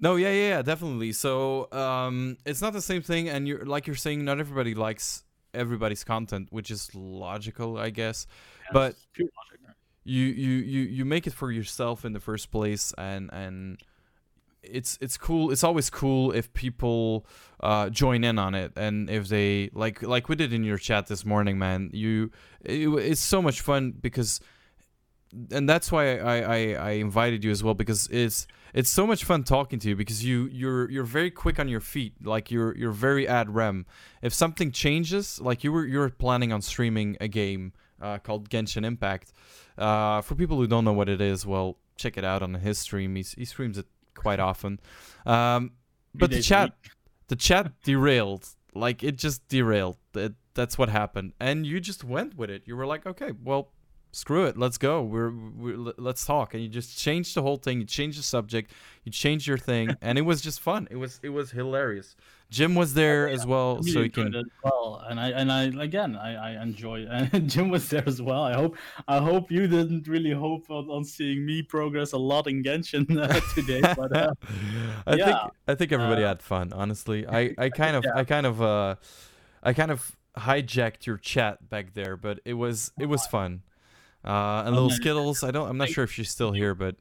no, 0.00 0.16
yeah, 0.16 0.30
yeah, 0.30 0.48
yeah, 0.48 0.62
definitely. 0.62 1.12
So, 1.12 1.70
um 1.72 2.36
it's 2.44 2.62
not 2.62 2.72
the 2.72 2.82
same 2.82 3.02
thing 3.02 3.28
and 3.28 3.46
you're 3.46 3.64
like 3.66 3.86
you're 3.86 3.96
saying 3.96 4.24
not 4.24 4.40
everybody 4.40 4.74
likes 4.74 5.24
everybody's 5.52 6.04
content, 6.04 6.48
which 6.50 6.70
is 6.70 6.94
logical, 6.94 7.76
I 7.78 7.90
guess. 7.90 8.26
But 8.72 8.96
logic, 9.18 9.32
right? 9.66 9.76
you 10.04 10.24
you 10.24 10.50
you 10.50 10.80
you 10.82 11.04
make 11.04 11.26
it 11.26 11.32
for 11.32 11.50
yourself 11.50 12.04
in 12.04 12.12
the 12.12 12.20
first 12.20 12.50
place 12.50 12.92
and 12.96 13.30
and 13.32 13.78
it's 14.70 14.98
it's 15.00 15.16
cool 15.16 15.50
it's 15.50 15.64
always 15.64 15.90
cool 15.90 16.32
if 16.32 16.52
people 16.54 17.26
uh 17.60 17.88
join 17.90 18.24
in 18.24 18.38
on 18.38 18.54
it 18.54 18.72
and 18.76 19.10
if 19.10 19.28
they 19.28 19.70
like 19.72 20.02
like 20.02 20.28
we 20.28 20.36
did 20.36 20.52
in 20.52 20.64
your 20.64 20.78
chat 20.78 21.06
this 21.06 21.24
morning 21.24 21.58
man 21.58 21.90
you 21.92 22.30
it, 22.64 22.88
it's 22.88 23.20
so 23.20 23.40
much 23.40 23.60
fun 23.60 23.92
because 23.92 24.40
and 25.50 25.68
that's 25.68 25.90
why 25.90 26.18
I, 26.18 26.40
I 26.40 26.72
i 26.74 26.90
invited 26.90 27.42
you 27.42 27.50
as 27.50 27.62
well 27.64 27.74
because 27.74 28.06
it's 28.08 28.46
it's 28.72 28.90
so 28.90 29.06
much 29.06 29.24
fun 29.24 29.44
talking 29.44 29.78
to 29.80 29.88
you 29.88 29.96
because 29.96 30.24
you 30.24 30.48
you're 30.52 30.90
you're 30.90 31.04
very 31.04 31.30
quick 31.30 31.58
on 31.58 31.68
your 31.68 31.80
feet 31.80 32.14
like 32.22 32.50
you're 32.50 32.76
you're 32.76 32.92
very 32.92 33.26
ad 33.26 33.54
rem 33.54 33.86
if 34.22 34.32
something 34.32 34.70
changes 34.70 35.40
like 35.40 35.64
you 35.64 35.72
were 35.72 35.84
you're 35.84 36.08
planning 36.10 36.52
on 36.52 36.62
streaming 36.62 37.16
a 37.20 37.28
game 37.28 37.72
uh, 38.00 38.18
called 38.18 38.50
genshin 38.50 38.84
impact 38.84 39.32
uh, 39.76 40.20
for 40.20 40.34
people 40.34 40.56
who 40.56 40.66
don't 40.66 40.84
know 40.84 40.92
what 40.92 41.08
it 41.08 41.20
is, 41.20 41.44
well, 41.46 41.78
check 41.96 42.16
it 42.16 42.24
out 42.24 42.42
on 42.42 42.54
his 42.54 42.78
stream. 42.78 43.16
He's, 43.16 43.32
he 43.32 43.44
streams 43.44 43.78
it 43.78 43.86
quite 44.24 44.40
often. 44.40 44.80
Um, 45.26 45.72
but 46.14 46.30
the 46.30 46.42
chat, 46.42 46.72
the 47.28 47.36
chat 47.36 47.72
derailed. 47.82 48.48
Like 48.74 49.04
it 49.04 49.16
just 49.16 49.46
derailed. 49.48 49.96
It, 50.14 50.34
that's 50.54 50.76
what 50.78 50.88
happened, 50.88 51.32
and 51.38 51.66
you 51.66 51.78
just 51.80 52.02
went 52.02 52.36
with 52.36 52.50
it. 52.50 52.62
You 52.66 52.76
were 52.76 52.86
like, 52.86 53.06
okay, 53.06 53.32
well, 53.42 53.70
screw 54.12 54.46
it, 54.46 54.56
let's 54.56 54.78
go. 54.78 55.02
We're, 55.02 55.30
we're 55.30 55.92
let's 55.98 56.24
talk." 56.24 56.54
And 56.54 56.62
you 56.62 56.68
just 56.68 56.98
changed 56.98 57.36
the 57.36 57.42
whole 57.42 57.56
thing. 57.56 57.80
You 57.80 57.86
changed 57.86 58.18
the 58.18 58.22
subject. 58.22 58.72
You 59.04 59.12
changed 59.12 59.46
your 59.46 59.58
thing, 59.58 59.96
and 60.02 60.18
it 60.18 60.22
was 60.22 60.40
just 60.40 60.60
fun. 60.60 60.88
It 60.90 60.96
was 60.96 61.20
it 61.22 61.30
was 61.30 61.50
hilarious. 61.50 62.16
Jim 62.50 62.74
was 62.76 62.94
there 62.94 63.28
as 63.28 63.44
well, 63.44 63.76
really 63.78 63.90
so 63.92 64.02
he 64.02 64.08
can. 64.08 64.44
well 64.62 65.02
and 65.08 65.18
i 65.18 65.30
and 65.30 65.50
i 65.50 65.62
again 65.82 66.14
i 66.16 66.34
i 66.50 66.62
enjoy 66.62 67.04
and 67.10 67.50
jim 67.50 67.68
was 67.68 67.88
there 67.88 68.04
as 68.06 68.22
well 68.22 68.42
i 68.44 68.52
hope 68.54 68.76
i 69.08 69.18
hope 69.18 69.50
you 69.50 69.66
didn't 69.66 70.06
really 70.06 70.30
hope 70.30 70.70
on, 70.70 70.88
on 70.88 71.04
seeing 71.04 71.44
me 71.44 71.62
progress 71.62 72.12
a 72.12 72.18
lot 72.18 72.46
in 72.46 72.62
genshin 72.62 73.04
uh, 73.20 73.40
today 73.54 73.80
but 73.96 74.14
uh, 74.16 74.32
I 75.06 75.14
yeah. 75.16 75.24
think 75.26 75.38
I 75.68 75.74
think 75.74 75.92
everybody 75.92 76.22
Uh, 76.22 76.28
had 76.28 76.42
fun. 76.42 76.72
Honestly, 76.72 77.26
I 77.26 77.54
I 77.58 77.70
kind 77.70 77.96
of 77.96 78.04
Yeah. 78.04 78.20
I 78.20 78.24
kind 78.24 78.46
of 78.46 78.62
uh 78.62 78.96
I 79.62 79.72
kind 79.72 79.90
of 79.90 80.14
hijacked 80.36 81.06
your 81.06 81.16
chat 81.18 81.68
back 81.68 81.94
there, 81.94 82.16
but 82.16 82.38
it 82.44 82.54
was 82.54 82.92
it 82.98 83.06
was 83.06 83.26
fun. 83.26 83.62
Uh, 84.24 84.62
and 84.64 84.74
little. 84.74 84.90
Skittles. 84.90 85.42
I 85.44 85.50
don't. 85.50 85.68
I'm 85.68 85.76
not 85.76 85.88
sure 85.90 86.04
if 86.04 86.12
she's 86.12 86.30
still 86.30 86.52
here, 86.52 86.74
but 86.74 86.96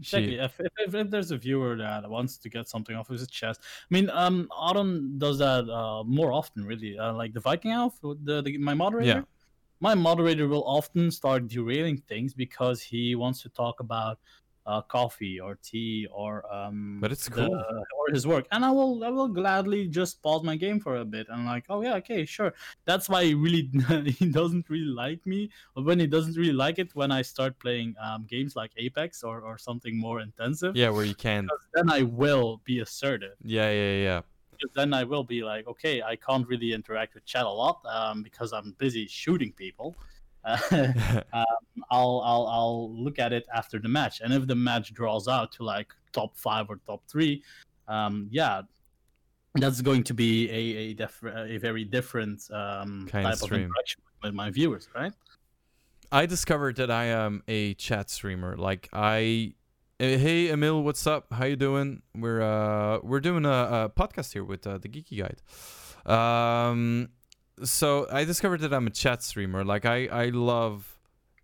Exactly. 0.00 0.38
If, 0.38 0.58
if, 0.58 0.94
if, 0.94 1.10
there's 1.10 1.30
a 1.30 1.36
viewer 1.36 1.76
that 1.76 2.08
wants 2.08 2.38
to 2.38 2.48
get 2.48 2.68
something 2.68 2.96
off 2.96 3.10
of 3.10 3.18
his 3.18 3.28
chest, 3.28 3.60
I 3.62 3.94
mean, 3.94 4.08
um, 4.10 4.48
Aron 4.58 5.18
does 5.18 5.38
that 5.38 5.68
uh, 5.68 6.02
more 6.04 6.32
often, 6.32 6.64
really. 6.64 6.98
Uh, 6.98 7.12
like 7.12 7.34
the 7.34 7.40
Viking 7.40 7.72
Elf, 7.72 8.00
the, 8.00 8.42
the 8.42 8.58
my 8.58 8.74
moderator. 8.74 9.08
Yeah. 9.08 9.22
My 9.82 9.94
moderator 9.94 10.46
will 10.46 10.64
often 10.64 11.10
start 11.10 11.48
derailing 11.48 11.98
things 12.08 12.34
because 12.34 12.82
he 12.82 13.14
wants 13.14 13.40
to 13.42 13.48
talk 13.48 13.80
about 13.80 14.18
uh, 14.70 14.82
coffee 14.82 15.40
or 15.40 15.58
tea 15.62 16.06
or 16.12 16.32
um. 16.54 16.98
But 17.00 17.10
it's 17.12 17.28
the- 17.28 17.46
cool. 17.46 17.54
or 17.98 18.06
his 18.12 18.26
work, 18.26 18.46
and 18.52 18.64
I 18.64 18.70
will 18.70 19.02
I 19.04 19.10
will 19.10 19.28
gladly 19.28 19.88
just 19.88 20.22
pause 20.22 20.42
my 20.42 20.56
game 20.56 20.78
for 20.80 20.96
a 20.96 21.04
bit 21.04 21.26
and 21.30 21.44
like, 21.44 21.64
oh 21.68 21.82
yeah, 21.82 21.96
okay, 21.96 22.24
sure. 22.24 22.54
That's 22.84 23.08
why 23.08 23.24
he 23.24 23.34
really 23.34 23.64
he 24.18 24.26
doesn't 24.30 24.70
really 24.70 24.92
like 25.04 25.26
me, 25.26 25.50
or 25.74 25.82
when 25.82 25.98
he 25.98 26.06
doesn't 26.06 26.36
really 26.36 26.58
like 26.66 26.78
it 26.78 26.94
when 26.94 27.10
I 27.10 27.22
start 27.22 27.58
playing 27.58 27.94
um, 28.00 28.26
games 28.28 28.54
like 28.54 28.70
Apex 28.76 29.22
or, 29.22 29.40
or 29.40 29.58
something 29.58 29.98
more 29.98 30.20
intensive. 30.20 30.76
Yeah, 30.76 30.90
where 30.90 31.04
you 31.04 31.14
can. 31.14 31.48
Then 31.74 31.90
I 31.90 32.02
will 32.02 32.60
be 32.64 32.80
assertive. 32.80 33.36
Yeah, 33.42 33.70
yeah, 33.70 33.96
yeah. 34.08 34.20
Then 34.74 34.92
I 34.92 35.04
will 35.04 35.24
be 35.24 35.42
like, 35.42 35.66
okay, 35.66 36.02
I 36.02 36.16
can't 36.16 36.46
really 36.46 36.72
interact 36.74 37.14
with 37.14 37.24
chat 37.24 37.46
a 37.46 37.54
lot 37.64 37.80
um, 37.86 38.22
because 38.22 38.52
I'm 38.52 38.76
busy 38.78 39.06
shooting 39.06 39.52
people. 39.52 39.96
Um, 41.32 41.44
I'll 41.90 42.22
I'll 42.24 42.46
I'll 42.46 42.92
look 42.92 43.18
at 43.18 43.32
it 43.32 43.46
after 43.54 43.78
the 43.78 43.88
match, 43.88 44.20
and 44.20 44.32
if 44.32 44.46
the 44.46 44.54
match 44.54 44.92
draws 44.92 45.28
out 45.28 45.52
to 45.52 45.64
like 45.64 45.88
top 46.12 46.36
five 46.36 46.66
or 46.68 46.80
top 46.86 47.02
three, 47.08 47.42
um, 47.88 48.28
yeah, 48.30 48.62
that's 49.54 49.80
going 49.80 50.02
to 50.04 50.14
be 50.14 50.50
a 50.50 50.54
a, 50.54 50.94
def- 50.94 51.24
a 51.24 51.58
very 51.58 51.84
different 51.84 52.42
um, 52.52 53.02
of 53.02 53.10
type 53.12 53.26
of 53.26 53.38
stream. 53.38 53.62
interaction 53.62 54.02
with 54.22 54.34
my 54.34 54.50
viewers, 54.50 54.88
right? 54.94 55.12
I 56.12 56.26
discovered 56.26 56.76
that 56.76 56.90
I 56.90 57.04
am 57.04 57.42
a 57.46 57.74
chat 57.74 58.10
streamer. 58.10 58.56
Like 58.56 58.88
I, 58.92 59.54
eh, 60.00 60.16
hey 60.16 60.50
Emil, 60.50 60.82
what's 60.82 61.06
up? 61.06 61.32
How 61.32 61.44
you 61.44 61.56
doing? 61.56 62.02
We're 62.14 62.42
uh 62.42 62.98
we're 63.02 63.20
doing 63.20 63.44
a, 63.44 63.48
a 63.48 63.92
podcast 63.94 64.32
here 64.32 64.44
with 64.44 64.66
uh, 64.66 64.78
the 64.78 64.88
Geeky 64.88 65.18
Guide. 65.18 65.42
Um, 66.10 67.10
so 67.64 68.06
I 68.10 68.24
discovered 68.24 68.60
that 68.60 68.72
I'm 68.72 68.86
a 68.86 68.90
chat 68.90 69.22
streamer. 69.22 69.64
Like 69.64 69.84
I 69.84 70.06
I 70.06 70.26
love 70.26 70.98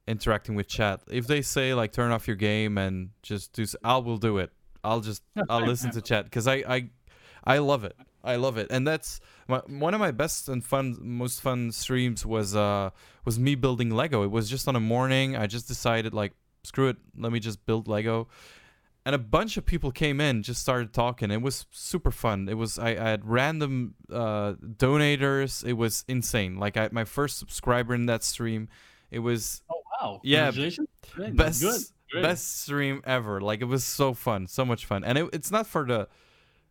interacting 0.07 0.55
with 0.55 0.69
chat. 0.69 1.03
If 1.11 1.27
they 1.27 1.43
say 1.43 1.75
like 1.75 1.93
turn 1.93 2.13
off 2.13 2.27
your 2.27 2.37
game 2.37 2.79
and 2.79 3.11
just 3.23 3.53
do, 3.53 3.67
I 3.83 3.97
will 3.99 4.19
do 4.19 4.39
it. 4.39 4.51
I'll 4.85 5.01
just 5.01 5.23
I'll 5.49 5.67
listen 5.73 5.91
to 5.93 6.01
chat 6.01 6.25
because 6.25 6.47
I 6.47 6.57
I 6.69 6.91
I 7.45 7.59
love 7.59 7.85
it. 7.85 7.97
I 8.25 8.37
love 8.37 8.57
it, 8.59 8.67
and 8.71 8.85
that's 8.85 9.21
my, 9.47 9.59
one 9.69 9.95
of 9.95 10.01
my 10.01 10.11
best 10.11 10.49
and 10.49 10.65
fun, 10.65 10.97
most 11.01 11.41
fun 11.41 11.71
streams 11.71 12.27
was 12.27 12.57
uh 12.57 12.91
was 13.25 13.39
me 13.39 13.55
building 13.55 13.91
Lego. 13.91 14.25
It 14.25 14.33
was 14.33 14.51
just 14.51 14.67
on 14.67 14.75
a 14.75 14.81
morning. 14.81 15.37
I 15.37 15.47
just 15.47 15.69
decided 15.69 16.13
like 16.13 16.33
screw 16.65 16.89
it, 16.89 16.97
let 17.17 17.33
me 17.33 17.39
just 17.39 17.65
build 17.65 17.87
Lego, 17.87 18.27
and 19.07 19.15
a 19.15 19.19
bunch 19.19 19.57
of 19.57 19.65
people 19.65 19.93
came 19.93 20.21
in, 20.21 20.43
just 20.43 20.61
started 20.61 20.93
talking. 20.93 21.31
It 21.31 21.41
was 21.41 21.65
super 21.71 22.11
fun. 22.11 22.49
It 22.49 22.55
was 22.55 22.77
I, 22.77 22.89
I 22.89 23.11
had 23.11 23.25
random 23.25 23.95
uh 24.13 24.55
donators. 24.55 25.65
It 25.65 25.75
was 25.75 26.05
insane. 26.09 26.59
Like 26.59 26.77
I 26.77 26.89
my 26.91 27.05
first 27.05 27.39
subscriber 27.39 27.95
in 27.95 28.07
that 28.07 28.25
stream. 28.25 28.69
It 29.13 29.21
was 29.21 29.63
Oh 29.71 29.81
wow! 30.01 30.21
Yeah, 30.25 30.47
Congratulations. 30.47 30.89
Best 31.35 31.63
Good. 31.63 32.23
Best 32.23 32.63
stream 32.63 33.01
ever. 33.05 33.41
Like 33.41 33.63
it 33.63 33.67
was 33.67 33.85
so 33.85 34.13
fun, 34.13 34.49
so 34.49 34.65
much 34.65 34.85
fun, 34.85 35.05
and 35.05 35.17
it, 35.17 35.29
it's 35.33 35.53
not 35.53 35.69
for 35.69 35.87
the 35.87 36.09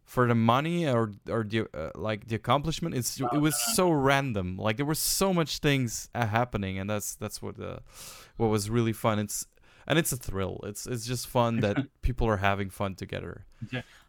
for 0.03 0.27
the 0.27 0.35
money 0.35 0.87
or 0.87 1.13
or 1.29 1.45
the 1.45 1.67
uh, 1.73 1.91
like 1.95 2.27
the 2.27 2.35
accomplishment. 2.35 2.95
It's 2.95 3.17
it 3.19 3.39
was 3.39 3.55
so 3.75 3.89
random. 3.89 4.57
Like 4.57 4.75
there 4.75 4.85
were 4.85 4.93
so 4.93 5.33
much 5.33 5.59
things 5.59 6.09
uh, 6.13 6.27
happening, 6.27 6.79
and 6.79 6.89
that's 6.89 7.15
that's 7.15 7.41
what 7.41 7.59
uh, 7.59 7.79
what 8.35 8.47
was 8.47 8.69
really 8.69 8.93
fun. 8.93 9.19
It's 9.19 9.47
and 9.87 9.99
it's 9.99 10.11
a 10.11 10.17
thrill. 10.17 10.59
It's 10.63 10.87
it's 10.87 11.05
just 11.05 11.27
fun 11.27 11.59
that 11.61 11.77
people 12.01 12.27
are 12.27 12.37
having 12.37 12.69
fun 12.69 12.95
together. 12.95 13.45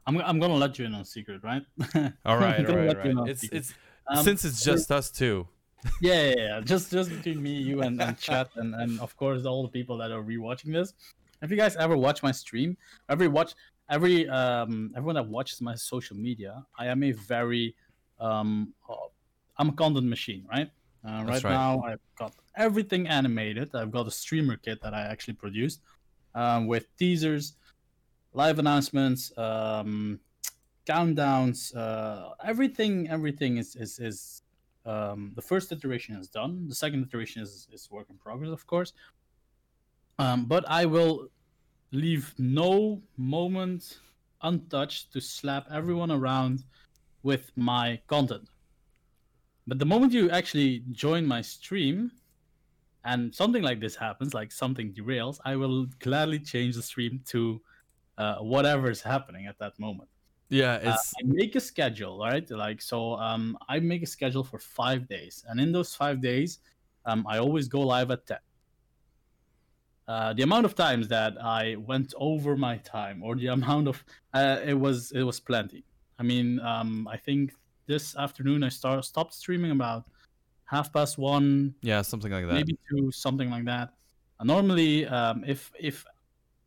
I'm 0.06 0.18
I'm 0.18 0.38
gonna 0.38 0.54
let 0.54 0.78
you 0.78 0.84
in 0.86 0.94
on 0.94 1.02
a 1.02 1.04
secret, 1.04 1.42
right? 1.42 1.62
All 2.24 2.38
right, 2.38 2.60
I'm 2.60 2.74
right, 2.74 2.90
you 2.90 2.98
right. 2.98 3.16
on 3.16 3.18
a 3.18 3.24
It's 3.30 3.40
secret. 3.42 3.58
it's 3.58 3.74
Um, 4.08 4.24
since 4.24 4.44
it's 4.44 4.62
just 4.64 4.90
us 4.92 5.10
two. 5.10 5.48
yeah, 6.00 6.22
yeah, 6.28 6.34
yeah. 6.36 6.60
Just 6.60 6.90
just 6.90 7.10
between 7.10 7.42
me, 7.42 7.52
you, 7.52 7.82
and, 7.82 8.00
and 8.00 8.18
chat, 8.18 8.48
and, 8.56 8.74
and 8.74 9.00
of 9.00 9.16
course 9.16 9.44
all 9.44 9.62
the 9.62 9.68
people 9.68 9.96
that 9.98 10.10
are 10.10 10.22
rewatching 10.22 10.72
this. 10.72 10.94
If 11.42 11.50
you 11.50 11.56
guys 11.56 11.76
ever 11.76 11.96
watch 11.96 12.22
my 12.22 12.32
stream, 12.32 12.76
every 13.08 13.28
watch, 13.28 13.54
every 13.90 14.28
um, 14.28 14.92
everyone 14.96 15.16
that 15.16 15.26
watches 15.28 15.60
my 15.60 15.74
social 15.74 16.16
media, 16.16 16.64
I 16.78 16.86
am 16.86 17.02
a 17.02 17.12
very, 17.12 17.74
um, 18.20 18.72
uh, 18.88 18.94
I'm 19.58 19.68
a 19.68 19.72
content 19.72 20.06
machine, 20.06 20.46
right? 20.50 20.70
Uh, 21.06 21.24
right, 21.24 21.44
right. 21.44 21.50
now, 21.50 21.82
I've 21.82 22.00
got 22.18 22.32
everything 22.56 23.06
animated. 23.06 23.74
I've 23.74 23.90
got 23.90 24.06
a 24.06 24.10
streamer 24.10 24.56
kit 24.56 24.80
that 24.82 24.94
I 24.94 25.02
actually 25.02 25.34
produced, 25.34 25.80
um, 26.34 26.66
with 26.66 26.86
teasers, 26.96 27.54
live 28.32 28.58
announcements, 28.58 29.36
um, 29.38 30.20
countdowns, 30.86 31.76
uh, 31.76 32.34
everything. 32.44 33.08
Everything 33.08 33.58
is 33.58 33.76
is 33.76 33.98
is 33.98 34.42
um, 34.84 35.32
the 35.34 35.42
first 35.42 35.72
iteration 35.72 36.16
is 36.16 36.28
done. 36.28 36.68
The 36.68 36.74
second 36.74 37.02
iteration 37.04 37.42
is, 37.42 37.68
is 37.72 37.90
work 37.90 38.06
in 38.08 38.16
progress, 38.16 38.50
of 38.50 38.66
course. 38.66 38.92
Um, 40.18 40.46
but 40.46 40.64
I 40.68 40.86
will 40.86 41.28
leave 41.92 42.34
no 42.38 43.02
moment 43.16 43.98
untouched 44.42 45.12
to 45.12 45.20
slap 45.20 45.66
everyone 45.72 46.10
around 46.10 46.64
with 47.22 47.50
my 47.56 48.00
content. 48.06 48.48
But 49.66 49.80
the 49.80 49.86
moment 49.86 50.12
you 50.12 50.30
actually 50.30 50.84
join 50.92 51.26
my 51.26 51.42
stream 51.42 52.12
and 53.06 53.34
something 53.34 53.62
like 53.62 53.80
this 53.80 53.96
happens, 53.96 54.34
like 54.34 54.52
something 54.52 54.92
derails, 54.94 55.38
I 55.44 55.56
will 55.56 55.86
gladly 56.00 56.40
change 56.40 56.76
the 56.76 56.82
stream 56.82 57.22
to 57.26 57.62
uh, 58.18 58.38
whatever 58.40 58.90
is 58.90 59.02
happening 59.02 59.46
at 59.46 59.58
that 59.60 59.78
moment. 59.78 60.10
Yeah, 60.48 60.78
Uh, 60.82 60.96
I 61.18 61.22
make 61.24 61.56
a 61.56 61.60
schedule, 61.60 62.18
right? 62.20 62.48
Like 62.50 62.82
so, 62.82 63.14
um, 63.14 63.58
I 63.68 63.80
make 63.80 64.02
a 64.02 64.06
schedule 64.06 64.44
for 64.44 64.58
five 64.58 65.08
days, 65.08 65.44
and 65.48 65.60
in 65.60 65.72
those 65.72 65.94
five 65.94 66.20
days, 66.20 66.60
um, 67.04 67.26
I 67.28 67.38
always 67.38 67.68
go 67.68 67.80
live 67.82 68.10
at 68.12 68.26
ten. 68.26 68.38
Uh, 70.08 70.32
the 70.34 70.42
amount 70.42 70.64
of 70.64 70.74
times 70.74 71.08
that 71.08 71.36
I 71.42 71.74
went 71.76 72.14
over 72.16 72.56
my 72.56 72.78
time, 72.78 73.22
or 73.22 73.34
the 73.34 73.46
amount 73.58 73.88
of 73.88 74.04
uh, 74.34 74.60
it 74.64 74.74
was 74.74 75.12
it 75.12 75.22
was 75.22 75.40
plenty. 75.40 75.84
I 76.18 76.22
mean, 76.22 76.60
um, 76.60 77.08
I 77.08 77.16
think 77.16 77.52
this 77.86 78.16
afternoon 78.16 78.62
I 78.62 78.68
start 78.68 79.04
stopped 79.04 79.34
streaming 79.34 79.72
about 79.72 80.08
half 80.66 80.92
past 80.92 81.16
one, 81.18 81.74
yeah, 81.82 82.02
something 82.02 82.30
like 82.32 82.46
that. 82.46 82.52
maybe 82.54 82.76
two, 82.90 83.10
something 83.10 83.50
like 83.50 83.64
that. 83.64 83.94
Uh, 84.38 84.44
normally, 84.44 85.06
um, 85.06 85.42
if 85.46 85.72
if 85.80 86.04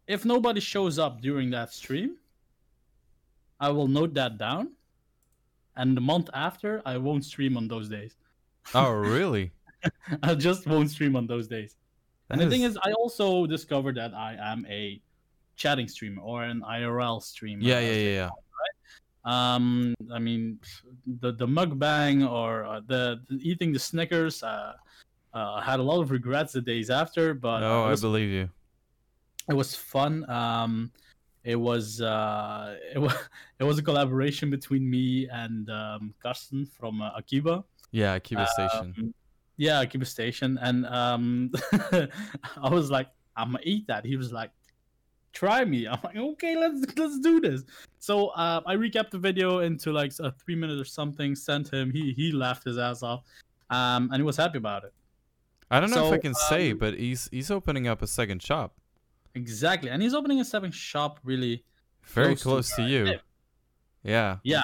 if 0.08 0.26
nobody 0.26 0.60
shows 0.60 0.98
up 0.98 1.22
during 1.22 1.50
that 1.52 1.72
stream, 1.72 2.18
I 3.60 3.70
will 3.70 3.88
note 3.88 4.14
that 4.16 4.38
down, 4.38 4.72
and 5.76 5.96
the 5.96 6.02
month 6.02 6.30
after, 6.34 6.82
I 6.86 6.98
won't 6.98 7.24
stream 7.26 7.58
on 7.58 7.68
those 7.68 7.88
days. 7.90 8.16
Oh, 8.74 8.92
really? 8.92 9.52
I 10.24 10.36
just 10.36 10.68
won't 10.68 10.90
stream 10.90 11.16
on 11.16 11.28
those 11.28 11.48
days. 11.48 11.76
And 12.30 12.40
That 12.40 12.46
the 12.46 12.52
thing 12.52 12.64
is, 12.64 12.78
I 12.84 12.92
also 12.94 13.46
discovered 13.48 13.96
that 13.96 14.14
I 14.14 14.36
am 14.40 14.66
a 14.70 15.02
chatting 15.56 15.88
streamer 15.88 16.22
or 16.22 16.44
an 16.44 16.62
IRL 16.62 17.22
streamer. 17.22 17.64
yeah, 17.64 17.80
yeah, 17.80 17.92
yeah, 17.94 18.14
yeah. 18.22 18.30
Um 19.34 19.94
i 20.18 20.20
mean 20.28 20.42
the 21.24 21.32
the 21.42 21.48
mukbang 21.58 22.18
or 22.38 22.52
uh, 22.72 22.82
the, 22.92 23.02
the 23.30 23.38
eating 23.50 23.70
the 23.78 23.84
snickers 23.90 24.36
uh, 24.44 24.74
uh 25.38 25.58
had 25.70 25.78
a 25.84 25.86
lot 25.92 26.00
of 26.04 26.08
regrets 26.18 26.52
the 26.58 26.64
days 26.74 26.90
after 27.02 27.26
but 27.48 27.60
Oh, 27.72 27.82
it, 27.90 27.94
I 27.94 27.96
believe 28.08 28.30
you. 28.40 28.46
it 29.52 29.56
was 29.62 29.70
fun 29.94 30.14
um 30.42 30.74
it 31.54 31.60
was 31.70 32.02
uh 32.02 32.76
it 32.96 33.00
was 33.06 33.14
it 33.62 33.66
was 33.70 33.78
a 33.84 33.86
collaboration 33.90 34.48
between 34.58 34.84
me 34.96 35.06
and 35.44 35.70
um 35.82 36.02
Karsten 36.24 36.62
from 36.78 36.94
uh, 37.02 37.12
akiba 37.20 37.56
Yeah, 37.92 38.14
Akiba 38.20 38.46
Station. 38.58 38.88
um, 38.98 39.14
yeah 39.68 39.78
akiba 39.84 40.06
station 40.16 40.52
and 40.68 40.86
um 41.02 41.52
i 42.68 42.70
was 42.78 42.88
like 42.96 43.10
i'm 43.36 43.52
gonna 43.52 43.72
eat 43.74 43.84
that 43.92 44.04
he 44.10 44.16
was 44.22 44.30
like 44.40 44.52
try 45.34 45.64
me 45.64 45.88
i'm 45.92 46.00
like 46.04 46.16
okay 46.18 46.56
let's 46.58 46.86
let's 46.98 47.20
do 47.20 47.40
this 47.40 47.64
so 48.00 48.28
uh, 48.30 48.62
i 48.66 48.76
recapped 48.76 49.12
the 49.12 49.18
video 49.20 49.60
into 49.60 49.92
like 49.92 50.12
a 50.20 50.32
three 50.32 50.56
minutes 50.56 50.82
or 50.82 50.86
something 50.86 51.36
sent 51.36 51.72
him 51.72 51.92
he 51.92 52.14
he 52.14 52.32
laughed 52.32 52.64
his 52.64 52.78
ass 52.78 53.04
off 53.04 53.24
um 53.70 54.10
and 54.12 54.16
he 54.16 54.24
was 54.24 54.38
happy 54.38 54.58
about 54.58 54.84
it 54.84 54.94
I 55.72 55.80
don't 55.80 55.92
know 55.92 56.08
if 56.08 56.14
I 56.14 56.16
So, 56.16 56.22
can 56.22 56.34
say, 56.34 56.72
um, 56.72 56.80
but 56.80 56.96
he's 56.96 57.30
he's 57.32 57.52
opening 57.52 57.88
up 57.88 58.02
a 58.02 58.08
second 58.08 58.42
shop, 58.42 58.74
Exactly, 59.36 59.92
and 59.92 60.02
he's 60.02 60.16
opening 60.16 60.40
a 60.42 60.44
second 60.46 60.74
shop 60.74 61.20
really. 61.24 61.64
very 62.06 62.30
Close 62.36 62.42
close 62.42 62.70
to 62.72 62.82
to, 62.82 62.90
you. 62.90 63.06
live. 63.06 63.22
Yeah. 64.44 64.62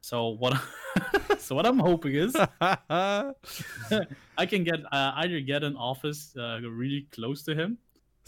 So 0.00 0.30
what? 0.30 0.60
so 1.38 1.54
what 1.54 1.66
I'm 1.66 1.78
hoping 1.78 2.16
is 2.16 2.34
I 2.60 4.46
can 4.48 4.64
get 4.64 4.80
uh, 4.90 5.12
either 5.22 5.38
get 5.40 5.62
an 5.62 5.76
office 5.76 6.34
uh, 6.36 6.58
really 6.62 7.06
close 7.12 7.44
to 7.44 7.54
him. 7.54 7.78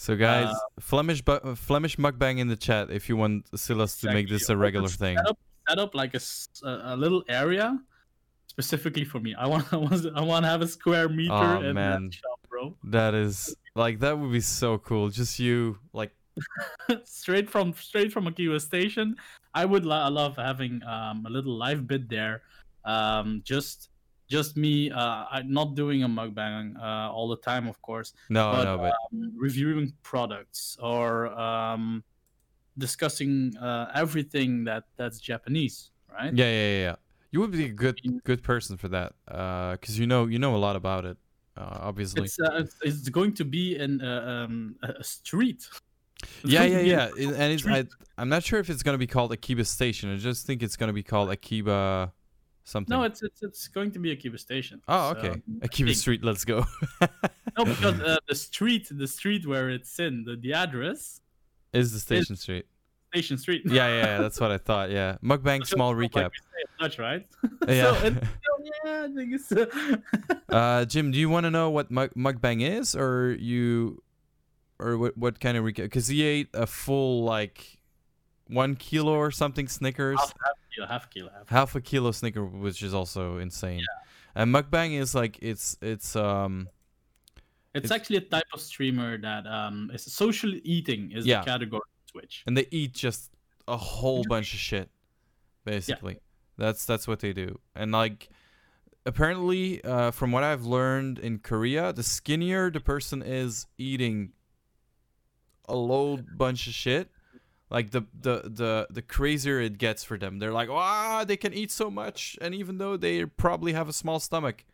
So 0.02 0.16
guys, 0.16 0.50
Uh, 0.50 0.80
Flemish 0.80 1.22
bu- 1.22 1.54
Flemish 1.54 1.94
mukbang 1.96 2.38
in 2.42 2.48
the 2.48 2.56
chat 2.56 2.90
if 2.90 3.08
you 3.08 3.14
want 3.16 3.46
Silas 3.54 3.94
to 4.02 4.10
make 4.10 4.28
this 4.28 4.48
a 4.48 4.56
regular 4.56 4.88
just 4.88 4.98
thing. 4.98 5.16
Set 5.16 5.28
up, 5.28 5.38
set 5.68 5.78
up 5.78 5.94
like 5.94 6.12
a 6.18 6.96
little 6.96 7.22
area 7.28 7.78
specifically 8.50 9.04
for 9.04 9.20
me. 9.20 9.32
I 9.38 9.46
want 9.46 9.70
I 9.76 9.76
want 9.76 10.02
I 10.16 10.22
want 10.22 10.42
to 10.44 10.50
have 10.50 10.60
a 10.60 10.66
square 10.66 11.08
meter 11.08 11.30
Aw, 11.32 11.60
in 11.62 11.74
man. 11.78 12.10
that 12.10 12.14
shop, 12.14 12.40
bro. 12.50 12.74
That 12.82 13.14
is 13.14 13.54
like 13.76 14.00
that 14.00 14.18
would 14.18 14.32
be 14.32 14.40
so 14.42 14.76
cool. 14.78 15.08
Just 15.08 15.38
you 15.38 15.78
like 15.92 16.10
straight 17.04 17.48
from 17.48 17.70
straight 17.78 18.10
from 18.10 18.26
Akiba 18.26 18.58
Station. 18.58 19.14
I 19.54 19.64
would 19.70 19.86
lo- 19.86 20.10
love 20.10 20.34
having 20.34 20.82
um, 20.82 21.26
a 21.26 21.30
little 21.30 21.54
live 21.54 21.86
bit 21.86 22.10
there. 22.10 22.42
Um, 22.84 23.42
just 23.46 23.91
just 24.32 24.56
me, 24.56 24.74
uh, 24.90 25.42
not 25.44 25.68
doing 25.82 26.00
a 26.08 26.10
mukbang 26.18 26.64
uh, 26.80 27.12
all 27.14 27.28
the 27.34 27.40
time, 27.50 27.64
of 27.72 27.76
course. 27.88 28.10
no 28.38 28.44
But, 28.54 28.64
no 28.64 28.74
but 28.84 28.94
um, 29.12 29.32
reviewing 29.46 29.92
products 30.02 30.60
or 30.80 31.06
um, 31.48 32.02
discussing 32.78 33.32
uh, 33.60 33.92
everything 34.02 34.64
that 34.68 34.84
that's 34.98 35.18
Japanese, 35.20 35.76
right? 36.16 36.32
yeah 36.40 36.52
yeah 36.60 36.72
yeah. 36.86 36.96
You 37.32 37.40
would 37.40 37.52
be 37.52 37.64
a 37.64 37.76
good 37.84 37.96
good 38.30 38.42
person 38.52 38.76
for 38.82 38.88
that 38.96 39.10
because 39.76 39.94
you 40.00 40.06
know 40.12 40.22
you 40.32 40.38
know 40.38 40.52
a 40.56 40.62
lot 40.66 40.76
about 40.76 41.04
it. 41.10 41.16
Uh, 41.56 41.88
obviously. 41.88 42.24
It's, 42.24 42.40
uh, 42.40 42.62
it's 42.64 42.76
it's 42.88 43.08
going 43.18 43.32
to 43.40 43.44
be 43.44 43.64
in 43.84 44.00
uh, 44.00 44.08
um, 44.48 44.76
a 44.82 45.04
street. 45.04 45.68
It's 46.42 46.52
yeah 46.54 46.64
yeah 46.64 46.80
yeah 46.94 47.06
it- 47.22 47.34
and 47.40 47.48
it's 47.54 47.66
I, 47.66 47.84
I'm 48.20 48.28
not 48.28 48.42
sure 48.48 48.60
if 48.62 48.68
it's 48.72 48.82
going 48.86 48.94
to 48.94 49.04
be 49.06 49.10
called 49.14 49.32
akiba 49.32 49.64
station 49.64 50.06
i 50.14 50.16
just 50.30 50.46
think 50.46 50.62
it's 50.62 50.76
going 50.80 50.86
to 50.94 50.98
be 51.02 51.02
called 51.02 51.28
akiba 51.36 52.12
something 52.64 52.94
No, 52.96 53.02
it's 53.04 53.22
it's 53.22 53.42
it's 53.42 53.68
going 53.68 53.90
to 53.92 53.98
be 53.98 54.10
Akiba 54.12 54.38
Station. 54.38 54.80
oh 54.88 55.10
okay 55.10 55.40
akiba 55.62 55.88
think- 55.88 55.98
street 55.98 56.22
let's 56.24 56.44
go 56.44 56.64
No, 57.58 57.64
because 57.64 58.00
uh, 58.10 58.16
the 58.28 58.34
street, 58.34 58.88
the 58.90 59.06
street 59.06 59.46
where 59.46 59.68
it's 59.68 59.98
in, 59.98 60.24
the, 60.24 60.36
the 60.36 60.54
address, 60.54 61.20
is 61.72 61.92
the 61.92 61.98
station 62.00 62.36
street 62.36 62.66
Station 63.12 63.36
Street. 63.36 63.60
yeah, 63.66 63.88
yeah 63.88 63.96
yeah 64.06 64.18
that's 64.22 64.40
what 64.40 64.50
i 64.50 64.56
thought 64.56 64.90
yeah 64.90 65.16
mukbang 65.22 65.60
So, 65.66 65.76
small 65.76 65.92
recap 65.94 66.30
we 66.32 66.40
say 66.40 66.60
in 66.64 66.70
Dutch, 66.80 66.98
right? 66.98 67.26
yeah 67.68 67.92
So, 67.92 68.06
and, 68.06 68.28
yeah, 68.84 69.04
I 69.04 69.08
think 69.14 69.34
it's. 69.36 69.52
Uh, 69.52 69.66
uh 70.48 70.84
jim 70.86 71.10
do 71.10 71.18
you 71.18 71.28
want 71.28 71.44
to 71.44 71.50
know 71.50 71.68
what 71.68 71.90
mug- 71.90 72.14
mukbang 72.16 72.62
is 72.62 72.94
or 72.96 73.36
you 73.38 74.00
or 74.78 74.96
what 74.96 75.12
what 75.18 75.40
kind 75.40 75.56
of 75.58 75.64
recap 75.64 75.84
because 75.92 76.08
he 76.08 76.22
ate 76.22 76.48
a 76.54 76.66
full 76.66 77.22
like 77.24 77.80
one 78.48 78.76
kilo 78.76 79.12
or 79.12 79.30
something 79.30 79.68
snickers 79.68 80.20
kilo, 80.74 80.86
half 80.86 81.10
kilo, 81.10 81.30
half. 81.36 81.48
half 81.48 81.74
a 81.74 81.80
kilo 81.80 82.10
snicker 82.12 82.44
which 82.44 82.82
is 82.82 82.92
also 82.94 83.38
insane 83.38 83.82
and 84.34 84.54
mukbang 84.54 84.98
is 84.98 85.14
like 85.14 85.38
it's 85.42 85.76
it's 85.82 86.16
um 86.16 86.68
It's, 87.74 87.84
It's- 87.86 87.90
actually 88.00 88.16
a 88.18 88.20
type 88.36 88.50
of 88.52 88.60
streamer 88.60 89.18
that 89.18 89.46
um 89.46 89.90
is 89.94 90.02
social 90.12 90.52
eating 90.64 91.12
is 91.12 91.24
Yeah. 91.26 91.40
the 91.40 91.46
category 91.50 91.80
on 91.80 92.12
Twitch. 92.12 92.42
and 92.46 92.56
they 92.56 92.66
eat 92.70 92.92
just 92.94 93.30
a 93.68 93.76
whole 93.76 94.24
bunch 94.28 94.52
of 94.54 94.58
shit 94.60 94.90
basically 95.64 96.18
that's 96.58 96.84
that's 96.84 97.06
what 97.08 97.20
they 97.20 97.32
do 97.32 97.58
and 97.74 97.92
like 97.92 98.28
apparently 99.06 99.82
uh, 99.84 100.10
from 100.10 100.32
what 100.32 100.42
i've 100.44 100.64
learned 100.64 101.18
in 101.18 101.38
korea 101.38 101.92
the 101.92 102.02
skinnier 102.02 102.70
the 102.70 102.80
person 102.80 103.22
is 103.22 103.66
eating 103.78 104.32
a 105.68 105.74
load 105.76 106.36
bunch 106.36 106.66
of 106.66 106.74
shit 106.74 107.08
like 107.72 107.90
the 107.90 108.02
the 108.20 108.42
the 108.44 108.86
the 108.90 109.02
crazier 109.02 109.58
it 109.58 109.78
gets 109.78 110.04
for 110.04 110.18
them 110.18 110.38
they're 110.38 110.52
like 110.52 110.68
ah 110.70 111.24
they 111.26 111.36
can 111.36 111.52
eat 111.54 111.70
so 111.70 111.90
much 111.90 112.36
and 112.40 112.54
even 112.54 112.76
though 112.78 112.96
they 112.98 113.24
probably 113.24 113.72
have 113.72 113.88
a 113.88 113.92
small 113.92 114.20
stomach 114.20 114.64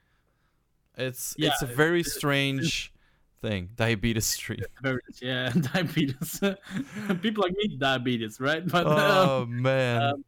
it's 0.97 1.35
it's 1.39 1.63
a 1.63 1.67
very 1.67 2.01
it's- 2.01 2.15
strange 2.17 2.93
thing 3.41 3.71
diabetes 3.77 4.37
Very, 4.83 5.01
yeah, 5.23 5.53
diabetes. 5.73 6.41
People 7.23 7.45
like 7.45 7.55
me, 7.55 7.77
diabetes, 7.79 8.41
right? 8.41 8.67
But 8.67 8.89
um, 8.89 8.99
oh 8.99 9.47
man 9.47 10.03
um, 10.03 10.25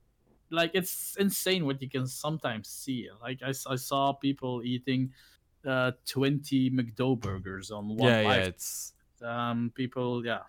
like 0.51 0.70
it's 0.74 1.16
insane 1.18 1.66
what 1.66 1.82
you 1.82 1.90
can 1.90 2.06
sometimes 2.06 2.68
see. 2.68 3.09
Like 3.20 3.40
I 3.42 3.51
saw 3.51 4.12
people 4.12 4.62
eating 4.62 5.10
uh 5.66 5.90
20 6.06 6.70
McDo 6.70 7.18
burgers 7.18 7.70
on 7.70 7.88
one 7.88 8.09
yeah 8.09 8.20
yeah 8.22 8.48
it's 8.48 8.94
Um, 9.20 9.70
people, 9.74 10.24
yeah. 10.24 10.48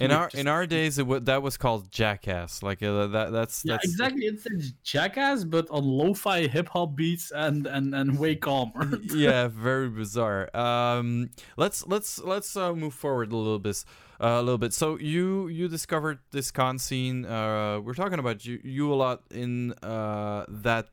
In 0.00 0.10
our 0.12 0.26
Just- 0.28 0.40
in 0.40 0.46
our 0.46 0.66
days 0.66 0.98
it 0.98 1.06
wa 1.06 1.18
that 1.20 1.42
was 1.42 1.56
called 1.56 1.90
jackass. 1.90 2.62
Like 2.62 2.82
uh, 2.82 3.06
that 3.08 3.32
that's 3.32 3.64
yeah, 3.64 3.74
that's 3.74 3.84
exactly. 3.86 4.26
It's 4.26 4.46
a 4.46 4.50
jackass, 4.82 5.44
but 5.44 5.68
on 5.70 5.84
lo-fi 5.84 6.46
hip 6.46 6.68
hop 6.68 6.94
beats 6.94 7.32
and 7.34 7.66
and 7.66 7.94
and 7.94 8.18
way 8.18 8.36
calmer. 8.36 8.98
yeah 9.14 9.48
very 9.48 9.88
bizarre. 9.88 10.54
Um 10.56 11.30
let's 11.56 11.86
let's 11.86 12.18
let's 12.20 12.56
uh, 12.56 12.72
move 12.74 12.94
forward 12.94 13.32
a 13.32 13.36
little 13.36 13.58
bit 13.58 13.84
uh, 14.20 14.38
a 14.38 14.42
little 14.42 14.58
bit. 14.58 14.72
So 14.72 14.98
you 14.98 15.48
you 15.48 15.68
discovered 15.68 16.18
this 16.30 16.50
con 16.50 16.78
scene 16.78 17.24
uh 17.24 17.80
we're 17.80 17.94
talking 17.94 18.18
about 18.20 18.44
you 18.44 18.60
you 18.62 18.92
a 18.92 18.96
lot 18.96 19.22
in 19.30 19.72
uh 19.82 20.44
that 20.48 20.88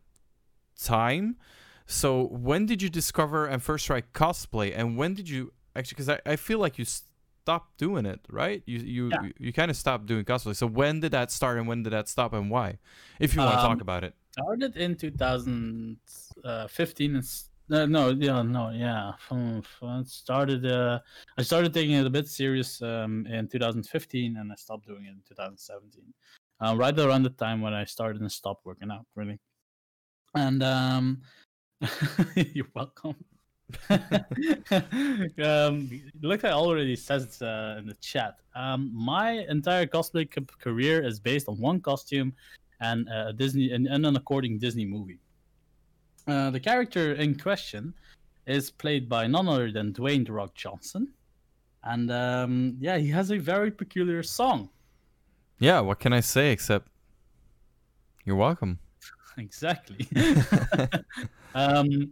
time. 0.82 1.38
So 1.86 2.26
when 2.28 2.66
did 2.66 2.82
you 2.82 2.90
discover 2.90 3.46
and 3.46 3.62
first 3.62 3.86
try 3.86 4.02
cosplay? 4.02 4.74
And 4.76 4.98
when 4.98 5.14
did 5.14 5.30
you 5.30 5.54
actually 5.76 5.96
because 5.96 6.10
I, 6.10 6.20
I 6.26 6.36
feel 6.36 6.58
like 6.58 6.80
you 6.80 6.86
stopped 7.46 7.78
doing 7.78 8.06
it 8.14 8.22
right? 8.42 8.62
You 8.66 8.80
you 8.80 9.04
Yeah. 9.14 9.22
you, 9.24 9.32
you 9.46 9.52
kind 9.54 9.70
of 9.70 9.78
stopped 9.78 10.06
doing 10.08 10.26
cosplay 10.26 10.56
so 10.56 10.66
when 10.66 11.00
did 11.04 11.12
that 11.18 11.30
start 11.32 11.58
and 11.60 11.68
when 11.70 11.84
did 11.84 11.94
that 11.94 12.08
stop 12.10 12.34
and 12.34 12.50
why? 12.50 12.80
If 13.20 13.36
you 13.36 13.42
want 13.42 13.60
to 13.60 13.64
Um, 13.64 13.70
talk 13.70 13.82
about 13.82 14.04
it. 14.04 14.14
started 14.34 14.76
in 14.76 14.96
2015 14.96 17.16
and 17.16 17.24
uh, 17.72 17.86
no 17.86 18.10
yeah 18.28 18.42
no 18.42 18.70
yeah. 18.72 19.14
It 20.02 20.08
started 20.08 20.66
uh 20.66 21.00
i 21.40 21.42
started 21.44 21.74
taking 21.74 21.96
it 22.02 22.06
a 22.06 22.10
bit 22.18 22.28
serious 22.28 22.82
um 22.82 23.26
in 23.28 23.48
2015 23.48 24.38
and 24.38 24.52
i 24.52 24.56
stopped 24.56 24.86
doing 24.88 25.06
it 25.06 25.12
in 25.18 25.22
2017 25.28 26.14
uh, 26.62 26.76
right 26.76 26.98
around 27.00 27.24
the 27.24 27.30
time 27.46 27.62
when 27.62 27.74
i 27.74 27.86
started 27.86 28.22
and 28.22 28.32
stopped 28.32 28.66
working 28.66 28.92
out 28.92 29.06
really. 29.16 29.40
And 30.46 30.62
um 30.64 31.22
you're 32.56 32.72
welcome 32.76 33.16
um 35.44 35.90
like 36.22 36.44
i 36.44 36.52
already 36.52 36.96
said 36.96 37.28
uh, 37.42 37.76
in 37.80 37.88
the 37.88 37.98
chat 38.00 38.38
um 38.56 38.92
my 38.94 39.44
entire 39.50 39.88
cosplay 39.88 40.26
c- 40.34 40.46
career 40.62 41.04
is 41.04 41.20
based 41.20 41.50
on 41.50 41.60
one 41.60 41.80
costume 41.82 42.32
and 42.82 43.08
uh, 43.10 43.28
a 43.30 43.34
Disney 43.34 43.72
and, 43.72 43.88
and 43.88 44.06
an 44.06 44.16
according 44.18 44.60
Disney 44.60 44.86
movie. 44.86 45.20
Uh, 46.28 46.50
the 46.50 46.60
character 46.60 47.14
in 47.14 47.38
question 47.40 47.94
is 48.48 48.70
played 48.70 49.08
by 49.08 49.26
none 49.28 49.48
other 49.48 49.72
than 49.72 49.94
Dwayne 49.94 50.26
The 50.26 50.34
Rock 50.34 50.54
Johnson, 50.56 51.08
and 51.86 52.12
um, 52.12 52.76
yeah, 52.80 52.98
he 52.98 53.08
has 53.10 53.32
a 53.32 53.38
very 53.38 53.72
peculiar 53.72 54.22
song. 54.24 54.70
yeah 55.60 55.80
what 55.80 56.00
can 56.00 56.12
i 56.12 56.20
say 56.20 56.52
except 56.52 56.90
you're 58.26 58.36
welcome 58.36 58.78
exactly. 59.38 60.06
um, 61.56 62.12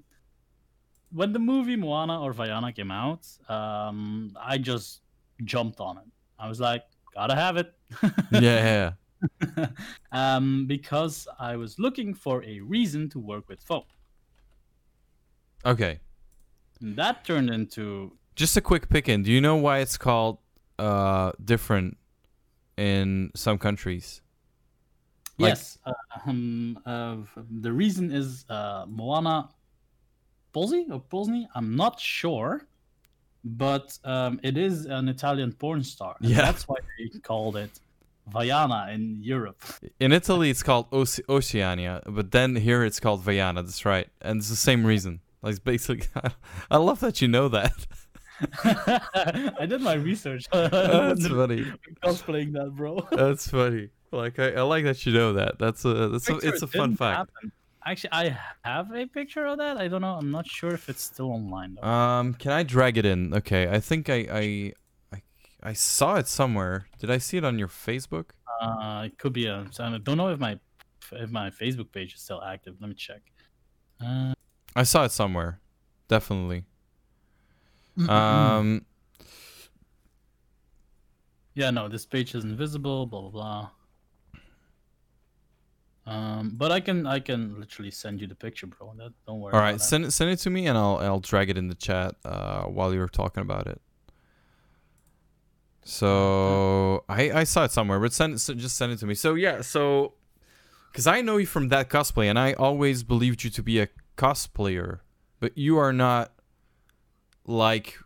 when 1.14 1.32
the 1.32 1.40
movie 1.40 1.76
Moana 1.76 2.20
or 2.22 2.34
Vaiana 2.34 2.76
came 2.76 2.92
out, 2.92 3.28
um, 3.50 4.36
I 4.40 4.58
just 4.58 5.02
jumped 5.44 5.80
on 5.80 5.98
it. 5.98 6.06
I 6.40 6.48
was 6.48 6.60
like, 6.60 6.84
gotta 7.14 7.36
have 7.36 7.58
it. 7.58 7.74
yeah 8.32 8.94
um, 10.12 10.66
because 10.68 11.28
I 11.40 11.56
was 11.56 11.80
looking 11.80 12.14
for 12.14 12.44
a 12.44 12.60
reason 12.60 13.10
to 13.10 13.20
work 13.20 13.48
with 13.48 13.62
foam. 13.62 13.84
okay 15.66 16.00
And 16.82 16.96
that 16.98 17.24
turned 17.24 17.50
into 17.50 18.18
Just 18.36 18.58
a 18.58 18.62
quick 18.62 18.90
pick 18.90 19.08
in. 19.08 19.24
Do 19.24 19.32
you 19.32 19.40
know 19.40 19.56
why 19.56 19.80
it's 19.80 19.98
called 19.98 20.40
uh 20.80 21.32
different 21.44 21.98
in 22.78 23.32
some 23.36 23.58
countries? 23.58 24.22
Like- 25.38 25.50
yes. 25.52 25.78
Uh, 25.86 25.94
um, 26.28 26.80
uh, 26.86 27.18
the 27.62 27.72
reason 27.72 28.12
is 28.12 28.46
uh, 28.50 28.86
Moana 28.88 29.50
Pozzi 30.54 30.86
or 30.92 31.02
Posny. 31.02 31.48
I'm 31.56 31.76
not 31.76 32.00
sure, 32.00 32.66
but 33.44 33.98
um, 34.04 34.40
it 34.44 34.58
is 34.58 34.86
an 34.86 35.10
Italian 35.10 35.52
porn 35.54 35.84
star. 35.84 36.16
Yeah. 36.22 36.38
that's 36.38 36.68
why 36.68 36.78
they 36.98 37.20
called 37.20 37.58
it 37.58 37.80
Vaiana 38.32 38.94
in 38.94 39.18
Europe. 39.22 39.62
In 40.00 40.12
Italy, 40.12 40.50
it's 40.50 40.64
called 40.64 40.90
Oce- 40.92 41.22
Oceania, 41.28 42.02
but 42.06 42.32
then 42.32 42.56
here 42.56 42.84
it's 42.84 43.00
called 43.00 43.24
Vaiana. 43.24 43.56
That's 43.66 43.86
right, 43.86 44.08
and 44.22 44.40
it's 44.40 44.50
the 44.50 44.56
same 44.56 44.86
reason. 44.86 45.20
Like 45.42 45.52
it's 45.52 45.60
basically, 45.60 46.08
I 46.72 46.78
love 46.78 47.00
that 47.02 47.22
you 47.22 47.28
know 47.28 47.50
that. 47.50 47.74
I 49.60 49.66
did 49.66 49.82
my 49.82 49.94
research. 49.94 50.46
That's 50.52 51.28
funny. 51.28 51.66
cosplaying 52.04 52.54
that, 52.54 52.72
bro. 52.76 53.08
That's 53.12 53.48
funny. 53.48 53.90
Like 54.12 54.40
I, 54.40 54.52
I 54.54 54.62
like 54.62 54.84
that 54.86 55.06
you 55.06 55.14
know 55.14 55.34
that. 55.34 55.60
That's 55.60 55.86
a 55.86 56.10
that's 56.10 56.30
a, 56.30 56.38
it's 56.38 56.62
a 56.62 56.68
fun 56.68 56.96
fact. 56.96 57.18
happen. 57.18 57.52
Actually, 57.86 58.14
I 58.14 58.38
have 58.64 58.94
a 58.94 59.06
picture 59.06 59.46
of 59.46 59.58
that. 59.58 59.78
I 59.78 59.88
don't 59.88 60.02
know. 60.02 60.16
I'm 60.16 60.32
not 60.32 60.48
sure 60.48 60.74
if 60.74 60.88
it's 60.90 61.02
still 61.02 61.32
online 61.32 61.76
though. 61.76 61.88
Um, 61.88 62.34
can 62.34 62.52
I 62.52 62.64
drag 62.64 62.98
it 62.98 63.06
in? 63.06 63.34
Okay, 63.34 63.70
I 63.70 63.80
think 63.80 64.10
I 64.10 64.26
I 64.32 64.74
I, 65.12 65.22
I 65.62 65.74
saw 65.74 66.16
it 66.16 66.28
somewhere. 66.28 66.88
Did 67.00 67.12
I 67.12 67.18
see 67.18 67.38
it 67.38 67.44
on 67.44 67.60
your 67.60 67.68
Facebook? 67.68 68.32
Uh, 68.62 69.04
it 69.06 69.18
could 69.18 69.34
be 69.34 69.48
a. 69.48 69.66
so 69.72 69.84
I 69.84 69.98
don't 69.98 70.18
know 70.18 70.30
if 70.30 70.40
my 70.40 70.58
if 71.12 71.30
my 71.30 71.50
Facebook 71.50 71.92
page 71.92 72.14
is 72.14 72.22
still 72.22 72.42
active. 72.42 72.76
Let 72.80 72.90
me 72.90 72.96
check. 72.96 73.22
Uh, 74.00 74.34
I 74.76 74.84
saw 74.84 75.04
it 75.04 75.12
somewhere. 75.12 75.60
Definitely. 76.08 76.66
Um, 78.08 78.86
yeah, 81.54 81.70
no, 81.70 81.88
this 81.88 82.06
page 82.06 82.34
is 82.34 82.44
invisible. 82.44 83.06
Blah 83.06 83.22
blah 83.22 83.30
blah. 83.30 83.70
Um, 86.06 86.52
but 86.56 86.72
I 86.72 86.82
can 86.82 87.08
I 87.08 87.20
can 87.20 87.60
literally 87.60 87.92
send 87.92 88.20
you 88.20 88.28
the 88.28 88.36
picture, 88.36 88.68
bro. 88.68 88.94
That 88.98 89.14
don't 89.26 89.40
worry. 89.40 89.54
all 89.54 89.60
right, 89.60 89.80
send 89.80 90.06
it 90.06 90.12
send 90.12 90.32
it 90.32 90.38
to 90.40 90.50
me, 90.50 90.68
and 90.68 90.78
I'll 90.78 90.98
I'll 90.98 91.20
drag 91.22 91.50
it 91.50 91.58
in 91.58 91.70
the 91.70 91.76
chat 91.76 92.16
uh, 92.26 92.64
while 92.64 92.94
you're 92.94 93.08
talking 93.08 93.42
about 93.42 93.68
it. 93.68 93.82
So 95.86 97.04
I 97.08 97.32
I 97.32 97.44
saw 97.46 97.64
it 97.66 97.72
somewhere, 97.72 98.00
but 98.00 98.14
send 98.14 98.34
it, 98.34 98.40
so 98.40 98.54
just 98.54 98.76
send 98.76 98.92
it 98.92 99.00
to 99.00 99.06
me. 99.06 99.16
So 99.16 99.36
yeah, 99.36 99.62
so 99.62 100.14
because 100.92 101.08
I 101.08 101.22
know 101.22 101.38
you 101.38 101.46
from 101.46 101.70
that 101.70 101.90
cosplay, 101.90 102.26
and 102.26 102.38
I 102.38 102.54
always 102.54 103.04
believed 103.04 103.44
you 103.44 103.50
to 103.52 103.64
be 103.64 103.80
a 103.80 103.88
cosplayer, 104.18 105.00
but 105.40 105.58
you 105.58 105.78
are 105.78 105.94
not 105.94 106.34
like 107.46 107.98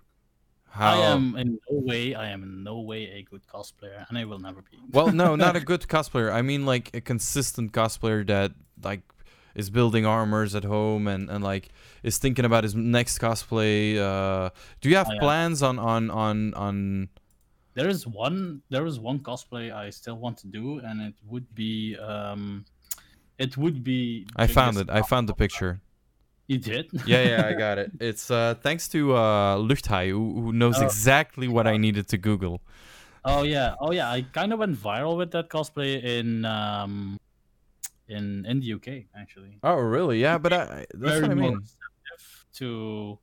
how. 0.77 1.01
I 1.01 1.05
am 1.07 1.35
in 1.35 1.59
no 1.69 1.79
way. 1.79 2.15
I 2.15 2.29
am 2.29 2.43
in 2.43 2.63
no 2.63 2.79
way 2.79 3.01
a 3.19 3.23
good 3.23 3.45
cosplayer, 3.47 4.05
and 4.07 4.17
I 4.17 4.25
will 4.25 4.39
never 4.39 4.61
be. 4.61 4.77
Well, 4.91 5.11
no, 5.11 5.35
not 5.35 5.55
a 5.55 5.59
good 5.71 5.81
cosplayer. 5.81 6.31
I 6.31 6.41
mean 6.41 6.65
like 6.65 6.95
a 6.95 7.01
consistent 7.01 7.71
cosplayer 7.73 8.25
that 8.27 8.51
like 8.83 9.01
is 9.55 9.69
building 9.69 10.05
armors 10.05 10.53
at 10.55 10.63
home 10.63 11.07
and, 11.07 11.29
and 11.29 11.43
like 11.43 11.69
is 12.03 12.19
thinking 12.19 12.45
about 12.45 12.63
his 12.63 12.75
next 12.75 13.17
cosplay. 13.19 13.97
Uh, 13.97 14.51
do 14.81 14.89
you 14.89 14.95
have 14.95 15.09
yeah. 15.11 15.19
plans 15.19 15.61
on 15.63 15.79
on 15.79 16.09
on 16.11 16.53
on? 16.53 17.09
There 17.73 17.89
is 17.89 18.07
one. 18.07 18.61
There 18.69 18.85
is 18.85 18.99
one 18.99 19.19
cosplay 19.19 19.73
I 19.73 19.89
still 19.89 20.17
want 20.17 20.37
to 20.39 20.47
do, 20.47 20.79
and 20.79 21.01
it 21.01 21.15
would 21.27 21.53
be. 21.53 21.97
Um, 21.97 22.65
it 23.37 23.57
would 23.57 23.83
be. 23.83 24.27
I 24.35 24.47
found 24.47 24.77
it. 24.77 24.89
I 24.89 25.01
found 25.01 25.27
the 25.29 25.33
picture. 25.33 25.81
You 26.47 26.57
did. 26.59 26.85
Yeah, 27.05 27.23
yeah, 27.23 27.45
I 27.45 27.53
got 27.53 27.77
it. 27.77 27.91
It's 27.99 28.31
uh 28.31 28.55
thanks 28.61 28.87
to 28.89 29.13
uh 29.15 29.57
Luchthai 29.57 30.09
who, 30.09 30.41
who 30.41 30.53
knows 30.53 30.75
Oh. 30.79 30.85
exactly 30.85 31.47
what 31.47 31.67
I 31.67 31.77
needed 31.77 32.07
to 32.09 32.17
Google. 32.17 32.61
Oh 33.25 33.43
yeah, 33.43 33.75
oh 33.81 33.91
yeah. 33.91 34.09
I 34.09 34.21
kind 34.21 34.53
of 34.53 34.59
went 34.59 34.77
viral 34.77 35.17
with 35.17 35.31
that 35.31 35.49
cosplay 35.49 36.01
in 36.01 36.45
um, 36.45 37.17
in 38.07 38.45
in 38.45 38.61
the 38.61 38.73
UK 38.73 38.87
actually. 39.13 39.59
Oh, 39.63 39.75
really? 39.75 40.21
Yeah, 40.21 40.37
but 40.37 40.53
I 40.53 40.85
that's 40.93 41.19
Very 41.19 41.21
what 41.23 41.31
I 41.31 41.33
more 41.35 41.49
mean. 41.51 41.59
receptive 41.59 42.45
to 42.59 43.19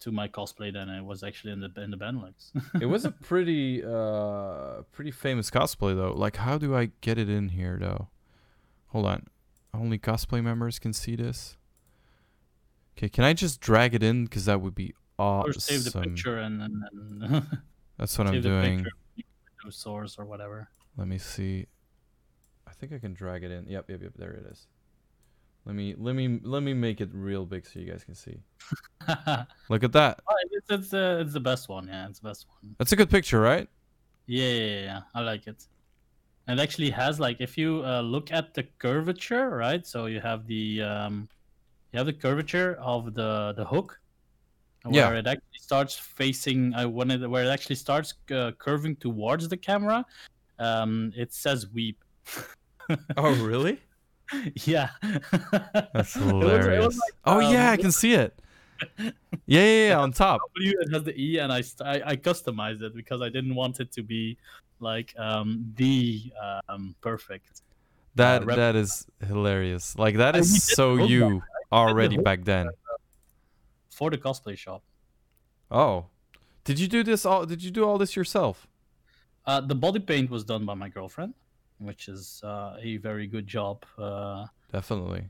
to 0.00 0.12
my 0.12 0.28
cosplay 0.28 0.72
than 0.72 0.88
I 0.88 1.00
was 1.00 1.24
actually 1.24 1.52
in 1.54 1.60
the 1.60 1.70
in 1.82 1.90
the 1.90 1.96
Benelux. 1.96 2.52
It 2.80 2.86
was 2.86 3.04
a 3.04 3.10
pretty 3.10 3.82
uh 3.82 4.82
pretty 4.92 5.10
famous 5.10 5.50
cosplay 5.50 5.96
though. 5.96 6.12
Like 6.14 6.36
how 6.36 6.56
do 6.58 6.76
I 6.76 6.90
get 7.00 7.18
it 7.18 7.28
in 7.28 7.48
here 7.48 7.78
though? 7.80 8.08
Hold 8.88 9.06
on. 9.06 9.26
Only 9.72 9.98
cosplay 9.98 10.40
members 10.44 10.78
can 10.78 10.92
see 10.92 11.16
this. 11.16 11.56
Okay, 12.96 13.08
can 13.08 13.24
I 13.24 13.32
just 13.32 13.60
drag 13.60 13.94
it 13.94 14.02
in 14.02 14.26
cuz 14.28 14.44
that 14.44 14.60
would 14.60 14.74
be 14.74 14.94
awesome. 15.18 15.50
or 15.50 15.52
save 15.54 15.84
the 15.84 16.00
picture 16.00 16.38
and 16.38 16.62
and 16.62 17.46
That's 17.98 18.18
what 18.18 18.26
I'm 18.28 18.40
doing. 18.40 18.84
picture, 19.16 19.70
source 19.70 20.18
or 20.18 20.24
whatever. 20.24 20.68
Let 20.96 21.08
me 21.08 21.18
see. 21.18 21.66
I 22.66 22.72
think 22.72 22.92
I 22.92 22.98
can 22.98 23.14
drag 23.14 23.44
it 23.44 23.50
in. 23.50 23.66
Yep, 23.68 23.90
yep, 23.90 24.02
yep. 24.02 24.12
There 24.16 24.32
it 24.32 24.46
is. 24.50 24.66
Let 25.64 25.74
me 25.76 25.94
let 25.96 26.14
me 26.14 26.40
let 26.42 26.62
me 26.62 26.74
make 26.74 27.00
it 27.00 27.08
real 27.12 27.46
big 27.46 27.66
so 27.66 27.78
you 27.78 27.90
guys 27.90 28.04
can 28.04 28.14
see. 28.14 28.38
Look 29.70 29.82
at 29.82 29.92
that. 29.92 30.20
Oh, 30.28 30.34
it's 30.50 30.70
it's, 30.70 30.94
uh, 30.94 31.18
it's 31.20 31.32
the 31.32 31.40
best 31.40 31.68
one. 31.68 31.88
Yeah, 31.88 32.08
it's 32.08 32.18
the 32.18 32.28
best 32.28 32.46
one. 32.48 32.74
That's 32.78 32.92
a 32.92 32.96
good 32.96 33.10
picture, 33.10 33.40
right? 33.40 33.68
Yeah, 34.26 34.48
yeah, 34.48 34.80
yeah. 34.80 35.00
I 35.14 35.20
like 35.20 35.46
it. 35.46 35.66
It 36.46 36.58
actually 36.58 36.90
has 36.90 37.18
like 37.18 37.38
if 37.40 37.56
you 37.56 37.82
uh, 37.84 38.02
look 38.02 38.30
at 38.30 38.52
the 38.52 38.64
curvature, 38.78 39.48
right? 39.50 39.86
So 39.86 40.06
you 40.06 40.20
have 40.20 40.46
the 40.46 40.82
um, 40.82 41.28
you 41.94 41.98
have 41.98 42.06
the 42.06 42.12
curvature 42.12 42.76
of 42.80 43.14
the 43.14 43.54
the 43.56 43.64
hook, 43.64 44.00
where 44.82 44.94
Yeah. 45.14 45.18
it 45.20 45.26
actually 45.28 45.60
starts 45.60 45.94
facing. 45.96 46.74
I 46.74 46.86
when 46.86 47.10
it 47.12 47.30
where 47.30 47.44
it 47.44 47.48
actually 47.48 47.76
starts 47.76 48.14
uh, 48.32 48.50
curving 48.58 48.96
towards 48.96 49.48
the 49.48 49.56
camera. 49.56 50.04
Um, 50.58 51.12
it 51.16 51.32
says 51.32 51.68
weep. 51.72 51.98
Oh, 53.16 53.32
really? 53.50 53.80
yeah. 54.66 54.88
That's 55.94 56.16
It 56.20 56.20
was- 56.20 56.66
it 56.74 56.82
was 56.84 56.94
hilarious. 56.94 56.96
like, 57.04 57.14
oh 57.24 57.38
yeah, 57.38 57.70
I 57.70 57.74
um, 57.74 57.78
can 57.78 57.92
see 57.92 58.12
it. 58.12 58.38
Yeah, 58.98 59.10
yeah, 59.46 59.88
yeah, 59.88 59.98
on 60.04 60.12
top. 60.12 60.40
It 60.56 60.92
has 60.92 61.02
the 61.04 61.14
E, 61.18 61.38
and 61.38 61.50
I, 61.52 61.62
I 61.92 61.94
I 62.12 62.16
customized 62.16 62.82
it 62.82 62.92
because 62.94 63.20
I 63.22 63.30
didn't 63.36 63.54
want 63.54 63.80
it 63.80 63.90
to 63.92 64.02
be 64.02 64.36
like 64.80 65.14
um 65.28 65.48
the 65.76 66.30
um 66.68 66.94
perfect. 67.00 67.62
That 68.16 68.44
rep- 68.44 68.56
that 68.56 68.74
is 68.76 69.06
hilarious. 69.26 69.96
Like 70.04 70.16
that 70.18 70.34
Uh, 70.34 70.40
is 70.40 70.48
so 70.78 70.84
you 71.12 71.42
already 71.72 72.16
back 72.16 72.44
then. 72.44 72.70
for 73.90 74.10
the 74.10 74.18
cosplay 74.18 74.56
shop. 74.56 74.82
Oh, 75.70 76.06
did 76.64 76.78
you 76.80 76.88
do 76.88 77.02
this 77.04 77.24
all? 77.24 77.46
Did 77.46 77.62
you 77.62 77.70
do 77.70 77.84
all 77.84 77.98
this 77.98 78.16
yourself? 78.16 78.66
Uh, 79.46 79.60
the 79.60 79.74
body 79.74 80.00
paint 80.00 80.30
was 80.30 80.44
done 80.44 80.64
by 80.64 80.74
my 80.74 80.88
girlfriend, 80.88 81.34
which 81.78 82.08
is 82.08 82.40
uh, 82.44 82.76
a 82.80 82.96
very 82.98 83.26
good 83.26 83.46
job. 83.46 83.84
Uh, 83.98 84.46
Definitely. 84.72 85.24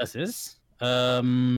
as 0.00 0.16
is. 0.16 0.56
Um, 0.80 1.56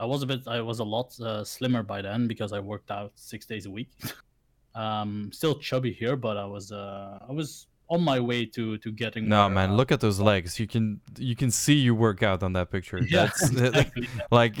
I 0.00 0.04
was 0.04 0.22
a 0.22 0.26
bit, 0.26 0.46
I 0.48 0.60
was 0.60 0.78
a 0.78 0.84
lot 0.84 1.18
uh, 1.20 1.44
slimmer 1.44 1.82
by 1.82 2.02
then 2.02 2.26
because 2.26 2.52
I 2.52 2.60
worked 2.60 2.90
out 2.90 3.12
six 3.14 3.46
days 3.46 3.66
a 3.66 3.70
week. 3.70 3.90
um, 4.74 5.30
still 5.32 5.54
chubby 5.54 5.92
here, 5.92 6.16
but 6.16 6.36
I 6.36 6.44
was, 6.44 6.72
uh, 6.72 7.18
I 7.28 7.32
was 7.32 7.67
on 7.90 8.02
my 8.02 8.20
way 8.20 8.44
to 8.44 8.78
to 8.78 8.92
getting. 8.92 9.28
No 9.28 9.42
more, 9.42 9.50
man, 9.50 9.70
uh, 9.70 9.74
look 9.74 9.90
at 9.90 10.00
those 10.00 10.20
legs. 10.20 10.58
You 10.60 10.66
can 10.66 11.00
you 11.18 11.34
can 11.34 11.50
see 11.50 11.74
you 11.74 11.94
work 11.94 12.22
out 12.22 12.42
on 12.42 12.52
that 12.54 12.70
picture. 12.70 12.98
Yeah, 13.08 13.26
That's 13.26 13.50
exactly. 13.50 14.08
like 14.30 14.56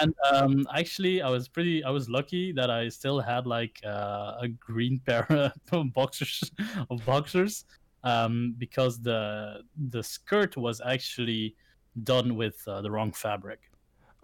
and 0.00 0.14
um, 0.30 0.66
actually, 0.74 1.22
I 1.22 1.30
was 1.30 1.48
pretty, 1.48 1.82
I 1.82 1.90
was 1.90 2.08
lucky 2.08 2.52
that 2.52 2.70
I 2.70 2.88
still 2.88 3.20
had 3.20 3.46
like 3.46 3.80
uh, 3.84 4.38
a 4.40 4.48
green 4.48 5.00
pair 5.04 5.26
of 5.72 5.92
boxers 5.92 6.50
of 6.90 7.04
boxers, 7.04 7.64
um, 8.04 8.54
because 8.58 9.00
the 9.00 9.62
the 9.90 10.02
skirt 10.02 10.56
was 10.56 10.80
actually 10.84 11.56
done 12.04 12.36
with 12.36 12.62
uh, 12.66 12.80
the 12.82 12.90
wrong 12.90 13.12
fabric. 13.12 13.60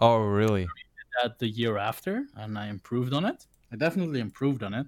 oh 0.00 0.18
really? 0.18 0.66
That 1.22 1.38
the 1.38 1.48
year 1.48 1.78
after, 1.78 2.26
and 2.36 2.56
I 2.56 2.68
improved 2.68 3.12
on 3.12 3.24
it. 3.24 3.46
I 3.72 3.76
definitely 3.76 4.20
improved 4.20 4.62
on 4.62 4.72
it 4.72 4.86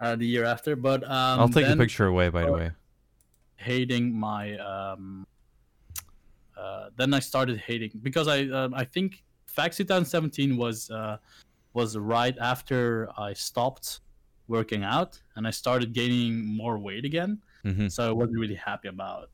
uh, 0.00 0.16
the 0.16 0.26
year 0.26 0.44
after, 0.44 0.76
but 0.76 1.04
um, 1.04 1.40
I'll 1.40 1.48
take 1.48 1.66
the 1.66 1.76
picture 1.76 2.06
away. 2.06 2.28
By 2.28 2.42
the 2.42 2.52
uh, 2.52 2.56
way. 2.56 2.70
hating 3.56 4.14
my 4.14 4.56
um, 4.58 5.26
uh, 6.58 6.90
then 6.96 7.14
I 7.14 7.20
started 7.20 7.58
hating 7.58 7.92
because 8.02 8.28
I 8.28 8.44
um, 8.48 8.74
I 8.74 8.84
think 8.84 9.22
FACTS 9.46 9.78
2017 9.78 10.56
was 10.56 10.90
uh, 10.90 11.18
was 11.74 11.96
right 11.96 12.36
after 12.38 13.08
I 13.16 13.32
stopped 13.32 14.00
working 14.48 14.82
out 14.82 15.20
and 15.36 15.46
I 15.46 15.50
started 15.50 15.92
gaining 15.92 16.44
more 16.44 16.78
weight 16.78 17.04
again. 17.04 17.40
hmm 17.62 17.88
So 17.88 18.08
I 18.08 18.12
wasn't 18.12 18.38
really 18.38 18.56
happy 18.56 18.88
about 18.88 19.30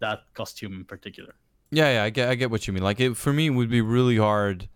that 0.00 0.24
costume 0.34 0.74
in 0.74 0.84
particular. 0.84 1.34
Yeah, 1.70 1.94
yeah, 1.94 2.04
I 2.04 2.10
get, 2.10 2.28
I 2.28 2.34
get 2.36 2.50
what 2.50 2.66
you 2.66 2.72
mean. 2.72 2.84
Like, 2.84 3.00
it, 3.00 3.16
for 3.16 3.32
me, 3.32 3.46
it 3.46 3.50
would 3.50 3.70
be 3.70 3.80
really 3.80 4.18
hard, 4.18 4.68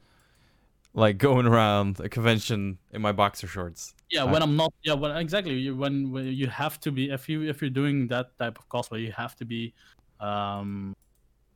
like 0.93 1.19
going 1.19 1.47
around 1.47 2.01
a 2.01 2.09
convention 2.09 2.78
in 2.91 3.01
my 3.01 3.12
boxer 3.12 3.47
shorts. 3.47 3.95
Yeah, 4.11 4.24
Uh, 4.24 4.32
when 4.32 4.43
I'm 4.43 4.57
not. 4.57 4.73
Yeah, 4.82 4.95
when 4.95 5.16
exactly 5.16 5.55
you 5.55 5.77
when, 5.77 6.11
when 6.11 6.27
you 6.27 6.49
have 6.49 6.81
to 6.81 6.91
be 6.91 7.11
if 7.11 7.28
you 7.28 7.43
if 7.43 7.61
you're 7.61 7.70
doing 7.70 8.09
that 8.09 8.37
type 8.39 8.59
of 8.59 8.69
cosplay, 8.69 9.03
you 9.03 9.12
have 9.12 9.37
to 9.37 9.45
be 9.45 9.73
um, 10.19 10.95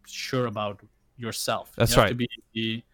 sure 0.06 0.46
about 0.46 0.80
yourself. 1.16 1.72
That's 1.76 1.92
you 1.92 1.96
have 1.96 2.04
right. 2.04 2.08
To 2.10 2.14
be, 2.14 2.28
be 2.52 2.84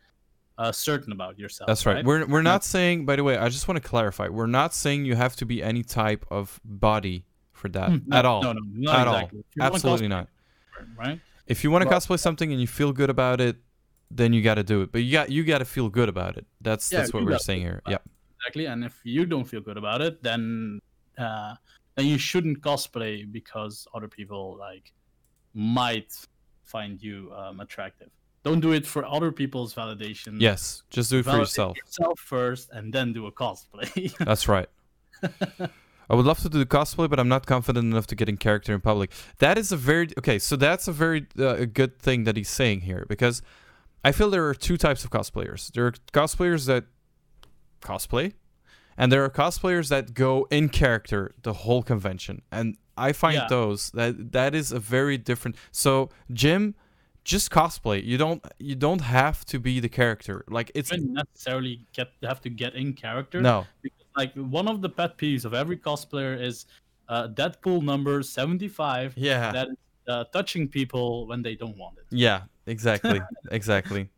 uh, 0.58 0.72
certain 0.72 1.12
about 1.12 1.38
yourself. 1.38 1.66
That's 1.66 1.84
right. 1.86 1.96
right? 1.96 2.04
We're 2.04 2.26
we're 2.26 2.42
not 2.42 2.64
saying. 2.64 3.06
By 3.06 3.16
the 3.16 3.24
way, 3.24 3.36
I 3.36 3.48
just 3.48 3.68
want 3.68 3.82
to 3.82 3.86
clarify. 3.86 4.28
We're 4.28 4.46
not 4.46 4.74
saying 4.74 5.04
you 5.04 5.14
have 5.14 5.36
to 5.36 5.46
be 5.46 5.62
any 5.62 5.82
type 5.82 6.24
of 6.30 6.60
body 6.64 7.24
for 7.52 7.68
that 7.68 7.90
Hmm, 7.90 7.98
no, 8.06 8.16
at 8.16 8.24
all. 8.24 8.42
No, 8.42 8.52
no, 8.52 8.60
not 8.74 8.98
At 9.00 9.06
all. 9.08 9.14
exactly. 9.16 9.44
If 9.56 9.62
Absolutely 9.62 10.06
cosplay, 10.06 10.10
not. 10.10 10.28
Right. 10.96 11.20
If 11.46 11.62
you 11.64 11.70
want 11.70 11.86
to 11.86 11.90
cosplay 11.90 12.18
something 12.18 12.50
and 12.50 12.60
you 12.60 12.66
feel 12.66 12.92
good 12.92 13.10
about 13.10 13.40
it, 13.40 13.56
then 14.10 14.32
you 14.32 14.40
got 14.40 14.54
to 14.54 14.62
do 14.62 14.82
it. 14.82 14.92
But 14.92 15.02
you 15.02 15.12
got 15.12 15.30
you 15.30 15.44
got 15.44 15.58
to 15.58 15.64
feel 15.64 15.88
good 15.88 16.08
about 16.08 16.36
it. 16.36 16.46
That's 16.60 16.90
Yeah, 16.90 17.00
that's 17.00 17.12
what 17.12 17.24
we're 17.24 17.38
saying 17.38 17.60
here. 17.60 17.82
Yeah. 17.86 17.98
Exactly. 18.40 18.66
And 18.66 18.84
if 18.84 19.00
you 19.04 19.26
don't 19.26 19.44
feel 19.44 19.60
good 19.60 19.76
about 19.76 20.00
it, 20.00 20.22
then 20.22 20.80
uh, 21.18 21.54
then 21.96 22.06
you 22.06 22.18
shouldn't 22.18 22.60
cosplay 22.60 23.30
because 23.30 23.86
other 23.94 24.08
people 24.08 24.56
like 24.58 24.92
might 25.54 26.12
find 26.62 27.02
you 27.02 27.32
um, 27.36 27.60
attractive. 27.60 28.08
Don't 28.42 28.60
do 28.60 28.72
it 28.72 28.86
for 28.86 29.04
other 29.04 29.30
people's 29.32 29.74
validation. 29.74 30.40
Yes. 30.40 30.82
Just 30.88 31.10
do 31.10 31.18
it 31.18 31.24
for 31.24 31.36
yourself. 31.36 31.76
yourself 31.76 32.18
first, 32.18 32.70
and 32.72 32.92
then 32.92 33.12
do 33.12 33.26
a 33.26 33.32
cosplay. 33.32 34.16
That's 34.24 34.48
right. 34.48 34.68
I 35.22 36.14
would 36.14 36.24
love 36.24 36.40
to 36.40 36.48
do 36.48 36.58
the 36.58 36.66
cosplay, 36.66 37.08
but 37.08 37.20
I'm 37.20 37.28
not 37.28 37.46
confident 37.46 37.84
enough 37.84 38.06
to 38.08 38.16
get 38.16 38.28
in 38.28 38.38
character 38.38 38.74
in 38.74 38.80
public. 38.80 39.12
That 39.38 39.58
is 39.58 39.70
a 39.70 39.76
very 39.76 40.08
okay. 40.18 40.38
So 40.38 40.56
that's 40.56 40.88
a 40.88 40.92
very 40.92 41.26
uh, 41.38 41.66
good 41.66 42.00
thing 42.00 42.24
that 42.24 42.36
he's 42.36 42.48
saying 42.48 42.80
here 42.80 43.06
because 43.08 43.42
I 44.04 44.10
feel 44.10 44.28
there 44.28 44.46
are 44.48 44.54
two 44.54 44.76
types 44.76 45.04
of 45.04 45.10
cosplayers. 45.10 45.70
There 45.72 45.86
are 45.86 45.92
cosplayers 46.12 46.66
that 46.66 46.84
cosplay, 47.80 48.32
and 48.96 49.10
there 49.10 49.24
are 49.24 49.30
cosplayers 49.30 49.88
that 49.88 50.14
go 50.14 50.46
in 50.50 50.68
character 50.68 51.34
the 51.42 51.52
whole 51.52 51.82
convention. 51.82 52.42
And 52.52 52.76
I 52.96 53.12
find 53.12 53.36
Yeah. 53.36 53.46
those 53.48 53.90
that 53.92 54.32
that 54.32 54.54
is 54.54 54.72
a 54.72 54.78
very 54.78 55.16
different. 55.18 55.56
So 55.70 56.10
Jim, 56.32 56.74
just 57.24 57.50
cosplay. 57.50 58.04
You 58.04 58.18
don't 58.18 58.44
you 58.58 58.74
don't 58.74 59.00
have 59.00 59.44
to 59.46 59.58
be 59.58 59.80
the 59.80 59.88
character. 59.88 60.44
Like 60.48 60.70
it's 60.74 60.90
You 60.92 61.12
necessarily 61.12 61.86
get 61.92 62.08
have 62.22 62.40
to 62.42 62.50
get 62.50 62.74
in 62.74 62.92
character. 62.92 63.40
no. 63.40 63.66
because, 63.82 63.98
like 64.16 64.34
one 64.34 64.68
of 64.68 64.80
the 64.82 64.88
pet 64.88 65.16
peeves 65.18 65.44
of 65.44 65.54
every 65.54 65.76
cosplayer 65.78 66.38
is 66.40 66.66
uh, 67.08 67.28
Deadpool 67.28 67.82
number 67.82 68.22
seventy 68.22 68.68
five. 68.68 69.14
Yeah. 69.16 69.52
That 69.52 69.68
is 69.68 69.76
uh, 70.08 70.24
touching 70.32 70.68
people 70.68 71.26
when 71.28 71.42
they 71.42 71.54
don't 71.54 71.76
want 71.76 71.96
it. 71.98 72.04
Yeah, 72.10 72.42
exactly. 72.66 73.20
exactly. 73.50 74.08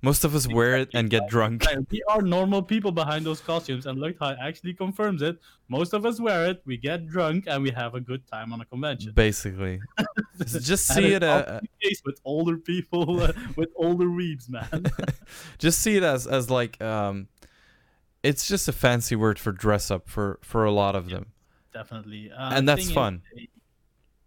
Most 0.00 0.24
of 0.24 0.34
us 0.34 0.46
wear 0.46 0.76
it 0.76 0.90
and 0.94 1.10
get 1.10 1.28
drunk. 1.28 1.64
We 1.90 2.02
are 2.08 2.22
normal 2.22 2.62
people 2.62 2.92
behind 2.92 3.26
those 3.26 3.40
costumes, 3.40 3.86
and 3.86 3.98
look 3.98 4.16
how 4.20 4.36
actually 4.40 4.74
confirms 4.74 5.22
it. 5.22 5.38
Most 5.68 5.92
of 5.92 6.06
us 6.06 6.20
wear 6.20 6.46
it, 6.46 6.62
we 6.64 6.76
get 6.76 7.08
drunk, 7.08 7.44
and 7.48 7.62
we 7.64 7.70
have 7.70 7.94
a 7.94 8.00
good 8.00 8.24
time 8.28 8.52
on 8.52 8.60
a 8.60 8.64
convention. 8.64 9.12
Basically. 9.12 9.80
just 10.60 10.86
see 10.86 11.14
it 11.14 11.24
uh, 11.24 11.60
case 11.82 12.00
with 12.04 12.20
older 12.24 12.56
people, 12.58 13.20
uh, 13.22 13.32
with 13.56 13.70
older 13.74 14.06
weebs, 14.06 14.48
man. 14.48 14.86
just 15.58 15.80
see 15.80 15.96
it 15.96 16.04
as 16.04 16.26
as 16.26 16.48
like 16.48 16.80
um 16.80 17.26
it's 18.22 18.46
just 18.46 18.68
a 18.68 18.72
fancy 18.72 19.16
word 19.16 19.38
for 19.38 19.52
dress 19.52 19.90
up 19.90 20.08
for 20.08 20.38
for 20.42 20.64
a 20.64 20.70
lot 20.70 20.94
of 20.94 21.08
them. 21.10 21.26
Definitely, 21.72 22.30
uh, 22.30 22.54
And 22.54 22.68
that's 22.68 22.86
is, 22.86 22.92
fun. 22.92 23.22
uh, 23.36 23.42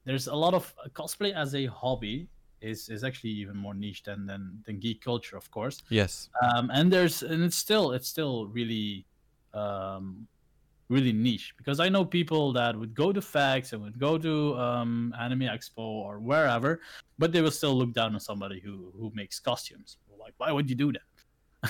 there's 0.06 0.27
a 0.27 0.35
lot 0.35 0.53
of 0.53 0.73
uh, 0.84 0.89
cosplay 0.89 1.34
as 1.34 1.56
a 1.56 1.65
hobby 1.68 2.27
is 2.62 2.90
is 2.90 3.04
actually 3.04 3.32
even 3.32 3.58
more 3.58 3.74
niche 3.74 4.04
than 4.04 4.26
than, 4.26 4.62
than 4.66 4.80
geek 4.80 5.04
culture, 5.04 5.38
of 5.38 5.50
course. 5.52 5.82
Yes. 5.90 6.30
um, 6.42 6.70
and 6.74 6.92
there's 6.92 7.24
and 7.24 7.44
it's 7.44 7.58
still 7.58 7.92
it's 7.92 8.08
still 8.08 8.48
really 8.48 9.06
um, 9.54 10.28
really 10.90 11.14
niche 11.14 11.54
because 11.58 11.80
I 11.80 11.90
know 11.90 12.06
people 12.06 12.54
that 12.54 12.76
would 12.78 12.94
go 12.94 13.12
to 13.12 13.22
FACTS 13.22 13.74
and 13.74 13.82
would 13.82 14.00
go 14.00 14.18
to 14.18 14.58
um, 14.58 15.14
Anime 15.20 15.42
Expo 15.42 15.80
or 15.80 16.20
wherever, 16.20 16.82
but 17.18 17.32
they 17.32 17.42
will 17.42 17.52
still 17.52 17.74
look 17.76 17.94
down 17.94 18.14
on 18.14 18.20
somebody 18.20 18.60
who 18.60 18.92
who 18.98 19.12
makes 19.14 19.40
costumes. 19.40 19.98
Like, 20.20 20.34
why 20.38 20.52
would 20.52 20.70
you 20.70 20.76
do 20.76 20.92
that? 20.92 21.02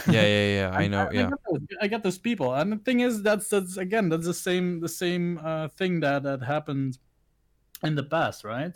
Yeah, 0.08 0.26
yeah, 0.26 0.48
yeah. 0.60 0.72
I 0.78 0.88
know. 0.88 1.08
I, 1.08 1.14
Yeah. 1.14 1.30
get 1.30 1.40
those, 1.50 1.62
I 1.82 1.88
get 1.88 2.04
those 2.04 2.18
people, 2.18 2.54
and 2.54 2.72
the 2.72 2.78
thing 2.78 3.00
is, 3.02 3.22
that's 3.24 3.48
that's 3.50 3.78
again, 3.78 4.10
that's 4.10 4.26
the 4.26 4.34
same 4.34 4.80
the 4.80 4.90
same 4.90 5.40
uh, 5.44 5.68
thing 5.70 6.00
that 6.02 6.24
that 6.24 6.42
happened 6.44 6.98
in 7.84 7.96
the 7.96 8.04
past, 8.04 8.44
right? 8.44 8.76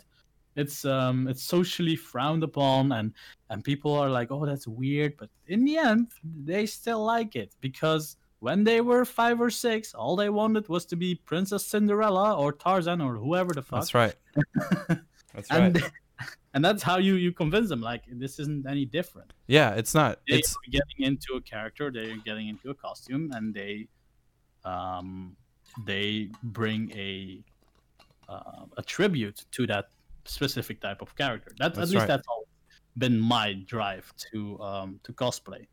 It's 0.56 0.84
um 0.84 1.28
it's 1.28 1.42
socially 1.42 1.96
frowned 1.96 2.42
upon, 2.42 2.92
and 2.92 3.12
and 3.50 3.62
people 3.62 3.94
are 3.94 4.08
like, 4.10 4.30
oh, 4.30 4.44
that's 4.46 4.66
weird, 4.66 5.16
but 5.18 5.28
in 5.46 5.64
the 5.64 5.76
end, 5.76 6.08
they 6.44 6.66
still 6.66 7.04
like 7.04 7.36
it 7.36 7.54
because 7.60 8.16
when 8.40 8.64
they 8.64 8.80
were 8.80 9.04
five 9.04 9.40
or 9.40 9.50
six, 9.50 9.94
all 9.94 10.16
they 10.16 10.30
wanted 10.30 10.68
was 10.68 10.84
to 10.86 10.96
be 10.96 11.14
Princess 11.14 11.64
Cinderella 11.66 12.36
or 12.36 12.52
Tarzan 12.52 13.00
or 13.00 13.16
whoever 13.16 13.52
the 13.54 13.62
fuck. 13.62 13.80
That's 13.80 13.94
right. 13.94 14.14
That's 15.34 15.50
right. 15.50 15.76
and 15.76 15.82
and 16.54 16.64
that's 16.64 16.82
how 16.82 16.96
you 16.96 17.14
you 17.14 17.32
convince 17.32 17.68
them 17.68 17.82
like 17.82 18.04
this 18.10 18.38
isn't 18.38 18.66
any 18.66 18.86
different 18.86 19.32
Yeah, 19.46 19.74
it's 19.74 19.94
not. 19.94 20.20
they 20.28 20.36
It's 20.36 20.56
getting 20.70 21.00
into 21.04 21.34
a 21.34 21.42
character 21.42 21.90
they're 21.90 22.16
getting 22.24 22.48
into 22.48 22.70
a 22.70 22.74
costume 22.74 23.30
and 23.34 23.52
they 23.52 23.88
um 24.64 25.36
they 25.86 26.30
bring 26.42 26.90
a 26.92 27.44
uh, 28.28 28.64
a 28.78 28.82
tribute 28.82 29.44
to 29.52 29.66
that 29.66 29.90
specific 30.26 30.80
type 30.80 31.00
of 31.02 31.14
character 31.16 31.50
that 31.58 31.74
That's 31.74 31.78
at 31.78 31.88
least 31.94 32.00
right. 32.00 32.08
that's 32.08 32.26
always 32.28 32.48
been 32.98 33.18
my 33.18 33.54
drive 33.66 34.12
to 34.32 34.58
um 34.60 35.00
to 35.04 35.12
cosplay 35.12 35.66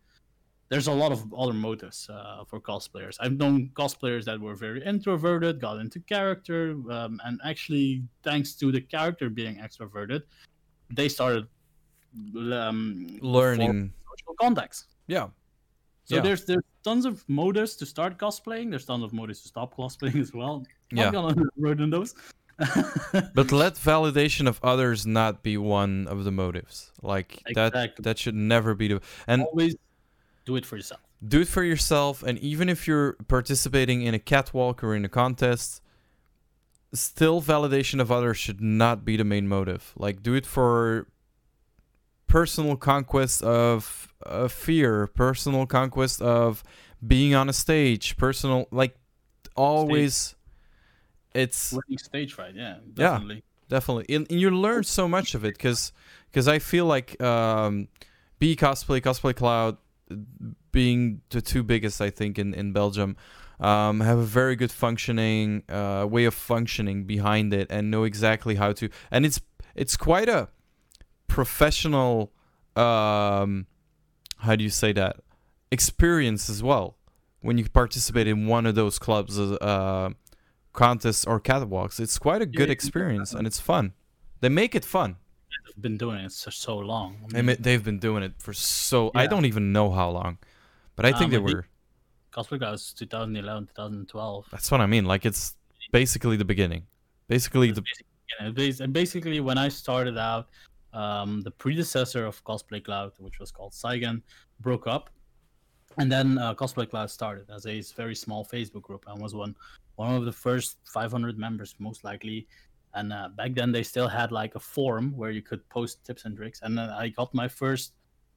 there's 0.70 0.88
a 0.88 0.92
lot 0.92 1.12
of 1.12 1.32
other 1.34 1.54
motives 1.54 2.10
uh, 2.10 2.44
for 2.50 2.60
cosplayers 2.60 3.16
i've 3.20 3.38
known 3.38 3.70
cosplayers 3.74 4.24
that 4.26 4.40
were 4.40 4.56
very 4.56 4.84
introverted 4.86 5.60
got 5.62 5.78
into 5.80 6.00
character 6.02 6.76
um, 6.92 7.20
and 7.26 7.40
actually 7.46 8.04
thanks 8.24 8.54
to 8.56 8.72
the 8.72 8.82
character 8.82 9.30
being 9.30 9.56
extroverted 9.58 10.22
they 10.90 11.08
started 11.10 11.48
um, 12.52 13.18
learning. 13.22 13.92
social 14.18 14.36
contacts 14.40 14.86
Yeah. 15.08 15.28
so 16.06 16.16
Yeah. 16.16 16.22
there's 16.22 16.46
there's 16.46 16.64
tons 16.84 17.06
of 17.06 17.24
motives 17.28 17.76
to 17.78 17.86
start 17.86 18.18
cosplaying. 18.18 18.70
There's 18.70 18.86
tons 18.86 19.04
of 19.04 19.14
motives 19.14 19.42
to 19.44 19.48
stop 19.48 19.76
cosplaying 19.76 20.20
as 20.20 20.34
well. 20.34 20.66
Yeah. 20.92 21.08
I'm 21.08 21.14
gonna 21.14 21.82
on 21.86 21.90
those. 21.90 22.14
But 23.34 23.52
let 23.52 23.76
validation 23.76 24.48
of 24.48 24.60
others 24.64 25.06
not 25.06 25.44
be 25.44 25.58
one 25.58 26.08
of 26.08 26.24
the 26.24 26.32
motives. 26.32 26.92
Like 27.02 27.42
that 27.56 27.68
Exactly. 27.74 28.04
that 28.04 28.18
should 28.20 28.36
never 28.36 28.74
be 28.76 28.88
the 28.90 29.02
and 29.28 29.44
Always 29.44 29.76
do 30.46 30.56
it 30.56 30.66
for 30.66 30.76
yourself. 30.76 31.02
do 31.28 31.42
it 31.42 31.48
for 31.48 31.64
yourself 31.64 32.22
and 32.24 32.38
even 32.40 32.70
if 32.70 32.88
you're 32.88 33.14
participating 33.28 34.02
in 34.04 34.14
a 34.14 34.20
catwalk 34.20 34.84
or 34.84 34.94
in 34.96 35.06
a 35.06 35.10
contest 35.10 35.82
still 36.94 37.42
validation 37.42 38.00
of 38.02 38.12
others 38.12 38.38
should 38.38 38.62
not 38.62 39.04
be 39.06 39.18
the 39.18 39.24
main 39.24 39.48
motive 39.48 39.94
like 39.96 40.22
do 40.22 40.34
it 40.36 40.46
for 40.46 41.08
personal 42.28 42.76
conquest 42.76 43.42
of, 43.42 44.14
of 44.22 44.52
fear 44.52 45.08
personal 45.08 45.66
conquest 45.66 46.22
of 46.22 46.64
being 47.06 47.34
on 47.34 47.48
a 47.50 47.54
stage 47.54 48.18
personal 48.18 48.68
like 48.72 48.96
always 49.56 50.36
it's 51.34 51.72
Winning 51.74 51.98
stage 51.98 52.34
fright, 52.34 52.56
yeah, 52.56 52.78
Yeah. 52.96 53.12
definitely. 53.12 53.44
definitely 53.70 54.16
and, 54.16 54.28
and 54.30 54.40
you 54.40 54.50
learn 54.52 54.84
so 54.84 55.08
much 55.08 55.34
of 55.36 55.44
it 55.46 55.56
because 55.56 55.92
because 56.30 56.48
i 56.48 56.60
feel 56.60 56.86
like 56.86 57.20
um 57.22 57.88
b 58.40 58.56
cosplay 58.56 59.02
cosplay 59.02 59.36
cloud 59.36 59.78
being 60.72 61.22
the 61.30 61.42
two 61.42 61.64
biggest 61.64 62.02
i 62.02 62.10
think 62.10 62.38
in 62.38 62.54
in 62.54 62.72
belgium 62.74 63.16
um 63.60 64.02
have 64.02 64.18
a 64.20 64.24
very 64.24 64.56
good 64.56 64.72
functioning 64.72 65.64
uh 65.70 66.06
way 66.10 66.26
of 66.26 66.34
functioning 66.34 67.06
behind 67.06 67.54
it 67.54 67.68
and 67.72 67.90
know 67.90 68.04
exactly 68.04 68.56
how 68.56 68.72
to 68.74 68.90
and 69.10 69.26
it's 69.26 69.40
it's 69.76 69.96
quite 69.98 70.30
a 70.30 70.50
professional 71.28 72.32
um 72.76 73.66
how 74.40 74.56
do 74.56 74.64
you 74.64 74.70
say 74.70 74.92
that 74.92 75.18
experience 75.72 76.50
as 76.50 76.62
well 76.62 76.96
when 77.42 77.58
you 77.58 77.68
participate 77.70 78.28
in 78.28 78.46
one 78.48 78.66
of 78.66 78.76
those 78.76 79.00
clubs 79.00 79.40
uh 79.40 80.10
contests 80.74 81.26
or 81.26 81.40
catwalks. 81.40 82.00
It's 82.00 82.18
quite 82.18 82.42
a 82.42 82.46
good 82.46 82.70
yeah, 82.70 82.74
experience 82.74 83.34
and 83.34 83.48
it's 83.48 83.60
fun. 83.60 83.94
They 84.42 84.50
make 84.50 84.76
it 84.76 84.84
fun. 84.84 85.18
They've 85.66 85.82
been 85.82 85.98
doing 85.98 86.20
it 86.20 86.32
for 86.32 86.52
so 86.52 86.78
long. 86.78 87.18
I 87.36 87.42
mean, 87.42 87.56
they've 87.60 87.84
been 87.84 88.00
doing 88.00 88.24
it 88.24 88.34
for 88.38 88.54
so 88.54 89.12
i 89.16 89.26
don't 89.28 89.46
even 89.46 89.72
know 89.72 89.92
how 89.92 90.10
long 90.10 90.38
but 90.96 91.06
i 91.06 91.12
think 91.12 91.26
Um, 91.26 91.30
they 91.32 91.38
were 91.40 91.66
cosplay 92.32 92.60
guys 92.60 92.94
2011, 92.94 93.68
2012. 93.68 94.48
that's 94.52 94.70
what 94.72 94.82
i 94.82 94.86
mean 94.86 95.06
like 95.06 95.26
it's 95.26 95.56
basically 95.94 96.36
the 96.36 96.46
beginning. 96.46 96.84
Basically 97.28 97.72
the 97.72 97.82
basically, 97.82 98.08
yeah, 98.40 98.48
it's 98.48 98.56
bas- 98.56 98.80
and 98.82 98.92
basically, 98.92 99.40
when 99.40 99.58
I 99.58 99.70
started 99.70 100.18
out, 100.18 100.50
um, 100.92 101.42
the 101.42 101.52
predecessor 101.52 102.26
of 102.26 102.44
Cosplay 102.44 102.84
Cloud, 102.84 103.12
which 103.20 103.40
was 103.40 103.52
called 103.52 103.74
Saigon, 103.74 104.22
broke 104.60 104.88
up, 104.88 105.10
and 106.00 106.12
then 106.12 106.38
uh, 106.38 106.54
Cosplay 106.56 106.90
Cloud 106.90 107.10
started 107.10 107.46
as 107.50 107.66
a 107.66 107.82
very 107.96 108.16
small 108.16 108.44
Facebook 108.44 108.82
group 108.82 109.06
and 109.08 109.22
was 109.22 109.34
one 109.34 109.56
one 109.96 110.16
of 110.16 110.26
the 110.26 110.32
first 110.32 110.78
500 110.86 111.38
members, 111.38 111.76
most 111.80 112.04
likely. 112.04 112.48
And 112.94 113.12
uh, 113.12 113.30
back 113.36 113.56
then, 113.56 113.72
they 113.72 113.84
still 113.84 114.08
had 114.08 114.32
like 114.32 114.56
a 114.56 114.60
forum 114.60 115.16
where 115.16 115.32
you 115.32 115.42
could 115.42 115.68
post 115.70 116.04
tips 116.06 116.26
and 116.26 116.38
tricks. 116.38 116.60
And 116.62 116.80
I 116.80 117.10
got 117.10 117.34
my 117.34 117.48
first, 117.48 117.94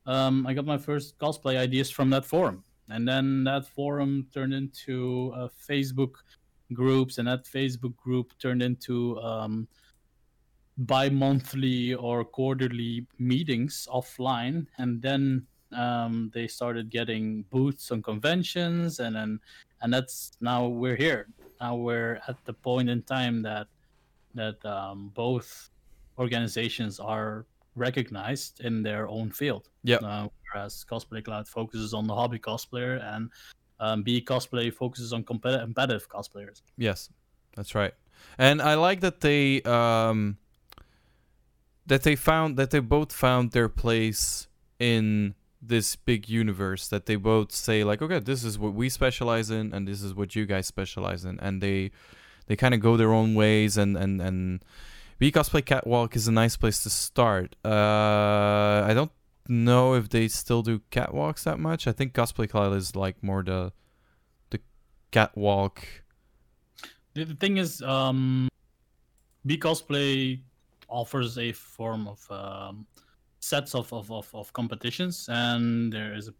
um, 0.07 0.47
I 0.47 0.55
got 0.55 0.65
my 0.65 0.79
first 0.79 1.19
cosplay 1.19 1.59
ideas 1.59 1.91
from 1.91 2.11
that 2.11 2.25
forum. 2.25 2.65
And 2.89 3.07
then 3.07 3.45
that 3.45 3.67
forum 3.67 4.27
turned 4.33 4.55
into 4.55 5.33
uh, 5.37 5.49
Facebook 5.69 6.15
groups, 6.73 7.19
and 7.19 7.29
that 7.29 7.45
Facebook 7.45 7.97
group 7.97 8.33
turned 8.39 8.63
into 8.63 9.19
um, 9.21 9.69
bi-monthly 10.79 11.95
or 11.95 12.25
quarterly 12.25 13.07
meetings 13.19 13.89
offline 13.91 14.67
and 14.79 15.01
then 15.01 15.47
um, 15.73 16.31
they 16.35 16.47
started 16.47 16.91
getting 16.91 17.43
booths 17.51 17.91
on 17.91 18.03
conventions 18.03 19.01
and 19.01 19.17
then 19.17 19.41
and 19.81 19.93
that's 19.93 20.33
now 20.41 20.67
we're 20.67 20.97
here 20.97 21.29
now 21.61 21.75
we're 21.77 22.21
at 22.29 22.37
the 22.45 22.53
point 22.53 22.89
in 22.89 23.03
time 23.03 23.43
that 23.43 23.67
that 24.35 24.65
um, 24.65 25.11
both 25.15 25.71
organizations 26.19 27.01
are 27.01 27.47
recognized 27.75 28.61
in 28.61 28.83
their 28.83 29.09
own 29.09 29.31
field 29.31 29.69
Yep. 29.85 30.03
uh, 30.03 30.29
whereas 30.53 30.85
cosplay 30.91 31.23
cloud 31.25 31.47
focuses 31.47 31.93
on 31.95 32.07
the 32.07 32.15
hobby 32.15 32.39
cosplayer 32.39 33.03
and 33.15 33.31
um, 33.81 34.03
b 34.03 34.21
cosplay 34.21 34.73
focuses 34.73 35.13
on 35.13 35.23
competitive 35.25 35.65
competitive 35.67 36.09
cosplayers 36.09 36.63
Yes, 36.77 37.11
that's 37.55 37.75
right. 37.75 37.95
And 38.39 38.63
I 38.63 38.75
like 38.75 39.01
that 39.01 39.21
they 39.21 39.63
um 39.63 40.39
that 41.87 42.03
they 42.03 42.17
found 42.17 42.57
that 42.57 42.71
they 42.71 42.81
both 42.81 43.13
found 43.13 43.53
their 43.53 43.69
place 43.69 44.49
in 44.79 45.35
this 45.69 45.97
big 45.97 46.29
universe 46.29 46.89
that 46.89 47.07
they 47.07 47.17
both 47.17 47.53
say 47.53 47.85
like 47.85 48.01
okay 48.01 48.19
this 48.19 48.45
is 48.45 48.59
what 48.59 48.75
we 48.75 48.89
specialize 48.89 49.51
in 49.51 49.73
and 49.73 49.87
this 49.87 50.03
is 50.03 50.15
what 50.15 50.35
you 50.37 50.47
guys 50.47 50.67
specialize 50.67 51.25
in 51.25 51.39
and 51.41 51.63
they 51.63 51.91
they 52.47 52.57
kind 52.57 52.75
of 52.75 52.81
go 52.81 52.97
their 52.97 53.13
own 53.13 53.35
ways 53.35 53.77
and 53.77 53.97
and 53.97 54.21
and 54.21 54.61
be 55.19 55.33
cosplay 55.33 55.65
catwalk 55.65 56.15
is 56.15 56.29
a 56.29 56.33
nice 56.33 56.57
place 56.57 56.83
to 56.83 56.91
start. 56.91 57.57
Uh, 57.65 58.85
I 58.87 58.93
don't 58.95 59.13
know 59.49 59.95
if 59.95 60.09
they 60.09 60.29
still 60.29 60.63
do 60.63 60.81
catwalks 60.91 61.45
that 61.45 61.59
much. 61.59 61.87
I 61.87 61.93
think 61.93 62.13
cosplay 62.13 62.49
cloud 62.49 62.75
is 62.75 62.95
like 62.95 63.23
more 63.23 63.43
the 63.43 63.73
the 64.51 64.61
catwalk. 65.11 65.87
The, 67.15 67.25
the 67.25 67.35
thing 67.35 67.57
is, 67.57 67.81
um, 67.81 68.49
B 69.47 69.57
cosplay 69.57 70.41
offers 70.89 71.39
a 71.39 71.53
form 71.53 72.09
of 72.09 72.31
um, 72.31 72.87
sets 73.53 73.75
of, 73.81 73.87
of, 73.93 74.07
of, 74.11 74.27
of 74.41 74.53
competitions, 74.61 75.15
and 75.45 75.93
there 75.97 76.13
is 76.19 76.25
a, 76.29 76.35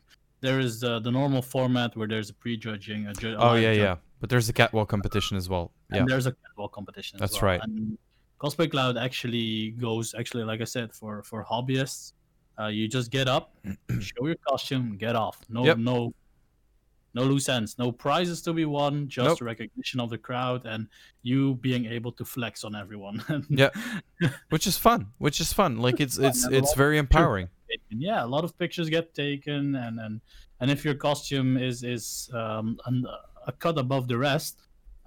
there 0.45 0.59
is 0.67 0.73
the, 0.85 0.93
the 1.07 1.11
normal 1.21 1.43
format 1.43 1.97
where 1.97 2.09
there's 2.13 2.31
a 2.31 2.35
prejudging. 2.35 3.07
A 3.07 3.13
ju- 3.15 3.37
Oh 3.39 3.55
yeah, 3.55 3.73
judge, 3.73 3.79
yeah. 3.87 3.97
But 4.21 4.29
there's 4.31 4.49
a 4.49 4.53
catwalk 4.61 4.89
competition 4.89 5.37
as 5.37 5.47
well. 5.49 5.67
Yeah. 5.93 5.99
And 5.99 6.09
there's 6.11 6.27
a 6.27 6.35
catwalk 6.43 6.73
competition. 6.79 7.17
as 7.17 7.21
That's 7.21 7.41
well. 7.43 7.51
right. 7.53 7.61
And 7.65 7.99
Cosplay 8.43 8.69
Cloud 8.71 8.97
actually 8.99 9.71
goes 9.87 10.15
actually, 10.21 10.45
like 10.45 10.61
I 10.67 10.69
said, 10.77 10.89
for 10.99 11.23
for 11.23 11.39
hobbyists. 11.53 12.13
Uh, 12.59 12.69
you 12.79 12.85
just 12.89 13.11
get 13.11 13.29
up, 13.37 13.45
show 14.09 14.23
your 14.31 14.41
costume, 14.49 14.97
get 14.97 15.15
off. 15.15 15.37
No, 15.57 15.63
Yep. 15.69 15.77
no, 15.91 15.97
no 17.17 17.23
loose 17.31 17.49
ends. 17.49 17.71
No 17.79 17.89
prizes 17.91 18.39
to 18.43 18.53
be 18.53 18.65
won. 18.79 19.09
Just 19.09 19.41
Nope. 19.41 19.53
recognition 19.53 19.99
of 20.05 20.09
the 20.15 20.19
crowd 20.29 20.61
and 20.73 20.87
you 21.23 21.55
being 21.69 21.85
able 21.97 22.13
to 22.19 22.25
flex 22.25 22.53
on 22.69 22.73
everyone. 22.83 23.17
Yeah. 23.63 23.71
which 24.55 24.67
is 24.71 24.77
fun. 24.89 25.01
Which 25.19 25.39
is 25.45 25.51
fun. 25.61 25.73
Like 25.87 25.99
it's 26.05 26.17
it's 26.19 26.47
a 26.47 26.51
it's 26.59 26.75
very 26.85 26.99
empowering. 26.99 27.49
Yeah, 27.91 28.21
a 28.25 28.31
lot 28.37 28.45
of 28.45 28.51
pictures 28.63 28.89
get 28.99 29.07
taken, 29.27 29.63
and 29.85 29.95
and 30.05 30.15
and 30.61 30.71
if 30.75 30.85
your 30.87 30.95
costume 31.09 31.51
is 31.69 31.83
is 31.83 32.31
um, 32.41 32.67
an, 32.89 33.05
a 33.51 33.53
cut 33.65 33.77
above 33.79 34.05
the 34.13 34.17
rest, 34.31 34.55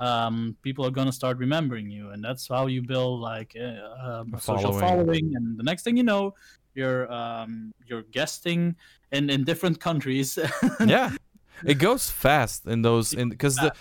um, 0.07 0.36
people 0.61 0.84
are 0.88 0.91
gonna 0.99 1.11
start 1.22 1.36
remembering 1.45 1.88
you, 1.98 2.03
and 2.11 2.19
that's 2.23 2.48
how 2.48 2.68
you 2.68 2.81
build 2.94 3.15
like 3.31 3.52
uh, 3.56 3.76
um, 4.07 4.34
A 4.36 4.40
social 4.40 4.73
following. 4.73 4.81
following. 4.88 5.26
And 5.38 5.45
the 5.60 5.64
next 5.69 5.84
thing 5.84 5.95
you 5.98 6.03
know, 6.11 6.23
you're 6.77 7.06
um, 7.22 7.72
you're 7.88 8.06
guesting 8.18 8.76
in 9.15 9.30
in 9.30 9.44
different 9.52 9.77
countries. 9.80 10.38
yeah 10.95 11.10
it 11.65 11.76
goes 11.76 12.10
fast 12.10 12.65
in 12.65 12.81
those 12.81 13.14
in 13.14 13.30
because 13.30 13.56
the 13.56 13.73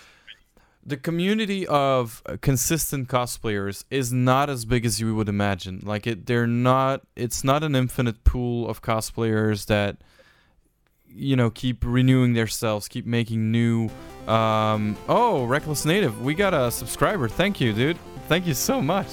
the 0.85 0.97
community 0.97 1.67
of 1.67 2.23
consistent 2.41 3.07
cosplayers 3.09 3.83
is 3.91 4.11
not 4.13 4.49
as 4.49 4.65
big 4.65 4.85
as 4.85 4.99
you 4.99 5.13
would 5.13 5.29
imagine. 5.29 5.81
Like 5.83 6.07
it 6.07 6.25
they're 6.25 6.47
not 6.47 7.01
it's 7.15 7.43
not 7.43 7.63
an 7.63 7.75
infinite 7.75 8.23
pool 8.23 8.67
of 8.69 8.81
cosplayers 8.81 9.65
that 9.67 9.97
you 11.07 11.35
know 11.35 11.49
keep 11.49 11.83
renewing 11.85 12.33
themselves 12.33 12.87
keep 12.87 13.05
making 13.05 13.51
new 13.51 13.89
um 14.27 14.95
oh 15.07 15.43
reckless 15.45 15.83
native 15.85 16.21
we 16.23 16.33
got 16.33 16.53
a 16.53 16.71
subscriber. 16.71 17.27
Thank 17.27 17.59
you 17.61 17.73
dude. 17.73 17.97
Thank 18.27 18.47
you 18.47 18.53
so 18.53 18.81
much. 18.81 19.07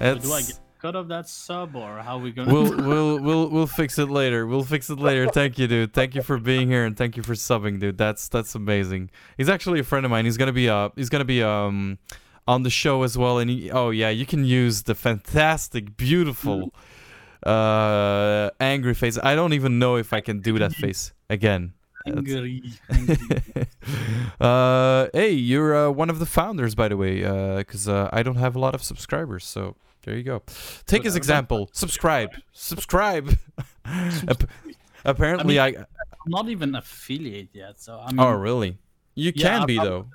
So 0.00 0.18
do 0.18 0.32
I 0.32 0.38
It's- 0.40 0.60
cut 0.80 0.94
of 0.94 1.08
that 1.08 1.28
sub, 1.28 1.76
or 1.76 1.98
how 1.98 2.18
we 2.18 2.32
gonna? 2.32 2.52
we'll 2.52 2.76
we'll 2.76 3.20
we'll 3.20 3.48
we'll 3.50 3.66
fix 3.66 3.98
it 3.98 4.08
later. 4.08 4.46
We'll 4.46 4.64
fix 4.64 4.90
it 4.90 4.98
later. 4.98 5.28
Thank 5.28 5.58
you, 5.58 5.66
dude. 5.66 5.92
Thank 5.92 6.14
you 6.14 6.22
for 6.22 6.38
being 6.38 6.68
here 6.68 6.84
and 6.84 6.96
thank 6.96 7.16
you 7.16 7.22
for 7.22 7.34
subbing, 7.34 7.80
dude. 7.80 7.98
That's 7.98 8.28
that's 8.28 8.54
amazing. 8.54 9.10
He's 9.36 9.48
actually 9.48 9.80
a 9.80 9.84
friend 9.84 10.04
of 10.04 10.10
mine. 10.10 10.24
He's 10.24 10.36
gonna 10.36 10.52
be 10.52 10.68
uh 10.68 10.90
he's 10.96 11.08
gonna 11.08 11.24
be 11.24 11.42
um 11.42 11.98
on 12.46 12.62
the 12.62 12.70
show 12.70 13.02
as 13.02 13.16
well. 13.18 13.38
And 13.38 13.50
he, 13.50 13.70
oh 13.70 13.90
yeah, 13.90 14.10
you 14.10 14.26
can 14.26 14.44
use 14.44 14.82
the 14.84 14.94
fantastic, 14.94 15.96
beautiful, 15.96 16.72
uh 17.44 18.50
angry 18.60 18.94
face. 18.94 19.18
I 19.22 19.34
don't 19.34 19.52
even 19.52 19.78
know 19.78 19.96
if 19.96 20.12
I 20.12 20.20
can 20.20 20.40
do 20.40 20.58
that 20.58 20.72
face 20.72 21.12
again. 21.28 21.72
Angry, 22.06 22.62
angry. 22.88 23.16
uh, 24.40 25.08
hey, 25.12 25.32
you're 25.32 25.74
uh, 25.74 25.90
one 25.90 26.08
of 26.08 26.20
the 26.20 26.26
founders, 26.26 26.76
by 26.76 26.86
the 26.86 26.96
way, 26.96 27.22
because 27.56 27.88
uh, 27.88 28.08
I 28.12 28.22
don't 28.22 28.36
have 28.36 28.54
a 28.54 28.60
lot 28.60 28.76
of 28.76 28.82
subscribers. 28.84 29.44
So 29.44 29.74
there 30.06 30.16
you 30.16 30.22
go. 30.22 30.42
Take 30.86 31.02
his 31.02 31.16
example. 31.16 31.68
Subscribe. 31.72 32.30
Subscribe. 32.52 33.36
Apparently, 35.04 35.60
I. 35.60 35.66
I'm 35.68 35.84
not 36.30 36.48
even 36.48 36.74
affiliate 36.74 37.50
yet, 37.52 37.78
so 37.80 38.00
I 38.02 38.10
mean, 38.10 38.20
oh, 38.20 38.30
really? 38.32 38.78
You 39.14 39.32
Yeah, 39.34 39.42
can 39.48 39.58
I'm- 39.60 39.66
be 39.66 39.76
though. 39.76 40.06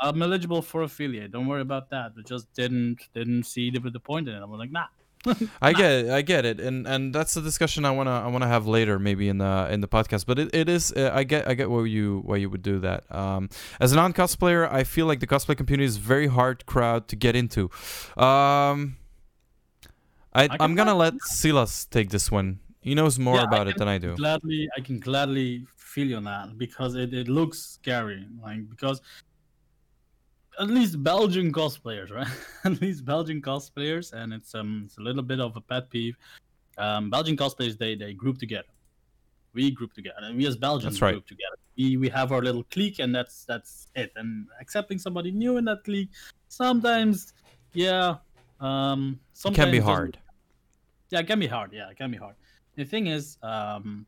I'm 0.00 0.20
eligible 0.20 0.60
for 0.60 0.82
affiliate. 0.82 1.30
Don't 1.30 1.46
worry 1.46 1.62
about 1.62 1.88
that. 1.90 2.14
But 2.16 2.26
just 2.26 2.52
didn't 2.54 2.98
didn't 3.14 3.44
see 3.44 3.70
the, 3.70 3.78
the 3.78 4.00
point 4.00 4.28
in 4.28 4.34
it. 4.34 4.42
I'm 4.42 4.50
like, 4.52 4.72
nah. 4.72 4.86
I 5.62 5.72
get 5.72 5.90
it. 5.92 6.10
I 6.10 6.20
get 6.20 6.44
it, 6.44 6.60
and 6.60 6.86
and 6.86 7.14
that's 7.14 7.32
the 7.32 7.40
discussion 7.40 7.86
I 7.86 7.90
wanna 7.92 8.10
I 8.10 8.26
wanna 8.26 8.48
have 8.48 8.66
later, 8.66 8.98
maybe 8.98 9.28
in 9.28 9.38
the 9.38 9.68
in 9.70 9.80
the 9.80 9.88
podcast. 9.88 10.26
But 10.26 10.38
it, 10.38 10.54
it 10.54 10.68
is 10.68 10.92
uh, 10.92 11.10
I 11.14 11.24
get 11.24 11.48
I 11.48 11.54
get 11.54 11.70
why 11.70 11.84
you 11.84 12.20
why 12.26 12.36
you 12.36 12.50
would 12.50 12.60
do 12.62 12.78
that. 12.80 13.10
Um, 13.10 13.48
as 13.80 13.92
a 13.92 13.96
non 13.96 14.12
cosplayer, 14.12 14.70
I 14.70 14.84
feel 14.84 15.06
like 15.06 15.20
the 15.20 15.26
cosplay 15.26 15.56
community 15.56 15.86
is 15.86 15.96
a 15.96 16.00
very 16.00 16.26
hard 16.26 16.66
crowd 16.66 17.08
to 17.08 17.16
get 17.16 17.34
into. 17.36 17.70
Um, 18.18 18.96
I, 20.34 20.48
can 20.48 20.56
I'm 20.60 20.74
gonna 20.74 20.94
let 20.94 21.14
Silas 21.22 21.84
take 21.86 22.10
this 22.10 22.30
one. 22.30 22.60
He 22.80 22.94
knows 22.94 23.18
more 23.18 23.36
Yeah, 23.36 23.42
I 23.42 23.44
about 23.44 23.68
it 23.68 23.78
than 23.78 23.88
I 23.88 23.98
do. 23.98 24.16
Gladly, 24.16 24.68
I 24.76 24.80
can 24.80 24.98
gladly 24.98 25.66
feel 25.76 26.08
you 26.08 26.16
on 26.16 26.24
that 26.24 26.58
because 26.58 26.96
it, 26.96 27.14
it 27.14 27.28
looks 27.28 27.58
scary. 27.58 28.26
Like 28.42 28.68
because 28.68 29.00
at 30.58 30.68
least 30.68 31.02
Belgian 31.02 31.52
cosplayers, 31.52 32.10
right? 32.12 32.26
at 32.64 32.80
least 32.80 33.04
Belgian 33.04 33.40
cosplayers, 33.40 34.12
and 34.12 34.32
it's 34.32 34.54
um 34.54 34.82
it's 34.86 34.98
a 34.98 35.00
little 35.00 35.22
bit 35.22 35.40
of 35.40 35.56
a 35.56 35.60
pet 35.60 35.88
peeve. 35.90 36.16
Um, 36.76 37.10
Belgian 37.10 37.36
cosplayers 37.36 37.78
they 37.78 37.94
they 37.94 38.12
group 38.12 38.38
together. 38.38 38.68
We 39.52 39.70
group 39.70 39.92
together, 39.92 40.16
and 40.22 40.36
we 40.36 40.46
as 40.46 40.56
Belgians 40.56 41.00
right. 41.00 41.12
group 41.12 41.26
together. 41.26 41.56
We 41.76 41.96
we 41.96 42.08
have 42.08 42.32
our 42.32 42.42
little 42.42 42.64
clique, 42.64 42.98
and 42.98 43.14
that's 43.14 43.44
that's 43.44 43.86
it. 43.94 44.12
And 44.16 44.48
accepting 44.60 44.98
somebody 44.98 45.30
new 45.30 45.58
in 45.58 45.64
that 45.66 45.84
clique, 45.84 46.10
sometimes, 46.48 47.32
yeah, 47.72 48.16
um, 48.60 49.20
It 49.44 49.54
can 49.54 49.70
be 49.70 49.78
hard. 49.78 50.18
Yeah, 51.14 51.20
it 51.20 51.28
can 51.28 51.38
be 51.38 51.46
hard. 51.46 51.72
Yeah, 51.72 51.88
it 51.90 51.96
can 51.96 52.10
be 52.10 52.16
hard. 52.16 52.34
The 52.74 52.84
thing 52.84 53.06
is, 53.06 53.38
um, 53.40 54.04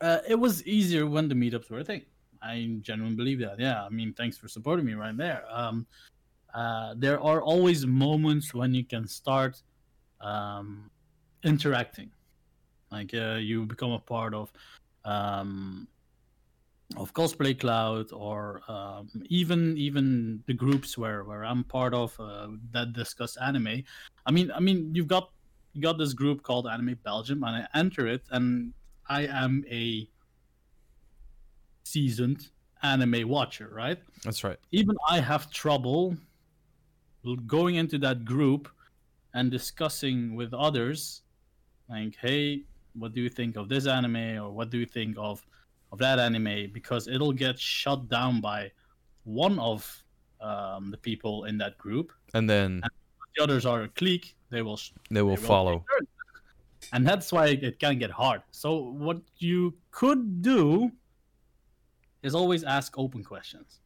uh, 0.00 0.18
it 0.28 0.34
was 0.34 0.66
easier 0.66 1.06
when 1.06 1.28
the 1.28 1.36
meetups 1.36 1.70
were 1.70 1.78
a 1.78 1.84
thing. 1.84 2.02
I 2.42 2.78
genuinely 2.80 3.14
believe 3.14 3.38
that. 3.38 3.60
Yeah, 3.60 3.84
I 3.84 3.90
mean, 3.90 4.12
thanks 4.12 4.36
for 4.36 4.48
supporting 4.48 4.84
me 4.86 4.94
right 4.94 5.16
there. 5.16 5.44
Um, 5.48 5.86
uh, 6.52 6.94
there 6.96 7.20
are 7.20 7.40
always 7.40 7.86
moments 7.86 8.52
when 8.52 8.74
you 8.74 8.84
can 8.84 9.06
start 9.06 9.62
um, 10.20 10.90
interacting, 11.44 12.10
like 12.90 13.14
uh, 13.14 13.34
you 13.34 13.64
become 13.64 13.92
a 13.92 14.00
part 14.00 14.34
of 14.34 14.52
um, 15.04 15.86
of 16.96 17.14
cosplay 17.14 17.58
cloud 17.58 18.12
or 18.12 18.62
um, 18.68 19.08
even 19.26 19.76
even 19.78 20.42
the 20.46 20.52
groups 20.52 20.96
where 20.96 21.24
where 21.24 21.44
i'm 21.44 21.64
part 21.64 21.94
of 21.94 22.18
uh, 22.20 22.48
that 22.70 22.92
discuss 22.92 23.36
anime 23.38 23.82
i 24.26 24.30
mean 24.30 24.50
i 24.52 24.60
mean 24.60 24.94
you've 24.94 25.08
got 25.08 25.30
got 25.80 25.98
this 25.98 26.12
group 26.12 26.42
called 26.42 26.66
anime 26.66 26.96
belgium 27.04 27.42
and 27.44 27.56
i 27.56 27.78
enter 27.78 28.06
it 28.06 28.22
and 28.30 28.72
i 29.08 29.26
am 29.26 29.64
a 29.70 30.08
seasoned 31.84 32.48
anime 32.82 33.28
watcher 33.28 33.70
right 33.72 33.98
That's 34.24 34.44
right. 34.44 34.58
even 34.72 34.96
I 35.08 35.20
have 35.20 35.50
trouble 35.50 36.16
going 37.46 37.76
into 37.76 37.98
that 37.98 38.24
group 38.24 38.68
and 39.32 39.50
discussing 39.50 40.34
with 40.36 40.54
others, 40.54 41.22
like, 41.88 42.16
hey, 42.20 42.62
what 42.94 43.14
do 43.14 43.20
you 43.20 43.28
think 43.28 43.56
of 43.56 43.68
this 43.68 43.86
anime, 43.86 44.38
or 44.38 44.50
what 44.50 44.70
do 44.70 44.78
you 44.78 44.86
think 44.86 45.16
of 45.18 45.44
of 45.92 45.98
that 45.98 46.18
anime? 46.18 46.70
Because 46.72 47.08
it'll 47.08 47.32
get 47.32 47.58
shut 47.58 48.08
down 48.08 48.40
by 48.40 48.70
one 49.24 49.58
of 49.58 50.02
um, 50.40 50.90
the 50.90 50.98
people 50.98 51.44
in 51.44 51.58
that 51.58 51.78
group. 51.78 52.12
And 52.34 52.48
then 52.48 52.82
The 53.36 53.42
others 53.42 53.66
are 53.66 53.82
a 53.82 53.88
clique. 53.88 54.36
They 54.50 54.62
will 54.62 54.76
sh- 54.76 54.90
they 55.10 55.22
will 55.22 55.34
they 55.36 55.40
will 55.40 55.46
follow. 55.48 55.84
And 56.92 57.06
that's 57.06 57.32
why 57.32 57.46
it 57.48 57.78
can 57.78 57.98
get 57.98 58.10
hard. 58.10 58.42
So 58.50 58.76
what 58.76 59.18
you 59.38 59.74
could 59.90 60.42
do 60.42 60.92
is 62.22 62.34
always 62.34 62.62
ask 62.64 62.96
open 62.98 63.24
questions 63.24 63.80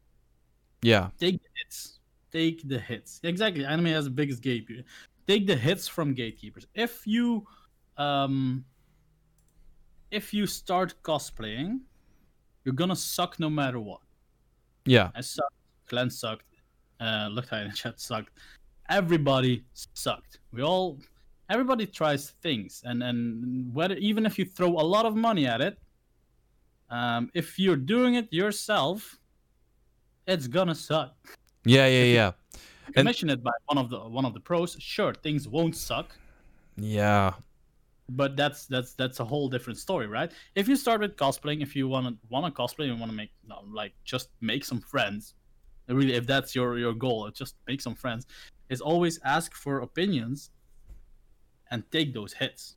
Yeah. 0.83 1.11
take 1.19 1.41
the 1.43 1.49
hits. 1.62 1.99
Take 2.31 2.69
the 2.69 2.79
hits. 2.79 3.20
Exactly. 3.23 3.65
Anime 3.65 3.87
has 3.87 4.05
the 4.05 4.11
biggest 4.11 4.43
gatekeeper. 4.43 4.85
Take 5.27 5.47
the 5.47 5.57
hits 5.57 5.89
from 5.89 6.12
gatekeepers. 6.15 6.66
If 6.75 7.07
you 7.07 7.47
um 7.97 8.65
if 10.11 10.33
you 10.33 10.47
start 10.47 10.95
cosplaying, 11.03 11.81
you're 12.65 12.75
gonna 12.75 12.97
suck 12.97 13.39
no 13.41 13.49
matter 13.51 13.79
what. 13.81 14.01
Yeah. 14.85 15.11
I 15.15 15.20
sucked, 15.20 15.55
Glenn 15.89 16.11
sucked, 16.11 16.45
uh 17.01 17.29
looked 17.31 17.53
in 17.53 17.69
the 17.69 17.75
chat 17.75 18.01
sucked. 18.01 18.33
Everybody 18.89 19.65
sucked. 19.94 20.39
We 20.52 20.62
all 20.62 20.98
everybody 21.51 21.86
tries 21.86 22.31
things 22.43 22.82
and 22.85 23.02
and 23.02 23.73
whether 23.74 23.97
even 23.97 24.27
if 24.27 24.39
you 24.39 24.44
throw 24.44 24.69
a 24.69 24.86
lot 24.94 25.06
of 25.06 25.15
money 25.16 25.47
at 25.47 25.60
it, 25.60 25.78
um, 26.90 27.31
if 27.35 27.59
you're 27.59 27.77
doing 27.77 28.15
it 28.15 28.32
yourself, 28.32 29.19
it's 30.27 30.47
gonna 30.47 30.74
suck 30.74 31.15
Yeah. 31.65 31.86
Yeah. 31.86 32.05
Yeah. 32.05 32.32
Commission 32.94 33.28
it 33.31 33.43
by 33.43 33.52
one 33.66 33.78
of 33.78 33.90
the 33.90 33.98
one 34.01 34.24
of 34.24 34.32
the 34.35 34.40
pros 34.40 34.77
sure 34.78 35.12
things 35.15 35.47
won't 35.48 35.77
suck 35.77 36.16
Yeah. 36.77 37.32
but 38.09 38.36
that's 38.36 38.66
that's 38.66 38.94
that's 38.94 39.20
a 39.20 39.24
whole 39.24 39.48
different 39.51 39.78
story 39.78 40.06
right 40.06 40.32
if 40.55 40.66
you 40.69 40.77
start 40.77 41.01
with 41.02 41.15
cosplaying 41.16 41.60
if 41.60 41.77
you 41.77 41.89
want 41.89 42.06
to 42.09 42.12
want 42.31 42.47
to 42.47 42.52
cosplay 42.62 42.89
and 42.90 42.98
want 42.98 43.10
to 43.12 43.16
make 43.16 43.32
no, 43.47 43.56
like 43.70 43.93
just 44.05 44.31
make 44.40 44.65
some 44.65 44.81
friends 44.81 45.35
really 45.89 46.15
if 46.15 46.27
that's 46.27 46.55
your 46.55 46.78
your 46.78 46.94
goal 46.94 47.28
just 47.31 47.56
make 47.66 47.81
some 47.82 47.94
friends 47.94 48.27
is 48.69 48.81
always 48.81 49.19
ask 49.24 49.55
for 49.55 49.81
opinions 49.81 50.51
and 51.70 51.85
take 51.90 52.15
those 52.15 52.35
hits 52.35 52.77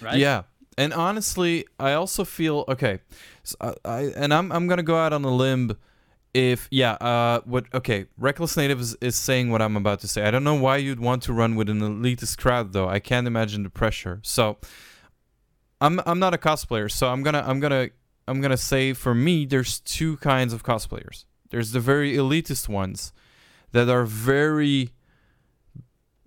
right 0.00 0.18
Yeah, 0.18 0.42
and 0.76 0.92
honestly, 0.92 1.66
I 1.78 1.92
also 1.94 2.24
feel 2.24 2.64
okay. 2.68 3.00
So 3.42 3.56
I, 3.60 3.74
I 3.84 4.00
and 4.16 4.32
I'm 4.32 4.52
I'm 4.52 4.68
gonna 4.68 4.82
go 4.82 4.96
out 4.96 5.12
on 5.12 5.24
a 5.24 5.34
limb. 5.34 5.76
If 6.34 6.68
yeah, 6.70 6.92
uh, 6.92 7.40
what 7.44 7.66
okay, 7.74 8.06
Reckless 8.16 8.56
Native 8.56 8.80
is, 8.80 8.96
is 9.00 9.16
saying 9.16 9.50
what 9.50 9.60
I'm 9.60 9.76
about 9.76 10.00
to 10.00 10.08
say. 10.08 10.22
I 10.24 10.30
don't 10.30 10.44
know 10.44 10.54
why 10.54 10.76
you'd 10.76 11.00
want 11.00 11.22
to 11.24 11.32
run 11.32 11.56
with 11.56 11.68
an 11.68 11.80
elitist 11.80 12.38
crowd 12.38 12.72
though. 12.72 12.88
I 12.88 13.00
can't 13.00 13.26
imagine 13.26 13.62
the 13.62 13.70
pressure. 13.70 14.20
So, 14.22 14.58
I'm 15.80 16.00
I'm 16.06 16.18
not 16.18 16.34
a 16.34 16.38
cosplayer, 16.38 16.90
so 16.90 17.08
I'm 17.08 17.22
gonna 17.22 17.42
I'm 17.44 17.60
gonna 17.60 17.88
I'm 18.28 18.40
gonna 18.40 18.58
say 18.58 18.92
for 18.92 19.14
me, 19.14 19.46
there's 19.46 19.80
two 19.80 20.18
kinds 20.18 20.52
of 20.52 20.62
cosplayers. 20.62 21.24
There's 21.50 21.72
the 21.72 21.80
very 21.80 22.14
elitist 22.14 22.68
ones 22.68 23.12
that 23.72 23.88
are 23.88 24.04
very, 24.04 24.90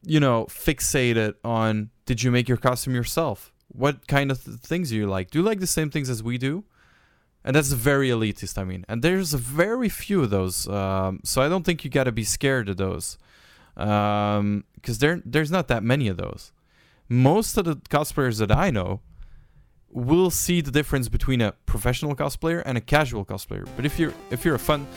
you 0.03 0.19
know, 0.19 0.45
fixated 0.45 1.35
on 1.43 1.89
did 2.05 2.23
you 2.23 2.31
make 2.31 2.47
your 2.47 2.57
costume 2.57 2.95
yourself? 2.95 3.53
What 3.67 4.07
kind 4.07 4.31
of 4.31 4.43
th- 4.43 4.57
things 4.57 4.89
do 4.89 4.97
you 4.97 5.07
like? 5.07 5.31
Do 5.31 5.39
you 5.39 5.45
like 5.45 5.59
the 5.59 5.67
same 5.67 5.89
things 5.89 6.09
as 6.09 6.21
we 6.21 6.37
do? 6.37 6.63
And 7.43 7.55
that's 7.55 7.71
very 7.71 8.09
elitist, 8.09 8.57
I 8.57 8.63
mean. 8.63 8.85
And 8.87 9.01
there's 9.01 9.33
very 9.33 9.89
few 9.89 10.21
of 10.21 10.29
those. 10.29 10.67
Um, 10.67 11.21
so 11.23 11.41
I 11.41 11.49
don't 11.49 11.63
think 11.63 11.83
you 11.83 11.89
got 11.89 12.03
to 12.03 12.11
be 12.11 12.23
scared 12.23 12.69
of 12.69 12.77
those. 12.77 13.17
Because 13.75 14.99
there, 14.99 15.21
there's 15.25 15.49
not 15.49 15.67
that 15.69 15.83
many 15.83 16.07
of 16.07 16.17
those. 16.17 16.51
Most 17.09 17.57
of 17.57 17.65
the 17.65 17.77
cosplayers 17.77 18.39
that 18.39 18.51
I 18.51 18.69
know 18.69 19.01
will 19.89 20.29
see 20.29 20.61
the 20.61 20.71
difference 20.71 21.09
between 21.09 21.41
a 21.41 21.53
professional 21.65 22.15
cosplayer 22.15 22.61
and 22.65 22.77
a 22.77 22.81
casual 22.81 23.25
cosplayer. 23.25 23.67
But 23.75 23.85
if 23.85 23.99
you're 23.99 24.13
if 24.29 24.45
you're 24.45 24.55
a 24.55 24.59
fun 24.59 24.87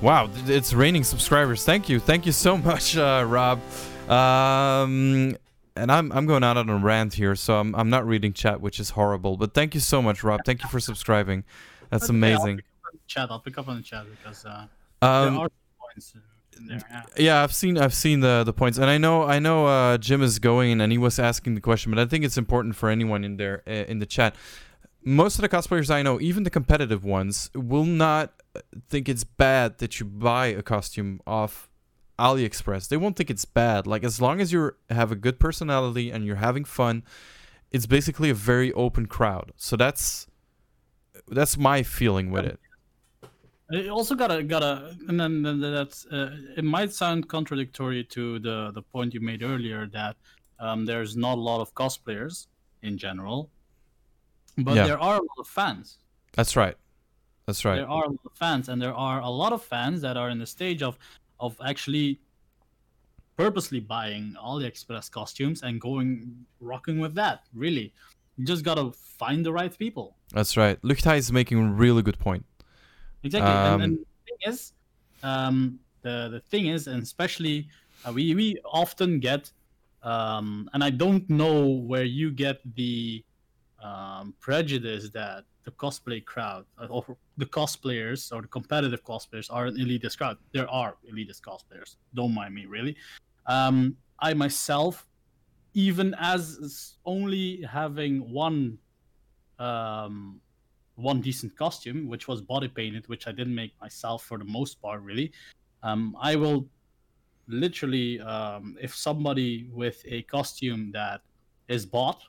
Wow, 0.00 0.30
it's 0.46 0.72
raining 0.72 1.02
subscribers. 1.02 1.64
Thank 1.64 1.88
you. 1.88 1.98
Thank 1.98 2.24
you 2.24 2.30
so 2.30 2.56
much, 2.70 2.96
uh, 2.96 3.24
Rob. 3.26 3.60
Um, 4.08 5.36
and 5.76 5.92
I'm 5.92 6.10
I'm 6.12 6.26
going 6.26 6.42
out 6.42 6.56
on 6.56 6.68
a 6.68 6.76
rant 6.76 7.14
here, 7.14 7.36
so 7.36 7.58
I'm 7.58 7.74
I'm 7.74 7.90
not 7.90 8.06
reading 8.06 8.32
chat, 8.32 8.60
which 8.60 8.80
is 8.80 8.90
horrible. 8.90 9.36
But 9.36 9.54
thank 9.54 9.74
you 9.74 9.80
so 9.80 10.02
much, 10.02 10.24
Rob. 10.24 10.40
Thank 10.44 10.62
you 10.62 10.68
for 10.68 10.80
subscribing. 10.80 11.44
That's 11.90 12.04
Okay, 12.04 12.12
I'll 12.12 12.16
amazing. 12.16 12.56
pick 12.56 12.64
up 12.66 12.84
on 12.86 12.92
the 12.92 13.00
chat 13.06 13.30
i'll 13.30 13.40
pick 13.40 13.58
up 13.58 13.68
on 13.68 13.76
the 13.76 13.82
chat 13.82 14.04
because 14.10 14.44
uh, 14.44 14.66
Um, 15.02 15.34
there 15.34 15.42
are 15.44 15.48
points 15.80 16.12
there 16.12 16.22
yeah. 16.66 17.02
yeah, 17.16 17.42
I've 17.42 17.54
seen 17.54 17.78
I've 17.78 17.94
seen 17.94 18.20
the 18.20 18.42
the 18.44 18.52
points, 18.52 18.78
and 18.78 18.90
I 18.90 18.98
know 18.98 19.22
I 19.24 19.38
know 19.38 19.66
uh, 19.66 19.98
Jim 19.98 20.22
is 20.22 20.38
going, 20.38 20.80
and 20.80 20.90
he 20.90 20.98
was 20.98 21.18
asking 21.18 21.54
the 21.54 21.60
question, 21.60 21.92
but 21.92 22.00
I 22.00 22.06
think 22.06 22.24
it's 22.24 22.36
important 22.36 22.76
for 22.76 22.88
anyone 22.88 23.24
in 23.24 23.36
there 23.36 23.62
uh, 23.66 23.70
in 23.70 23.98
the 23.98 24.06
chat. 24.06 24.34
Most 25.04 25.36
of 25.36 25.42
the 25.42 25.48
cosplayers 25.48 25.90
I 25.90 26.02
know, 26.02 26.20
even 26.20 26.42
the 26.42 26.50
competitive 26.50 27.04
ones, 27.04 27.50
will 27.54 27.84
not 27.84 28.32
think 28.88 29.08
it's 29.08 29.24
bad 29.24 29.78
that 29.78 30.00
you 30.00 30.06
buy 30.06 30.46
a 30.46 30.62
costume 30.62 31.20
off 31.26 31.67
AliExpress. 32.18 32.88
They 32.88 32.96
won't 32.96 33.16
think 33.16 33.30
it's 33.30 33.44
bad. 33.44 33.86
Like 33.86 34.04
as 34.04 34.20
long 34.20 34.40
as 34.40 34.52
you 34.52 34.72
have 34.90 35.12
a 35.12 35.16
good 35.16 35.38
personality 35.38 36.10
and 36.10 36.24
you're 36.24 36.36
having 36.36 36.64
fun, 36.64 37.02
it's 37.70 37.86
basically 37.86 38.30
a 38.30 38.34
very 38.34 38.72
open 38.72 39.06
crowd. 39.06 39.52
So 39.56 39.76
that's 39.76 40.26
that's 41.28 41.56
my 41.58 41.82
feeling 41.82 42.30
with 42.30 42.44
it. 42.44 42.58
You 43.70 43.90
also 43.90 44.14
gotta 44.14 44.42
gotta, 44.42 44.96
and 45.08 45.20
then, 45.20 45.42
then 45.42 45.60
that's 45.60 46.06
uh, 46.06 46.34
it 46.56 46.64
might 46.64 46.90
sound 46.92 47.28
contradictory 47.28 48.02
to 48.04 48.38
the 48.38 48.70
the 48.72 48.80
point 48.82 49.12
you 49.12 49.20
made 49.20 49.42
earlier 49.42 49.86
that 49.88 50.16
um, 50.58 50.86
there's 50.86 51.16
not 51.16 51.36
a 51.36 51.40
lot 51.40 51.60
of 51.60 51.74
cosplayers 51.74 52.46
in 52.82 52.96
general, 52.96 53.50
but 54.56 54.74
Yeah. 54.74 54.86
there 54.86 54.98
are 54.98 55.16
a 55.16 55.20
lot 55.20 55.38
of 55.38 55.46
fans. 55.46 55.98
That's 56.32 56.56
right. 56.56 56.76
That's 57.44 57.64
right. 57.64 57.76
There 57.76 57.88
are 57.88 58.04
a 58.04 58.08
lot 58.10 58.20
of 58.24 58.32
fans, 58.32 58.68
and 58.70 58.80
there 58.80 58.94
are 58.94 59.20
a 59.20 59.28
lot 59.30 59.52
of 59.52 59.62
fans 59.62 60.00
that 60.00 60.16
are 60.16 60.30
in 60.30 60.38
the 60.38 60.46
stage 60.46 60.82
of 60.82 60.98
of 61.40 61.56
actually 61.64 62.20
purposely 63.36 63.80
buying 63.80 64.34
AliExpress 64.42 65.10
costumes 65.10 65.62
and 65.62 65.80
going 65.80 66.44
rocking 66.60 66.98
with 66.98 67.14
that. 67.14 67.44
Really, 67.54 67.92
you 68.36 68.44
just 68.44 68.64
gotta 68.64 68.92
find 68.92 69.44
the 69.44 69.52
right 69.52 69.76
people. 69.78 70.16
That's 70.32 70.56
right. 70.56 70.80
Luchtai 70.82 71.18
is 71.18 71.32
making 71.32 71.58
a 71.58 71.70
really 71.72 72.02
good 72.02 72.18
point. 72.18 72.44
Exactly. 73.22 73.50
and, 73.50 73.82
and 73.82 73.92
Um, 73.92 73.98
the 73.98 74.24
thing 74.26 74.52
is, 74.52 74.72
um, 75.22 75.80
the 76.02 76.28
the 76.30 76.40
thing 76.40 76.66
is, 76.66 76.86
and 76.86 77.02
especially 77.02 77.68
uh, 78.04 78.12
we 78.12 78.34
we 78.34 78.56
often 78.64 79.20
get, 79.20 79.50
um, 80.02 80.68
and 80.72 80.82
I 80.82 80.90
don't 80.90 81.28
know 81.28 81.66
where 81.66 82.04
you 82.04 82.30
get 82.30 82.60
the 82.74 83.24
um, 83.82 84.34
prejudice 84.40 85.10
that 85.10 85.44
the 85.68 85.74
cosplay 85.76 86.24
crowd 86.24 86.64
uh, 86.80 86.86
or 86.86 87.04
the 87.36 87.44
cosplayers 87.44 88.32
or 88.32 88.40
the 88.40 88.48
competitive 88.48 89.02
cosplayers 89.04 89.48
are 89.50 89.66
an 89.66 89.76
elitist 89.76 90.16
crowd. 90.16 90.38
There 90.54 90.68
are 90.70 90.96
elitist 91.10 91.42
cosplayers. 91.42 91.96
Don't 92.14 92.34
mind 92.34 92.54
me, 92.54 92.64
really. 92.64 92.96
Um, 93.46 93.96
I 94.18 94.32
myself, 94.32 95.06
even 95.74 96.14
as 96.18 96.96
only 97.04 97.62
having 97.62 98.14
one 98.32 98.78
um, 99.58 100.40
one 100.94 101.20
decent 101.20 101.52
costume, 101.56 102.08
which 102.08 102.26
was 102.30 102.40
body 102.40 102.68
painted, 102.68 103.06
which 103.08 103.26
I 103.26 103.32
didn't 103.32 103.54
make 103.54 103.72
myself 103.80 104.24
for 104.24 104.38
the 104.38 104.50
most 104.58 104.80
part, 104.80 105.00
really. 105.02 105.30
Um, 105.82 106.16
I 106.30 106.34
will 106.34 106.66
literally, 107.46 108.20
um, 108.20 108.76
if 108.80 108.94
somebody 108.94 109.68
with 109.72 110.02
a 110.06 110.22
costume 110.22 110.90
that 110.92 111.20
is 111.68 111.84
bought 111.84 112.20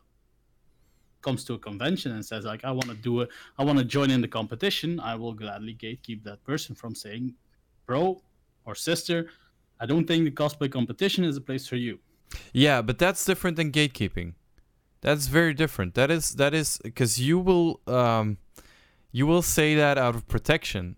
comes 1.22 1.44
to 1.46 1.54
a 1.54 1.60
convention 1.60 2.12
and 2.14 2.26
says 2.26 2.46
like, 2.46 2.64
I 2.64 2.72
want 2.72 2.88
to 2.90 2.96
do 2.96 3.22
it, 3.22 3.30
I 3.58 3.64
want 3.64 3.80
to 3.80 3.86
join 3.86 4.10
in 4.12 4.22
the 4.22 4.28
competition, 4.28 5.00
I 5.00 5.16
will 5.16 5.34
gladly 5.34 5.76
gatekeep 5.76 6.24
that 6.24 6.44
person 6.44 6.76
from 6.76 6.96
saying, 6.96 7.34
bro 7.86 8.22
or 8.66 8.76
sister, 8.76 9.30
I 9.80 9.86
don't 9.86 10.06
think 10.06 10.26
the 10.26 10.32
cosplay 10.32 10.72
competition 10.72 11.24
is 11.24 11.38
a 11.38 11.42
place 11.42 11.68
for 11.68 11.76
you. 11.76 12.00
Yeah, 12.54 12.82
but 12.82 13.00
that's 13.00 13.26
different 13.26 13.58
than 13.58 13.72
gatekeeping. 13.72 14.34
That's 15.02 15.28
very 15.28 15.54
different. 15.54 15.96
That 15.96 16.12
is 16.12 16.36
that 16.36 16.54
is 16.54 16.78
because 16.84 17.20
you 17.20 17.40
will 17.40 17.80
um, 17.88 18.38
you 19.12 19.26
will 19.26 19.42
say 19.42 19.76
that 19.76 19.98
out 19.98 20.14
of 20.16 20.28
protection. 20.28 20.98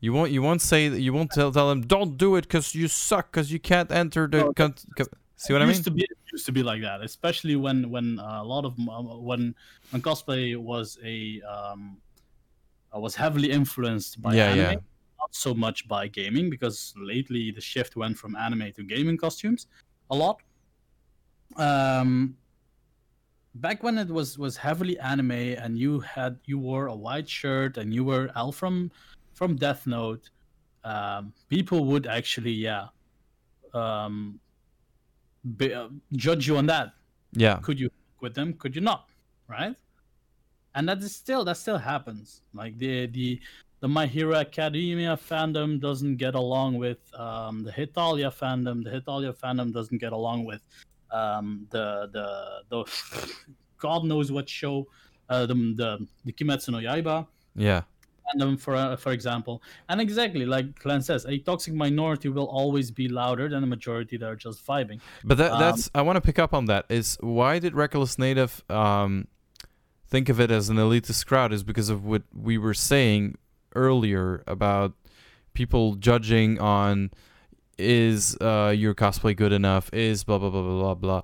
You 0.00 0.12
won't 0.12 0.32
you 0.32 0.42
won't 0.42 0.60
say 0.60 0.88
that 0.88 1.00
you 1.00 1.12
won't 1.12 1.30
tell 1.30 1.52
tell 1.52 1.68
them 1.68 1.82
don't 1.82 2.18
do 2.18 2.36
it 2.36 2.42
because 2.42 2.74
you 2.74 2.88
suck 2.88 3.30
because 3.30 3.52
you 3.52 3.60
can't 3.60 3.90
enter 3.92 4.26
the. 4.26 4.38
No, 4.38 4.52
Con- 4.52 4.74
co- 4.96 5.04
see 5.36 5.52
what 5.52 5.62
it 5.62 5.64
I 5.64 5.66
mean? 5.66 5.74
used 5.74 5.84
to 5.84 5.90
be 5.92 6.02
it 6.02 6.15
used 6.36 6.46
to 6.46 6.52
be 6.52 6.62
like 6.62 6.82
that, 6.82 7.00
especially 7.10 7.56
when 7.56 7.78
when 7.94 8.06
uh, 8.18 8.40
a 8.44 8.46
lot 8.54 8.64
of 8.68 8.72
uh, 8.78 9.02
when 9.30 9.42
when 9.90 10.00
cosplay 10.08 10.44
was 10.70 10.98
a 11.14 11.16
um, 11.54 11.82
uh, 12.92 13.00
was 13.06 13.14
heavily 13.22 13.50
influenced 13.60 14.12
by 14.20 14.32
Yeah, 14.36 14.52
anime, 14.52 14.72
yeah. 14.72 14.74
not 15.22 15.32
so 15.44 15.50
much 15.54 15.78
by 15.88 16.02
gaming 16.08 16.46
because 16.50 16.78
lately 17.12 17.44
the 17.58 17.64
shift 17.72 17.92
went 18.02 18.16
from 18.22 18.36
anime 18.46 18.68
to 18.76 18.82
gaming 18.94 19.18
costumes 19.24 19.66
a 20.14 20.16
lot. 20.22 20.36
Um, 21.56 22.36
back 23.54 23.78
when 23.82 23.96
it 24.04 24.10
was 24.18 24.28
was 24.44 24.54
heavily 24.66 24.96
anime 25.12 25.56
and 25.62 25.72
you 25.84 25.92
had 26.00 26.32
you 26.50 26.58
wore 26.68 26.86
a 26.88 26.96
white 27.06 27.28
shirt 27.40 27.72
and 27.80 27.88
you 27.96 28.04
were 28.10 28.24
L 28.36 28.52
from 28.52 28.90
from 29.38 29.50
Death 29.56 29.82
Note, 29.86 30.24
um, 30.84 31.32
people 31.48 31.80
would 31.90 32.06
actually 32.18 32.56
yeah 32.68 32.86
um, 33.82 34.40
be, 35.56 35.72
uh, 35.72 35.88
judge 36.12 36.46
you 36.46 36.56
on 36.56 36.66
that. 36.66 36.92
Yeah, 37.32 37.58
Could 37.62 37.78
you 37.78 37.90
with 38.20 38.34
them? 38.34 38.54
Could 38.54 38.74
you 38.74 38.80
not? 38.82 39.08
Right? 39.48 39.74
And 40.74 40.88
that 40.88 40.98
is 40.98 41.14
still 41.14 41.44
that 41.44 41.56
still 41.56 41.78
happens. 41.78 42.42
Like 42.52 42.78
the 42.78 43.06
the 43.06 43.40
the 43.80 43.88
My 43.88 44.06
Hero 44.06 44.34
Academia 44.34 45.16
fandom 45.16 45.80
doesn't 45.80 46.16
get 46.16 46.34
along 46.34 46.78
with 46.78 46.98
um, 47.14 47.62
the 47.62 47.72
Hetalia 47.72 48.30
fandom. 48.30 48.84
The 48.84 48.90
Hetalia 48.90 49.32
fandom 49.32 49.72
doesn't 49.72 49.98
get 49.98 50.12
along 50.12 50.44
with 50.44 50.62
um, 51.10 51.66
the 51.70 52.08
the 52.12 52.62
the 52.70 53.32
God 53.78 54.04
knows 54.04 54.32
what 54.32 54.48
show. 54.48 54.86
Uh, 55.28 55.44
the, 55.44 55.54
the 55.54 56.06
the 56.24 56.32
Kimetsu 56.32 56.68
no 56.70 56.78
Yaiba 56.78 57.26
yeah, 57.56 57.82
fandom, 58.26 58.58
for 58.58 58.74
uh, 58.74 58.96
for 58.96 59.12
example. 59.12 59.62
And 59.88 60.00
exactly 60.00 60.44
like 60.46 60.78
Glenn 60.78 61.02
says, 61.02 61.24
a 61.26 61.38
toxic 61.38 61.74
minority 61.74 62.28
will 62.28 62.46
always 62.46 62.90
be 62.90 63.08
louder 63.08 63.48
than 63.48 63.62
a 63.62 63.66
majority 63.66 64.16
that 64.16 64.26
are 64.26 64.36
just 64.36 64.66
vibing. 64.66 65.00
but 65.24 65.38
that 65.38 65.52
Um, 65.52 65.60
that's 65.60 65.90
I 65.94 66.02
want 66.02 66.16
to 66.16 66.20
pick 66.20 66.38
up 66.38 66.52
on 66.54 66.66
that. 66.66 66.86
Is 66.88 67.16
why 67.20 67.58
did 67.58 67.74
Reckless 67.74 68.18
Native 68.18 68.62
um, 68.70 69.28
think 70.08 70.28
of 70.28 70.40
it 70.40 70.50
as 70.50 70.68
an 70.68 70.76
elitist 70.76 71.26
crowd? 71.26 71.52
Is 71.52 71.62
because 71.62 71.88
of 71.88 72.04
what 72.04 72.22
we 72.34 72.58
were 72.58 72.74
saying 72.74 73.36
earlier 73.74 74.42
about 74.46 74.92
people 75.52 75.94
judging 75.94 76.58
on 76.60 77.10
is 77.78 78.36
uh, 78.40 78.72
your 78.76 78.94
cosplay 78.94 79.36
good 79.36 79.52
enough? 79.52 79.92
Is 79.92 80.24
blah 80.24 80.38
blah 80.38 80.50
blah 80.50 80.62
blah 80.62 80.94
blah 80.94 80.94
blah. 80.94 81.22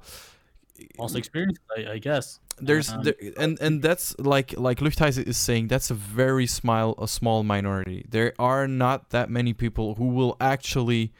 Also 0.98 1.16
experience, 1.16 1.58
I, 1.76 1.92
I 1.92 1.98
guess. 1.98 2.40
There's 2.66 2.88
Um, 2.90 3.02
there, 3.04 3.14
and 3.36 3.58
and 3.60 3.82
that's 3.82 4.14
like 4.18 4.54
like 4.58 4.78
Lufthansa 4.80 5.22
is 5.26 5.36
saying 5.36 5.68
that's 5.68 5.90
a 5.90 5.94
very 5.94 6.46
small 6.46 6.94
a 6.98 7.06
small 7.08 7.42
minority. 7.42 8.04
There 8.08 8.32
are 8.38 8.66
not 8.68 9.10
that 9.10 9.28
many 9.28 9.52
people 9.52 9.96
who 9.96 10.06
will 10.06 10.36
actually 10.40 11.12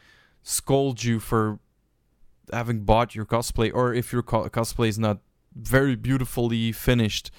scold 0.43 1.03
you 1.05 1.21
for 1.21 1.59
having 2.53 2.85
bought 2.85 3.15
your 3.15 3.27
cosplay 3.27 3.71
or 3.73 3.95
if 3.95 4.13
your 4.13 4.23
co- 4.23 4.49
cosplay 4.49 4.89
is 4.89 4.99
not 4.99 5.19
very 5.55 5.97
beautifully 5.97 6.73
finished. 6.73 7.31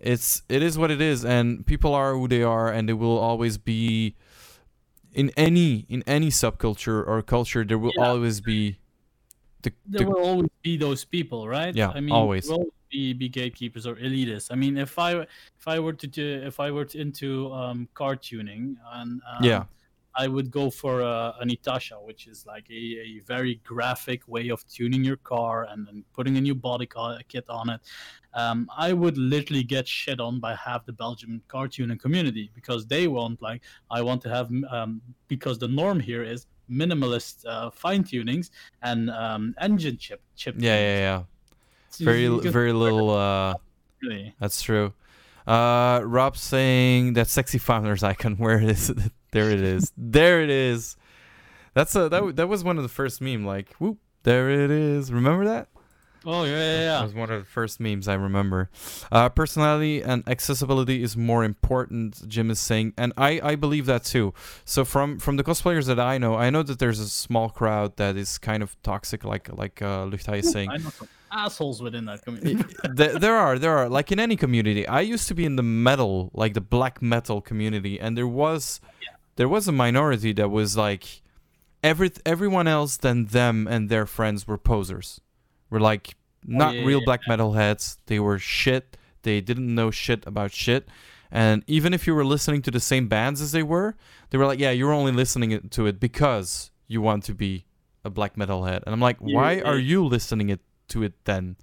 It's 0.00 0.42
it 0.48 0.62
is 0.62 0.78
what 0.78 0.90
it 0.90 1.00
is 1.00 1.24
and 1.24 1.66
people 1.66 1.94
are 1.94 2.14
who 2.14 2.26
they 2.28 2.42
are 2.42 2.68
and 2.72 2.88
they 2.88 2.94
will 2.94 3.18
always 3.18 3.58
be 3.58 4.14
in 5.12 5.30
any 5.36 5.84
in 5.88 6.02
any 6.06 6.30
subculture 6.30 7.06
or 7.06 7.20
culture 7.22 7.64
there 7.64 7.78
will 7.78 7.92
Yeah. 7.98 8.08
always 8.08 8.40
be 8.40 8.78
the, 9.62 9.72
there 9.84 10.06
the 10.06 10.10
will 10.10 10.24
always 10.24 10.48
be 10.62 10.78
those 10.78 11.04
people, 11.04 11.46
right? 11.48 11.74
Yeah, 11.74 11.92
I 11.94 12.00
mean, 12.00 12.14
always. 12.14 12.46
there 12.46 12.56
will 12.56 12.60
always 12.64 12.79
be, 12.90 13.12
be 13.12 13.28
gatekeepers 13.28 13.86
or 13.86 13.96
elitists. 13.96 14.48
I 14.50 14.54
mean, 14.56 14.76
if 14.76 14.98
I 14.98 15.12
if 15.20 15.66
I 15.66 15.78
were 15.78 15.92
to 15.94 16.06
do, 16.06 16.42
if 16.44 16.60
I 16.60 16.70
were 16.70 16.84
to 16.86 16.98
into 17.00 17.52
um, 17.52 17.88
car 17.94 18.16
tuning 18.16 18.76
and 18.92 19.20
um, 19.32 19.44
Yeah. 19.44 19.64
I 20.16 20.26
would 20.26 20.50
go 20.50 20.70
for 20.70 21.02
a, 21.02 21.34
an 21.40 21.50
Itasha, 21.50 21.96
which 22.04 22.26
is 22.26 22.44
like 22.44 22.68
a, 22.68 22.74
a 22.74 23.20
very 23.26 23.60
graphic 23.64 24.26
way 24.26 24.48
of 24.50 24.66
tuning 24.66 25.04
your 25.04 25.16
car 25.18 25.68
and 25.70 25.86
then 25.86 26.04
putting 26.12 26.36
a 26.36 26.40
new 26.40 26.54
body 26.54 26.88
kit 27.28 27.44
on 27.48 27.70
it. 27.70 27.80
Um, 28.34 28.68
I 28.76 28.92
would 28.92 29.16
literally 29.16 29.62
get 29.62 29.86
shit 29.86 30.18
on 30.20 30.40
by 30.40 30.56
half 30.56 30.84
the 30.84 30.92
Belgian 30.92 31.40
car 31.46 31.68
tuning 31.68 31.96
community 31.98 32.50
because 32.54 32.86
they 32.86 33.06
want 33.06 33.40
like 33.40 33.62
I 33.90 34.02
want 34.02 34.20
to 34.22 34.28
have 34.28 34.50
um, 34.70 35.00
because 35.28 35.58
the 35.58 35.68
norm 35.68 36.00
here 36.00 36.24
is 36.24 36.46
minimalist 36.68 37.44
uh, 37.46 37.70
fine 37.70 38.04
tunings 38.04 38.50
and 38.82 39.10
um, 39.10 39.54
engine 39.60 39.96
chip 39.96 40.22
chip. 40.36 40.54
yeah 40.58 40.76
yeah 40.76 40.98
yeah 40.98 41.18
So 41.20 41.39
very 41.98 42.28
very 42.40 42.72
little 42.72 43.10
uh 43.10 43.54
really. 44.02 44.34
that's 44.40 44.62
true. 44.62 44.92
Uh 45.46 46.00
rob 46.04 46.36
saying 46.36 47.14
that 47.14 47.28
sexy 47.28 47.58
founders 47.58 48.02
icon 48.02 48.36
where 48.38 48.60
is 48.60 48.90
it? 48.90 48.98
There 49.32 49.50
it 49.50 49.60
is. 49.60 49.92
There 49.96 50.42
it 50.42 50.50
is. 50.50 50.96
That's 51.74 51.94
a 51.94 52.08
that, 52.08 52.36
that 52.36 52.48
was 52.48 52.64
one 52.64 52.76
of 52.76 52.82
the 52.82 52.88
first 52.88 53.20
meme 53.20 53.44
like 53.44 53.74
whoop 53.74 53.98
there 54.22 54.50
it 54.50 54.70
is. 54.70 55.12
Remember 55.12 55.44
that? 55.46 55.68
Oh 56.26 56.44
yeah, 56.44 56.50
yeah, 56.52 56.84
That 56.98 57.04
was 57.04 57.14
one 57.14 57.30
of 57.30 57.40
the 57.40 57.48
first 57.48 57.80
memes 57.80 58.06
I 58.06 58.14
remember. 58.14 58.68
Uh, 59.10 59.30
personality 59.30 60.02
and 60.02 60.22
accessibility 60.28 61.02
is 61.02 61.16
more 61.16 61.44
important, 61.44 62.28
Jim 62.28 62.50
is 62.50 62.60
saying, 62.60 62.92
and 62.98 63.14
I, 63.16 63.40
I 63.42 63.54
believe 63.54 63.86
that 63.86 64.04
too. 64.04 64.34
So 64.66 64.84
from 64.84 65.18
from 65.18 65.36
the 65.36 65.44
cosplayers 65.44 65.86
that 65.86 65.98
I 65.98 66.18
know, 66.18 66.34
I 66.34 66.50
know 66.50 66.62
that 66.62 66.78
there's 66.78 67.00
a 67.00 67.08
small 67.08 67.48
crowd 67.48 67.96
that 67.96 68.16
is 68.16 68.36
kind 68.36 68.62
of 68.62 68.76
toxic, 68.82 69.24
like 69.24 69.50
like 69.56 69.80
uh, 69.80 70.04
Luchtai 70.04 70.40
is 70.40 70.52
saying. 70.52 70.70
I 71.30 71.36
know 71.36 71.38
some 71.38 71.44
assholes 71.44 71.82
within 71.82 72.04
that 72.06 72.22
community. 72.22 72.64
there, 72.94 73.18
there 73.18 73.36
are 73.36 73.58
there 73.58 73.76
are 73.78 73.88
like 73.88 74.12
in 74.12 74.20
any 74.20 74.36
community. 74.36 74.86
I 74.86 75.00
used 75.00 75.28
to 75.28 75.34
be 75.34 75.44
in 75.44 75.56
the 75.56 75.62
metal, 75.62 76.30
like 76.34 76.54
the 76.54 76.60
black 76.60 77.02
metal 77.02 77.40
community, 77.40 78.00
and 78.00 78.16
there 78.16 78.26
was 78.26 78.80
there 79.36 79.48
was 79.48 79.68
a 79.68 79.72
minority 79.72 80.32
that 80.34 80.50
was 80.50 80.76
like 80.76 81.22
every 81.82 82.10
everyone 82.26 82.66
else 82.66 82.96
than 82.96 83.26
them 83.26 83.66
and 83.68 83.88
their 83.88 84.06
friends 84.06 84.46
were 84.46 84.58
posers. 84.58 85.20
Were 85.70 85.80
like 85.80 86.14
oh, 86.14 86.46
not 86.46 86.74
yeah, 86.74 86.84
real 86.84 86.98
yeah, 86.98 87.04
black 87.04 87.20
metal 87.28 87.52
heads. 87.52 87.98
They 88.06 88.18
were 88.18 88.38
shit. 88.38 88.96
They 89.22 89.40
didn't 89.40 89.74
know 89.74 89.90
shit 89.90 90.26
about 90.26 90.52
shit. 90.52 90.88
And 91.30 91.62
even 91.66 91.94
if 91.94 92.06
you 92.06 92.14
were 92.14 92.24
listening 92.24 92.62
to 92.62 92.70
the 92.70 92.80
same 92.80 93.06
bands 93.06 93.40
as 93.40 93.52
they 93.52 93.62
were, 93.62 93.94
they 94.30 94.38
were 94.38 94.46
like, 94.46 94.58
"Yeah, 94.58 94.72
you're 94.72 94.92
only 94.92 95.12
listening 95.12 95.68
to 95.68 95.86
it 95.86 96.00
because 96.00 96.72
you 96.88 97.00
want 97.00 97.24
to 97.24 97.34
be 97.34 97.66
a 98.04 98.10
black 98.10 98.36
metal 98.36 98.64
head." 98.64 98.82
And 98.84 98.92
I'm 98.92 99.00
like, 99.00 99.18
"Why 99.20 99.60
are 99.60 99.78
you 99.78 100.04
listening 100.04 100.48
it 100.48 100.60
to 100.90 101.02
it 101.02 101.14
then?" 101.24 101.56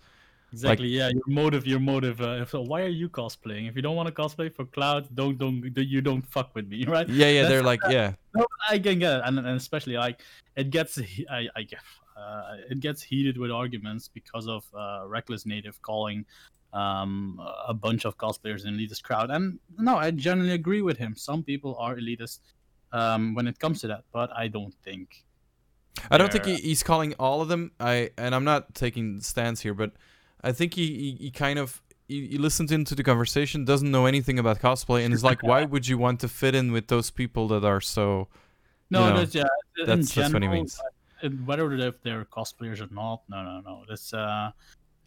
Exactly. 0.54 0.88
yeah, 0.88 1.10
your 1.10 1.28
motive, 1.28 1.68
your 1.68 1.80
motive. 1.80 2.22
Uh, 2.22 2.46
so 2.46 2.62
why 2.62 2.82
are 2.82 2.88
you 2.88 3.10
cosplaying? 3.10 3.68
If 3.68 3.76
you 3.76 3.82
don't 3.82 3.96
want 3.96 4.08
to 4.08 4.14
cosplay 4.14 4.54
for 4.54 4.66
Cloud, 4.66 5.08
don't 5.14 5.38
don't 5.38 5.62
you 5.76 6.02
don't 6.02 6.26
fuck 6.26 6.56
with 6.56 6.68
me, 6.68 6.86
right? 6.96 7.08
Yeah, 7.08 7.28
yeah, 7.28 7.42
That's- 7.42 7.50
they're 7.50 7.64
like, 7.64 7.82
yeah, 7.90 8.14
No, 8.34 8.48
I 8.70 8.80
can 8.80 9.00
get 9.00 9.18
it, 9.18 9.22
and, 9.26 9.38
and 9.40 9.50
especially 9.50 9.98
like 9.98 10.22
it 10.56 10.70
gets 10.70 11.00
I, 11.30 11.48
I 11.56 11.64
get 11.64 11.80
uh, 12.18 12.56
it 12.70 12.80
gets 12.80 13.02
heated 13.04 13.38
with 13.38 13.52
arguments 13.52 14.08
because 14.08 14.48
of 14.48 14.66
uh, 14.74 15.04
reckless 15.06 15.46
native 15.46 15.82
calling 15.82 16.26
um, 16.74 17.40
a 17.68 17.74
bunch 17.74 18.06
of 18.06 18.18
cosplayers 18.18 18.66
an 18.66 18.78
elitist 18.78 19.04
crowd, 19.04 19.30
and 19.30 19.60
no, 19.78 19.98
I 19.98 20.12
generally 20.12 20.52
agree 20.52 20.82
with 20.82 20.98
him. 20.98 21.16
Some 21.16 21.44
people 21.44 21.76
are 21.78 21.98
elitist 21.98 22.40
um, 22.94 23.36
when 23.36 23.48
it 23.48 23.60
comes 23.60 23.82
to 23.82 23.88
that, 23.88 24.06
but 24.14 24.32
I 24.36 24.48
don't 24.48 24.74
think. 24.84 25.26
I 26.12 26.18
don't 26.18 26.32
think 26.32 26.46
he, 26.46 26.56
he's 26.56 26.84
calling 26.84 27.14
all 27.20 27.42
of 27.42 27.48
them. 27.48 27.72
I 27.80 28.12
and 28.18 28.34
I'm 28.36 28.44
not 28.44 28.76
taking 28.76 29.22
stands 29.22 29.62
here, 29.62 29.74
but 29.74 29.92
I 30.44 30.52
think 30.52 30.74
he 30.76 30.86
he, 30.88 31.18
he 31.26 31.32
kind 31.32 31.60
of 31.60 31.82
he, 32.08 32.28
he 32.28 32.38
listened 32.38 32.72
into 32.72 32.96
the 32.96 33.04
conversation, 33.04 33.66
doesn't 33.66 33.90
know 33.92 34.06
anything 34.06 34.40
about 34.40 34.60
cosplay, 34.60 35.04
and 35.06 35.14
is 35.14 35.24
like, 35.24 35.44
why 35.44 35.66
would 35.66 35.88
you 35.88 35.98
want 35.98 36.20
to 36.22 36.28
fit 36.28 36.56
in 36.56 36.72
with 36.72 36.88
those 36.88 37.12
people 37.12 37.48
that 37.50 37.66
are 37.66 37.82
so? 37.82 38.28
No, 38.90 39.10
know, 39.10 39.18
that's 39.20 39.36
yeah. 39.36 39.44
that's- 39.86 40.14
that's 40.14 40.34
what 40.34 40.42
he 40.42 40.48
means. 40.48 40.80
uh, 41.24 41.30
Whether 41.46 41.74
if 41.74 42.02
they're 42.04 42.24
cosplayers 42.26 42.80
or 42.80 42.88
not, 42.94 43.24
no, 43.28 43.44
no, 43.44 43.60
no. 43.60 43.84
That's 43.90 44.14
uh, 44.14 44.52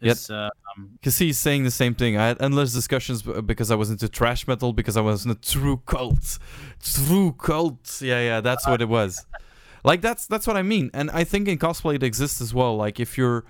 Yet- 0.03 0.13
it's 0.13 0.31
uh, 0.31 0.49
um, 0.77 0.91
Because 0.95 1.17
he's 1.19 1.39
saying 1.39 1.65
the 1.65 1.71
same 1.71 1.95
thing. 1.95 2.17
I 2.17 2.27
had 2.29 2.43
endless 2.43 2.73
discussions 2.73 3.23
b- 3.23 3.41
because 3.43 3.71
I 3.71 3.75
was 3.77 3.91
into 3.91 4.09
trash 4.09 4.47
metal 4.47 4.73
because 4.73 4.97
I 4.97 5.03
was 5.03 5.25
in 5.25 5.31
a 5.31 5.35
true 5.35 5.79
cult, 5.87 6.39
true 6.83 7.33
cult. 7.33 8.01
Yeah, 8.03 8.21
yeah, 8.21 8.41
that's 8.41 8.67
what 8.67 8.83
it 8.83 8.89
was. 8.89 9.25
Like 9.85 10.01
that's 10.01 10.27
that's 10.27 10.47
what 10.47 10.57
I 10.57 10.63
mean, 10.63 10.91
and 10.93 11.11
I 11.11 11.25
think 11.25 11.49
in 11.49 11.59
cosplay 11.59 11.97
it 11.97 12.03
exists 12.03 12.41
as 12.41 12.53
well. 12.53 12.77
Like 12.77 13.01
if 13.01 13.17
you're 13.17 13.45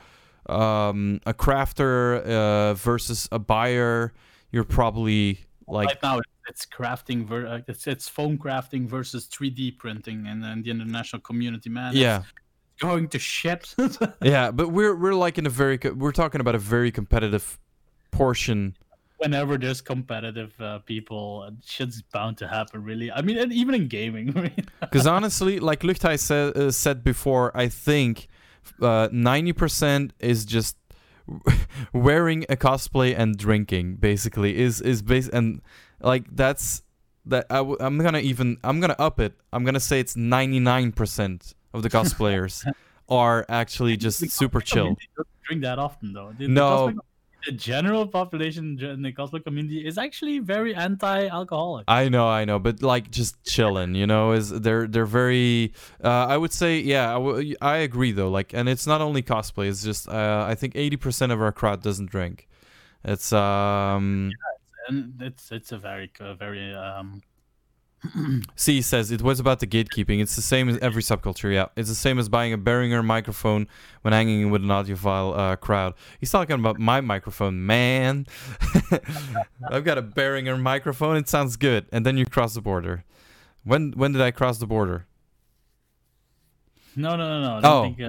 um, 0.47 1.21
a 1.27 1.35
crafter 1.35 2.23
uh, 2.25 2.75
versus 2.75 3.29
a 3.33 3.39
buyer, 3.39 4.13
you're 4.53 4.65
probably 4.65 5.41
like 5.67 5.89
right 5.89 6.03
now 6.03 6.21
it's 6.49 6.67
crafting 6.67 7.25
ver- 7.25 7.47
uh, 7.47 7.61
it's 7.69 7.87
it's 7.87 8.09
foam 8.09 8.37
crafting 8.37 8.87
versus 8.87 9.27
3D 9.29 9.79
printing 9.79 10.27
and 10.27 10.43
then 10.43 10.63
the 10.63 10.71
international 10.71 11.21
community 11.21 11.71
man. 11.71 11.93
yeah, 11.95 12.23
going 12.81 13.09
to 13.09 13.19
shit. 13.19 13.75
yeah. 14.23 14.51
But 14.51 14.69
we're 14.69 14.97
we're 14.97 15.15
like 15.15 15.39
in 15.39 15.47
a 15.47 15.51
very 15.51 15.79
co- 15.79 15.93
we're 15.93 16.13
talking 16.13 16.41
about 16.41 16.55
a 16.55 16.59
very 16.59 16.91
competitive 16.91 17.59
portion. 18.11 18.77
Whenever 19.21 19.59
there's 19.59 19.81
competitive 19.83 20.59
uh, 20.61 20.79
people, 20.81 21.45
uh, 21.47 21.51
shit's 21.63 22.01
bound 22.01 22.39
to 22.39 22.49
happen. 22.49 22.83
Really, 22.83 23.13
I 23.13 23.21
mean, 23.21 23.37
and 23.37 23.53
even 23.53 23.75
in 23.75 23.87
gaming. 23.89 24.33
Because 24.81 25.07
honestly, 25.07 25.61
like 25.61 25.81
Luchtai 25.81 26.19
said 26.19 26.57
uh, 26.57 26.71
said 26.71 27.05
before, 27.05 27.55
I 27.55 27.69
think 27.69 28.29
ninety 28.81 29.53
percent 29.53 30.15
is 30.19 30.45
just 30.47 30.77
wearing 31.93 32.45
a 32.49 32.57
cosplay 32.57 33.15
and 33.17 33.37
drinking. 33.37 33.97
Basically, 33.97 34.57
is 34.59 34.81
is 34.81 35.03
base 35.03 35.29
and 35.29 35.61
like 36.01 36.25
that's 36.35 36.83
that. 37.27 37.47
I 37.51 37.57
w- 37.57 37.77
I'm 37.81 37.99
gonna 37.99 38.21
even 38.21 38.57
I'm 38.65 38.81
gonna 38.81 38.97
up 38.99 39.21
it. 39.21 39.35
I'm 39.53 39.65
gonna 39.65 39.81
say 39.81 40.01
it's 40.01 40.17
ninety 40.17 40.61
nine 40.61 40.93
percent 40.93 41.55
of 41.75 41.83
the 41.83 41.91
cosplayers 41.99 42.65
are 43.09 43.45
actually 43.49 43.97
just 43.97 44.31
super 44.31 44.61
chill. 44.61 44.97
drink 45.45 45.63
that 45.63 45.79
often 45.79 46.13
though. 46.15 46.33
The 46.39 46.49
No. 46.49 46.95
The 47.47 47.53
general 47.53 48.07
population 48.07 48.79
in 48.81 49.03
the 49.03 49.13
cosplay 49.13 49.43
community 49.43 49.87
is 49.87 49.99
actually 49.99 50.39
very 50.39 50.75
anti-alcoholic. 50.75 51.85
I 51.89 52.09
know, 52.09 52.29
I 52.29 52.45
know, 52.45 52.59
but 52.59 52.83
like 52.83 53.11
just 53.11 53.43
chilling, 53.45 53.95
you 53.95 54.07
know, 54.07 54.33
is 54.33 54.51
they're 54.51 54.87
they're 54.87 55.07
very. 55.07 55.73
Uh, 56.03 56.27
I 56.27 56.37
would 56.37 56.53
say, 56.53 56.79
yeah, 56.81 57.11
I, 57.11 57.15
w- 57.15 57.55
I 57.61 57.77
agree 57.79 58.13
though. 58.13 58.31
Like, 58.31 58.53
and 58.53 58.69
it's 58.69 58.87
not 58.87 59.01
only 59.01 59.23
cosplay; 59.23 59.69
it's 59.69 59.83
just 59.83 60.09
uh, 60.09 60.45
I 60.47 60.55
think 60.55 60.77
eighty 60.77 60.97
percent 60.97 61.33
of 61.33 61.41
our 61.41 61.53
crowd 61.53 61.83
doesn't 61.83 62.11
drink. 62.11 62.49
It's 63.05 63.33
um. 63.33 64.31
Yeah, 64.31 64.89
and 64.89 65.23
it's 65.23 65.53
it's 65.53 65.73
a 65.73 65.79
very 65.79 66.11
very 66.39 66.75
um 66.75 67.23
C 68.57 68.81
says 68.81 69.11
it 69.11 69.21
was 69.23 69.41
about 69.41 69.61
the 69.61 69.67
gatekeeping. 69.67 70.21
It's 70.23 70.35
the 70.37 70.43
same 70.43 70.69
as 70.69 70.79
every 70.79 71.03
subculture. 71.03 71.53
Yeah, 71.53 71.67
it's 71.77 71.89
the 71.89 71.95
same 71.95 72.19
as 72.19 72.29
buying 72.29 72.53
a 72.53 72.59
Behringer 72.59 73.05
microphone 73.05 73.69
when 74.03 74.13
hanging 74.15 74.51
with 74.51 74.63
an 74.63 74.69
audiophile 74.69 75.37
uh, 75.39 75.57
crowd. 75.57 75.95
He's 76.19 76.31
talking 76.31 76.55
about 76.59 76.79
my 76.79 77.01
microphone, 77.03 77.67
man. 77.67 78.27
I've 79.71 79.85
got 79.85 79.99
a 79.99 80.03
Behringer 80.03 80.59
microphone. 80.61 81.17
It 81.17 81.29
sounds 81.29 81.57
good, 81.57 81.87
and 81.93 82.07
then 82.07 82.17
you 82.17 82.25
cross 82.25 82.55
the 82.55 82.63
border. 82.63 83.05
When 83.65 83.93
when 83.93 84.13
did 84.13 84.23
I 84.23 84.31
cross 84.31 84.59
the 84.59 84.67
border? 84.67 85.07
no 86.97 87.17
no 87.17 87.41
no 87.41 87.61
no. 87.61 87.69
I 87.69 87.71
Oh. 87.71 87.83
think, 87.83 88.01
uh, 88.01 88.09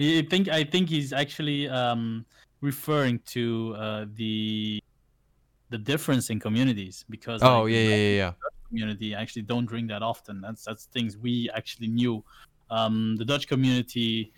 I 0.00 0.26
think 0.28 0.48
I 0.48 0.64
think 0.64 0.88
he's 0.88 1.12
actually 1.12 1.68
um 1.68 2.24
referring 2.60 3.20
to 3.26 3.74
uh, 3.78 4.06
the 4.14 4.82
the 5.70 5.78
difference 5.78 6.30
in 6.30 6.40
communities 6.40 7.04
because 7.10 7.42
Oh 7.42 7.62
like, 7.64 7.72
yeah 7.72 7.80
yeah 7.82 7.96
yeah 7.96 8.16
yeah. 8.16 8.32
Community 8.68 9.14
actually 9.14 9.42
don't 9.42 9.66
drink 9.66 9.88
that 9.88 10.02
often. 10.02 10.40
That's 10.40 10.64
that's 10.64 10.84
things 10.86 11.16
we 11.16 11.50
actually 11.54 11.88
knew. 11.88 12.24
Um, 12.70 13.16
the 13.16 13.24
Dutch 13.24 13.48
community, 13.48 14.32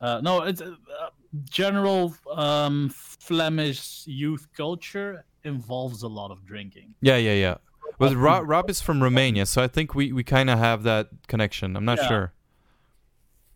uh, 0.00 0.20
no, 0.22 0.42
it's 0.42 0.60
uh, 0.60 0.74
uh, 1.00 1.08
general 1.48 2.14
um, 2.34 2.90
Flemish 2.92 4.06
youth 4.06 4.46
culture 4.56 5.24
involves 5.44 6.02
a 6.02 6.08
lot 6.08 6.30
of 6.30 6.44
drinking. 6.44 6.94
Yeah, 7.00 7.16
yeah, 7.16 7.34
yeah. 7.34 7.56
But 7.98 8.14
Rob, 8.14 8.48
Rob 8.48 8.68
is 8.68 8.80
from 8.82 9.02
Romania, 9.02 9.46
so 9.46 9.62
I 9.62 9.68
think 9.68 9.94
we, 9.94 10.12
we 10.12 10.22
kind 10.22 10.50
of 10.50 10.58
have 10.58 10.82
that 10.82 11.08
connection. 11.28 11.76
I'm 11.76 11.84
not 11.84 11.98
Yeah. 11.98 12.08
sure. 12.08 12.32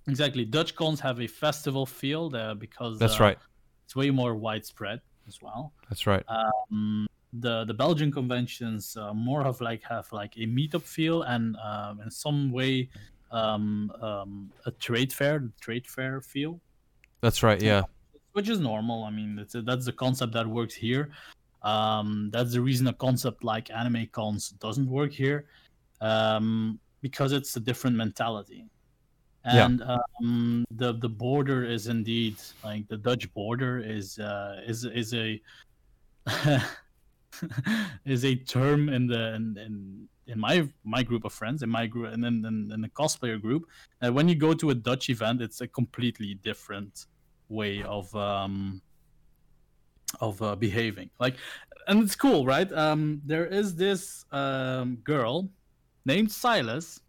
Exactly, 0.09 0.45
Dutch 0.45 0.75
cons 0.75 1.01
have 1.01 1.21
a 1.21 1.27
festival 1.27 1.85
feel 1.85 2.31
there 2.31 2.55
because 2.55 2.99
That's 2.99 3.21
uh, 3.21 3.25
right. 3.25 3.39
It's 3.85 3.95
way 3.95 4.11
more 4.11 4.35
widespread 4.35 5.01
as 5.29 5.43
well. 5.43 5.73
That's 5.89 6.07
right. 6.07 6.25
Um, 6.29 7.07
the 7.33 7.65
the 7.65 7.75
Belgian 7.75 8.11
conventions 8.11 8.97
uh, 8.97 9.15
more 9.15 9.47
of 9.47 9.61
like 9.61 9.83
have 9.85 10.11
like 10.13 10.37
a 10.37 10.47
meetup 10.47 10.83
feel 10.83 11.23
and 11.23 11.57
um, 11.57 12.01
in 12.01 12.11
some 12.11 12.51
way 12.51 12.89
um, 13.31 13.93
um, 14.01 14.51
a 14.67 14.71
trade 14.73 15.13
fair, 15.13 15.51
trade 15.61 15.87
fair 15.87 16.21
feel. 16.21 16.61
That's 17.21 17.43
right. 17.43 17.61
Yeah. 17.61 17.83
which 18.33 18.49
is 18.49 18.61
normal. 18.61 19.05
I 19.05 19.11
mean, 19.11 19.37
that's 19.37 19.55
that's 19.65 19.87
the 19.87 19.93
concept 19.93 20.33
that 20.35 20.47
works 20.47 20.75
here. 20.75 21.11
Um, 21.63 22.31
that's 22.33 22.53
the 22.53 22.61
reason 22.61 22.87
a 22.87 22.93
concept 22.93 23.45
like 23.45 23.71
anime 23.71 24.09
cons 24.13 24.51
doesn't 24.61 24.89
work 24.89 25.13
here. 25.13 25.47
Um, 26.01 26.81
because 27.03 27.33
it's 27.33 27.57
a 27.57 27.61
different 27.61 27.97
mentality. 27.97 28.65
Yeah. 29.45 29.67
And 29.67 29.83
um, 29.83 30.65
the 30.71 30.93
the 30.95 31.09
border 31.09 31.65
is 31.65 31.87
indeed 31.87 32.37
like 32.63 32.89
the 32.89 32.97
Dutch 32.97 33.33
border 33.33 33.79
is 33.79 34.19
uh, 34.19 34.61
is 34.67 34.85
is 34.85 35.15
a 35.15 35.41
is 38.05 38.25
a 38.25 38.35
term 38.35 38.89
in 38.89 39.07
the 39.07 39.35
in, 39.35 39.57
in 39.59 40.09
in 40.27 40.39
my 40.39 40.69
my 40.85 41.03
group 41.03 41.25
of 41.25 41.33
friends 41.33 41.63
in 41.63 41.69
my 41.69 41.87
group 41.87 42.13
and 42.13 42.23
then 42.23 42.45
in, 42.47 42.71
in 42.73 42.81
the 42.81 42.89
cosplayer 42.89 43.41
group 43.41 43.67
when 44.01 44.29
you 44.29 44.35
go 44.35 44.53
to 44.55 44.71
a 44.71 44.75
Dutch 44.75 45.09
event 45.11 45.41
it's 45.41 45.61
a 45.61 45.69
completely 45.69 46.35
different 46.35 47.07
way 47.49 47.83
of 47.83 48.15
um 48.15 48.81
of 50.21 50.43
uh, 50.43 50.57
behaving. 50.57 51.11
Like 51.21 51.37
and 51.87 52.03
it's 52.03 52.17
cool 52.17 52.45
right? 52.45 52.71
Um 52.73 53.21
there 53.25 53.47
is 53.47 53.75
this 53.77 54.25
um 54.33 54.97
girl 55.05 55.51
named 56.05 56.31
Silas. 56.31 57.01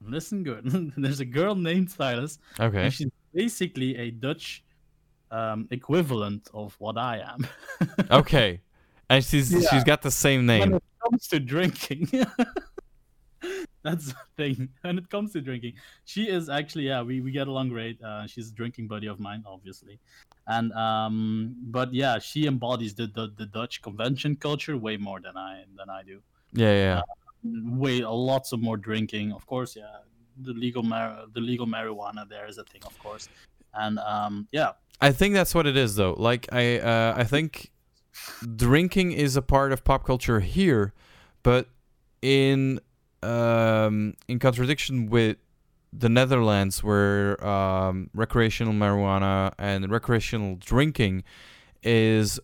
Listen 0.00 0.42
good. 0.44 0.92
There's 0.96 1.20
a 1.20 1.24
girl 1.24 1.54
named 1.54 1.90
Silas 1.90 2.38
Okay. 2.58 2.84
and 2.84 2.92
she's 2.92 3.10
basically 3.34 3.96
a 3.96 4.10
Dutch 4.10 4.64
um 5.30 5.68
equivalent 5.70 6.48
of 6.54 6.74
what 6.78 6.96
I 6.96 7.18
am. 7.18 7.46
Okay. 8.10 8.60
And 9.10 9.24
she's 9.24 9.52
Yeah. 9.52 9.60
she's 9.70 9.84
got 9.84 10.02
the 10.02 10.10
same 10.10 10.46
name. 10.46 10.60
when 10.60 10.74
it 10.74 10.82
comes 11.02 11.26
to 11.28 11.40
drinking 11.40 12.08
that's 13.82 14.06
the 14.06 14.14
thing 14.36 14.68
when 14.82 14.98
it 14.98 15.08
comes 15.08 15.32
to 15.32 15.40
drinking 15.40 15.72
she 16.04 16.28
is 16.28 16.48
actually 16.48 16.84
yeah 16.88 17.00
we, 17.00 17.20
we 17.20 17.30
get 17.30 17.46
along 17.46 17.68
great 17.68 18.00
uh, 18.02 18.26
she's 18.26 18.48
a 18.50 18.52
drinking 18.52 18.88
buddy 18.88 19.06
of 19.06 19.20
mine 19.20 19.42
obviously 19.46 19.98
and 20.48 20.72
um 20.72 21.54
but 21.76 21.94
yeah 21.94 22.18
she 22.18 22.46
embodies 22.46 22.94
the, 22.94 23.06
the 23.06 23.32
the 23.36 23.46
dutch 23.46 23.80
convention 23.80 24.34
culture 24.34 24.76
way 24.76 24.96
more 24.96 25.20
than 25.20 25.36
i 25.36 25.62
than 25.76 25.88
i 25.88 26.02
do 26.02 26.20
Yeah, 26.52 26.72
yeah. 26.72 27.02
yeah. 27.44 27.62
way 27.84 28.00
lots 28.02 28.52
of 28.52 28.60
more 28.60 28.76
drinking 28.76 29.32
of 29.32 29.46
course 29.46 29.76
yeah 29.76 29.98
the 30.42 30.52
legal 30.52 30.82
mar- 30.82 31.24
the 31.32 31.40
legal 31.40 31.66
marijuana 31.66 32.28
there 32.28 32.46
is 32.46 32.58
a 32.58 32.64
thing 32.64 32.82
of 32.84 32.98
course 32.98 33.28
and 33.74 33.98
um 34.00 34.48
yeah 34.52 34.72
I 35.00 35.12
think 35.12 35.34
that's 35.34 35.54
what 35.54 35.64
it 35.68 35.76
is, 35.76 35.94
though. 35.94 36.14
Like 36.18 36.48
I, 36.50 36.80
uh, 36.80 37.14
I 37.16 37.22
think 37.22 37.70
drinking 38.56 39.12
is 39.12 39.36
a 39.36 39.42
part 39.42 39.72
of 39.72 39.84
pop 39.84 40.04
culture 40.04 40.40
here, 40.40 40.92
but 41.42 41.68
in 42.22 42.80
um, 43.22 44.14
in 44.28 44.38
contradiction 44.38 45.08
with 45.10 45.36
the 45.92 46.08
Netherlands, 46.08 46.82
where 46.82 47.44
um, 47.44 48.10
recreational 48.14 48.72
marijuana 48.72 49.52
and 49.58 49.90
recreational 49.90 50.56
drinking 50.56 51.24
is 51.82 52.38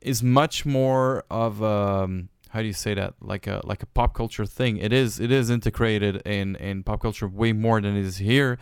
is 0.00 0.22
much 0.22 0.66
more 0.66 1.24
of 1.30 1.62
um 1.62 2.28
how 2.50 2.60
do 2.60 2.66
you 2.66 2.72
say 2.72 2.94
that? 2.94 3.14
Like 3.20 3.48
a 3.48 3.60
like 3.64 3.82
a 3.82 3.86
pop 3.86 4.14
culture 4.14 4.46
thing. 4.46 4.76
It 4.76 4.92
is 4.92 5.18
it 5.18 5.32
is 5.32 5.50
integrated 5.50 6.22
in 6.24 6.54
in 6.56 6.84
pop 6.84 7.02
culture 7.02 7.26
way 7.26 7.52
more 7.52 7.80
than 7.80 7.96
it 7.96 8.04
is 8.04 8.18
here 8.18 8.58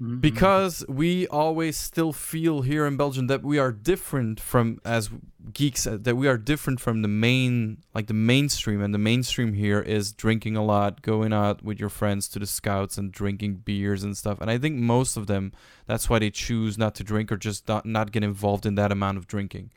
Mhm. 0.00 0.20
because 0.20 0.84
we 0.88 1.26
always 1.26 1.76
still 1.76 2.12
feel 2.12 2.62
here 2.62 2.86
in 2.86 2.96
Belgium 2.96 3.26
that 3.26 3.42
we 3.42 3.58
are 3.58 3.72
different 3.72 4.38
from 4.38 4.78
as 4.84 5.10
geeks 5.52 5.86
uh, 5.88 5.98
that 6.00 6.14
we 6.16 6.28
are 6.28 6.38
different 6.38 6.78
from 6.78 7.02
the 7.02 7.08
main 7.08 7.78
like 7.94 8.06
the 8.06 8.14
mainstream. 8.14 8.80
And 8.80 8.94
the 8.94 8.98
mainstream 8.98 9.54
here 9.54 9.80
is 9.80 10.12
drinking 10.12 10.56
a 10.56 10.64
lot 10.64 11.02
going 11.02 11.32
out 11.32 11.64
with 11.64 11.80
your 11.80 11.88
friends 11.88 12.28
to 12.28 12.38
the 12.38 12.46
scouts 12.46 12.96
and 12.96 13.10
drinking 13.10 13.62
beers 13.64 14.04
and 14.04 14.16
stuff. 14.16 14.40
And 14.40 14.48
I 14.50 14.56
think 14.58 14.76
most 14.76 15.16
of 15.16 15.26
them 15.26 15.52
that's 15.86 16.08
why 16.08 16.20
they 16.20 16.30
choose 16.30 16.78
not 16.78 16.94
to 16.96 17.02
drink 17.02 17.32
or 17.32 17.36
just 17.36 17.66
not, 17.66 17.84
not 17.84 18.12
get 18.12 18.22
involved 18.22 18.66
in 18.66 18.76
that 18.76 18.92
amount 18.92 19.18
of 19.18 19.26
drinking. 19.26 19.70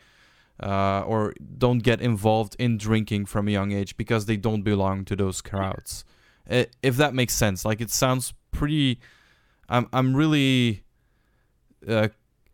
Uh, 0.62 1.02
or 1.08 1.34
don't 1.58 1.80
get 1.80 2.00
involved 2.00 2.56
in 2.60 2.78
drinking 2.78 3.26
from 3.26 3.48
a 3.48 3.52
young 3.52 3.72
age 3.72 3.98
because 3.98 4.28
they 4.28 4.38
don't 4.38 4.62
belong 4.62 5.04
to 5.06 5.16
those 5.16 5.42
crowds. 5.42 6.06
If 6.48 6.98
that 6.98 7.16
makes 7.16 7.34
sense. 7.34 7.66
Like 7.66 7.82
it 7.82 7.90
sounds 7.90 8.34
pretty 8.52 9.00
I'm 9.72 9.88
I'm 9.94 10.16
really 10.16 10.84
uh, 11.88 12.10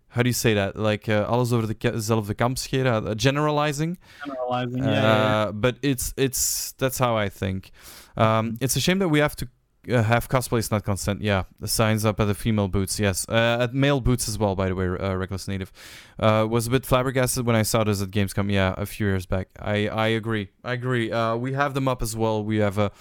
how 0.09 0.23
do 0.23 0.29
you 0.29 0.33
say 0.33 0.53
that? 0.53 0.75
Like 0.75 1.09
uh, 1.09 1.25
alles 1.27 1.51
over 1.53 1.67
dezelfde 1.67 2.35
kam 2.37 2.55
scheren, 2.55 3.07
uh, 3.07 3.15
generalizing. 3.15 3.97
generalizing 4.25 4.83
yeah, 4.83 4.91
yeah, 4.91 5.47
Uh, 5.47 5.51
but 5.51 5.75
it's 5.81 6.13
it's 6.17 6.73
that's 6.77 6.97
how 6.99 7.15
I 7.17 7.29
think. 7.29 7.71
Um, 8.15 8.57
it's 8.61 8.75
a 8.75 8.79
shame 8.79 8.99
that 8.99 9.09
we 9.09 9.19
have 9.19 9.35
to 9.35 9.47
uh, 9.89 10.03
have 10.03 10.27
cosplays 10.27 10.71
not 10.71 10.83
consent. 10.83 11.21
Yeah, 11.21 11.43
the 11.59 11.67
signs 11.67 12.03
up 12.05 12.19
at 12.19 12.25
the 12.25 12.33
female 12.33 12.67
boots. 12.67 12.99
Yes, 12.99 13.25
uh, 13.29 13.57
at 13.63 13.73
male 13.73 13.99
boots 14.01 14.27
as 14.29 14.37
well. 14.39 14.55
By 14.55 14.69
the 14.69 14.75
way, 14.75 14.85
uh, 14.87 15.13
reckless 15.15 15.47
native 15.47 15.71
uh, 16.19 16.47
was 16.49 16.67
a 16.67 16.69
bit 16.71 16.85
flabbergasted 16.85 17.45
when 17.45 17.55
I 17.55 17.63
saw 17.63 17.83
this 17.83 18.01
at 18.01 18.09
Gamescom. 18.09 18.51
Yeah, 18.51 18.73
a 18.77 18.85
few 18.85 19.07
years 19.07 19.25
back. 19.25 19.49
I 19.59 19.87
I 19.87 20.07
agree. 20.07 20.49
I 20.63 20.73
agree. 20.73 21.11
Uh, 21.11 21.35
we 21.35 21.53
have 21.53 21.73
them 21.73 21.87
up 21.87 22.01
as 22.01 22.15
well. 22.15 22.43
We 22.43 22.57
have 22.57 22.77
a. 22.77 22.91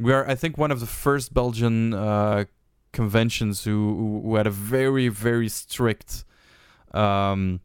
We 0.00 0.12
are, 0.12 0.28
I 0.28 0.36
think, 0.36 0.58
one 0.58 0.70
of 0.70 0.78
the 0.80 0.86
first 0.86 1.34
Belgian 1.34 1.92
uh, 1.92 2.44
conventions 2.92 3.64
who 3.64 4.22
who 4.24 4.36
had 4.36 4.46
a 4.46 4.50
very 4.50 5.08
very 5.08 5.48
strict 5.48 6.24
um, 6.92 7.60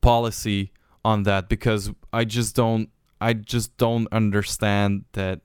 policy 0.00 0.72
on 1.04 1.22
that 1.24 1.48
because 1.48 1.90
I 2.12 2.24
just 2.24 2.54
don't 2.56 2.90
I 3.20 3.32
just 3.32 3.76
don't 3.76 4.08
understand 4.12 5.04
that 5.12 5.40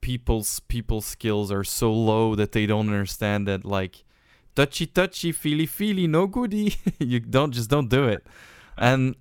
people's 0.00 0.60
people's 0.60 1.06
skills 1.06 1.50
are 1.50 1.64
so 1.64 1.92
low 1.92 2.34
that 2.34 2.52
they 2.52 2.66
don't 2.66 2.88
understand 2.88 3.48
that 3.48 3.64
like 3.64 4.04
touchy 4.54 4.86
touchy 4.86 5.32
feely 5.32 5.66
feely 5.66 6.06
no 6.06 6.26
goody. 6.26 6.76
You 6.98 7.20
don't 7.20 7.52
just 7.52 7.70
don't 7.70 7.88
do 7.88 8.04
it. 8.04 8.26
And 8.76 9.16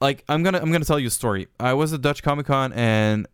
like 0.00 0.24
I'm 0.28 0.42
gonna 0.42 0.58
I'm 0.58 0.70
gonna 0.72 0.84
tell 0.84 0.98
you 0.98 1.08
a 1.08 1.10
story. 1.10 1.48
I 1.58 1.74
was 1.74 1.92
at 1.92 2.02
Dutch 2.02 2.22
Comic 2.22 2.46
Con 2.46 2.72
and 2.72 3.26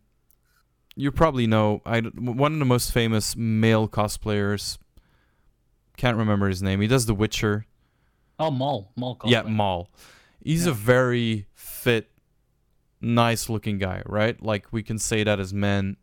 you 1.01 1.11
probably 1.11 1.47
know 1.47 1.81
I 1.87 2.01
one 2.01 2.53
of 2.53 2.59
the 2.59 2.65
most 2.65 2.93
famous 2.93 3.35
male 3.37 3.89
cosplayers 3.89 4.79
can't 5.97 6.17
remember 6.17 6.49
his 6.49 6.63
name 6.63 6.81
he 6.81 6.87
does 6.87 7.07
The 7.07 7.15
Witcher 7.15 7.67
oh 8.39 8.51
Maul 8.51 8.93
Maul 8.97 9.19
yeah, 9.25 9.43
cosplay. 9.43 9.49
Maul. 9.51 9.91
He's 10.43 10.67
a 10.67 10.73
very 10.73 11.47
fit, 11.53 12.11
nice 13.01 13.51
looking 13.51 13.79
guy, 13.79 14.03
right? 14.07 14.43
Like 14.43 14.73
we 14.73 14.83
can 14.83 14.99
say 14.99 15.23
that 15.23 15.39
as 15.39 15.53
men. 15.53 15.97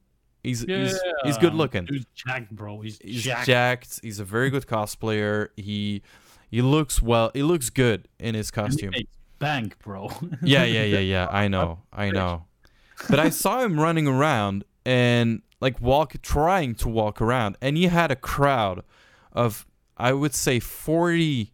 He's 0.43 0.61
he's, 0.61 0.99
he's 1.23 1.37
good 1.39 1.55
looking. 1.55 1.85
Dude's 1.85 2.05
jacked, 2.13 2.51
bro. 2.51 2.81
He's, 2.81 2.99
He's 3.03 3.23
jacked. 3.23 3.47
jacked. 3.47 3.99
He's 4.03 4.19
a 4.19 4.23
very 4.23 4.49
good 4.51 4.67
cosplayer. 4.67 5.49
He 5.57 6.03
he 6.49 6.61
looks 6.61 7.01
well. 7.01 7.31
He 7.33 7.41
looks 7.41 7.69
good 7.69 8.07
in 8.19 8.35
his 8.35 8.51
costume. 8.51 8.91
makes 8.91 9.11
bank, 9.39 9.77
bro. 9.79 10.09
yeah, 10.43 10.63
yeah, 10.63 10.83
yeah, 10.83 10.99
yeah. 10.99 11.27
I 11.31 11.47
know, 11.47 11.79
I 11.91 12.11
know. 12.11 12.45
But 13.09 13.19
I 13.19 13.29
saw 13.29 13.61
him 13.61 13.79
running 13.79 14.07
around 14.07 14.63
and 14.87 15.41
like 15.59 15.81
walk, 15.81 16.15
trying 16.21 16.73
to 16.75 16.87
walk 16.87 17.21
around, 17.21 17.57
and 17.61 17.75
he 17.75 17.87
had 17.87 18.09
a 18.09 18.15
crowd 18.15 18.83
of 19.33 19.67
I 19.97 20.13
would 20.13 20.33
say 20.33 20.59
40, 20.61 21.51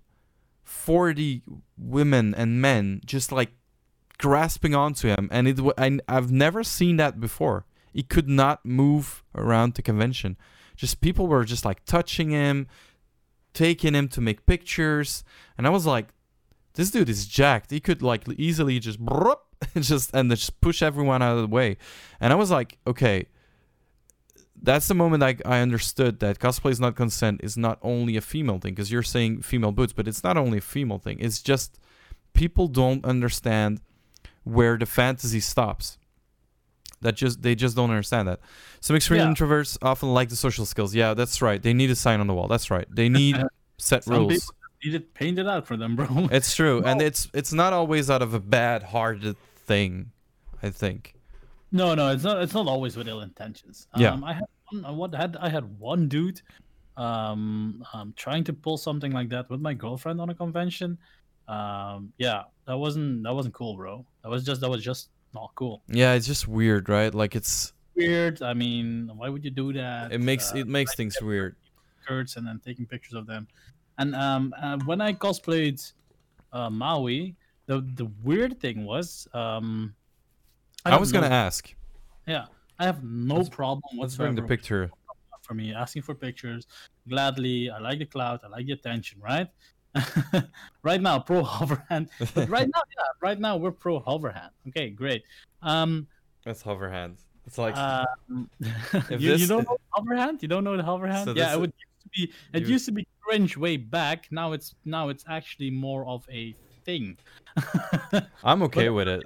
40 0.63 1.41
women 1.75 2.35
and 2.35 2.61
men 2.61 3.01
just 3.05 3.31
like 3.31 3.49
grasping 4.19 4.75
onto 4.75 5.07
him, 5.07 5.29
and 5.31 5.47
it 5.47 5.59
I've 6.07 6.31
never 6.31 6.63
seen 6.63 6.97
that 6.97 7.19
before. 7.19 7.65
He 7.91 8.03
could 8.03 8.29
not 8.29 8.63
move 8.63 9.23
around 9.33 9.73
the 9.73 9.81
convention. 9.81 10.37
Just 10.75 11.01
people 11.01 11.25
were 11.25 11.43
just 11.43 11.65
like 11.65 11.83
touching 11.85 12.29
him, 12.29 12.67
taking 13.53 13.95
him 13.95 14.09
to 14.09 14.21
make 14.21 14.45
pictures, 14.45 15.23
and 15.57 15.65
I 15.65 15.71
was 15.71 15.87
like, 15.87 16.09
this 16.75 16.91
dude 16.91 17.09
is 17.09 17.25
jacked. 17.25 17.71
He 17.71 17.79
could 17.79 18.03
like 18.03 18.29
easily 18.37 18.79
just 18.79 18.99
just 19.79 20.13
and 20.13 20.29
just 20.29 20.59
push 20.61 20.81
everyone 20.81 21.21
out 21.21 21.35
of 21.37 21.41
the 21.41 21.47
way. 21.55 21.77
And 22.19 22.31
I 22.33 22.35
was 22.35 22.51
like, 22.51 22.77
okay, 22.87 23.27
that's 24.61 24.87
the 24.87 24.93
moment 24.95 25.23
I, 25.23 25.35
I 25.45 25.59
understood 25.59 26.19
that 26.21 26.39
cosplay 26.39 26.71
is 26.71 26.79
not 26.79 26.95
consent 26.95 27.41
is 27.43 27.57
not 27.57 27.79
only 27.81 28.15
a 28.15 28.21
female 28.21 28.59
thing 28.59 28.73
because 28.73 28.91
you're 28.91 29.03
saying 29.03 29.41
female 29.41 29.71
boots, 29.71 29.93
but 29.93 30.07
it's 30.07 30.23
not 30.23 30.37
only 30.37 30.59
a 30.59 30.61
female 30.61 30.99
thing. 30.99 31.17
It's 31.19 31.41
just 31.41 31.79
people 32.33 32.67
don't 32.67 33.03
understand 33.03 33.81
where 34.43 34.77
the 34.77 34.85
fantasy 34.85 35.39
stops. 35.39 35.97
That 37.01 37.15
just 37.15 37.41
they 37.41 37.53
just 37.55 37.75
don't 37.75 37.89
understand 37.89 38.29
that. 38.29 38.39
Some 38.79 38.95
extreme 38.95 39.19
Yeah. 39.19 39.27
introverts 39.27 39.77
often 39.81 40.13
like 40.13 40.29
the 40.29 40.37
social 40.37 40.65
skills. 40.65 40.95
Yeah, 40.95 41.13
that's 41.13 41.41
right. 41.41 41.61
They 41.61 41.73
need 41.73 41.89
a 41.91 41.95
sign 41.95 42.21
on 42.21 42.27
the 42.27 42.33
wall. 42.33 42.47
That's 42.47 42.71
right. 42.71 42.87
They 42.89 43.09
need 43.09 43.43
set 43.77 44.05
Some 44.05 44.13
rules. 44.15 44.33
people 44.33 44.55
need 44.85 44.95
it 44.95 45.13
painted 45.13 45.45
out 45.47 45.67
for 45.67 45.75
them, 45.75 45.97
bro. 45.97 46.29
It's 46.31 46.55
true, 46.55 46.81
and 46.85 47.01
it's 47.01 47.27
it's 47.33 47.51
not 47.51 47.73
always 47.73 48.09
out 48.09 48.21
of 48.21 48.33
a 48.33 48.39
bad-hearted 48.39 49.35
thing. 49.65 50.11
I 50.61 50.69
think. 50.69 51.15
No, 51.71 51.93
no, 51.95 52.09
it's 52.09 52.23
not. 52.23 52.41
It's 52.43 52.53
not 52.53 52.67
always 52.67 52.95
with 52.95 53.07
ill 53.07 53.21
intentions. 53.21 53.87
Um, 53.93 54.01
Yeah. 54.01 54.19
I 54.23 54.33
had 54.33 54.45
one, 54.71 54.85
I 54.85 54.91
what 54.91 55.13
had 55.15 55.35
I 55.39 55.49
had 55.49 55.65
one 55.79 56.07
dude, 56.07 56.41
um, 56.97 57.83
um, 57.93 58.13
trying 58.15 58.43
to 58.45 58.53
pull 58.53 58.77
something 58.77 59.11
like 59.11 59.29
that 59.29 59.49
with 59.49 59.59
my 59.61 59.73
girlfriend 59.73 60.21
on 60.21 60.29
a 60.29 60.35
convention. 60.35 60.97
Um, 61.47 62.13
yeah, 62.17 62.43
that 62.65 62.77
wasn't 62.77 63.23
that 63.23 63.33
wasn't 63.33 63.53
cool, 63.55 63.75
bro. 63.75 64.05
That 64.23 64.29
was 64.29 64.45
just 64.45 64.61
that 64.61 64.69
was 64.69 64.83
just 64.83 65.09
not 65.33 65.51
cool. 65.55 65.81
Yeah, 65.87 66.13
it's 66.13 66.27
just 66.27 66.47
weird, 66.47 66.89
right? 66.89 67.13
Like 67.13 67.35
it's 67.35 67.73
Weird. 67.95 68.41
I 68.41 68.53
mean, 68.55 69.11
why 69.15 69.29
would 69.29 69.43
you 69.43 69.51
do 69.51 69.71
that? 69.73 70.11
it 70.11 70.19
makes 70.21 70.51
Uh, 70.53 70.57
it 70.57 70.67
makes 70.67 70.95
things 70.95 71.15
weird. 71.21 71.55
skirts 72.03 72.35
and 72.37 72.45
then 72.47 72.59
taking 72.65 72.85
pictures 72.85 73.13
of 73.13 73.25
them. 73.27 73.47
And 73.97 74.15
um, 74.15 74.53
uh, 74.61 74.77
when 74.85 74.99
I 75.01 75.13
cosplayed 75.13 75.79
uh, 76.51 76.69
Maui, 76.69 77.35
the 77.65 77.81
the 77.95 78.05
weird 78.23 78.59
thing 78.59 78.85
was 78.85 79.27
um, 79.33 79.93
I, 80.85 80.89
don't 80.91 80.99
was 80.99 81.11
gonna 81.11 81.27
ask. 81.27 81.73
Yeah, 82.27 82.45
I 82.79 82.85
have 82.85 83.03
no 83.03 83.35
Let's- 83.37 83.49
problem 83.49 83.83
Let's 83.97 84.15
bring 84.15 84.35
the 84.35 84.41
picture. 84.43 84.91
for 85.41 85.53
me 85.53 85.73
asking 85.73 86.03
for 86.03 86.15
pictures 86.15 86.67
gladly. 87.09 87.69
I 87.69 87.79
like 87.79 87.99
the 87.99 88.05
clout. 88.05 88.41
I 88.43 88.47
like 88.47 88.65
the 88.65 88.73
attention. 88.73 89.19
Right. 89.21 89.47
right 90.83 91.01
now, 91.01 91.19
pro 91.19 91.43
hoverhand. 91.55 92.09
But 92.33 92.49
right 92.49 92.67
now, 92.73 92.81
yeah, 92.97 93.03
right 93.21 93.39
now 93.39 93.57
we're 93.57 93.71
pro 93.71 93.99
hoverhand. 94.01 94.49
Okay, 94.69 94.89
great. 94.89 95.23
Um, 95.61 96.07
That's 96.45 96.61
hover 96.61 96.89
hands. 96.89 97.25
It's 97.45 97.57
like 97.57 97.75
If 99.09 99.21
you, 99.21 99.35
you 99.35 99.47
don't 99.47 99.67
know 99.67 99.77
hoverhand? 99.95 100.41
You 100.41 100.47
don't 100.47 100.63
know 100.63 100.75
the 100.77 100.83
hoverhand? 100.83 101.25
So 101.25 101.33
yeah, 101.35 101.53
it 101.53 101.59
would 101.59 101.73
used 101.77 102.01
to 102.03 102.09
be. 102.15 102.33
It 102.53 102.63
you- 102.63 102.69
used 102.73 102.85
to 102.85 102.91
be 102.91 103.05
cringe 103.21 103.55
way 103.57 103.77
back. 103.77 104.27
Now 104.31 104.53
it's 104.53 104.75
now 104.85 105.09
it's 105.09 105.25
actually 105.27 105.69
more 105.71 106.05
of 106.07 106.25
a 106.31 106.55
thing. 106.83 107.17
I'm 108.43 108.61
okay 108.63 108.89
with 108.89 109.07
it. 109.07 109.23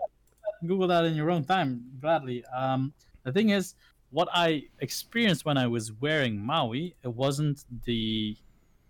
Google 0.66 0.88
that 0.88 1.06
in 1.06 1.16
your 1.16 1.30
own 1.30 1.44
time, 1.44 1.84
gladly. 2.02 2.44
Um, 2.46 2.94
the 3.24 3.32
thing 3.32 3.50
is, 3.50 3.76
what 4.10 4.28
I 4.34 4.64
experienced 4.80 5.46
when 5.46 5.58
I 5.58 5.68
was 5.68 5.92
wearing 5.94 6.40
Maui, 6.40 6.96
it 7.04 7.14
wasn't 7.14 7.64
the, 7.86 8.36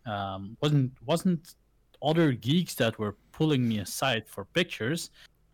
um, 0.05 0.55
wasn't 0.61 0.91
wasn't 1.05 1.55
other 2.01 2.31
geeks 2.31 2.75
that 2.75 2.97
were 2.99 3.15
pulling 3.31 3.67
me 3.67 3.79
aside 3.79 4.23
for 4.27 4.45
pictures. 4.45 5.09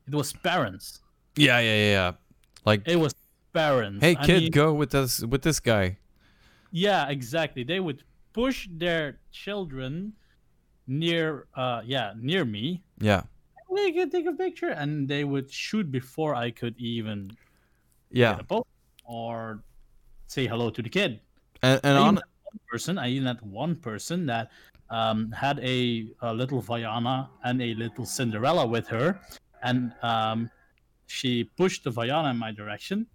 It 0.08 0.14
was 0.14 0.34
parents. 0.34 1.00
Yeah, 1.36 1.60
yeah, 1.60 1.76
yeah. 1.76 1.92
yeah. 1.92 2.12
Like, 2.66 2.88
It 2.88 2.98
was 2.98 3.16
parents. 3.54 4.04
hey 4.04 4.16
I 4.20 4.26
kid, 4.26 4.42
mean, 4.44 4.52
go 4.52 4.74
with 4.74 4.92
this 4.92 5.22
with 5.22 5.42
this 5.42 5.60
guy. 5.60 5.98
Yeah, 6.72 7.10
exactly. 7.10 7.64
They 7.64 7.80
would 7.80 8.04
push 8.34 8.68
their 8.72 9.20
children 9.32 10.14
near, 10.88 11.48
uh, 11.56 11.82
yeah, 11.86 12.14
near 12.18 12.46
me. 12.46 12.84
Yeah, 13.00 13.24
We 13.70 13.92
could 13.94 14.12
take 14.12 14.26
a 14.28 14.34
picture, 14.34 14.70
and 14.70 15.08
they 15.08 15.24
would 15.24 15.52
shoot 15.52 15.92
before 15.92 16.36
I 16.36 16.52
could 16.52 16.76
even 16.78 17.32
yeah. 18.12 18.34
get 18.34 18.42
a 18.42 18.44
post 18.46 18.68
or 19.06 19.64
say 20.28 20.48
hello 20.48 20.70
to 20.70 20.82
the 20.82 20.90
kid. 20.90 21.22
And 21.62 21.80
and 21.84 21.98
I 21.98 22.02
on 22.08 22.16
one 22.16 22.60
person, 22.70 22.98
I 22.98 23.10
even 23.10 23.28
had 23.28 23.42
one 23.42 23.76
person 23.76 24.26
that 24.28 24.52
um, 24.90 25.32
had 25.32 25.60
a, 25.60 26.08
a 26.22 26.34
little 26.34 26.62
Vaiana 26.62 27.30
and 27.44 27.62
a 27.62 27.74
little 27.76 28.06
Cinderella 28.06 28.66
with 28.68 28.88
her, 28.88 29.20
and 29.64 29.94
um, 30.04 30.50
she 31.08 31.46
pushed 31.46 31.84
the 31.84 31.92
Vaiana 31.92 32.32
in 32.32 32.38
my 32.38 32.52
direction, 32.52 33.08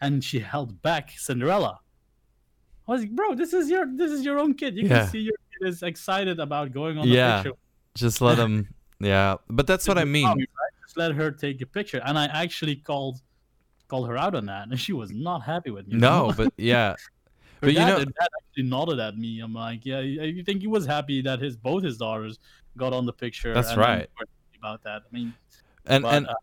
and 0.00 0.22
she 0.24 0.38
held 0.38 0.80
back 0.82 1.10
Cinderella. 1.16 1.80
I 2.88 2.92
was 2.92 3.00
like, 3.02 3.10
bro, 3.12 3.34
this 3.34 3.52
is 3.52 3.68
your 3.68 3.86
this 3.96 4.10
is 4.12 4.24
your 4.24 4.38
own 4.38 4.54
kid. 4.54 4.76
You 4.76 4.84
Yeah. 4.88 5.00
can 5.00 5.08
see 5.10 5.18
your 5.20 5.34
kid 5.58 5.68
is 5.68 5.82
excited 5.82 6.40
about 6.40 6.72
going 6.72 6.98
on 6.98 7.06
the 7.08 7.14
Yeah. 7.14 7.42
picture. 7.42 7.58
just 7.94 8.20
let 8.20 8.38
him. 8.38 8.68
Yeah, 8.98 9.36
but 9.50 9.66
that's 9.66 9.86
what 9.86 9.98
I 9.98 10.04
mean. 10.06 10.24
Right? 10.26 10.48
Just 10.82 10.96
let 10.96 11.12
her 11.12 11.30
take 11.30 11.60
a 11.60 11.66
picture, 11.66 12.00
and 12.06 12.18
I 12.18 12.24
actually 12.26 12.76
called 12.76 13.20
called 13.88 14.08
her 14.08 14.16
out 14.16 14.34
on 14.34 14.46
that, 14.46 14.68
and 14.68 14.80
she 14.80 14.94
was 14.94 15.10
not 15.10 15.42
happy 15.42 15.70
with 15.70 15.86
me. 15.86 15.98
No, 15.98 16.32
but 16.34 16.50
yeah, 16.56 16.94
but 17.60 17.74
you 17.74 17.78
know- 17.78 17.98
dad 17.98 18.28
actually 18.40 18.62
nodded 18.64 18.98
at 18.98 19.18
me. 19.18 19.40
I'm 19.40 19.52
like, 19.52 19.84
yeah, 19.84 20.00
you 20.00 20.42
think 20.44 20.62
he 20.62 20.66
was 20.66 20.86
happy 20.86 21.20
that 21.22 21.40
his 21.40 21.56
both 21.58 21.82
his 21.82 21.98
daughters 21.98 22.38
got 22.78 22.94
on 22.94 23.04
the 23.04 23.12
picture. 23.12 23.52
That's 23.52 23.76
right. 23.76 24.08
About 24.58 24.82
that, 24.84 25.02
I 25.02 25.14
mean, 25.14 25.34
and 25.84 26.02
but, 26.02 26.14
and 26.14 26.26
uh, 26.28 26.34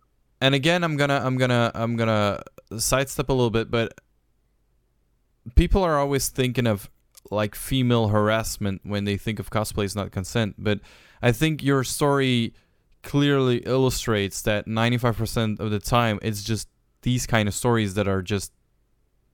and 0.42 0.54
again 0.54 0.84
i'm 0.84 0.96
gonna 0.96 1.20
i'm 1.24 1.38
gonna 1.38 1.72
i'm 1.74 1.96
gonna 1.96 2.44
sidestep 2.78 3.30
a 3.30 3.34
little 3.34 3.50
bit 3.50 3.72
but 3.72 3.94
people 5.56 5.84
are 5.84 5.98
always 5.98 6.30
thinking 6.30 6.68
of 6.68 6.90
like 7.32 7.56
female 7.56 8.10
harassment 8.10 8.82
when 8.84 9.06
they 9.06 9.18
think 9.18 9.40
of 9.40 9.50
cosplay 9.50 9.86
is 9.86 9.96
not 9.96 10.12
consent 10.12 10.56
but 10.58 10.80
i 11.22 11.32
think 11.32 11.64
your 11.64 11.84
story 11.84 12.54
clearly 13.02 13.58
illustrates 13.66 14.42
that 14.44 14.66
95% 14.66 15.60
of 15.60 15.72
the 15.72 15.80
time 15.80 16.20
it's 16.22 16.44
just 16.44 16.70
these 17.02 17.28
kind 17.28 17.48
of 17.50 17.54
stories 17.54 17.96
that 17.96 18.08
are 18.08 18.22
just 18.22 18.54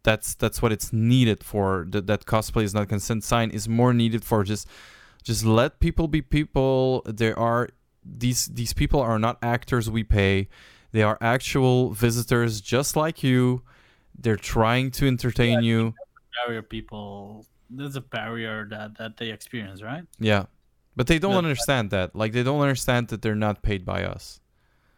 that's 0.04 0.34
that's 0.36 0.62
what 0.62 0.72
it's 0.72 0.94
needed 0.94 1.44
for 1.44 1.86
that, 1.90 2.08
that 2.08 2.26
cosplay 2.26 2.64
is 2.64 2.74
not 2.74 2.90
consent 2.90 3.24
sign 3.24 3.52
is 3.52 3.68
more 3.68 3.94
needed 3.94 4.24
for 4.24 4.44
just 4.44 4.68
just 5.24 5.46
let 5.46 5.80
people 5.80 6.08
be 6.08 6.22
people. 6.22 7.02
There 7.06 7.38
are 7.38 7.70
these 8.04 8.48
these 8.48 8.74
people 8.74 9.00
are 9.00 9.20
not 9.20 9.38
actors 9.42 9.90
we 9.90 10.04
pay. 10.04 10.48
They 10.92 11.04
are 11.04 11.18
actual 11.22 11.92
visitors 11.92 12.62
just 12.62 12.96
like 12.96 13.24
you. 13.24 13.62
They're 14.18 14.38
trying 14.38 14.92
to 14.92 15.08
entertain 15.08 15.62
you. 15.62 15.94
barrier 16.46 16.62
people. 16.62 17.46
There's 17.70 17.96
a 17.96 18.02
barrier 18.02 18.68
that 18.70 18.98
that 18.98 19.18
they 19.18 19.30
experience, 19.30 19.82
right? 19.82 20.04
yeah. 20.20 20.46
But 20.96 21.08
they 21.08 21.18
don't 21.18 21.36
understand 21.36 21.92
that. 21.92 22.14
Like 22.14 22.34
they 22.34 22.44
don't 22.44 22.60
understand 22.60 23.08
that 23.10 23.22
they're 23.22 23.34
not 23.34 23.62
paid 23.62 23.86
by 23.86 24.04
us. 24.04 24.42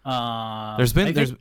Uh, 0.03 0.75
there's 0.77 0.93
been 0.93 1.13
there's 1.13 1.33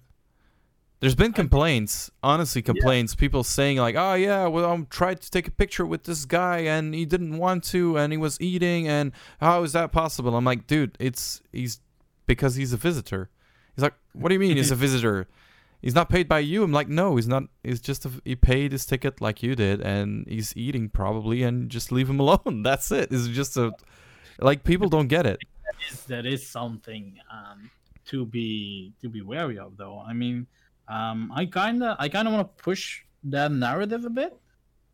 there's 1.01 1.15
been 1.15 1.33
complaints 1.33 2.11
honestly 2.23 2.61
complaints 2.61 3.15
people 3.15 3.43
saying 3.43 3.79
like 3.79 3.97
oh 3.97 4.13
yeah 4.15 4.47
well 4.47 4.71
I'm 4.71 4.85
tried 4.85 5.23
to 5.23 5.31
take 5.31 5.49
a 5.49 5.51
picture 5.51 5.87
with 5.87 6.05
this 6.05 6.27
guy 6.27 6.59
and 6.59 6.95
he 6.95 7.07
didn't 7.07 7.39
want 7.39 7.65
to 7.65 7.97
and 7.97 8.13
he 8.13 8.19
was 8.19 8.39
eating 8.39 8.87
and 8.87 9.13
how 9.41 9.63
is 9.63 9.73
that 9.73 9.93
possible? 9.93 10.37
I'm 10.37 10.45
like 10.45 10.67
dude 10.67 10.97
it's 11.01 11.41
he's 11.53 11.81
because 12.27 12.57
he's 12.57 12.75
a 12.75 12.77
visitor. 12.77 13.31
He's 13.75 13.83
like 13.83 13.95
what 14.13 14.29
do 14.29 14.35
you 14.35 14.41
mean 14.41 14.59
he's 14.59 14.71
a 14.71 14.77
visitor 14.87 15.27
he's 15.81 15.95
not 15.95 16.09
paid 16.09 16.29
by 16.29 16.41
you. 16.41 16.63
I'm 16.63 16.73
like 16.73 16.89
no 16.89 17.17
he's 17.17 17.29
not 17.29 17.45
he's 17.63 17.81
just 17.81 18.05
a, 18.05 18.11
he 18.25 18.37
paid 18.37 18.73
his 18.73 18.87
ticket 18.87 19.21
like 19.21 19.43
you 19.43 19.55
did 19.55 19.81
and 19.81 20.27
he's 20.29 20.57
eating 20.57 20.89
probably 20.89 21.43
and 21.43 21.71
just 21.71 21.93
leave 21.93 22.09
him 22.09 22.21
alone. 22.25 22.63
That's 22.63 22.91
it. 22.91 23.13
It's 23.13 23.29
just 23.29 23.57
a 23.57 23.73
like 24.39 24.65
people 24.65 24.89
don't 24.89 25.09
get 25.09 25.27
it. 25.27 25.39
That 26.09 26.27
is 26.27 26.47
something 26.47 27.19
um, 27.33 27.71
to 28.07 28.27
be 28.27 28.93
to 29.03 29.09
be 29.09 29.23
wary 29.23 29.59
of 29.59 29.77
though. 29.77 30.03
I 30.07 30.13
mean 30.13 30.47
um, 30.89 31.31
i 31.35 31.47
kind 31.47 31.83
of 31.85 31.97
i 32.01 32.09
kind 32.09 32.27
of 32.27 32.35
want 32.35 32.57
to 32.57 32.63
push 32.63 33.03
that 33.23 33.53
narrative 33.53 34.05
a 34.05 34.11
bit 34.11 34.37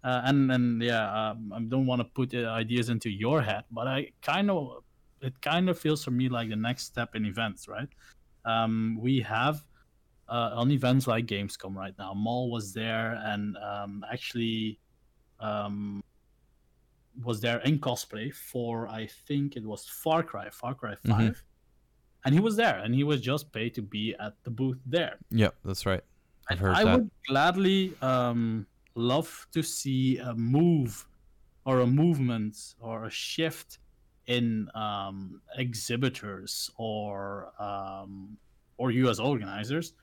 uh, 0.04 0.20
and 0.24 0.52
and 0.52 0.82
yeah 0.82 1.30
um, 1.30 1.50
i 1.54 1.60
don't 1.60 1.86
want 1.86 2.00
to 2.00 2.04
put 2.04 2.34
uh, 2.34 2.48
ideas 2.50 2.90
into 2.90 3.08
your 3.08 3.40
head 3.40 3.64
but 3.70 3.86
i 3.86 4.06
kind 4.20 4.50
of 4.50 4.82
it 5.20 5.40
kind 5.40 5.68
of 5.68 5.78
feels 5.78 6.04
for 6.04 6.10
me 6.10 6.28
like 6.28 6.48
the 6.48 6.56
next 6.56 6.84
step 6.84 7.14
in 7.14 7.24
events 7.24 7.68
right? 7.68 7.88
Um, 8.44 8.98
we 9.00 9.20
have 9.20 9.64
uh, 10.28 10.50
on 10.54 10.70
events 10.70 11.06
like 11.06 11.26
gamescom 11.26 11.74
right 11.74 11.94
now 11.98 12.12
Maul 12.14 12.50
was 12.50 12.72
there 12.72 13.20
and 13.24 13.56
um, 13.58 14.04
actually 14.12 14.80
um, 15.40 16.02
was 17.22 17.40
there 17.40 17.60
in 17.60 17.78
cosplay 17.78 18.32
for 18.34 18.88
I 18.88 19.06
think 19.26 19.56
it 19.56 19.64
was 19.64 19.86
Far 19.88 20.22
Cry, 20.22 20.50
Far 20.50 20.74
Cry 20.74 20.94
5 20.94 21.16
Mhm. 21.16 21.36
and 22.24 22.34
he 22.34 22.40
was 22.40 22.56
there, 22.56 22.78
and 22.78 22.94
he 22.94 23.04
was 23.04 23.20
just 23.20 23.52
paid 23.52 23.74
to 23.74 23.82
be 23.82 24.14
at 24.18 24.34
the 24.44 24.50
booth 24.50 24.80
there. 24.86 25.16
yeah 25.30 25.50
that's 25.64 25.86
right 25.86 26.02
i've 26.50 26.58
heard 26.58 26.76
I 26.76 26.84
that 26.84 26.94
would 26.98 27.10
gladly 27.28 27.94
um, 28.02 28.66
love 28.94 29.46
to 29.52 29.62
see 29.62 30.18
a 30.18 30.34
move 30.34 31.06
or 31.64 31.80
a 31.80 31.86
movement 31.86 32.56
or 32.80 33.04
a 33.06 33.10
shift 33.10 33.78
in 34.26 34.68
um, 34.74 35.40
exhibitors 35.56 36.70
or 36.78 37.52
um, 37.62 38.36
or 38.78 38.90
you 38.90 39.08
as 39.08 39.18
organizers. 39.20 39.94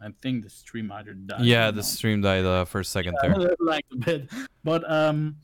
I 0.00 0.08
think 0.22 0.44
the 0.44 0.50
stream 0.50 0.92
either 0.92 1.12
died. 1.14 1.40
yeah 1.44 1.70
the 1.70 1.82
stream 1.82 2.20
died 2.20 2.44
uh, 2.44 2.64
for 2.64 2.80
a 2.80 2.84
second 2.84 3.16
there. 3.20 3.34
like 3.58 3.84
a 3.92 3.96
bit. 3.96 4.30
But 4.64 4.88
um 4.90 5.36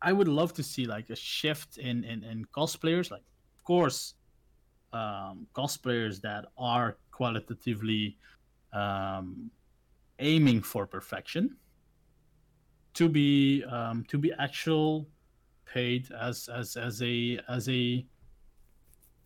i 0.00 0.12
would 0.12 0.28
love 0.28 0.52
to 0.54 0.62
see 0.62 0.86
like 0.86 1.10
a 1.10 1.16
shift 1.16 1.78
in 1.78 2.04
in, 2.04 2.22
in 2.22 2.44
cosplayers. 2.46 3.10
Like 3.10 3.24
of 3.56 3.64
course 3.64 4.14
um 4.92 5.46
cosplayers 5.54 6.20
that 6.22 6.46
are 6.56 6.98
qualitatively 7.10 8.16
um 8.72 9.50
aiming 10.18 10.62
for 10.62 10.86
perfection 10.86 11.56
to 12.94 13.08
be 13.08 13.64
um 13.64 14.04
to 14.08 14.18
be 14.18 14.32
actual 14.38 15.08
paid 15.72 16.10
as 16.12 16.48
as 16.48 16.76
as 16.76 17.02
a 17.02 17.38
as 17.48 17.68
a 17.68 18.04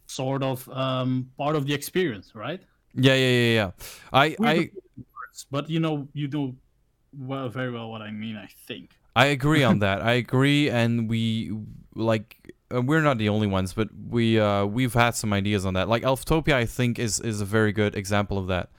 sort 0.07 0.43
of 0.43 0.69
um 0.71 1.31
part 1.39 1.57
of 1.57 1.67
the 1.67 1.73
experience 1.73 2.35
right 2.35 2.63
yeah 2.95 3.15
yeah 3.15 3.29
yeah 3.29 3.55
yeah 3.55 3.71
i 4.13 4.25
i 4.25 4.29
to 4.29 4.37
put 4.69 4.85
in 4.97 5.05
words, 5.15 5.47
but 5.51 5.71
you 5.71 5.81
know, 5.81 6.09
you 6.13 6.29
know 6.29 6.55
well, 7.19 7.49
very 7.49 7.71
well 7.71 7.91
what 7.91 8.03
I 8.03 8.11
mean. 8.11 8.37
I 8.37 8.49
think. 8.67 8.91
I 9.15 9.27
agree 9.27 9.63
on 9.63 9.79
that. 9.87 10.03
I 10.03 10.13
agree, 10.13 10.71
and 10.71 11.09
we 11.09 11.53
like 11.95 12.55
uh, 12.75 12.81
we're 12.83 13.03
not 13.03 13.19
the 13.19 13.29
only 13.29 13.47
ones, 13.47 13.73
but 13.73 13.89
we 14.09 14.41
uh, 14.41 14.65
we've 14.65 14.95
had 14.95 15.15
some 15.15 15.33
ideas 15.33 15.67
on 15.67 15.75
that. 15.75 15.89
Like 15.89 16.03
Elftopia, 16.03 16.55
I 16.55 16.67
think 16.67 16.99
is 16.99 17.21
is 17.21 17.41
a 17.41 17.45
very 17.45 17.73
good 17.73 17.95
example 17.95 18.39
of 18.39 18.47
that, 18.49 18.71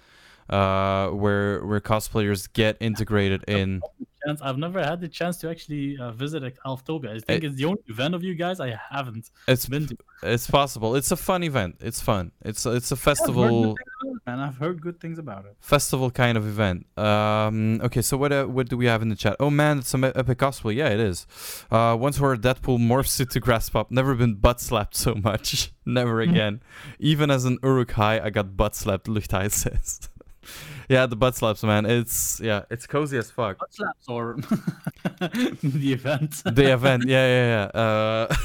uh, 0.50 1.10
where 1.10 1.66
where 1.66 1.80
cosplayers 1.80 2.52
get 2.52 2.78
integrated 2.80 3.44
in. 3.48 3.82
Chance, 4.26 4.42
I've 4.42 4.58
never 4.58 4.84
had 4.84 5.02
the 5.02 5.08
chance 5.10 5.38
to 5.38 5.50
actually 5.50 5.98
uh, 5.98 6.12
visit 6.12 6.44
Elftopia. 6.66 7.10
I 7.10 7.20
think 7.20 7.44
Eh. 7.44 7.48
it's 7.48 7.56
the 7.56 7.66
only 7.66 7.82
event 7.88 8.16
of 8.16 8.24
you 8.24 8.36
guys 8.36 8.60
I 8.60 8.80
haven't 8.90 9.30
It's 9.48 9.66
been 9.66 9.88
to. 9.88 9.98
it's 10.24 10.50
possible. 10.50 10.96
It's 10.96 11.12
a 11.12 11.18
fun 11.18 11.44
event. 11.44 11.78
It's 11.82 12.02
fun. 12.02 12.32
It's 12.42 12.66
it's 12.66 12.92
a 12.92 12.96
festival 12.96 13.76
it, 14.04 14.18
man. 14.26 14.40
I've 14.40 14.58
heard 14.58 14.82
good 14.82 15.00
things 15.00 15.18
about 15.20 15.46
it. 15.46 15.56
festival 15.60 16.10
kind 16.12 16.38
of 16.38 16.48
event. 16.48 16.86
Um, 16.98 17.82
okay, 17.84 18.02
so 18.02 18.16
what 18.18 18.32
uh, 18.32 18.46
what 18.46 18.70
do 18.70 18.78
we 18.78 18.86
have 18.86 19.02
in 19.02 19.10
the 19.10 19.16
chat? 19.16 19.36
Oh 19.40 19.50
man, 19.50 19.80
it's 19.80 19.90
some 19.90 20.04
epic 20.04 20.38
cosplay. 20.38 20.76
Yeah, 20.76 20.90
it 20.90 21.00
is. 21.00 21.28
Uh, 21.70 21.96
once 22.00 22.20
where 22.20 22.36
Deadpool 22.38 22.80
morphs 22.80 23.20
into 23.20 23.40
Grasp 23.40 23.76
Up, 23.76 23.92
never 23.92 24.16
been 24.16 24.36
butt 24.36 24.62
slapped 24.62 24.96
so 24.96 25.16
much. 25.16 25.72
never 25.86 26.22
again. 26.30 26.62
Even 27.00 27.30
as 27.30 27.44
an 27.46 27.58
Uruk-hai, 27.64 28.22
I 28.24 28.30
got 28.30 28.56
butt 28.56 28.76
slapped. 28.76 29.08
Luchtai 29.08 29.52
says. 29.62 30.10
yeah, 30.90 31.06
the 31.06 31.16
butt 31.16 31.36
slaps, 31.36 31.64
man. 31.64 31.86
It's 31.86 32.40
yeah, 32.40 32.64
it's 32.70 32.88
cozy 32.88 33.18
as 33.18 33.32
fuck. 33.32 33.60
Butt 33.60 33.74
slaps 33.74 34.08
or 34.08 34.36
the 35.20 35.94
event. 35.94 36.44
the 36.46 36.74
event, 36.74 37.06
yeah, 37.08 37.28
yeah, 37.28 37.70
yeah. 37.74 37.82
Uh, 37.82 38.36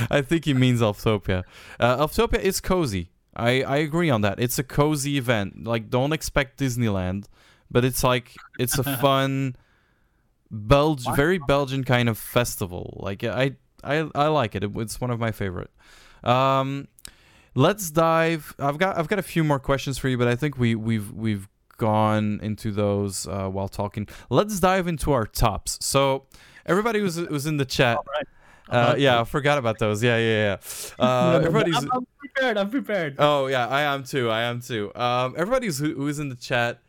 I 0.10 0.22
think 0.22 0.44
he 0.44 0.54
means 0.54 0.80
Elftopia. 0.80 1.44
Uh, 1.78 2.06
is 2.40 2.60
cozy. 2.60 3.10
I 3.36 3.62
I 3.62 3.76
agree 3.78 4.10
on 4.10 4.22
that. 4.22 4.40
It's 4.40 4.58
a 4.58 4.64
cozy 4.64 5.18
event. 5.18 5.64
Like, 5.64 5.90
don't 5.90 6.12
expect 6.12 6.58
Disneyland, 6.58 7.26
but 7.70 7.84
it's 7.84 8.02
like 8.02 8.34
it's 8.58 8.78
a 8.78 8.84
fun, 8.98 9.56
Belg, 10.52 11.16
very 11.16 11.38
Belgian 11.38 11.84
kind 11.84 12.08
of 12.08 12.18
festival. 12.18 12.98
Like, 13.02 13.22
I 13.24 13.56
I 13.84 14.08
I 14.14 14.26
like 14.28 14.54
it. 14.54 14.64
it 14.64 14.70
it's 14.76 15.00
one 15.00 15.10
of 15.10 15.20
my 15.20 15.30
favorite. 15.30 15.70
Um, 16.24 16.88
let's 17.54 17.90
dive. 17.90 18.54
I've 18.58 18.78
got 18.78 18.98
I've 18.98 19.08
got 19.08 19.18
a 19.18 19.22
few 19.22 19.44
more 19.44 19.58
questions 19.58 19.98
for 19.98 20.08
you, 20.08 20.18
but 20.18 20.28
I 20.28 20.36
think 20.36 20.58
we 20.58 20.74
we've 20.74 21.12
we've 21.12 21.48
gone 21.76 22.40
into 22.42 22.70
those 22.72 23.26
uh, 23.26 23.48
while 23.48 23.68
talking. 23.68 24.08
Let's 24.30 24.60
dive 24.60 24.86
into 24.86 25.12
our 25.12 25.26
tops. 25.26 25.78
So 25.80 26.26
everybody 26.66 27.00
was 27.00 27.18
was 27.18 27.46
in 27.46 27.56
the 27.56 27.64
chat. 27.64 27.98
Uh, 28.68 28.94
yeah, 28.98 29.20
I 29.20 29.24
forgot 29.24 29.56
about 29.56 29.78
those. 29.78 30.02
Yeah, 30.02 30.18
yeah, 30.18 30.42
yeah. 30.42 30.56
Uh, 30.98 31.40
everybody's. 31.42 31.76
I'm, 31.76 31.90
I'm 31.92 32.06
prepared. 32.18 32.58
I'm 32.58 32.70
prepared. 32.70 33.16
Oh 33.18 33.46
yeah, 33.46 33.66
I 33.66 33.82
am 33.82 34.04
too. 34.04 34.28
I 34.30 34.42
am 34.42 34.60
too. 34.60 34.92
Um, 34.94 35.34
everybody's 35.36 35.78
who, 35.78 35.94
who's 35.94 36.18
in 36.18 36.28
the 36.28 36.36
chat. 36.36 36.80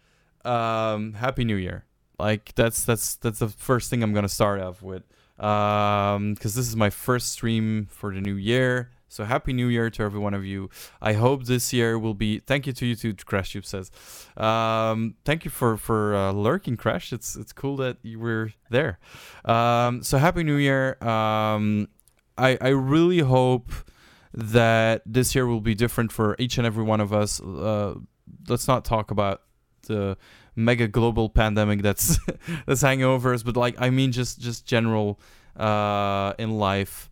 Um, 0.43 1.13
Happy 1.13 1.45
New 1.45 1.55
Year. 1.55 1.85
Like 2.17 2.53
that's 2.55 2.83
that's 2.83 3.15
that's 3.15 3.39
the 3.39 3.47
first 3.47 3.89
thing 3.89 4.03
I'm 4.03 4.13
gonna 4.13 4.27
start 4.27 4.59
off 4.59 4.81
with. 4.81 5.03
Um, 5.39 6.33
because 6.33 6.53
this 6.53 6.67
is 6.67 6.75
my 6.75 6.89
first 6.89 7.31
stream 7.31 7.87
for 7.89 8.13
the 8.13 8.19
new 8.19 8.35
year. 8.35 8.91
So 9.09 9.25
happy 9.25 9.53
new 9.53 9.67
year 9.67 9.89
to 9.89 10.03
every 10.03 10.19
one 10.19 10.33
of 10.33 10.45
you. 10.45 10.69
I 11.01 11.13
hope 11.13 11.45
this 11.45 11.73
year 11.73 11.97
will 11.97 12.13
be. 12.13 12.39
Thank 12.39 12.67
you 12.67 12.73
to 12.73 12.85
you 12.85 12.95
too, 12.95 13.13
Crash 13.15 13.51
Tube 13.51 13.65
says. 13.65 13.91
Um, 14.37 15.15
thank 15.25 15.43
you 15.43 15.51
for 15.51 15.77
for 15.77 16.15
uh, 16.15 16.31
lurking, 16.31 16.77
Crash. 16.77 17.11
It's 17.11 17.35
it's 17.35 17.51
cool 17.51 17.75
that 17.77 17.97
you 18.03 18.19
were 18.19 18.53
there. 18.69 18.99
Um, 19.45 20.03
so 20.03 20.19
happy 20.19 20.43
new 20.43 20.55
year. 20.55 21.03
Um, 21.03 21.89
I 22.37 22.57
I 22.61 22.69
really 22.69 23.19
hope 23.19 23.71
that 24.31 25.01
this 25.05 25.33
year 25.33 25.47
will 25.47 25.61
be 25.61 25.73
different 25.73 26.11
for 26.11 26.35
each 26.37 26.57
and 26.57 26.67
every 26.67 26.83
one 26.83 27.01
of 27.01 27.11
us. 27.11 27.41
Uh, 27.41 27.95
let's 28.47 28.67
not 28.67 28.85
talk 28.85 29.11
about 29.11 29.41
the 29.87 30.17
mega 30.55 30.87
global 30.87 31.29
pandemic 31.29 31.81
that's 31.81 32.19
that's 32.65 32.81
hanging 32.81 33.05
over 33.05 33.33
us, 33.33 33.43
but 33.43 33.57
like 33.57 33.75
I 33.79 33.89
mean 33.89 34.11
just 34.11 34.39
just 34.39 34.65
general 34.65 35.19
uh, 35.57 36.33
in 36.37 36.51
life. 36.51 37.09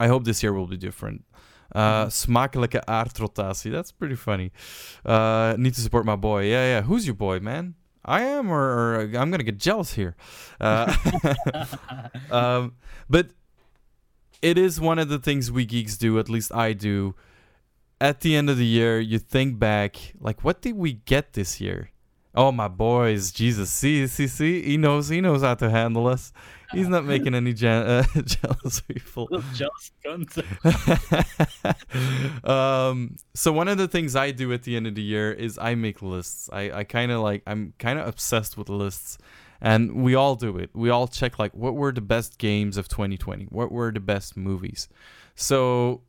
I 0.00 0.08
hope 0.08 0.24
this 0.24 0.42
year 0.42 0.52
will 0.52 0.66
be 0.66 0.78
different. 0.78 1.24
Uh, 1.72 2.06
smakelijke 2.06 2.80
aardrotatie. 2.86 3.70
That's 3.70 3.92
pretty 3.92 4.16
funny. 4.16 4.50
Uh, 5.04 5.54
need 5.56 5.74
to 5.74 5.80
support 5.80 6.04
my 6.04 6.16
boy. 6.16 6.44
Yeah, 6.44 6.64
yeah. 6.64 6.82
Who's 6.82 7.06
your 7.06 7.14
boy, 7.14 7.38
man? 7.38 7.74
I 8.04 8.22
am, 8.22 8.50
or, 8.50 8.60
or 8.60 9.00
I'm 9.02 9.30
gonna 9.30 9.44
get 9.44 9.58
jealous 9.58 9.92
here. 9.92 10.16
Uh, 10.58 10.92
um, 12.30 12.76
but 13.08 13.28
it 14.40 14.56
is 14.56 14.80
one 14.80 14.98
of 14.98 15.08
the 15.10 15.18
things 15.18 15.52
we 15.52 15.66
geeks 15.66 15.98
do. 15.98 16.18
At 16.18 16.28
least 16.28 16.52
I 16.52 16.72
do. 16.72 17.14
At 18.00 18.22
the 18.22 18.34
end 18.34 18.48
of 18.48 18.56
the 18.56 18.66
year, 18.66 18.98
you 18.98 19.18
think 19.18 19.58
back, 19.58 20.14
like, 20.18 20.42
what 20.42 20.62
did 20.62 20.74
we 20.76 20.94
get 20.94 21.34
this 21.34 21.60
year? 21.60 21.90
Oh, 22.34 22.50
my 22.50 22.68
boys, 22.68 23.30
Jesus, 23.30 23.70
see, 23.70 24.06
see, 24.06 24.26
see, 24.26 24.62
he 24.62 24.78
knows, 24.78 25.10
he 25.10 25.20
knows 25.20 25.42
how 25.42 25.54
to 25.56 25.68
handle 25.68 26.06
us. 26.06 26.32
He's 26.72 26.88
not 26.88 27.04
making 27.04 27.34
any 27.34 27.52
je- 27.52 27.66
uh, 27.68 28.02
jealous 28.24 28.80
people. 28.80 29.28
Jealous 29.54 29.90
cunt. 30.04 30.38
um, 32.48 33.16
so 33.34 33.52
one 33.52 33.68
of 33.68 33.78
the 33.78 33.88
things 33.88 34.14
I 34.14 34.30
do 34.30 34.52
at 34.52 34.62
the 34.62 34.76
end 34.76 34.86
of 34.86 34.94
the 34.94 35.02
year 35.02 35.32
is 35.32 35.58
I 35.58 35.74
make 35.74 36.02
lists. 36.02 36.48
I, 36.52 36.70
I 36.70 36.84
kind 36.84 37.10
of 37.10 37.20
like 37.20 37.42
I'm 37.46 37.74
kind 37.78 37.98
of 37.98 38.06
obsessed 38.06 38.56
with 38.56 38.68
lists, 38.68 39.18
and 39.60 40.02
we 40.02 40.14
all 40.14 40.36
do 40.36 40.56
it. 40.58 40.70
We 40.74 40.90
all 40.90 41.08
check 41.08 41.38
like 41.38 41.54
what 41.54 41.74
were 41.74 41.92
the 41.92 42.00
best 42.00 42.38
games 42.38 42.76
of 42.76 42.88
2020, 42.88 43.46
what 43.46 43.72
were 43.72 43.90
the 43.90 44.00
best 44.00 44.36
movies. 44.36 44.88
So 45.34 46.02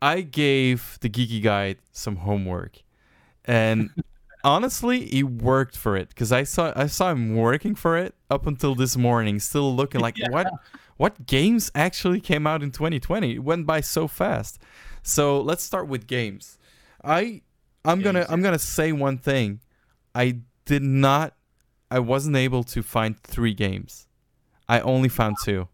I 0.00 0.20
gave 0.20 0.98
the 1.00 1.08
geeky 1.08 1.42
guide 1.42 1.78
some 1.92 2.16
homework, 2.16 2.82
and 3.44 3.90
honestly, 4.44 5.06
he 5.06 5.22
worked 5.22 5.76
for 5.76 5.96
it 5.96 6.08
because 6.08 6.32
I 6.32 6.44
saw 6.44 6.72
I 6.76 6.86
saw 6.86 7.10
him 7.12 7.36
working 7.36 7.74
for 7.74 7.96
it 7.96 8.14
up 8.30 8.46
until 8.46 8.74
this 8.74 8.96
morning, 8.96 9.38
still 9.40 9.74
looking 9.74 10.00
like 10.00 10.18
Yeah. 10.18 10.30
what 10.30 10.50
what 10.96 11.26
games 11.26 11.70
actually 11.74 12.20
came 12.20 12.46
out 12.46 12.62
in 12.62 12.70
2020. 12.70 13.34
It 13.34 13.38
went 13.44 13.66
by 13.66 13.80
so 13.80 14.06
fast. 14.08 14.60
So 15.02 15.40
let's 15.40 15.62
start 15.62 15.88
with 15.88 16.06
games. 16.06 16.58
I 17.04 17.42
I'm 17.84 18.00
gonna 18.00 18.20
Games, 18.20 18.30
I'm 18.30 18.42
gonna 18.42 18.58
say 18.58 18.92
one 18.92 19.18
thing. 19.18 19.60
I 20.14 20.38
did 20.64 20.82
not 20.82 21.34
I 21.90 21.98
wasn't 21.98 22.36
able 22.36 22.64
to 22.64 22.82
find 22.82 23.20
three 23.20 23.54
games. 23.54 24.06
I 24.68 24.80
only 24.80 25.08
found 25.08 25.36
two. 25.44 25.68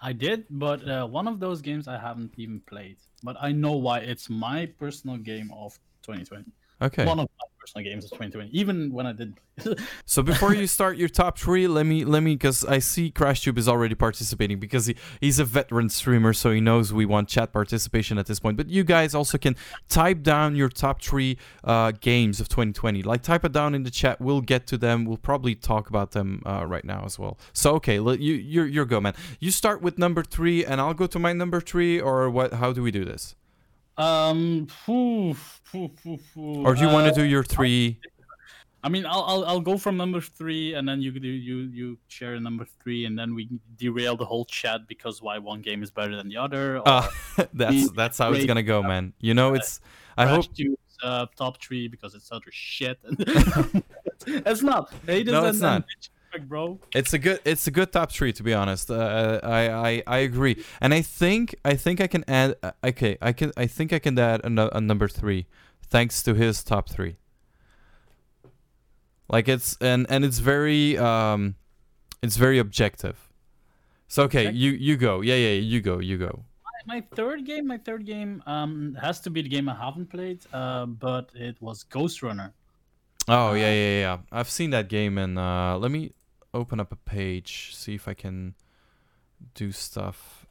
I 0.00 0.12
did, 0.12 0.44
but 0.50 0.86
uh, 0.86 1.06
one 1.06 1.26
of 1.26 1.40
those 1.40 1.60
games 1.60 1.88
I 1.88 1.98
haven't 1.98 2.34
even 2.36 2.60
played. 2.60 2.98
But 3.22 3.36
I 3.40 3.50
know 3.50 3.72
why. 3.72 4.00
It's 4.00 4.28
my 4.30 4.66
personal 4.66 5.16
game 5.16 5.50
of 5.52 5.72
2020. 6.02 6.44
Okay. 6.82 7.04
One 7.04 7.18
of 7.18 7.28
personal 7.66 7.84
games 7.84 8.04
of 8.04 8.10
2020. 8.12 8.50
Even 8.52 8.92
when 8.92 9.06
I 9.06 9.12
did. 9.12 9.34
So 10.04 10.22
before 10.22 10.54
you 10.54 10.66
start 10.66 10.96
your 10.98 11.08
top 11.08 11.38
three, 11.38 11.66
let 11.66 11.84
me 11.84 12.04
let 12.04 12.22
me 12.22 12.34
because 12.34 12.64
I 12.64 12.78
see 12.78 13.10
CrashTube 13.10 13.58
is 13.58 13.68
already 13.68 13.94
participating 13.94 14.60
because 14.60 14.86
he, 14.86 14.96
he's 15.20 15.38
a 15.38 15.44
veteran 15.44 15.88
streamer, 15.88 16.32
so 16.32 16.52
he 16.52 16.60
knows 16.60 16.92
we 16.92 17.06
want 17.06 17.28
chat 17.28 17.52
participation 17.52 18.18
at 18.18 18.26
this 18.26 18.38
point. 18.38 18.56
But 18.56 18.68
you 18.68 18.84
guys 18.84 19.14
also 19.14 19.36
can 19.38 19.56
type 19.88 20.22
down 20.22 20.54
your 20.56 20.68
top 20.68 21.02
three 21.02 21.38
uh, 21.64 21.92
games 22.00 22.38
of 22.38 22.48
2020. 22.48 23.02
Like 23.02 23.22
type 23.22 23.44
it 23.44 23.52
down 23.52 23.74
in 23.74 23.82
the 23.82 23.90
chat. 23.90 24.20
We'll 24.20 24.42
get 24.42 24.66
to 24.68 24.78
them. 24.78 25.04
We'll 25.04 25.16
probably 25.16 25.54
talk 25.54 25.88
about 25.88 26.12
them 26.12 26.42
uh, 26.46 26.64
right 26.66 26.84
now 26.84 27.04
as 27.04 27.18
well. 27.18 27.38
So 27.52 27.74
okay, 27.76 27.98
let, 27.98 28.20
you 28.20 28.34
you're 28.34 28.66
you're 28.66 28.84
go 28.84 29.00
man. 29.00 29.14
You 29.40 29.50
start 29.50 29.82
with 29.82 29.98
number 29.98 30.22
three, 30.22 30.64
and 30.64 30.80
I'll 30.80 30.94
go 30.94 31.06
to 31.06 31.18
my 31.18 31.32
number 31.32 31.60
three, 31.60 32.00
or 32.00 32.30
what? 32.30 32.54
How 32.54 32.72
do 32.72 32.82
we 32.82 32.90
do 32.90 33.04
this? 33.04 33.34
Um. 33.98 34.66
phew, 34.84 35.34
phew, 35.34 35.90
phew, 36.02 36.18
phew. 36.32 36.64
Or 36.66 36.74
do 36.74 36.80
you 36.82 36.88
want 36.88 37.06
Uh, 37.06 37.10
to 37.10 37.14
do 37.20 37.24
your 37.24 37.42
three? 37.44 37.98
I 38.84 38.88
mean, 38.88 39.04
I'll, 39.04 39.22
I'll 39.22 39.44
I'll 39.46 39.60
go 39.60 39.78
from 39.78 39.96
number 39.96 40.20
three, 40.20 40.74
and 40.74 40.88
then 40.88 41.02
you 41.02 41.10
you 41.10 41.56
you 41.72 41.98
share 42.06 42.38
number 42.38 42.66
three, 42.82 43.04
and 43.06 43.18
then 43.18 43.34
we 43.34 43.48
derail 43.76 44.16
the 44.16 44.24
whole 44.24 44.44
chat 44.44 44.86
because 44.86 45.20
why 45.20 45.38
one 45.38 45.60
game 45.60 45.82
is 45.82 45.90
better 45.90 46.14
than 46.14 46.28
the 46.28 46.36
other. 46.36 46.80
Uh, 46.86 47.08
that's 47.54 47.90
that's 47.92 48.18
how 48.18 48.32
it's 48.32 48.44
gonna 48.44 48.62
go, 48.62 48.82
man. 48.84 49.12
You 49.20 49.34
know, 49.34 49.54
it's. 49.54 49.80
I 50.16 50.26
hope 50.26 50.46
Tube's, 50.54 50.78
uh, 51.02 51.26
top 51.36 51.60
three 51.60 51.88
because 51.88 52.14
it's 52.14 52.30
utter 52.30 52.50
shit. 52.52 52.98
it's 54.26 54.62
not. 54.62 54.92
Haters 55.04 55.32
No, 55.32 55.40
and- 55.40 55.48
it's 55.48 55.60
not. 55.60 55.82
bitch, 55.82 56.08
fuck, 56.38 56.48
bro. 56.48 56.78
It's 56.94 57.12
a 57.12 57.18
good 57.18 57.40
it's 57.44 57.66
a 57.66 57.70
good 57.70 57.92
top 57.92 58.10
three 58.12 58.32
to 58.32 58.42
be 58.42 58.54
honest. 58.54 58.90
Uh, 58.90 59.40
I, 59.42 59.68
I 59.70 60.02
I 60.06 60.18
agree, 60.18 60.62
and 60.80 60.94
I 60.94 61.02
think 61.02 61.54
I 61.64 61.74
think 61.74 62.00
I 62.00 62.06
can 62.06 62.24
add. 62.28 62.56
uh, 62.62 62.72
Okay, 62.84 63.16
I 63.20 63.32
can 63.32 63.52
I 63.56 63.66
think 63.66 63.92
I 63.92 63.98
can 63.98 64.18
add 64.18 64.40
a, 64.44 64.76
a 64.76 64.80
number 64.80 65.08
three, 65.08 65.46
thanks 65.88 66.22
to 66.22 66.34
his 66.34 66.62
top 66.64 66.88
three. 66.88 67.16
Like 69.28 69.48
it's 69.48 69.76
and 69.80 70.06
and 70.08 70.24
it's 70.24 70.38
very 70.38 70.96
um, 70.98 71.56
it's 72.22 72.36
very 72.36 72.58
objective. 72.58 73.16
So 74.08 74.22
okay, 74.24 74.48
Okay. 74.48 74.56
you 74.56 74.70
you 74.72 74.96
go. 74.96 75.20
Yeah 75.20 75.34
yeah 75.36 75.58
you 75.58 75.80
go 75.80 75.98
you 75.98 76.16
go. 76.18 76.44
My 76.86 77.02
third 77.16 77.44
game, 77.44 77.66
my 77.66 77.78
third 77.78 78.06
game, 78.06 78.44
um, 78.46 78.96
has 79.02 79.18
to 79.22 79.30
be 79.30 79.42
the 79.42 79.48
game 79.48 79.68
I 79.68 79.74
haven't 79.74 80.06
played, 80.08 80.38
uh, 80.52 80.86
but 80.86 81.30
it 81.34 81.56
was 81.60 81.82
Ghost 81.82 82.22
Runner. 82.22 82.52
Oh 83.26 83.54
yeah 83.54 83.72
yeah 83.72 84.00
yeah. 84.00 84.18
I've 84.30 84.48
seen 84.48 84.70
that 84.70 84.88
game 84.88 85.18
and 85.18 85.36
uh, 85.36 85.76
let 85.78 85.90
me 85.90 86.12
open 86.56 86.80
up 86.80 86.92
a 86.92 86.96
page 86.96 87.74
see 87.74 87.94
if 87.94 88.08
I 88.08 88.14
can 88.14 88.54
do 89.54 89.72
stuff. 89.72 90.46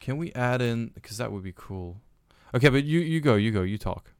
Can 0.00 0.16
we 0.16 0.32
add 0.32 0.60
in 0.60 0.88
because 0.88 1.16
that 1.18 1.32
would 1.32 1.42
be 1.42 1.54
cool. 1.54 1.96
Okay, 2.54 2.68
but 2.68 2.84
you 2.84 3.00
you 3.00 3.20
go 3.20 3.36
you 3.36 3.50
go 3.50 3.62
you 3.62 3.78
talk. 3.78 4.12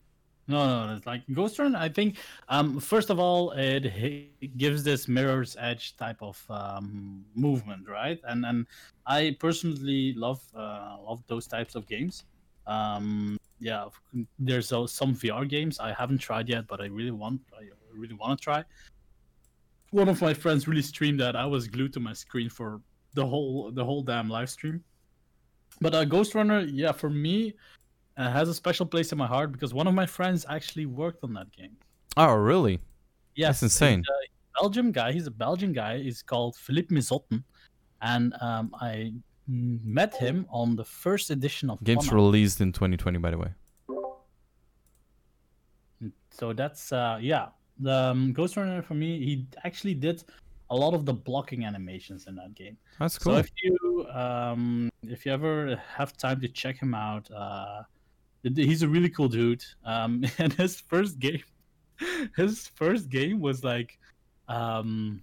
No, 0.46 0.86
no, 0.86 0.94
it's 0.94 1.06
like 1.06 1.22
Ghost 1.32 1.58
Runner. 1.58 1.78
I 1.78 1.88
think, 1.88 2.18
um, 2.50 2.78
first 2.78 3.08
of 3.08 3.18
all, 3.18 3.52
it, 3.52 3.86
it 3.86 4.58
gives 4.58 4.84
this 4.84 5.08
mirror's 5.08 5.56
edge 5.58 5.96
type 5.96 6.18
of 6.20 6.42
um, 6.50 7.24
movement, 7.34 7.88
right? 7.88 8.20
And 8.24 8.44
and 8.44 8.66
I 9.06 9.36
personally 9.38 10.12
love 10.14 10.42
uh, 10.54 10.96
love 11.02 11.22
those 11.28 11.46
types 11.46 11.74
of 11.74 11.86
games. 11.86 12.24
Um, 12.66 13.38
yeah, 13.58 13.88
there's 14.38 14.70
uh, 14.72 14.86
some 14.86 15.14
VR 15.14 15.48
games 15.48 15.80
I 15.80 15.94
haven't 15.94 16.18
tried 16.18 16.48
yet, 16.48 16.66
but 16.66 16.80
I 16.80 16.86
really 16.86 17.10
want 17.10 17.40
I 17.58 17.64
really 17.94 18.14
want 18.14 18.38
to 18.38 18.44
try. 18.44 18.64
One 19.94 20.08
of 20.08 20.20
my 20.20 20.34
friends 20.34 20.66
really 20.66 20.82
streamed 20.82 21.20
that. 21.20 21.36
I 21.36 21.46
was 21.46 21.68
glued 21.68 21.92
to 21.92 22.00
my 22.00 22.12
screen 22.12 22.48
for 22.50 22.80
the 23.14 23.24
whole 23.24 23.70
the 23.70 23.84
whole 23.84 24.02
damn 24.02 24.28
live 24.28 24.50
stream. 24.50 24.82
But 25.80 25.94
uh, 25.94 26.04
Ghost 26.04 26.34
Runner, 26.34 26.62
yeah, 26.62 26.90
for 26.90 27.08
me, 27.08 27.54
uh, 28.16 28.28
has 28.28 28.48
a 28.48 28.54
special 28.54 28.86
place 28.86 29.12
in 29.12 29.18
my 29.18 29.28
heart 29.28 29.52
because 29.52 29.72
one 29.72 29.86
of 29.86 29.94
my 29.94 30.04
friends 30.04 30.44
actually 30.48 30.86
worked 30.86 31.22
on 31.22 31.32
that 31.34 31.52
game. 31.52 31.76
Oh 32.16 32.34
really? 32.34 32.80
Yeah, 33.36 33.48
That's 33.48 33.62
insane. 33.62 34.02
A 34.08 34.60
Belgium 34.60 34.90
guy. 34.90 35.12
He's 35.12 35.28
a 35.28 35.36
Belgian 35.46 35.72
guy. 35.72 35.98
He's 35.98 36.22
called 36.22 36.56
Philippe 36.56 36.92
Mizotten, 36.92 37.44
and 38.02 38.34
um, 38.40 38.74
I 38.80 39.12
met 39.46 40.16
him 40.16 40.44
on 40.50 40.74
the 40.74 40.84
first 40.84 41.30
edition 41.30 41.70
of 41.70 41.82
Games 41.84 42.08
Honor. 42.08 42.16
released 42.16 42.60
in 42.60 42.72
2020 42.72 43.18
by 43.18 43.30
the 43.30 43.38
way. 43.38 43.50
So 46.32 46.52
that's 46.52 46.90
uh 46.90 47.18
yeah. 47.20 47.50
The 47.80 47.92
um, 47.92 48.32
Ghost 48.32 48.56
Runner 48.56 48.82
for 48.82 48.94
me, 48.94 49.18
he 49.24 49.46
actually 49.64 49.94
did 49.94 50.22
a 50.70 50.76
lot 50.76 50.94
of 50.94 51.05
the 51.05 51.12
blocking 51.12 51.64
animations 51.64 52.26
in 52.26 52.34
that 52.36 52.55
game. 52.55 52.76
That's 52.98 53.18
cool. 53.18 53.34
So 53.34 53.38
if 53.38 53.51
you 53.62 54.06
um 54.12 54.90
if 55.02 55.26
you 55.26 55.32
ever 55.32 55.80
have 55.96 56.16
time 56.16 56.40
to 56.40 56.48
check 56.48 56.80
him 56.80 56.94
out, 56.94 57.30
uh 57.30 57.82
he's 58.42 58.82
a 58.82 58.88
really 58.88 59.10
cool 59.10 59.28
dude. 59.28 59.64
Um 59.84 60.24
and 60.38 60.52
his 60.52 60.80
first 60.80 61.18
game 61.18 61.42
his 62.36 62.66
first 62.68 63.09
game 63.09 63.40
was 63.40 63.62
like 63.62 63.98
um 64.48 65.22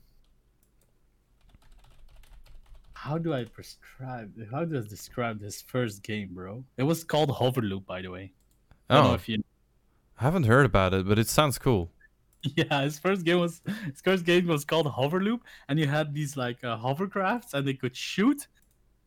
how 2.94 3.18
do 3.18 3.34
I 3.34 3.46
prescribe 3.46 4.32
how 4.52 4.64
do 4.64 4.78
I 4.78 4.82
describe 4.82 5.42
his 5.42 5.62
first 5.62 6.04
game, 6.04 6.30
bro? 6.34 6.64
It 6.78 6.84
was 6.84 7.04
called 7.04 7.30
Hoverloop, 7.30 7.86
by 7.86 8.02
the 8.02 8.10
way. 8.10 8.32
I 8.90 8.96
don't 8.96 9.04
know 9.06 9.12
oh, 9.12 9.16
if 9.16 9.28
you 9.28 9.44
I 10.20 10.24
haven't 10.24 10.44
heard 10.44 10.68
about 10.68 10.94
it, 10.94 11.08
but 11.08 11.18
it 11.18 11.28
sounds 11.28 11.58
cool. 11.58 11.90
Yeah, 12.56 12.82
his 12.82 12.98
first 13.00 13.24
game 13.24 13.40
was 13.40 13.62
his 13.86 14.02
first 14.02 14.26
game 14.26 14.48
was 14.48 14.66
called 14.66 14.88
Hoverloop, 14.88 15.42
and 15.70 15.80
you 15.80 15.88
had 15.88 16.14
these 16.14 16.36
like 16.36 16.64
uh, 16.64 16.78
hovercrafts, 16.78 17.54
and 17.54 17.68
they 17.68 17.74
could 17.76 17.96
shoot, 17.96 18.48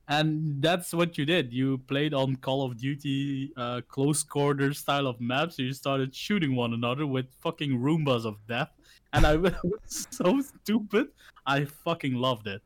and 0.09 0.63
that's 0.63 0.93
what 0.93 1.19
you 1.19 1.25
did. 1.25 1.53
You 1.53 1.79
played 1.79 2.15
on 2.15 2.37
Call 2.37 2.63
of 2.65 2.77
Duty 2.79 3.53
uh, 3.57 3.81
close 3.89 4.23
quarter 4.23 4.73
style 4.73 5.07
of 5.07 5.21
maps. 5.21 5.59
You 5.59 5.73
started 5.73 6.15
shooting 6.15 6.55
one 6.55 6.75
another 6.75 7.07
with 7.07 7.27
fucking 7.41 7.79
Roombas 7.81 8.25
of 8.25 8.37
death, 8.47 8.71
and 9.13 9.27
I 9.27 9.37
was 9.37 10.07
so 10.11 10.41
stupid. 10.41 11.09
I 11.47 11.65
fucking 11.65 12.15
loved 12.15 12.47
it. 12.47 12.63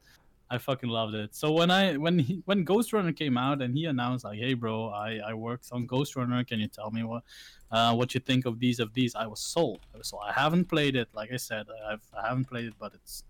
I 0.50 0.58
fucking 0.58 0.88
loved 0.88 1.14
it. 1.14 1.34
So 1.34 1.52
when 1.52 1.70
I 1.70 1.96
when 1.96 2.18
he, 2.18 2.42
when 2.46 2.64
Ghost 2.64 2.92
Runner 2.92 3.12
came 3.12 3.36
out 3.36 3.60
and 3.60 3.74
he 3.76 3.84
announced 3.84 4.24
like, 4.24 4.38
"Hey, 4.38 4.54
bro, 4.54 4.88
I 4.88 5.20
I 5.24 5.34
worked 5.34 5.68
on 5.72 5.86
Ghost 5.86 6.16
Runner. 6.16 6.42
Can 6.44 6.58
you 6.60 6.68
tell 6.68 6.90
me 6.90 7.02
what 7.04 7.22
uh, 7.70 7.94
what 7.94 8.14
you 8.14 8.20
think 8.20 8.46
of 8.46 8.58
these 8.58 8.80
of 8.80 8.94
these?" 8.94 9.14
I 9.14 9.26
was 9.26 9.40
sold. 9.40 9.80
So 10.02 10.18
I 10.18 10.32
haven't 10.32 10.66
played 10.66 10.96
it. 10.96 11.08
Like 11.12 11.32
I 11.32 11.36
said, 11.36 11.66
I've 11.90 12.06
I 12.16 12.28
haven't 12.28 12.46
played 12.46 12.66
it, 12.66 12.74
but 12.78 12.94
it's 12.94 13.24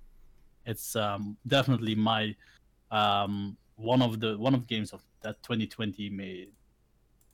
it's 0.64 0.94
um, 0.94 1.36
definitely 1.46 1.96
my 1.96 2.36
um, 2.90 3.56
one 3.76 4.02
of 4.02 4.20
the 4.20 4.38
one 4.38 4.54
of 4.54 4.60
the 4.60 4.66
games 4.66 4.92
of 4.92 5.02
that 5.22 5.42
2020 5.42 6.10
made 6.10 6.50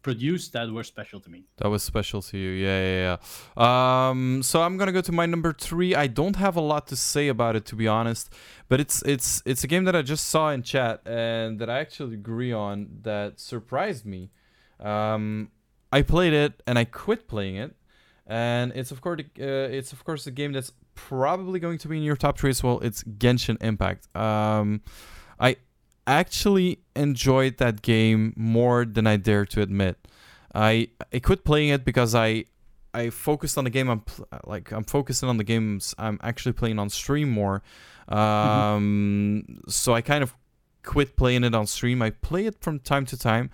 produced 0.05 0.53
that 0.53 0.71
were 0.71 0.85
special 0.85 1.19
to 1.19 1.29
me. 1.29 1.41
That 1.57 1.69
was 1.69 1.83
special 1.83 2.23
to 2.23 2.39
you. 2.39 2.51
Yeah, 2.51 2.81
yeah, 2.89 3.17
yeah. 3.57 4.09
Um, 4.09 4.43
so 4.45 4.63
I'm 4.63 4.77
gonna 4.77 4.93
go 4.93 5.01
to 5.01 5.11
my 5.11 5.27
number 5.27 5.53
three. 5.53 5.97
I 5.97 6.07
don't 6.07 6.37
have 6.37 6.57
a 6.57 6.61
lot 6.61 6.87
to 6.89 6.97
say 6.97 7.27
about 7.27 7.57
it, 7.57 7.65
to 7.71 7.75
be 7.75 7.89
honest, 7.89 8.33
but 8.69 8.79
it's 8.79 9.03
it's 9.03 9.43
it's 9.45 9.65
a 9.65 9.67
game 9.67 9.85
that 9.87 9.97
I 9.97 10.03
just 10.03 10.29
saw 10.29 10.51
in 10.51 10.63
chat 10.63 11.01
and 11.07 11.59
that 11.59 11.69
I 11.69 11.81
actually 11.81 12.15
agree 12.15 12.53
on 12.53 12.77
that 13.03 13.41
surprised 13.41 14.05
me. 14.07 14.31
Um, 14.79 15.51
I 15.91 16.03
played 16.03 16.35
it 16.35 16.63
and 16.67 16.79
I 16.79 16.85
quit 16.85 17.27
playing 17.27 17.57
it, 17.57 17.75
and 18.27 18.73
it's 18.77 18.93
of 18.93 19.01
course 19.01 19.21
uh, 19.41 19.79
it's 19.79 19.93
of 19.93 20.05
course 20.05 20.27
a 20.27 20.31
game 20.31 20.53
that's 20.53 20.73
probably 20.95 21.59
going 21.59 21.79
to 21.79 21.89
be 21.89 21.97
in 21.97 22.05
your 22.05 22.17
top 22.17 22.39
three 22.39 22.51
as 22.51 22.63
well. 22.63 22.79
It's 22.81 23.03
Genshin 23.05 23.57
Impact. 23.61 24.15
Um, 24.15 24.83
I 25.41 25.57
actually 26.07 26.81
enjoyed 26.95 27.59
that 27.59 27.83
game 27.83 28.33
more 28.37 28.85
than 28.85 29.07
I 29.07 29.17
dare 29.17 29.45
to 29.47 29.63
admit. 29.63 29.97
I 30.55 30.89
I 31.13 31.19
quit 31.19 31.45
playing 31.45 31.71
it 31.71 31.85
because 31.85 32.15
I 32.15 32.45
I 32.93 33.11
focused 33.11 33.59
on 33.59 33.65
the 33.65 33.71
game. 33.71 33.89
I'm 33.89 34.01
pl- 34.01 34.27
like 34.45 34.71
I'm 34.71 34.85
focusing 34.85 35.29
on 35.29 35.37
the 35.37 35.45
games 35.45 35.95
I'm 35.99 36.19
actually 36.23 36.53
playing 36.53 36.79
on 36.79 36.91
stream 36.91 37.31
more. 37.31 37.63
Um, 38.09 39.63
so 39.69 39.95
I 39.95 40.01
kind 40.03 40.23
of 40.23 40.35
quit 40.83 41.17
playing 41.17 41.45
it 41.45 41.55
on 41.55 41.67
stream. 41.67 42.03
I 42.03 42.11
play 42.11 42.47
it 42.47 42.61
from 42.61 42.79
time 42.79 43.07
to 43.07 43.17
time, 43.17 43.51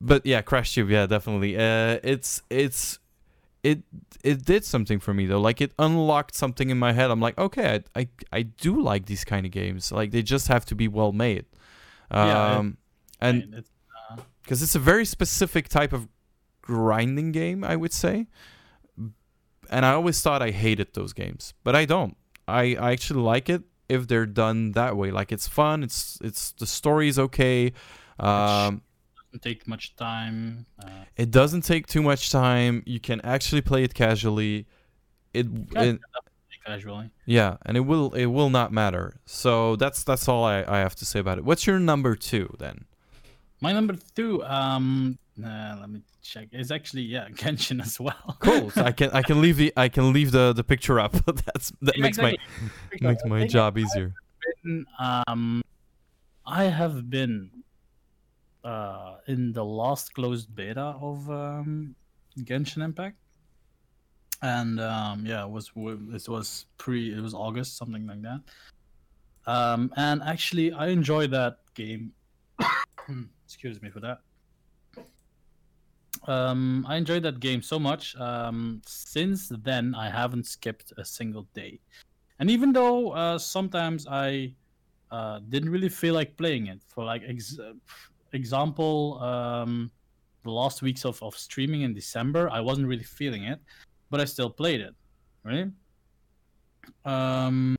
but 0.00 0.24
yeah, 0.26 0.40
Crash 0.42 0.74
Tube, 0.74 0.90
yeah, 0.90 1.06
definitely. 1.06 1.56
Uh, 1.56 1.98
it's 2.02 2.42
it's 2.50 2.98
it 3.62 3.82
it 4.24 4.44
did 4.44 4.64
something 4.64 4.98
for 4.98 5.14
me 5.14 5.26
though. 5.26 5.40
Like 5.40 5.60
it 5.60 5.72
unlocked 5.78 6.34
something 6.34 6.70
in 6.70 6.78
my 6.78 6.92
head. 6.92 7.10
I'm 7.10 7.20
like, 7.20 7.38
okay, 7.38 7.82
I 7.94 8.00
I, 8.00 8.08
I 8.32 8.42
do 8.42 8.80
like 8.80 9.06
these 9.06 9.24
kind 9.24 9.46
of 9.46 9.52
games. 9.52 9.92
Like 9.92 10.10
they 10.10 10.22
just 10.22 10.48
have 10.48 10.64
to 10.66 10.74
be 10.74 10.88
well 10.88 11.12
made. 11.12 11.44
Yeah, 12.12 12.52
it- 12.52 12.56
Um, 12.58 12.78
and 13.20 13.42
And 13.42 13.54
it's, 13.54 13.70
uh, 14.10 14.16
because 14.42 14.62
it's 14.62 14.74
a 14.74 14.78
very 14.80 15.04
specific 15.04 15.68
type 15.68 15.92
of 15.92 16.08
grinding 16.62 17.32
game, 17.32 17.64
I 17.64 17.76
would 17.76 17.92
say. 17.92 18.26
And 19.70 19.84
I 19.84 19.92
always 19.92 20.22
thought 20.22 20.40
I 20.40 20.50
hated 20.50 20.94
those 20.94 21.12
games, 21.12 21.52
but 21.62 21.76
I 21.76 21.84
don't. 21.84 22.16
I, 22.46 22.74
I 22.76 22.92
actually 22.92 23.20
like 23.20 23.50
it 23.50 23.62
if 23.88 24.06
they're 24.08 24.24
done 24.24 24.72
that 24.72 24.96
way. 24.96 25.10
Like 25.10 25.30
it's 25.32 25.46
fun. 25.46 25.82
It's 25.82 26.18
it's 26.22 26.52
the 26.52 26.66
story 26.66 27.08
is 27.08 27.18
okay. 27.18 27.72
Um, 28.18 28.80
doesn't 29.26 29.42
take 29.42 29.68
much 29.68 29.94
time. 29.96 30.64
Uh, 30.82 31.04
it 31.16 31.30
doesn't 31.30 31.62
take 31.62 31.86
too 31.86 32.02
much 32.02 32.30
time. 32.30 32.82
You 32.86 32.98
can 33.00 33.20
actually 33.20 33.60
play 33.60 33.84
it 33.84 33.92
casually. 33.92 34.66
It, 35.34 35.46
Yeah, 35.72 35.82
it 35.82 36.00
casually. 36.68 37.10
yeah, 37.26 37.56
and 37.66 37.76
it 37.76 37.80
will 37.90 38.12
it 38.14 38.26
will 38.26 38.50
not 38.50 38.72
matter. 38.72 39.06
So 39.26 39.76
that's 39.76 40.04
that's 40.04 40.28
all 40.28 40.44
I, 40.44 40.64
I 40.66 40.78
have 40.86 40.94
to 40.96 41.04
say 41.04 41.18
about 41.20 41.38
it. 41.38 41.44
What's 41.44 41.66
your 41.66 41.78
number 41.78 42.14
two 42.14 42.54
then? 42.58 42.84
My 43.60 43.72
number 43.72 43.96
two, 44.14 44.44
um, 44.44 45.18
uh, 45.44 45.76
let 45.80 45.90
me 45.90 46.02
check. 46.22 46.48
It's 46.52 46.70
actually 46.70 47.02
yeah, 47.02 47.26
Genshin 47.42 47.80
as 47.82 47.98
well. 47.98 48.36
Cool. 48.40 48.70
So 48.70 48.82
I 48.84 48.92
can 48.98 49.10
I 49.10 49.22
can 49.22 49.40
leave 49.40 49.56
the 49.56 49.72
I 49.76 49.88
can 49.88 50.12
leave 50.12 50.30
the, 50.30 50.52
the 50.52 50.62
picture 50.64 51.00
up. 51.00 51.12
That's 51.26 51.72
that 51.82 51.96
Yeah, 51.96 52.02
makes 52.02 52.18
my 52.18 52.36
exactly. 52.92 53.08
makes 53.08 53.24
my 53.24 53.46
job 53.46 53.76
easier. 53.78 54.14
been, 54.64 54.86
um, 55.00 55.62
I 56.46 56.64
have 56.64 57.10
been 57.10 57.50
uh, 58.64 59.16
in 59.26 59.52
the 59.52 59.64
last 59.64 60.14
closed 60.14 60.54
beta 60.54 60.96
of 61.00 61.28
um, 61.30 61.94
Genshin 62.38 62.82
Impact, 62.82 63.16
and 64.42 64.80
um, 64.80 65.26
yeah, 65.26 65.44
it 65.44 65.50
was 65.50 65.70
it 65.76 66.28
was 66.28 66.66
pre 66.78 67.12
it 67.12 67.20
was 67.20 67.34
August 67.34 67.76
something 67.76 68.06
like 68.06 68.22
that. 68.22 68.40
Um, 69.46 69.92
and 69.96 70.22
actually, 70.22 70.72
I 70.72 70.88
enjoyed 70.88 71.30
that 71.30 71.58
game. 71.74 72.12
Excuse 73.46 73.80
me 73.80 73.90
for 73.90 74.00
that. 74.00 74.18
Um, 76.26 76.84
I 76.86 76.96
enjoyed 76.96 77.22
that 77.22 77.40
game 77.40 77.62
so 77.62 77.78
much. 77.78 78.14
Um, 78.16 78.82
since 78.86 79.48
then, 79.62 79.94
I 79.94 80.10
haven't 80.10 80.46
skipped 80.46 80.92
a 80.98 81.04
single 81.04 81.46
day. 81.54 81.80
And 82.38 82.50
even 82.50 82.72
though 82.72 83.12
uh, 83.12 83.38
sometimes 83.38 84.06
I 84.06 84.52
uh, 85.10 85.40
didn't 85.48 85.70
really 85.70 85.88
feel 85.88 86.14
like 86.14 86.36
playing 86.36 86.66
it, 86.66 86.80
for 86.86 87.04
like 87.04 87.22
ex- 87.26 87.58
example, 88.32 89.18
um, 89.22 89.90
the 90.44 90.50
last 90.50 90.82
weeks 90.82 91.04
of, 91.04 91.22
of 91.22 91.36
streaming 91.36 91.82
in 91.82 91.94
December, 91.94 92.50
I 92.50 92.60
wasn't 92.60 92.86
really 92.86 93.04
feeling 93.04 93.44
it, 93.44 93.60
but 94.10 94.20
I 94.20 94.24
still 94.24 94.50
played 94.50 94.80
it, 94.80 94.94
right? 95.44 95.68
Um, 97.04 97.76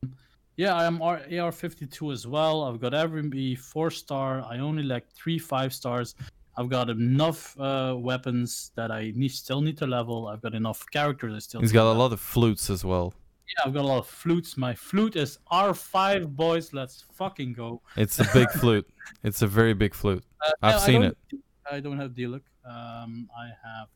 yeah, 0.57 0.75
I 0.75 0.85
am 0.85 0.99
AR52 0.99 2.11
as 2.13 2.27
well. 2.27 2.63
I've 2.63 2.79
got 2.79 2.93
every 2.93 3.55
four 3.55 3.89
star. 3.91 4.41
I 4.43 4.59
only 4.59 4.83
like 4.83 5.09
three 5.11 5.39
five 5.39 5.73
stars. 5.73 6.15
I've 6.57 6.69
got 6.69 6.89
enough 6.89 7.57
uh, 7.59 7.95
weapons 7.97 8.71
that 8.75 8.91
I 8.91 9.13
need, 9.15 9.29
still 9.31 9.61
need 9.61 9.77
to 9.77 9.87
level. 9.87 10.27
I've 10.27 10.41
got 10.41 10.53
enough 10.55 10.85
characters 10.91 11.33
I 11.33 11.39
still. 11.39 11.61
He's 11.61 11.71
got 11.71 11.91
a 11.91 11.97
lot 11.97 12.11
of 12.11 12.19
flutes 12.19 12.69
as 12.69 12.83
well. 12.83 13.13
Yeah, 13.47 13.63
I've 13.65 13.73
got 13.73 13.85
a 13.85 13.87
lot 13.87 13.99
of 13.99 14.07
flutes. 14.07 14.57
My 14.57 14.75
flute 14.75 15.15
is 15.15 15.39
R5, 15.51 16.35
boys. 16.35 16.73
Let's 16.73 17.05
fucking 17.13 17.53
go. 17.53 17.81
It's 17.95 18.19
a 18.19 18.27
big 18.33 18.49
flute. 18.51 18.87
It's 19.23 19.41
a 19.41 19.47
very 19.47 19.73
big 19.73 19.93
flute. 19.93 20.23
Uh, 20.41 20.51
I've 20.61 20.75
no, 20.75 20.79
seen 20.79 21.01
don't- 21.01 21.17
it. 21.33 21.39
I 21.69 21.79
don't 21.81 21.99
have 21.99 22.11
Diluc. 22.11 22.41
Um, 22.65 23.29
I 23.37 23.47
have 23.61 23.89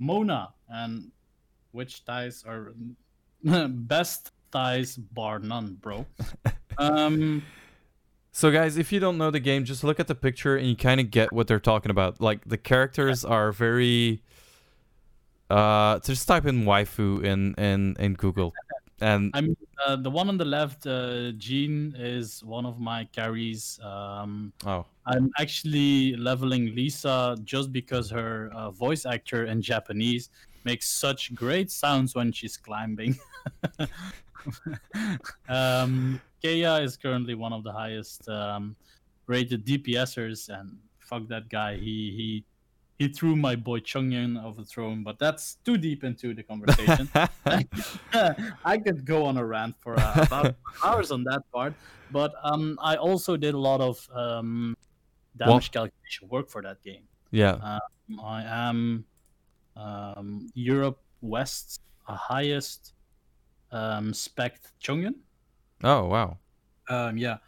Mona, 0.00 0.48
and 0.68 1.12
which 1.76 2.04
ties 2.04 2.42
are 2.48 2.72
best 3.92 4.32
ties 4.50 4.96
bar 4.96 5.38
none, 5.38 5.76
bro. 5.80 6.06
um, 6.78 7.42
So 8.32 8.50
guys, 8.50 8.76
if 8.76 8.92
you 8.92 9.00
don't 9.00 9.18
know 9.18 9.30
the 9.30 9.40
game, 9.40 9.64
just 9.64 9.84
look 9.84 10.00
at 10.00 10.08
the 10.08 10.14
picture 10.14 10.56
and 10.56 10.66
you 10.68 10.76
kind 10.76 11.00
of 11.00 11.10
get 11.10 11.32
what 11.32 11.46
they're 11.46 11.60
talking 11.60 11.90
about. 11.90 12.20
Like 12.20 12.44
the 12.48 12.58
characters 12.58 13.24
are 13.24 13.52
very 13.52 14.22
uh 15.48 16.00
just 16.00 16.26
type 16.26 16.44
in 16.44 16.64
waifu 16.64 17.22
in 17.22 17.54
in 17.54 17.94
in 18.00 18.14
Google 18.14 18.52
and 19.00 19.30
I 19.32 19.42
mean, 19.42 19.56
uh, 19.86 19.94
the 19.94 20.10
one 20.10 20.28
on 20.28 20.36
the 20.36 20.44
left, 20.44 20.86
uh, 20.86 21.30
Jean, 21.32 21.94
is 21.96 22.42
one 22.42 22.66
of 22.66 22.80
my 22.80 23.04
carries. 23.12 23.78
Um, 23.82 24.52
oh 24.66 24.84
I'm 25.06 25.30
actually 25.38 26.16
leveling 26.16 26.74
Lisa 26.74 27.36
just 27.44 27.72
because 27.72 28.10
her 28.10 28.50
uh, 28.54 28.70
voice 28.70 29.06
actor 29.06 29.44
in 29.44 29.62
Japanese 29.62 30.30
makes 30.66 30.88
such 30.88 31.32
great 31.34 31.70
sounds 31.70 32.14
when 32.14 32.32
she's 32.32 32.56
climbing. 32.58 33.16
um, 35.48 36.20
Kaeya 36.42 36.82
is 36.82 36.96
currently 36.98 37.34
one 37.34 37.52
of 37.52 37.62
the 37.62 37.72
highest 37.72 38.28
um, 38.28 38.74
rated 39.26 39.64
DPSers, 39.64 40.50
and 40.50 40.76
fuck 40.98 41.26
that 41.28 41.48
guy. 41.48 41.76
He 41.76 41.96
he 42.18 42.44
he 42.98 43.08
threw 43.08 43.36
my 43.36 43.54
boy 43.54 43.78
Chongyun 43.80 44.42
off 44.42 44.56
the 44.56 44.64
throne, 44.64 45.04
but 45.04 45.18
that's 45.18 45.56
too 45.64 45.78
deep 45.78 46.02
into 46.02 46.34
the 46.34 46.42
conversation. 46.42 47.08
I 48.64 48.76
could 48.78 49.06
go 49.06 49.24
on 49.24 49.36
a 49.38 49.44
rant 49.44 49.76
for 49.78 49.94
uh, 49.98 50.26
about 50.26 50.56
hours 50.84 51.10
on 51.12 51.22
that 51.24 51.42
part, 51.54 51.74
but 52.10 52.34
um, 52.42 52.76
I 52.82 52.96
also 52.96 53.36
did 53.36 53.54
a 53.54 53.62
lot 53.70 53.80
of 53.80 53.96
um, 54.12 54.76
damage 55.36 55.70
calculation 55.70 56.28
work 56.28 56.50
for 56.50 56.60
that 56.62 56.82
game. 56.82 57.04
yeah. 57.30 57.78
I 58.22 58.42
am 58.44 59.04
um, 59.76 60.48
Europe 60.54 61.00
West's 61.20 61.80
highest 62.04 62.94
um, 63.72 64.12
spec 64.12 64.60
Chongyun. 64.82 65.14
Oh 65.82 66.06
wow. 66.06 66.38
Um, 66.88 67.18
yeah, 67.18 67.38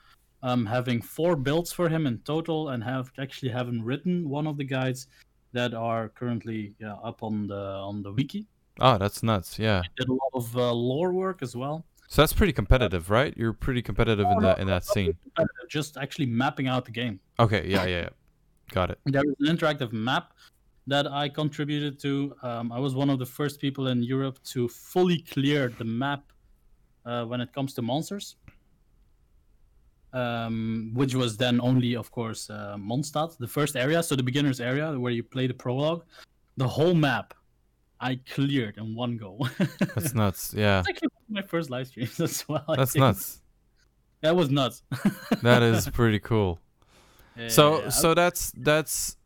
um, 0.43 0.67
having 0.67 1.01
four 1.01 1.37
builds 1.37 1.73
for 1.73 1.89
him 1.89 2.07
in 2.07 2.19
total, 2.19 2.71
and 2.71 2.83
have 2.83 3.13
actually 3.19 3.51
haven't 3.51 3.83
written 3.85 4.29
one 4.29 4.47
of 4.47 4.57
the 4.57 4.65
guides 4.65 5.07
that 5.53 5.75
are 5.75 6.11
currently 6.11 6.75
yeah, 6.79 6.95
up 7.03 7.23
on 7.23 7.47
the 7.47 7.55
on 7.57 8.03
the 8.03 8.13
wiki. 8.13 8.47
Oh, 8.81 8.99
that's 8.99 9.23
nuts. 9.23 9.59
Yeah. 9.59 9.83
Did 9.97 10.09
a 10.09 10.13
lot 10.13 10.31
of 10.35 10.57
uh, 10.57 10.73
lore 10.73 11.13
work 11.13 11.43
as 11.43 11.57
well. 11.57 11.85
So 12.09 12.23
that's 12.23 12.33
pretty 12.33 12.53
competitive, 12.53 13.11
right? 13.11 13.35
You're 13.37 13.53
pretty 13.53 13.83
competitive 13.83 14.27
in 14.31 14.43
that 14.43 14.61
in 14.61 14.67
that 14.69 14.85
scene. 14.85 15.17
Uh, 15.37 15.45
Just 15.69 15.97
actually 15.97 16.27
mapping 16.27 16.67
out 16.69 16.85
the 16.85 16.91
game. 16.91 17.21
Okay. 17.39 17.67
Yeah. 17.67 17.85
Yeah. 17.85 18.01
yeah. 18.01 18.09
Got 18.71 18.91
it. 18.91 18.99
There 19.07 19.23
is 19.25 19.35
an 19.41 19.57
interactive 19.57 19.93
map 19.93 20.33
that 20.89 21.07
I 21.07 21.29
contributed 21.29 22.01
to. 22.01 22.35
Um, 22.43 22.73
I 22.73 22.79
was 22.79 22.95
one 22.95 23.11
of 23.11 23.19
the 23.19 23.27
first 23.27 23.61
people 23.61 23.89
in 23.89 24.03
Europe 24.03 24.43
to 24.55 24.69
fully 24.69 25.19
clear 25.21 25.69
the 25.69 25.85
map 25.85 26.23
uh, 27.05 27.25
when 27.25 27.41
it 27.41 27.53
comes 27.53 27.75
to 27.75 27.83
monsters. 27.83 28.37
Um, 30.15 30.93
which 30.95 31.15
was 31.15 31.37
then 31.37 31.61
only, 31.61 31.95
of 31.95 32.11
course, 32.11 32.49
uh, 32.49 32.77
Mondstadt, 32.79 33.37
the 33.37 33.47
first 33.47 33.77
area, 33.77 34.03
so 34.03 34.17
the 34.17 34.23
beginner's 34.23 34.59
area 34.59 34.99
where 34.99 35.13
you 35.13 35.23
play 35.23 35.47
the 35.47 35.53
prologue. 35.53 36.03
The 36.57 36.67
whole 36.67 36.95
map 36.95 37.35
I 38.01 38.19
cleared 38.33 38.79
in 38.79 38.95
one 38.95 39.19
go. 39.19 39.39
That's 39.95 40.15
nuts. 40.15 40.55
Yeah. 40.57 40.81
It's 40.81 40.89
actually 40.89 41.09
my 41.29 41.43
first 41.43 41.69
live 41.69 41.89
streams 41.89 42.19
as 42.29 42.49
well. 42.49 42.65
That's 42.75 42.97
nuts. 42.97 43.43
That 44.23 44.35
was 44.35 44.51
nuts. 44.51 44.83
That 45.43 45.63
is 45.63 45.89
pretty 45.91 46.21
cool. 46.21 46.59
So 47.49 47.83
Yeah, 47.83 47.89
so 47.91 48.15
that's 48.15 48.51
that's 48.57 49.18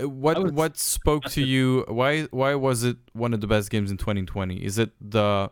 what 0.00 0.52
what 0.52 0.78
spoke 0.78 1.24
to 1.24 1.42
you? 1.42 1.84
Why 1.88 2.22
why 2.30 2.54
was 2.54 2.84
it 2.84 2.96
one 3.12 3.34
of 3.34 3.40
the 3.40 3.46
best 3.46 3.70
games 3.70 3.90
in 3.90 3.96
2020 3.96 4.56
is 4.64 4.78
it 4.78 4.90
the 5.00 5.50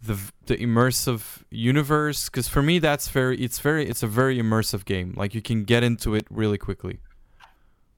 the 0.00 0.18
the 0.46 0.56
immersive 0.56 1.42
universe? 1.50 2.28
Cuz 2.28 2.48
for 2.48 2.62
me 2.62 2.78
that's 2.78 3.08
very 3.08 3.38
it's 3.40 3.58
very 3.58 3.88
it's 3.88 4.02
a 4.02 4.06
very 4.06 4.38
immersive 4.38 4.84
game. 4.84 5.14
Like 5.16 5.34
you 5.34 5.42
can 5.42 5.64
get 5.64 5.82
into 5.82 6.14
it 6.14 6.26
really 6.30 6.58
quickly. 6.58 7.00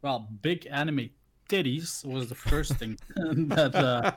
Well, 0.02 0.28
big 0.42 0.66
anime 0.70 1.10
titties 1.48 2.04
was 2.04 2.28
the 2.28 2.34
first 2.34 2.74
thing 2.76 2.98
that 3.16 3.74
uh, 3.74 4.12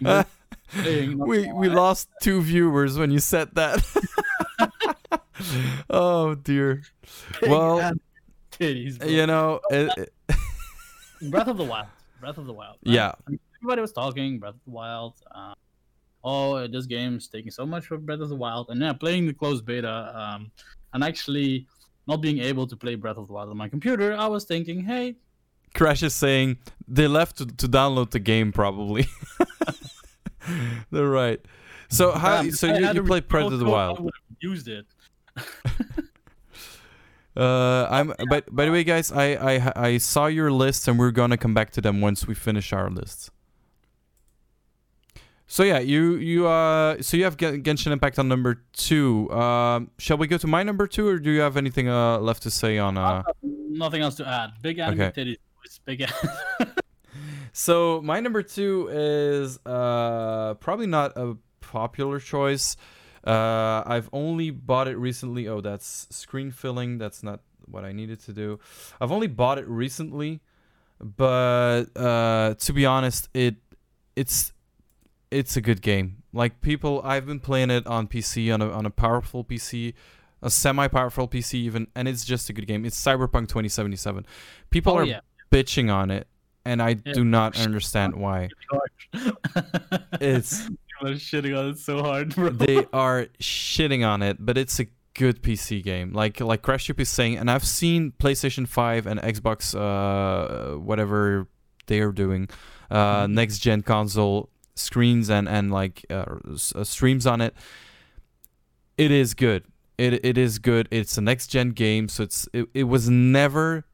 most 0.00 0.26
playing, 0.70 1.18
not 1.18 1.28
we 1.28 1.52
we 1.52 1.68
lost 1.68 2.08
two 2.22 2.40
viewers 2.42 2.98
when 2.98 3.10
you 3.10 3.18
said 3.20 3.54
that. 3.54 3.84
Oh 5.90 6.34
dear. 6.34 6.82
Big 7.40 7.50
well, 7.50 7.92
titties. 8.52 9.04
you 9.08 9.26
know 9.26 9.60
it, 9.70 9.90
it- 9.98 10.12
Breath 11.30 11.48
of 11.48 11.56
the 11.56 11.64
Wild. 11.64 11.86
Breath 12.20 12.38
of 12.38 12.46
the 12.46 12.52
Wild. 12.52 12.76
right? 12.84 12.94
yeah 12.94 13.12
I 13.26 13.30
mean, 13.30 13.40
everybody 13.58 13.80
was 13.80 13.92
talking 13.92 14.38
Breath 14.38 14.54
of 14.54 14.64
the 14.64 14.70
Wild. 14.70 15.14
Uh, 15.34 15.54
oh, 16.24 16.66
this 16.66 16.86
game's 16.86 17.28
taking 17.28 17.50
so 17.50 17.66
much 17.66 17.86
for 17.86 17.98
Breath 17.98 18.20
of 18.20 18.28
the 18.28 18.36
Wild, 18.36 18.70
and 18.70 18.80
yeah, 18.80 18.92
playing 18.92 19.26
the 19.26 19.34
closed 19.34 19.64
beta, 19.64 20.12
um, 20.18 20.50
and 20.92 21.02
actually 21.04 21.66
not 22.06 22.20
being 22.20 22.38
able 22.38 22.66
to 22.66 22.76
play 22.76 22.94
Breath 22.94 23.16
of 23.16 23.26
the 23.28 23.32
Wild 23.32 23.50
on 23.50 23.56
my 23.56 23.68
computer, 23.68 24.14
I 24.14 24.26
was 24.26 24.44
thinking, 24.44 24.84
hey, 24.84 25.16
Crash 25.74 26.02
is 26.02 26.14
saying 26.14 26.58
they 26.86 27.06
left 27.06 27.38
to, 27.38 27.46
to 27.46 27.68
download 27.68 28.10
the 28.10 28.18
game 28.18 28.52
probably. 28.52 29.06
They're 30.90 31.08
right. 31.08 31.40
So 31.88 32.12
how? 32.12 32.38
um, 32.38 32.50
so 32.50 32.68
I 32.68 32.78
you, 32.78 32.92
you 32.92 33.02
played 33.04 33.28
Breath 33.28 33.52
of 33.52 33.58
the 33.58 33.64
Wild. 33.64 34.10
used 34.40 34.68
it. 34.68 34.86
Uh, 37.36 37.86
I'm. 37.90 38.12
But 38.28 38.54
by 38.54 38.66
the 38.66 38.72
way, 38.72 38.84
guys, 38.84 39.10
I 39.10 39.34
I 39.56 39.72
I 39.76 39.98
saw 39.98 40.26
your 40.26 40.50
list, 40.50 40.86
and 40.88 40.98
we're 40.98 41.10
gonna 41.12 41.36
come 41.38 41.54
back 41.54 41.70
to 41.72 41.80
them 41.80 42.00
once 42.00 42.26
we 42.26 42.34
finish 42.34 42.72
our 42.72 42.90
lists. 42.90 43.30
So 45.46 45.62
yeah, 45.64 45.80
you 45.80 46.14
you 46.16 46.46
uh 46.46 47.00
so 47.02 47.16
you 47.16 47.24
have 47.24 47.36
Gen- 47.36 47.62
Genshin 47.62 47.92
Impact 47.92 48.18
on 48.18 48.26
number 48.28 48.62
two. 48.72 49.30
Um, 49.32 49.90
shall 49.98 50.16
we 50.16 50.26
go 50.26 50.38
to 50.38 50.46
my 50.46 50.62
number 50.62 50.86
two, 50.86 51.06
or 51.08 51.18
do 51.18 51.30
you 51.30 51.40
have 51.40 51.56
anything 51.56 51.88
uh 51.88 52.18
left 52.18 52.42
to 52.44 52.50
say 52.50 52.78
on 52.78 52.96
uh? 52.96 53.22
Nothing 53.42 54.02
else 54.02 54.14
to 54.16 54.26
add. 54.26 54.50
Big 54.62 54.78
anime 54.78 55.00
Okay. 55.00 55.22
titties. 55.24 55.80
Big. 55.84 56.04
So 57.54 58.00
my 58.00 58.20
number 58.20 58.42
two 58.42 58.88
is 58.90 59.58
uh 59.66 60.54
probably 60.54 60.86
not 60.86 61.12
a 61.16 61.36
popular 61.60 62.18
choice. 62.18 62.76
Uh, 63.24 63.82
I've 63.86 64.08
only 64.12 64.50
bought 64.50 64.88
it 64.88 64.96
recently. 64.96 65.46
Oh, 65.48 65.60
that's 65.60 66.06
screen 66.10 66.50
filling. 66.50 66.98
That's 66.98 67.22
not 67.22 67.40
what 67.66 67.84
I 67.84 67.92
needed 67.92 68.20
to 68.24 68.32
do. 68.32 68.58
I've 69.00 69.12
only 69.12 69.28
bought 69.28 69.58
it 69.58 69.66
recently, 69.68 70.40
but 71.00 71.84
uh, 71.96 72.54
to 72.58 72.72
be 72.72 72.84
honest, 72.86 73.28
it 73.34 73.56
it's 74.16 74.52
it's 75.30 75.56
a 75.56 75.60
good 75.60 75.82
game. 75.82 76.22
Like 76.32 76.60
people, 76.60 77.00
I've 77.04 77.26
been 77.26 77.40
playing 77.40 77.70
it 77.70 77.86
on 77.86 78.08
PC 78.08 78.52
on 78.52 78.60
a 78.62 78.70
on 78.70 78.86
a 78.86 78.90
powerful 78.90 79.44
PC, 79.44 79.94
a 80.42 80.50
semi-powerful 80.50 81.28
PC 81.28 81.54
even, 81.54 81.86
and 81.94 82.08
it's 82.08 82.24
just 82.24 82.48
a 82.50 82.52
good 82.52 82.66
game. 82.66 82.84
It's 82.84 83.00
Cyberpunk 83.02 83.48
2077. 83.48 84.26
People 84.70 84.94
oh 84.94 84.98
are 84.98 85.04
yeah. 85.04 85.20
bitching 85.50 85.92
on 85.92 86.10
it, 86.10 86.26
and 86.64 86.82
I 86.82 86.96
Yeah. 87.04 87.12
do 87.12 87.24
not 87.24 87.58
understand 87.58 88.16
why. 88.16 88.48
It's 90.20 90.68
People 91.02 91.14
are 91.16 91.18
shitting 91.18 91.58
on 91.58 91.70
it 91.70 91.78
so 91.78 92.02
hard, 92.02 92.34
bro. 92.34 92.50
they 92.50 92.86
are 92.92 93.26
shitting 93.40 94.06
on 94.06 94.22
it, 94.22 94.36
but 94.40 94.56
it's 94.56 94.78
a 94.80 94.86
good 95.14 95.42
PC 95.42 95.82
game. 95.82 96.12
Like 96.12 96.40
like 96.40 96.62
Crash 96.62 96.86
Tube 96.86 97.00
is 97.00 97.08
saying, 97.08 97.36
and 97.38 97.50
I've 97.50 97.64
seen 97.66 98.12
PlayStation 98.18 98.66
5 98.68 99.06
and 99.06 99.20
Xbox 99.20 99.74
uh 99.74 100.78
whatever 100.78 101.48
they 101.86 102.00
are 102.00 102.12
doing, 102.12 102.48
uh 102.90 103.26
Mhm. 103.26 103.32
next 103.32 103.58
gen 103.58 103.82
console 103.82 104.48
screens 104.74 105.28
and 105.28 105.48
and 105.48 105.70
like 105.70 106.04
uh, 106.10 106.24
uh, 106.74 106.84
streams 106.84 107.26
on 107.26 107.40
it. 107.40 107.54
It 108.96 109.10
is 109.10 109.34
good. 109.34 109.64
It 109.98 110.24
it 110.24 110.38
is 110.38 110.58
good. 110.58 110.88
It's 110.90 111.18
a 111.18 111.20
next 111.20 111.48
gen 111.48 111.70
game, 111.70 112.08
so 112.08 112.22
it's 112.22 112.48
it, 112.52 112.68
it 112.74 112.84
was 112.84 113.08
never 113.08 113.84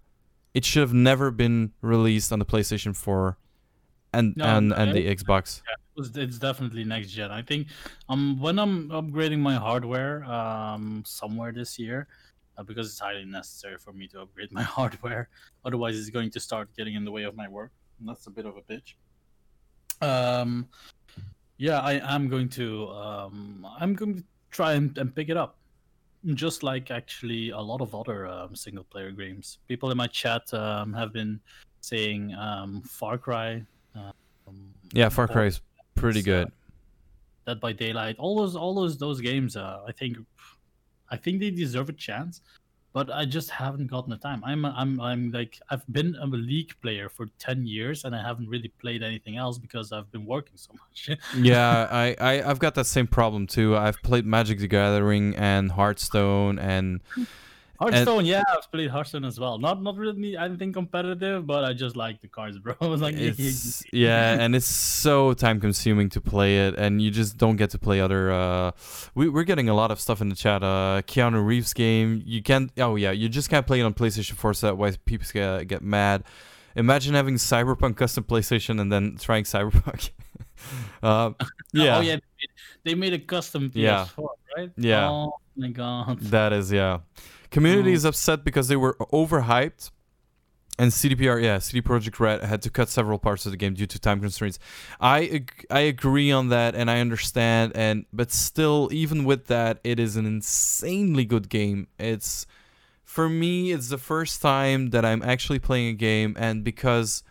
it 0.55 0.65
should 0.65 0.81
have 0.81 0.95
never 0.95 1.31
been 1.31 1.73
released 1.83 2.33
on 2.33 2.39
the 2.39 2.45
PlayStation 2.45 2.95
4 2.97 3.37
and 4.13 4.37
No, 4.37 4.45
and 4.45 4.73
and 4.73 4.93
the 4.93 5.07
Xbox. 5.15 5.63
It's, 5.97 6.17
it's 6.17 6.39
definitely 6.39 6.85
next 6.85 7.11
gen. 7.11 7.31
I 7.31 7.43
think 7.43 7.69
um 8.09 8.41
when 8.41 8.59
I'm 8.59 8.89
upgrading 8.91 9.41
my 9.41 9.55
hardware 9.55 10.25
um 10.25 11.03
somewhere 11.07 11.53
this 11.53 11.79
year, 11.79 12.07
uh, 12.57 12.63
because 12.63 12.89
it's 12.91 12.99
highly 12.99 13.25
necessary 13.25 13.79
for 13.79 13.93
me 13.93 14.09
to 14.09 14.23
upgrade 14.23 14.53
my 14.61 14.63
hardware. 14.63 15.29
Otherwise, 15.65 15.99
it's 15.99 16.11
going 16.11 16.31
to 16.31 16.41
start 16.41 16.69
getting 16.77 16.95
in 16.95 17.05
the 17.05 17.11
way 17.11 17.25
of 17.25 17.37
my 17.37 17.49
work. 17.49 17.73
And 17.99 18.09
that's 18.09 18.27
a 18.27 18.31
bit 18.31 18.47
of 18.47 18.57
a 18.57 18.63
bitch. 18.63 18.95
Um, 20.01 20.69
yeah, 21.57 21.81
I 21.81 22.15
am 22.15 22.29
going 22.29 22.49
to 22.51 22.89
um 22.91 23.67
I'm 23.79 23.95
going 23.95 24.17
to 24.17 24.25
try 24.51 24.75
and, 24.75 24.97
and 24.99 25.15
pick 25.15 25.29
it 25.29 25.37
up. 25.37 25.57
Just 26.35 26.63
like 26.65 26.91
actually 26.91 27.51
a 27.51 27.61
lot 27.61 27.81
of 27.81 27.95
other 27.95 28.27
um, 28.27 28.55
single 28.57 28.85
player 28.85 29.13
games. 29.13 29.59
People 29.69 29.93
in 29.93 29.97
my 29.97 30.09
chat 30.09 30.53
um, 30.53 30.93
have 30.93 31.13
been 31.13 31.41
saying 31.81 32.35
um, 32.35 32.83
Far 32.83 33.19
Cry. 33.19 33.63
Um, 34.47 34.75
Yeah, 34.93 35.09
Far 35.09 35.29
Cry 35.29 35.47
is 35.47 35.61
pretty 35.95 36.23
good. 36.23 36.51
Dead 37.47 37.61
by 37.61 37.73
Daylight, 37.73 38.16
all 38.19 38.37
those, 38.37 38.57
all 38.57 38.75
those, 38.75 38.99
those 38.99 39.20
games. 39.20 39.57
Uh, 39.57 39.81
I 39.87 39.93
think, 39.93 40.19
I 41.11 41.16
think 41.16 41.41
they 41.41 41.51
deserve 41.51 41.89
a 41.89 41.95
chance, 41.95 42.43
but 42.93 43.11
I 43.11 43.25
just 43.25 43.51
haven't 43.51 43.87
gotten 43.87 44.11
the 44.11 44.16
time. 44.16 44.43
I'm, 44.45 44.65
I'm, 44.65 45.01
I'm 45.01 45.31
like, 45.31 45.59
I've 45.70 45.87
been 45.91 46.16
a 46.20 46.27
League 46.27 46.73
player 46.83 47.09
for 47.09 47.27
ten 47.39 47.66
years, 47.66 48.05
and 48.05 48.15
I 48.15 48.23
haven't 48.23 48.49
really 48.49 48.73
played 48.81 49.03
anything 49.03 49.37
else 49.37 49.59
because 49.59 49.93
I've 49.93 50.11
been 50.11 50.27
working 50.27 50.57
so 50.57 50.73
much. 50.75 51.19
yeah, 51.37 51.89
I, 51.91 52.16
I 52.20 52.43
I've 52.43 52.59
got 52.59 52.75
that 52.75 52.87
same 52.87 53.07
problem 53.07 53.47
too. 53.47 53.77
I've 53.77 54.01
played 54.03 54.27
Magic 54.27 54.59
the 54.59 54.66
Gathering 54.66 55.35
and 55.37 55.73
Hearthstone 55.73 56.59
and 56.59 57.01
Hearthstone, 57.79 58.27
yeah, 58.27 58.43
I've 58.49 58.71
played 58.73 58.91
Hearthstone 58.91 59.25
as 59.25 59.39
well. 59.39 59.57
Not, 59.59 59.81
not 59.83 59.97
really 59.97 60.37
anything 60.37 60.73
competitive, 60.73 61.47
but 61.47 61.65
I 61.65 61.73
just 61.75 61.95
like 61.97 62.21
the 62.21 62.29
cards, 62.29 62.59
bro. 62.59 62.75
I 62.81 62.87
was 62.87 63.01
like, 63.01 63.15
yeah, 63.93 64.41
and 64.41 64.57
it's 64.57 64.67
so 64.67 65.33
time 65.33 65.61
consuming 65.61 66.09
to 66.11 66.21
play 66.21 66.67
it, 66.67 66.75
and 66.77 67.01
you 67.01 67.11
just 67.11 67.37
don't 67.37 67.57
get 67.57 67.71
to 67.71 67.79
play 67.79 68.01
other. 68.01 68.33
Uh, 68.33 68.73
we 69.15 69.29
we're 69.29 69.45
getting 69.45 69.69
a 69.69 69.75
lot 69.75 69.91
of 69.91 70.01
stuff 70.01 70.21
in 70.21 70.29
the 70.29 70.35
chat. 70.35 70.63
Uh, 70.63 71.03
Keanu 71.07 71.45
Reeves 71.45 71.73
game. 71.73 72.21
You 72.27 72.43
can't. 72.43 72.73
Oh 72.79 72.97
yeah, 72.97 73.13
you 73.13 73.29
just 73.29 73.49
can't 73.49 73.67
play 73.67 73.81
it 73.81 73.85
on 73.85 73.95
PlayStation 73.95 74.33
4. 74.33 74.55
So 74.55 74.67
that 74.67 74.77
why 74.77 74.93
people 75.05 75.27
get 75.33 75.69
get 75.69 75.83
mad. 75.83 76.25
Imagine 76.75 77.15
having 77.15 77.37
Cyberpunk 77.37 77.97
custom 77.97 78.25
PlayStation 78.25 78.81
and 78.81 78.93
then 78.93 79.17
trying 79.19 79.45
Cyberpunk. 79.45 80.11
uh, 81.03 81.31
yeah, 81.73 81.99
Oh 81.99 82.01
yeah, 82.01 82.17
they 82.17 82.21
made, 82.39 82.51
they 82.85 82.95
made 82.95 83.13
a 83.15 83.19
custom 83.19 83.71
PS4, 83.71 83.75
Yeah. 83.77 84.07
right? 84.57 84.71
Yeah. 84.77 85.09
Oh 85.09 85.35
my 85.57 85.69
god. 85.69 86.21
That 86.21 86.53
is, 86.53 86.71
yeah. 86.71 86.99
Community 87.51 87.91
Oh. 87.93 87.95
is 87.95 88.05
upset 88.05 88.45
because 88.45 88.69
they 88.69 88.77
were 88.77 88.95
overhyped, 89.12 89.91
and 90.79 90.93
CDPR, 90.93 91.43
yeah, 91.43 91.59
CD 91.59 91.81
Projekt 91.83 92.20
Red 92.20 92.45
had 92.45 92.62
to 92.62 92.70
cut 92.70 92.89
several 92.89 93.19
parts 93.19 93.47
of 93.47 93.53
the 93.53 93.57
game 93.57 93.75
due 93.75 93.87
to 93.87 93.99
time 93.99 94.20
constraints. 94.20 94.59
I 95.01 95.20
ag- 95.23 95.66
I 95.70 95.81
agree 95.81 96.31
on 96.31 96.49
that, 96.51 96.75
and 96.75 96.91
I 96.91 97.01
understand, 97.01 97.73
and 97.75 98.05
but 98.12 98.31
still, 98.31 98.89
even 98.93 99.25
with 99.25 99.47
that, 99.47 99.81
it 99.83 99.99
is 99.99 100.16
an 100.16 100.27
insanely 100.27 101.25
good 101.25 101.49
game. 101.49 101.89
It's 101.99 102.47
for 103.05 103.29
me, 103.29 103.73
it's 103.73 103.89
the 103.89 103.99
first 103.99 104.41
time 104.43 104.91
that 104.91 105.05
I'm 105.05 105.23
actually 105.23 105.59
playing 105.59 105.89
a 105.89 105.95
game, 105.95 106.37
and 106.39 106.62
because 106.62 107.23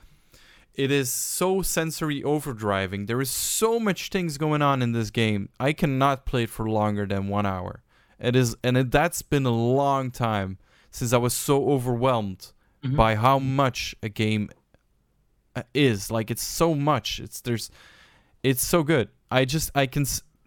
it 0.73 0.91
is 0.91 1.11
so 1.11 1.61
sensory 1.63 2.21
overdriving. 2.21 3.07
There 3.07 3.19
is 3.21 3.31
so 3.31 3.79
much 3.79 4.09
things 4.09 4.37
going 4.37 4.61
on 4.61 4.81
in 4.83 4.91
this 4.91 5.09
game. 5.09 5.49
I 5.59 5.73
cannot 5.73 6.25
play 6.27 6.43
it 6.43 6.49
for 6.51 6.69
longer 6.69 7.05
than 7.07 7.29
one 7.29 7.47
hour. 7.47 7.81
It 8.19 8.35
is, 8.35 8.55
and 8.63 8.77
it, 8.77 8.91
that's 8.91 9.21
been 9.21 9.45
a 9.45 9.51
long 9.51 10.11
time 10.11 10.57
since 10.91 11.13
I 11.13 11.17
was 11.17 11.33
so 11.33 11.69
overwhelmed 11.69 12.51
Mhm. 12.83 12.95
by 12.95 13.15
how 13.15 13.39
much 13.39 13.95
a 14.01 14.09
game 14.09 14.49
uh, 15.55 15.63
is. 15.73 16.09
Like 16.11 16.31
it's 16.31 16.43
so 16.43 16.73
much. 16.75 17.19
It's 17.19 17.41
there's, 17.41 17.69
it's 18.43 18.65
so 18.65 18.83
good. 18.83 19.09
I 19.29 19.45
just 19.45 19.71
I 19.75 19.85
can. 19.87 20.05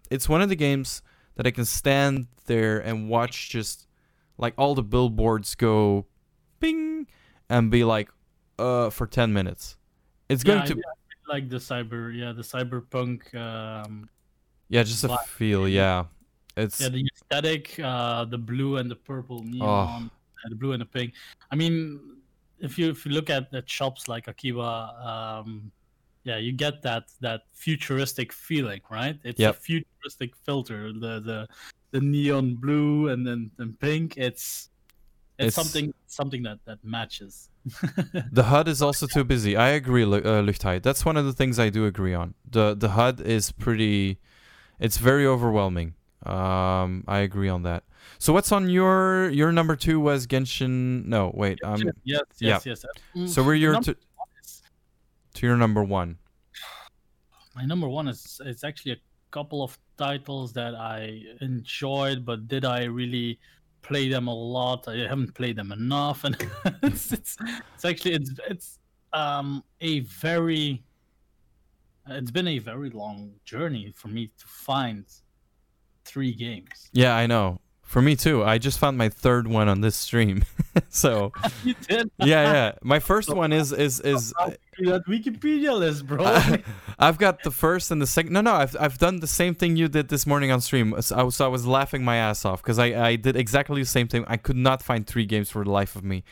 It's 0.09 0.27
one 0.27 0.41
of 0.41 0.49
the 0.49 0.55
games 0.55 1.01
that 1.35 1.47
I 1.47 1.51
can 1.51 1.65
stand 1.65 2.27
there 2.45 2.79
and 2.79 3.09
watch 3.09 3.49
just 3.49 3.87
like 4.37 4.53
all 4.57 4.75
the 4.75 4.83
billboards 4.83 5.55
go, 5.55 6.05
bing, 6.59 7.07
and 7.49 7.69
be 7.71 7.83
like, 7.83 8.09
uh, 8.59 8.89
for 8.89 9.07
ten 9.07 9.31
minutes. 9.33 9.77
It's 10.29 10.43
going 10.43 10.59
Yeah, 10.59 10.65
to 10.65 10.75
yeah, 10.75 10.81
like 11.33 11.49
the 11.49 11.57
cyber, 11.57 12.13
yeah, 12.13 12.31
the 12.33 12.41
cyberpunk. 12.41 13.33
Um, 13.35 14.09
yeah, 14.69 14.83
just 14.83 15.03
a 15.03 15.17
feel. 15.27 15.67
Yeah, 15.67 16.05
it's 16.57 16.79
yeah, 16.81 16.89
the 16.89 17.05
aesthetic, 17.15 17.79
uh, 17.79 18.25
the 18.25 18.37
blue 18.37 18.77
and 18.77 18.89
the 18.89 18.95
purple 18.95 19.43
neon, 19.43 20.09
uh, 20.09 20.49
the 20.49 20.55
blue 20.55 20.71
and 20.73 20.81
the 20.81 20.85
pink. 20.85 21.13
I 21.51 21.55
mean, 21.55 21.99
if 22.59 22.77
you 22.77 22.89
if 22.89 23.05
you 23.05 23.11
look 23.11 23.29
at, 23.29 23.53
at 23.53 23.69
shops 23.69 24.07
like 24.07 24.27
Akiba, 24.27 24.95
um, 25.41 25.71
yeah, 26.23 26.37
you 26.37 26.51
get 26.51 26.81
that 26.83 27.05
that 27.21 27.41
futuristic 27.53 28.31
feeling, 28.33 28.81
right? 28.89 29.17
It's 29.23 29.39
Yep. 29.39 29.55
a 29.55 29.59
futuristic 29.59 30.35
filter. 30.35 30.91
The 30.93 31.19
the 31.19 31.47
the 31.91 32.01
neon 32.01 32.55
blue 32.55 33.09
and 33.09 33.25
then 33.25 33.51
and 33.57 33.79
pink. 33.79 34.17
It's 34.17 34.69
It's- 35.37 35.47
it's, 35.47 35.55
something 35.55 35.93
something 36.07 36.43
that 36.43 36.59
that 36.65 36.77
matches. 36.83 37.49
The 38.31 38.43
HUD 38.43 38.67
is 38.67 38.81
also 38.81 39.07
too 39.07 39.23
busy. 39.23 39.55
I 39.55 39.69
agree, 39.69 40.03
uh, 40.03 40.41
Luchtheid. 40.45 40.83
That's 40.83 41.03
one 41.05 41.17
of 41.17 41.25
the 41.25 41.33
things 41.33 41.57
I 41.59 41.69
do 41.69 41.85
agree 41.85 42.13
on. 42.13 42.33
the 42.49 42.75
The 42.75 42.89
HUD 42.89 43.21
is 43.21 43.51
pretty. 43.51 44.19
It's 44.79 44.97
very 44.97 45.25
overwhelming. 45.25 45.93
Um, 46.25 47.03
I 47.07 47.19
agree 47.19 47.49
on 47.49 47.63
that. 47.63 47.83
So 48.19 48.33
what's 48.33 48.51
on 48.51 48.69
your 48.69 49.29
your 49.29 49.51
number 49.51 49.75
two 49.75 49.99
was 49.99 50.27
Genshin? 50.27 51.05
No, 51.05 51.31
wait. 51.33 51.59
Um, 51.63 51.81
yes, 52.03 52.21
yeah. 52.39 52.59
yes, 52.63 52.65
yes. 52.65 52.85
Mm, 53.15 53.27
so 53.29 53.43
we're 53.43 53.55
your 53.55 53.73
number 53.73 53.93
to, 53.93 53.99
is- 54.43 54.61
to 55.35 55.47
your 55.47 55.57
number 55.57 55.83
one. 55.83 56.17
my 57.55 57.65
number 57.65 57.87
one 57.89 58.07
is 58.07 58.39
it's 58.45 58.63
actually 58.63 58.93
a 58.93 58.99
couple 59.31 59.63
of 59.63 59.77
titles 59.97 60.53
that 60.53 60.75
I 60.75 61.23
enjoyed, 61.41 62.25
but 62.25 62.47
did 62.47 62.65
I 62.65 62.83
really 62.85 63.39
play 63.81 64.09
them 64.09 64.27
a 64.27 64.33
lot? 64.33 64.87
I 64.87 64.97
haven't 65.07 65.33
played 65.33 65.55
them 65.55 65.71
enough, 65.71 66.23
and 66.23 66.35
it's, 66.83 67.11
it's 67.11 67.37
it's 67.73 67.85
actually 67.85 68.13
it's 68.13 68.31
it's 68.47 68.79
um 69.13 69.63
a 69.81 70.01
very 70.01 70.83
it's 72.07 72.31
been 72.31 72.47
a 72.47 72.59
very 72.59 72.89
long 72.89 73.31
journey 73.45 73.91
for 73.95 74.07
me 74.07 74.31
to 74.37 74.47
find 74.47 75.05
three 76.11 76.33
games. 76.33 76.89
Yeah, 76.91 77.15
I 77.15 77.27
know. 77.27 77.59
For 77.83 78.01
me 78.01 78.15
too. 78.15 78.41
I 78.41 78.57
just 78.57 78.79
found 78.79 78.97
my 78.97 79.09
third 79.09 79.47
one 79.47 79.67
on 79.67 79.81
this 79.81 79.97
stream. 79.97 80.45
so 80.89 81.33
you 81.63 81.73
did 81.87 82.09
yeah, 82.19 82.53
yeah. 82.53 82.71
My 82.81 82.99
first 82.99 83.33
one 83.33 83.51
is 83.51 83.73
is 83.73 83.99
is 83.99 84.33
that 84.39 85.03
Wikipedia 85.07 85.77
list, 85.77 86.07
bro. 86.07 86.23
I, 86.23 86.63
I've 86.99 87.17
got 87.17 87.43
the 87.43 87.51
first 87.51 87.91
and 87.91 88.01
the 88.01 88.07
second. 88.07 88.31
No, 88.31 88.39
no, 88.39 88.53
I've 88.53 88.77
I've 88.79 88.97
done 88.97 89.19
the 89.19 89.27
same 89.27 89.55
thing 89.55 89.75
you 89.75 89.89
did 89.89 90.07
this 90.07 90.25
morning 90.25 90.51
on 90.51 90.61
stream. 90.61 90.95
So 91.01 91.17
I 91.17 91.23
was, 91.23 91.35
so 91.35 91.45
I 91.45 91.49
was 91.49 91.67
laughing 91.67 92.03
my 92.03 92.15
ass 92.15 92.45
off 92.45 92.61
because 92.61 92.79
I 92.79 93.09
I 93.09 93.15
did 93.17 93.35
exactly 93.35 93.81
the 93.81 93.87
same 93.87 94.07
thing. 94.07 94.23
I 94.27 94.37
could 94.37 94.55
not 94.55 94.81
find 94.81 95.05
three 95.05 95.25
games 95.25 95.49
for 95.49 95.65
the 95.65 95.71
life 95.71 95.97
of 95.97 96.03
me. 96.05 96.23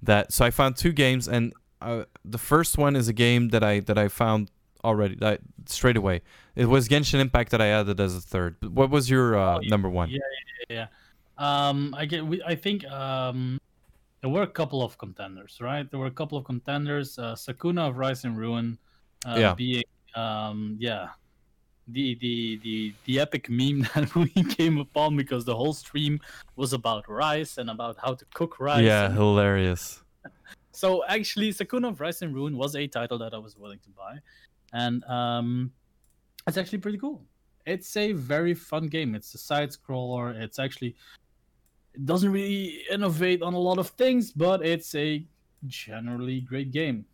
That 0.00 0.32
so 0.32 0.44
I 0.44 0.50
found 0.50 0.76
two 0.76 0.92
games, 0.92 1.26
and 1.26 1.52
uh, 1.80 2.04
the 2.24 2.38
first 2.38 2.78
one 2.78 2.94
is 2.94 3.08
a 3.08 3.12
game 3.12 3.48
that 3.48 3.64
I 3.64 3.80
that 3.80 3.98
I 3.98 4.06
found 4.06 4.52
already 4.88 5.14
straight 5.66 5.96
away. 5.96 6.22
It 6.56 6.66
was 6.66 6.88
Genshin 6.88 7.20
Impact 7.20 7.50
that 7.52 7.60
I 7.60 7.68
added 7.68 8.00
as 8.00 8.16
a 8.16 8.20
third. 8.20 8.56
What 8.78 8.88
was 8.90 9.08
your 9.08 9.36
uh, 9.38 9.56
Oh, 9.56 9.60
yeah, 9.62 9.70
number 9.70 9.88
one? 10.00 10.08
Yeah, 10.10 10.18
yeah, 10.70 10.76
yeah. 10.78 10.86
Um, 11.68 11.94
I 11.96 12.04
get. 12.06 12.26
We, 12.26 12.42
I 12.42 12.54
think 12.56 12.84
um, 12.86 13.60
there 14.22 14.30
were 14.30 14.42
a 14.42 14.52
couple 14.60 14.82
of 14.82 14.98
contenders, 14.98 15.58
right? 15.60 15.88
There 15.90 16.00
were 16.00 16.06
a 16.14 16.16
couple 16.20 16.36
of 16.38 16.44
contenders. 16.44 17.18
Uh, 17.18 17.34
Sakuna 17.44 17.88
of 17.88 17.96
Rice 17.96 18.24
and 18.24 18.36
Ruin, 18.36 18.76
uh, 19.24 19.36
Yeah. 19.38 19.54
being 19.54 19.84
um, 20.16 20.76
yeah, 20.80 21.08
the 21.86 22.16
the 22.16 22.58
the 22.64 22.92
the 23.06 23.20
epic 23.20 23.48
meme 23.48 23.80
that 23.94 24.12
we 24.16 24.30
came 24.58 24.78
upon 24.78 25.16
because 25.16 25.44
the 25.44 25.54
whole 25.54 25.72
stream 25.74 26.18
was 26.56 26.72
about 26.72 27.08
rice 27.08 27.58
and 27.58 27.70
about 27.70 27.96
how 28.02 28.14
to 28.14 28.24
cook 28.34 28.58
rice. 28.58 28.82
yeah, 28.84 29.04
and- 29.06 29.14
hilarious. 29.14 30.02
so 30.72 31.04
actually, 31.06 31.50
Sakuna 31.52 31.88
of 31.92 32.00
Rice 32.00 32.20
and 32.22 32.34
Ruin 32.34 32.56
was 32.56 32.74
a 32.74 32.86
title 32.88 33.18
that 33.18 33.32
I 33.32 33.38
was 33.38 33.56
willing 33.56 33.78
to 33.86 33.90
buy, 33.90 34.14
and 34.72 35.04
um, 35.04 35.72
it's 36.46 36.56
actually 36.56 36.78
pretty 36.78 36.98
cool. 36.98 37.24
It's 37.66 37.96
a 37.96 38.12
very 38.12 38.54
fun 38.54 38.88
game. 38.88 39.14
It's 39.14 39.34
a 39.34 39.38
side 39.38 39.70
scroller. 39.70 40.34
It's 40.34 40.58
actually 40.58 40.96
it 41.94 42.06
doesn't 42.06 42.30
really 42.30 42.82
innovate 42.90 43.42
on 43.42 43.54
a 43.54 43.58
lot 43.58 43.78
of 43.78 43.88
things, 43.90 44.32
but 44.32 44.64
it's 44.64 44.94
a 44.94 45.26
generally 45.66 46.40
great 46.40 46.70
game. 46.70 47.04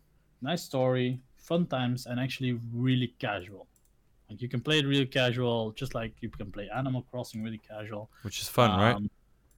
Nice 0.43 0.63
story, 0.63 1.21
fun 1.37 1.67
times, 1.67 2.07
and 2.07 2.21
actually 2.21 2.59
really 2.73 3.15
casual. 3.19 3.67
Like 4.29 4.43
you 4.43 4.49
can 4.49 4.61
play 4.61 4.79
it 4.79 4.87
really 4.87 5.07
casual, 5.07 5.73
just 5.73 5.95
like 5.95 6.13
you 6.21 6.29
can 6.29 6.51
play 6.51 6.69
Animal 6.75 7.03
Crossing 7.11 7.43
really 7.43 7.59
casual. 7.59 8.11
Which 8.23 8.41
is 8.41 8.49
fun, 8.49 8.71
right? 8.79 8.95
Um, 8.95 9.11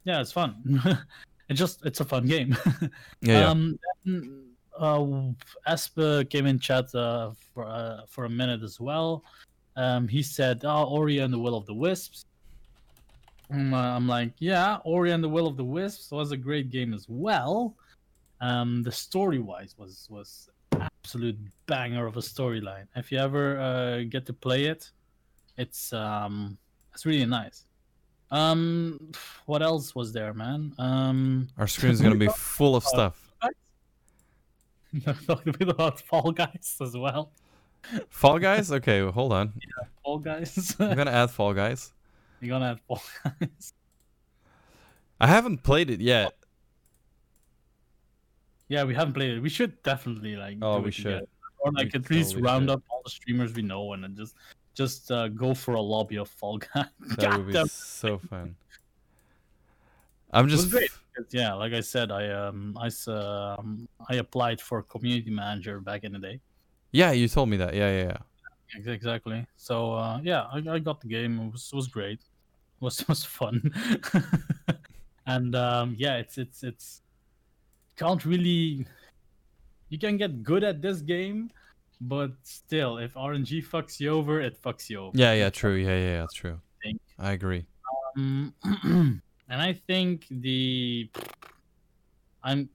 Yeah, 0.05 0.20
it's 0.20 0.32
fun. 0.32 0.81
it 1.48 1.55
just 1.55 1.85
it's 1.85 2.01
a 2.01 2.05
fun 2.05 2.27
game. 2.27 2.56
Yeah, 3.20 3.40
yeah. 3.40 3.51
Um, 3.51 3.78
then, 4.05 4.56
uh, 4.78 5.32
Asper 5.66 6.24
came 6.24 6.47
in 6.47 6.59
chat 6.59 6.94
uh, 6.94 7.32
for 7.55 7.65
uh, 7.65 8.03
for 8.09 8.24
a 8.24 8.31
minute 8.31 8.62
as 8.62 8.81
well. 8.81 9.24
Um, 9.77 10.09
he 10.09 10.23
said, 10.23 10.62
"Oh, 10.65 10.85
Ori 10.85 11.19
and 11.19 11.32
the 11.32 11.39
Will 11.39 11.57
of 11.57 11.66
the 11.66 11.74
Wisps." 11.74 12.24
Um, 13.51 13.74
uh, 13.74 13.97
I'm 13.97 14.09
like, 14.09 14.32
yeah, 14.39 14.78
Ori 14.85 15.12
and 15.12 15.23
the 15.23 15.28
Will 15.28 15.47
of 15.47 15.57
the 15.57 15.65
Wisps 15.65 16.11
was 16.11 16.32
a 16.32 16.36
great 16.36 16.70
game 16.70 16.93
as 16.93 17.07
well. 17.09 17.77
Um, 18.40 18.82
the 18.82 18.93
story 18.93 19.39
wise 19.39 19.74
was 19.78 20.07
was 20.11 20.48
absolute 20.73 21.39
banger 21.66 22.07
of 22.07 22.16
a 22.16 22.20
storyline. 22.20 22.86
If 22.97 23.12
you 23.12 23.19
ever 23.19 23.59
uh, 23.59 24.03
get 24.09 24.27
to 24.27 24.32
play 24.32 24.65
it, 24.65 24.90
it's 25.57 25.93
um, 25.93 26.59
it's 26.93 27.07
really 27.07 27.27
nice. 27.27 27.65
Um, 28.31 29.12
what 29.47 29.62
else 29.62 29.94
was 29.94 30.12
there, 30.12 30.35
man? 30.35 30.74
Um, 30.78 31.48
Our 31.59 31.69
screen 31.69 31.93
is 31.93 32.01
gonna 32.01 32.16
be 32.16 32.28
full 32.36 32.74
of 32.74 32.85
stuff. 32.85 33.26
Talking 35.27 35.55
a 35.55 35.59
bit 35.59 35.69
about 35.69 36.01
Fall 36.01 36.33
Guys 36.33 36.77
as 36.81 36.97
well. 36.97 37.33
Fall 38.09 38.39
Guys? 38.39 38.73
Okay, 38.73 39.03
well, 39.03 39.13
hold 39.13 39.33
on. 39.33 39.53
Yeah, 39.61 39.87
Fall 40.03 40.19
Guys. 40.19 40.75
I'm 40.81 40.97
gonna 40.97 41.11
add 41.11 41.31
Fall 41.31 41.55
Guys. 41.55 41.93
You're 42.41 42.51
gonna 42.51 42.67
have 42.69 42.81
Fall 42.89 43.03
Guys. 43.25 43.73
I 45.21 45.27
haven't 45.27 45.63
played 45.63 45.91
it 45.91 46.01
yet. 46.01 46.33
Yeah, 48.69 48.85
we 48.85 48.95
haven't 48.95 49.15
played 49.15 49.31
it. 49.37 49.41
We 49.41 49.49
should 49.49 49.83
definitely 49.83 50.37
like. 50.37 50.59
Oh, 50.61 50.81
we 50.81 50.89
it 50.89 50.95
should. 50.95 51.05
together. 51.05 51.27
Or 51.61 51.73
like 51.73 51.93
We 51.93 52.01
at 52.01 52.11
least 52.11 52.31
totally 52.33 52.43
round 52.43 52.65
should. 52.69 52.75
up 52.75 52.83
all 52.91 53.03
the 53.05 53.11
streamers 53.11 53.55
we 53.55 53.63
know 53.63 53.93
and 53.93 54.03
then 54.03 54.15
just 54.17 54.35
just 54.75 55.11
uh, 55.11 55.29
go 55.29 55.55
for 55.55 55.75
a 55.75 55.81
lobby 55.81 56.17
of 56.17 56.29
Fall 56.29 56.59
Guys. 56.59 56.87
That 57.19 57.39
would 57.39 57.47
be 57.47 57.65
so 57.69 58.19
fun. 58.19 58.57
I'm 60.37 60.49
just 60.49 60.71
great. 60.71 60.91
Yeah, 61.31 61.55
like 61.55 61.73
I 61.73 61.81
said, 61.81 62.13
I 62.13 62.29
um 62.31 62.77
I 62.79 62.91
um 63.11 63.89
I 64.09 64.17
applied 64.17 64.61
for 64.61 64.83
community 64.83 65.31
manager 65.31 65.81
back 65.81 66.05
in 66.05 66.13
the 66.13 66.19
day. 66.19 66.41
Yeah, 66.93 67.13
you 67.13 67.27
told 67.27 67.49
me 67.49 67.57
that. 67.57 67.75
Yeah, 67.75 67.91
yeah, 67.91 68.05
yeah. 68.13 68.93
Exactly. 68.93 69.47
So 69.57 69.95
uh, 69.95 70.21
yeah, 70.23 70.43
I, 70.53 70.63
I 70.69 70.79
got 70.79 71.01
the 71.01 71.09
game. 71.09 71.41
It 71.41 71.53
was 71.53 71.73
was 71.73 71.89
great. 71.89 72.21
It 72.21 72.85
was 72.85 73.07
was 73.09 73.25
fun. 73.25 73.73
and 75.27 75.57
um, 75.57 75.95
yeah, 75.99 76.17
it's 76.17 76.37
it's 76.37 76.63
it's 76.63 77.03
can't 77.97 78.25
really. 78.27 78.87
You 79.89 79.99
can 79.99 80.17
get 80.19 80.43
good 80.43 80.65
at 80.65 80.83
this 80.83 81.01
game, 81.01 81.51
but 82.01 82.33
still, 82.43 82.99
if 82.99 83.15
RNG 83.15 83.65
fucks 83.65 84.01
you 84.01 84.11
over, 84.11 84.41
it 84.41 84.61
fucks 84.61 84.91
you 84.91 84.99
over. 84.99 85.17
Yeah, 85.17 85.33
yeah, 85.33 85.49
true. 85.49 85.75
Yeah, 85.77 85.97
yeah, 85.97 86.21
yeah, 86.21 86.27
true. 86.35 86.61
Think. 86.83 87.01
I 87.19 87.33
agree. 87.33 87.65
Um, 88.17 88.53
and 89.48 89.60
I 89.60 89.73
think 89.73 90.27
the 90.31 91.09
I'm 92.43 92.68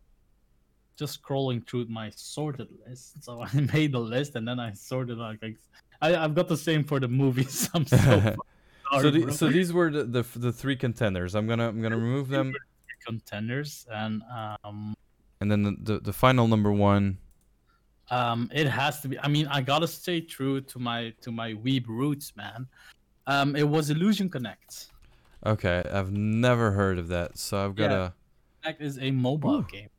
just 0.98 1.22
scrolling 1.22 1.68
through 1.68 1.88
my 1.88 2.12
sorted 2.16 2.68
list. 2.86 3.24
So 3.24 3.42
I 3.54 3.60
made 3.74 3.92
the 3.94 4.00
list 4.00 4.36
and 4.36 4.48
then 4.48 4.60
I 4.60 4.74
sorted 4.74 5.18
like, 5.18 5.42
like 5.42 5.58
I, 6.02 6.16
I've 6.16 6.36
got 6.36 6.48
the 6.48 6.58
same 6.58 6.84
for 6.84 7.00
the 7.00 7.08
movies. 7.08 7.70
I'm 7.74 7.86
so 7.86 7.98
sorry, 7.98 8.36
so, 9.02 9.12
the, 9.12 9.32
so 9.32 9.50
these 9.50 9.74
were 9.74 9.90
the, 9.92 10.04
the 10.04 10.24
the 10.40 10.52
three 10.52 10.76
contenders. 10.76 11.36
I'm 11.36 11.48
gonna 11.48 11.70
I'm 11.70 11.82
gonna 11.82 11.98
remove 11.98 12.28
them, 12.30 12.54
contenders 13.06 13.88
and 13.92 14.22
um 14.64 14.94
and 15.40 15.52
then 15.52 15.64
the, 15.64 15.76
the 15.82 16.00
the 16.00 16.14
final 16.14 16.48
number 16.48 16.72
one. 16.72 17.18
um 18.12 18.50
it 18.54 18.68
has 18.68 19.02
to 19.02 19.08
be. 19.08 19.20
I 19.20 19.28
mean, 19.28 19.48
I 19.48 19.62
gotta 19.62 19.88
stay 19.88 20.22
true 20.22 20.62
to 20.62 20.80
my 20.80 21.14
to 21.22 21.32
my 21.32 21.54
weeb 21.54 21.88
roots, 21.88 22.36
man. 22.36 22.68
Um, 23.28 23.56
it 23.56 23.68
was 23.68 23.90
Illusion 23.90 24.30
Connect. 24.30 24.92
Okay, 25.46 25.84
I've 25.92 26.12
never 26.12 26.72
heard 26.72 27.00
of 27.00 27.08
that, 27.10 27.38
so 27.38 27.66
I've 27.66 27.78
Yeah. 27.80 27.88
gotta. 27.88 28.14
Connect 28.62 28.82
is 28.82 28.98
a 29.00 29.10
mobile 29.12 29.60
Ooh. 29.60 29.64
game. 29.72 29.90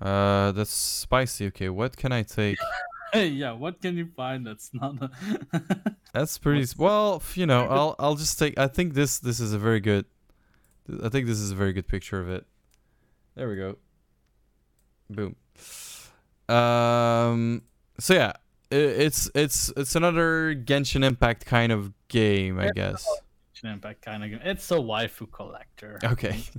Uh, 0.00 0.52
that's 0.52 0.70
spicy. 0.72 1.46
Okay, 1.46 1.68
what 1.68 1.96
can 1.96 2.12
I 2.12 2.22
take? 2.22 2.58
hey, 3.12 3.26
yeah, 3.28 3.52
what 3.52 3.80
can 3.80 3.96
you 3.96 4.06
find 4.16 4.46
that's 4.46 4.72
not? 4.74 4.94
A 5.02 5.10
That's 6.12 6.38
pretty. 6.38 6.62
s- 6.62 6.76
Well, 6.78 7.22
you 7.34 7.44
know, 7.46 7.66
I'll 7.66 7.96
I'll 7.98 8.14
just 8.14 8.38
take. 8.38 8.58
I 8.58 8.68
think 8.68 8.94
this 8.94 9.18
this 9.18 9.40
is 9.40 9.52
a 9.52 9.58
very 9.58 9.80
good. 9.80 10.04
I 11.02 11.08
think 11.08 11.26
this 11.26 11.38
is 11.38 11.50
a 11.50 11.54
very 11.54 11.72
good 11.72 11.88
picture 11.88 12.20
of 12.20 12.28
it. 12.28 12.46
There 13.34 13.48
we 13.48 13.56
go. 13.56 13.76
Boom. 15.10 15.34
Um. 16.48 17.62
So 17.98 18.14
yeah, 18.14 18.32
i 18.70 18.74
it's 18.76 19.30
it's 19.34 19.72
it's 19.76 19.96
another 19.96 20.54
Genshin 20.54 21.04
Impact 21.04 21.44
kind 21.46 21.72
of 21.72 21.92
game, 22.08 22.58
I 22.60 22.70
guess. 22.70 23.06
Impact 23.64 24.02
kind 24.02 24.22
of. 24.24 24.30
game. 24.30 24.40
It's 24.44 24.70
a 24.70 24.74
waifu 24.76 25.30
collector. 25.30 25.98
Okay. 26.04 26.40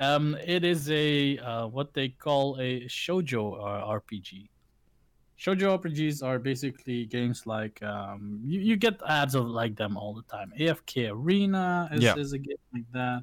Um, 0.00 0.36
it 0.44 0.64
is 0.64 0.90
a 0.90 1.38
uh, 1.38 1.66
what 1.68 1.94
they 1.94 2.10
call 2.10 2.58
a 2.60 2.82
shojo 2.88 3.54
uh, 3.58 3.86
RPG. 3.98 4.48
Shojo 5.40 5.78
RPGs 5.78 6.22
are 6.22 6.38
basically 6.38 7.06
games 7.06 7.46
like 7.46 7.82
um, 7.82 8.40
you, 8.44 8.60
you 8.60 8.76
get 8.76 9.00
ads 9.08 9.34
of 9.34 9.46
like 9.46 9.74
them 9.76 9.96
all 9.96 10.12
the 10.12 10.22
time. 10.24 10.52
AFK 10.58 11.10
Arena 11.10 11.88
is, 11.92 12.02
Yeah. 12.02 12.16
is 12.16 12.34
a 12.34 12.38
game 12.38 12.56
like 12.74 12.90
that. 12.92 13.22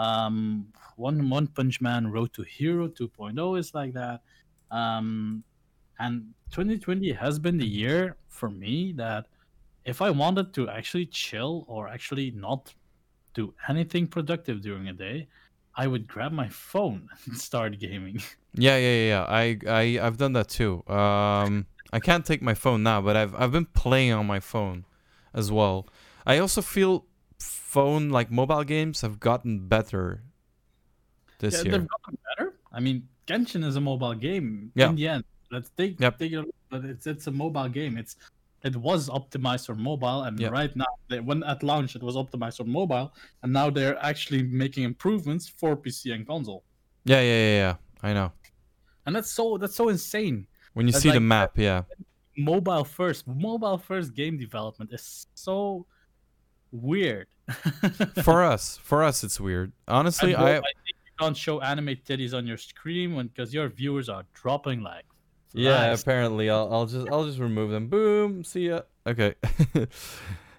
Um, 0.00 0.66
One 0.96 1.28
One 1.28 1.48
Punch 1.48 1.80
Man 1.80 2.06
Road 2.10 2.32
to 2.34 2.42
Hero 2.42 2.86
2.0 2.86 3.58
is 3.58 3.74
like 3.74 3.94
that. 3.94 4.20
Um, 4.70 5.42
and 5.98 6.22
2020 6.52 7.10
has 7.12 7.38
been 7.40 7.56
the 7.58 7.66
year 7.66 8.16
for 8.28 8.48
me 8.50 8.92
that 8.96 9.26
if 9.84 10.00
I 10.02 10.10
wanted 10.10 10.52
to 10.54 10.68
actually 10.68 11.06
chill 11.06 11.64
or 11.68 11.88
actually 11.88 12.30
not 12.30 12.74
do 13.34 13.54
anything 13.68 14.06
productive 14.06 14.60
during 14.62 14.88
a 14.88 14.92
day, 14.92 15.28
I 15.76 15.86
would 15.86 16.06
grab 16.06 16.32
my 16.32 16.48
phone 16.48 17.08
and 17.26 17.36
start 17.38 17.78
gaming. 17.78 18.20
Yeah, 18.54 18.76
yeah, 18.76 18.94
yeah. 18.94 19.08
yeah. 19.08 19.24
I 19.28 19.58
I 19.66 19.82
I've 20.06 20.16
done 20.16 20.32
that 20.34 20.48
too. 20.48 20.84
Um, 20.88 21.66
I 21.92 22.00
can't 22.00 22.24
take 22.24 22.40
my 22.42 22.54
phone 22.54 22.82
now, 22.82 23.00
but 23.00 23.16
I've 23.16 23.34
I've 23.34 23.52
been 23.52 23.66
playing 23.66 24.12
on 24.12 24.26
my 24.26 24.40
phone 24.40 24.84
as 25.32 25.50
well. 25.50 25.86
I 26.26 26.38
also 26.38 26.62
feel 26.62 27.04
phone 27.38 28.10
like 28.10 28.30
mobile 28.30 28.64
games 28.64 29.00
have 29.02 29.18
gotten 29.18 29.66
better 29.68 30.22
this 31.40 31.54
Yeah, 31.54 31.62
year. 31.64 31.72
they've 31.72 31.88
gotten 31.88 32.18
better. 32.28 32.54
I 32.72 32.80
mean, 32.80 33.08
Genshin 33.26 33.64
is 33.64 33.76
a 33.76 33.80
mobile 33.80 34.14
game 34.14 34.72
Yeah. 34.74 34.88
in 34.90 34.94
the 34.96 35.08
end. 35.08 35.24
Let's 35.50 35.70
take, 35.70 36.00
Yep. 36.00 36.18
take 36.18 36.32
it, 36.32 36.44
but 36.70 36.84
it's 36.84 37.06
it's 37.06 37.26
a 37.26 37.30
mobile 37.32 37.68
game. 37.68 37.96
It's 37.98 38.16
it 38.64 38.74
was 38.76 39.08
optimized 39.08 39.66
for 39.66 39.74
mobile, 39.74 40.22
and 40.22 40.40
Yep. 40.40 40.52
right 40.52 40.74
now, 40.74 40.86
they, 41.08 41.20
when 41.20 41.42
at 41.44 41.62
launch, 41.62 41.94
it 41.96 42.02
was 42.02 42.16
optimized 42.16 42.56
for 42.56 42.64
mobile, 42.64 43.12
and 43.42 43.52
now 43.52 43.70
they're 43.70 44.02
actually 44.04 44.42
making 44.42 44.84
improvements 44.84 45.48
for 45.48 45.76
PC 45.76 46.12
and 46.14 46.26
console. 46.26 46.64
Yeah, 47.04 47.20
yeah, 47.20 47.40
yeah, 47.46 47.56
yeah. 47.56 47.76
I 48.02 48.12
know. 48.14 48.32
And 49.06 49.14
that's 49.14 49.30
so 49.30 49.58
that's 49.58 49.74
so 49.76 49.88
insane. 49.90 50.46
When 50.72 50.86
you 50.86 50.92
That's 50.92 51.02
see 51.02 51.10
the 51.12 51.20
map, 51.20 51.56
yeah. 51.56 51.82
Mobile 52.36 52.84
first, 52.84 53.28
mobile 53.28 53.78
first 53.78 54.14
game 54.14 54.36
development 54.38 54.92
is 54.92 55.26
so 55.34 55.86
weird. 56.72 57.28
For 58.24 58.42
us, 58.42 58.78
for 58.82 59.04
us, 59.04 59.22
it's 59.22 59.38
weird. 59.38 59.70
Honestly, 59.86 60.34
bro, 60.34 60.44
I 60.44 60.52
think 60.54 60.64
you 60.88 61.12
can't 61.20 61.36
show 61.36 61.60
anime 61.60 61.94
titties 62.08 62.32
on 62.34 62.46
your 62.46 62.56
screen 62.56 63.14
when 63.14 63.28
because 63.28 63.52
your 63.54 63.68
viewers 63.68 64.08
are 64.08 64.24
dropping 64.32 64.82
like. 64.82 65.04
Yeah. 65.54 65.76
flies. 65.76 66.02
Apparently, 66.02 66.50
I'll 66.50 66.68
I'll 66.72 66.86
just 66.86 67.08
I'll 67.10 67.24
just 67.24 67.38
remove 67.38 67.70
them. 67.70 67.88
Boom. 67.88 68.44
See 68.44 68.68
ya. 68.68 68.82
Okay. 69.06 69.34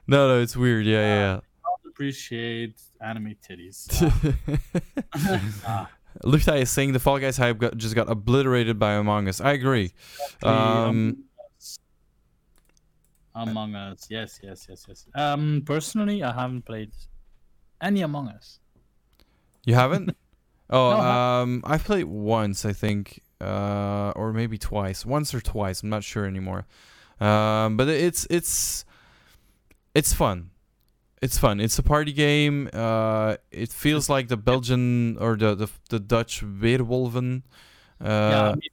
no, 0.07 0.27
no, 0.27 0.41
it's 0.41 0.55
weird. 0.55 0.85
Yeah, 0.85 1.01
yeah. 1.01 1.33
don't 1.33 1.89
appreciate 1.91 2.81
anime 3.01 3.35
titties. 3.47 3.87
yeah. 4.51 5.39
Ah, 5.65 5.89
Luchtai 6.23 6.61
is 6.61 6.69
saying 6.69 6.93
the 6.93 6.99
Fall 6.99 7.19
Guys 7.19 7.37
hype 7.37 7.57
got, 7.57 7.77
just 7.77 7.95
got 7.95 8.09
obliterated 8.09 8.79
by 8.79 8.93
Among 8.93 9.27
Us. 9.27 9.41
I 9.41 9.51
agree. 9.51 9.91
Um, 10.43 11.23
Among 13.33 13.75
Us, 13.75 14.07
yes, 14.09 14.39
yes, 14.41 14.65
yes, 14.69 14.85
yes. 14.87 15.05
Um, 15.13 15.63
personally, 15.65 16.23
I 16.23 16.31
haven't 16.31 16.63
played 16.65 16.91
any 17.81 18.01
Among 18.01 18.29
Us. 18.29 18.59
You 19.65 19.75
haven't? 19.75 20.15
Oh, 20.69 20.91
No, 20.91 20.99
um, 20.99 21.63
I 21.65 21.77
played 21.77 22.05
once, 22.05 22.65
I 22.65 22.71
think, 22.71 23.21
uh, 23.41 24.11
or 24.15 24.33
maybe 24.33 24.57
twice, 24.57 25.05
once 25.05 25.33
or 25.33 25.41
twice. 25.41 25.83
I'm 25.83 25.89
not 25.89 26.03
sure 26.03 26.25
anymore. 26.25 26.65
Um, 27.19 27.77
but 27.77 27.87
it's 27.87 28.27
it's 28.29 28.85
it's 29.93 30.13
fun. 30.13 30.51
It's 31.21 31.37
fun. 31.37 31.59
It's 31.59 31.79
a 31.79 31.83
party 31.83 32.11
game. 32.11 32.69
Uh, 32.73 33.37
it 33.51 33.71
feels 33.71 34.09
like 34.09 34.27
the 34.27 34.37
Belgian 34.37 35.17
or 35.17 35.35
the 35.37 35.55
the, 35.55 35.69
the 35.89 35.99
Dutch 35.99 36.43
Weerwolven. 36.43 37.43
Uh, 38.01 38.05
yeah, 38.05 38.49
I 38.49 38.55
mean, 38.55 38.69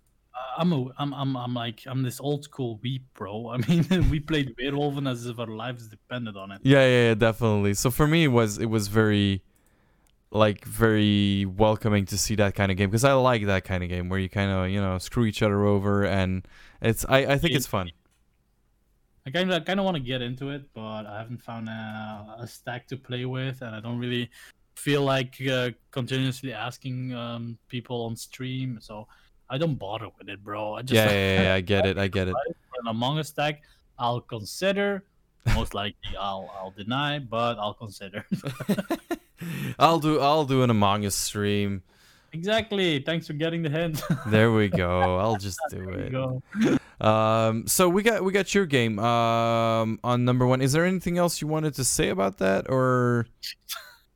I'm 0.58 0.72
a, 0.72 0.90
I'm, 0.98 1.14
I'm, 1.14 1.36
I'm 1.36 1.54
like, 1.54 1.82
I'm 1.86 2.02
this 2.02 2.20
old 2.20 2.44
school 2.44 2.80
weeb, 2.84 3.02
bro. 3.14 3.48
I 3.54 3.58
mean, 3.58 3.86
we 4.10 4.20
played 4.20 4.56
Weerwolven 4.56 5.10
as 5.10 5.26
if 5.26 5.38
our 5.38 5.46
lives 5.46 5.88
depended 5.88 6.36
on 6.36 6.52
it. 6.52 6.60
Yeah, 6.62 6.80
yeah, 6.80 7.08
yeah, 7.08 7.14
definitely. 7.14 7.74
So 7.74 7.90
for 7.90 8.06
me, 8.06 8.24
it 8.24 8.28
was 8.28 8.58
it 8.58 8.66
was 8.66 8.88
very, 8.88 9.42
like, 10.32 10.64
very 10.64 11.44
welcoming 11.44 12.06
to 12.06 12.18
see 12.18 12.34
that 12.36 12.54
kind 12.54 12.70
of 12.70 12.78
game 12.78 12.90
because 12.90 13.04
I 13.04 13.12
like 13.12 13.46
that 13.46 13.64
kind 13.64 13.82
of 13.82 13.88
game 13.88 14.08
where 14.08 14.18
you 14.18 14.28
kind 14.28 14.50
of 14.50 14.70
you 14.70 14.80
know 14.80 14.98
screw 14.98 15.24
each 15.24 15.42
other 15.42 15.64
over 15.64 16.04
and 16.04 16.46
it's 16.80 17.04
I 17.08 17.18
I 17.26 17.38
think 17.38 17.54
it's 17.54 17.66
fun. 17.66 17.90
I 19.24 19.30
kind 19.30 19.52
of 19.52 19.64
kind 19.64 19.78
of 19.78 19.84
want 19.84 19.96
to 19.96 20.02
get 20.02 20.20
into 20.20 20.50
it, 20.50 20.64
but 20.74 21.06
I 21.06 21.18
haven't 21.18 21.42
found 21.42 21.68
a, 21.68 22.36
a 22.40 22.46
stack 22.46 22.88
to 22.88 22.96
play 22.96 23.24
with, 23.24 23.62
and 23.62 23.74
I 23.74 23.80
don't 23.80 23.98
really 23.98 24.30
feel 24.74 25.02
like 25.02 25.36
uh, 25.48 25.70
continuously 25.92 26.52
asking 26.52 27.14
um, 27.14 27.58
people 27.68 28.04
on 28.04 28.16
stream, 28.16 28.78
so 28.80 29.06
I 29.48 29.58
don't 29.58 29.76
bother 29.76 30.08
with 30.18 30.28
it, 30.28 30.42
bro. 30.42 30.74
I 30.74 30.82
just 30.82 30.94
Yeah, 30.94 31.12
yeah, 31.12 31.42
yeah, 31.42 31.54
I 31.54 31.60
get 31.60 31.86
it, 31.86 31.98
I 31.98 32.08
get 32.08 32.26
it. 32.26 32.32
for 32.32 32.80
an 32.80 32.88
Among 32.88 33.18
Us 33.18 33.28
stack, 33.28 33.62
I'll 33.98 34.20
consider. 34.20 35.04
Most 35.54 35.74
likely, 35.74 36.16
I'll 36.18 36.50
I'll 36.58 36.72
deny, 36.72 37.20
but 37.20 37.58
I'll 37.58 37.74
consider. 37.74 38.26
I'll 39.78 39.98
do 39.98 40.20
I'll 40.20 40.44
do 40.44 40.62
an 40.62 40.70
Among 40.70 41.04
Us 41.06 41.14
stream. 41.14 41.82
exactly. 42.32 43.00
Thanks 43.00 43.26
for 43.26 43.32
getting 43.34 43.62
the 43.62 43.70
hint. 43.70 44.02
There 44.26 44.52
we 44.52 44.68
go. 44.68 45.18
I'll 45.18 45.36
just 45.36 45.58
do 45.70 45.84
There 45.86 46.74
it. 46.74 46.80
Um, 47.04 47.66
so 47.66 47.88
we 47.88 48.02
got 48.02 48.22
we 48.24 48.32
got 48.32 48.54
your 48.54 48.66
game 48.66 48.98
um 48.98 49.98
on 50.04 50.24
number 50.24 50.46
one. 50.46 50.60
Is 50.62 50.72
there 50.72 50.84
anything 50.86 51.18
else 51.18 51.40
you 51.40 51.48
wanted 51.48 51.74
to 51.74 51.84
say 51.84 52.08
about 52.10 52.38
that 52.38 52.70
or? 52.70 53.26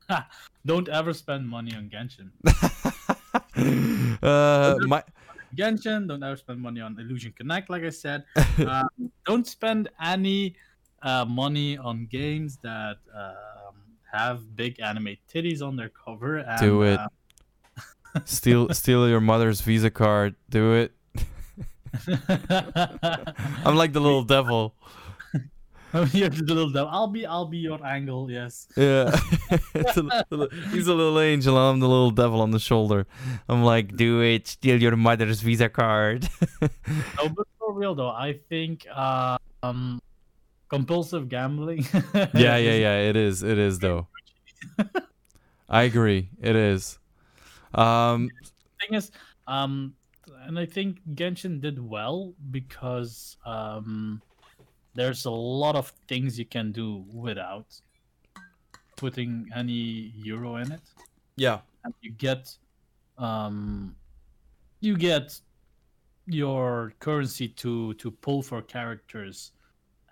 Don't 0.66 0.88
ever 0.88 1.12
spend 1.12 1.48
money 1.48 1.74
on 1.76 1.88
Genshin. 1.90 2.30
uh, 4.22 4.76
my 4.86 5.02
Genshin. 5.54 6.08
Don't 6.08 6.22
ever 6.22 6.36
spend 6.36 6.60
money 6.60 6.80
on 6.80 6.98
Illusion 6.98 7.32
Connect, 7.36 7.70
like 7.70 7.82
I 7.84 7.90
said. 7.90 8.24
um, 8.66 8.88
don't 9.24 9.46
spend 9.46 9.88
any 10.02 10.54
uh, 11.02 11.24
money 11.24 11.78
on 11.78 12.06
games 12.06 12.58
that 12.62 12.96
um, 13.14 13.34
have 14.16 14.56
big 14.56 14.80
anime 14.80 15.16
titties 15.32 15.62
on 15.62 15.76
their 15.76 15.88
cover. 15.90 16.38
And, 16.38 16.60
Do 16.60 16.82
it. 16.82 16.98
uh, 16.98 17.08
steal 18.24 18.68
steal 18.74 19.08
your 19.08 19.20
mother's 19.20 19.60
Visa 19.60 19.90
card. 19.90 20.34
Do 20.48 20.72
it. 20.74 20.92
I'm 23.64 23.74
like 23.76 23.92
the 23.92 24.00
little 24.00 24.22
devil. 24.24 24.74
You're 26.12 26.28
the 26.28 26.42
little 26.52 26.68
devil. 26.70 26.88
I'll 26.92 27.06
be, 27.08 27.24
I'll 27.24 27.46
be 27.46 27.58
your 27.58 27.82
angle. 27.86 28.30
Yes. 28.30 28.66
Yeah. 28.76 29.18
A 29.74 30.24
little- 30.30 30.48
he's 30.70 30.88
a 30.88 30.94
little 30.94 31.18
angel. 31.20 31.56
I'm 31.56 31.80
the 31.80 31.88
little 31.88 32.10
devil 32.10 32.42
on 32.42 32.50
the 32.50 32.58
shoulder. 32.58 33.06
I'm 33.48 33.62
like, 33.62 33.96
do 33.96 34.20
it. 34.20 34.46
Steal 34.48 34.80
your 34.82 34.96
mother's 34.96 35.40
Visa 35.40 35.68
card. 35.70 36.28
No, 36.60 37.28
but 37.30 37.46
for 37.58 37.72
real 37.72 37.94
though, 37.94 38.10
I 38.10 38.38
think 38.48 38.86
uh, 38.92 39.38
um, 39.62 40.02
compulsive 40.68 41.28
gambling. 41.28 41.84
yeah, 42.14 42.56
yeah, 42.56 42.74
yeah. 42.74 42.98
It 43.08 43.16
is. 43.16 43.42
It 43.42 43.58
is 43.58 43.78
though. 43.78 44.08
I 45.68 45.82
agree. 45.82 46.30
It 46.40 46.56
is. 46.56 46.98
Um. 47.74 48.30
thing 48.80 48.94
is, 48.96 49.10
um, 49.46 49.94
and 50.46 50.58
I 50.58 50.66
think 50.66 50.98
Genshin 51.14 51.60
did 51.60 51.78
well 51.78 52.34
because 52.50 53.36
um, 53.44 54.22
there's 54.94 55.24
a 55.24 55.30
lot 55.30 55.76
of 55.76 55.92
things 56.08 56.38
you 56.38 56.44
can 56.46 56.72
do 56.72 57.04
without 57.12 57.66
putting 58.96 59.48
any 59.54 60.12
euro 60.16 60.56
in 60.56 60.72
it, 60.72 60.80
Yeah. 61.36 61.60
and 61.84 61.92
you 62.00 62.12
get, 62.12 62.56
um, 63.18 63.94
you 64.80 64.96
get 64.96 65.38
your 66.26 66.92
currency 66.98 67.48
to 67.48 67.94
to 67.94 68.10
pull 68.10 68.42
for 68.42 68.62
characters 68.62 69.52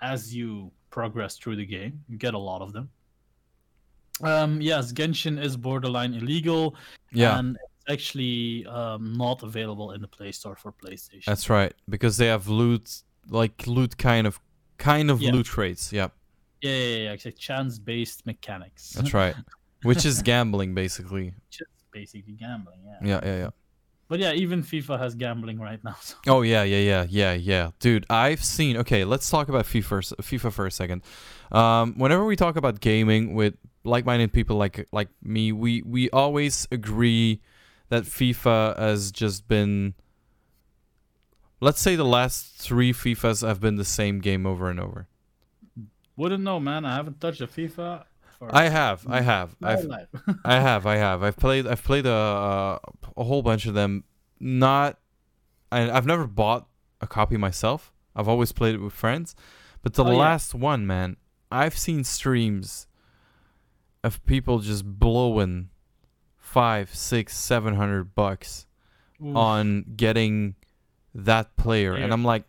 as 0.04 0.34
you 0.34 0.70
progress 0.90 1.36
through 1.38 1.56
the 1.56 1.66
game. 1.66 1.94
You 2.08 2.16
get 2.18 2.34
a 2.34 2.38
lot 2.50 2.60
of 2.62 2.72
them. 2.72 2.88
Um, 4.22 4.60
yes, 4.60 4.92
Genshin 4.92 5.42
is 5.42 5.56
borderline 5.56 6.14
illegal 6.14 6.76
Yeah. 7.12 7.38
and 7.38 7.56
it's 7.56 7.84
actually 7.94 8.64
um, 8.66 9.14
not 9.16 9.42
available 9.42 9.90
in 9.92 10.00
the 10.00 10.06
Play 10.08 10.30
Store 10.30 10.54
for 10.56 10.72
PlayStation. 10.72 11.24
That's 11.24 11.50
right. 11.50 11.72
Because 11.88 12.16
they 12.16 12.26
have 12.26 12.46
loot, 12.46 13.02
like 13.28 13.66
loot 13.66 13.96
kind 13.98 14.26
of, 14.26 14.38
kind 14.78 15.10
of 15.10 15.20
Yeah. 15.20 15.32
loot 15.32 15.56
rates. 15.56 15.92
Yep. 15.92 16.12
yeah, 16.62 16.70
yeah, 16.70 16.96
yeah, 17.04 17.12
it's 17.12 17.24
like 17.24 17.38
chance-based 17.38 18.24
mechanics. 18.26 18.90
That's 18.90 19.12
right. 19.12 19.34
Which 19.82 20.04
is 20.06 20.22
gambling 20.22 20.74
basically. 20.74 21.34
Just 21.50 21.70
basically 21.92 22.34
gambling. 22.34 22.80
Yeah. 22.84 22.98
Yeah, 23.02 23.20
yeah, 23.24 23.36
yeah. 23.44 23.50
But 24.14 24.20
yeah, 24.20 24.32
even 24.32 24.62
FIFA 24.62 25.00
has 25.00 25.16
gambling 25.16 25.58
right 25.58 25.82
now. 25.82 25.96
So. 26.00 26.14
Oh 26.28 26.42
yeah, 26.42 26.62
yeah, 26.62 26.78
yeah, 26.78 27.06
yeah, 27.10 27.32
yeah, 27.32 27.70
dude. 27.80 28.06
I've 28.08 28.44
seen. 28.44 28.76
Okay, 28.76 29.04
let's 29.04 29.28
talk 29.28 29.48
about 29.48 29.64
FIFA 29.64 29.84
for, 29.84 30.00
FIFA 30.02 30.52
for 30.52 30.66
a 30.66 30.70
second. 30.70 31.02
Um, 31.50 31.94
whenever 31.98 32.24
we 32.24 32.36
talk 32.36 32.54
about 32.54 32.78
gaming 32.78 33.34
with 33.34 33.54
like-minded 33.82 34.32
people 34.32 34.54
like 34.54 34.86
like 34.92 35.08
me, 35.20 35.50
we 35.50 35.82
we 35.82 36.10
always 36.10 36.68
agree 36.70 37.40
that 37.88 38.04
FIFA 38.04 38.78
has 38.78 39.10
just 39.10 39.48
been. 39.48 39.94
Let's 41.58 41.80
say 41.80 41.96
the 41.96 42.04
last 42.04 42.54
three 42.54 42.92
FIFAs 42.92 43.44
have 43.44 43.58
been 43.58 43.74
the 43.74 43.84
same 43.84 44.20
game 44.20 44.46
over 44.46 44.70
and 44.70 44.78
over. 44.78 45.08
Wouldn't 46.16 46.44
know, 46.44 46.60
man. 46.60 46.84
I 46.84 46.94
haven't 46.94 47.20
touched 47.20 47.40
a 47.40 47.48
FIFA 47.48 48.04
I 48.42 48.68
have, 48.68 49.06
I 49.08 49.20
have, 49.20 49.56
I've. 49.62 49.86
I 50.44 50.54
have, 50.60 50.86
I 50.86 50.96
have. 50.96 51.22
I've 51.22 51.36
played, 51.36 51.66
I've 51.66 51.82
played 51.84 52.06
a 52.06 52.10
a, 52.10 52.80
a 53.16 53.24
whole 53.24 53.42
bunch 53.42 53.66
of 53.66 53.74
them. 53.74 54.04
Not, 54.40 54.98
I, 55.72 55.90
I've 55.90 56.06
never 56.06 56.26
bought 56.26 56.66
a 57.00 57.06
copy 57.06 57.36
myself. 57.36 57.92
I've 58.14 58.28
always 58.28 58.52
played 58.52 58.74
it 58.74 58.78
with 58.80 58.92
friends. 58.92 59.34
But 59.82 59.94
the 59.94 60.04
Oh, 60.04 60.10
yeah. 60.12 60.18
last 60.18 60.54
one, 60.54 60.86
man, 60.86 61.16
I've 61.50 61.76
seen 61.76 62.04
streams 62.04 62.86
of 64.02 64.24
people 64.26 64.58
just 64.60 64.84
blowing 64.84 65.70
five, 66.36 66.94
six, 66.94 67.36
seven 67.36 67.74
hundred 67.76 68.14
bucks 68.14 68.66
Oof. 69.24 69.34
on 69.36 69.84
getting 69.96 70.54
that 71.14 71.56
player, 71.56 71.94
and 71.94 72.12
I'm 72.12 72.24
like, 72.24 72.44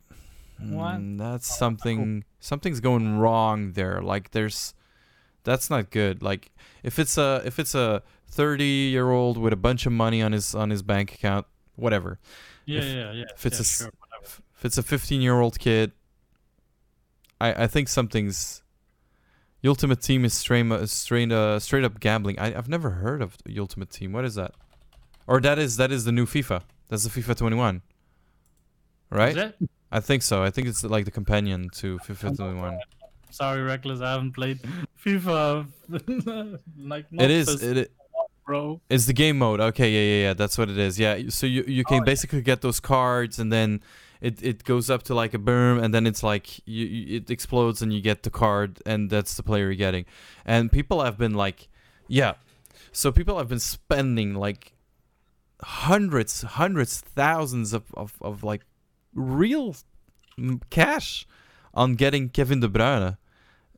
What? 0.60 0.96
"Mm, 1.00 1.18
that's 1.18 1.48
something. 1.58 2.24
Something's 2.40 2.80
going 2.80 3.18
wrong 3.18 3.72
there. 3.74 4.02
Like, 4.02 4.32
there's, 4.32 4.74
that's 5.46 5.70
not 5.70 5.92
good. 5.92 6.22
Like, 6.22 6.52
if 6.84 7.00
it's 7.00 7.18
a 7.18 7.42
if 7.46 7.60
it's 7.60 7.76
a 7.76 8.04
30 8.30 8.66
year 8.66 9.12
old 9.12 9.38
with 9.38 9.54
a 9.54 9.58
bunch 9.58 9.86
of 9.86 9.94
money 9.94 10.22
on 10.22 10.32
his 10.32 10.54
on 10.54 10.70
his 10.70 10.82
bank 10.84 11.14
account, 11.14 11.46
whatever. 11.76 12.20
yeah, 12.66 12.80
if- 12.80 12.86
yeah, 12.86 13.12
yeah. 13.12 13.24
if 13.34 13.46
it's 13.46 13.58
yeah, 13.58 13.62
a 13.62 13.90
sure. 13.90 13.92
If, 14.22 14.42
it's 14.64 14.78
a 14.78 14.84
15 14.84 15.22
year 15.22 15.40
old 15.40 15.60
kid, 15.60 15.92
I 17.40 17.64
I 17.64 17.68
think 17.68 17.88
something's. 17.88 18.62
The 19.62 19.70
Ultimate 19.70 20.02
Team 20.02 20.26
is 20.26 20.34
straight 20.36 20.70
uh, 20.72 20.86
straight 20.86 21.32
uh, 21.32 21.60
straight 21.60 21.84
up 21.84 22.00
gambling. 22.00 22.38
I 22.40 22.56
I've 22.56 22.70
never 22.70 22.92
heard 22.92 23.22
of 23.22 23.38
the 23.46 23.58
Ultimate 23.60 23.90
Team. 23.90 24.12
What 24.12 24.26
is 24.26 24.36
that? 24.36 24.54
Or 25.28 25.42
that 25.42 25.58
is 25.58 25.78
that 25.78 25.92
is 25.92 26.06
the 26.06 26.12
new 26.12 26.26
FIFA. 26.26 26.62
That's 26.90 27.04
the 27.04 27.10
FIFA 27.10 27.36
21. 27.36 27.82
Right? 29.10 29.30
Is 29.30 29.38
it? 29.38 29.70
I 29.92 30.00
think 30.02 30.22
so. 30.22 30.44
I 30.44 30.50
think 30.52 30.68
it's 30.68 30.84
like 30.84 31.06
the 31.06 31.12
companion 31.12 31.70
to 31.76 31.98
FIFA 32.00 32.38
21. 32.38 32.80
Sorry, 33.36 33.62
reckless. 33.62 34.02
I 34.02 34.12
haven't 34.12 34.32
played 34.32 34.60
FIFA. 35.04 35.68
like 36.78 37.06
It 37.12 37.32
is 37.32 37.62
it, 37.62 37.92
bro. 38.46 38.80
it's 38.90 39.08
the 39.08 39.14
game 39.14 39.38
mode. 39.38 39.60
Okay, 39.60 39.90
yeah, 39.90 40.00
yeah, 40.00 40.28
yeah. 40.30 40.34
That's 40.34 40.58
what 40.58 40.70
it 40.70 40.78
is. 40.78 40.98
Yeah. 40.98 41.30
So 41.30 41.46
you 41.46 41.66
you 41.68 41.84
can 41.84 42.02
oh, 42.02 42.06
basically 42.06 42.42
get 42.42 42.62
those 42.62 42.80
cards 42.80 43.38
and 43.38 43.52
then 43.52 43.82
it, 44.22 44.42
it 44.42 44.64
goes 44.64 44.90
up 44.90 45.04
to 45.04 45.14
like 45.14 45.34
a 45.34 45.38
berm 45.38 45.84
and 45.84 45.94
then 45.94 46.08
it's 46.08 46.24
like 46.24 46.60
you, 46.66 46.86
you 46.86 47.18
it 47.18 47.30
explodes 47.30 47.82
and 47.82 47.92
you 47.94 48.00
get 48.02 48.24
the 48.24 48.30
card 48.30 48.82
and 48.86 49.10
that's 49.10 49.36
the 49.36 49.44
player 49.44 49.66
you're 49.66 49.76
getting. 49.76 50.06
And 50.46 50.72
people 50.72 51.04
have 51.04 51.18
been 51.18 51.34
like 51.34 51.68
yeah. 52.08 52.36
So 52.94 53.12
people 53.12 53.38
have 53.38 53.50
been 53.50 53.60
spending 53.60 54.34
like 54.36 54.74
hundreds, 55.62 56.42
hundreds, 56.44 57.02
thousands 57.02 57.74
of, 57.74 57.94
of, 57.96 58.14
of 58.22 58.44
like 58.44 58.62
real 59.14 59.76
cash 60.70 61.28
on 61.74 61.96
getting 61.96 62.30
Kevin 62.30 62.62
De 62.62 62.68
Bruyne. 62.68 63.18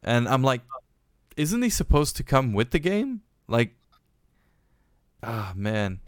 And 0.03 0.27
I'm 0.27 0.43
like, 0.43 0.61
isn't 1.35 1.61
he 1.61 1.69
supposed 1.69 2.15
to 2.17 2.23
come 2.23 2.53
with 2.53 2.71
the 2.71 2.79
game? 2.79 3.21
Like, 3.47 3.75
ah, 5.23 5.53
man. 5.55 5.99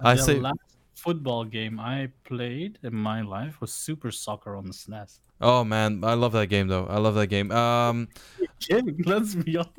I 0.00 0.14
the 0.14 0.22
say, 0.22 0.34
last 0.38 0.58
football 0.94 1.44
game 1.44 1.80
I 1.80 2.10
played 2.24 2.78
in 2.82 2.94
my 2.94 3.22
life 3.22 3.60
was 3.60 3.72
Super 3.72 4.10
Soccer 4.10 4.56
on 4.56 4.66
the 4.66 4.72
SNES. 4.72 5.20
oh 5.40 5.64
man, 5.64 6.02
I 6.04 6.14
love 6.14 6.32
that 6.32 6.48
game 6.48 6.68
though. 6.68 6.86
I 6.86 6.98
love 6.98 7.14
that 7.14 7.28
game. 7.28 7.50
Um, 7.50 8.08
Let's 9.04 9.34
be 9.34 9.56
honest. 9.56 9.72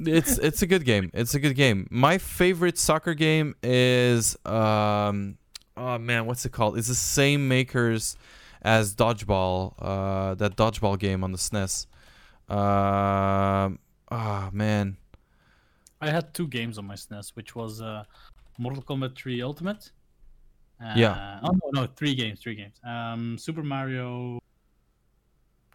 it's 0.00 0.38
it's 0.38 0.62
a 0.62 0.66
good 0.66 0.84
game. 0.84 1.10
It's 1.14 1.34
a 1.34 1.40
good 1.40 1.54
game. 1.54 1.86
My 1.90 2.18
favorite 2.18 2.78
soccer 2.78 3.14
game 3.14 3.54
is 3.62 4.36
um 4.44 5.38
oh 5.76 5.98
man, 5.98 6.26
what's 6.26 6.44
it 6.44 6.52
called? 6.52 6.76
It's 6.76 6.88
the 6.88 6.94
same 6.94 7.48
makers 7.48 8.16
as 8.62 8.94
Dodgeball, 8.94 9.74
uh 9.78 10.34
that 10.34 10.56
Dodgeball 10.56 10.98
game 10.98 11.22
on 11.24 11.32
the 11.32 11.38
SNES. 11.38 11.86
Um 12.48 13.78
ah 14.10 14.50
man. 14.52 14.96
I 16.00 16.10
had 16.10 16.34
two 16.34 16.46
games 16.46 16.78
on 16.78 16.86
my 16.86 16.94
SNES, 16.94 17.34
which 17.34 17.56
was 17.56 17.80
uh, 17.80 18.04
Mortal 18.58 18.82
Kombat 18.82 19.16
3 19.16 19.40
Ultimate. 19.42 19.90
Uh, 20.80 20.92
Yeah. 20.94 21.40
Oh 21.42 21.52
no, 21.52 21.80
no, 21.80 21.86
three 21.96 22.14
games, 22.14 22.40
three 22.40 22.54
games. 22.54 22.76
Um, 22.84 23.38
Super 23.38 23.62
Mario 23.62 24.38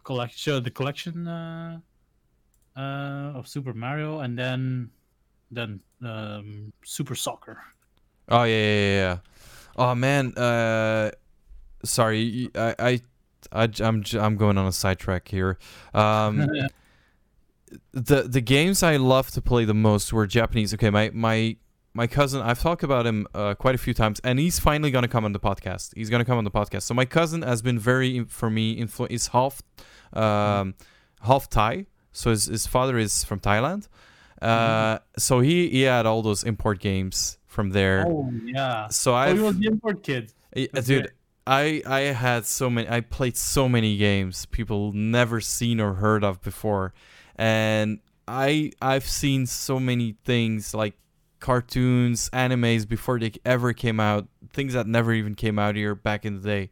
collection, 0.04 0.62
the 0.62 0.70
collection 0.70 1.26
uh, 1.26 1.80
uh, 2.76 3.32
of 3.38 3.48
Super 3.48 3.74
Mario, 3.74 4.20
and 4.20 4.38
then 4.38 4.90
then 5.50 5.80
um, 6.02 6.72
Super 6.84 7.14
Soccer. 7.14 7.58
Oh 8.28 8.44
yeah, 8.44 8.56
yeah, 8.56 8.94
yeah. 8.96 9.16
Oh 9.76 9.94
man, 9.94 10.32
uh 10.38 11.10
sorry, 11.84 12.48
I 12.54 12.74
I 12.78 13.00
I 13.50 13.68
am 13.80 14.04
I'm 14.14 14.36
going 14.36 14.58
on 14.58 14.66
a 14.66 14.72
sidetrack 14.72 15.28
here. 15.28 15.58
Um 15.94 16.46
the 17.92 18.22
the 18.22 18.40
games 18.40 18.82
I 18.82 18.96
love 18.96 19.30
to 19.32 19.40
play 19.42 19.64
the 19.64 19.74
most 19.74 20.12
were 20.12 20.26
Japanese. 20.26 20.74
Okay, 20.74 20.90
my 20.90 21.10
my 21.12 21.56
my 21.94 22.06
cousin, 22.06 22.40
I've 22.40 22.58
talked 22.60 22.82
about 22.82 23.06
him 23.06 23.26
uh, 23.34 23.54
quite 23.54 23.74
a 23.74 23.78
few 23.78 23.92
times, 23.92 24.18
and 24.24 24.38
he's 24.38 24.58
finally 24.58 24.90
gonna 24.90 25.08
come 25.08 25.24
on 25.26 25.32
the 25.32 25.40
podcast. 25.40 25.92
He's 25.94 26.08
gonna 26.08 26.24
come 26.24 26.38
on 26.38 26.44
the 26.44 26.50
podcast. 26.50 26.82
So 26.82 26.94
my 26.94 27.04
cousin 27.04 27.42
has 27.42 27.60
been 27.60 27.78
very 27.78 28.24
for 28.24 28.48
me. 28.48 28.80
Influ- 28.80 29.10
is 29.10 29.28
half 29.28 29.62
um, 30.12 30.74
half 31.22 31.48
Thai. 31.50 31.86
So 32.12 32.30
his 32.30 32.46
his 32.46 32.66
father 32.66 32.98
is 32.98 33.24
from 33.24 33.40
Thailand. 33.40 33.88
Uh, 34.40 34.98
so 35.18 35.40
he 35.40 35.68
he 35.68 35.82
had 35.82 36.06
all 36.06 36.22
those 36.22 36.44
import 36.44 36.80
games 36.80 37.38
from 37.46 37.70
there. 37.70 38.06
Oh 38.08 38.30
yeah. 38.44 38.88
So 38.88 39.12
Oh, 39.12 39.16
I, 39.16 39.34
he 39.34 39.40
was 39.40 39.58
the 39.58 39.66
import 39.66 40.02
kid. 40.02 40.32
That's 40.72 40.86
dude. 40.86 41.12
I 41.46 41.82
I 41.86 42.00
had 42.00 42.46
so 42.46 42.70
many. 42.70 42.88
I 42.88 43.00
played 43.00 43.36
so 43.36 43.68
many 43.68 43.96
games 43.96 44.46
people 44.46 44.92
never 44.92 45.40
seen 45.40 45.80
or 45.80 45.94
heard 45.94 46.22
of 46.24 46.40
before, 46.42 46.94
and 47.36 48.00
I 48.28 48.72
I've 48.80 49.08
seen 49.08 49.46
so 49.46 49.80
many 49.80 50.16
things 50.24 50.74
like 50.74 50.94
cartoons, 51.40 52.30
animes 52.30 52.88
before 52.88 53.18
they 53.18 53.32
ever 53.44 53.72
came 53.72 53.98
out. 53.98 54.28
Things 54.52 54.74
that 54.74 54.86
never 54.86 55.12
even 55.12 55.34
came 55.34 55.58
out 55.58 55.74
here 55.74 55.94
back 55.94 56.24
in 56.24 56.40
the 56.40 56.48
day. 56.48 56.70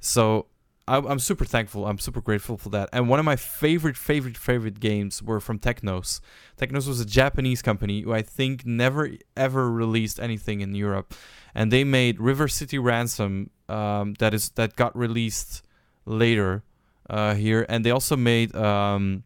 So 0.00 0.46
I'm, 0.86 1.06
I'm 1.06 1.18
super 1.18 1.44
thankful. 1.44 1.86
I'm 1.86 1.98
super 1.98 2.20
grateful 2.20 2.56
for 2.56 2.68
that. 2.70 2.90
And 2.92 3.08
one 3.08 3.18
of 3.18 3.24
my 3.24 3.36
favorite, 3.36 3.96
favorite, 3.96 4.36
favorite 4.36 4.80
games 4.80 5.22
were 5.22 5.40
from 5.40 5.58
Technos. 5.58 6.20
Technos 6.56 6.86
was 6.86 7.00
a 7.00 7.06
Japanese 7.06 7.62
company 7.62 8.02
who 8.02 8.12
I 8.12 8.22
think 8.22 8.66
never 8.66 9.10
ever 9.36 9.70
released 9.70 10.20
anything 10.20 10.60
in 10.60 10.74
Europe, 10.74 11.14
and 11.54 11.72
they 11.72 11.84
made 11.84 12.20
River 12.20 12.48
City 12.48 12.78
Ransom. 12.78 13.50
Um, 13.68 14.14
that 14.18 14.34
is 14.34 14.50
that 14.50 14.76
got 14.76 14.96
released 14.96 15.62
later 16.04 16.62
uh, 17.08 17.34
here, 17.34 17.64
and 17.68 17.84
they 17.84 17.90
also 17.90 18.16
made 18.16 18.54
um, 18.54 19.24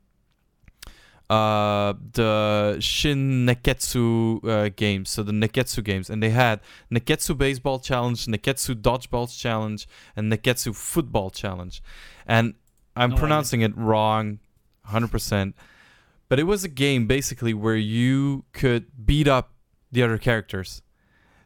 uh, 1.30 1.92
the 2.12 2.78
Shin 2.80 3.46
Nekketsu 3.46 4.44
uh, 4.44 4.70
games, 4.74 5.10
so 5.10 5.22
the 5.22 5.32
Nekketsu 5.32 5.84
games, 5.84 6.08
and 6.08 6.22
they 6.22 6.30
had 6.30 6.60
Nekketsu 6.90 7.36
Baseball 7.36 7.78
Challenge, 7.78 8.24
Nekketsu 8.26 8.74
Dodgeball 8.80 9.38
Challenge, 9.38 9.86
and 10.16 10.32
Nekketsu 10.32 10.74
Football 10.74 11.30
Challenge. 11.30 11.82
And 12.26 12.54
I'm 12.96 13.10
No 13.10 13.16
pronouncing 13.16 13.60
it 13.60 13.76
wrong, 13.76 14.38
100%. 14.88 15.52
But 16.28 16.38
it 16.38 16.44
was 16.44 16.64
a 16.64 16.68
game 16.68 17.06
basically 17.06 17.54
where 17.54 17.76
you 17.76 18.44
could 18.52 18.86
beat 19.06 19.28
up 19.28 19.52
the 19.92 20.02
other 20.02 20.18
characters. 20.18 20.82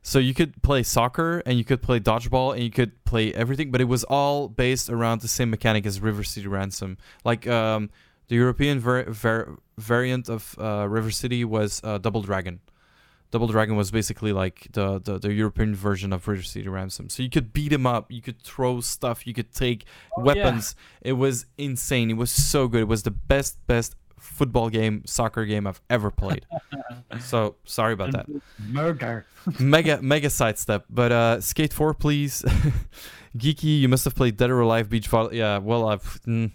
So 0.04 0.18
you 0.18 0.34
could 0.34 0.60
play 0.62 0.82
soccer 0.82 1.42
and 1.46 1.56
you 1.58 1.64
could 1.64 1.80
play 1.80 2.00
dodgeball 2.00 2.54
and 2.54 2.62
you 2.62 2.70
could 2.70 3.04
play 3.04 3.32
everything, 3.34 3.70
but 3.70 3.80
it 3.80 3.84
was 3.84 4.02
all 4.04 4.48
based 4.48 4.90
around 4.90 5.20
the 5.20 5.28
same 5.28 5.48
mechanic 5.50 5.86
as 5.86 6.00
River 6.00 6.24
City 6.24 6.48
Ransom. 6.48 6.98
Like 7.24 7.46
um, 7.46 7.88
the 8.26 8.34
European 8.34 8.80
ver- 8.80 9.04
ver- 9.04 9.56
variant 9.78 10.28
of 10.28 10.56
uh, 10.60 10.88
River 10.88 11.12
City 11.12 11.44
was 11.44 11.80
uh, 11.84 11.98
Double 11.98 12.22
Dragon. 12.22 12.60
Double 13.30 13.46
Dragon 13.46 13.76
was 13.76 13.90
basically 13.90 14.32
like 14.32 14.66
the, 14.72 15.00
the, 15.00 15.18
the 15.18 15.32
European 15.32 15.74
version 15.74 16.12
of 16.12 16.26
River 16.28 16.42
City 16.42 16.68
Ransom. 16.68 17.08
So 17.08 17.22
you 17.22 17.30
could 17.30 17.52
beat 17.52 17.72
him 17.72 17.86
up, 17.86 18.10
you 18.12 18.20
could 18.20 18.42
throw 18.42 18.80
stuff, 18.82 19.26
you 19.26 19.32
could 19.32 19.54
take 19.54 19.84
Oh, 20.18 20.20
yeah. 20.20 20.24
weapons. 20.44 20.74
It 21.00 21.14
was 21.14 21.46
insane. 21.56 22.10
It 22.10 22.16
was 22.18 22.30
so 22.30 22.68
good. 22.68 22.82
It 22.82 22.88
was 22.88 23.04
the 23.04 23.10
best, 23.12 23.64
best 23.66 23.94
football 24.22 24.70
game, 24.70 25.02
soccer 25.06 25.44
game 25.44 25.66
I've 25.66 25.80
ever 25.90 26.10
played. 26.10 26.46
so 27.20 27.56
sorry 27.64 27.92
about 27.92 28.12
that. 28.12 28.26
Murder. 28.58 29.26
mega 29.58 30.00
mega 30.00 30.30
sidestep. 30.30 30.84
But 30.88 31.12
uh, 31.12 31.40
Skate 31.40 31.72
4, 31.72 31.94
please. 31.94 32.42
Geeky, 33.36 33.80
you 33.80 33.88
must 33.88 34.04
have 34.04 34.14
played 34.14 34.36
Dead 34.36 34.50
or 34.50 34.60
Alive 34.60 34.88
Beach 34.88 35.08
Volley. 35.08 35.38
Yeah, 35.38 35.58
well, 35.58 35.88
I've. 35.88 36.20
Mm, 36.26 36.52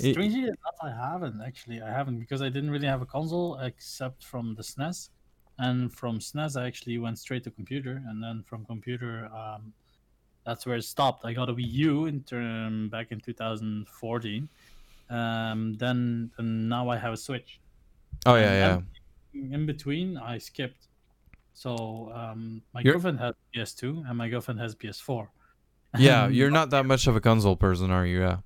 It- 0.00 0.14
Strangely 0.14 0.44
enough, 0.44 0.78
I 0.82 0.90
haven't 0.90 1.40
actually. 1.44 1.82
I 1.82 1.90
haven't 1.90 2.18
because 2.18 2.40
I 2.42 2.48
didn't 2.48 2.70
really 2.70 2.86
have 2.86 3.02
a 3.02 3.06
console 3.06 3.58
except 3.58 4.24
from 4.24 4.54
the 4.54 4.62
SNES. 4.62 5.10
and 5.58 5.92
from 5.92 6.18
SNES 6.18 6.60
I 6.60 6.66
actually 6.66 6.98
went 6.98 7.18
straight 7.18 7.44
to 7.44 7.50
computer, 7.50 8.02
and 8.08 8.22
then 8.22 8.42
from 8.48 8.64
computer, 8.64 9.28
um, 9.34 9.72
that's 10.46 10.64
where 10.66 10.76
it 10.76 10.84
stopped. 10.84 11.24
I 11.24 11.32
got 11.34 11.48
a 11.50 11.54
Wii 11.54 11.70
U 11.90 12.06
in 12.06 12.22
term 12.22 12.88
back 12.88 13.12
in 13.12 13.20
2014. 13.20 14.48
Um, 15.12 15.74
then 15.74 16.30
and 16.38 16.68
now 16.68 16.88
I 16.88 16.96
have 16.96 17.12
a 17.12 17.16
Switch. 17.16 17.60
Oh 18.26 18.34
And 18.34 18.44
yeah, 18.44 18.80
yeah. 19.34 19.54
In 19.56 19.66
between, 19.66 20.16
I 20.16 20.38
skipped. 20.38 20.86
So 21.54 22.10
um, 22.14 22.62
my 22.74 22.80
You're- 22.80 22.92
girlfriend 22.94 23.18
has 23.20 23.34
PS2 23.54 24.08
and 24.08 24.16
my 24.18 24.28
girlfriend 24.28 24.60
has 24.60 24.74
PS4. 24.74 25.28
Yeah, 25.98 26.28
you're 26.38 26.50
not 26.50 26.70
that 26.70 26.86
much 26.86 27.06
of 27.06 27.16
a 27.16 27.20
console 27.20 27.56
person, 27.56 27.90
are 27.90 28.06
you? 28.06 28.20
Yeah. 28.20 28.38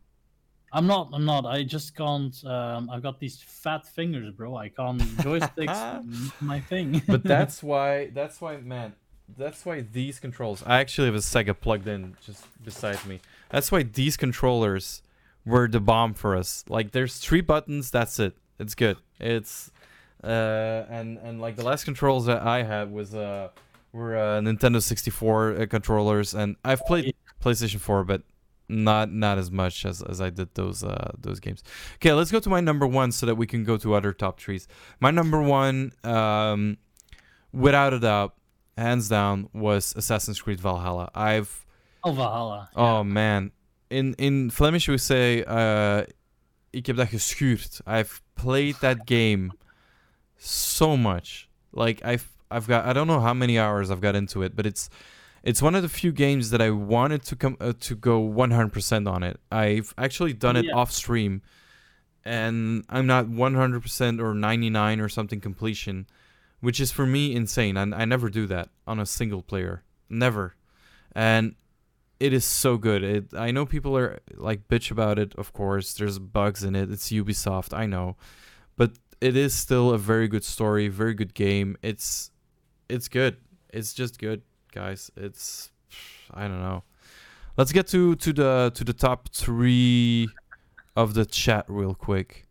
I'm 0.72 0.86
not. 0.86 1.10
I'm 1.12 1.24
not. 1.24 1.46
I 1.46 1.62
just 1.62 1.94
can't. 1.96 2.34
Um, 2.44 2.90
I've 2.90 3.02
got 3.02 3.20
these 3.20 3.40
fat 3.40 3.86
fingers, 3.86 4.30
bro. 4.32 4.56
I 4.56 4.68
can't 4.68 5.00
joysticks. 5.22 6.32
my 6.40 6.60
thing. 6.60 7.00
But 7.06 7.22
that's 7.22 7.62
why 7.62 8.10
that's 8.12 8.40
why 8.40 8.56
man, 8.58 8.92
that's 9.38 9.64
why 9.64 9.82
these 9.82 10.18
controls. 10.18 10.62
I 10.66 10.80
actually 10.80 11.06
have 11.06 11.14
a 11.14 11.18
Sega 11.32 11.58
plugged 11.58 11.86
in 11.86 12.16
just 12.26 12.44
beside 12.64 13.04
me. 13.06 13.20
That's 13.48 13.70
why 13.72 13.84
these 13.84 14.16
controllers 14.16 15.02
were 15.46 15.68
the 15.68 15.80
bomb 15.80 16.12
for 16.12 16.36
us. 16.36 16.64
Like 16.68 16.90
there's 16.90 17.18
three 17.18 17.40
buttons, 17.40 17.90
that's 17.90 18.18
it. 18.18 18.36
It's 18.58 18.74
good. 18.74 18.98
It's 19.20 19.70
uh 20.22 20.84
and 20.90 21.18
and 21.18 21.40
like 21.40 21.56
the 21.56 21.64
last 21.64 21.84
controls 21.84 22.26
that 22.26 22.42
I 22.42 22.62
had 22.62 22.90
was 22.90 23.14
uh 23.14 23.48
were 23.92 24.16
uh, 24.16 24.40
Nintendo 24.40 24.82
64 24.82 25.60
uh, 25.62 25.66
controllers 25.66 26.34
and 26.34 26.56
I've 26.64 26.84
played 26.84 27.14
PlayStation 27.42 27.78
4 27.78 28.04
but 28.04 28.22
not 28.68 29.12
not 29.12 29.38
as 29.38 29.50
much 29.50 29.86
as, 29.86 30.02
as 30.02 30.20
I 30.20 30.30
did 30.30 30.54
those 30.54 30.82
uh 30.82 31.12
those 31.18 31.38
games. 31.38 31.62
Okay, 31.96 32.12
let's 32.12 32.32
go 32.32 32.40
to 32.40 32.50
my 32.50 32.60
number 32.60 32.86
1 32.86 33.12
so 33.12 33.26
that 33.26 33.36
we 33.36 33.46
can 33.46 33.62
go 33.62 33.76
to 33.76 33.94
other 33.94 34.12
top 34.12 34.38
trees. 34.38 34.66
My 35.00 35.10
number 35.10 35.40
1 35.40 35.92
um 36.02 36.78
without 37.52 37.94
a 37.94 38.00
doubt 38.00 38.34
hands 38.76 39.08
down 39.08 39.48
was 39.52 39.94
Assassin's 39.96 40.40
Creed 40.40 40.60
Valhalla. 40.60 41.10
I've 41.14 41.64
oh, 42.04 42.12
Valhalla. 42.12 42.70
Oh 42.74 43.04
man. 43.04 43.52
In 43.88 44.14
in 44.18 44.50
Flemish 44.50 44.88
we 44.88 44.98
say 44.98 45.42
uh 45.46 46.02
ik 46.70 46.86
heb 46.86 46.96
dat 46.96 47.08
geschuurd. 47.08 47.80
I've 47.86 48.20
played 48.34 48.76
that 48.80 48.96
game 49.04 49.50
so 50.36 50.96
much. 50.96 51.48
Like 51.72 52.02
I've 52.04 52.24
I've 52.50 52.66
got 52.66 52.84
I 52.86 52.92
don't 52.92 53.06
know 53.06 53.20
how 53.20 53.34
many 53.34 53.58
hours 53.58 53.90
I've 53.90 54.00
got 54.00 54.14
into 54.14 54.42
it, 54.42 54.54
but 54.56 54.66
it's 54.66 54.88
it's 55.42 55.62
one 55.62 55.76
of 55.76 55.82
the 55.82 55.88
few 55.88 56.12
games 56.12 56.50
that 56.50 56.60
I 56.60 56.70
wanted 56.70 57.22
to 57.24 57.36
come 57.36 57.56
uh, 57.60 57.72
to 57.80 57.94
go 57.94 58.20
100% 58.20 59.06
on 59.08 59.22
it. 59.22 59.38
I've 59.52 59.94
actually 59.96 60.32
done 60.32 60.56
it 60.56 60.64
Yeah. 60.64 60.74
off 60.74 60.90
stream 60.90 61.40
and 62.24 62.84
I'm 62.88 63.06
not 63.06 63.26
100% 63.26 64.20
or 64.20 64.34
99 64.34 65.00
or 65.00 65.08
something 65.08 65.40
completion, 65.40 66.06
which 66.60 66.80
is 66.80 66.90
for 66.90 67.06
me 67.06 67.32
insane. 67.32 67.76
And 67.76 67.94
I 67.94 68.04
never 68.04 68.28
do 68.28 68.46
that 68.48 68.70
on 68.88 68.98
a 68.98 69.06
single 69.06 69.40
player. 69.42 69.84
Never. 70.08 70.56
And 71.14 71.54
it 72.18 72.32
is 72.32 72.44
so 72.44 72.76
good. 72.76 73.02
It 73.02 73.34
I 73.34 73.50
know 73.50 73.66
people 73.66 73.96
are 73.96 74.20
like 74.34 74.68
bitch 74.68 74.90
about 74.90 75.18
it, 75.18 75.34
of 75.36 75.52
course. 75.52 75.94
There's 75.94 76.18
bugs 76.18 76.64
in 76.64 76.74
it. 76.74 76.90
It's 76.90 77.10
Ubisoft, 77.10 77.76
I 77.76 77.86
know. 77.86 78.16
But 78.76 78.92
it 79.20 79.36
is 79.36 79.54
still 79.54 79.90
a 79.90 79.98
very 79.98 80.28
good 80.28 80.44
story, 80.44 80.88
very 80.88 81.14
good 81.14 81.34
game. 81.34 81.76
It's 81.82 82.30
it's 82.88 83.08
good. 83.08 83.36
It's 83.72 83.92
just 83.92 84.18
good, 84.18 84.42
guys. 84.72 85.10
It's 85.16 85.70
I 86.32 86.42
don't 86.42 86.60
know. 86.60 86.84
Let's 87.56 87.72
get 87.72 87.86
to 87.88 88.16
to 88.16 88.32
the 88.32 88.72
to 88.74 88.84
the 88.84 88.92
top 88.92 89.28
3 89.30 90.28
of 90.96 91.14
the 91.14 91.26
chat 91.26 91.64
real 91.68 91.94
quick. 91.94 92.46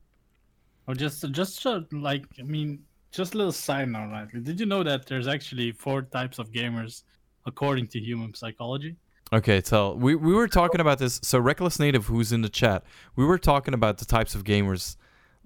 Or 0.88 0.94
just, 0.94 1.30
just 1.32 1.66
uh, 1.66 1.82
like, 1.92 2.26
I 2.40 2.44
mean, 2.44 2.84
just 3.12 3.34
a 3.34 3.38
little 3.38 3.52
side 3.52 3.90
note, 3.90 4.12
right? 4.12 4.44
Did 4.44 4.60
you 4.60 4.68
know 4.68 4.84
that 4.84 5.08
there's 5.08 5.28
actually 5.28 5.72
four 5.72 6.04
types 6.04 6.38
of 6.38 6.52
gamers 6.52 7.04
according 7.48 7.88
to 7.88 8.00
human 8.00 8.36
psychology? 8.36 8.96
Okay, 9.34 9.60
tell 9.62 9.96
we 9.98 10.16
we 10.16 10.34
were 10.34 10.48
talking 10.48 10.80
about 10.82 11.00
this. 11.00 11.20
So 11.24 11.40
reckless 11.40 11.80
native, 11.80 12.06
who's 12.06 12.32
in 12.32 12.42
the 12.42 12.50
chat, 12.50 12.84
we 13.16 13.26
were 13.26 13.40
talking 13.40 13.74
about 13.74 13.98
the 13.98 14.06
types 14.06 14.36
of 14.36 14.44
gamers. 14.44 14.98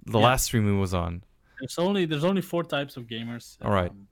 The 0.05 0.19
Yeah. 0.19 0.25
last 0.25 0.45
stream 0.45 0.65
we 0.65 0.73
was 0.77 0.93
on. 0.93 1.23
There's 1.59 1.77
only 1.79 2.05
there's 2.05 2.23
only 2.25 2.41
four 2.41 2.63
types 2.63 2.97
of 2.97 3.07
gamers. 3.07 3.57
All 3.61 3.71
right. 3.71 3.89
um, 3.91 4.07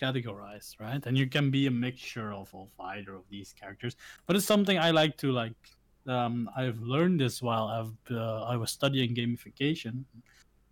categorized, 0.00 0.78
right? 0.78 1.04
And 1.06 1.18
you 1.18 1.26
can 1.26 1.50
be 1.50 1.66
a 1.66 1.70
mixture 1.70 2.32
of, 2.32 2.54
of 2.54 2.68
either 2.78 3.14
of 3.14 3.24
these 3.30 3.52
characters. 3.52 3.96
But 4.26 4.36
it's 4.36 4.44
something 4.46 4.78
I 4.78 4.90
like 4.92 5.16
to 5.18 5.32
like. 5.32 5.54
Um, 6.06 6.48
I've 6.56 6.80
learned 6.80 7.18
this 7.20 7.42
while 7.42 7.66
I've 7.66 8.14
uh, 8.16 8.42
I 8.44 8.56
was 8.56 8.70
studying 8.70 9.14
gamification, 9.14 10.04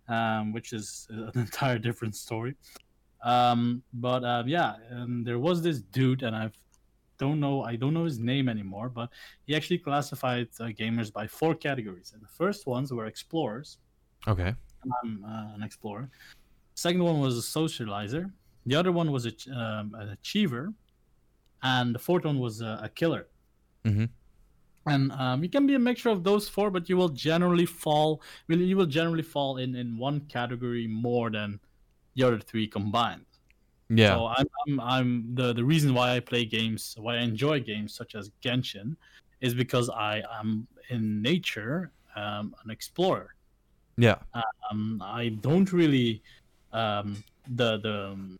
um, 0.07 0.53
which 0.53 0.73
is 0.73 1.07
an 1.09 1.31
entire 1.35 1.77
different 1.79 2.15
story. 2.15 2.55
Um, 3.23 3.83
but 3.93 4.23
uh, 4.23 4.43
yeah, 4.45 4.75
um, 4.91 5.23
there 5.23 5.39
was 5.39 5.61
this 5.61 5.79
dude, 5.81 6.23
and 6.23 6.35
I've 6.35 6.57
don't 7.17 7.39
know 7.39 7.63
I 7.63 7.75
don't 7.75 7.93
know 7.93 8.05
his 8.05 8.19
name 8.19 8.49
anymore, 8.49 8.89
but 8.89 9.09
he 9.45 9.55
actually 9.55 9.79
classified 9.79 10.47
uh, 10.59 10.65
gamers 10.65 11.11
by 11.11 11.27
four 11.27 11.55
categories. 11.55 12.11
And 12.13 12.21
the 12.21 12.27
first 12.27 12.67
ones 12.67 12.91
were 12.91 13.05
explorers. 13.05 13.77
Okay. 14.27 14.53
I'm 15.03 15.25
uh, 15.25 15.55
an 15.55 15.63
explorer. 15.63 16.09
Second 16.75 17.03
one 17.03 17.19
was 17.19 17.37
a 17.37 17.41
socializer. 17.41 18.31
The 18.65 18.75
other 18.75 18.91
one 18.91 19.11
was 19.11 19.25
a, 19.25 19.31
um, 19.51 19.95
an 19.97 20.09
achiever, 20.09 20.73
and 21.63 21.95
the 21.95 21.99
fourth 21.99 22.25
one 22.25 22.39
was 22.39 22.61
a, 22.61 22.79
a 22.83 22.89
killer. 22.89 23.27
Mm-hmm. 23.85 24.05
And 24.87 25.11
um, 25.13 25.43
you 25.43 25.49
can 25.49 25.67
be 25.67 25.75
a 25.75 25.79
mixture 25.79 26.09
of 26.09 26.23
those 26.23 26.47
four, 26.47 26.69
but 26.71 26.87
you 26.87 26.95
will 26.95 27.09
generally 27.09 27.65
fall. 27.65 28.21
You 28.47 28.77
will 28.77 28.85
generally 28.85 29.23
fall 29.23 29.57
in 29.57 29.75
in 29.75 29.97
one 29.97 30.21
category 30.21 30.87
more 30.87 31.29
than 31.29 31.59
the 32.15 32.23
other 32.23 32.39
three 32.39 32.67
combined. 32.67 33.25
Yeah. 33.89 34.15
So 34.15 34.27
I'm, 34.27 34.47
I'm, 34.67 34.79
I'm 34.79 35.35
the 35.35 35.53
the 35.53 35.63
reason 35.63 35.93
why 35.93 36.15
I 36.15 36.19
play 36.19 36.45
games, 36.45 36.95
why 36.97 37.15
I 37.15 37.21
enjoy 37.21 37.61
games 37.61 37.95
such 37.95 38.15
as 38.15 38.31
Genshin, 38.43 38.95
is 39.41 39.53
because 39.53 39.89
I 39.89 40.23
am 40.39 40.67
in 40.89 41.21
nature 41.21 41.91
um, 42.15 42.55
an 42.63 42.71
explorer. 42.71 43.35
yeah. 43.97 44.17
um, 44.69 45.01
I 45.03 45.29
don't 45.41 45.71
really 45.71 46.21
um, 46.73 47.23
the 47.47 47.77
the 47.79 48.07
um, 48.11 48.37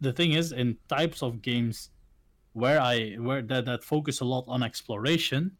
the 0.00 0.12
thing 0.12 0.32
is 0.32 0.52
in 0.52 0.76
types 0.88 1.22
of 1.22 1.42
games 1.42 1.90
where 2.52 2.80
I 2.80 3.14
where 3.14 3.42
that, 3.42 3.66
that 3.66 3.84
focus 3.84 4.20
a 4.20 4.24
lot 4.24 4.44
on 4.48 4.62
exploration, 4.62 5.56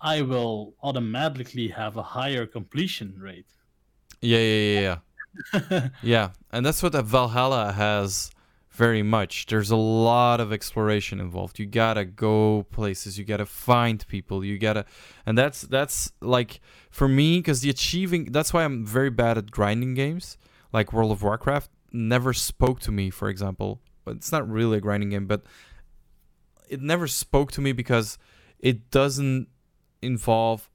I 0.00 0.22
will 0.22 0.74
automatically 0.82 1.68
have 1.68 1.96
a 1.96 2.02
higher 2.02 2.46
completion 2.46 3.14
rate. 3.18 3.46
Yeah. 4.20 4.38
Yeah. 4.38 4.44
Yeah. 4.44 4.80
Yeah. 4.80 4.98
yeah. 6.02 6.30
And 6.50 6.64
that's 6.64 6.82
what 6.82 6.92
Valhalla 6.92 7.72
has 7.72 8.30
very 8.70 9.02
much. 9.02 9.46
There's 9.46 9.70
a 9.70 9.76
lot 9.76 10.40
of 10.40 10.52
exploration 10.52 11.18
involved. 11.18 11.58
You 11.58 11.66
gotta 11.66 12.04
go 12.04 12.66
places. 12.70 13.18
You 13.18 13.24
gotta 13.24 13.46
find 13.46 14.06
people. 14.06 14.44
You 14.44 14.58
gotta, 14.58 14.84
and 15.24 15.36
that's 15.36 15.62
that's 15.62 16.12
like 16.20 16.60
for 16.90 17.08
me 17.08 17.38
because 17.38 17.60
the 17.60 17.70
achieving. 17.70 18.32
That's 18.32 18.52
why 18.52 18.64
I'm 18.64 18.84
very 18.84 19.10
bad 19.10 19.38
at 19.38 19.50
grinding 19.50 19.94
games 19.94 20.36
like 20.72 20.92
World 20.92 21.12
of 21.12 21.22
Warcraft. 21.22 21.70
Never 21.92 22.32
spoke 22.32 22.80
to 22.80 22.92
me, 22.92 23.08
for 23.10 23.28
example. 23.28 23.80
It's 24.06 24.30
not 24.30 24.48
really 24.48 24.78
a 24.78 24.80
grinding 24.80 25.10
game, 25.10 25.26
but 25.26 25.42
it 26.68 26.80
never 26.80 27.06
spoke 27.06 27.50
to 27.52 27.60
me 27.60 27.72
because 27.72 28.18
it 28.58 28.90
doesn't 28.90 29.48
involve 30.02 30.68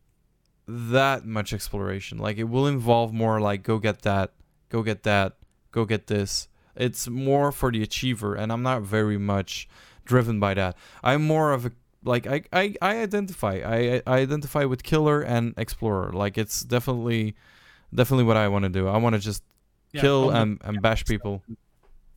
that 0.68 1.26
much 1.26 1.54
exploration. 1.54 2.18
Like 2.18 2.38
it 2.38 2.46
will 2.46 2.68
involve 2.68 3.14
more 3.14 3.40
like 3.40 3.64
go 3.64 3.78
get 3.78 4.02
that, 4.04 4.34
go 4.72 4.82
get 4.82 5.04
that, 5.04 5.38
go 5.72 5.86
get 5.86 6.08
this. 6.08 6.48
It's 6.76 7.08
more 7.08 7.52
for 7.52 7.72
the 7.72 7.84
achiever, 7.84 8.34
and 8.36 8.52
I'm 8.52 8.64
not 8.64 8.82
very 8.82 9.18
much 9.18 9.68
driven 10.06 10.40
by 10.40 10.54
that. 10.56 10.76
I'm 11.04 11.24
more 11.28 11.52
of 11.52 11.66
a 11.68 11.72
like 12.04 12.26
I 12.26 12.42
I, 12.52 12.76
I 12.82 12.98
identify 12.98 13.62
I 13.64 14.02
I 14.08 14.20
identify 14.20 14.64
with 14.66 14.82
killer 14.84 15.22
and 15.22 15.54
explorer. 15.58 16.12
Like 16.14 16.38
it's 16.38 16.62
definitely 16.64 17.36
definitely 17.94 18.24
what 18.24 18.38
I 18.38 18.48
want 18.48 18.64
to 18.64 18.70
do. 18.70 18.88
I 18.88 18.98
want 18.98 19.14
to 19.16 19.20
just 19.20 19.44
Yeah, 19.94 20.02
kill 20.02 20.30
and, 20.32 20.60
and 20.64 20.82
bash 20.82 21.06
people. 21.06 21.44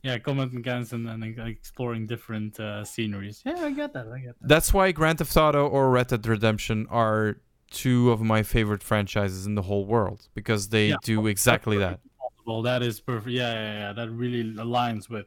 Yeah, 0.01 0.19
combat 0.19 0.53
mechanics 0.53 0.93
and, 0.93 1.09
and 1.09 1.23
exploring 1.47 2.05
different 2.07 2.59
uh, 2.59 2.85
sceneries. 2.85 3.41
Yeah, 3.45 3.57
I 3.57 3.71
get 3.71 3.91
that. 3.93 4.07
I 4.07 4.19
get 4.19 4.39
that. 4.39 4.47
That's 4.47 4.71
why 4.71 4.91
Grand 4.91 5.17
Theft 5.17 5.35
Auto 5.35 5.67
or 5.67 5.89
Red 5.89 6.07
Dead 6.07 6.25
Redemption 6.27 6.87
are 6.89 7.37
two 7.71 8.11
of 8.11 8.21
my 8.21 8.43
favorite 8.43 8.83
franchises 8.83 9.45
in 9.47 9.55
the 9.55 9.63
whole 9.63 9.85
world 9.85 10.29
because 10.35 10.69
they 10.69 10.89
Yeah, 10.89 10.95
do 11.03 11.25
exactly 11.27 11.77
that. 11.79 11.99
Well, 12.45 12.61
that 12.61 12.83
is 12.83 12.99
perfect. 12.99 13.31
Yeah, 13.31 13.53
yeah, 13.53 13.73
yeah. 13.79 13.93
That 13.93 14.09
really 14.11 14.43
aligns 14.53 15.09
with 15.09 15.25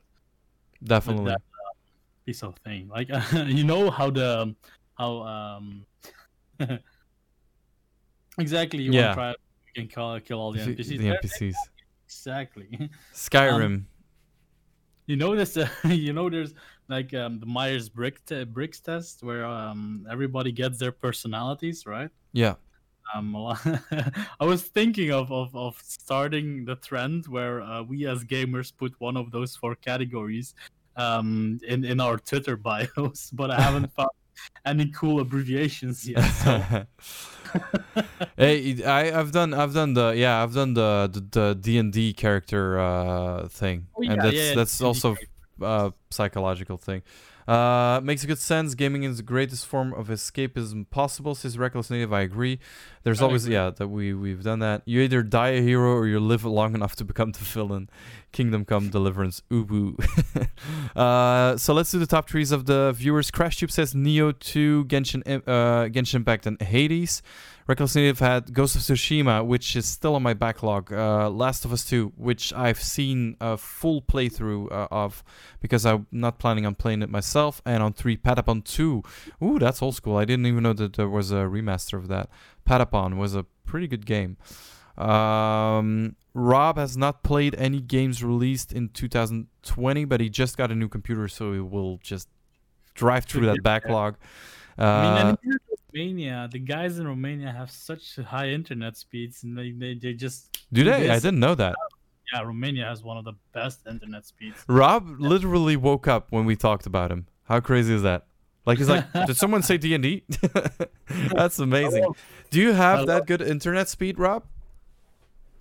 Definitely. 0.84 1.26
that 1.26 1.40
uh, 1.40 1.72
piece 2.24 2.42
of 2.42 2.56
thing. 2.64 2.88
Like 2.88 3.08
you 3.32 3.64
know 3.64 3.90
how 3.90 4.10
the 4.10 4.54
how 4.96 5.22
um 5.22 5.84
exactly 8.38 8.82
you 8.82 8.92
Yeah. 8.92 9.06
want 9.08 9.10
to 9.10 9.14
try 9.14 9.30
you 9.30 9.82
can 9.82 9.88
call 9.88 10.20
kill 10.20 10.38
all 10.40 10.52
the 10.52 10.60
NPCs. 10.60 10.98
the 10.98 11.10
NPCs. 11.18 11.54
Exactly. 12.08 12.88
Skyrim. 13.12 13.84
you 15.04 15.16
know 15.16 15.36
this. 15.36 15.58
Uh, 15.58 15.68
you 15.84 16.14
know 16.14 16.30
there's 16.30 16.54
like 16.88 17.12
um, 17.12 17.38
the 17.38 17.44
Myers 17.44 17.90
Briggs 17.90 18.22
te- 18.24 18.44
Briggs 18.44 18.80
test 18.80 19.22
where 19.22 19.44
um 19.44 20.06
everybody 20.10 20.50
gets 20.50 20.78
their 20.78 20.90
personalities 20.92 21.84
right. 21.84 22.08
yeah. 22.32 22.54
Um, 23.14 23.36
I 24.40 24.44
was 24.44 24.62
thinking 24.62 25.12
of, 25.12 25.32
of, 25.32 25.54
of 25.54 25.80
starting 25.82 26.64
the 26.64 26.76
trend 26.76 27.26
where 27.26 27.62
uh, 27.62 27.82
we 27.82 28.06
as 28.06 28.24
gamers 28.24 28.72
put 28.76 28.94
one 28.98 29.16
of 29.16 29.30
those 29.30 29.56
four 29.56 29.74
categories 29.74 30.54
um, 30.96 31.60
in 31.66 31.84
in 31.84 32.00
our 32.00 32.18
Twitter 32.18 32.56
bios, 32.66 33.30
but 33.32 33.50
I 33.50 33.60
haven't 33.60 33.92
found 33.96 34.10
any 34.64 34.90
cool 34.90 35.20
abbreviations 35.20 36.08
yet. 36.08 36.22
So 36.22 36.86
hey, 38.36 38.82
I 38.84 39.18
I've 39.18 39.32
done 39.32 39.54
I've 39.54 39.74
done 39.74 39.94
the 39.94 40.10
yeah 40.10 40.42
I've 40.42 40.54
done 40.54 40.74
the 40.74 41.08
the, 41.30 41.54
D 41.54 41.78
and 41.78 41.92
D 41.92 42.12
character 42.12 42.78
uh 42.78 43.48
thing, 43.48 43.86
Oh, 43.96 44.02
and 44.02 44.20
that's 44.20 44.36
yeah, 44.36 44.54
that's 44.54 44.78
D&D 44.78 44.86
also 44.86 45.16
uh 45.62 45.90
psychological 46.10 46.76
thing. 46.76 47.02
Uh, 47.48 48.00
makes 48.02 48.24
good 48.26 48.38
sense. 48.38 48.74
Gaming 48.74 49.04
is 49.04 49.16
the 49.16 49.22
greatest 49.22 49.66
form 49.66 49.94
of 49.94 50.08
escapism 50.08 50.88
possible. 50.90 51.34
Says 51.34 51.56
Reckless 51.56 51.88
Native. 51.88 52.12
I 52.12 52.20
agree. 52.20 52.58
There's 53.04 53.22
I 53.22 53.24
always 53.24 53.44
agree. 53.44 53.54
yeah 53.54 53.70
that 53.70 53.88
we 53.88 54.12
we've 54.12 54.42
done 54.42 54.58
that. 54.58 54.82
You 54.84 55.00
either 55.00 55.22
die 55.22 55.50
a 55.50 55.62
hero 55.62 55.94
or 55.94 56.06
you 56.06 56.20
live 56.20 56.44
long 56.44 56.74
enough 56.74 56.94
to 56.96 57.04
become 57.04 57.32
the 57.32 57.38
villain. 57.38 57.88
Kingdom 58.32 58.64
Come 58.64 58.90
Deliverance. 58.90 59.42
Ubu. 59.50 59.98
uh, 60.96 61.56
so 61.56 61.74
let's 61.74 61.90
do 61.90 61.98
the 61.98 62.06
top 62.06 62.26
trees 62.26 62.52
of 62.52 62.66
the 62.66 62.92
viewers. 62.92 63.30
Crash 63.30 63.56
Tube 63.56 63.70
says 63.70 63.94
Nioh 63.94 64.38
2, 64.38 64.84
Genshin 64.86 65.22
uh, 65.26 65.88
Genshin 65.88 66.16
Impact, 66.16 66.46
and 66.46 66.60
Hades. 66.60 67.22
Reckless 67.68 67.96
Native 67.96 68.18
had 68.18 68.54
Ghost 68.54 68.76
of 68.76 68.82
Tsushima, 68.82 69.44
which 69.44 69.76
is 69.76 69.84
still 69.84 70.14
on 70.14 70.22
my 70.22 70.32
backlog. 70.32 70.90
Uh, 70.90 71.28
Last 71.28 71.66
of 71.66 71.72
Us 71.72 71.84
2, 71.84 72.14
which 72.16 72.50
I've 72.54 72.80
seen 72.80 73.36
a 73.42 73.58
full 73.58 74.00
playthrough 74.00 74.72
uh, 74.72 74.88
of 74.90 75.22
because 75.60 75.84
I'm 75.84 76.06
not 76.10 76.38
planning 76.38 76.64
on 76.64 76.76
playing 76.76 77.02
it 77.02 77.10
myself. 77.10 77.60
And 77.66 77.82
on 77.82 77.92
3, 77.92 78.16
Patapon 78.16 78.64
2. 78.64 79.02
Ooh, 79.44 79.58
that's 79.58 79.82
old 79.82 79.96
school. 79.96 80.16
I 80.16 80.24
didn't 80.24 80.46
even 80.46 80.62
know 80.62 80.72
that 80.72 80.94
there 80.94 81.10
was 81.10 81.30
a 81.30 81.44
remaster 81.44 81.98
of 81.98 82.08
that. 82.08 82.30
Patapon 82.66 83.18
was 83.18 83.34
a 83.34 83.44
pretty 83.66 83.86
good 83.86 84.06
game. 84.06 84.38
Um, 84.96 86.16
Rob 86.38 86.76
has 86.78 86.96
not 86.96 87.22
played 87.22 87.54
any 87.56 87.80
games 87.80 88.22
released 88.22 88.72
in 88.72 88.88
2020, 88.90 90.04
but 90.04 90.20
he 90.20 90.28
just 90.28 90.56
got 90.56 90.70
a 90.70 90.74
new 90.74 90.88
computer, 90.88 91.28
so 91.28 91.52
he 91.52 91.60
will 91.60 91.98
just 92.02 92.28
drive 92.94 93.24
through 93.24 93.46
that 93.46 93.62
backlog. 93.70 94.16
I 94.78 95.02
mean, 95.02 95.26
Uh, 95.26 95.36
in 95.42 95.58
Romania, 95.92 96.48
the 96.50 96.58
guys 96.60 96.98
in 96.98 97.06
Romania 97.08 97.50
have 97.50 97.70
such 97.70 98.16
high 98.16 98.48
internet 98.50 98.96
speeds, 98.96 99.42
and 99.42 99.58
they, 99.58 99.72
they, 99.72 99.94
they 99.94 100.12
just 100.14 100.56
do 100.72 100.84
they? 100.84 101.10
I 101.10 101.14
didn't 101.18 101.40
know 101.40 101.54
that. 101.56 101.74
yeah, 102.32 102.42
Romania 102.42 102.84
has 102.86 103.02
one 103.02 103.16
of 103.16 103.24
the 103.24 103.32
best 103.52 103.86
internet 103.86 104.24
speeds. 104.26 104.62
Rob 104.68 105.08
literally 105.18 105.76
woke 105.76 106.06
up 106.06 106.30
when 106.30 106.44
we 106.44 106.54
talked 106.56 106.86
about 106.86 107.10
him. 107.10 107.26
How 107.44 107.58
crazy 107.60 107.94
is 107.94 108.02
that? 108.02 108.26
Like 108.66 108.78
he's 108.78 108.88
like, 108.88 109.10
did 109.26 109.36
someone 109.36 109.62
say 109.62 109.78
D 109.78 109.94
and 109.94 110.02
D? 110.02 110.24
That's 111.34 111.58
amazing. 111.58 112.06
Do 112.50 112.60
you 112.60 112.72
have 112.72 113.06
that 113.06 113.26
good 113.26 113.40
internet 113.40 113.88
speed, 113.88 114.18
Rob? 114.18 114.44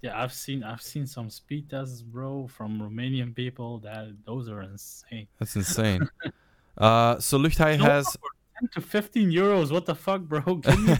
Yeah, 0.01 0.21
I've 0.21 0.33
seen 0.33 0.63
I've 0.63 0.81
seen 0.81 1.07
some 1.07 1.29
speed 1.29 1.69
tests, 1.69 2.01
bro, 2.01 2.47
from 2.47 2.79
Romanian 2.79 3.35
people. 3.35 3.79
That 3.79 4.15
those 4.25 4.47
are 4.49 4.61
insane. 4.61 5.27
That's 5.39 5.55
insane. 5.55 6.07
uh, 6.77 7.19
so 7.19 7.37
Luchthai 7.39 7.77
No, 7.79 7.85
has 7.85 8.05
10 8.59 8.69
to 8.75 8.81
15 8.81 9.31
euros. 9.31 9.71
What 9.71 9.85
the 9.85 9.95
fuck, 9.95 10.21
bro? 10.21 10.41
Give 10.55 10.79
me 10.79 10.93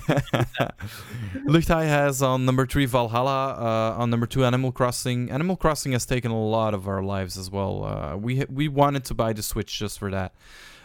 Luchthai 1.48 1.86
has 1.86 2.22
on 2.22 2.46
number 2.46 2.66
three 2.66 2.86
Valhalla. 2.86 3.54
Uh, 3.98 4.02
on 4.02 4.10
number 4.10 4.26
two 4.26 4.44
Animal 4.44 4.72
Crossing. 4.72 5.30
Animal 5.30 5.56
Crossing 5.58 5.92
has 5.92 6.06
taken 6.06 6.32
a 6.32 6.40
lot 6.40 6.74
of 6.74 6.88
our 6.88 7.04
lives 7.04 7.38
as 7.38 7.52
well. 7.52 7.84
Uh, 7.84 8.18
we 8.18 8.46
we 8.50 8.68
wanted 8.68 9.06
to 9.06 9.14
buy 9.14 9.34
the 9.34 9.44
Switch 9.44 9.78
just 9.78 10.00
for 10.00 10.10
that. 10.12 10.34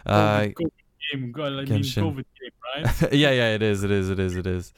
Uh, 0.05 0.41
COVID 0.41 0.71
game. 1.13 1.31
God, 1.31 1.53
I 1.53 1.65
mean. 1.65 1.83
COVID 1.83 2.15
game, 2.15 2.83
right? 2.83 3.13
yeah, 3.13 3.31
yeah, 3.31 3.55
it 3.55 3.61
is, 3.61 3.83
it 3.83 3.91
is, 3.91 4.09
it 4.09 4.19
is, 4.19 4.35
it 4.35 4.47
is. 4.47 4.73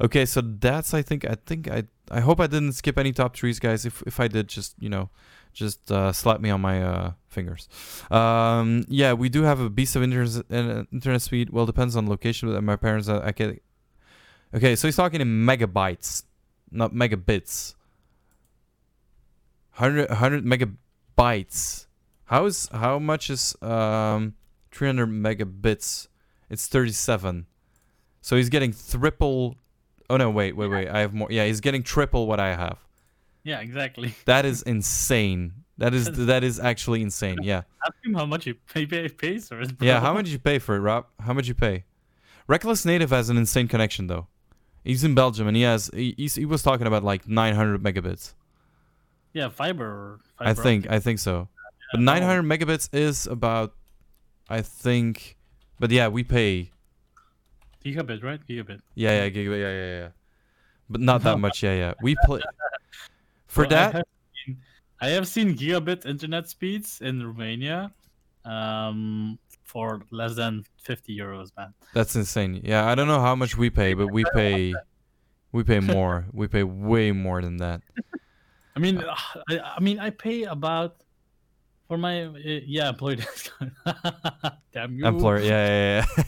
Okay, 0.00 0.26
so 0.26 0.40
that's 0.40 0.92
I 0.94 1.02
think 1.02 1.24
I 1.24 1.36
think 1.46 1.70
I 1.70 1.84
I 2.10 2.20
hope 2.20 2.40
I 2.40 2.46
didn't 2.46 2.72
skip 2.72 2.98
any 2.98 3.12
top 3.12 3.34
trees, 3.34 3.58
guys. 3.58 3.86
If 3.86 4.02
if 4.06 4.20
I 4.20 4.28
did, 4.28 4.48
just 4.48 4.74
you 4.78 4.88
know, 4.88 5.10
just 5.52 5.90
uh, 5.90 6.12
slap 6.12 6.40
me 6.40 6.50
on 6.50 6.60
my 6.60 6.82
uh, 6.82 7.12
fingers. 7.28 7.68
Um, 8.10 8.84
yeah, 8.88 9.14
we 9.14 9.28
do 9.28 9.42
have 9.42 9.60
a 9.60 9.70
beast 9.70 9.96
of 9.96 10.02
internet 10.02 10.44
uh, 10.50 10.84
internet 10.92 11.22
speed. 11.22 11.50
Well, 11.50 11.66
depends 11.66 11.96
on 11.96 12.08
location. 12.08 12.52
But 12.52 12.62
my 12.62 12.76
parents, 12.76 13.08
uh, 13.08 13.22
I 13.24 13.32
get. 13.32 13.62
Okay, 14.54 14.76
so 14.76 14.86
he's 14.86 14.96
talking 14.96 15.20
in 15.20 15.46
megabytes, 15.46 16.24
not 16.70 16.92
megabits. 16.92 17.74
100, 19.76 20.08
100 20.08 20.44
megabytes. 20.44 21.86
How 22.26 22.46
is 22.46 22.68
how 22.72 22.98
much 22.98 23.30
is 23.30 23.54
um 23.62 24.34
300 24.72 25.08
megabits? 25.08 26.08
It's 26.50 26.66
37. 26.66 27.46
So 28.20 28.36
he's 28.36 28.48
getting 28.48 28.74
triple. 28.90 29.56
Oh 30.10 30.16
no, 30.16 30.30
wait, 30.30 30.56
wait, 30.56 30.68
wait. 30.68 30.88
I 30.88 31.00
have 31.00 31.14
more. 31.14 31.28
Yeah, 31.30 31.46
he's 31.46 31.60
getting 31.60 31.82
triple 31.82 32.26
what 32.26 32.40
I 32.40 32.54
have. 32.54 32.78
yeah, 33.44 33.60
exactly. 33.60 34.14
That 34.24 34.44
is 34.44 34.62
insane. 34.62 35.52
That 35.78 35.92
is 35.94 36.10
that 36.26 36.42
is 36.42 36.58
actually 36.58 37.02
insane. 37.02 37.38
Yeah. 37.42 37.62
Ask 37.84 37.94
him 38.04 38.14
how 38.14 38.26
much 38.26 38.44
he 38.44 38.54
pay, 38.54 38.86
pay, 38.86 39.08
pays 39.08 39.48
for 39.48 39.60
it. 39.60 39.76
Bro. 39.76 39.86
Yeah, 39.86 40.00
how 40.00 40.14
much 40.14 40.28
you 40.28 40.38
pay 40.38 40.58
for 40.58 40.74
it, 40.76 40.80
Rob? 40.80 41.06
How 41.20 41.32
much 41.32 41.48
you 41.48 41.54
pay? 41.54 41.84
Reckless 42.48 42.84
Native 42.84 43.10
has 43.10 43.28
an 43.28 43.36
insane 43.36 43.68
connection 43.68 44.06
though. 44.06 44.26
He's 44.84 45.02
in 45.02 45.14
Belgium 45.14 45.48
and 45.48 45.56
he 45.56 45.64
has 45.64 45.90
he, 45.92 46.14
he's, 46.16 46.36
he 46.36 46.44
was 46.44 46.62
talking 46.62 46.86
about 46.86 47.02
like 47.02 47.28
900 47.28 47.82
megabits. 47.82 48.34
Yeah, 49.32 49.48
fiber. 49.48 50.20
I 50.38 50.54
think 50.54 50.84
optic. 50.84 50.92
I 50.92 51.00
think 51.00 51.18
so. 51.18 51.48
But 51.92 52.00
no. 52.00 52.12
900 52.12 52.42
megabits 52.42 52.88
is 52.92 53.26
about 53.26 53.74
I 54.48 54.62
think 54.62 55.36
but 55.78 55.90
yeah, 55.90 56.08
we 56.08 56.24
pay 56.24 56.70
gigabit, 57.84 58.22
right? 58.24 58.40
Gigabit. 58.48 58.80
yeah, 58.94 59.24
yeah, 59.24 59.30
gigabit, 59.30 59.60
yeah, 59.60 59.72
yeah, 59.72 59.98
yeah. 60.00 60.08
But 60.88 61.00
not 61.00 61.22
that 61.24 61.38
much, 61.38 61.62
yeah, 61.62 61.74
yeah. 61.74 61.94
We 62.02 62.16
play 62.24 62.40
For 63.46 63.64
I 63.64 63.68
that 63.68 63.92
have 63.94 64.04
seen- 64.44 64.58
I 65.00 65.08
have 65.08 65.28
seen 65.28 65.54
gigabit 65.56 66.06
internet 66.06 66.48
speeds 66.48 67.00
in 67.00 67.26
Romania, 67.26 67.92
um, 68.44 69.38
for 69.64 70.00
less 70.10 70.34
than 70.36 70.64
50 70.82 71.18
euros, 71.18 71.50
man. 71.56 71.74
that's 71.92 72.16
insane. 72.16 72.60
Yeah, 72.64 72.86
I 72.86 72.94
don't 72.94 73.08
know 73.08 73.20
how 73.20 73.34
much 73.34 73.56
we 73.58 73.68
pay, 73.68 73.92
but 73.94 74.10
we 74.10 74.24
pay 74.32 74.74
we 75.52 75.64
pay 75.64 75.80
more. 75.80 76.26
we 76.32 76.48
pay 76.48 76.62
way 76.62 77.12
more 77.12 77.42
than 77.42 77.58
that. 77.58 77.82
I 78.76 78.78
mean, 78.78 79.02
I, 79.48 79.58
I 79.76 79.80
mean, 79.80 79.98
I 79.98 80.10
pay 80.10 80.44
about 80.44 80.96
for 81.88 81.96
my 81.98 82.24
uh, 82.24 82.32
yeah 82.66 82.88
employee 82.90 83.16
discount. 83.16 83.72
Damn 84.72 84.98
you! 84.98 85.06
Employer, 85.06 85.40
yeah, 85.40 86.04
yeah, 86.06 86.24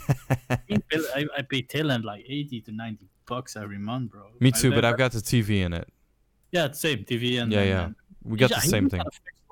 yeah. 0.69 0.77
I, 0.93 1.20
I, 1.20 1.25
I 1.39 1.43
pay 1.43 1.62
Telenet 1.62 2.05
like 2.05 2.25
80 2.28 2.61
to 2.62 2.73
90 2.73 3.07
bucks 3.27 3.57
every 3.57 3.78
month, 3.78 4.11
bro. 4.12 4.23
Me 4.41 4.49
I 4.49 4.51
too, 4.53 4.70
but 4.70 4.77
never- 4.77 4.87
I've 4.89 4.99
got 4.99 5.12
the 5.12 5.19
TV 5.20 5.61
in 5.65 5.73
it. 5.73 5.89
yeah, 6.53 6.70
same 6.73 7.05
TV 7.05 7.41
and 7.43 7.53
Yeah, 7.53 7.61
and- 7.61 7.69
yeah. 7.69 7.85
and- 7.87 7.95
We 8.25 8.37
got 8.39 8.51
Yeah, 8.51 8.61
the 8.61 8.67
same 8.69 8.89
thing. 8.89 9.03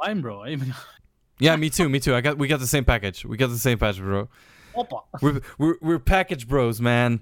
line, 0.01 0.21
bro. 0.21 0.43
I 0.43 0.51
even 0.51 0.75
Yeah, 1.39 1.55
me 1.57 1.69
too, 1.71 1.89
me 1.89 2.01
too. 2.01 2.15
I 2.15 2.21
got 2.23 2.39
we 2.39 2.49
got 2.49 2.61
the 2.61 2.67
same 2.67 2.85
package. 2.85 3.25
We 3.25 3.37
got 3.37 3.49
the 3.51 3.59
same 3.59 3.79
package, 3.79 4.01
bro. 4.01 4.29
Oppa. 4.75 5.03
We're 5.23 5.41
we're, 5.59 5.77
we're 5.81 5.99
package 5.99 6.47
bros, 6.49 6.81
man. 6.81 7.21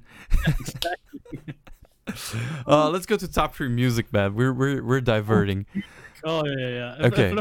uh, 2.67 2.91
let's 2.91 3.07
go 3.07 3.17
to 3.17 3.27
top 3.29 3.55
three 3.55 3.69
music, 3.69 4.13
man. 4.13 4.35
We're 4.35 4.53
we're 4.53 4.83
we're 4.85 5.01
diverting. 5.01 5.67
Oh 6.25 6.45
yeah. 6.47 6.69
yeah. 7.01 7.07
Okay. 7.07 7.35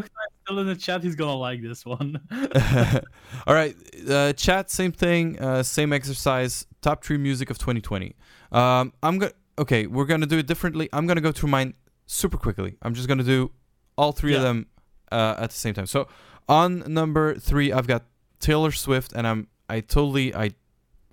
Still 0.44 0.60
in 0.60 0.68
the 0.68 0.76
chat, 0.76 1.04
he's 1.04 1.16
gonna 1.16 1.36
like 1.36 1.62
this 1.62 1.86
one. 1.86 2.20
All 3.48 3.54
right, 3.54 3.76
uh, 4.10 4.34
chat, 4.34 4.70
same 4.70 4.92
thing, 4.92 5.40
uh, 5.40 5.64
same 5.64 5.94
exercise. 5.94 6.66
Top 6.82 7.04
three 7.04 7.18
music 7.18 7.50
of 7.50 7.58
2020. 7.58 8.16
Um, 8.52 8.94
I'm 9.02 9.18
gonna 9.20 9.32
okay. 9.58 9.88
We're 9.88 10.06
gonna 10.06 10.26
do 10.26 10.38
it 10.38 10.48
differently. 10.48 10.90
I'm 10.94 11.08
gonna 11.08 11.22
go 11.22 11.32
through 11.32 11.50
mine 11.50 11.74
super 12.06 12.38
quickly. 12.38 12.78
I'm 12.82 12.94
just 12.94 13.08
gonna 13.08 13.24
do 13.24 13.52
all 13.98 14.12
three 14.12 14.36
of 14.36 14.42
them 14.42 14.68
uh, 15.12 15.36
at 15.38 15.52
the 15.52 15.56
same 15.56 15.74
time. 15.74 15.86
So 15.86 16.08
on 16.50 16.84
number 16.94 17.36
three, 17.36 17.72
I've 17.72 17.88
got 17.88 18.04
Taylor 18.40 18.72
Swift, 18.72 19.14
and 19.14 19.26
I'm 19.26 19.48
I 19.70 19.80
totally 19.80 20.36
I 20.36 20.52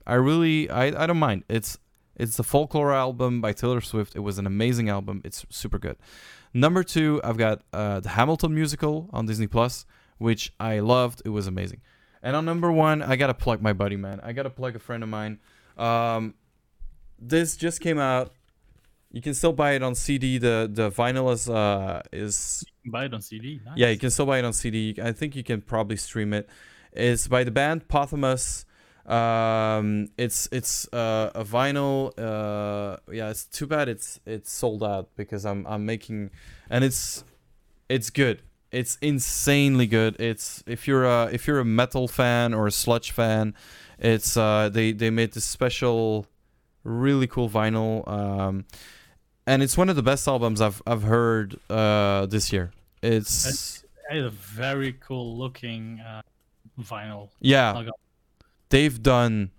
I 0.07 0.15
really 0.15 0.69
I 0.71 0.87
I 0.87 1.07
don't 1.07 1.19
mind. 1.19 1.45
It's 1.49 1.79
it's 2.17 2.37
the 2.37 2.45
folklore 2.45 2.93
album 2.93 3.41
by 3.41 3.53
Taylor 3.53 3.81
Swift. 3.81 4.15
It 4.17 4.21
was 4.21 4.39
an 4.39 4.47
amazing 4.47 4.89
album. 4.89 5.23
It's 5.25 5.47
super 5.49 5.79
good. 5.79 5.97
Number 6.53 6.83
two, 6.83 7.21
I've 7.23 7.37
got 7.37 7.63
uh, 7.73 8.01
the 8.01 8.11
Hamilton 8.11 8.55
musical 8.55 9.09
on 9.13 9.27
Disney 9.27 9.47
Plus, 9.47 9.87
which 10.19 10.53
I 10.59 10.81
loved. 10.81 11.23
It 11.25 11.31
was 11.31 11.47
amazing. 11.47 11.81
And 12.23 12.37
on 12.37 12.45
number 12.45 12.71
one, 12.71 13.03
I 13.03 13.17
gotta 13.17 13.35
plug 13.35 13.63
my 13.63 13.73
buddy, 13.73 13.97
man. 13.97 14.21
I 14.23 14.33
gotta 14.33 14.51
plug 14.51 14.77
a 14.77 14.79
friend 14.79 15.03
of 15.03 15.09
mine. 15.09 15.39
Um, 15.79 16.35
this 17.19 17.57
just 17.57 17.81
came 17.81 17.99
out. 17.99 18.33
You 19.13 19.23
can 19.23 19.35
still 19.35 19.53
buy 19.53 19.73
it 19.73 19.83
on 19.83 19.95
CD. 19.95 20.39
The 20.39 20.69
the 20.73 20.91
vinyl 20.91 21.33
is 21.33 21.49
uh 21.49 22.03
is 22.13 22.65
Buy 22.87 23.07
it 23.07 23.15
on 23.15 23.23
CD. 23.23 23.61
Nice. 23.65 23.75
yeah, 23.77 23.89
you 23.89 23.99
can 23.99 24.11
still 24.11 24.27
buy 24.27 24.39
it 24.39 24.45
on 24.45 24.53
CD. 24.53 24.97
I 25.03 25.13
think 25.13 25.37
you 25.37 25.43
can 25.43 25.61
probably 25.61 25.97
stream 25.97 26.33
it. 26.33 26.49
It's 26.93 27.29
by 27.29 27.45
the 27.45 27.51
band 27.51 27.89
Pothamus. 27.89 28.65
Um, 29.11 30.11
it's 30.17 30.49
it's 30.53 30.87
uh, 30.93 31.31
a 31.35 31.45
vinyl. 31.45 32.13
Uh, 32.17 32.99
yeah, 33.13 33.31
it's 33.31 33.45
too 33.45 33.67
bad 33.67 33.89
it's 33.89 34.21
it's 34.25 34.53
sold 34.53 34.83
out 34.85 35.09
because 35.17 35.45
I'm 35.45 35.67
I'm 35.67 35.85
making, 35.85 36.31
and 36.71 36.85
it's 36.85 37.25
it's 37.89 38.11
good. 38.11 38.43
It's 38.71 38.97
insanely 39.03 39.89
good. 39.89 40.15
It's 40.21 40.63
if 40.67 40.87
you're 40.87 41.05
a 41.05 41.29
if 41.33 41.47
you're 41.49 41.59
a 41.59 41.65
metal 41.65 42.07
fan 42.07 42.55
or 42.55 42.69
a 42.69 42.71
sludge 42.71 43.11
fan, 43.11 43.55
it's 43.99 44.37
uh 44.37 44.69
they 44.69 44.93
they 44.93 45.11
made 45.11 45.33
this 45.33 45.45
special 45.45 46.27
really 46.85 47.27
cool 47.27 47.51
vinyl. 47.51 48.07
Um, 48.07 48.65
and 49.47 49.63
it's 49.63 49.77
one 49.77 49.89
of 49.89 49.97
the 49.97 50.03
best 50.05 50.29
albums 50.29 50.61
I've 50.61 50.81
I've 50.87 51.03
heard 51.03 51.59
uh, 51.69 52.27
this 52.27 52.53
year. 52.53 52.71
It's 53.03 53.47
It's 53.49 53.85
a 54.13 54.31
very 54.31 54.93
cool 54.93 55.37
looking 55.37 55.99
uh, 56.01 56.23
vinyl. 56.81 57.31
yeah, 57.41 57.73
I'll 57.73 57.85
go- 57.85 57.91
they've 58.71 59.03
done 59.03 59.51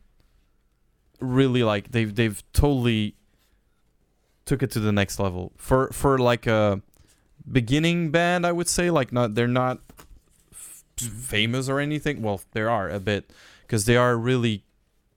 really 1.19 1.63
like 1.63 1.91
they've 1.91 2.13
they've 2.15 2.41
totally 2.53 3.15
took 4.45 4.63
it 4.63 4.71
to 4.71 4.79
the 4.79 4.91
next 4.91 5.19
level 5.19 5.51
for 5.57 5.89
for 5.93 6.17
like 6.17 6.47
a 6.47 6.81
beginning 7.49 8.11
band. 8.11 8.45
I 8.45 8.51
would 8.51 8.67
say 8.67 8.89
like 8.89 9.11
not 9.13 9.35
they're 9.35 9.47
not 9.47 9.79
f- 10.51 10.83
famous 10.97 11.69
or 11.69 11.79
anything. 11.79 12.21
Well, 12.21 12.41
they 12.53 12.61
are 12.61 12.89
a 12.89 12.99
bit 12.99 13.31
because 13.61 13.85
they 13.85 13.97
are 13.97 14.17
really 14.17 14.63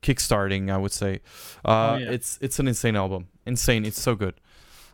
kickstarting. 0.02 0.70
I 0.70 0.76
would 0.76 0.92
say 0.92 1.20
uh, 1.64 1.92
Oh, 1.92 1.96
yeah. 1.96 2.10
it's 2.10 2.38
it's 2.42 2.58
an 2.58 2.68
insane 2.68 2.96
album. 2.96 3.28
Insane. 3.46 3.84
It's 3.86 4.00
so 4.00 4.14
good. 4.14 4.34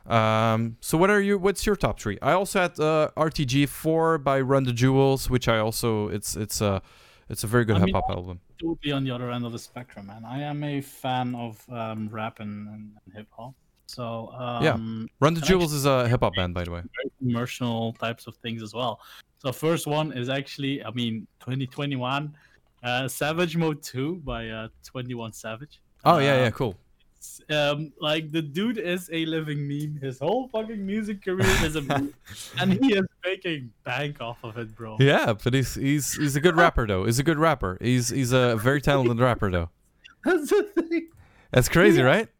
Um, 0.07 0.77
so 0.81 0.97
what 0.97 1.11
are 1.11 1.20
you? 1.20 1.39
What's 1.39 1.67
your 1.67 1.77
top 1.77 2.01
three? 2.01 2.19
I 2.23 2.33
also 2.33 2.61
had 2.62 2.81
uh, 2.81 3.11
RTJ 3.17 3.69
four 3.69 4.19
by 4.19 4.41
Run 4.41 4.65
the 4.65 4.73
Jewels, 4.73 5.29
which 5.29 5.47
I 5.49 5.59
also 5.59 6.09
it's 6.09 6.37
it's 6.37 6.61
a 6.61 6.83
it's 7.29 7.45
a 7.45 7.47
very 7.47 7.65
good 7.65 7.77
I 7.77 7.81
hip 7.81 7.95
hop 7.95 8.09
album. 8.11 8.41
Totally 8.61 8.93
on 8.93 9.05
the 9.05 9.11
other 9.11 9.31
end 9.31 9.45
of 9.45 9.53
the 9.53 9.59
spectrum, 9.59 10.07
man. 10.07 10.25
I 10.25 10.41
am 10.43 10.63
a 10.65 10.81
fan 10.81 11.35
of 11.35 11.65
um, 11.71 12.09
rap 12.11 12.41
and, 12.41 12.69
and, 12.69 12.93
hip 13.15 13.27
hop. 13.31 13.55
So 13.87 14.31
Yeah. 14.63 14.75
um, 14.75 15.09
Run 15.21 15.35
the 15.35 15.41
Jewels 15.41 15.73
is 15.73 15.85
a 15.87 16.09
hip 16.09 16.21
hop 16.21 16.35
band, 16.37 16.55
by 16.55 16.65
the 16.65 16.71
way. 16.71 16.83
commercial 17.19 17.93
types 17.95 18.27
of 18.27 18.37
things 18.37 18.63
as 18.63 18.73
well. 18.75 19.01
So 19.39 19.53
first 19.53 19.87
one 19.87 20.13
is 20.13 20.29
actually, 20.29 20.85
I 20.85 20.91
mean, 20.91 21.27
2021, 21.41 22.35
uh, 22.83 23.09
Savage 23.09 23.57
Mode 23.57 23.83
2 23.83 24.17
by 24.17 24.49
uh, 24.49 24.69
21 24.85 25.33
Savage. 25.33 25.81
Oh 26.05 26.19
yeah, 26.19 26.43
yeah, 26.43 26.47
Uh, 26.49 26.51
cool. 26.51 26.77
Um, 27.50 27.92
like 28.00 28.32
the 28.32 28.40
dude 28.40 28.78
is 28.78 29.10
a 29.12 29.26
living 29.26 29.68
meme. 29.68 29.99
His 30.00 30.18
whole 30.18 30.49
fucking 30.49 30.84
music 30.84 31.23
career 31.24 31.47
is 31.62 31.76
a 31.76 31.82
meme, 31.82 32.15
and 32.60 32.73
he 32.73 32.94
is 32.94 33.05
making 33.24 33.73
bank 33.84 34.20
off 34.20 34.42
of 34.42 34.57
it, 34.57 34.74
bro. 34.74 34.97
Yeah, 35.00 35.34
but 35.34 35.52
he's 35.52 35.74
he's 35.74 36.15
he's 36.15 36.36
a 36.36 36.40
good 36.40 36.57
rapper 36.57 36.86
though. 36.86 37.05
He's 37.05 37.18
a 37.18 37.23
good 37.23 37.39
rapper. 37.39 37.76
He's 37.81 38.08
he's 38.08 38.32
a 38.32 38.57
very 38.57 38.81
talented 38.81 39.18
rapper 39.18 39.50
though. 39.50 39.68
That's 40.24 40.49
the 40.50 40.62
thing. 40.62 41.08
That's 41.50 41.68
crazy, 41.68 42.02
right? 42.02 42.28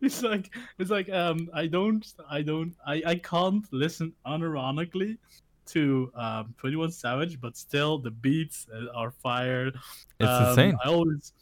It's 0.00 0.22
like 0.22 0.54
it's 0.78 0.90
like 0.90 1.10
um 1.10 1.50
I 1.52 1.66
don't 1.66 2.02
I 2.30 2.40
don't 2.40 2.74
I 2.86 3.02
I 3.04 3.14
can't 3.16 3.62
listen 3.72 4.14
unironically 4.26 5.18
to 5.66 6.10
um 6.14 6.54
21 6.56 6.92
Savage, 6.92 7.38
but 7.42 7.58
still 7.58 7.98
the 7.98 8.10
beats 8.10 8.66
are 8.94 9.10
fired. 9.10 9.76
It's 10.18 10.28
Um, 10.30 10.48
insane. 10.48 10.78
I 10.82 10.88
always 10.88 11.34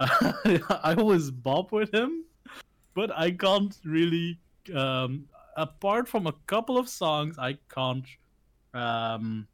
I 0.00 0.94
always 0.96 1.30
bop 1.30 1.72
with 1.72 1.92
him, 1.92 2.24
but 2.94 3.10
I 3.16 3.30
can't 3.30 3.76
really 3.84 4.38
um 4.74 5.24
apart 5.56 6.08
from 6.08 6.26
a 6.26 6.32
couple 6.46 6.78
of 6.78 6.88
songs 6.88 7.38
I 7.38 7.58
can't 7.68 8.06
um 8.74 9.48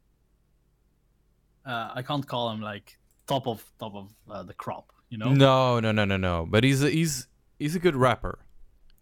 uh, 1.65 1.91
I 1.95 2.01
can't 2.01 2.25
call 2.27 2.51
him 2.51 2.61
like 2.61 2.97
top 3.27 3.47
of 3.47 3.63
top 3.79 3.95
of 3.95 4.13
uh, 4.29 4.43
the 4.43 4.53
crop, 4.53 4.91
you 5.09 5.17
know? 5.17 5.33
No, 5.33 5.79
no, 5.79 5.91
no, 5.91 6.05
no, 6.05 6.17
no. 6.17 6.47
But 6.49 6.63
he's 6.63 6.83
a, 6.83 6.89
he's 6.89 7.27
he's 7.59 7.75
a 7.75 7.79
good 7.79 7.95
rapper. 7.95 8.39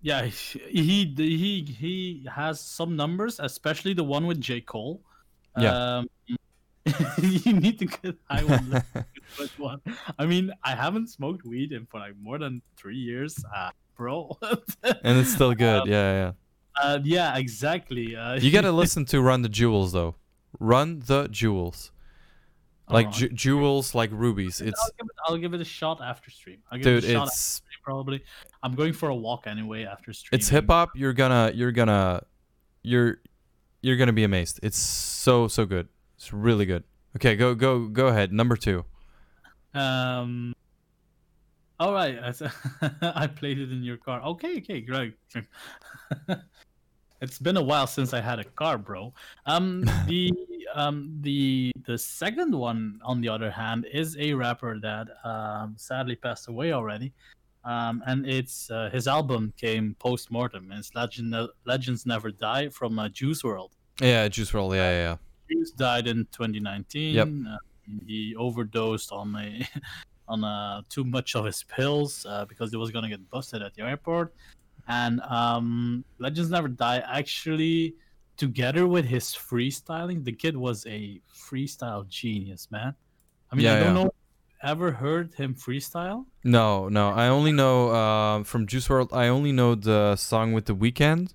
Yeah, 0.02 0.26
he 0.26 1.14
he 1.16 1.64
he 1.64 2.28
has 2.34 2.60
some 2.60 2.96
numbers, 2.96 3.40
especially 3.40 3.94
the 3.94 4.04
one 4.04 4.28
with 4.28 4.40
J 4.40 4.62
Cole. 4.62 5.02
Yeah. 5.58 5.98
Um, 5.98 6.10
you 7.22 7.54
need 7.54 7.80
to 7.80 7.86
get 7.86 8.16
high 8.30 8.44
one. 8.44 8.84
Which 9.38 9.58
one? 9.58 9.82
I 10.20 10.26
mean, 10.26 10.52
I 10.64 10.76
haven't 10.76 11.08
smoked 11.08 11.46
weed 11.46 11.72
in 11.72 11.86
for 11.86 12.00
like 12.00 12.14
more 12.22 12.38
than 12.38 12.62
three 12.78 12.98
years, 12.98 13.44
uh, 13.56 13.72
bro. 13.96 14.38
And 15.04 15.18
it's 15.20 15.34
still 15.34 15.54
good. 15.54 15.84
Um, 15.84 15.90
yeah, 15.90 16.14
yeah. 16.14 16.32
uh, 16.82 17.00
yeah, 17.04 17.38
exactly. 17.38 18.16
Uh, 18.16 18.36
You 18.36 18.52
gotta 18.52 18.72
listen 18.72 19.06
to 19.06 19.22
Run 19.22 19.42
the 19.44 19.50
Jewels 19.50 19.92
though. 19.94 20.16
Run 20.60 21.02
the 21.06 21.28
Jewels. 21.30 21.92
Like 22.90 23.12
ju- 23.12 23.30
jewels, 23.30 23.96
like 23.96 24.12
rubies. 24.12 24.60
It's 24.60 24.80
I'll 24.80 24.90
give, 25.00 25.06
it, 25.06 25.16
I'll 25.26 25.38
give 25.38 25.54
it 25.54 25.62
a 25.62 25.66
shot 25.66 26.02
after 26.02 26.30
stream. 26.30 26.60
I'll 26.70 26.78
give 26.78 26.84
dude. 26.84 27.04
it 27.06 27.10
a 27.10 27.14
shot 27.14 27.22
after 27.24 27.30
It's 27.32 27.40
stream, 27.40 27.80
probably. 27.82 28.24
I'm 28.62 28.76
going 28.76 28.92
for 28.94 29.08
a 29.10 29.16
walk 29.16 29.48
anyway 29.48 29.86
after 29.86 30.12
stream. 30.14 30.38
it's 30.38 30.50
hip 30.50 30.66
hop. 30.68 30.90
You're 30.94 31.14
gonna 31.14 31.52
you're 31.56 31.72
gonna 31.72 32.24
you're 32.84 33.20
you're 33.82 33.96
gonna 33.96 34.14
be 34.14 34.26
amazed. 34.26 34.60
It's 34.62 34.78
so 34.78 35.48
so 35.48 35.66
good. 35.66 35.88
It's 36.24 36.32
really 36.32 36.66
good. 36.66 36.86
Okay, 37.18 37.36
go 37.36 37.54
go 37.54 37.88
go 37.90 38.08
ahead. 38.08 38.32
Number 38.32 38.56
two. 38.56 38.86
Um. 39.74 40.56
All 41.82 41.92
right, 41.92 42.18
I 43.02 43.28
played 43.36 43.60
it 43.60 43.74
in 43.74 43.84
your 43.84 43.98
car. 43.98 44.22
Okay, 44.22 44.60
okay, 44.60 44.80
great. 44.80 45.16
it's 47.22 47.40
been 47.40 47.58
a 47.58 47.62
while 47.62 47.88
since 47.88 48.14
I 48.14 48.22
had 48.22 48.40
a 48.40 48.46
car, 48.46 48.78
bro. 48.78 49.14
Um, 49.48 49.84
the 50.08 50.32
um 50.76 51.18
the 51.20 51.74
the 51.86 51.98
second 51.98 52.56
one, 52.56 53.02
on 53.04 53.20
the 53.20 53.28
other 53.28 53.52
hand, 53.52 53.86
is 53.92 54.16
a 54.18 54.34
rapper 54.34 54.80
that 54.80 55.08
um 55.26 55.76
sadly 55.78 56.16
passed 56.16 56.48
away 56.48 56.72
already. 56.72 57.12
Um, 57.66 58.02
and 58.08 58.26
it's 58.26 58.72
uh, 58.72 58.90
his 58.94 59.10
album 59.10 59.52
came 59.58 59.98
post 60.00 60.32
mortem. 60.32 60.72
It's 60.72 60.96
Legend 60.96 61.36
Legends 61.66 62.06
Never 62.06 62.32
Die 62.32 62.70
from 62.70 62.98
uh, 62.98 63.10
Juice 63.10 63.42
WRLD. 63.42 63.72
Yeah, 64.00 64.30
Juice 64.30 64.52
WRLD. 64.52 64.76
Yeah, 64.76 64.90
yeah. 64.90 65.02
yeah. 65.10 65.18
Juice 65.50 65.72
died 65.72 66.08
in 66.08 66.26
2019. 66.32 67.16
Yep. 67.16 67.28
Uh, 67.48 67.58
he 68.08 68.36
overdosed 68.36 69.12
on 69.12 69.36
a 69.36 69.68
on 70.28 70.44
uh, 70.44 70.82
too 70.90 71.04
much 71.04 71.36
of 71.36 71.46
his 71.46 71.64
pills 71.64 72.26
uh, 72.30 72.46
because 72.46 72.72
he 72.72 72.78
was 72.78 72.92
gonna 72.92 73.10
get 73.10 73.30
busted 73.30 73.62
at 73.62 73.74
the 73.76 73.84
airport. 73.84 74.34
And 74.88 75.22
um, 75.22 76.04
Legends 76.20 76.50
Never 76.50 76.68
Die 76.68 77.04
actually, 77.08 77.96
together 78.38 78.88
with 78.88 79.06
his 79.06 79.26
freestyling, 79.26 80.24
the 80.24 80.32
kid 80.32 80.58
was 80.58 80.86
a 80.86 81.22
freestyle 81.34 82.08
genius, 82.08 82.70
man. 82.72 82.94
I 83.52 83.56
mean, 83.56 83.66
Yeah, 83.66 83.76
I 83.76 83.80
don't 83.80 83.96
yeah. 83.96 84.04
know. 84.04 84.14
Ever 84.64 84.92
heard 84.92 85.34
him 85.34 85.56
freestyle? 85.56 86.26
No, 86.46 86.88
no. 86.88 87.10
I 87.10 87.28
only 87.28 87.52
know 87.52 87.90
uh, 87.90 88.44
from 88.44 88.66
Juice 88.66 88.88
WRLD. 88.88 89.12
I 89.14 89.28
only 89.28 89.52
know 89.52 89.76
the 89.76 90.16
song 90.16 90.54
with 90.54 90.66
the 90.66 90.76
Weeknd. 90.76 91.34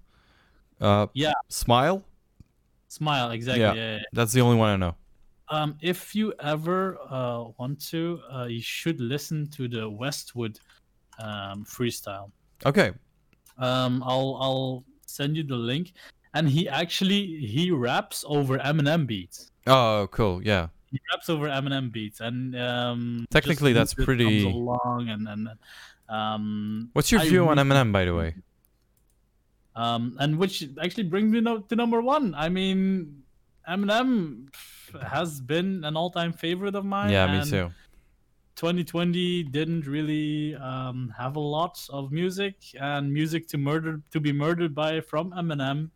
Uh, 0.81 1.09
Yeah. 1.13 1.33
Smile. 1.49 2.05
Smile, 2.89 3.31
exactly. 3.31 3.63
Yeah. 3.63 3.75
yeah, 3.75 3.97
yeah. 3.97 4.03
That's 4.13 4.33
the 4.33 4.41
only 4.41 4.57
one 4.57 4.71
I 4.71 4.77
know. 4.77 4.97
Um, 5.51 5.77
if 5.81 6.15
you 6.15 6.35
ever 6.41 6.99
uh, 7.09 7.45
want 7.59 7.81
to, 7.89 8.21
uh, 8.33 8.45
you 8.45 8.61
should 8.61 9.01
listen 9.01 9.47
to 9.57 9.69
the 9.69 9.89
Westwood 9.89 10.59
um, 11.19 11.65
freestyle. 11.65 12.31
Okay. 12.67 12.93
Um, 13.59 14.03
I'll 14.07 14.37
I'll 14.41 14.85
send 15.07 15.37
you 15.37 15.43
the 15.43 15.57
link, 15.57 15.93
and 16.35 16.49
he 16.49 16.69
actually 16.69 17.27
he 17.47 17.71
raps 17.71 18.25
over 18.29 18.59
Eminem 18.59 19.07
beats. 19.07 19.51
Oh, 19.67 20.09
cool. 20.11 20.43
Yeah. 20.43 20.69
He 20.91 21.01
raps 21.13 21.29
over 21.29 21.49
Eminem 21.49 21.91
beats, 21.93 22.21
and 22.21 22.57
um, 22.57 23.27
Technically, 23.31 23.73
that's 23.73 23.95
comes 23.95 24.05
pretty- 24.05 24.45
along, 24.45 25.09
and 25.09 25.29
and 25.29 25.49
um, 26.09 26.91
What's 26.93 27.11
your 27.13 27.21
I 27.21 27.29
view 27.29 27.49
on 27.49 27.57
Eminem, 27.59 27.93
by 27.93 28.05
the 28.05 28.15
way? 28.15 28.35
Um, 29.79 30.17
and 30.19 30.39
which 30.39 30.69
actually 30.83 31.05
brings 31.05 31.33
me 31.33 31.41
no- 31.41 31.61
to 31.61 31.77
number 31.77 32.03
one. 32.03 32.35
I 32.35 32.49
mean, 32.49 33.23
Eminem 33.71 34.49
has 35.01 35.41
been 35.41 35.85
an 35.85 35.97
all-time 35.97 36.33
favorite 36.33 36.75
of 36.75 36.85
mine. 36.85 37.13
Yeah, 37.13 37.39
me 37.39 37.49
too. 37.49 37.71
2020 38.57 39.45
didn't 39.45 39.87
really 39.87 40.57
um, 40.57 41.15
have 41.17 41.37
a 41.37 41.41
lot 41.41 41.79
of 41.91 42.11
music, 42.11 42.57
and 42.81 43.13
music 43.13 43.47
to 43.49 43.57
murder 43.57 44.01
to 44.11 44.19
be 44.19 44.33
murdered 44.33 44.75
by 44.75 45.01
from 45.01 45.31
Eminem 45.31 45.91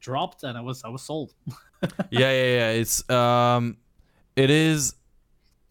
dropped, 0.00 0.42
and 0.42 0.58
I 0.58 0.60
was 0.60 0.84
I 0.84 0.90
was 0.90 1.00
sold. 1.00 1.32
yeah, 2.10 2.32
yeah, 2.40 2.50
yeah. 2.58 2.70
It's 2.72 3.08
um, 3.08 3.78
it 4.36 4.50
is 4.50 4.94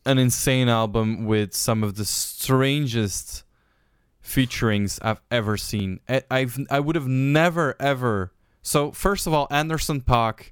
an 0.08 0.18
insane 0.18 0.68
album 0.68 1.26
with 1.26 1.54
some 1.54 1.84
of 1.84 1.94
the 1.94 2.06
strangest 2.06 3.44
featurings 4.24 5.00
I've 5.02 5.22
ever 5.30 5.58
seen. 5.58 6.00
I, 6.08 6.24
I've 6.32 6.58
I 6.72 6.80
would 6.80 6.96
have 6.96 7.08
never 7.08 7.76
ever. 7.80 8.32
So 8.62 8.92
first 8.92 9.28
of 9.28 9.34
all, 9.34 9.48
Anderson 9.52 10.02
.Paak 10.02 10.52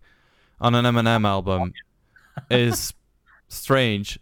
on 0.59 0.75
an 0.75 0.85
Eminem 0.85 1.25
album 1.25 1.73
is 2.51 2.93
strange, 3.47 4.19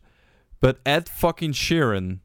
but 0.61 0.79
Ed 0.85 1.09
fucking 1.09 1.53
Sheeran 1.53 2.19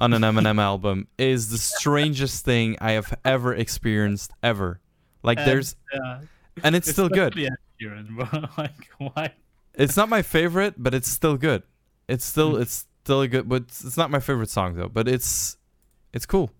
on 0.00 0.12
an 0.12 0.22
Eminem 0.22 0.58
album 0.60 1.06
is 1.16 1.50
the 1.50 1.58
strangest 1.58 2.44
thing 2.44 2.76
I 2.80 2.92
have 2.92 3.16
ever 3.24 3.54
experienced 3.54 4.32
ever. 4.42 4.80
Like 5.22 5.38
And, 5.38 5.48
there's 5.48 5.76
yeah, 5.92 6.20
and 6.62 6.76
it's 6.76 6.90
still 6.90 7.08
good. 7.08 7.34
Sheeran, 7.80 8.58
like 8.58 8.90
why? 8.98 9.32
It's 9.74 9.96
not 9.96 10.08
my 10.08 10.22
favorite, 10.22 10.74
but 10.76 10.92
it's 10.94 11.08
still 11.08 11.36
good. 11.36 11.62
It's 12.08 12.24
still 12.24 12.56
it's 12.56 12.86
still 13.04 13.22
a 13.22 13.28
good, 13.28 13.48
but 13.48 13.62
it's 13.62 13.96
not 13.96 14.10
my 14.10 14.20
favorite 14.20 14.50
song 14.50 14.74
though. 14.74 14.88
But 14.88 15.08
it's 15.08 15.56
it's 16.12 16.26
cool. 16.26 16.50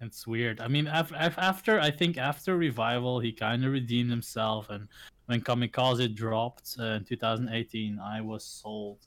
It's 0.00 0.26
weird. 0.26 0.60
I 0.60 0.68
mean, 0.68 0.86
af- 0.86 1.12
af- 1.16 1.38
after 1.38 1.80
I 1.80 1.90
think 1.90 2.18
after 2.18 2.56
revival, 2.56 3.18
he 3.20 3.32
kind 3.32 3.64
of 3.64 3.72
redeemed 3.72 4.10
himself, 4.10 4.68
and 4.68 4.88
when 5.26 5.40
Kamikaze 5.40 6.14
dropped 6.14 6.76
uh, 6.78 6.96
in 7.00 7.04
2018, 7.04 7.98
I 7.98 8.20
was 8.20 8.44
sold. 8.44 8.98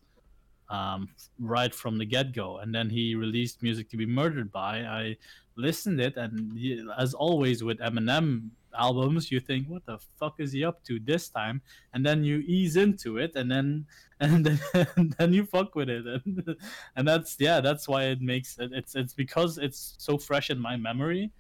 um, 0.70 1.10
right 1.40 1.74
from 1.74 1.98
the 1.98 2.06
get 2.06 2.32
go. 2.32 2.58
And 2.60 2.70
then 2.76 2.92
he 2.92 3.16
released 3.16 3.64
Music 3.64 3.90
to 3.90 3.98
Be 3.98 4.06
Murdered 4.06 4.52
by. 4.52 4.82
I 4.86 5.18
listened 5.56 6.00
it, 6.00 6.16
and 6.16 6.54
y- 6.54 6.78
as 7.04 7.16
always 7.16 7.64
with 7.64 7.80
Eminem 7.80 8.52
albums, 8.78 9.32
you 9.32 9.40
think, 9.40 9.68
what 9.68 9.84
the 9.88 9.98
fuck 10.20 10.36
is 10.38 10.52
he 10.52 10.64
up 10.64 10.84
to 10.84 11.00
this 11.00 11.28
time? 11.30 11.62
And 11.94 12.06
then 12.06 12.24
you 12.24 12.44
ease 12.46 12.76
into 12.78 13.18
it, 13.18 13.32
and 13.36 13.50
then 13.50 13.88
and 14.36 14.46
then, 14.46 14.60
and 14.98 15.14
then 15.14 15.34
you 15.34 15.46
fuck 15.46 15.76
with 15.76 15.90
it, 15.90 16.06
and, 16.06 16.56
and 16.96 17.08
that's 17.08 17.38
yeah, 17.40 17.62
that's 17.62 17.88
why 17.88 18.04
it 18.06 18.22
makes 18.22 18.58
it. 18.60 18.72
It's 18.74 18.96
it's 18.96 19.14
because 19.14 19.58
it's 19.58 19.96
so 19.98 20.18
fresh 20.18 20.50
in 20.50 20.60
my 20.60 20.76
memory 20.76 21.32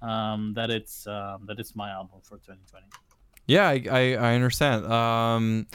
um, 0.00 0.54
that 0.54 0.70
it's 0.70 1.06
um, 1.06 1.44
that 1.46 1.58
it's 1.60 1.76
my 1.76 1.90
album 1.90 2.20
for 2.22 2.36
2020. 2.38 2.86
Yeah, 3.46 3.68
I, 3.68 3.84
I, 3.90 4.14
I 4.30 4.34
understand. 4.34 4.86
Um, 4.86 5.66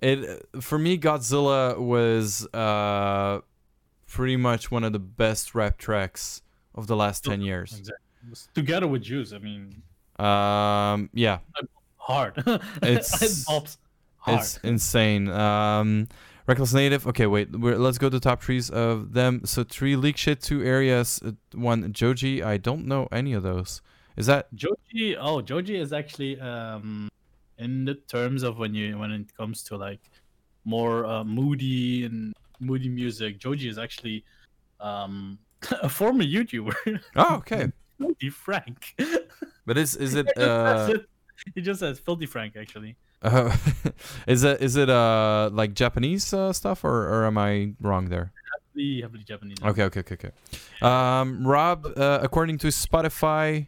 it 0.00 0.46
for 0.60 0.78
me, 0.78 0.96
Godzilla 0.96 1.78
was 1.78 2.46
uh, 2.54 3.40
pretty 4.06 4.36
much 4.36 4.70
one 4.70 4.84
of 4.84 4.92
the 4.94 4.98
best 4.98 5.54
rap 5.54 5.76
tracks 5.76 6.40
of 6.74 6.86
the 6.86 6.96
last 6.96 7.24
ten 7.24 7.42
years. 7.42 7.78
Exactly. 7.78 8.04
Together 8.54 8.86
with 8.88 9.02
Juice, 9.02 9.32
I 9.32 9.38
mean, 9.38 9.82
Um, 10.18 11.10
yeah, 11.12 11.38
hard. 11.96 12.36
It's- 12.82 13.22
it 13.22 13.30
bops 13.46 13.76
hard. 14.28 14.40
it's 14.40 14.58
insane. 14.58 15.28
Um, 15.28 16.08
Reckless 16.46 16.72
Native. 16.72 17.06
Okay, 17.06 17.26
wait. 17.26 17.50
We're, 17.52 17.76
let's 17.76 17.98
go 17.98 18.08
to 18.08 18.18
top 18.18 18.40
trees 18.40 18.70
of 18.70 19.12
them. 19.12 19.42
So 19.44 19.64
three 19.64 19.96
leak 19.96 20.16
shit, 20.16 20.40
two 20.40 20.62
areas, 20.64 21.20
uh, 21.24 21.32
one 21.54 21.92
Joji. 21.92 22.42
I 22.42 22.56
don't 22.56 22.86
know 22.86 23.06
any 23.12 23.34
of 23.34 23.42
those. 23.42 23.82
Is 24.16 24.26
that 24.26 24.52
Joji, 24.54 25.16
oh, 25.16 25.40
Joji 25.42 25.76
is 25.76 25.92
actually 25.92 26.40
um, 26.40 27.08
in 27.58 27.84
the 27.84 27.94
terms 27.94 28.42
of 28.42 28.58
when 28.58 28.74
you 28.74 28.98
when 28.98 29.10
it 29.12 29.36
comes 29.36 29.62
to 29.64 29.76
like 29.76 30.00
more 30.64 31.04
uh, 31.04 31.22
moody 31.22 32.04
and 32.06 32.34
moody 32.60 32.88
music. 32.88 33.38
Joji 33.38 33.68
is 33.68 33.78
actually 33.78 34.24
um, 34.80 35.38
a 35.82 35.88
former 35.88 36.24
YouTuber, 36.24 37.00
oh 37.16 37.36
okay? 37.36 37.70
Filthy 37.98 38.30
Frank. 38.30 38.94
But 39.66 39.76
is 39.76 39.96
is 39.96 40.14
it 40.20 40.26
He 40.34 40.40
just 40.40 40.46
says 40.46 40.88
uh, 40.90 40.92
it- 40.94 41.06
he 41.54 41.60
just 41.60 41.80
says 41.80 42.00
Filthy 42.00 42.26
Frank 42.26 42.56
actually. 42.56 42.96
Uh 43.22 43.56
is 44.26 44.44
it 44.44 44.60
is 44.62 44.76
it 44.76 44.88
uh 44.88 45.50
like 45.52 45.74
Japanese 45.74 46.32
uh, 46.32 46.52
stuff 46.52 46.84
or 46.84 47.08
or 47.08 47.26
am 47.26 47.36
I 47.36 47.74
wrong 47.80 48.08
there? 48.10 48.32
Heavily, 48.74 49.00
heavily 49.02 49.24
Japanese. 49.24 49.56
Okay, 49.62 49.82
okay, 49.84 50.00
okay, 50.00 50.14
okay. 50.14 50.30
Um, 50.82 51.44
Rob, 51.46 51.86
uh, 51.96 52.20
according 52.22 52.58
to 52.58 52.68
Spotify, 52.68 53.66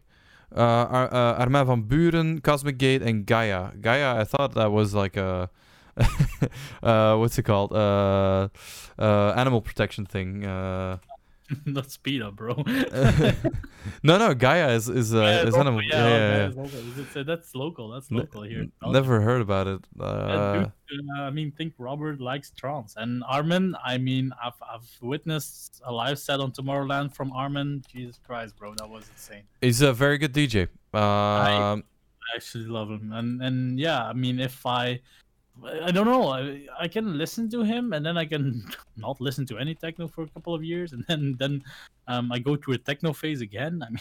uh, 0.54 0.60
Ar- 0.60 1.12
uh, 1.12 1.34
Armin 1.42 1.66
van 1.66 1.82
Buuren, 1.82 2.40
Cosmic 2.42 2.78
Gate, 2.78 3.02
and 3.02 3.26
Gaia. 3.26 3.72
Gaia, 3.80 4.20
I 4.20 4.24
thought 4.24 4.54
that 4.54 4.70
was 4.70 4.94
like 4.94 5.16
a, 5.16 5.50
uh, 6.82 7.16
what's 7.16 7.38
it 7.38 7.42
called? 7.42 7.72
Uh, 7.72 8.48
uh, 8.98 9.32
animal 9.36 9.60
protection 9.60 10.06
thing. 10.06 10.44
Uh, 10.46 10.98
Not 11.66 11.90
speed 11.90 12.22
up, 12.22 12.36
bro. 12.36 12.54
no, 14.02 14.18
no, 14.18 14.34
Gaia 14.34 14.70
is 14.70 14.88
is 14.88 15.14
uh, 15.14 15.18
Yeah, 15.20 15.48
is 15.48 15.54
animal. 15.54 15.82
yeah, 15.82 16.08
Yeah, 16.08 16.36
yeah, 16.36 16.46
local. 16.48 16.78
It's- 17.00 17.26
that's 17.26 17.54
local. 17.54 17.88
That's 17.90 18.10
local 18.10 18.42
here. 18.42 18.60
in 18.60 18.64
yeah. 18.66 18.70
Belgium. 18.80 18.92
Never 19.02 19.20
heard 19.20 19.40
about 19.40 19.66
it. 19.66 19.80
Uh, 19.98 20.52
dude, 20.88 21.00
uh, 21.18 21.22
I 21.22 21.30
mean, 21.30 21.50
think 21.52 21.74
Robert 21.78 22.20
likes 22.20 22.50
trance, 22.52 22.94
and 22.96 23.22
Armin. 23.28 23.74
I 23.84 23.98
mean, 23.98 24.32
I've 24.42 24.60
I've 24.62 24.88
witnessed 25.00 25.80
a 25.84 25.92
live 25.92 26.18
set 26.18 26.40
on 26.40 26.52
Tomorrowland 26.52 27.14
from 27.14 27.32
Armin. 27.32 27.82
Jesus 27.92 28.18
Christ, 28.26 28.56
bro, 28.56 28.74
that 28.76 28.88
was 28.88 29.08
insane. 29.10 29.42
he's 29.60 29.80
a 29.82 29.92
very 29.92 30.18
good 30.18 30.32
DJ. 30.34 30.68
Um, 30.92 31.84
I 32.32 32.36
actually 32.36 32.64
love 32.66 32.90
him, 32.90 33.12
and 33.12 33.42
and 33.42 33.78
yeah, 33.78 34.04
I 34.04 34.12
mean, 34.12 34.38
if 34.40 34.64
I, 34.66 35.00
I 35.64 35.90
don't 35.90 36.06
know, 36.06 36.28
I, 36.28 36.66
I 36.78 36.89
can 36.89 37.18
listen 37.18 37.50
to 37.50 37.62
him, 37.62 37.92
and 37.92 38.05
then 38.05 38.16
I 38.16 38.24
can 38.24 38.64
not 38.97 39.20
listen 39.20 39.47
to 39.47 39.58
any 39.58 39.74
techno 39.74 40.08
for 40.08 40.22
a 40.24 40.28
couple 40.28 40.55
of 40.55 40.64
years, 40.64 40.92
and 40.92 41.05
then 41.08 41.36
then 41.39 41.62
um, 42.08 42.32
I 42.32 42.39
go 42.39 42.56
through 42.56 42.74
a 42.74 42.78
techno 42.78 43.12
phase 43.12 43.40
again. 43.40 43.82
I 43.86 43.90
mean, 43.90 44.00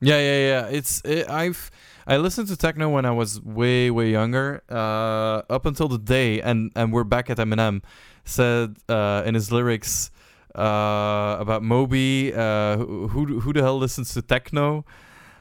Yeah, 0.00 0.18
yeah, 0.18 0.48
yeah. 0.48 0.66
It's 0.68 1.02
it, 1.04 1.28
I've 1.28 1.70
I 2.06 2.18
listened 2.18 2.48
to 2.48 2.56
techno 2.56 2.88
when 2.88 3.04
I 3.04 3.10
was 3.10 3.40
way 3.42 3.90
way 3.90 4.10
younger. 4.10 4.62
Uh, 4.70 5.42
up 5.50 5.66
until 5.66 5.88
the 5.88 5.98
day, 5.98 6.40
and 6.40 6.70
and 6.76 6.92
we're 6.92 7.04
back 7.04 7.30
at 7.30 7.38
Eminem 7.38 7.82
said 8.24 8.76
uh, 8.88 9.22
in 9.26 9.34
his 9.34 9.50
lyrics 9.50 10.10
uh, 10.54 11.36
about 11.40 11.62
Moby. 11.62 12.32
Uh, 12.32 12.76
who 12.76 13.08
who 13.08 13.40
who 13.40 13.52
the 13.52 13.62
hell 13.62 13.78
listens 13.78 14.14
to 14.14 14.22
techno? 14.22 14.84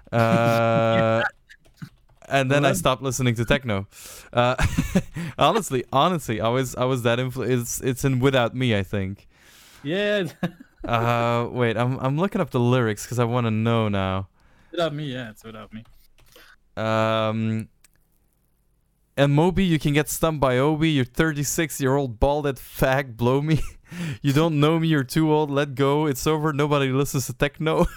Uh, 0.10 1.22
And 2.30 2.52
then 2.52 2.66
I 2.66 2.74
stopped 2.74 3.02
listening 3.02 3.36
to 3.36 3.46
techno. 3.46 3.88
Uh, 4.34 4.56
honestly, 5.38 5.86
honestly, 5.94 6.42
I 6.42 6.50
was 6.50 6.76
I 6.76 6.84
was 6.86 7.04
that 7.04 7.20
influ- 7.20 7.50
It's 7.50 7.80
it's 7.82 8.04
in 8.04 8.20
without 8.20 8.54
me, 8.56 8.76
I 8.76 8.84
think. 8.84 9.28
yeah, 9.84 10.26
Uh, 10.84 11.48
wait, 11.52 11.76
I'm 11.78 11.98
I'm 12.00 12.18
looking 12.18 12.40
up 12.40 12.52
the 12.52 12.60
lyrics 12.60 13.04
because 13.06 13.20
I 13.20 13.24
want 13.26 13.46
to 13.48 13.52
know 13.52 13.90
now. 13.90 14.28
without 14.72 14.94
me, 14.94 15.06
yeah, 15.12 15.32
it's 15.32 15.44
without 15.44 15.74
me. 15.74 15.84
Um, 16.78 17.68
and 19.18 19.34
Moby, 19.34 19.66
you 19.66 19.80
can 19.80 19.94
get 19.94 20.10
stumped 20.10 20.40
by 20.40 20.58
Obie. 20.60 20.92
You're 20.92 21.06
36 21.06 21.82
year 21.82 21.96
old 21.96 22.20
baldhead 22.20 22.60
fag. 22.60 23.18
Blow 23.18 23.42
me. 23.42 23.60
you 24.22 24.32
don't 24.34 24.60
know 24.60 24.80
me. 24.80 24.88
You're 24.88 25.04
too 25.04 25.32
old. 25.34 25.50
Let 25.50 25.74
go. 25.76 26.06
It's 26.06 26.28
over. 26.28 26.54
Nobody 26.54 26.90
listens 26.90 27.26
to 27.26 27.34
techno. 27.34 27.88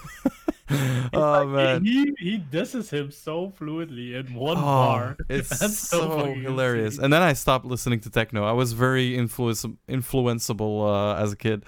oh 1.12 1.46
man. 1.46 1.84
He 1.84 2.12
he 2.18 2.36
disses 2.38 2.90
him 2.90 3.10
so 3.10 3.52
fluidly 3.58 4.14
in 4.14 4.34
one 4.34 4.56
Oh, 4.58 4.60
bar. 4.62 5.16
it's 5.28 5.48
That's 5.58 5.78
so, 5.78 6.00
so 6.00 6.34
hilarious. 6.34 6.94
insane. 6.94 7.04
And 7.04 7.12
then 7.12 7.22
I 7.22 7.32
stopped 7.32 7.64
listening 7.64 8.00
to 8.00 8.10
techno. 8.10 8.44
I 8.44 8.52
was 8.52 8.72
very 8.72 9.16
influence- 9.16 9.64
influenceable 9.88 10.86
uh, 11.16 11.22
as 11.22 11.32
a 11.32 11.36
kid. 11.36 11.64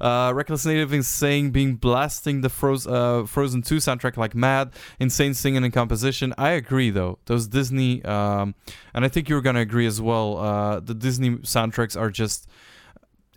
Uh, 0.00 0.32
Reckless 0.34 0.64
Native 0.66 0.92
is 0.94 1.08
saying 1.08 1.50
being 1.50 1.76
blasting 1.76 2.40
the 2.42 2.48
Froze- 2.48 2.86
uh, 2.86 3.24
Frozen 3.26 3.62
2 3.62 3.76
soundtrack 3.76 4.16
like 4.16 4.34
mad, 4.34 4.72
insane 5.00 5.34
singing 5.34 5.64
and 5.64 5.72
composition. 5.72 6.32
I 6.38 6.50
agree 6.50 6.90
though. 6.90 7.18
Those 7.26 7.48
Disney, 7.48 8.04
um, 8.04 8.54
and 8.94 9.04
I 9.04 9.08
think 9.08 9.28
you're 9.28 9.42
gonna 9.42 9.60
agree 9.60 9.86
as 9.86 10.00
well. 10.00 10.38
Uh, 10.38 10.80
the 10.80 10.94
Disney 10.94 11.30
soundtracks 11.38 11.98
are 12.00 12.10
just 12.10 12.48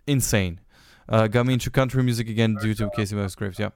insane. 0.06 0.60
Uh, 1.08 1.26
got 1.26 1.46
me 1.46 1.54
into 1.54 1.70
country 1.70 2.02
music 2.02 2.28
again 2.28 2.54
due 2.60 2.74
to 2.74 2.88
Kacey 2.90 3.14
Musgraves. 3.14 3.58
Yeah. 3.58 3.70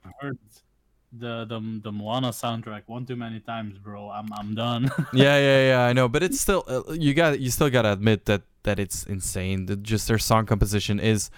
The 1.13 1.45
the 1.45 1.81
the 1.83 1.93
Moana 1.93 2.29
soundtrack 2.29 2.83
one 2.87 3.05
too 3.05 3.17
many 3.17 3.41
times, 3.41 3.79
bro. 3.79 4.11
I'm 4.11 4.33
I'm 4.33 4.55
done. 4.55 4.91
yeah, 5.13 5.39
yeah, 5.39 5.69
yeah. 5.69 5.81
I 5.85 5.93
know, 5.93 6.09
but 6.09 6.23
it's 6.23 6.41
still 6.41 6.65
uh, 6.67 6.93
you 6.93 7.15
got 7.15 7.39
you 7.41 7.51
still 7.51 7.71
gotta 7.71 7.93
admit 7.93 8.25
that 8.27 8.43
that 8.63 8.79
it's 8.79 9.05
insane. 9.05 9.67
That 9.67 9.83
just 9.83 10.09
their 10.09 10.19
song 10.19 10.47
composition 10.47 10.99
is 10.99 11.31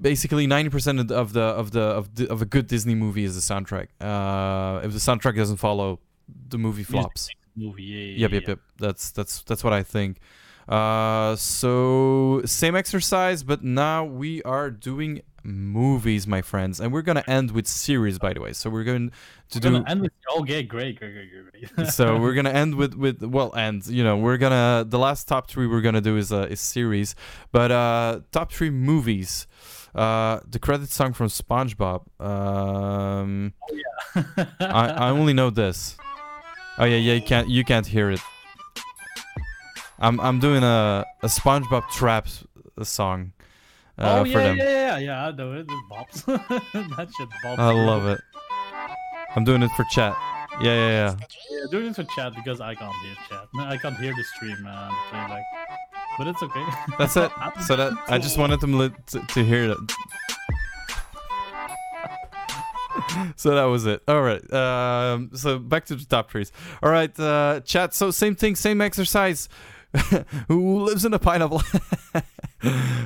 basically 0.00 0.46
ninety 0.46 0.70
percent 0.70 0.98
of 0.98 1.08
the 1.08 1.14
of 1.14 1.32
the 1.32 1.80
of 1.80 2.14
the 2.14 2.30
of, 2.30 2.42
a 2.42 2.44
good 2.44 2.66
Disney 2.66 2.94
movie 2.94 3.24
is 3.24 3.34
the 3.34 3.54
soundtrack. 3.54 3.88
Uh, 4.00 4.80
if 4.84 4.92
the 4.92 4.98
soundtrack 4.98 5.36
doesn't 5.36 5.56
follow, 5.56 6.00
the 6.48 6.58
movie 6.58 6.84
flops. 6.84 7.28
Movie, 7.56 7.84
yeah, 7.84 7.98
yeah, 7.98 8.16
Yep, 8.16 8.32
yep, 8.32 8.42
yeah. 8.42 8.48
yep. 8.48 8.58
That's 8.78 9.10
that's 9.10 9.42
that's 9.42 9.64
what 9.64 9.72
I 9.72 9.82
think. 9.82 10.18
Uh, 10.68 11.36
so 11.36 12.42
same 12.44 12.74
exercise, 12.74 13.42
but 13.42 13.62
now 13.62 14.04
we 14.04 14.42
are 14.42 14.70
doing 14.70 15.22
movies, 15.44 16.26
my 16.26 16.40
friends, 16.42 16.80
and 16.80 16.92
we're 16.92 17.02
gonna 17.02 17.24
end 17.26 17.50
with 17.50 17.66
series, 17.66 18.18
by 18.18 18.32
the 18.32 18.40
way. 18.40 18.52
So 18.52 18.70
we're 18.70 18.84
going 18.84 19.12
to 19.50 19.60
do. 19.60 19.72
Gonna 19.72 19.88
end 19.88 20.02
with 20.02 20.12
okay, 20.40 20.62
great, 20.62 20.98
great, 20.98 21.12
great, 21.12 21.30
great, 21.30 21.88
so 21.90 22.18
we're 22.18 22.34
gonna 22.34 22.50
end 22.50 22.74
with 22.74 22.94
with 22.94 23.22
well 23.22 23.54
end 23.54 23.86
you 23.86 24.02
know 24.04 24.16
we're 24.16 24.36
gonna 24.36 24.84
the 24.86 24.98
last 24.98 25.28
top 25.28 25.48
three 25.48 25.66
we're 25.66 25.80
gonna 25.80 26.00
do 26.00 26.16
is 26.16 26.32
a 26.32 26.48
is 26.48 26.60
series 26.60 27.14
but 27.52 27.70
uh 27.70 28.20
top 28.32 28.52
three 28.52 28.70
movies 28.70 29.46
uh 29.94 30.40
the 30.46 30.58
credit 30.58 30.90
song 30.90 31.12
from 31.12 31.28
spongebob 31.28 32.02
um 32.20 33.52
I, 34.60 34.88
I 34.88 35.10
only 35.10 35.32
know 35.32 35.50
this 35.50 35.96
oh 36.78 36.84
yeah 36.84 36.96
yeah 36.96 37.14
you 37.14 37.22
can't 37.22 37.48
you 37.48 37.64
can't 37.64 37.86
hear 37.86 38.10
it 38.10 38.20
i'm 40.06 40.20
i'm 40.20 40.38
doing 40.40 40.62
a 40.62 41.04
a 41.22 41.26
spongebob 41.26 41.88
trap 41.90 42.26
s- 42.26 42.44
song 42.82 43.32
uh, 43.98 44.20
oh 44.20 44.24
for 44.24 44.30
yeah, 44.38 44.42
them 44.46 44.56
yeah, 44.58 44.64
yeah, 44.64 44.98
yeah. 44.98 45.26
I 45.26 45.30
know 45.32 45.52
it. 45.52 45.60
It 45.60 45.66
bops. 45.90 46.24
that 46.96 47.08
shit 47.16 47.28
bops. 47.44 47.58
i 47.58 47.70
love 47.72 48.06
it 48.06 48.20
i'm 49.36 49.44
doing 49.44 49.62
it 49.62 49.70
for 49.76 49.84
chat 49.90 50.16
yeah 50.60 50.74
yeah 50.82 50.90
yeah 51.00 51.14
Yeah, 51.50 51.66
doing 51.70 51.86
it 51.90 51.96
for 51.96 52.04
chat 52.14 52.34
because 52.34 52.60
I 52.60 52.74
can't 52.76 52.94
hear 53.04 53.16
chat. 53.28 53.46
No, 53.54 53.64
I 53.64 53.76
can't 53.76 53.96
hear 53.98 54.14
the 54.14 54.22
stream 54.34 54.64
uh, 54.64 54.88
playback. 55.10 55.42
But 56.16 56.28
it's 56.28 56.42
okay. 56.46 56.64
That's 56.96 57.16
it. 57.16 57.32
So 57.66 57.74
that 57.74 57.92
I 58.06 58.18
just 58.18 58.38
wanted 58.38 58.60
them 58.60 58.78
li- 58.78 58.94
to, 59.10 59.18
to 59.34 59.42
hear 59.44 59.72
it. 59.72 59.78
so 63.36 63.50
that 63.54 63.64
was 63.64 63.84
it. 63.86 64.02
All 64.06 64.22
right. 64.22 64.42
Um, 64.52 65.30
so 65.34 65.58
back 65.58 65.86
to 65.86 65.96
the 65.96 66.04
top 66.04 66.28
trees. 66.30 66.52
All 66.84 66.90
right, 66.90 67.18
uh, 67.18 67.60
chat. 67.64 67.94
So 67.94 68.12
same 68.12 68.36
thing, 68.36 68.54
same 68.54 68.80
exercise. 68.80 69.48
Who 70.48 70.84
lives 70.84 71.04
in 71.04 71.14
a 71.14 71.18
pineapple? 71.18 71.62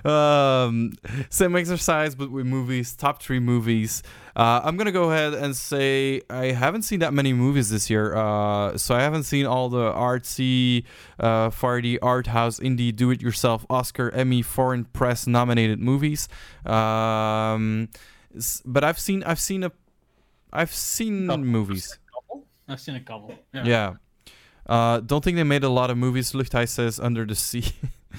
um, 0.10 0.92
same 1.28 1.54
exercise, 1.56 2.14
but 2.14 2.30
with 2.30 2.46
movies. 2.46 2.94
Top 2.94 3.22
three 3.22 3.40
movies. 3.40 4.02
Uh, 4.34 4.60
I'm 4.64 4.76
gonna 4.76 4.92
go 4.92 5.10
ahead 5.10 5.34
and 5.34 5.54
say 5.54 6.22
I 6.30 6.46
haven't 6.46 6.82
seen 6.82 7.00
that 7.00 7.12
many 7.12 7.32
movies 7.32 7.70
this 7.70 7.90
year. 7.90 8.14
Uh, 8.14 8.78
so 8.78 8.94
I 8.94 9.00
haven't 9.00 9.24
seen 9.24 9.44
all 9.44 9.68
the 9.68 9.92
artsy, 9.92 10.84
uh, 11.20 11.50
farty, 11.50 11.98
art 12.00 12.28
house, 12.28 12.58
indie, 12.60 12.94
do-it-yourself, 12.94 13.66
Oscar, 13.68 14.10
Emmy, 14.10 14.42
foreign 14.42 14.84
press 14.84 15.26
nominated 15.26 15.80
movies. 15.80 16.28
Um, 16.64 17.88
but 18.64 18.84
I've 18.84 18.98
seen 18.98 19.22
I've 19.24 19.40
seen 19.40 19.64
a 19.64 19.72
I've 20.52 20.72
seen 20.72 21.26
movies. 21.26 21.98
I've 22.66 22.80
seen 22.80 22.94
a 22.94 23.00
couple. 23.00 23.34
Yeah. 23.52 23.64
Yeah. 23.64 23.94
Uh, 24.68 25.00
don't 25.00 25.24
think 25.24 25.36
they 25.36 25.44
made 25.44 25.64
a 25.64 25.68
lot 25.68 25.90
of 25.90 25.96
movies. 25.96 26.32
Luchthij 26.32 26.68
says 26.68 27.00
Under 27.00 27.24
the 27.24 27.34
Sea. 27.34 27.64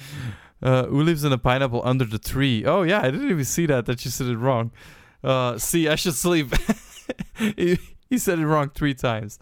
uh, 0.62 0.86
who 0.86 1.02
lives 1.02 1.24
in 1.24 1.32
a 1.32 1.38
pineapple 1.38 1.82
under 1.84 2.04
the 2.04 2.18
tree? 2.18 2.64
Oh, 2.64 2.82
yeah, 2.82 3.00
I 3.00 3.10
didn't 3.10 3.30
even 3.30 3.44
see 3.44 3.66
that. 3.66 3.86
That 3.86 4.04
you 4.04 4.10
said 4.10 4.26
it 4.26 4.36
wrong. 4.36 4.72
Uh, 5.22 5.58
see, 5.58 5.88
I 5.88 5.94
should 5.94 6.14
sleep. 6.14 6.52
he, 7.56 7.78
he 8.08 8.18
said 8.18 8.38
it 8.38 8.46
wrong 8.46 8.70
three 8.70 8.94
times. 8.94 9.38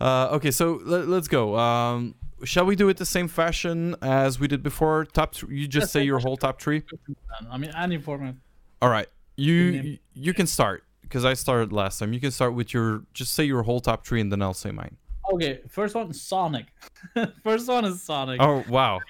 Uh, 0.00 0.28
okay, 0.32 0.50
so 0.50 0.80
let, 0.84 1.08
let's 1.08 1.28
go. 1.28 1.56
Um, 1.58 2.14
shall 2.44 2.64
we 2.64 2.76
do 2.76 2.88
it 2.88 2.96
the 2.96 3.06
same 3.06 3.28
fashion 3.28 3.96
as 4.02 4.38
we 4.38 4.46
did 4.46 4.62
before? 4.62 5.04
Top, 5.04 5.34
th- 5.34 5.50
you 5.50 5.66
just 5.66 5.92
say 5.92 6.02
your 6.02 6.20
whole 6.20 6.36
top 6.36 6.60
three. 6.60 6.82
I 7.50 7.58
mean, 7.58 7.72
any 7.76 7.98
format. 7.98 8.36
All 8.80 8.88
right, 8.88 9.08
you 9.36 9.54
you, 9.54 9.98
you 10.14 10.34
can 10.34 10.46
start 10.46 10.84
because 11.02 11.24
I 11.24 11.34
started 11.34 11.72
last 11.72 11.98
time. 11.98 12.12
You 12.12 12.20
can 12.20 12.30
start 12.30 12.54
with 12.54 12.74
your 12.74 13.04
just 13.12 13.34
say 13.34 13.44
your 13.44 13.62
whole 13.62 13.80
top 13.80 14.06
three 14.06 14.20
and 14.20 14.30
then 14.30 14.42
I'll 14.42 14.54
say 14.54 14.70
mine. 14.70 14.96
Okay, 15.32 15.60
first 15.68 15.94
one 15.94 16.12
Sonic. 16.12 16.66
first 17.42 17.68
one 17.68 17.84
is 17.84 18.02
Sonic. 18.02 18.40
Oh 18.40 18.64
wow. 18.68 19.00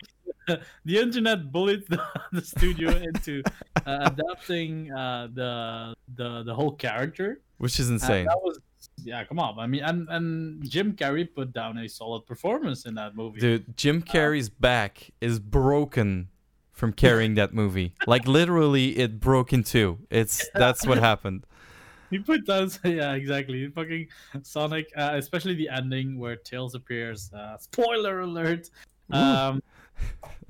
the 0.85 0.99
internet 0.99 1.51
bullied 1.53 1.85
the, 1.89 2.03
the 2.33 2.41
studio 2.43 2.91
into 2.91 3.43
uh, 3.87 4.11
adapting 4.13 4.93
uh, 4.93 5.29
the 5.33 5.95
the 6.15 6.43
the 6.45 6.55
whole 6.55 6.73
character. 6.73 7.41
Which 7.59 7.79
is 7.79 7.89
And 7.89 8.01
insane. 8.01 8.27
that 8.27 8.41
was 8.43 8.61
yeah, 9.05 9.25
come 9.25 9.39
on. 9.39 9.59
I 9.59 9.67
mean, 9.67 9.83
and 9.83 10.09
and 10.09 10.69
Jim 10.69 10.95
Carrey 10.95 11.27
put 11.33 11.53
down 11.53 11.79
a 11.79 11.89
solid 11.89 12.27
performance 12.27 12.87
in 12.87 12.95
that 12.95 13.15
movie. 13.17 13.41
Dude, 13.41 13.77
Jim 13.77 14.03
Carrey's 14.03 14.49
back 14.49 15.11
is 15.21 15.39
broken 15.39 16.29
from 16.73 16.93
carrying 16.93 17.35
that 17.35 17.53
movie. 17.53 17.95
Like 18.07 18.27
literally, 18.27 18.99
it 18.99 19.21
broke 19.21 19.53
in 19.53 19.63
two. 19.63 19.99
It's 20.11 20.49
that's 20.55 20.87
what 20.87 20.99
happened. 20.99 21.47
He 22.13 22.19
put 22.19 22.47
down, 22.47 22.71
yeah, 22.85 23.15
exactly. 23.15 23.67
Fucking 23.69 24.07
Sonic, 24.43 24.87
uh, 24.97 25.13
especially 25.15 25.55
the 25.55 25.71
ending 25.71 26.19
where 26.19 26.37
Tails 26.37 26.75
appears. 26.75 27.33
Uh, 27.33 27.57
spoiler 27.57 28.21
alert. 28.21 28.69
Um, 29.11 29.63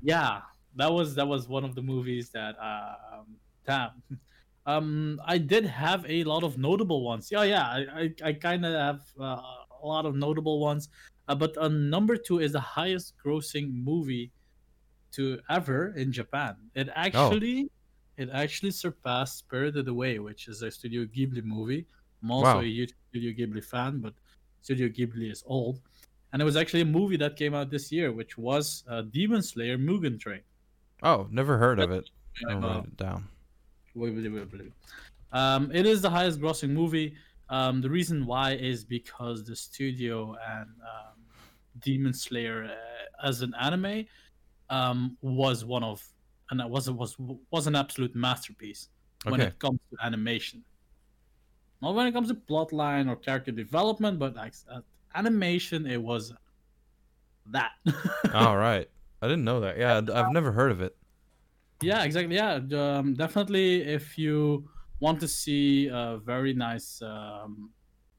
yeah, 0.01 0.41
that 0.75 0.91
was 0.91 1.15
that 1.15 1.27
was 1.27 1.47
one 1.47 1.63
of 1.63 1.73
the 1.73 1.81
movies 1.81 2.29
that, 2.31 2.55
uh, 2.59 2.95
um, 3.15 3.25
damn. 3.65 3.91
Um, 4.65 5.19
I 5.25 5.39
did 5.39 5.65
have 5.65 6.05
a 6.07 6.23
lot 6.23 6.45
of 6.45 6.57
notable 6.57 7.03
ones. 7.03 7.29
Yeah, 7.29 7.43
yeah, 7.43 7.67
I 7.67 7.85
I, 8.23 8.29
I 8.29 8.31
kind 8.31 8.65
of 8.65 8.71
have 8.71 9.01
uh, 9.19 9.41
a 9.83 9.85
lot 9.85 10.05
of 10.05 10.15
notable 10.15 10.61
ones. 10.61 10.87
Uh, 11.27 11.35
but 11.35 11.57
uh, 11.57 11.67
number 11.67 12.15
two 12.15 12.39
is 12.39 12.53
the 12.53 12.61
highest 12.61 13.15
grossing 13.19 13.73
movie 13.73 14.31
to 15.11 15.39
ever 15.49 15.93
in 15.97 16.13
Japan. 16.13 16.55
It 16.75 16.87
actually 16.95 17.69
it 18.17 18.29
actually 18.31 18.71
surpassed 18.71 19.37
Spirited 19.39 19.87
Away, 19.87 20.19
which 20.19 20.47
is 20.47 20.61
a 20.61 20.69
Studio 20.71 21.05
Ghibli 21.05 21.43
movie. 21.43 21.85
I'm 22.21 22.31
also 22.31 22.55
Wow. 22.55 22.61
a 22.61 22.65
huge 22.65 22.93
Studio 23.09 23.31
Ghibli 23.33 23.63
fan, 23.63 23.99
but 23.99 24.13
Studio 24.61 24.87
Ghibli 24.87 25.31
is 25.31 25.43
old. 25.45 25.81
And 26.31 26.41
it 26.41 26.45
was 26.45 26.55
actually 26.55 26.81
a 26.81 26.85
movie 26.85 27.17
that 27.17 27.35
came 27.35 27.53
out 27.53 27.69
this 27.69 27.91
year, 27.91 28.11
which 28.11 28.37
was 28.37 28.83
uh, 28.89 29.01
Demon 29.03 29.41
Slayer 29.41 29.77
Mugen 29.77 30.19
Train. 30.19 30.41
Oh, 31.03 31.27
never 31.31 31.57
heard 31.57 31.79
of 31.79 31.91
it. 31.91 32.09
I'll 32.49 32.57
Uh, 32.65 32.75
write 32.75 32.85
it 32.85 32.97
down. 32.97 33.27
Um, 35.31 35.71
it 35.71 35.85
is 35.85 36.01
the 36.01 36.09
highest 36.09 36.39
grossing 36.39 36.69
movie. 36.71 37.15
Um, 37.49 37.81
the 37.81 37.89
reason 37.89 38.25
why 38.25 38.53
is 38.53 38.83
because 38.83 39.43
the 39.43 39.55
studio 39.55 40.35
and 40.47 40.69
um, 40.81 41.17
Demon 41.79 42.13
Slayer 42.13 42.63
uh, 42.65 43.27
as 43.27 43.41
an 43.41 43.53
anime 43.59 44.05
um, 44.69 45.17
was 45.21 45.65
one 45.65 45.83
of 45.83 46.03
and 46.53 46.59
that 46.59 46.69
was 46.69 46.85
was 46.89 47.17
was 47.51 47.65
an 47.67 47.75
absolute 47.75 48.15
masterpiece 48.15 48.89
when 49.25 49.41
Okay. 49.41 49.49
it 49.49 49.57
comes 49.59 49.79
to 49.89 50.05
animation. 50.05 50.63
Not 51.81 51.95
when 51.95 52.05
it 52.07 52.13
comes 52.13 52.29
to 52.29 52.35
plotline 52.35 53.09
or 53.09 53.15
character 53.15 53.51
development, 53.51 54.19
but 54.19 54.35
like 54.35 54.53
uh, 54.69 54.81
animation, 55.15 55.85
it 55.87 56.01
was 56.01 56.31
that. 57.47 57.71
All 58.33 58.57
right. 58.57 58.89
I 59.21 59.27
didn't 59.27 59.43
know 59.43 59.61
that. 59.61 59.77
Yeah, 59.77 59.97
I've 60.13 60.31
never 60.31 60.51
heard 60.51 60.71
of 60.71 60.81
it. 60.81 60.95
Yeah, 61.81 62.03
exactly. 62.03 62.35
Yeah, 62.35 62.59
um, 62.77 63.13
definitely. 63.15 63.81
If 63.81 64.17
you 64.17 64.69
want 64.99 65.19
to 65.21 65.27
see 65.27 65.89
uh, 65.89 66.17
very 66.17 66.53
nice, 66.53 67.01
um, 67.01 67.71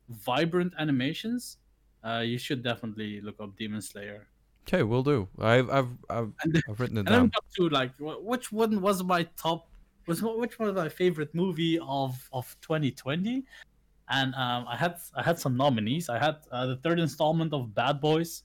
vibrant 0.09 0.75
animations, 0.79 1.59
uh, 2.05 2.19
you 2.21 2.39
should 2.39 2.63
definitely 2.63 3.21
look 3.23 3.41
up 3.41 3.57
Demon 3.57 3.81
Slayer. 3.81 4.29
Okay, 4.67 4.83
we'll 4.83 5.03
do. 5.03 5.29
I've 5.39 5.69
I've 5.71 5.89
I've, 6.09 6.33
I've 6.69 6.81
written 6.81 6.97
it 6.99 7.07
and 7.07 7.15
I'm 7.15 7.29
got 7.29 7.45
to 7.57 7.69
like, 7.69 7.93
which 8.01 8.51
one 8.51 8.81
was 8.81 9.03
my 9.05 9.25
top? 9.37 9.69
Was 10.07 10.23
which 10.23 10.59
one 10.59 10.69
was 10.73 10.77
my 10.77 10.89
favorite 10.89 11.35
movie 11.35 11.79
of 11.81 12.17
of 12.33 12.57
2020? 12.63 13.45
And 14.11 14.35
um, 14.35 14.67
I 14.69 14.77
had 14.77 14.97
I 15.15 15.23
had 15.23 15.39
some 15.39 15.57
nominees. 15.57 16.09
I 16.09 16.19
had 16.19 16.37
uh, 16.51 16.67
the 16.67 16.77
third 16.77 16.99
installment 16.99 17.53
of 17.53 17.75
Bad 17.75 18.01
Boys, 18.01 18.43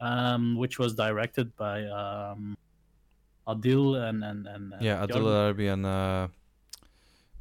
um, 0.00 0.56
which 0.56 0.78
was 0.78 0.94
directed 0.94 1.54
by 1.56 1.84
um, 1.86 2.56
Adil 3.46 3.96
and 4.08 4.22
and 4.24 4.46
and 4.46 4.74
uh, 4.74 4.76
Yeah, 4.80 5.04
Adil 5.06 5.16
El 5.16 5.54
Arbi 5.54 5.72
and 5.72 5.86
uh, 5.86 6.28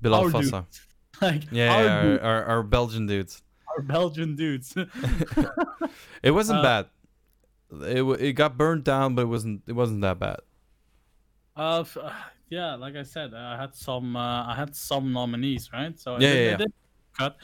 Bilal 0.01 0.25
Our. 0.25 0.29
Fassa. 0.29 0.65
like 1.21 1.43
Yeah, 1.51 1.73
our 1.73 1.83
yeah, 1.83 2.05
our, 2.05 2.19
our, 2.21 2.43
our 2.45 2.63
Belgian 2.63 3.05
dudes. 3.07 3.41
our 3.69 3.81
Belgian 3.81 4.35
dudes. 4.35 4.73
It 6.23 6.31
wasn't 6.31 6.59
Uh, 6.59 6.63
bad. 6.63 6.85
It 7.72 8.03
it 8.22 8.33
got 8.33 8.57
burned 8.57 8.83
down, 8.83 9.15
but 9.15 9.23
it 9.23 9.25
wasn't 9.30 9.61
it 9.67 9.73
wasn't 9.73 10.01
that 10.01 10.17
bad. 10.19 10.39
uh, 11.56 11.81
f- 11.81 11.98
yeah, 12.49 12.73
like 12.75 12.95
I 12.95 13.03
said, 13.03 13.33
I 13.33 13.57
had 13.59 13.75
some 13.75 14.15
uh, 14.15 14.45
I 14.48 14.56
had 14.56 14.75
some 14.75 15.14
nominees, 15.14 15.69
right? 15.72 15.98
So 15.99 16.14
Yeah, 16.19 16.33
did- 16.33 16.45
yeah, 16.45 16.56
I 16.56 16.59
yeah. 16.59 16.65
cut. 17.17 17.38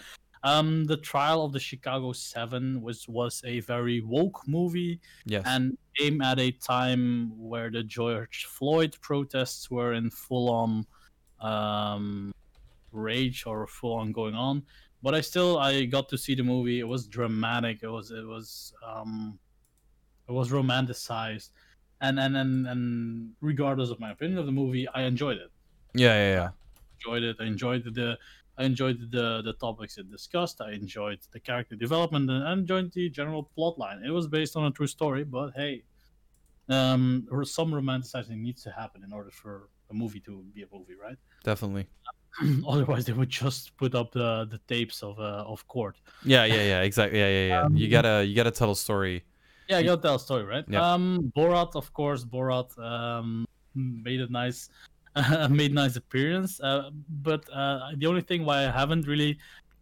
Um, 0.44 0.86
the 0.86 0.98
trial 0.98 1.44
of 1.44 1.54
the 1.54 1.60
Chicago 1.60 2.12
Seven 2.14 2.82
was 2.82 3.08
was 3.08 3.42
a 3.46 3.62
very 3.62 4.02
woke 4.02 4.48
movie 4.48 5.00
Yes. 5.26 5.44
and 5.48 5.76
came 5.98 6.22
at 6.22 6.40
a 6.40 6.52
time 6.52 7.32
where 7.38 7.72
the 7.72 7.82
George 7.84 8.46
Floyd 8.46 8.96
protests 9.02 9.72
were 9.72 9.94
in 9.94 10.12
full 10.12 10.50
on 10.50 10.86
um, 11.42 12.32
rage 12.92 13.46
or 13.46 13.66
full 13.68 13.94
on 13.96 14.12
going 14.12 14.36
on. 14.36 14.64
But 15.02 15.14
I 15.16 15.22
still 15.22 15.58
I 15.58 15.86
got 15.86 16.10
to 16.10 16.18
see 16.18 16.36
the 16.36 16.44
movie. 16.44 16.80
It 16.80 16.88
was 16.88 17.08
dramatic. 17.08 17.82
It 17.84 17.90
was 17.90 18.12
it 18.12 18.26
was 18.26 18.72
um, 18.86 19.38
it 20.28 20.32
was 20.32 20.50
romanticized, 20.52 21.52
and 22.02 22.20
and 22.20 22.36
and 22.38 22.68
and 22.68 23.34
regardless 23.42 23.90
of 23.90 24.00
my 24.00 24.12
opinion 24.12 24.40
of 24.40 24.46
the 24.46 24.52
movie, 24.52 24.88
I 24.90 25.04
enjoyed 25.04 25.38
it. 25.38 25.52
yeah, 25.94 26.14
yeah, 26.16 26.32
yeah. 26.34 26.50
Enjoyed 27.00 27.24
it. 27.24 27.38
I 27.40 27.46
enjoyed 27.46 27.84
the. 27.94 28.18
I 28.58 28.64
enjoyed 28.64 29.12
the 29.12 29.42
the 29.42 29.54
topics 29.54 29.98
it 29.98 30.10
discussed. 30.10 30.62
I 30.62 30.72
enjoyed 30.72 31.20
the 31.32 31.40
character 31.42 31.76
development 31.76 32.30
and 32.30 32.44
I 32.48 32.54
enjoyed 32.54 32.92
the 32.94 33.10
general 33.10 33.44
plot 33.44 33.78
line. 33.78 34.02
It 34.06 34.12
was 34.12 34.28
based 34.28 34.56
on 34.56 34.64
a 34.66 34.72
true 34.72 34.88
story, 34.88 35.26
but 35.26 35.52
hey, 35.56 35.84
um, 36.70 37.28
some 37.44 37.72
romanticizing 37.72 38.38
needs 38.40 38.64
to 38.64 38.72
happen 38.72 39.04
in 39.04 39.14
order 39.14 39.30
for 39.32 39.70
a 39.90 39.94
movie 39.94 40.20
to 40.22 40.44
be 40.54 40.64
a 40.64 40.68
movie, 40.72 40.96
right? 40.96 41.18
Definitely. 41.44 41.88
Otherwise, 42.68 43.06
they 43.06 43.14
would 43.14 43.30
just 43.30 43.76
put 43.78 43.94
up 43.96 44.12
the 44.12 44.46
the 44.50 44.60
tapes 44.68 45.04
of 45.04 45.20
uh, 45.20 45.44
of 45.46 45.68
court. 45.68 45.98
Yeah, 46.24 46.46
yeah, 46.46 46.64
yeah. 46.64 46.82
Exactly. 46.82 47.20
Yeah, 47.20 47.28
yeah, 47.30 47.48
yeah. 47.48 47.68
you 47.74 47.86
Um, 47.88 47.92
gotta 47.92 48.26
you 48.26 48.36
gotta 48.36 48.52
tell 48.52 48.72
a 48.72 48.76
story. 48.76 49.24
Yeah, 49.68 49.80
you 49.80 49.86
gotta 49.86 50.02
tell 50.02 50.16
a 50.16 50.20
story, 50.20 50.44
right? 50.44 50.66
Yeah. 50.68 50.94
Um, 50.94 51.32
Borat, 51.36 51.76
of 51.76 51.92
course, 51.94 52.24
Borat 52.24 52.78
um, 52.80 53.46
made 53.74 54.22
a 54.22 54.28
nice, 54.32 54.70
made 55.50 55.74
nice 55.74 55.96
appearance. 55.96 56.60
Uh, 56.60 56.92
but 57.24 57.48
uh, 57.52 57.92
the 57.98 58.06
only 58.06 58.22
thing 58.22 58.46
why 58.46 58.68
I 58.68 58.72
haven't 58.72 59.08
really 59.08 59.38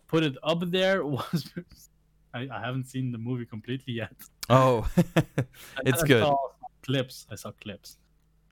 put 0.08 0.24
it 0.24 0.38
up 0.44 0.60
there 0.72 1.06
was 1.18 1.52
I, 2.34 2.48
I 2.52 2.60
haven't 2.60 2.86
seen 2.86 3.12
the 3.12 3.18
movie 3.18 3.46
completely 3.46 3.94
yet. 3.94 4.16
Oh, 4.50 4.88
it's 5.86 6.04
I 6.04 6.08
good. 6.08 6.24
Saw 6.24 6.38
clips. 6.82 7.28
I 7.32 7.36
saw 7.36 7.52
clips. 7.62 7.98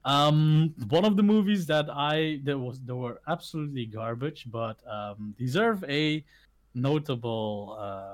Um, 0.04 0.74
one 0.90 1.06
of 1.06 1.16
the 1.16 1.24
movies 1.24 1.66
that 1.68 1.88
I 1.90 2.40
that 2.44 2.58
was 2.58 2.80
they 2.82 2.94
were 2.94 3.22
absolutely 3.28 3.86
garbage, 3.86 4.48
but 4.50 4.78
um, 4.88 5.36
deserve 5.38 5.84
a 5.88 6.24
notable 6.74 7.78
uh, 7.80 8.14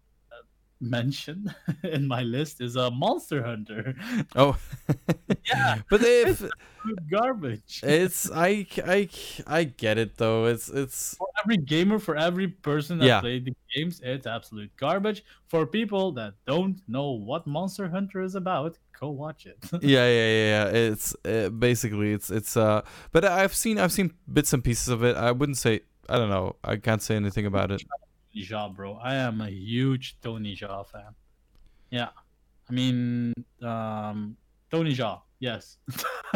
mention 0.79 1.53
in 1.83 2.07
my 2.07 2.21
list 2.23 2.61
is 2.61 2.75
a 2.75 2.83
uh, 2.87 2.89
Monster 2.91 3.43
Hunter. 3.43 3.95
Oh, 4.35 4.57
Yeah. 5.45 5.81
But 5.89 6.01
if 6.03 6.43
garbage. 7.09 7.81
it's 7.83 8.29
I 8.35 8.67
I 8.85 9.09
I 9.47 9.63
get 9.65 9.97
it 9.97 10.17
though. 10.17 10.45
It's 10.45 10.69
it's 10.69 11.15
for 11.15 11.27
every 11.43 11.57
gamer, 11.57 11.99
for 11.99 12.15
every 12.15 12.47
person 12.47 12.99
that 12.99 13.05
Yeah. 13.07 13.21
played 13.21 13.45
the 13.45 13.53
games, 13.75 14.01
it's 14.03 14.27
absolute 14.27 14.71
garbage. 14.77 15.23
For 15.47 15.65
people 15.65 16.11
that 16.13 16.33
don't 16.45 16.81
know 16.87 17.11
what 17.11 17.47
Monster 17.47 17.87
Hunter 17.89 18.21
is 18.21 18.35
about, 18.35 18.77
go 18.99 19.09
watch 19.09 19.45
it. 19.45 19.57
yeah, 19.81 20.07
yeah, 20.07 20.07
yeah, 20.07 20.47
yeah. 20.53 20.65
It's 20.91 21.15
uh, 21.25 21.49
basically 21.49 22.13
it's 22.13 22.29
it's 22.29 22.57
uh, 22.57 22.81
but 23.11 23.25
I've 23.25 23.53
seen 23.53 23.77
I've 23.79 23.91
seen 23.91 24.13
bits 24.31 24.53
and 24.53 24.63
pieces 24.63 24.87
of 24.89 25.03
it. 25.03 25.15
I 25.15 25.31
wouldn't 25.31 25.57
say 25.57 25.81
I 26.09 26.17
don't 26.17 26.29
know. 26.29 26.55
I 26.63 26.77
can't 26.77 27.01
say 27.01 27.15
anything 27.15 27.45
about 27.45 27.71
it. 27.71 27.83
Jaa, 28.43 28.73
bro. 28.73 28.95
I 29.01 29.15
am 29.15 29.41
a 29.41 29.49
huge 29.49 30.17
Tony 30.21 30.55
Jaa 30.55 30.85
fan. 30.87 31.15
Yeah, 31.91 32.09
I 32.69 32.73
mean, 32.73 33.33
um, 33.61 34.37
Tony 34.71 34.93
Jaa. 34.93 35.21
Yes, 35.39 35.77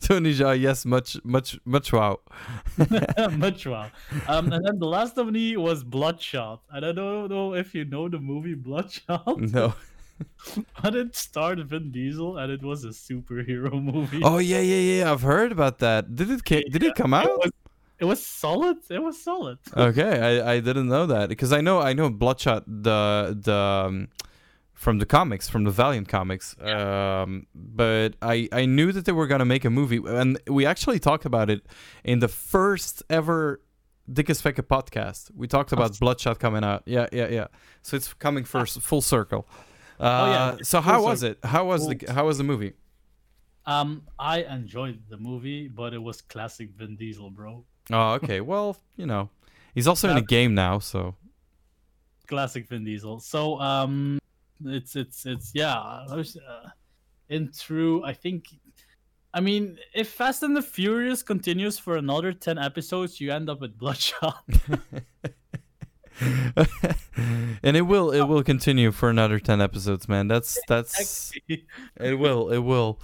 Tony 0.00 0.34
Jaa, 0.34 0.60
yes, 0.60 0.84
much, 0.84 1.16
much, 1.24 1.58
much 1.64 1.90
wow. 1.90 2.20
much 3.32 3.66
wow. 3.66 3.90
Um, 4.28 4.52
and 4.52 4.62
then 4.66 4.78
the 4.78 4.86
last 4.86 5.16
nominee 5.16 5.56
was 5.56 5.82
Bloodshot. 5.82 6.60
And 6.70 6.84
I 6.84 6.92
don't 6.92 7.30
know 7.30 7.54
if 7.54 7.74
you 7.74 7.86
know 7.86 8.10
the 8.10 8.18
movie 8.18 8.52
Bloodshot, 8.54 9.40
No. 9.40 9.72
but 10.82 10.94
it 10.94 11.16
starred 11.16 11.66
Vin 11.66 11.90
Diesel, 11.90 12.36
and 12.36 12.52
it 12.52 12.62
was 12.62 12.84
a 12.84 12.88
superhero 12.88 13.82
movie. 13.82 14.20
Oh 14.22 14.36
yeah, 14.36 14.60
yeah, 14.60 14.76
yeah. 15.04 15.10
I've 15.10 15.22
heard 15.22 15.50
about 15.50 15.78
that. 15.78 16.14
Did 16.14 16.30
it? 16.30 16.44
Ca- 16.44 16.68
did 16.70 16.82
it 16.82 16.94
come 16.94 17.14
out? 17.14 17.24
It 17.26 17.38
was, 17.38 17.50
it 18.02 18.06
was 18.12 18.20
solid. 18.42 18.78
It 18.90 19.02
was 19.08 19.16
solid. 19.28 19.58
Okay, 19.90 20.14
I, 20.28 20.54
I 20.54 20.56
didn't 20.68 20.88
know 20.94 21.06
that 21.14 21.28
because 21.28 21.52
I 21.58 21.60
know 21.66 21.76
I 21.90 21.92
know 21.98 22.10
Bloodshot 22.22 22.62
the 22.66 23.00
the 23.48 23.60
um, 23.86 24.08
from 24.74 24.98
the 25.02 25.06
comics 25.06 25.44
from 25.52 25.62
the 25.68 25.70
Valiant 25.82 26.08
comics, 26.16 26.46
um, 26.60 27.46
but 27.54 28.10
I 28.34 28.48
I 28.60 28.62
knew 28.76 28.90
that 28.96 29.04
they 29.06 29.12
were 29.20 29.28
gonna 29.32 29.50
make 29.54 29.64
a 29.64 29.70
movie 29.70 30.00
and 30.20 30.30
we 30.58 30.62
actually 30.72 30.98
talked 31.08 31.26
about 31.32 31.48
it 31.54 31.60
in 32.04 32.18
the 32.18 32.28
first 32.52 32.94
ever 33.08 33.60
Dickest 34.12 34.42
Fekke 34.44 34.64
podcast. 34.76 35.30
We 35.40 35.46
talked 35.46 35.72
about 35.72 35.90
Bloodshot 36.00 36.36
coming 36.44 36.64
out. 36.70 36.82
Yeah, 36.86 37.06
yeah, 37.12 37.28
yeah. 37.38 37.46
So 37.82 37.96
it's 37.96 38.12
coming 38.14 38.44
first 38.44 38.80
full 38.80 39.00
circle. 39.00 39.42
Uh, 40.00 40.04
Oh, 40.04 40.26
yeah, 40.32 40.56
So 40.62 40.82
full 40.82 40.92
how 40.92 41.00
was 41.08 41.22
it? 41.22 41.38
How 41.54 41.64
was 41.72 41.80
the 41.90 41.96
how 42.16 42.24
was 42.26 42.36
the 42.38 42.44
movie? 42.52 42.72
Um, 43.64 44.02
I 44.18 44.42
enjoyed 44.58 44.98
the 45.08 45.16
movie, 45.16 45.68
but 45.68 45.94
it 45.94 46.02
was 46.08 46.20
classic 46.20 46.70
Vin 46.78 46.96
Diesel, 46.96 47.30
bro. 47.30 47.64
Oh, 47.90 48.12
okay. 48.14 48.40
well, 48.40 48.76
you 48.96 49.06
know, 49.06 49.28
he's 49.74 49.88
also 49.88 50.10
in 50.10 50.16
a 50.16 50.22
game 50.22 50.54
now, 50.54 50.78
so 50.78 51.14
Classic 52.26 52.66
Vin 52.68 52.84
Diesel. 52.84 53.20
So 53.20 53.60
um, 53.60 54.18
it's 54.64 54.96
it's 54.96 55.26
it's 55.26 55.52
yeah. 55.54 55.74
Uh, 55.74 56.22
in 57.28 57.50
true, 57.52 58.04
I 58.04 58.12
think. 58.12 58.46
I 59.34 59.40
mean, 59.40 59.78
if 59.94 60.10
Fast 60.10 60.42
and 60.42 60.54
the 60.54 60.62
Furious 60.62 61.22
continues 61.22 61.78
for 61.78 61.96
another 61.96 62.32
ten 62.32 62.58
episodes, 62.58 63.20
you 63.20 63.32
end 63.32 63.48
up 63.48 63.60
with 63.60 63.78
Bloodshot. 63.78 64.44
and 67.62 67.76
it 67.76 67.82
will 67.82 68.10
it 68.10 68.22
will 68.22 68.42
continue 68.42 68.92
for 68.92 69.08
another 69.08 69.38
10 69.38 69.60
episodes 69.60 70.08
man 70.08 70.28
that's 70.28 70.58
that's 70.68 71.32
it 71.48 72.18
will 72.18 72.50
it 72.50 72.58
will 72.58 72.98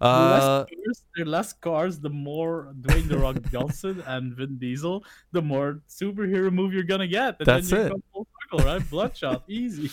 the 0.00 0.06
uh 0.06 0.64
less 0.64 0.64
cars, 0.66 1.04
the 1.14 1.24
less 1.24 1.52
cars, 1.52 2.00
the 2.00 2.10
more 2.10 2.74
Dwayne 2.80 3.08
the 3.08 3.18
Rock 3.18 3.36
Johnson 3.52 4.02
and 4.06 4.34
Vin 4.34 4.58
Diesel, 4.58 5.04
the 5.30 5.42
more 5.42 5.80
superhero 5.88 6.52
movie 6.52 6.74
you're 6.74 6.84
gonna 6.84 7.06
get. 7.06 7.36
And 7.38 7.46
That's 7.46 7.70
it. 7.70 7.92
Circle, 8.52 8.66
right? 8.70 8.90
Bloodshot, 8.90 9.42
easy. 9.48 9.90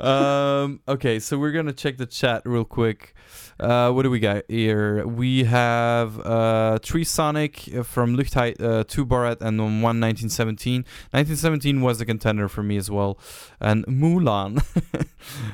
um 0.00 0.80
okay 0.88 1.18
so 1.18 1.38
we're 1.38 1.52
gonna 1.52 1.72
check 1.72 1.96
the 1.96 2.06
chat 2.06 2.42
real 2.44 2.64
quick. 2.64 3.14
Uh 3.58 3.90
what 3.92 4.02
do 4.02 4.10
we 4.10 4.18
got 4.20 4.44
here? 4.48 5.06
We 5.06 5.44
have 5.44 6.18
uh 6.20 6.78
tree 6.82 7.04
sonic 7.04 7.56
from 7.84 8.16
luchtheit 8.16 8.60
uh, 8.60 8.84
2 8.84 9.06
borat 9.06 9.40
and 9.40 9.58
1 9.58 9.82
1917 9.82 10.82
1917 11.10 11.80
was 11.80 12.00
a 12.00 12.06
contender 12.06 12.48
for 12.48 12.62
me 12.62 12.76
as 12.76 12.90
well. 12.90 13.18
And 13.60 13.84
mulan. 13.86 14.62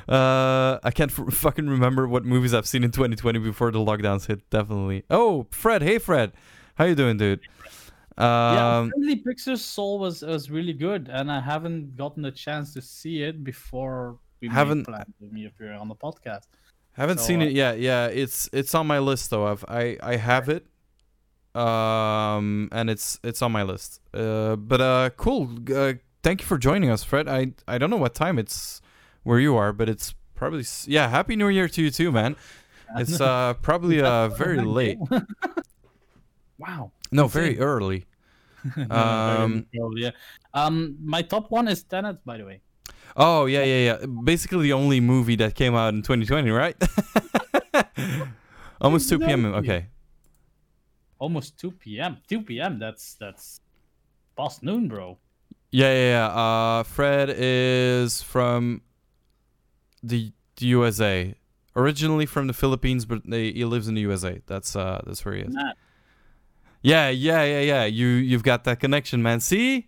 Uh 0.09 0.77
i 0.83 0.91
can't 0.93 1.11
f- 1.17 1.33
fucking 1.33 1.67
remember 1.69 2.05
what 2.05 2.25
movies 2.25 2.53
i've 2.53 2.67
seen 2.67 2.83
in 2.83 2.91
2020 2.91 3.39
before 3.39 3.71
the 3.71 3.79
lockdowns 3.79 4.27
hit 4.27 4.47
definitely. 4.49 5.03
Oh 5.09 5.47
fred. 5.51 5.81
Hey 5.81 5.97
fred. 5.97 6.33
How 6.75 6.85
you 6.85 6.95
doing 6.95 7.17
dude 7.17 7.39
yeah, 8.17 8.77
um 8.79 8.89
Friendly 8.89 9.15
Pictures 9.17 9.63
Soul 9.63 9.99
was 9.99 10.21
was 10.21 10.49
really 10.51 10.73
good, 10.73 11.09
and 11.11 11.31
I 11.31 11.39
haven't 11.39 11.95
gotten 11.95 12.25
a 12.25 12.31
chance 12.31 12.73
to 12.73 12.81
see 12.81 13.23
it 13.23 13.43
before 13.43 14.17
we 14.41 14.47
Haven't- 14.49 14.79
made 14.79 14.85
plans 14.95 15.13
with 15.19 15.31
me 15.31 15.45
appear 15.45 15.73
on 15.73 15.87
the 15.87 15.95
podcast. 15.95 16.47
Haven't 16.93 17.19
So, 17.19 17.25
seen 17.27 17.41
uh, 17.41 17.45
it 17.45 17.51
yet. 17.53 17.79
Yeah, 17.79 18.07
it's 18.07 18.49
it's 18.51 18.75
on 18.75 18.85
my 18.87 18.99
list 18.99 19.29
though. 19.29 19.45
I've 19.47 19.63
I 19.67 19.97
I 20.03 20.15
have 20.17 20.49
it, 20.49 20.65
um, 21.55 22.69
and 22.71 22.89
it's 22.89 23.19
it's 23.23 23.41
on 23.41 23.51
my 23.51 23.63
list. 23.63 24.01
Uh, 24.13 24.55
but 24.55 24.81
uh, 24.81 25.09
cool. 25.15 25.49
Uh, 25.73 25.93
thank 26.23 26.41
you 26.41 26.47
for 26.47 26.57
joining 26.57 26.89
us, 26.89 27.03
Fred. 27.03 27.27
I 27.27 27.53
I 27.67 27.77
don't 27.77 27.89
know 27.89 27.97
what 27.97 28.13
time 28.15 28.37
it's 28.39 28.81
where 29.23 29.39
you 29.39 29.55
are, 29.55 29.71
but 29.73 29.87
it's 29.89 30.13
probably 30.35 30.61
s- 30.61 30.87
yeah. 30.87 31.07
Happy 31.09 31.35
New 31.35 31.47
Year 31.49 31.67
to 31.69 31.81
you 31.81 31.91
too, 31.91 32.11
man. 32.11 32.35
It's 32.97 33.21
uh 33.21 33.53
probably 33.61 34.01
uh 34.01 34.27
very 34.27 34.59
late. 34.59 34.97
wow. 36.61 36.91
No, 37.11 37.27
very 37.27 37.59
early. 37.59 38.05
Um, 38.91 39.65
yeah. 39.95 40.11
Um, 40.53 40.95
my 41.03 41.23
top 41.23 41.49
one 41.49 41.67
is 41.67 41.81
Tenet, 41.81 42.23
by 42.23 42.37
the 42.37 42.45
way. 42.45 42.61
Oh 43.17 43.47
yeah, 43.47 43.63
yeah, 43.63 43.97
yeah. 43.97 44.05
Basically, 44.05 44.61
the 44.69 44.73
only 44.73 44.99
movie 44.99 45.35
that 45.37 45.55
came 45.55 45.73
out 45.73 45.95
in 45.95 46.03
2020, 46.03 46.51
right? 46.51 46.77
Almost 48.81 49.09
2 49.09 49.17
p.m. 49.17 49.45
Okay. 49.45 49.87
Almost 51.17 51.57
2 51.57 51.71
p.m. 51.71 52.17
2 52.27 52.41
p.m. 52.43 52.77
That's 52.77 53.15
that's 53.15 53.61
past 54.37 54.61
noon, 54.61 54.87
bro. 54.87 55.17
Yeah, 55.71 55.91
yeah, 55.91 56.09
yeah. 56.09 56.27
Uh, 56.27 56.83
Fred 56.83 57.33
is 57.35 58.21
from 58.21 58.81
the, 60.03 60.31
the 60.57 60.65
USA. 60.67 61.35
Originally 61.75 62.25
from 62.25 62.47
the 62.47 62.53
Philippines, 62.53 63.05
but 63.05 63.21
they, 63.25 63.51
he 63.51 63.63
lives 63.63 63.87
in 63.87 63.95
the 63.95 64.01
USA. 64.01 64.41
That's 64.45 64.75
uh, 64.75 65.01
that's 65.05 65.23
where 65.23 65.35
he 65.35 65.41
is. 65.41 65.53
Nah, 65.53 65.73
Yeah, 66.81 67.09
yeah, 67.09 67.43
yeah, 67.43 67.59
yeah. 67.61 67.85
You 67.85 68.07
you've 68.07 68.43
got 68.43 68.63
that 68.63 68.79
connection, 68.79 69.21
man. 69.21 69.39
See, 69.39 69.87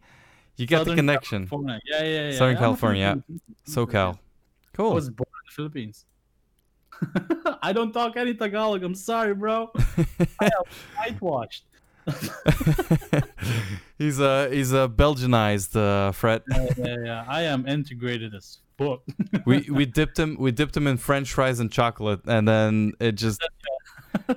you 0.57 0.67
got 0.67 0.85
the 0.85 0.95
connection. 0.95 1.47
California. 1.47 1.79
Yeah, 1.85 2.03
yeah, 2.03 2.29
yeah. 2.29 2.37
Southern 2.37 2.55
I'm 2.55 2.61
California, 2.61 3.23
yeah. 3.27 3.35
SoCal. 3.67 4.15
I 4.15 4.19
Cool. 4.73 4.93
was 4.93 5.09
born 5.09 5.27
in 5.27 5.45
the 5.47 5.51
Philippines. 5.53 6.05
I 7.63 7.73
don't 7.73 7.91
talk 7.91 8.15
any 8.17 8.33
Tagalog. 8.33 8.83
I'm 8.83 8.95
sorry, 8.95 9.33
bro. 9.33 9.71
I 10.39 10.45
am 10.45 10.51
whitewashed. 10.97 11.65
he's 13.97 14.19
a 14.19 14.49
he's 14.49 14.71
a 14.73 14.89
Belgianized 14.93 15.75
uh, 15.75 16.11
Fred. 16.11 16.43
Yeah, 16.49 16.67
yeah, 16.77 16.95
yeah. 17.05 17.25
I 17.27 17.43
am 17.43 17.65
integrated 17.67 18.35
as 18.35 18.59
fuck. 18.77 19.01
we 19.45 19.67
we 19.71 19.85
dipped 19.85 20.19
him 20.19 20.35
we 20.39 20.51
dipped 20.51 20.75
him 20.75 20.85
in 20.85 20.97
French 20.97 21.31
fries 21.31 21.59
and 21.59 21.71
chocolate, 21.71 22.21
and 22.25 22.47
then 22.47 22.93
it 22.99 23.13
just 23.13 23.41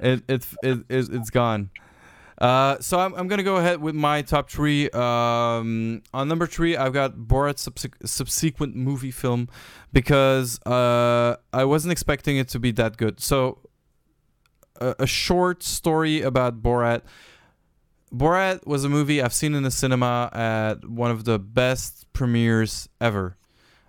it, 0.01 0.23
it, 0.29 0.47
it, 0.63 0.85
it 0.89 1.09
it's 1.11 1.31
gone. 1.31 1.71
Uh, 2.39 2.79
so 2.81 2.99
I'm, 2.99 3.15
I'm 3.15 3.29
gonna 3.29 3.43
go 3.43 3.57
ahead 3.57 3.81
with 3.81 3.95
my 3.95 4.23
top 4.23 4.51
three. 4.51 4.91
Um, 4.91 6.03
on 6.13 6.29
number 6.29 6.47
three, 6.47 6.77
I've 6.77 6.93
got 6.93 7.17
Borat's 7.17 7.67
subse- 7.67 8.07
subsequent 8.07 8.77
movie 8.77 9.11
film 9.11 9.49
because 9.93 10.61
uh, 10.67 11.37
I 11.53 11.65
wasn't 11.65 11.93
expecting 11.93 12.37
it 12.37 12.49
to 12.49 12.59
be 12.59 12.73
that 12.73 12.97
good. 12.99 13.21
So, 13.21 13.59
a, 14.81 14.95
a 15.01 15.07
short 15.07 15.63
story 15.63 16.21
about 16.21 16.63
Borat. 16.63 17.03
Borat 18.15 18.67
was 18.67 18.85
a 18.85 18.89
movie 18.89 19.21
I've 19.21 19.33
seen 19.33 19.55
in 19.55 19.63
the 19.63 19.71
cinema 19.71 20.31
at 20.33 20.89
one 20.89 21.11
of 21.11 21.25
the 21.25 21.39
best 21.39 22.11
premieres 22.13 22.89
ever. 23.01 23.37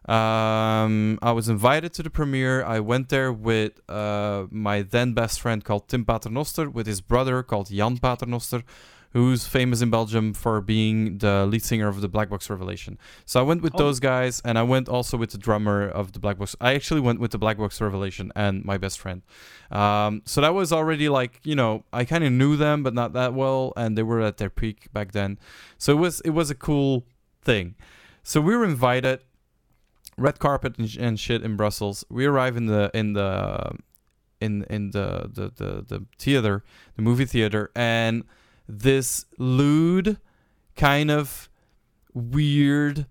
Um, 0.08 1.20
I 1.22 1.32
was 1.32 1.50
invited 1.50 1.94
to 1.96 2.04
the 2.04 2.10
premiere. 2.10 2.64
I 2.64 2.80
went 2.80 3.10
there 3.10 3.32
with 3.34 3.74
uh, 3.90 4.46
my 4.50 4.82
then 4.82 5.14
best 5.14 5.42
friend 5.42 5.64
called 5.64 5.88
Tim 5.90 6.06
Paternoster, 6.06 6.70
with 6.70 6.88
his 6.88 7.02
brother 7.02 7.44
called 7.44 7.70
Jan 7.70 7.98
Paternoster, 7.98 8.64
who's 9.12 9.48
famous 9.48 9.82
in 9.82 9.90
Belgium 9.90 10.34
for 10.34 10.62
being 10.62 11.18
the 11.18 11.46
lead 11.46 11.64
singer 11.64 11.88
of 11.90 12.00
the 12.00 12.08
Black 12.08 12.30
Box 12.30 12.50
Revelation. 12.50 12.98
So 13.26 13.40
I 13.42 13.44
went 13.44 13.62
with 13.62 13.76
Oh. 13.76 13.80
those 13.80 14.00
guys, 14.00 14.42
and 14.46 14.58
I 14.58 14.64
went 14.64 14.88
also 14.88 15.18
with 15.18 15.32
the 15.32 15.38
drummer 15.38 15.88
of 15.88 16.14
the 16.14 16.20
Black 16.20 16.38
Box. 16.38 16.56
I 16.62 16.74
actually 16.74 17.02
went 17.02 17.20
with 17.20 17.32
the 17.32 17.38
Black 17.38 17.58
Box 17.58 17.82
Revelation 17.82 18.32
and 18.36 18.64
my 18.64 18.78
best 18.78 19.00
friend. 19.00 19.24
Um, 19.72 20.22
so 20.26 20.40
that 20.42 20.54
was 20.54 20.72
already 20.72 21.10
like 21.10 21.42
you 21.44 21.56
know 21.56 21.84
I 21.92 22.06
kind 22.06 22.24
of 22.24 22.32
knew 22.32 22.56
them, 22.56 22.82
but 22.82 22.94
not 22.94 23.12
that 23.14 23.34
well, 23.34 23.74
and 23.76 23.98
they 23.98 24.04
were 24.04 24.22
at 24.22 24.38
their 24.38 24.50
peak 24.50 24.88
back 24.94 25.12
then. 25.12 25.38
So 25.78 25.92
it 25.92 26.00
was 26.00 26.22
it 26.22 26.32
was 26.32 26.50
a 26.50 26.56
cool 26.56 27.06
thing. 27.42 27.76
So 28.24 28.42
we 28.42 28.56
were 28.58 28.66
invited 28.66 29.20
red 30.18 30.40
carpet 30.40 30.78
and, 30.78 30.96
and 31.00 31.20
shit 31.20 31.44
in 31.44 31.56
Brussels. 31.56 32.04
We 32.10 32.26
arrive 32.26 32.58
in 32.58 32.66
the 32.66 32.92
in 32.94 33.14
the 33.14 33.78
in 34.42 34.64
in 34.70 34.92
the, 34.92 35.30
the 35.32 35.52
the 35.56 35.86
the 35.88 36.06
theater, 36.18 36.64
the 36.96 37.02
movie 37.02 37.26
theater, 37.26 37.72
and 37.76 38.24
this 38.68 39.26
lewd 39.38 40.18
kind 40.76 41.10
of 41.10 41.50
weird 42.14 43.06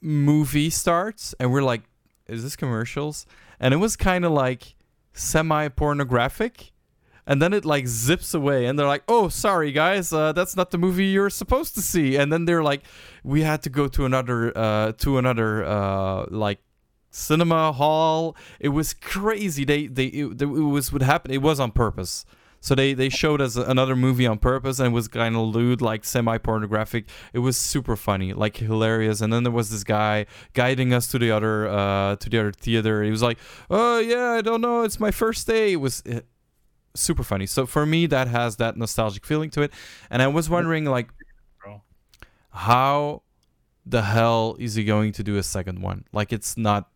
movie 0.00 0.70
starts, 0.70 1.34
and 1.38 1.52
we're 1.52 1.62
like, 1.62 1.82
"Is 2.26 2.42
this 2.42 2.56
commercials?" 2.56 3.26
And 3.58 3.72
it 3.72 3.78
was 3.78 3.96
kind 3.96 4.24
of 4.24 4.32
like 4.32 4.74
semi 5.12 5.68
pornographic. 5.68 6.71
And 7.26 7.40
then 7.40 7.52
it 7.52 7.64
like 7.64 7.86
zips 7.86 8.34
away, 8.34 8.66
and 8.66 8.76
they're 8.76 8.86
like, 8.86 9.04
"Oh, 9.06 9.28
sorry 9.28 9.70
guys, 9.70 10.12
uh, 10.12 10.32
that's 10.32 10.56
not 10.56 10.72
the 10.72 10.78
movie 10.78 11.06
you're 11.06 11.30
supposed 11.30 11.74
to 11.76 11.82
see." 11.82 12.16
And 12.16 12.32
then 12.32 12.46
they're 12.46 12.64
like, 12.64 12.82
we 13.22 13.42
had 13.42 13.62
to 13.62 13.70
go 13.70 13.86
to 13.88 14.04
another 14.04 14.52
uh 14.56 14.92
to 14.98 15.18
another 15.18 15.64
uh 15.64 16.26
like 16.30 16.58
cinema 17.10 17.72
hall. 17.72 18.36
It 18.58 18.70
was 18.70 18.94
crazy. 18.94 19.64
They 19.64 19.86
they 19.86 20.06
it, 20.06 20.42
it 20.42 20.46
was 20.46 20.92
what 20.92 21.02
happened. 21.02 21.34
It 21.34 21.42
was 21.42 21.60
on 21.60 21.70
purpose. 21.70 22.24
So 22.60 22.76
they 22.76 22.94
they 22.94 23.08
showed 23.08 23.40
us 23.40 23.56
another 23.56 23.96
movie 23.96 24.26
on 24.26 24.38
purpose 24.38 24.78
and 24.78 24.94
was 24.94 25.08
kind 25.08 25.34
of 25.34 25.48
lewd, 25.48 25.82
like 25.82 26.04
semi 26.04 26.38
pornographic. 26.38 27.08
It 27.32 27.40
was 27.40 27.56
super 27.56 27.96
funny, 27.96 28.32
like 28.32 28.56
hilarious. 28.56 29.20
And 29.20 29.32
then 29.32 29.42
there 29.42 29.52
was 29.52 29.70
this 29.70 29.82
guy 29.82 30.26
guiding 30.54 30.94
us 30.94 31.08
to 31.08 31.18
the 31.18 31.32
other 31.32 31.68
uh 31.68 32.16
to 32.16 32.30
the 32.30 32.38
other 32.38 32.52
theater. 32.52 33.02
He 33.02 33.10
was 33.10 33.22
like, 33.22 33.38
"Oh 33.68 33.98
yeah, 33.98 34.30
I 34.30 34.42
don't 34.42 34.60
know. 34.60 34.82
It's 34.82 35.00
my 35.00 35.10
first 35.10 35.46
day." 35.46 35.72
It 35.72 35.76
was. 35.76 36.02
Super 36.94 37.22
funny 37.22 37.46
so 37.46 37.66
for 37.66 37.86
me 37.86 38.06
that 38.06 38.28
has 38.28 38.56
that 38.56 38.76
nostalgic 38.76 39.24
feeling 39.24 39.48
to 39.50 39.62
it 39.62 39.72
and 40.10 40.20
i 40.20 40.26
was 40.26 40.50
wondering 40.50 40.84
like 40.84 41.08
how 42.52 43.22
the 43.84 44.02
hell 44.02 44.56
is 44.58 44.74
he 44.74 44.84
going 44.84 45.12
to 45.12 45.22
do 45.22 45.36
a 45.36 45.42
second 45.42 45.80
one? 45.80 46.04
Like 46.12 46.32
it's 46.32 46.56
not 46.56 46.90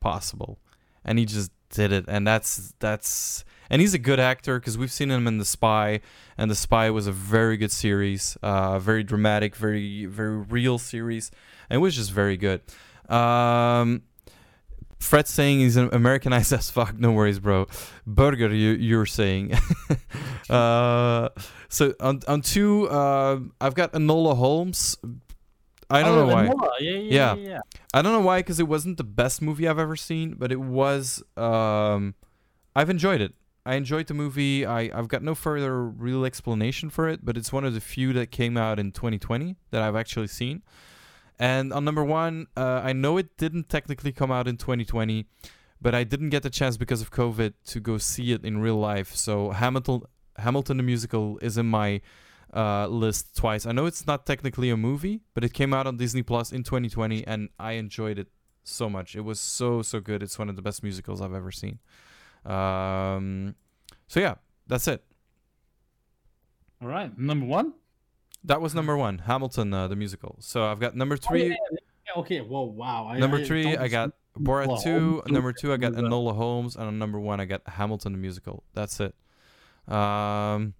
possible. 0.00 0.58
And 1.04 1.18
he 1.18 1.24
just 1.24 1.52
did 1.68 1.92
it 1.92 2.04
and 2.06 2.26
that's 2.26 2.74
that's 2.78 3.44
and 3.68 3.80
he's 3.80 3.92
a 3.92 3.98
good 3.98 4.20
actor 4.20 4.60
because 4.60 4.78
we've 4.78 4.92
seen 4.92 5.10
him 5.10 5.26
in 5.26 5.38
The 5.38 5.44
Spy 5.44 6.00
and 6.38 6.48
The 6.48 6.54
Spy 6.54 6.90
was 6.90 7.06
a 7.06 7.12
very 7.12 7.56
good 7.56 7.72
series, 7.72 8.36
uh 8.42 8.78
very 8.78 9.02
dramatic, 9.02 9.54
very 9.54 10.06
very 10.06 10.36
real 10.36 10.78
series 10.78 11.30
and 11.68 11.78
it 11.78 11.80
was 11.80 11.94
just 11.94 12.10
very 12.10 12.36
good. 12.36 12.62
Um 13.08 14.02
Fred's 14.98 15.30
saying 15.30 15.60
he's 15.60 15.76
an 15.76 15.88
Americanized 15.92 16.52
as 16.54 16.70
fuck. 16.70 16.98
No 16.98 17.12
worries, 17.12 17.38
bro. 17.38 17.66
Burger, 18.06 18.52
you 18.54 18.70
you're 18.70 19.06
saying. 19.06 19.52
uh, 20.50 21.28
so 21.68 21.94
on 22.00 22.20
on 22.28 22.40
two, 22.42 22.88
uh, 22.88 23.38
I've 23.60 23.74
got 23.74 23.92
Enola 23.92 24.36
Holmes. 24.36 24.96
I 25.88 26.02
don't 26.02 26.18
Oh, 26.18 26.26
know 26.26 26.34
why. 26.34 26.44
Yeah, 26.80 26.90
yeah, 26.90 26.98
Yeah. 26.98 27.34
yeah. 27.34 27.48
yeah. 27.48 27.58
I 27.94 28.02
don't 28.02 28.12
know 28.12 28.20
why, 28.20 28.40
because 28.40 28.58
it 28.58 28.66
wasn't 28.66 28.96
the 28.96 29.04
best 29.04 29.40
movie 29.40 29.68
I've 29.68 29.78
ever 29.78 29.94
seen, 29.96 30.34
but 30.36 30.50
it 30.50 30.60
was. 30.60 31.22
Um, 31.36 32.14
I've 32.74 32.90
enjoyed 32.90 33.20
it. 33.20 33.34
I 33.64 33.74
enjoyed 33.76 34.06
the 34.06 34.14
movie. 34.14 34.66
I 34.66 34.90
I've 34.96 35.08
got 35.08 35.22
no 35.22 35.34
further 35.34 35.84
real 35.84 36.24
explanation 36.24 36.90
for 36.90 37.08
it, 37.08 37.24
but 37.24 37.36
it's 37.36 37.52
one 37.52 37.64
of 37.64 37.74
the 37.74 37.80
few 37.80 38.12
that 38.14 38.30
came 38.30 38.56
out 38.56 38.78
in 38.78 38.92
2020 38.92 39.56
that 39.70 39.82
I've 39.82 39.96
actually 39.96 40.26
seen. 40.28 40.62
And 41.38 41.72
on 41.72 41.84
number 41.84 42.04
one, 42.04 42.46
uh, 42.56 42.80
I 42.82 42.92
know 42.92 43.18
it 43.18 43.36
didn't 43.36 43.68
technically 43.68 44.12
come 44.12 44.30
out 44.32 44.48
in 44.48 44.56
2020, 44.56 45.26
but 45.80 45.94
I 45.94 46.04
didn't 46.04 46.30
get 46.30 46.42
the 46.42 46.50
chance 46.50 46.76
because 46.76 47.02
of 47.02 47.10
COVID 47.10 47.52
to 47.66 47.80
go 47.80 47.98
see 47.98 48.32
it 48.32 48.44
in 48.44 48.58
real 48.58 48.76
life. 48.76 49.14
So 49.14 49.50
Hamilton, 49.50 50.02
Hamilton 50.36 50.78
the 50.78 50.82
musical 50.82 51.38
is 51.42 51.58
in 51.58 51.66
my 51.66 52.00
uh, 52.54 52.86
list 52.86 53.36
twice. 53.36 53.66
I 53.66 53.72
know 53.72 53.86
it's 53.86 54.06
not 54.06 54.24
technically 54.24 54.70
a 54.70 54.76
movie, 54.76 55.20
but 55.34 55.44
it 55.44 55.52
came 55.52 55.74
out 55.74 55.86
on 55.86 55.98
Disney 55.98 56.22
Plus 56.22 56.52
in 56.52 56.62
2020, 56.62 57.26
and 57.26 57.50
I 57.58 57.72
enjoyed 57.72 58.18
it 58.18 58.28
so 58.64 58.88
much. 58.88 59.14
It 59.14 59.20
was 59.20 59.38
so 59.38 59.82
so 59.82 60.00
good. 60.00 60.22
It's 60.22 60.38
one 60.38 60.48
of 60.48 60.56
the 60.56 60.62
best 60.62 60.82
musicals 60.82 61.20
I've 61.20 61.34
ever 61.34 61.50
seen. 61.50 61.78
Um, 62.44 63.54
so 64.08 64.20
yeah, 64.20 64.36
that's 64.66 64.88
it. 64.88 65.04
All 66.82 66.88
right. 66.88 67.16
Number 67.18 67.46
one. 67.46 67.74
That 68.44 68.60
was 68.60 68.74
number 68.74 68.96
one, 68.96 69.18
Hamilton 69.18 69.74
uh, 69.74 69.88
the 69.88 69.96
musical. 69.96 70.36
So 70.40 70.64
I've 70.64 70.78
got 70.80 70.94
number 70.94 71.16
three. 71.16 71.52
Oh, 71.52 71.56
yeah, 71.72 71.78
Okay. 72.16 72.40
Whoa. 72.40 72.62
Wow. 72.64 73.08
I, 73.08 73.18
Number 73.18 73.44
three, 73.44 73.76
I 73.76 73.88
got 73.88 74.12
Borat 74.38 74.68
Well, 74.68 74.80
2. 74.80 74.90
Holmes 75.10 75.22
Number 75.28 75.52
two, 75.52 75.72
I 75.72 75.76
got 75.76 75.92
Enola 75.94 76.34
Holmes. 76.34 76.76
And 76.76 76.84
on 76.86 76.98
number 76.98 77.18
one, 77.18 77.40
I 77.40 77.44
got 77.44 77.62
Hamilton 77.66 78.12
the 78.12 78.18
musical. 78.18 78.62
That's 78.74 79.00
it. 79.00 79.14
Um, 79.92 80.74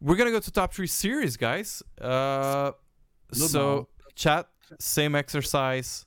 we're 0.00 0.16
going 0.16 0.26
to 0.26 0.32
go 0.32 0.40
to 0.40 0.50
top 0.50 0.74
three 0.74 0.86
series, 0.86 1.36
guys. 1.36 1.82
Uh, 2.00 2.72
No, 3.38 3.46
so, 3.46 3.58
no. 3.60 3.88
chat, 4.14 4.48
same 4.78 5.14
exercise. 5.14 6.06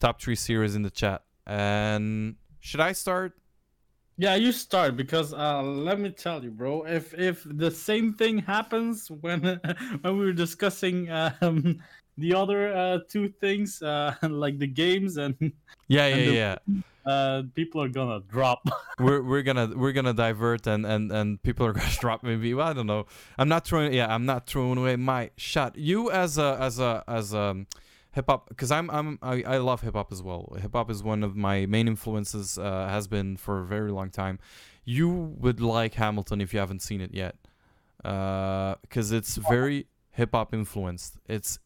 Top 0.00 0.20
three 0.20 0.36
series 0.36 0.74
in 0.76 0.82
the 0.82 0.90
chat. 0.90 1.22
And 1.46 2.36
should 2.60 2.80
I 2.80 2.92
start? 2.92 3.32
Yeah, 4.18 4.34
you 4.34 4.50
start 4.52 4.96
because 4.96 5.34
uh, 5.34 5.62
let 5.62 6.00
me 6.00 6.10
tell 6.10 6.42
you, 6.42 6.50
bro. 6.50 6.84
If 6.86 7.12
if 7.14 7.44
the 7.44 7.70
same 7.70 8.14
thing 8.14 8.38
happens 8.38 9.10
when 9.10 9.42
when 10.00 10.18
we 10.18 10.24
were 10.24 10.32
discussing 10.32 11.10
um, 11.10 11.82
the 12.18 12.34
other 12.34 12.72
uh, 12.74 12.98
two 13.08 13.28
things, 13.28 13.82
uh, 13.82 14.14
like 14.22 14.58
the 14.58 14.66
games, 14.66 15.18
and 15.18 15.34
Yeah, 15.88 16.06
And 16.06 16.20
yeah, 16.20 16.26
the- 16.26 16.32
yeah. 16.34 17.12
uh, 17.12 17.42
people 17.54 17.82
are 17.82 17.90
gonna 17.92 18.20
drop. 18.26 18.64
we're 18.98 19.22
we're 19.22 19.42
gonna 19.42 19.68
we're 19.76 19.92
gonna 19.92 20.14
divert 20.14 20.66
and 20.66 20.86
and 20.86 21.12
and 21.12 21.42
people 21.42 21.66
are 21.66 21.72
gonna 21.74 21.92
drop 22.00 22.22
maybe 22.24 22.54
well, 22.54 22.66
I 22.68 22.72
don't 22.72 22.86
know 22.88 23.04
I'm 23.38 23.48
not 23.48 23.66
throwing 23.66 23.92
yeah 23.92 24.08
I'm 24.12 24.24
not 24.24 24.46
throwing 24.46 24.78
away 24.78 24.96
my 24.96 25.30
shot 25.36 25.76
you 25.76 26.10
as 26.10 26.38
a 26.38 26.56
as 26.58 26.78
a 26.80 27.04
as 27.06 27.34
a 27.34 27.66
hip 28.16 28.24
hop 28.28 28.48
because 28.48 28.72
I'm 28.72 28.90
I'm 28.90 29.18
I, 29.22 29.42
I 29.42 29.58
love 29.58 29.82
hip 29.82 29.94
hop 29.94 30.10
as 30.10 30.22
well. 30.22 30.56
Hip 30.60 30.72
hop 30.72 30.90
is 30.90 31.02
one 31.02 31.22
of 31.22 31.36
my 31.36 31.66
main 31.66 31.86
influences 31.86 32.58
uh, 32.58 32.88
has 32.88 33.06
been 33.06 33.36
for 33.36 33.60
a 33.60 33.64
very 33.66 33.92
long 33.92 34.10
time. 34.10 34.38
You 34.84 35.08
would 35.38 35.60
like 35.60 35.94
Hamilton 35.94 36.40
if 36.40 36.52
you 36.52 36.58
haven't 36.58 36.80
seen 36.80 37.00
it 37.00 37.12
yet 37.12 37.36
because 38.02 39.12
it's 39.12 39.36
very 39.36 39.86
hip 40.10 40.30
hop 40.32 40.54
influenced. 40.54 41.18
It's 41.28 41.58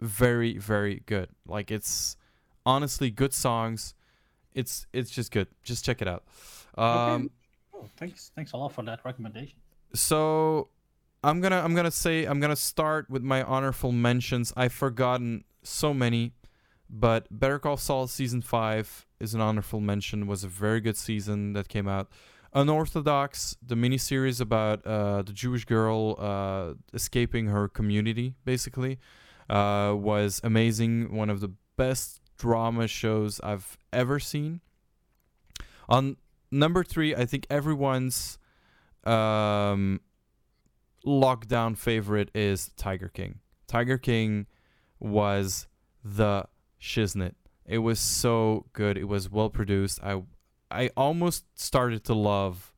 very 0.00 0.56
very 0.58 1.02
good. 1.06 1.28
Like 1.46 1.70
it's 1.70 2.16
honestly 2.64 3.10
good 3.10 3.34
songs. 3.34 3.94
It's 4.54 4.86
it's 4.92 5.10
just 5.10 5.30
good. 5.30 5.48
Just 5.62 5.84
check 5.84 6.02
it 6.02 6.08
out. 6.08 6.24
Um 6.76 7.30
Oh, 7.74 7.88
thanks, 7.96 8.30
thanks 8.34 8.52
a 8.52 8.58
lot 8.58 8.72
for 8.72 8.82
that 8.84 9.00
recommendation. 9.06 9.56
so 9.94 10.68
i'm 11.24 11.40
gonna 11.40 11.60
i'm 11.64 11.74
gonna 11.74 11.90
say 11.90 12.24
i'm 12.26 12.38
gonna 12.40 12.54
start 12.54 13.08
with 13.08 13.22
my 13.22 13.42
honorable 13.42 13.92
mentions. 13.92 14.52
I've 14.56 14.72
forgotten 14.72 15.44
so 15.62 15.92
many 15.94 16.32
but 16.90 17.26
better 17.30 17.58
call 17.58 17.76
saul 17.76 18.06
season 18.06 18.42
5 18.42 19.06
is 19.20 19.34
an 19.34 19.40
honorable 19.40 19.80
mention. 19.80 20.26
Was 20.26 20.42
a 20.42 20.48
very 20.48 20.80
good 20.80 20.96
season 20.96 21.52
that 21.52 21.68
came 21.68 21.86
out. 21.86 22.08
Unorthodox 22.52 23.56
the 23.64 23.76
miniseries 23.76 24.40
about 24.40 24.84
uh, 24.84 25.22
the 25.22 25.32
jewish 25.32 25.64
girl 25.64 26.16
uh, 26.18 26.74
escaping 26.92 27.46
her 27.46 27.68
community 27.68 28.34
basically 28.44 28.98
uh, 29.48 29.94
was 29.96 30.40
amazing. 30.42 31.14
One 31.14 31.30
of 31.30 31.40
the 31.40 31.52
best 31.76 32.20
drama 32.36 32.88
shows 32.88 33.40
i've 33.42 33.78
ever 33.92 34.18
seen. 34.18 34.60
On 35.88 36.16
number 36.50 36.82
three 36.82 37.14
i 37.14 37.24
think 37.24 37.46
everyone's 37.50 38.38
um, 39.04 40.00
lockdown 41.06 41.76
favorite 41.76 42.30
is 42.34 42.70
Tiger 42.76 43.08
King. 43.08 43.38
Tiger 43.66 43.98
King 43.98 44.46
was 45.00 45.66
the 46.04 46.44
shiznit. 46.80 47.34
It 47.66 47.78
was 47.78 47.98
so 48.00 48.66
good. 48.72 48.96
It 48.98 49.04
was 49.08 49.30
well 49.30 49.50
produced. 49.50 50.00
I 50.02 50.22
I 50.70 50.90
almost 50.96 51.44
started 51.58 52.04
to 52.04 52.14
love 52.14 52.72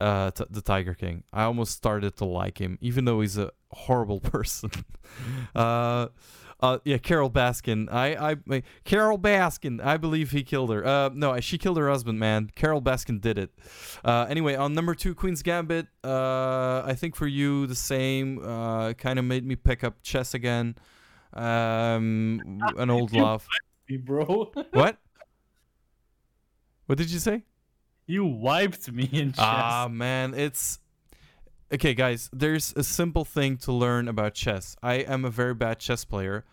uh 0.00 0.30
t- 0.30 0.44
the 0.50 0.62
Tiger 0.62 0.94
King. 0.94 1.24
I 1.32 1.42
almost 1.44 1.72
started 1.72 2.16
to 2.16 2.24
like 2.24 2.58
him, 2.58 2.78
even 2.80 3.04
though 3.04 3.20
he's 3.20 3.36
a 3.38 3.50
horrible 3.70 4.20
person. 4.34 4.70
uh, 5.54 6.08
uh, 6.62 6.78
yeah, 6.84 6.98
Carole 6.98 7.30
Baskin. 7.30 7.90
I, 7.90 8.32
I, 8.32 8.36
I- 8.50 8.62
Carole 8.84 9.18
Baskin. 9.18 9.82
I 9.82 9.96
believe 9.96 10.30
he 10.30 10.42
killed 10.42 10.70
her. 10.70 10.86
Uh, 10.86 11.08
no, 11.14 11.38
she 11.40 11.56
killed 11.56 11.78
her 11.78 11.88
husband. 11.88 12.18
Man, 12.18 12.50
Carole 12.54 12.82
Baskin 12.82 13.18
did 13.20 13.38
it. 13.38 13.50
Uh, 14.04 14.26
anyway, 14.28 14.56
on 14.56 14.74
number 14.74 14.94
two, 14.94 15.14
Queen's 15.14 15.42
Gambit. 15.42 15.86
Uh, 16.04 16.82
I 16.84 16.94
think 16.98 17.16
for 17.16 17.26
you 17.26 17.66
the 17.66 17.74
same. 17.74 18.44
Uh, 18.44 18.92
kind 18.92 19.18
of 19.18 19.24
made 19.24 19.46
me 19.46 19.56
pick 19.56 19.82
up 19.82 20.02
chess 20.02 20.34
again. 20.34 20.74
Um, 21.32 22.60
an 22.76 22.90
old 22.90 23.12
You- 23.14 23.22
love. 23.22 23.46
Me, 23.88 23.96
bro. 23.96 24.52
What? 24.72 24.98
What 26.86 26.98
did 26.98 27.10
you 27.10 27.18
say? 27.18 27.44
you 28.06 28.24
wiped 28.24 28.90
me 28.90 29.08
in 29.12 29.30
chess. 29.30 29.38
Ah, 29.38 29.86
man, 29.88 30.34
it's 30.34 30.80
okay, 31.72 31.94
guys. 31.94 32.28
There's 32.32 32.72
a 32.76 32.82
simple 32.82 33.24
thing 33.24 33.56
to 33.58 33.70
learn 33.72 34.08
about 34.08 34.34
chess. 34.34 34.74
I 34.82 34.94
am 34.94 35.24
a 35.24 35.30
very 35.30 35.54
bad 35.54 35.78
chess 35.78 36.04
player. 36.04 36.44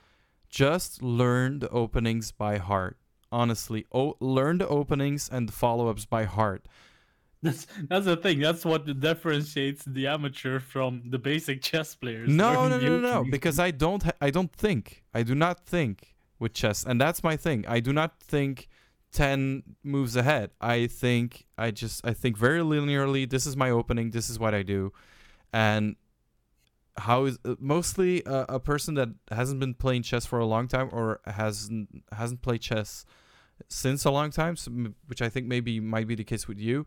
Just 0.49 1.01
learn 1.01 1.57
the 1.59 1.69
openings 1.69 2.31
by 2.31 2.57
heart. 2.57 2.97
Honestly, 3.31 3.88
oh, 3.91 4.15
learn 4.19 4.59
the 4.59 4.67
openings 4.67 5.27
and 5.31 5.49
the 5.49 5.51
follow-ups 5.51 6.06
by 6.06 6.25
heart. 6.25 6.67
That's 7.43 7.67
that's 7.88 8.06
the 8.06 8.17
thing. 8.17 8.40
That's 8.40 8.66
what 8.66 8.99
differentiates 8.99 9.85
the 9.85 10.07
amateur 10.07 10.59
from 10.59 11.03
the 11.09 11.19
basic 11.19 11.61
chess 11.61 11.93
players. 11.95 12.30
No, 12.30 12.67
no, 12.67 12.80
no, 12.80 12.99
no, 12.99 12.99
no. 12.99 13.25
Because 13.30 13.59
I 13.59 13.72
don't, 13.72 14.01
ha- 14.03 14.11
I 14.19 14.32
don't 14.32 14.51
think. 14.51 15.03
I 15.14 15.24
do 15.24 15.35
not 15.35 15.66
think 15.66 16.16
with 16.40 16.53
chess, 16.53 16.83
and 16.83 16.99
that's 16.99 17.24
my 17.24 17.38
thing. 17.38 17.64
I 17.67 17.80
do 17.80 17.93
not 17.93 18.19
think 18.19 18.67
ten 19.11 19.64
moves 19.83 20.16
ahead. 20.16 20.49
I 20.59 20.88
think 20.88 21.45
I 21.57 21.72
just, 21.72 22.06
I 22.06 22.14
think 22.14 22.38
very 22.38 22.61
linearly. 22.61 23.30
This 23.30 23.45
is 23.45 23.56
my 23.56 23.69
opening. 23.69 24.11
This 24.11 24.30
is 24.30 24.40
what 24.40 24.56
I 24.56 24.64
do, 24.64 24.91
and 25.53 25.95
how 26.98 27.25
is 27.25 27.38
uh, 27.45 27.53
mostly 27.59 28.24
a, 28.25 28.45
a 28.49 28.59
person 28.59 28.95
that 28.95 29.09
hasn't 29.30 29.59
been 29.59 29.75
playing 29.75 30.01
chess 30.01 30.25
for 30.25 30.40
a 30.40 30.45
long 30.45 30.67
time 30.67 30.90
or 30.91 31.19
hasn't 31.27 32.03
hasn't 32.11 32.41
played 32.41 32.61
chess 32.61 33.06
since 33.69 34.06
a 34.06 34.11
long 34.11 34.32
time, 34.32 34.56
so, 34.56 34.72
m- 34.72 34.95
which 35.06 35.22
I 35.22 35.30
think 35.30 35.45
maybe 35.48 35.80
might 35.80 36.07
be 36.07 36.16
the 36.16 36.24
case 36.24 36.48
with 36.48 36.59
you, 36.59 36.85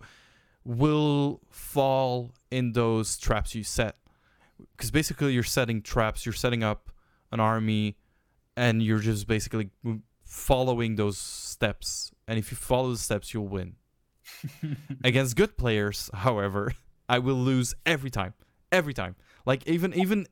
will 0.65 1.41
fall 1.51 2.33
in 2.51 2.73
those 2.73 3.17
traps 3.19 3.55
you 3.55 3.65
set 3.65 3.97
because 4.73 4.91
basically 4.91 5.33
you're 5.33 5.43
setting 5.43 5.83
traps, 5.83 6.27
you're 6.27 6.33
setting 6.33 6.63
up 6.63 6.91
an 7.33 7.41
army, 7.41 7.97
and 8.57 8.83
you're 8.83 8.99
just 8.99 9.27
basically 9.27 9.71
following 10.25 10.97
those 10.97 11.19
steps, 11.19 12.13
and 12.29 12.39
if 12.39 12.51
you 12.51 12.57
follow 12.57 12.91
the 12.91 12.99
steps, 12.99 13.33
you'll 13.35 13.49
win. 13.49 13.75
Against 15.05 15.37
good 15.37 15.57
players, 15.57 16.11
however, 16.15 16.73
I 17.09 17.19
will 17.19 17.35
lose 17.35 17.75
every 17.85 18.11
time. 18.11 18.35
Every 18.71 18.95
time. 18.95 19.17
Like 19.45 19.67
even 19.67 19.93
even 19.95 20.27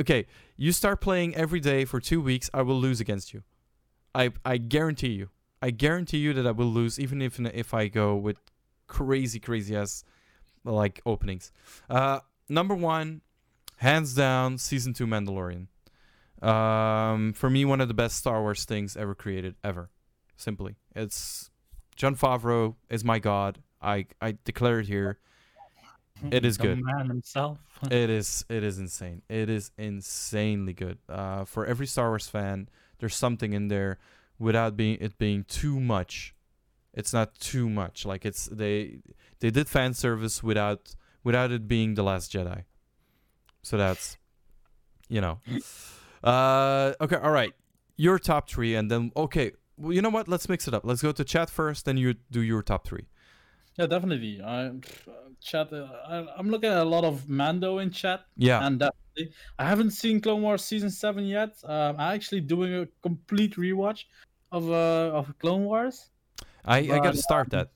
okay, 0.00 0.26
you 0.56 0.72
start 0.72 1.00
playing 1.00 1.36
every 1.36 1.60
day 1.60 1.84
for 1.84 2.00
2 2.00 2.20
weeks, 2.20 2.50
I 2.52 2.62
will 2.62 2.80
lose 2.80 3.00
against 3.00 3.32
you. 3.32 3.42
I 4.14 4.32
I 4.44 4.56
guarantee 4.56 5.12
you. 5.12 5.28
I 5.62 5.70
guarantee 5.70 6.18
you 6.18 6.32
that 6.32 6.46
I 6.46 6.50
will 6.50 6.66
lose 6.66 6.98
even 6.98 7.22
if 7.22 7.38
if 7.38 7.72
I 7.74 7.86
go 7.88 8.16
with 8.16 8.38
crazy 8.90 9.38
crazy 9.40 9.74
ass 9.76 10.04
like 10.64 11.00
openings. 11.06 11.52
Uh 11.88 12.20
number 12.48 12.74
1 12.74 13.20
hands 13.76 14.14
down 14.14 14.58
season 14.58 14.92
2 14.92 15.06
Mandalorian. 15.06 15.68
Um 16.42 17.32
for 17.32 17.48
me 17.50 17.64
one 17.64 17.80
of 17.80 17.88
the 17.88 17.94
best 17.94 18.16
Star 18.16 18.40
Wars 18.42 18.64
things 18.64 18.96
ever 18.96 19.14
created 19.14 19.54
ever. 19.62 19.90
Simply. 20.36 20.74
It's 20.94 21.50
Jon 21.96 22.16
Favreau 22.16 22.74
is 22.88 23.04
my 23.04 23.18
god. 23.18 23.58
I 23.80 24.06
I 24.20 24.36
declare 24.44 24.80
it 24.80 24.86
here. 24.86 25.18
It 26.30 26.44
is 26.44 26.58
The 26.58 26.64
good. 26.64 26.80
man 26.84 27.08
himself. 27.08 27.58
It 27.90 28.10
is 28.10 28.44
it 28.48 28.62
is 28.62 28.78
insane. 28.78 29.22
It 29.28 29.48
is 29.48 29.70
insanely 29.78 30.74
good. 30.74 30.98
Uh, 31.08 31.44
for 31.44 31.64
every 31.64 31.86
Star 31.86 32.08
Wars 32.10 32.28
fan, 32.28 32.68
there's 32.98 33.16
something 33.16 33.52
in 33.54 33.68
there 33.68 33.98
without 34.38 34.76
being 34.76 34.98
it 35.00 35.16
being 35.18 35.44
too 35.44 35.78
much. 35.80 36.34
It's 36.92 37.12
not 37.12 37.38
too 37.38 37.68
much. 37.68 38.04
Like 38.04 38.24
it's 38.24 38.46
they 38.46 38.98
they 39.40 39.50
did 39.50 39.68
fan 39.68 39.94
service 39.94 40.42
without 40.42 40.94
without 41.22 41.50
it 41.52 41.68
being 41.68 41.94
the 41.94 42.02
Last 42.02 42.32
Jedi. 42.32 42.64
So 43.62 43.76
that's 43.76 44.16
you 45.08 45.20
know. 45.20 45.38
Uh, 46.22 46.92
okay, 47.00 47.16
all 47.16 47.30
right. 47.30 47.52
Your 47.96 48.18
top 48.18 48.48
three, 48.48 48.74
and 48.74 48.90
then 48.90 49.12
okay. 49.16 49.52
Well, 49.76 49.92
you 49.92 50.02
know 50.02 50.10
what? 50.10 50.28
Let's 50.28 50.48
mix 50.48 50.68
it 50.68 50.74
up. 50.74 50.84
Let's 50.84 51.00
go 51.02 51.12
to 51.12 51.24
chat 51.24 51.48
first, 51.48 51.84
then 51.86 51.96
you 51.96 52.14
do 52.30 52.42
your 52.42 52.62
top 52.62 52.86
three. 52.86 53.06
Yeah, 53.78 53.86
definitely. 53.86 54.40
I 54.44 54.72
chat. 55.40 55.72
Uh, 55.72 55.86
I, 56.06 56.26
I'm 56.36 56.50
looking 56.50 56.70
at 56.70 56.78
a 56.78 56.84
lot 56.84 57.04
of 57.04 57.28
Mando 57.28 57.78
in 57.78 57.90
chat, 57.90 58.24
Yeah. 58.36 58.66
and 58.66 58.78
definitely, 58.78 59.32
I 59.58 59.64
haven't 59.66 59.92
seen 59.92 60.20
Clone 60.20 60.42
Wars 60.42 60.62
season 60.64 60.90
seven 60.90 61.24
yet. 61.24 61.56
Um, 61.64 61.96
I'm 61.98 62.14
actually 62.14 62.42
doing 62.42 62.74
a 62.74 62.86
complete 63.02 63.56
rewatch 63.56 64.04
of 64.52 64.70
uh 64.70 65.12
of 65.16 65.32
Clone 65.38 65.64
Wars. 65.64 66.10
I, 66.64 66.78
I 66.78 66.98
got 67.00 67.12
to 67.12 67.22
start 67.22 67.50
that. 67.50 67.70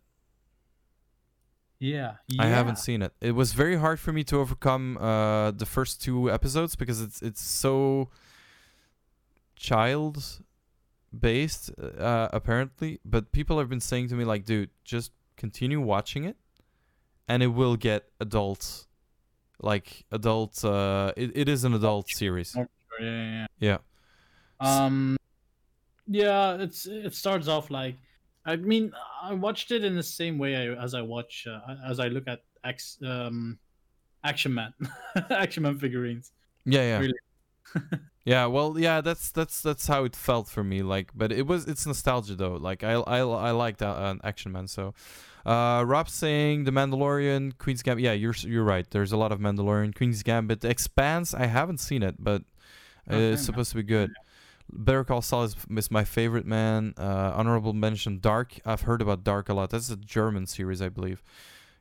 Yeah, 1.81 2.15
I 2.39 2.47
haven't 2.47 2.79
seen 2.79 3.03
it. 3.03 3.13
It 3.21 3.33
was 3.33 3.53
very 3.53 3.77
hard 3.77 4.01
for 4.01 4.13
me 4.13 4.25
to 4.25 4.39
overcome 4.39 4.97
uh, 4.97 5.51
the 5.51 5.67
first 5.67 6.03
two 6.03 6.31
episodes 6.31 6.77
because 6.77 7.03
it's 7.03 7.21
it's 7.21 7.43
so 7.43 8.09
child 9.57 10.41
based 11.19 11.71
uh, 11.79 12.29
apparently. 12.33 13.01
But 13.05 13.33
people 13.33 13.59
have 13.59 13.69
been 13.69 13.81
saying 13.81 14.09
to 14.09 14.15
me 14.15 14.25
like, 14.25 14.47
dude, 14.47 14.71
just 14.85 15.13
continue 15.37 15.81
watching 15.81 16.25
it, 16.25 16.37
and 17.29 17.43
it 17.43 17.49
will 17.49 17.77
get 17.77 18.05
adult, 18.19 18.87
like 19.61 20.07
adult. 20.11 20.65
Uh, 20.65 21.13
it, 21.17 21.37
it 21.37 21.49
is 21.49 21.65
an 21.65 21.75
adult 21.75 22.09
series. 22.09 22.55
Yeah, 22.57 22.65
yeah, 23.01 23.47
yeah. 23.61 23.79
Yeah. 24.61 24.85
Um, 24.85 25.17
yeah, 26.07 26.55
it's 26.55 26.87
it 26.87 27.15
starts 27.15 27.49
off 27.49 27.71
like, 27.71 27.97
I 28.47 28.57
mean, 28.57 28.93
I 29.23 29.35
watched 29.35 29.71
it 29.71 29.85
in 29.85 29.95
the 29.95 30.03
same 30.03 30.39
way 30.39 30.57
I, 30.57 30.83
as 30.83 30.95
I 30.95 31.03
watch 31.03 31.47
uh, 31.47 31.75
as 31.87 31.99
I 31.99 32.09
look 32.09 32.29
at 32.29 32.41
X 32.63 32.99
um, 33.05 33.59
Action 34.23 34.55
Man, 34.55 34.73
Action 35.31 35.63
Man 35.63 35.79
figurines. 35.79 36.33
Yeah, 36.65 36.83
yeah. 36.83 36.99
Really. 36.99 37.15
yeah, 38.25 38.47
well, 38.47 38.79
yeah, 38.79 39.01
that's 39.01 39.31
that's 39.31 39.63
that's 39.63 39.87
how 39.87 40.05
it 40.05 40.15
felt 40.15 40.49
for 40.49 40.63
me. 40.63 40.83
Like, 40.83 41.11
but 41.15 41.33
it 41.33 41.47
was 41.47 41.67
it's 41.67 41.87
nostalgia 41.87 42.35
though. 42.35 42.57
Like, 42.57 42.85
I 42.85 42.93
I 42.93 43.19
I 43.19 43.51
liked 43.51 43.83
uh, 43.83 44.15
Action 44.23 44.53
Man. 44.53 44.69
So, 44.69 44.95
uh, 45.47 45.85
Rob 45.87 46.09
saying 46.09 46.65
the 46.65 46.71
Mandalorian, 46.71 47.57
Queen's 47.59 47.83
Gambit. 47.83 48.05
Yeah, 48.05 48.13
you're 48.13 48.35
you're 48.41 48.65
right. 48.65 48.89
There's 48.91 49.13
a 49.13 49.17
lot 49.17 49.33
of 49.33 49.41
Mandalorian, 49.41 49.95
Queen's 49.95 50.23
Gambit, 50.23 50.61
The 50.61 50.69
Expanse. 50.69 51.35
I 51.35 51.47
haven't 51.47 51.79
seen 51.79 52.03
it, 52.03 52.17
but 52.19 52.43
uh, 53.11 53.15
Okay, 53.15 53.33
it's 53.33 53.45
supposed 53.45 53.71
to 53.71 53.77
be 53.77 53.83
good. 53.83 54.13
Better 54.73 55.05
Call 55.05 55.23
Saul 55.23 55.45
is, 55.45 55.57
is 55.77 55.91
my 55.91 56.05
favorite 56.05 56.47
man. 56.47 56.95
Uh, 56.97 57.33
honorable 57.35 57.73
mention 57.73 58.19
Dark. 58.21 58.59
I've 58.65 58.83
heard 58.83 59.03
about 59.03 59.25
Dark 59.25 59.49
a 59.49 59.55
lot. 59.55 59.71
That's 59.71 59.91
a 59.91 59.97
German 59.97 60.47
series, 60.47 60.83
I 60.83 60.89
believe. 60.89 61.23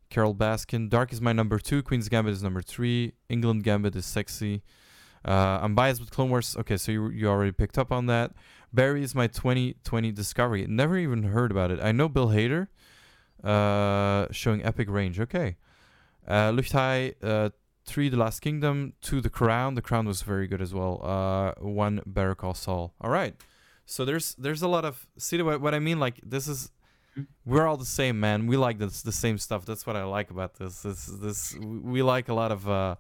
Carole 0.10 0.36
Baskin. 0.36 0.90
Dark 0.90 1.12
is 1.12 1.22
my 1.22 1.34
number 1.34 1.58
two. 1.58 1.82
Queen's 1.82 2.10
Gambit 2.10 2.34
is 2.34 2.44
number 2.44 2.62
three. 2.62 3.14
England 3.30 3.64
Gambit 3.64 3.96
is 3.96 4.06
sexy. 4.06 4.62
Uh, 5.26 5.60
I'm 5.62 5.74
biased 5.74 6.02
with 6.02 6.12
Clone 6.12 6.30
Wars. 6.30 6.56
Okay, 6.60 6.78
so 6.78 6.92
you 6.92 7.10
you 7.10 7.28
already 7.28 7.52
picked 7.52 7.78
up 7.78 7.92
on 7.92 8.06
that. 8.08 8.32
Barry 8.74 9.04
is 9.04 9.16
my 9.16 9.28
2020 9.28 10.12
discovery. 10.12 10.66
Never 10.68 10.98
even 10.98 11.24
heard 11.24 11.52
about 11.52 11.72
it. 11.72 11.80
I 11.82 11.92
know 11.92 12.10
Bill 12.10 12.28
Hader, 12.28 12.68
uh, 13.44 14.28
showing 14.32 14.64
epic 14.64 14.90
range. 14.90 15.20
Okay. 15.20 15.58
Uh, 16.28 16.54
uh, 17.22 17.50
three 17.86 18.10
The 18.10 18.18
Last 18.18 18.40
Kingdom, 18.40 18.94
two 19.02 19.22
The 19.22 19.30
Crown. 19.30 19.76
The 19.76 19.82
Crown 19.82 20.06
was 20.06 20.22
very 20.22 20.48
good 20.48 20.62
as 20.62 20.74
well. 20.74 21.02
Uh, 21.04 21.54
one 21.62 22.02
Better 22.06 22.36
Call 22.36 22.54
Saul. 22.54 22.94
All 23.02 23.10
right. 23.10 23.36
So 23.86 24.06
there's 24.06 24.36
there's 24.36 24.62
a 24.62 24.68
lot 24.68 24.86
of 24.86 25.08
see 25.18 25.42
what 25.42 25.62
what 25.62 25.74
I 25.74 25.80
mean. 25.80 26.00
Like 26.00 26.20
this 26.24 26.48
is 26.48 26.72
we're 27.46 27.68
all 27.68 27.78
the 27.78 27.86
same, 27.86 28.20
man. 28.20 28.48
We 28.48 28.58
like 28.58 28.78
this 28.80 29.02
the 29.02 29.12
same 29.12 29.38
stuff. 29.38 29.66
That's 29.66 29.86
what 29.86 29.96
I 29.96 30.04
like 30.04 30.32
about 30.32 30.56
this. 30.56 30.82
This 30.82 31.06
this 31.06 31.56
we 31.56 32.02
like 32.02 32.30
a 32.30 32.34
lot 32.34 32.52
of 32.52 32.68
uh, 32.68 32.96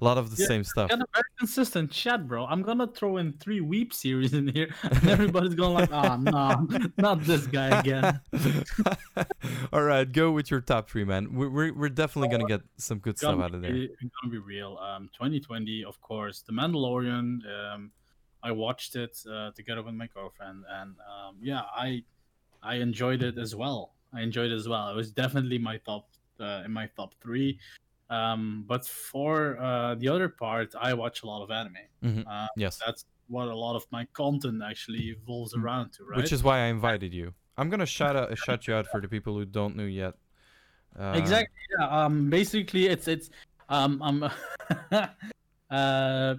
a 0.00 0.04
lot 0.04 0.18
of 0.18 0.34
the 0.34 0.40
Yeah, 0.42 0.48
same 0.48 0.64
stuff. 0.64 0.90
Got 0.90 1.00
a 1.00 1.06
very 1.12 1.24
consistent 1.38 1.90
chat, 1.90 2.28
bro. 2.28 2.46
I'm 2.46 2.62
gonna 2.62 2.86
throw 2.86 3.16
in 3.16 3.32
three 3.34 3.60
weeb 3.60 3.92
series 3.92 4.34
in 4.34 4.48
here, 4.48 4.74
and 4.82 5.08
everybody's 5.08 5.54
going 5.54 5.74
like, 5.74 5.90
"Ah, 5.92 6.16
no, 6.16 6.68
not 6.98 7.22
this 7.24 7.46
guy 7.46 7.80
again." 7.80 8.20
All 9.72 9.82
right, 9.82 10.10
go 10.10 10.30
with 10.30 10.50
your 10.50 10.60
top 10.60 10.88
three, 10.88 11.04
man. 11.04 11.34
We're 11.34 11.50
we're, 11.50 11.72
we're 11.72 11.88
definitely 11.88 12.28
gonna 12.28 12.48
get 12.48 12.62
some 12.76 12.98
good 12.98 13.18
stuff 13.18 13.40
out 13.40 13.54
of 13.54 13.62
there. 13.62 13.72
be- 13.72 13.88
gonna 14.22 14.32
be 14.32 14.38
real. 14.38 14.78
Um, 14.78 15.08
2020, 15.14 15.84
of 15.84 16.00
course, 16.00 16.42
The 16.46 16.52
Mandalorian. 16.52 17.40
Um, 17.46 17.90
I 18.40 18.52
watched 18.52 18.94
it 18.94 19.18
uh, 19.28 19.50
together 19.50 19.82
with 19.82 19.94
my 19.94 20.06
girlfriend, 20.06 20.64
and 20.70 20.94
um, 21.00 21.38
yeah, 21.40 21.62
I 21.74 22.04
I 22.62 22.76
enjoyed 22.76 23.22
it 23.22 23.38
as 23.38 23.54
well. 23.54 23.94
I 24.12 24.22
enjoyed 24.22 24.50
it 24.50 24.54
as 24.54 24.68
well. 24.68 24.88
It 24.90 24.96
was 24.96 25.12
definitely 25.12 25.58
my 25.58 25.78
top 25.78 26.08
uh, 26.40 26.62
in 26.64 26.72
my 26.72 26.88
top 26.96 27.14
three. 27.20 27.58
Um, 28.10 28.64
but 28.66 28.86
for 28.86 29.58
uh, 29.60 29.94
the 29.96 30.08
other 30.08 30.28
part, 30.28 30.74
I 30.80 30.94
watch 30.94 31.22
a 31.22 31.26
lot 31.26 31.42
of 31.42 31.50
anime. 31.50 31.76
Mhm. 32.02 32.24
Uh, 32.26 32.48
Yes, 32.56 32.80
that's 32.84 33.04
what 33.28 33.48
a 33.48 33.54
lot 33.54 33.76
of 33.76 33.84
my 33.90 34.06
content 34.14 34.62
actually 34.62 35.10
evolves 35.10 35.54
around 35.54 35.92
to, 35.94 36.04
right? 36.04 36.16
Which 36.16 36.32
is 36.32 36.42
why 36.42 36.60
I 36.60 36.66
invited 36.66 37.12
you. 37.12 37.34
I'm 37.58 37.68
gonna 37.68 37.86
shout 37.86 38.16
out 38.16 38.36
shout 38.38 38.66
you 38.66 38.74
out 38.74 38.86
for 38.86 39.00
the 39.00 39.08
people 39.08 39.34
who 39.34 39.44
don't 39.44 39.76
know 39.76 39.84
yet. 39.84 40.14
Uh, 40.98 41.12
exactly. 41.16 41.54
Yeah. 41.78 41.88
Um. 41.88 42.30
Basically, 42.30 42.86
it's 42.86 43.08
it's 43.08 43.30
um 43.68 44.00
um 44.00 44.30
uh 45.70 46.34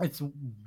it's 0.00 0.22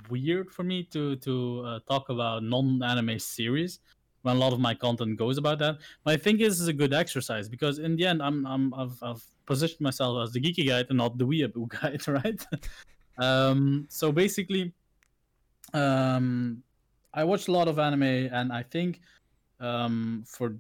weird 0.10 0.52
for 0.52 0.64
me 0.64 0.84
to 0.84 1.16
to 1.18 1.64
uh, 1.66 1.80
talk 1.88 2.10
about 2.10 2.44
non-anime 2.44 3.20
series 3.20 3.80
when 4.28 4.36
a 4.36 4.40
lot 4.40 4.52
of 4.52 4.60
my 4.60 4.74
content 4.74 5.18
goes 5.18 5.38
about 5.38 5.58
that. 5.60 5.78
But 6.04 6.14
I 6.16 6.18
think 6.18 6.40
this 6.40 6.60
is 6.60 6.68
a 6.68 6.74
good 6.74 6.94
exercise 6.94 7.48
because 7.48 7.80
in 7.80 7.96
the 7.96 8.06
end, 8.06 8.22
I'm 8.22 8.46
I'm 8.46 8.74
I've, 8.74 8.98
I've 9.02 9.24
positioned 9.46 9.82
myself 9.82 10.22
as 10.22 10.34
the 10.34 10.42
geeky 10.42 10.68
guide 10.68 10.88
and 10.90 10.98
not 10.98 11.18
the 11.18 11.26
weeaboo 11.26 11.68
guide, 11.82 12.06
right? 12.08 12.42
um. 13.18 13.88
So 13.90 14.12
basically, 14.12 14.74
um, 15.74 16.62
I 17.14 17.24
watched 17.24 17.48
a 17.48 17.54
lot 17.54 17.68
of 17.70 17.80
anime, 17.80 18.04
and 18.38 18.52
I 18.52 18.64
think 18.64 19.00
um 19.60 20.24
for 20.28 20.56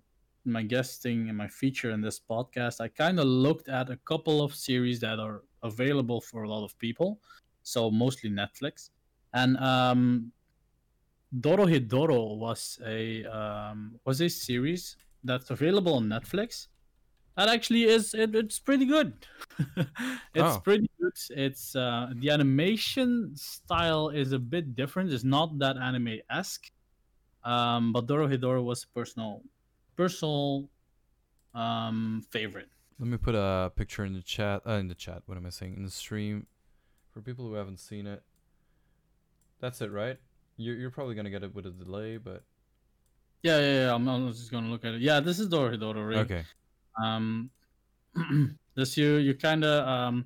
my 0.45 0.63
guesting 0.63 1.27
and 1.27 1.37
my 1.37 1.49
feature 1.61 1.91
in 1.91 1.99
this 2.01 2.19
podcast, 2.19 2.79
I 2.79 2.87
kind 2.87 3.19
of 3.19 3.25
looked 3.25 3.67
at 3.67 3.89
a 3.89 3.97
couple 4.11 4.41
of 4.41 4.55
series 4.55 5.01
that 5.01 5.19
are 5.19 5.43
available 5.61 6.21
for 6.21 6.43
a 6.43 6.49
lot 6.49 6.63
of 6.63 6.71
people, 6.79 7.19
so 7.63 7.91
mostly 7.91 8.29
Netflix. 8.29 8.91
And 9.33 9.57
um, 9.57 10.31
Dorohedoro 11.35 12.37
was 12.37 12.79
a 12.85 13.25
um, 13.25 13.99
was 14.05 14.21
a 14.21 14.29
series 14.29 14.95
that's 15.23 15.49
available 15.49 15.95
on 15.95 16.05
Netflix. 16.05 16.67
That 17.35 17.49
actually 17.49 17.83
is 17.83 18.13
it, 18.13 18.33
it's 18.35 18.59
pretty 18.59 18.85
good. 18.85 19.13
it's 19.77 20.55
Oh. 20.57 20.61
pretty 20.63 20.89
good. 20.99 21.13
It's 21.31 21.75
uh, 21.75 22.11
the 22.15 22.29
animation 22.29 23.35
style 23.35 24.09
is 24.09 24.31
a 24.31 24.39
bit 24.39 24.75
different. 24.75 25.11
It's 25.11 25.23
not 25.23 25.59
that 25.59 25.77
anime 25.77 26.19
esque. 26.29 26.71
Um, 27.43 27.93
but 27.93 28.07
Dorohedoro 28.07 28.63
was 28.63 28.83
a 28.83 28.87
personal 28.97 29.43
personal 29.95 30.69
um 31.53 32.23
favorite. 32.31 32.69
Let 32.99 33.09
me 33.09 33.17
put 33.17 33.35
a 33.35 33.71
picture 33.75 34.05
in 34.05 34.13
the 34.13 34.21
chat. 34.23 34.61
Uh, 34.65 34.73
in 34.73 34.87
the 34.87 34.95
chat. 34.95 35.21
What 35.27 35.37
am 35.37 35.45
I 35.45 35.49
saying? 35.49 35.75
In 35.75 35.83
the 35.83 35.91
stream, 35.91 36.47
for 37.13 37.21
people 37.21 37.45
who 37.47 37.53
haven't 37.53 37.79
seen 37.79 38.07
it. 38.07 38.23
That's 39.59 39.81
it, 39.81 39.91
right? 39.91 40.17
You're 40.57 40.75
you're 40.75 40.91
probably 40.91 41.15
gonna 41.15 41.29
get 41.29 41.43
it 41.43 41.53
with 41.53 41.65
a 41.65 41.71
delay, 41.71 42.17
but 42.17 42.43
Yeah, 43.43 43.59
yeah, 43.59 43.73
yeah. 43.85 43.95
I'm, 43.95 44.07
I'm 44.07 44.31
just 44.31 44.51
gonna 44.51 44.69
look 44.69 44.85
at 44.85 44.95
it. 44.95 45.01
Yeah, 45.01 45.19
this 45.19 45.39
is 45.39 45.49
Dorohedoro. 45.49 46.07
Right? 46.07 46.17
okay. 46.17 46.43
Um, 47.01 47.49
this 48.75 48.97
you 48.97 49.15
you 49.17 49.35
kind 49.35 49.63
of 49.63 49.87
um 49.87 50.25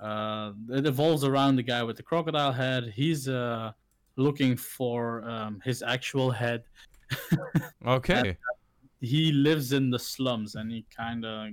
uh 0.00 0.52
it 0.70 0.86
evolves 0.86 1.24
around 1.24 1.56
the 1.56 1.62
guy 1.62 1.82
with 1.82 1.96
the 1.96 2.02
crocodile 2.02 2.52
head. 2.52 2.92
He's 2.94 3.28
uh 3.28 3.72
looking 4.16 4.56
for 4.56 5.28
um, 5.28 5.60
his 5.64 5.82
actual 5.82 6.30
head. 6.30 6.64
Okay. 7.86 8.36
He 9.00 9.30
lives 9.30 9.72
in 9.72 9.90
the 9.90 9.98
slums 9.98 10.54
and 10.54 10.72
he 10.72 10.86
kind 10.94 11.26
of 11.26 11.50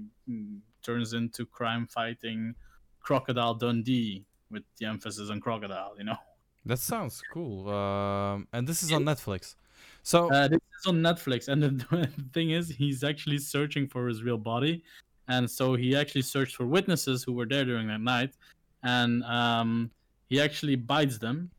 turns 0.82 1.11
into 1.11 1.45
crime 1.45 1.85
fighting 1.88 2.56
Crocodile 3.01 3.56
Dundee 3.56 4.24
with 4.50 4.64
the 4.77 4.85
emphasis 4.85 5.30
on 5.30 5.41
crocodile, 5.41 5.93
you 5.98 6.06
know. 6.06 6.16
That 6.65 6.80
sounds 6.80 7.23
cool. 7.31 7.69
Um, 7.69 8.48
and 8.53 8.67
this 8.67 8.83
is 8.83 8.91
on 8.91 9.03
Netflix. 9.03 9.56
So 10.03 10.31
Uh, 10.31 10.48
this 10.48 10.59
is 10.80 10.85
on 10.88 11.01
Netflix, 11.01 11.48
and 11.48 11.64
the, 11.64 12.09
thing 12.33 12.51
is, 12.51 12.69
he's 12.69 13.03
actually 13.03 13.40
searching 13.40 13.88
for 13.88 14.07
his 14.07 14.23
real 14.23 14.38
body, 14.38 14.83
and 15.27 15.49
so 15.49 15.75
he 15.75 15.95
actually 15.95 16.22
searched 16.22 16.56
for 16.56 16.65
witnesses 16.65 17.23
who 17.23 17.33
were 17.33 17.45
there 17.45 17.65
during 17.65 17.88
that 17.88 18.01
night, 18.01 18.33
and 18.83 19.23
um, 19.23 19.91
he 20.30 20.40
actually 20.41 20.75
bites 20.75 21.17
them, 21.17 21.51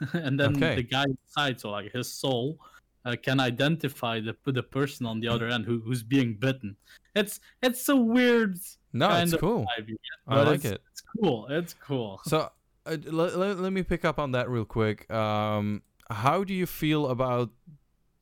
and 0.12 0.38
then 0.38 0.56
Okay. 0.56 0.76
the 0.76 0.82
guy 0.82 1.04
inside, 1.04 1.60
so 1.60 1.70
like 1.70 1.92
his 1.92 2.12
soul, 2.12 2.58
uh, 3.04 3.16
can 3.22 3.40
identify 3.40 4.20
the 4.20 4.36
the 4.52 4.62
person 4.62 5.06
on 5.06 5.20
the 5.20 5.28
other 5.28 5.48
end 5.48 5.64
who, 5.64 5.80
who's 5.80 6.02
being 6.02 6.34
bitten. 6.34 6.76
It's 7.14 7.40
it's 7.62 7.88
a 7.88 7.96
weird 7.96 8.58
no, 8.92 9.10
it's 9.16 9.34
cool. 9.34 9.66
vibe 9.78 9.96
I 10.26 10.42
like 10.42 10.56
it's, 10.56 10.64
it. 10.66 10.82
It's 10.90 11.02
cool. 11.16 11.46
It's 11.50 11.74
cool. 11.74 12.20
So 12.24 12.50
uh, 12.88 12.96
let, 13.12 13.36
let, 13.36 13.58
let 13.58 13.72
me 13.72 13.82
pick 13.82 14.04
up 14.04 14.18
on 14.18 14.32
that 14.32 14.48
real 14.48 14.64
quick. 14.64 15.10
Um, 15.10 15.82
how 16.10 16.44
do 16.44 16.54
you 16.54 16.66
feel 16.66 17.08
about 17.08 17.50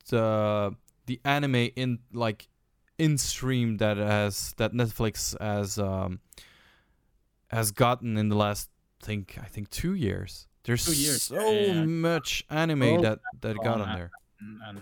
the 0.09 0.75
the 1.05 1.19
anime 1.23 1.69
in 1.75 1.99
like 2.13 2.47
in 2.97 3.17
stream 3.17 3.77
that 3.77 3.97
has 3.97 4.53
that 4.57 4.73
Netflix 4.73 5.39
has 5.39 5.77
um, 5.79 6.19
has 7.49 7.71
gotten 7.71 8.17
in 8.17 8.29
the 8.29 8.35
last 8.35 8.69
think 9.01 9.37
I 9.41 9.45
think 9.45 9.69
two 9.69 9.93
years. 9.93 10.47
There's 10.63 10.85
Two 10.85 10.93
years, 10.95 11.23
so 11.23 11.49
yeah, 11.49 11.85
much 11.85 12.43
anime 12.49 12.83
Oh, 12.83 13.01
that 13.01 13.19
that 13.39 13.55
got 13.63 13.79
on 13.79 13.95
there. 13.95 14.11
and, 14.41 14.59
and 14.67 14.81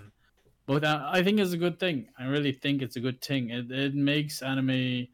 but 0.65 0.83
uh, 0.83 1.07
I 1.11 1.21
think 1.21 1.39
it's 1.39 1.53
a 1.53 1.57
good 1.57 1.79
thing. 1.79 2.07
I 2.17 2.25
really 2.25 2.53
think 2.53 2.81
it's 2.81 2.95
a 2.95 2.99
good 2.99 3.21
thing. 3.21 3.51
It 3.51 3.69
it 3.69 3.93
makes 3.93 4.41
anime 4.41 5.07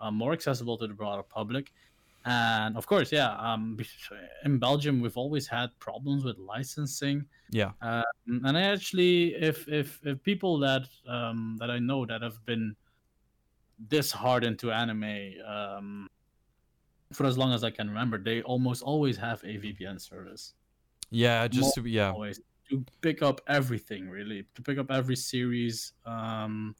uh, 0.00 0.10
more 0.12 0.32
accessible 0.32 0.78
to 0.78 0.86
the 0.86 0.94
broader 0.94 1.24
public, 1.24 1.72
and 2.24 2.76
of 2.76 2.86
course, 2.86 3.10
yeah. 3.12 3.32
Um, 3.36 3.78
in 4.44 4.58
Belgium, 4.58 5.00
we've 5.00 5.16
always 5.16 5.46
had 5.46 5.70
problems 5.78 6.24
with 6.24 6.38
licensing, 6.38 7.26
Yeah. 7.50 7.72
um, 7.80 8.04
and 8.44 8.56
I 8.56 8.62
actually, 8.62 9.34
if 9.34 9.68
if 9.68 10.00
if 10.04 10.22
people 10.22 10.58
that 10.60 10.86
um 11.06 11.56
that 11.60 11.70
I 11.70 11.78
know 11.78 12.06
that 12.06 12.22
have 12.22 12.44
been 12.44 12.76
this 13.88 14.12
hard 14.12 14.44
into 14.44 14.70
anime 14.70 15.32
um 15.46 16.08
for 17.12 17.26
as 17.26 17.36
long 17.36 17.52
as 17.52 17.62
I 17.64 17.70
can 17.70 17.88
remember, 17.88 18.18
they 18.18 18.42
almost 18.42 18.82
always 18.82 19.16
have 19.18 19.42
a 19.44 19.58
VPN 19.58 20.00
service 20.00 20.54
Yeah, 21.10 21.46
just 21.48 21.74
to 21.74 21.82
yeah. 21.86 22.10
always 22.12 22.40
to 22.70 22.84
pick 23.00 23.22
up 23.22 23.40
everything 23.48 24.08
really 24.08 24.46
to 24.54 24.62
pick 24.62 24.78
up 24.78 24.90
every 24.90 25.16
series 25.16 25.92
um 26.06 26.74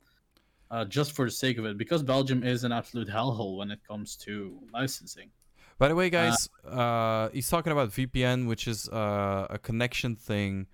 uh, 0.72 0.84
just 0.86 1.12
for 1.12 1.26
the 1.26 1.30
sake 1.30 1.58
of 1.58 1.64
it 1.64 1.78
because 1.78 2.02
belgium 2.02 2.42
is 2.42 2.64
an 2.64 2.72
absolute 2.72 3.08
hellhole 3.08 3.58
when 3.58 3.70
it 3.70 3.78
comes 3.86 4.16
to 4.16 4.58
licensing 4.72 5.30
By 5.78 5.88
the 5.88 5.96
way, 5.96 6.10
guys, 6.10 6.48
uh, 6.64 7.28
he's 7.32 7.48
talking 7.48 7.72
about 7.72 7.90
VPN, 7.90 8.46
which 8.46 8.68
is 8.68 8.88
uh, 8.88 9.46
a 9.50 9.58
connection 9.58 10.14
thing 10.14 10.68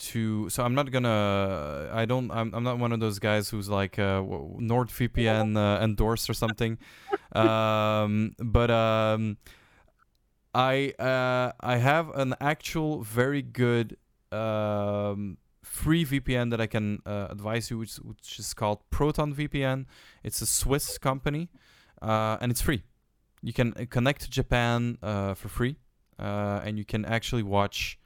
to. 0.00 0.50
So 0.50 0.64
I'm 0.64 0.74
not 0.74 0.90
gonna. 0.90 1.88
I 1.92 2.04
don't. 2.04 2.30
I'm, 2.30 2.52
I'm 2.54 2.64
not 2.64 2.78
one 2.78 2.92
of 2.92 3.00
those 3.00 3.18
guys 3.18 3.48
who's 3.48 3.68
like 3.68 3.98
uh, 3.98 4.20
NordVPN 4.20 5.56
uh, 5.56 5.82
endorsed 5.82 6.28
or 6.28 6.34
something. 6.34 6.78
um, 7.32 8.34
but 8.38 8.70
um, 8.70 9.38
I 10.54 10.92
uh, 10.98 11.52
I 11.60 11.76
have 11.76 12.10
an 12.10 12.34
actual 12.40 13.02
very 13.02 13.42
good 13.42 13.96
um, 14.32 15.38
free 15.70 16.04
VPN 16.04 16.50
that 16.50 16.60
I 16.60 16.66
can 16.66 17.00
uh, 17.06 17.28
advise 17.30 17.70
you, 17.70 17.78
which, 17.78 17.96
which 17.96 18.38
is 18.40 18.52
called 18.52 18.78
Proton 18.90 19.32
VPN. 19.32 19.86
It's 20.24 20.42
a 20.42 20.46
Swiss 20.46 20.98
company, 20.98 21.48
uh, 22.02 22.36
and 22.40 22.50
it's 22.50 22.60
free. 22.60 22.82
You 23.40 23.52
can 23.52 23.72
uh, 23.74 23.84
connect 23.88 24.22
to 24.22 24.30
Japan 24.30 24.98
uh, 25.00 25.34
for 25.34 25.48
free, 25.48 25.76
uh, 26.18 26.60
and 26.64 26.76
you 26.76 26.84
can 26.84 27.04
actually 27.04 27.44
watch 27.44 27.98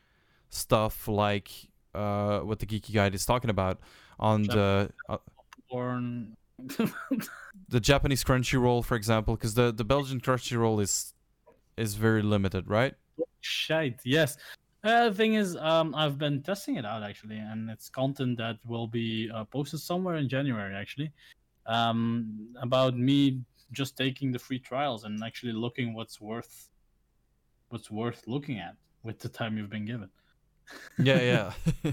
stuff 0.50 1.08
like 1.08 1.50
uh, 1.94 2.40
what 2.40 2.58
the 2.58 2.66
Geeky 2.66 2.92
Guide 2.92 3.14
is 3.14 3.24
talking 3.24 3.50
about 3.50 3.80
on 4.20 4.42
the 4.42 4.90
porn 5.70 6.36
the 7.68 7.80
Japanese 7.80 8.22
Crunchyroll, 8.22 8.84
for 8.84 8.94
example, 8.94 9.34
because 9.34 9.54
the, 9.54 9.72
the 9.72 9.84
Belgian 9.84 10.20
Crunchyroll 10.20 10.80
is 10.82 11.14
is 11.76 11.94
very 11.94 12.22
limited, 12.22 12.68
right? 12.68 12.94
shite 13.40 14.00
yes 14.04 14.36
uh, 14.84 15.08
the 15.08 15.14
thing 15.14 15.34
is 15.34 15.56
um 15.56 15.94
i've 15.94 16.18
been 16.18 16.42
testing 16.42 16.76
it 16.76 16.84
out 16.84 17.02
actually 17.02 17.38
and 17.38 17.70
it's 17.70 17.88
content 17.88 18.38
that 18.38 18.56
will 18.66 18.86
be 18.86 19.30
uh, 19.34 19.44
posted 19.44 19.80
somewhere 19.80 20.16
in 20.16 20.28
january 20.28 20.74
actually 20.74 21.10
um 21.66 22.48
about 22.60 22.96
me 22.96 23.40
just 23.72 23.96
taking 23.96 24.30
the 24.30 24.38
free 24.38 24.58
trials 24.58 25.04
and 25.04 25.22
actually 25.24 25.52
looking 25.52 25.94
what's 25.94 26.20
worth 26.20 26.68
what's 27.70 27.90
worth 27.90 28.22
looking 28.26 28.58
at 28.58 28.76
with 29.02 29.18
the 29.18 29.28
time 29.28 29.56
you've 29.56 29.70
been 29.70 29.86
given 29.86 30.08
yeah, 30.98 31.52
yeah. 31.84 31.92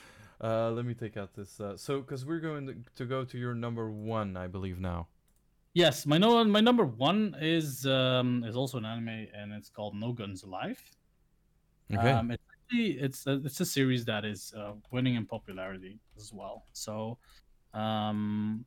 uh, 0.40 0.70
let 0.70 0.84
me 0.84 0.94
take 0.94 1.16
out 1.16 1.34
this. 1.34 1.60
Uh, 1.60 1.76
so, 1.76 2.00
because 2.00 2.24
we're 2.24 2.40
going 2.40 2.66
to, 2.66 2.76
to 2.96 3.04
go 3.04 3.24
to 3.24 3.38
your 3.38 3.54
number 3.54 3.90
one, 3.90 4.36
I 4.36 4.46
believe 4.46 4.80
now. 4.80 5.08
Yes, 5.72 6.04
my 6.04 6.18
no 6.18 6.42
my 6.44 6.60
number 6.60 6.84
one 6.84 7.36
is 7.40 7.86
um 7.86 8.42
is 8.42 8.56
also 8.56 8.78
an 8.78 8.84
anime 8.84 9.28
and 9.32 9.52
it's 9.52 9.68
called 9.68 9.94
No 9.94 10.12
Guns 10.12 10.42
Life. 10.44 10.90
Okay. 11.92 12.10
Um, 12.10 12.30
it's 12.30 12.44
actually 12.52 12.90
it's 13.00 13.26
a, 13.26 13.40
it's 13.44 13.60
a 13.60 13.66
series 13.66 14.04
that 14.04 14.24
is 14.24 14.52
uh, 14.56 14.72
winning 14.90 15.16
in 15.16 15.26
popularity 15.26 15.98
as 16.16 16.32
well. 16.32 16.66
So, 16.72 17.18
um, 17.74 18.64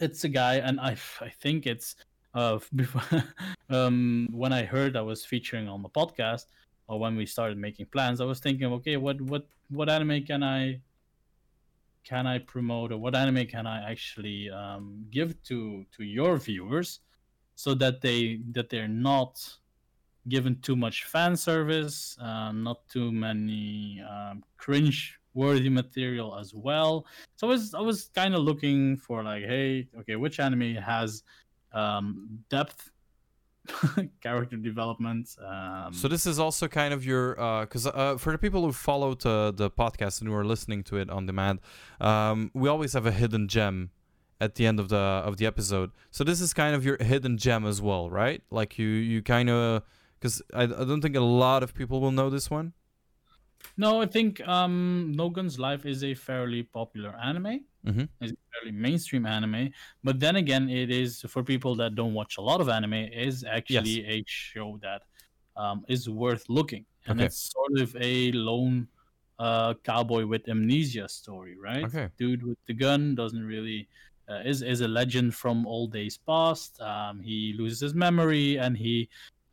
it's 0.00 0.24
a 0.24 0.28
guy, 0.28 0.56
and 0.56 0.80
I 0.80 0.96
I 1.20 1.28
think 1.28 1.66
it's 1.66 1.96
uh 2.34 2.58
before 2.74 3.24
um 3.70 4.28
when 4.32 4.52
I 4.52 4.64
heard 4.64 4.96
I 4.96 5.02
was 5.02 5.24
featuring 5.24 5.68
on 5.68 5.82
the 5.82 5.88
podcast 5.88 6.44
or 6.88 6.98
when 6.98 7.16
we 7.16 7.26
started 7.26 7.58
making 7.58 7.86
plans, 7.86 8.20
I 8.20 8.24
was 8.24 8.40
thinking, 8.40 8.72
okay, 8.74 8.96
what 8.96 9.20
what 9.20 9.46
what 9.70 9.88
anime 9.88 10.24
can 10.24 10.42
I 10.42 10.80
can 12.04 12.26
I 12.26 12.38
promote 12.38 12.92
or 12.92 12.98
what 12.98 13.14
anime 13.14 13.46
can 13.46 13.66
I 13.66 13.90
actually 13.90 14.50
um, 14.50 15.04
give 15.10 15.40
to 15.44 15.84
to 15.96 16.04
your 16.04 16.38
viewers 16.38 17.00
so 17.54 17.74
that 17.74 18.00
they 18.00 18.40
that 18.52 18.70
they're 18.70 18.88
not 18.88 19.32
given 20.28 20.58
too 20.62 20.76
much 20.76 21.04
fan 21.04 21.36
service, 21.36 22.16
uh, 22.20 22.52
not 22.52 22.86
too 22.88 23.12
many 23.12 24.02
um, 24.08 24.42
cringe 24.56 25.18
worthy 25.34 25.68
material 25.68 26.36
as 26.38 26.54
well. 26.54 27.06
So 27.36 27.46
I 27.46 27.50
was 27.50 27.74
I 27.74 27.80
was 27.80 28.10
kind 28.14 28.34
of 28.34 28.40
looking 28.42 28.96
for 28.96 29.22
like, 29.22 29.44
hey, 29.44 29.88
okay, 30.00 30.16
which 30.16 30.40
anime 30.40 30.74
has 30.76 31.22
um, 31.72 32.40
depth, 32.48 32.90
character 34.22 34.56
development. 34.56 35.28
Um, 35.44 35.92
So 35.92 36.08
this 36.08 36.26
is 36.26 36.38
also 36.38 36.68
kind 36.68 36.92
of 36.94 37.04
your 37.04 37.34
because 37.60 37.86
uh, 37.86 38.16
for 38.18 38.32
the 38.32 38.38
people 38.38 38.62
who 38.62 38.72
followed 38.72 39.24
uh, 39.24 39.50
the 39.52 39.70
podcast 39.70 40.20
and 40.20 40.28
who 40.28 40.34
are 40.34 40.44
listening 40.44 40.82
to 40.84 40.96
it 40.96 41.10
on 41.10 41.26
demand, 41.26 41.60
um, 42.00 42.50
we 42.54 42.68
always 42.68 42.92
have 42.94 43.06
a 43.06 43.12
hidden 43.12 43.48
gem 43.48 43.90
at 44.40 44.54
the 44.54 44.66
end 44.66 44.80
of 44.80 44.88
the 44.88 44.96
of 44.96 45.36
the 45.36 45.46
episode. 45.46 45.90
So 46.10 46.24
this 46.24 46.40
is 46.40 46.54
kind 46.54 46.74
of 46.74 46.84
your 46.84 46.96
hidden 47.02 47.36
gem 47.38 47.66
as 47.66 47.80
well, 47.82 48.10
right? 48.10 48.42
Like 48.50 48.78
you 48.78 48.86
you 48.88 49.22
kind 49.22 49.50
of 49.50 49.82
because 50.18 50.42
I, 50.52 50.62
I 50.64 50.66
don't 50.66 51.00
think 51.00 51.16
a 51.16 51.20
lot 51.20 51.62
of 51.62 51.74
people 51.74 52.00
will 52.00 52.12
know 52.12 52.30
this 52.30 52.50
one. 52.50 52.72
No, 53.76 54.00
I 54.02 54.06
think 54.06 54.46
um, 54.46 55.12
No 55.16 55.28
Guns 55.30 55.58
Life 55.58 55.84
is 55.86 56.04
a 56.04 56.14
fairly 56.14 56.62
popular 56.62 57.14
anime. 57.22 57.64
Mm-hmm. 57.86 58.04
It's 58.20 58.32
a 58.32 58.36
fairly 58.52 58.72
mainstream 58.72 59.26
anime, 59.26 59.70
but 60.04 60.20
then 60.20 60.36
again, 60.36 60.68
it 60.68 60.90
is 60.90 61.22
for 61.28 61.42
people 61.42 61.74
that 61.76 61.94
don't 61.94 62.14
watch 62.14 62.38
a 62.38 62.40
lot 62.40 62.60
of 62.60 62.68
anime. 62.68 62.94
Is 62.94 63.44
actually 63.44 64.06
a 64.06 64.24
show 64.26 64.78
that 64.82 65.02
um, 65.56 65.84
is 65.88 66.08
worth 66.08 66.44
looking, 66.48 66.84
and 67.06 67.18
Okay. 67.18 67.26
it's 67.26 67.52
sort 67.52 67.80
of 67.80 67.96
a 68.00 68.32
lone 68.32 68.88
uh, 69.38 69.74
cowboy 69.84 70.26
with 70.26 70.48
amnesia 70.48 71.08
story, 71.08 71.56
right? 71.56 71.84
Okay. 71.84 72.08
Dude 72.18 72.44
with 72.44 72.58
the 72.66 72.74
gun 72.74 73.14
doesn't 73.14 73.44
really 73.44 73.88
uh, 74.28 74.40
is 74.44 74.62
is 74.62 74.80
a 74.82 74.88
legend 74.88 75.34
from 75.34 75.66
old 75.66 75.92
days 75.92 76.18
past. 76.18 76.80
Um, 76.80 77.20
he 77.20 77.54
loses 77.56 77.80
his 77.80 77.94
memory, 77.94 78.56
and 78.58 78.76
he 78.76 79.08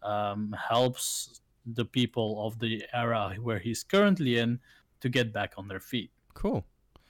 um, 0.06 0.56
helps 0.58 1.42
the 1.74 1.86
people 1.86 2.46
of 2.46 2.60
the 2.60 2.84
era 2.94 3.36
where 3.42 3.60
he's 3.60 3.84
currently 3.84 4.38
in 4.38 4.60
to 5.02 5.10
get 5.10 5.34
back 5.34 5.54
on 5.58 5.68
their 5.68 5.80
feet. 5.80 6.12
Cool. 6.34 6.64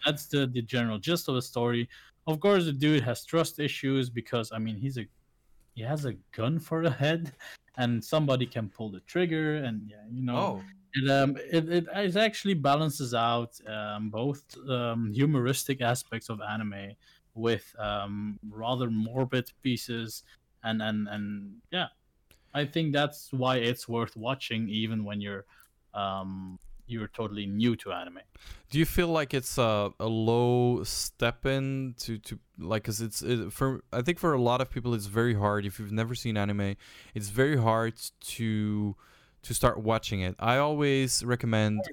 That's 0.06 0.26
the, 0.28 0.48
the 0.48 0.62
general 0.62 0.98
gist 0.98 1.28
of 1.28 1.36
the 1.36 1.42
story. 1.42 1.90
Of 2.28 2.40
course, 2.40 2.66
the 2.66 2.72
dude 2.72 3.04
has 3.04 3.26
trust 3.26 3.60
issues 3.60 4.10
because 4.10 4.52
I 4.52 4.60
mean 4.60 4.78
he's 4.78 4.98
a 4.98 5.06
he 5.76 5.84
has 5.84 6.06
a 6.06 6.14
gun 6.32 6.58
for 6.60 6.84
a 6.84 6.90
head, 6.90 7.34
and 7.78 8.04
somebody 8.04 8.46
can 8.46 8.70
pull 8.70 8.90
the 8.90 9.02
trigger, 9.02 9.58
and 9.58 9.90
yeah, 9.90 10.06
you 10.10 10.24
know, 10.24 10.38
Oh. 10.38 10.64
it 10.94 11.12
um 11.12 11.36
it, 11.52 11.68
it, 11.70 11.86
it 11.94 12.16
actually 12.16 12.54
balances 12.56 13.14
out 13.14 13.60
um, 13.68 14.10
both 14.10 14.44
um, 14.70 15.12
humoristic 15.14 15.82
aspects 15.82 16.30
of 16.30 16.40
anime 16.42 16.96
with 17.36 17.76
um, 17.78 18.40
rather 18.50 18.90
morbid 18.90 19.52
pieces, 19.62 20.24
and 20.64 20.82
and 20.82 21.08
and 21.10 21.56
yeah, 21.72 21.88
I 22.56 22.66
think 22.66 22.94
that's 22.94 23.32
why 23.32 23.58
it's 23.58 23.88
worth 23.88 24.16
watching 24.16 24.70
even 24.70 25.04
when 25.04 25.22
you're 25.22 25.46
um, 25.94 26.60
you're 26.88 27.08
totally 27.10 27.46
new 27.46 27.76
to 27.78 27.92
anime. 27.92 28.20
Do 28.70 28.80
you 28.80 28.86
feel 28.86 29.08
like 29.08 29.34
it's 29.34 29.58
a, 29.58 29.92
a 30.00 30.06
low 30.08 30.84
step 30.84 31.46
in 31.46 31.96
to, 32.00 32.18
to 32.20 32.40
like 32.58 32.84
because 32.84 33.02
it's 33.02 33.22
it, 33.22 33.52
for 33.54 33.84
I 33.94 34.02
think 34.02 34.20
for 34.20 34.34
a 34.34 34.42
lot 34.42 34.62
of 34.62 34.70
people 34.70 34.94
it's 34.94 35.06
very 35.06 35.34
hard 35.34 35.66
if 35.66 35.80
you've 35.80 35.92
never 35.92 36.16
seen 36.16 36.38
anime 36.38 36.76
it's 37.14 37.30
very 37.30 37.58
hard 37.58 37.94
to 38.36 38.96
to 39.44 39.54
start 39.54 39.80
watching 39.82 40.22
it. 40.22 40.36
I 40.40 40.58
always 40.58 41.24
recommend 41.24 41.92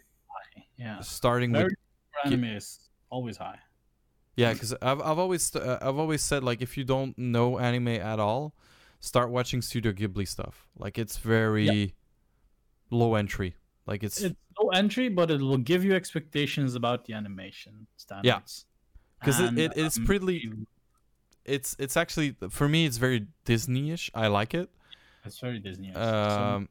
Yeah, 0.77 1.01
starting 1.01 1.53
very 1.53 1.71
with 1.71 1.75
anime 2.25 2.45
is 2.45 2.91
always 3.11 3.37
high. 3.37 3.61
yeah 4.37 4.53
because 4.53 4.75
I've 4.83 5.01
I've 5.01 5.19
always 5.19 5.55
uh, 5.55 5.79
I've 5.81 5.99
always 5.99 6.23
said 6.23 6.43
like 6.45 6.63
if 6.63 6.77
you 6.77 6.85
don't 6.85 7.17
know 7.19 7.59
anime 7.59 7.89
at 7.89 8.19
all, 8.21 8.55
start 9.03 9.31
watching 9.31 9.61
Studio 9.61 9.93
Ghibli 9.93 10.27
stuff. 10.27 10.67
Like 10.79 10.99
it's 10.99 11.19
very 11.19 11.95
low 12.91 13.17
entry. 13.17 13.55
Like 13.87 14.03
it's 14.03 14.21
It's 14.23 14.37
low 14.59 14.71
entry, 14.71 15.11
but 15.11 15.31
it 15.31 15.43
will 15.43 15.59
give 15.59 15.85
you 15.85 15.95
expectations 15.95 16.75
about 16.75 17.05
the 17.05 17.13
animation 17.13 17.87
standards. 17.97 18.27
Yeah, 18.27 18.41
because 19.21 19.41
it, 19.41 19.59
it 19.59 19.73
it's 19.77 19.99
um, 19.99 20.07
pretty 20.07 20.53
it's 21.45 21.77
it's 21.79 21.97
actually 21.97 22.37
for 22.49 22.69
me 22.69 22.87
it's 22.87 22.97
very 22.97 23.27
Disney-ish. 23.45 24.11
I 24.15 24.29
like 24.29 24.55
it. 24.55 24.71
It's 25.25 25.39
very 25.39 25.59
Disney. 25.59 25.93
Um, 25.95 26.69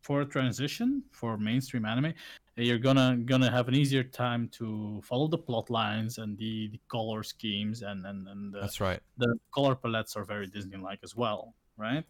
for 0.00 0.22
a 0.22 0.26
transition 0.26 1.02
for 1.10 1.36
mainstream 1.36 1.84
anime, 1.84 2.14
you're 2.64 2.78
gonna 2.78 3.16
gonna 3.24 3.50
have 3.50 3.68
an 3.68 3.74
easier 3.74 4.02
time 4.02 4.48
to 4.48 5.00
follow 5.04 5.28
the 5.28 5.38
plot 5.38 5.70
lines 5.70 6.18
and 6.18 6.36
the, 6.38 6.68
the 6.68 6.80
color 6.88 7.22
schemes 7.22 7.82
and 7.82 8.04
and, 8.06 8.26
and 8.28 8.52
the, 8.52 8.60
that's 8.60 8.80
right. 8.80 9.00
the 9.16 9.34
color 9.54 9.74
palettes 9.74 10.16
are 10.16 10.24
very 10.24 10.46
Disney-like 10.46 11.00
as 11.02 11.14
well, 11.14 11.54
right? 11.76 12.04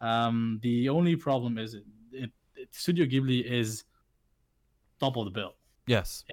Um, 0.00 0.58
the 0.62 0.88
only 0.88 1.16
problem 1.16 1.58
is 1.58 1.74
it, 1.74 1.84
it, 2.12 2.30
it 2.56 2.68
Studio 2.72 3.04
Ghibli 3.04 3.44
is 3.44 3.84
top 4.98 5.16
of 5.16 5.24
the 5.24 5.30
bill. 5.30 5.54
Yes. 5.86 6.24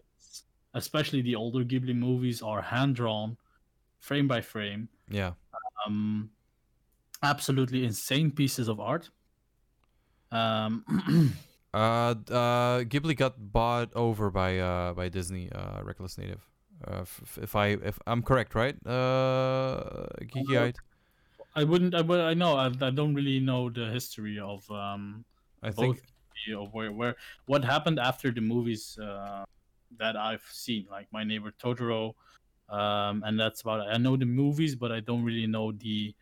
Especially 0.73 1.21
the 1.21 1.35
older 1.35 1.63
Ghibli 1.63 1.95
movies 1.95 2.41
are 2.41 2.61
hand 2.61 2.95
drawn, 2.95 3.37
frame 3.99 4.27
by 4.27 4.41
frame. 4.41 4.87
Yeah. 5.09 5.31
Um, 5.85 6.29
absolutely 7.23 7.83
insane 7.83 8.31
pieces 8.31 8.67
of 8.67 8.79
art. 8.79 9.09
Um, 10.31 11.33
Uh, 11.77 12.15
uh, 12.33 12.77
Ghibli 12.89 13.15
got 13.15 13.35
bought 13.37 13.89
over 13.93 14.31
by 14.31 14.57
uh 14.57 14.93
by 14.93 15.09
Disney. 15.09 15.51
Uh, 15.51 15.83
Reckless 15.83 16.17
Native. 16.17 16.41
Uh, 16.85 17.01
f- 17.01 17.37
if 17.41 17.55
I 17.55 17.67
if 17.91 17.99
I'm 18.07 18.21
correct, 18.21 18.55
right? 18.55 18.75
Uh, 18.85 20.07
Geeky 20.33 20.57
Eyed. 20.57 20.77
I 21.55 21.63
wouldn't. 21.63 21.93
I, 21.95 22.01
would- 22.01 22.19
I 22.21 22.33
know. 22.33 22.55
I, 22.55 22.67
I 22.81 22.91
don't 22.91 23.13
really 23.15 23.39
know 23.39 23.69
the 23.69 23.85
history 23.89 24.37
of 24.39 24.69
um 24.71 25.25
I 25.61 25.71
think. 25.71 26.01
know, 26.49 26.65
where 26.71 26.91
where 26.91 27.15
what 27.45 27.65
happened 27.65 27.99
after 27.99 28.31
the 28.31 28.41
movies 28.41 28.97
uh, 29.01 29.43
that 29.97 30.15
I've 30.15 30.45
seen, 30.51 30.85
like 30.89 31.07
My 31.11 31.23
Neighbor 31.23 31.51
Totoro, 31.61 32.13
um, 32.69 33.23
and 33.25 33.39
that's 33.39 33.61
about 33.61 33.81
it. 33.81 33.89
I 33.93 33.97
know 33.97 34.15
the 34.17 34.25
movies, 34.25 34.75
but 34.75 34.91
I 34.91 34.99
don't 34.99 35.23
really 35.23 35.47
know 35.47 35.71
the. 35.71 36.13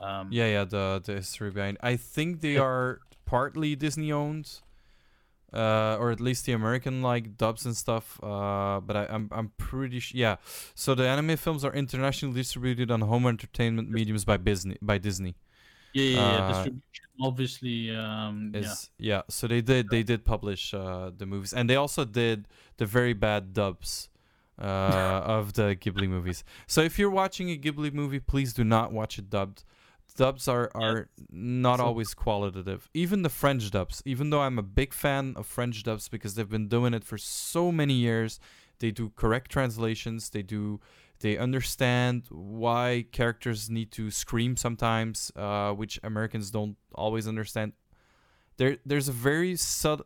Um, 0.00 0.28
Yeah, 0.30 0.46
yeah. 0.46 0.64
The 0.64 1.02
the 1.04 1.14
history 1.22 1.50
behind. 1.50 1.78
I 1.82 1.96
think 1.96 2.40
they 2.40 2.56
are 2.56 3.00
partly 3.26 3.74
Disney 3.74 4.12
owned. 4.12 4.62
Uh, 5.52 5.96
or 5.98 6.10
at 6.10 6.20
least 6.20 6.44
the 6.44 6.52
American 6.52 7.00
like 7.00 7.38
dubs 7.38 7.64
and 7.64 7.74
stuff. 7.74 8.22
Uh, 8.22 8.80
but 8.80 8.96
I, 8.96 9.06
I'm 9.08 9.30
I'm 9.32 9.52
pretty 9.56 9.98
sure. 9.98 10.18
Yeah. 10.18 10.36
So 10.74 10.94
the 10.94 11.08
anime 11.08 11.36
films 11.38 11.64
are 11.64 11.72
internationally 11.72 12.34
distributed 12.34 12.90
on 12.90 13.00
home 13.00 13.26
entertainment 13.26 13.90
mediums 13.90 14.24
by 14.26 14.36
Disney. 14.36 14.76
By 14.82 14.98
Disney. 14.98 15.36
yeah, 15.94 16.04
yeah, 16.04 16.16
yeah. 16.16 16.20
uh, 16.20 16.48
Distribution, 16.48 17.06
obviously. 17.22 17.96
Um, 17.96 18.52
yeah. 18.52 18.60
is 18.60 18.90
yeah. 18.98 19.22
so 19.28 19.46
they 19.46 19.60
did 19.60 19.88
they 19.90 20.02
did 20.02 20.24
publish 20.24 20.74
uh 20.74 21.10
the 21.16 21.26
movies 21.26 21.52
and 21.52 21.68
they 21.68 21.76
also 21.76 22.04
did 22.04 22.46
the 22.76 22.86
very 22.86 23.14
bad 23.14 23.52
dubs 23.52 24.08
uh 24.60 24.64
of 25.24 25.54
the 25.54 25.76
ghibli 25.76 26.08
movies 26.08 26.44
so 26.66 26.82
if 26.82 26.98
you're 26.98 27.10
watching 27.10 27.50
a 27.50 27.56
ghibli 27.56 27.92
movie 27.92 28.20
please 28.20 28.52
do 28.52 28.64
not 28.64 28.92
watch 28.92 29.18
it 29.18 29.30
dubbed 29.30 29.64
dubs 30.22 30.44
are 30.54 30.66
are 30.84 30.98
not 31.30 31.78
So- 31.78 31.86
always 31.86 32.10
qualitative. 32.24 32.80
Even 33.04 33.18
the 33.26 33.34
french 33.42 33.64
dubs 33.76 33.96
even 34.12 34.26
though 34.30 34.42
i'm 34.46 34.58
a 34.58 34.68
big 34.80 34.90
fan 35.04 35.24
of 35.40 35.44
french 35.56 35.78
dubs 35.88 36.04
because 36.14 36.32
they've 36.34 36.54
been 36.58 36.68
doing 36.76 36.92
it 36.98 37.04
for 37.10 37.18
so 37.18 37.62
many 37.80 37.94
years 38.08 38.30
they 38.80 38.90
do 39.00 39.04
correct 39.22 39.48
translations 39.56 40.20
they 40.34 40.42
do 40.56 40.80
they 41.24 41.34
understand 41.48 42.16
why 42.64 42.86
characters 43.18 43.60
need 43.78 43.90
to 43.98 44.04
scream 44.22 44.52
sometimes 44.66 45.16
uh, 45.44 45.70
which 45.80 45.94
americans 46.10 46.46
don't 46.56 46.76
always 47.04 47.26
understand. 47.34 47.72
There 48.58 48.76
there's 48.90 49.08
a 49.08 49.16
very 49.30 49.54
sub 49.56 49.98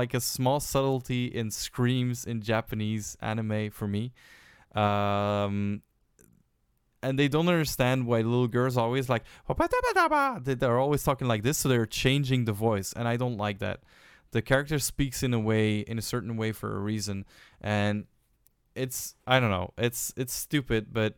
like 0.00 0.12
a 0.20 0.20
small 0.34 0.60
subtlety 0.60 1.24
in 1.40 1.46
screams 1.50 2.18
in 2.30 2.36
Japanese 2.52 3.06
anime 3.30 3.70
for 3.78 3.88
me. 3.96 4.12
Um 4.84 5.82
and 7.06 7.18
they 7.18 7.28
don't 7.28 7.48
understand 7.48 8.06
why 8.06 8.18
little 8.32 8.48
girls 8.48 8.76
always 8.76 9.08
like 9.08 9.24
They- 10.44 10.54
they're 10.60 10.78
always 10.78 11.02
talking 11.08 11.28
like 11.28 11.42
this 11.42 11.56
so 11.58 11.68
they're 11.68 11.86
changing 12.04 12.44
the 12.44 12.52
voice 12.68 12.92
and 12.98 13.06
I 13.12 13.16
don't 13.16 13.36
like 13.46 13.58
that. 13.66 13.78
The 14.32 14.42
character 14.42 14.78
speaks 14.78 15.22
in 15.22 15.32
a 15.32 15.38
way 15.50 15.66
in 15.90 15.96
a 15.98 16.02
certain 16.02 16.36
way 16.36 16.50
for 16.52 16.68
a 16.76 16.80
reason 16.80 17.24
and 17.60 18.06
it's 18.74 19.14
I 19.26 19.40
don't 19.40 19.50
know. 19.50 19.68
It's 19.78 20.12
it's 20.16 20.34
stupid 20.34 20.82
but 20.92 21.14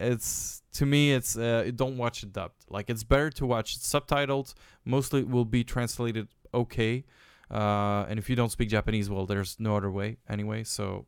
it's 0.00 0.62
to 0.78 0.84
me 0.86 1.12
it's 1.18 1.36
uh, 1.36 1.70
don't 1.82 1.96
watch 1.98 2.22
it 2.24 2.32
dubbed. 2.32 2.60
Like 2.76 2.86
it's 2.92 3.04
better 3.04 3.30
to 3.38 3.44
watch 3.46 3.68
it 3.76 3.80
subtitled 3.82 4.54
mostly 4.84 5.20
it 5.20 5.28
will 5.28 5.44
be 5.58 5.62
translated 5.64 6.28
okay 6.52 7.04
uh, 7.50 8.06
and 8.08 8.18
if 8.18 8.26
you 8.30 8.36
don't 8.40 8.50
speak 8.56 8.68
japanese 8.76 9.08
well 9.10 9.26
there's 9.26 9.52
no 9.60 9.76
other 9.76 9.90
way 9.90 10.16
anyway 10.28 10.64
so 10.64 11.06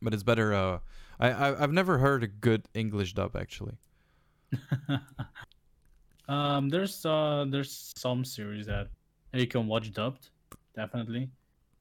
but 0.00 0.14
it's 0.14 0.22
better 0.22 0.48
uh, 0.54 0.78
I, 1.22 1.30
I 1.30 1.62
i've 1.62 1.72
never 1.72 1.98
heard 1.98 2.22
a 2.22 2.26
good 2.26 2.66
english 2.74 3.14
dub 3.14 3.36
actually. 3.36 3.76
Um, 6.28 6.68
there's 6.68 7.04
uh, 7.04 7.44
there's 7.48 7.92
some 7.96 8.24
series 8.24 8.66
that 8.66 8.88
you 9.34 9.46
can 9.46 9.66
watch 9.66 9.92
dubbed, 9.92 10.30
definitely. 10.74 11.28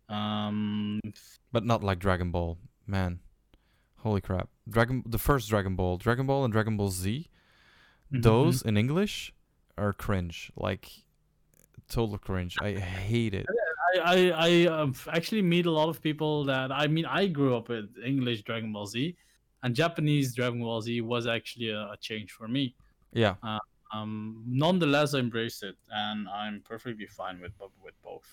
Um, 0.10 1.00
but 1.52 1.64
not 1.64 1.84
like 1.84 2.00
dragon 2.00 2.32
ball 2.32 2.58
man. 2.88 3.20
Holy 3.98 4.20
crap. 4.20 4.50
Dragon 4.68 5.04
the 5.06 5.20
first 5.20 5.50
dragon 5.50 5.76
ball 5.76 5.98
dragon 5.98 6.26
ball 6.26 6.44
and 6.44 6.52
dragon 6.52 6.76
ball 6.76 6.90
z 6.90 7.30
mhm. 8.12 8.24
those 8.24 8.62
in 8.62 8.78
english 8.78 9.32
are 9.78 9.94
cringe 9.94 10.52
like 10.56 10.90
total 11.88 12.18
cringe. 12.18 12.58
I 12.62 12.74
hate 12.74 13.34
it. 13.34 13.46
I 13.96 14.00
I, 14.00 14.32
I 14.50 14.66
um, 14.66 14.96
actually 15.14 15.44
meet 15.44 15.66
a 15.66 15.72
lot 15.72 15.88
of 15.88 16.02
people 16.02 16.46
that 16.46 16.72
I 16.72 16.88
mean 16.88 17.06
I 17.06 17.28
grew 17.28 17.56
up 17.56 17.70
with 17.70 17.96
English 18.04 18.42
Dragon 18.42 18.74
Ball 18.74 18.88
Z, 18.88 19.16
and 19.64 19.76
Japanese 19.76 20.34
Dragon 20.36 20.60
Ball 20.62 20.82
Z 20.82 21.02
was 21.02 21.28
actually 21.28 21.70
a, 21.70 21.82
a 21.92 21.98
change 22.00 22.32
for 22.32 22.48
me. 22.48 22.76
yeah 23.14 23.36
Um, 23.94 24.42
nonetheless, 24.48 25.14
I 25.14 25.20
embraced 25.20 25.64
it, 25.64 25.76
and 25.90 26.20
I'm 26.30 26.62
perfectly 26.72 27.08
fine 27.08 27.38
with 27.44 27.54
with 27.86 27.96
both. 28.10 28.28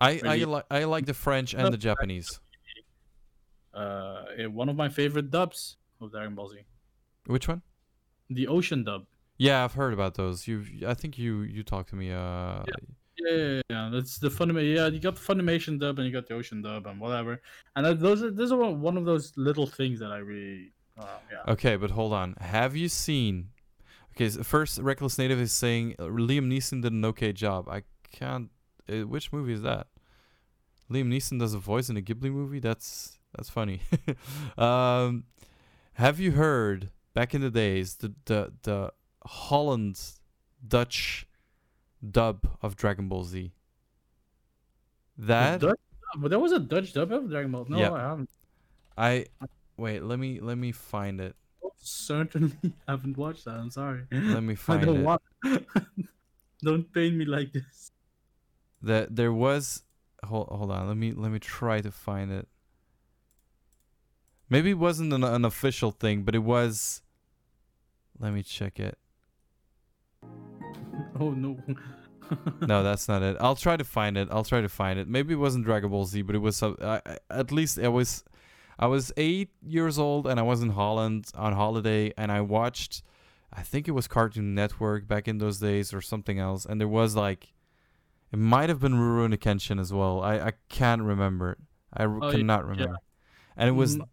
i 0.00 0.10
i 0.10 0.12
Really- 0.14 0.44
like 0.54 0.66
i 0.70 0.80
like 0.94 1.06
the 1.12 1.18
french 1.26 1.50
and 1.54 1.72
the 1.74 1.82
japanese 1.88 2.28
Uh, 3.72 4.24
eh, 4.38 4.46
one 4.46 4.68
of 4.68 4.76
my 4.76 4.88
favorite 4.88 5.30
dubs 5.30 5.76
of 6.00 6.12
Dragon 6.12 6.34
Ball 6.36 6.48
Z, 6.48 6.58
which 7.26 7.48
one 7.48 7.62
the 8.30 8.46
Ocean 8.46 8.84
dub. 8.84 9.02
yeah 9.36 9.64
i've 9.64 9.74
heard 9.74 9.92
about 9.92 10.14
those 10.14 10.46
you 10.48 10.64
i 10.86 10.94
think 10.94 11.18
you 11.18 11.42
you 11.42 11.62
talked 11.64 11.88
to 11.90 11.96
me 11.96 12.08
uh 12.12 12.62
Yeah, 12.70 12.80
yeah, 13.18 13.60
yeah. 13.68 13.90
That's 13.92 14.18
the 14.18 14.28
Funimation. 14.28 14.74
Yeah, 14.76 14.86
you 14.88 15.00
got 15.00 15.16
the 15.16 15.20
Funimation 15.20 15.78
dub 15.78 15.98
and 15.98 16.06
you 16.06 16.12
got 16.12 16.26
the 16.26 16.34
Ocean 16.34 16.62
dub 16.62 16.86
and 16.86 17.00
whatever. 17.00 17.40
And 17.76 17.86
that, 17.86 18.00
those 18.00 18.22
are 18.22 18.30
those 18.30 18.52
are 18.52 18.58
one- 18.58 18.80
one 18.80 18.96
of 18.96 19.04
those 19.04 19.32
little 19.36 19.66
things 19.66 19.98
that 20.00 20.10
I 20.12 20.18
really, 20.18 20.72
uh, 20.98 21.06
yeah. 21.30 21.52
Okay, 21.52 21.76
but 21.76 21.90
hold 21.90 22.12
on. 22.12 22.34
Have 22.40 22.76
you 22.76 22.88
seen? 22.88 23.50
Okay, 24.16 24.28
so 24.28 24.42
first, 24.42 24.78
Reckless 24.78 25.18
Native 25.18 25.40
is 25.40 25.52
saying 25.52 25.96
uh, 25.98 26.04
Liam 26.04 26.46
Neeson 26.46 26.82
did 26.82 26.92
an 26.92 27.04
okay 27.06 27.32
job. 27.32 27.68
I 27.68 27.82
can't. 28.10 28.50
Uh, 28.88 29.06
which 29.06 29.32
movie 29.32 29.54
is 29.54 29.62
that? 29.62 29.88
Liam 30.90 31.08
Neeson 31.08 31.38
does 31.38 31.54
a 31.54 31.58
voice 31.58 31.88
in 31.88 31.96
a 31.96 32.00
Ghibli 32.02 32.30
movie. 32.30 32.60
That's 32.60 33.18
that's 33.36 33.50
funny. 33.50 33.80
um, 34.58 35.24
have 35.94 36.20
you 36.20 36.32
heard 36.32 36.90
back 37.14 37.34
in 37.34 37.40
the 37.40 37.50
days 37.50 37.96
the 37.96 38.12
the 38.26 38.52
the 38.62 38.92
Holland 39.24 40.00
Dutch 40.66 41.26
dub 42.10 42.46
of 42.62 42.76
Dragon 42.76 43.08
Ball 43.08 43.24
Z? 43.24 43.52
That? 45.18 45.60
But 46.16 46.28
there 46.30 46.38
was 46.38 46.52
a 46.52 46.58
Dutch 46.60 46.92
dub 46.92 47.12
of 47.12 47.28
Dragon 47.28 47.50
Ball. 47.52 47.66
No, 47.68 47.78
Yeah. 47.78 47.92
I 47.92 48.00
haven't. 48.00 48.30
I 48.96 49.26
wait. 49.76 50.02
Let 50.04 50.18
me 50.18 50.40
let 50.40 50.56
me 50.58 50.70
find 50.72 51.20
it. 51.20 51.34
Certainly 51.78 52.52
haven't 52.88 53.16
watched 53.16 53.44
that. 53.46 53.56
I'm 53.56 53.70
sorry. 53.70 54.02
Let 54.12 54.42
me 54.42 54.52
I 54.52 54.56
find 54.56 54.86
don't 54.86 55.00
it. 55.00 55.02
want. 55.02 55.22
don't 56.62 56.92
pain 56.94 57.18
me 57.18 57.24
like 57.24 57.52
this. 57.52 57.90
that 58.80 59.14
there 59.16 59.32
was 59.32 59.82
hold, 60.24 60.48
hold 60.48 60.70
on 60.70 60.88
let 60.88 60.96
me 60.96 61.12
let 61.12 61.30
me 61.30 61.38
try 61.38 61.80
to 61.82 61.90
find 61.90 62.32
it 62.32 62.48
maybe 64.48 64.70
it 64.70 64.78
wasn't 64.78 65.12
an, 65.12 65.22
an 65.24 65.44
official 65.44 65.90
thing 65.90 66.22
but 66.22 66.34
it 66.34 66.38
was 66.42 67.02
let 68.18 68.32
me 68.32 68.42
check 68.42 68.80
it 68.80 68.96
Oh 71.20 71.30
no. 71.30 71.56
no, 72.66 72.82
that's 72.82 73.06
not 73.06 73.22
it. 73.22 73.36
I'll 73.40 73.54
try 73.56 73.76
to 73.76 73.84
find 73.84 74.16
it. 74.16 74.28
I'll 74.30 74.44
try 74.44 74.60
to 74.62 74.68
find 74.68 74.98
it. 74.98 75.06
Maybe 75.08 75.34
it 75.34 75.36
wasn't 75.36 75.64
Dragon 75.64 75.90
Ball 75.90 76.06
Z, 76.06 76.22
but 76.22 76.34
it 76.34 76.38
was 76.38 76.56
some. 76.56 76.76
Uh, 76.80 77.00
at 77.30 77.52
least 77.52 77.78
I 77.78 77.88
was, 77.88 78.24
I 78.78 78.86
was 78.86 79.12
eight 79.16 79.50
years 79.62 79.98
old 79.98 80.26
and 80.26 80.40
I 80.40 80.42
was 80.42 80.62
in 80.62 80.70
Holland 80.70 81.26
on 81.34 81.52
holiday 81.52 82.12
and 82.16 82.32
I 82.32 82.40
watched, 82.40 83.02
I 83.52 83.62
think 83.62 83.86
it 83.88 83.92
was 83.92 84.08
Cartoon 84.08 84.54
Network 84.54 85.06
back 85.06 85.28
in 85.28 85.38
those 85.38 85.58
days 85.60 85.92
or 85.92 86.00
something 86.00 86.38
else, 86.38 86.64
and 86.64 86.80
there 86.80 86.88
was 86.88 87.14
like, 87.14 87.52
it 88.32 88.38
might 88.38 88.68
have 88.70 88.80
been 88.80 88.94
Rurouni 88.94 89.36
Kenshin 89.38 89.78
as 89.78 89.92
well. 89.92 90.20
I 90.22 90.38
I 90.38 90.52
can't 90.68 91.02
remember. 91.02 91.58
I 91.92 92.04
Oh, 92.04 92.20
yeah, 92.22 92.30
cannot 92.32 92.66
remember. 92.66 92.96
And 93.56 93.68
it 93.68 93.72
was, 93.72 93.98
Mm. 93.98 94.08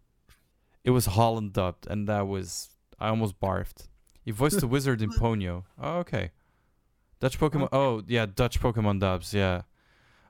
it 0.84 0.90
was 0.90 1.06
Holland 1.06 1.52
dubbed, 1.54 1.86
and 1.88 2.06
that 2.08 2.28
was 2.28 2.68
I 3.00 3.08
almost 3.08 3.40
barfed. 3.40 3.88
He 4.24 4.30
voiced 4.30 4.60
the 4.60 4.68
wizard 4.68 5.02
in 5.02 5.10
Ponyo. 5.20 5.64
Oh, 5.80 5.96
okay. 6.00 6.30
Dutch 7.22 7.38
Pokemon. 7.38 7.68
Oh, 7.70 8.02
yeah, 8.08 8.26
Dutch 8.26 8.60
Pokemon 8.60 8.98
dubs. 8.98 9.32
Yeah. 9.32 9.62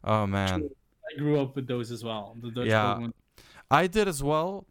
Oh 0.05 0.27
man, 0.27 0.69
I 1.11 1.19
grew 1.19 1.41
up 1.41 1.57
with 1.57 1.67
those 1.67 1.91
as 1.91 2.05
well. 2.05 2.37
The 2.41 2.51
Dutch 2.51 2.67
Yeah. 2.69 2.97
Pokemon. 2.99 3.13
I 3.71 3.87
did 3.87 4.07
as 4.09 4.23
well. 4.23 4.67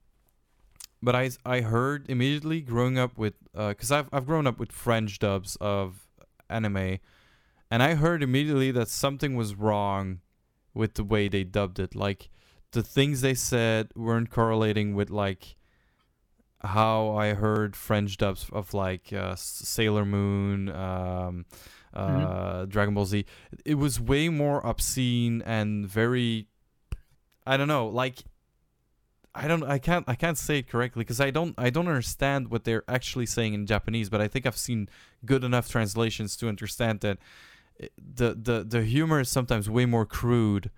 But 1.01 1.15
I 1.15 1.31
I 1.43 1.61
heard 1.61 2.07
immediately 2.09 2.61
growing 2.61 2.99
up 2.99 3.17
with 3.17 3.33
because 3.53 3.91
I've 3.91 4.07
I've 4.13 4.27
grown 4.27 4.45
up 4.45 4.59
with 4.59 4.71
French 4.71 5.17
dubs 5.17 5.55
of 5.59 6.07
anime, 6.47 6.99
and 7.71 7.81
I 7.81 7.95
heard 7.95 8.21
immediately 8.21 8.69
that 8.69 8.87
something 8.87 9.35
was 9.35 9.55
wrong 9.55 10.19
with 10.75 10.93
the 10.93 11.03
way 11.03 11.27
they 11.27 11.43
dubbed 11.43 11.79
it. 11.79 11.95
Like 11.95 12.29
the 12.71 12.83
things 12.83 13.21
they 13.21 13.33
said 13.33 13.89
weren't 13.95 14.29
correlating 14.29 14.93
with 14.93 15.09
like 15.09 15.55
how 16.63 17.09
I 17.17 17.33
heard 17.33 17.75
French 17.75 18.17
dubs 18.17 18.47
of 18.53 18.75
like 18.75 19.11
uh, 19.11 19.33
Sailor 19.35 20.05
Moon, 20.05 20.69
um, 20.69 21.45
uh, 21.93 22.65
Dragon 22.65 22.93
Ball 22.93 23.05
Z. 23.05 23.25
It 23.65 23.75
was 23.75 23.99
way 23.99 24.29
more 24.29 24.65
obscene 24.65 25.41
and 25.43 25.87
very, 25.87 26.47
I 27.45 27.57
don't 27.57 27.67
know, 27.67 27.87
like 27.87 28.23
I 29.33 29.47
don't, 29.47 29.63
I 29.63 29.77
can't, 29.77 30.03
I 30.09 30.15
can't 30.15 30.37
say 30.37 30.59
it 30.59 30.67
correctly 30.67 31.01
because 31.03 31.21
I 31.21 31.31
don't, 31.31 31.55
I 31.57 31.69
don't 31.69 31.87
understand 31.87 32.49
what 32.51 32.65
they're 32.65 32.83
actually 32.87 33.25
saying 33.25 33.53
in 33.53 33.65
Japanese. 33.65 34.09
But 34.09 34.19
I 34.19 34.27
think 34.27 34.45
I've 34.45 34.57
seen 34.57 34.89
good 35.25 35.43
enough 35.43 35.69
translations 35.69 36.35
to 36.37 36.49
understand 36.49 36.99
that 37.01 37.17
the 37.97 38.35
the 38.39 38.63
the 38.67 38.83
humor 38.83 39.21
is 39.21 39.29
sometimes 39.29 39.69
way 39.69 39.85
more 39.85 40.05
crude 40.05 40.69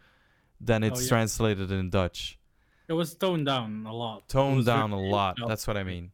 than 0.61 0.83
Oh, 0.83 0.87
it's 0.87 1.03
yeah. 1.03 1.09
translated 1.09 1.71
in 1.71 1.89
Dutch 1.89 2.37
It 2.87 2.93
was 2.93 3.13
toned 3.15 3.45
down 3.45 3.85
a 3.87 3.93
lot. 3.93 4.29
Toned 4.29 4.65
down 4.65 4.91
a 4.91 4.99
lot. 4.99 5.37
That's 5.47 5.67
what 5.67 5.75
I 5.75 5.83
mean. 5.83 6.11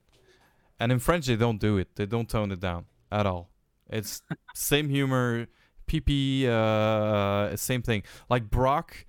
And 0.79 0.91
in 0.91 0.99
French, 0.99 1.25
they 1.27 1.35
don't 1.35 1.59
do 1.59 1.77
it. 1.77 1.89
They 1.95 2.05
don't 2.05 2.29
tone 2.29 2.51
it 2.51 2.59
down 2.61 2.85
at 3.11 3.25
all. 3.25 3.49
It's 3.89 4.21
same 4.53 4.89
humor, 4.89 5.47
PP, 5.87 6.45
uh, 6.45 7.55
same 7.55 7.81
thing. 7.81 8.03
Like 8.29 8.49
Brock 8.49 9.05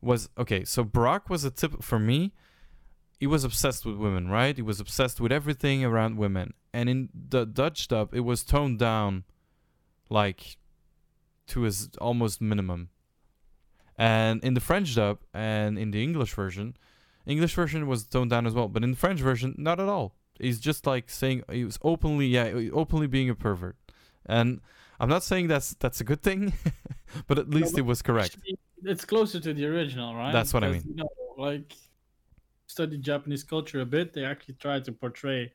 was 0.00 0.28
okay. 0.38 0.64
So 0.64 0.84
Brock 0.84 1.28
was 1.28 1.44
a 1.44 1.50
tip 1.50 1.82
for 1.82 1.98
me. 1.98 2.32
He 3.18 3.26
was 3.26 3.44
obsessed 3.44 3.86
with 3.86 3.96
women, 3.96 4.28
right? 4.28 4.54
He 4.54 4.62
was 4.62 4.80
obsessed 4.80 5.20
with 5.20 5.32
everything 5.32 5.84
around 5.84 6.18
women. 6.18 6.54
And 6.72 6.88
in 6.88 7.08
the 7.14 7.46
Dutch 7.46 7.88
dub, 7.88 8.12
it 8.12 8.20
was 8.20 8.42
toned 8.42 8.78
down, 8.78 9.24
like 10.10 10.58
to 11.48 11.62
his 11.62 11.90
almost 12.00 12.40
minimum. 12.40 12.90
And 13.96 14.42
in 14.42 14.54
the 14.54 14.60
French 14.60 14.94
dub 14.94 15.20
and 15.32 15.78
in 15.78 15.92
the 15.92 16.02
English 16.02 16.34
version, 16.34 16.76
English 17.26 17.54
version 17.54 17.86
was 17.86 18.04
toned 18.04 18.30
down 18.30 18.46
as 18.46 18.52
well, 18.52 18.68
but 18.68 18.82
in 18.82 18.90
the 18.90 18.96
French 18.96 19.20
version, 19.20 19.54
not 19.56 19.80
at 19.80 19.88
all. 19.88 20.16
He's 20.38 20.58
just 20.58 20.86
like 20.86 21.08
saying 21.08 21.44
he 21.50 21.64
was 21.64 21.78
openly, 21.82 22.26
yeah, 22.26 22.52
openly 22.72 23.06
being 23.06 23.30
a 23.30 23.34
pervert, 23.34 23.76
and 24.26 24.60
I'm 25.00 25.08
not 25.08 25.22
saying 25.22 25.48
that's 25.48 25.74
that's 25.74 26.00
a 26.00 26.04
good 26.04 26.22
thing, 26.22 26.52
but 27.26 27.38
at 27.38 27.50
least 27.50 27.72
but 27.72 27.80
it 27.80 27.82
was 27.82 28.02
correct. 28.02 28.36
Actually, 28.36 28.58
It's 28.84 29.04
closer 29.04 29.40
to 29.40 29.54
the 29.54 29.66
original, 29.66 30.14
right? 30.14 30.32
That's 30.32 30.54
what 30.54 30.64
I 30.64 30.70
mean. 30.70 30.82
you 30.86 30.94
know, 30.96 31.08
like 31.36 31.74
study 32.66 32.98
Japanese 32.98 33.44
culture 33.44 33.80
a 33.80 33.86
bit. 33.86 34.12
They 34.12 34.24
actually 34.24 34.54
try 34.54 34.80
to 34.80 34.92
portray 34.92 35.52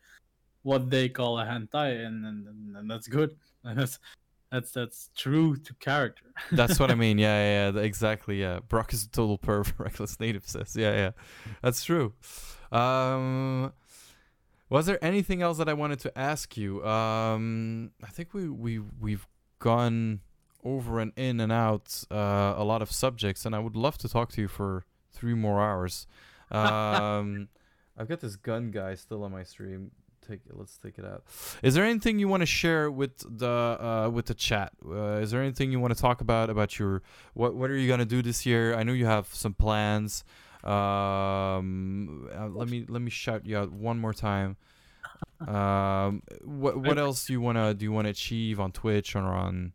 what 0.64 0.90
they 0.90 1.10
call 1.10 1.40
a 1.40 1.46
hentai, 1.46 2.06
and 2.06 2.26
and, 2.26 2.76
and, 2.76 2.90
that's 2.90 3.08
good. 3.08 3.36
And 3.66 3.78
that's 3.78 4.00
that's 4.52 4.72
that's 4.72 5.10
true 5.18 5.58
to 5.58 5.74
character. 5.76 6.24
That's 6.54 6.80
what 6.80 6.90
I 6.92 6.96
mean. 6.96 7.18
Yeah, 7.20 7.38
yeah, 7.38 7.72
yeah, 7.72 7.82
exactly. 7.82 8.40
Yeah, 8.40 8.60
Brock 8.68 8.94
is 8.94 9.04
a 9.04 9.10
total 9.10 9.38
pervert. 9.38 9.78
Reckless 9.78 10.18
native 10.18 10.48
says. 10.48 10.78
Yeah, 10.78 10.94
yeah, 10.94 11.12
that's 11.62 11.84
true. 11.84 12.14
Um, 12.72 13.74
was 14.70 14.86
there 14.86 15.04
anything 15.04 15.42
else 15.42 15.58
that 15.58 15.68
I 15.68 15.74
wanted 15.74 16.00
to 16.02 16.18
ask 16.18 16.56
you? 16.56 16.86
Um, 16.86 17.92
I 18.04 18.08
think 18.08 18.34
we 18.34 18.48
we 18.50 18.80
we've 18.80 19.28
gone 19.60 20.22
over 20.64 21.00
and 21.00 21.12
in 21.16 21.40
and 21.40 21.52
out 21.52 22.04
uh, 22.12 22.54
a 22.58 22.64
lot 22.64 22.82
of 22.82 22.92
subjects, 22.92 23.46
and 23.46 23.56
I 23.56 23.60
would 23.60 23.76
love 23.76 23.98
to 24.00 24.10
talk 24.10 24.32
to 24.34 24.42
you 24.42 24.48
for 24.48 24.86
three 25.12 25.34
more 25.34 25.62
hours. 25.62 26.08
Um, 26.52 27.50
I've 27.98 28.08
got 28.08 28.20
this 28.20 28.36
gun 28.36 28.72
guy 28.72 28.96
still 28.96 29.24
on 29.24 29.32
my 29.32 29.44
stream. 29.44 29.92
Take 30.28 30.42
let's 30.52 30.78
take 30.78 31.00
it 31.00 31.06
out. 31.06 31.24
Is 31.64 31.74
there 31.74 31.84
anything 31.84 32.20
you 32.20 32.28
want 32.28 32.42
to 32.42 32.46
share 32.46 32.92
with 32.92 33.18
the 33.40 33.50
uh, 33.50 34.10
with 34.12 34.28
the 34.28 34.36
chat? 34.36 34.74
Uh, 34.86 35.18
is 35.18 35.32
there 35.32 35.42
anything 35.42 35.72
you 35.72 35.80
want 35.80 35.96
to 35.96 36.00
talk 36.00 36.22
about 36.22 36.52
about 36.52 36.78
your 36.78 37.02
what 37.34 37.56
what 37.56 37.72
are 37.72 37.78
you 37.78 37.88
gonna 37.88 38.06
do 38.06 38.22
this 38.22 38.46
year? 38.46 38.76
I 38.76 38.84
know 38.84 38.94
you 38.94 39.08
have 39.08 39.34
some 39.34 39.54
plans. 39.56 40.24
Um, 40.64 42.30
uh, 42.36 42.48
let 42.50 42.70
me 42.70 42.86
let 42.88 43.02
me 43.02 43.10
shout 43.10 43.46
you 43.46 43.58
out 43.58 43.72
one 43.72 44.00
more 44.00 44.14
time. 44.14 44.58
Um, 45.48 46.22
what 46.44 46.78
what 46.82 46.98
else 46.98 47.26
do 47.26 47.34
you 47.34 47.42
wanna 47.42 47.74
do 47.74 47.86
you 47.86 47.92
wanna 47.92 48.10
achieve 48.10 48.60
on 48.60 48.72
Twitch 48.72 49.16
or 49.16 49.22
on? 49.22 49.74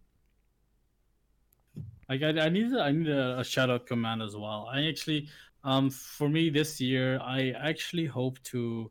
Like 2.09 2.23
I, 2.23 2.29
I 2.39 2.49
need 2.49 2.73
a, 2.73 2.81
I 2.81 2.93
need 2.93 3.09
a, 3.09 3.39
a 3.41 3.45
shout 3.45 3.71
out 3.71 3.87
command 3.87 4.23
as 4.23 4.37
well. 4.37 4.69
I 4.71 4.87
actually, 4.87 5.29
um, 5.63 5.91
for 5.91 6.29
me 6.29 6.51
this 6.51 6.81
year, 6.81 7.19
I 7.21 7.51
actually 7.59 8.07
hope 8.07 8.43
to, 8.45 8.91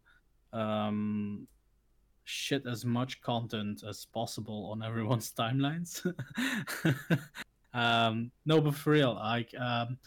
um, 0.51 1.47
shit 2.23 2.65
as 2.65 2.85
much 2.85 3.22
content 3.22 3.83
as 3.88 4.05
possible 4.05 4.69
on 4.72 4.81
everyone's 4.89 5.31
timelines. 5.31 6.03
um, 7.73 8.31
no, 8.45 8.61
but 8.61 8.75
for 8.75 8.91
real, 8.91 9.13
like, 9.13 9.53
um, 9.59 9.97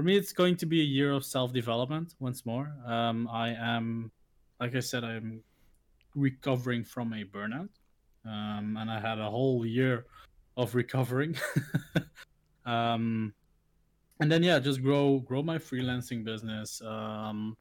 for 0.00 0.04
me, 0.04 0.16
it's 0.16 0.32
going 0.32 0.56
to 0.56 0.64
be 0.64 0.80
a 0.80 0.84
year 0.84 1.12
of 1.12 1.26
self 1.26 1.52
development 1.52 2.14
once 2.20 2.46
more. 2.46 2.72
Um, 2.86 3.28
I 3.30 3.50
am, 3.50 4.10
like 4.58 4.74
I 4.74 4.80
said, 4.80 5.04
I'm 5.04 5.42
recovering 6.14 6.84
from 6.84 7.12
a 7.12 7.22
burnout, 7.22 7.68
um, 8.24 8.78
and 8.80 8.90
I 8.90 8.98
had 8.98 9.18
a 9.18 9.28
whole 9.28 9.66
year 9.66 10.06
of 10.56 10.74
recovering. 10.74 11.36
um, 12.64 13.34
and 14.20 14.32
then 14.32 14.42
yeah, 14.42 14.58
just 14.58 14.82
grow 14.82 15.18
grow 15.18 15.42
my 15.42 15.58
freelancing 15.58 16.24
business. 16.24 16.80
Um, 16.80 17.58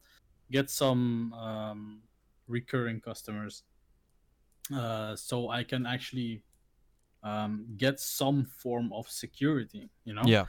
get 0.49 0.69
some 0.69 1.33
um, 1.33 1.99
recurring 2.47 3.01
customers, 3.01 3.63
uh, 4.73 5.13
so 5.17 5.49
I 5.49 5.65
can 5.65 5.85
actually 5.85 6.41
um, 7.21 7.65
get 7.75 7.99
some 7.99 8.45
form 8.45 8.93
of 8.93 9.09
security. 9.09 9.89
You 10.05 10.13
know, 10.13 10.23
Yeah, 10.25 10.45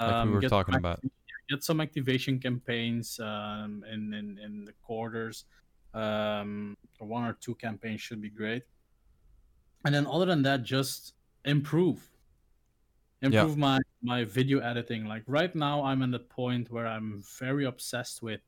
like 0.00 0.24
we 0.24 0.30
were 0.30 0.40
talking 0.48 0.76
about. 0.76 1.00
Get 1.48 1.62
some 1.62 1.80
activation 1.80 2.38
campaigns 2.40 3.20
um, 3.20 3.84
in, 3.90 4.12
in 4.12 4.38
in 4.38 4.64
the 4.64 4.72
quarters. 4.82 5.44
Um, 5.94 6.76
one 6.98 7.24
or 7.24 7.34
two 7.34 7.54
campaigns 7.54 8.00
should 8.00 8.20
be 8.20 8.30
great. 8.30 8.64
And 9.84 9.94
then 9.94 10.06
other 10.06 10.26
than 10.26 10.42
that, 10.42 10.62
just 10.62 11.14
improve. 11.44 12.10
Improve 13.22 13.56
my 13.56 13.78
my 14.02 14.24
video 14.24 14.58
editing. 14.58 15.06
Like 15.06 15.22
right 15.26 15.54
now, 15.54 15.82
I'm 15.84 16.02
at 16.02 16.10
the 16.10 16.18
point 16.18 16.70
where 16.70 16.86
I'm 16.86 17.22
very 17.38 17.64
obsessed 17.64 18.22
with 18.22 18.40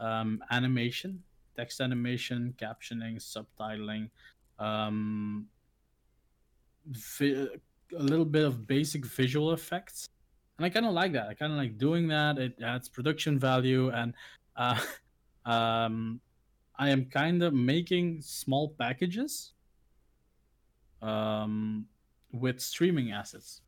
um, 0.00 0.42
animation, 0.50 1.22
text 1.56 1.80
animation, 1.80 2.54
captioning, 2.58 3.16
subtitling, 3.16 4.10
um, 4.58 5.46
vi- 6.86 7.48
a 7.96 8.02
little 8.02 8.24
bit 8.24 8.44
of 8.44 8.66
basic 8.66 9.06
visual 9.06 9.52
effects 9.52 10.08
and 10.62 10.70
I 10.70 10.72
kind 10.72 10.86
of 10.86 10.92
like 10.92 11.12
that. 11.14 11.26
I 11.28 11.34
kind 11.34 11.50
of 11.50 11.58
like 11.58 11.76
doing 11.76 12.06
that. 12.08 12.38
It 12.38 12.54
adds 12.62 12.88
production 12.88 13.36
value, 13.36 13.90
and 13.90 14.14
uh, 14.54 14.80
um, 15.44 16.20
I 16.76 16.90
am 16.90 17.06
kind 17.06 17.42
of 17.42 17.52
making 17.52 18.22
small 18.22 18.68
packages 18.78 19.54
um, 21.00 21.86
with 22.30 22.60
streaming 22.60 23.10
assets. 23.10 23.62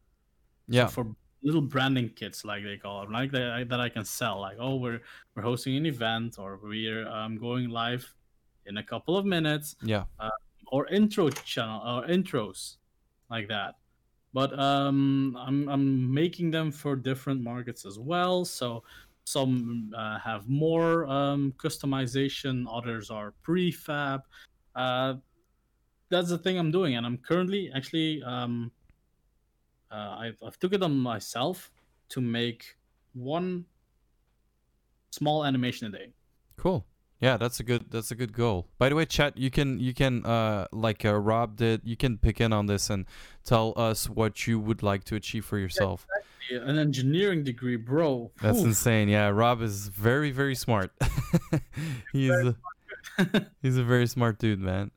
So 0.69 0.77
Yeah, 0.77 0.87
for 0.87 1.07
little 1.43 1.63
branding 1.63 2.11
kits, 2.11 2.45
like 2.45 2.63
they 2.63 2.77
call 2.77 3.03
them, 3.03 3.13
like 3.13 3.33
that, 3.33 3.69
that 3.69 3.81
I 3.81 3.89
can 3.89 4.05
sell. 4.05 4.41
Like, 4.41 4.59
oh, 4.61 4.77
we're 4.77 5.01
we're 5.35 5.43
hosting 5.43 5.77
an 5.77 5.87
event, 5.87 6.39
or 6.39 6.61
we're 6.63 7.09
um, 7.09 7.39
going 7.39 7.71
live 7.71 8.15
in 8.67 8.77
a 8.77 8.85
couple 8.85 9.19
of 9.19 9.27
minutes 9.27 9.75
yeah, 9.83 10.05
or 10.69 10.87
intro 10.87 11.29
channel 11.29 11.83
or 11.85 12.07
intros 12.07 12.77
like 13.31 13.49
that 13.49 13.75
but 14.35 14.57
um 14.59 15.37
i'm 15.41 15.69
i'm 15.71 16.13
making 16.13 16.51
them 16.51 16.71
for 16.71 16.95
different 16.95 17.41
markets 17.41 17.87
as 17.87 17.99
well 17.99 18.45
so 18.45 18.83
some 19.25 19.91
uh, 19.97 20.19
have 20.19 20.47
more 20.51 21.07
um 21.07 21.55
customization 21.57 22.67
others 22.71 23.11
are 23.11 23.33
prefab 23.47 24.21
uh 24.77 25.15
that's 26.11 26.29
the 26.29 26.37
thing 26.37 26.59
i'm 26.59 26.71
doing 26.71 26.97
and 26.97 27.07
i'm 27.07 27.17
currently 27.17 27.71
actually 27.75 28.23
um 28.25 28.71
uh, 29.95 30.17
I've 30.19 30.39
I've 30.45 30.59
took 30.59 30.73
it 30.73 30.83
on 30.83 30.99
myself 30.99 31.71
to 32.11 32.21
make 32.21 32.77
one 33.15 33.65
small 35.11 35.45
animation 35.45 35.87
a 35.87 35.97
day. 35.97 36.13
Cool. 36.57 36.85
Yeah, 37.25 37.39
that's 37.39 37.59
a 37.59 37.63
good 37.65 37.91
that's 37.91 38.11
a 38.11 38.15
good 38.15 38.35
goal. 38.35 38.67
By 38.77 38.91
the 38.91 38.95
way, 38.95 39.07
chat, 39.07 39.39
you 39.39 39.51
can 39.51 39.81
you 39.81 39.95
can 39.95 40.27
uh 40.27 40.67
like 40.73 41.07
uh, 41.07 41.15
Rob 41.15 41.57
did, 41.57 41.81
you 41.83 41.97
can 41.97 42.19
pick 42.19 42.39
in 42.39 42.53
on 42.53 42.67
this 42.67 42.91
and 42.91 43.07
tell 43.47 43.73
us 43.77 44.11
what 44.11 44.47
you 44.47 44.61
would 44.61 44.83
like 44.83 45.05
to 45.05 45.15
achieve 45.17 45.47
for 45.47 45.57
yourself. 45.57 46.07
Yeah, 46.51 46.59
an 46.69 46.77
engineering 46.79 47.43
degree, 47.43 47.77
bro. 47.77 48.31
That's 48.43 48.59
Oof. 48.59 48.67
insane. 48.67 49.09
Yeah, 49.09 49.29
Rob 49.29 49.63
is 49.63 49.89
very 49.89 50.33
very 50.33 50.55
smart. 50.55 50.93
he's 52.13 52.31
a, 52.31 52.55
he's 53.63 53.79
a 53.79 53.85
very 53.85 54.07
smart 54.07 54.39
dude, 54.39 54.61
man. 54.61 54.91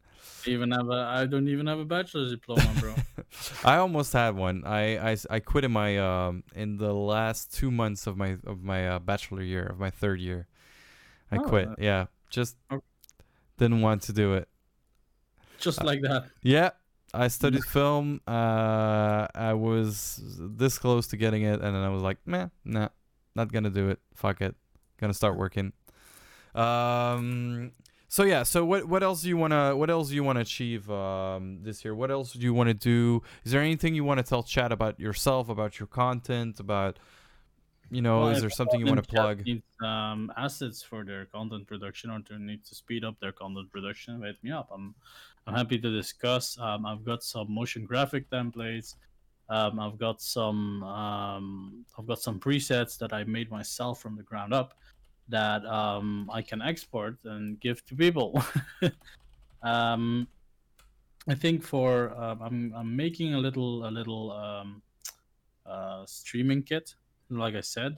even 0.46 0.72
have 0.72 0.90
a 0.90 1.08
I 1.22 1.26
don't 1.28 1.48
even 1.48 1.66
have 1.68 1.80
a 1.80 1.86
bachelor's 1.86 2.32
diploma, 2.32 2.70
bro. 2.82 2.94
I 3.64 3.78
almost 3.78 4.12
had 4.12 4.36
one. 4.36 4.64
I, 4.66 5.12
I, 5.12 5.18
I 5.30 5.40
quit 5.40 5.64
in 5.64 5.72
my 5.72 5.98
um 5.98 6.44
in 6.54 6.76
the 6.76 6.92
last 6.94 7.54
two 7.56 7.72
months 7.72 8.06
of 8.06 8.18
my 8.18 8.36
of 8.46 8.64
my 8.64 8.86
uh, 8.90 9.00
bachelor 9.00 9.42
year 9.44 9.66
of 9.66 9.80
my 9.80 9.92
third 9.92 10.20
year. 10.20 10.48
I 11.32 11.38
Oh, 11.38 11.44
quit. 11.44 11.70
Yeah, 11.78 12.08
just 12.30 12.56
didn't 13.58 13.82
want 13.82 14.04
to 14.04 14.14
do 14.14 14.34
it. 14.34 14.48
Just 15.60 15.84
like 15.84 16.02
that. 16.02 16.26
Yeah, 16.44 16.72
I 17.14 17.28
studied 17.28 17.64
film. 17.78 18.22
Uh, 18.28 19.28
I 19.34 19.54
was 19.54 20.20
this 20.40 20.78
close 20.78 21.08
to 21.08 21.18
getting 21.18 21.44
it, 21.44 21.62
and 21.62 21.76
then 21.76 21.84
I 21.84 21.90
was 21.90 22.04
like, 22.04 22.18
"Meh, 22.26 22.48
nah, 22.64 22.90
not 23.36 23.52
gonna 23.52 23.70
do 23.70 23.90
it. 23.90 24.00
Fuck 24.14 24.42
it, 24.42 24.56
gonna 25.00 25.14
start 25.14 25.38
working." 25.38 25.74
Um. 26.54 27.72
So 28.10 28.24
yeah. 28.24 28.44
So 28.44 28.64
what 28.64 28.86
what 28.86 29.04
else 29.04 29.22
do 29.22 29.30
you 29.30 29.38
wanna 29.38 29.76
what 29.76 29.90
else 29.90 30.10
do 30.10 30.16
you 30.16 30.24
wanna 30.24 30.40
achieve 30.42 30.90
um 30.90 31.60
this 31.64 31.84
year? 31.84 31.94
What 31.94 32.10
else 32.10 32.34
do 32.34 32.40
you 32.40 32.54
wanna 32.54 32.74
do? 32.74 33.22
Is 33.44 33.52
there 33.52 33.62
anything 33.62 33.96
you 33.96 34.04
wanna 34.04 34.24
tell 34.24 34.44
chat 34.44 34.72
about 34.72 35.00
yourself, 35.00 35.50
about 35.50 35.80
your 35.80 35.88
content, 35.88 36.60
about 36.60 37.00
you 37.90 38.02
know? 38.02 38.22
Well, 38.22 38.30
is 38.30 38.42
there 38.42 38.50
something 38.50 38.80
you 38.80 38.86
wanna 38.86 39.02
plug? 39.02 39.46
Needs 39.46 39.64
um, 39.84 40.32
assets 40.38 40.82
for 40.84 41.04
their 41.04 41.26
content 41.26 41.68
production 41.68 42.10
or 42.10 42.20
to 42.22 42.40
need 42.40 42.64
to 42.66 42.76
speed 42.76 43.04
up 43.04 43.20
their 43.20 43.32
content 43.32 43.72
production. 43.72 44.22
Hit 44.22 44.44
me 44.44 44.52
up. 44.52 44.70
I'm 44.74 44.96
I'm 45.46 45.54
happy 45.54 45.78
to 45.80 45.90
discuss. 45.90 46.58
Um, 46.60 46.86
I've 46.86 47.06
got 47.06 47.24
some 47.24 47.54
motion 47.54 47.86
graphic 47.86 48.30
templates. 48.30 48.96
Um, 49.50 49.80
I've 49.80 49.98
got 49.98 50.22
some 50.22 50.84
um, 50.84 51.86
I've 51.98 52.06
got 52.06 52.20
some 52.20 52.40
presets 52.40 52.98
that 52.98 53.14
I 53.14 53.24
made 53.24 53.50
myself 53.50 54.02
from 54.02 54.18
the 54.18 54.24
ground 54.24 54.54
up 54.54 54.74
that 55.30 55.66
um, 55.66 56.30
I 56.34 56.42
can 56.42 56.62
export 56.62 57.18
and 57.24 57.60
give 57.60 57.86
to 57.86 57.96
people. 57.96 58.42
um, 59.64 60.28
I 61.30 61.36
think 61.36 61.64
for 61.64 62.10
I'm 62.18 62.74
I'm 62.76 62.96
making 62.96 63.34
a 63.34 63.38
little 63.38 63.88
a 63.88 63.92
little 63.92 64.32
um, 64.32 64.82
uh, 65.66 66.06
streaming 66.06 66.64
kit, 66.64 66.96
like 67.30 67.56
I 67.56 67.62
said, 67.62 67.98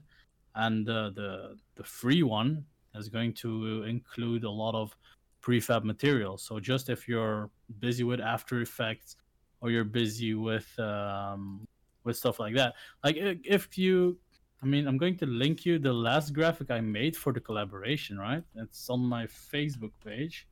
and 0.56 0.88
uh, 0.90 1.12
the 1.12 1.58
the 1.76 1.84
free 1.84 2.24
one 2.24 2.66
is 2.96 3.10
going 3.10 3.34
to 3.34 3.84
include 3.84 4.44
a 4.44 4.50
lot 4.50 4.76
of 4.76 4.96
prefab 5.42 5.84
material. 5.84 6.38
So 6.38 6.60
just 6.60 6.90
if 6.90 7.08
you're 7.08 7.50
busy 7.80 8.04
with 8.04 8.20
After 8.20 8.62
Effects 8.62 9.16
or 9.62 9.70
you're 9.72 9.84
busy 9.84 10.34
with 10.34 10.68
um, 10.80 11.68
with 12.04 12.18
stuff 12.18 12.40
like 12.40 12.56
that, 12.56 12.74
like 13.04 13.16
if 13.18 13.78
you, 13.78 14.18
I 14.62 14.66
mean, 14.66 14.88
I'm 14.88 14.98
going 14.98 15.18
to 15.18 15.26
link 15.26 15.66
you 15.66 15.80
the 15.80 15.94
last 15.94 16.34
graphic 16.34 16.72
I 16.72 16.82
made 16.82 17.16
for 17.16 17.32
the 17.32 17.40
collaboration. 17.40 18.18
Right, 18.18 18.44
it's 18.56 18.90
on 18.90 19.00
my 19.00 19.28
Facebook 19.28 19.92
page. 20.04 20.48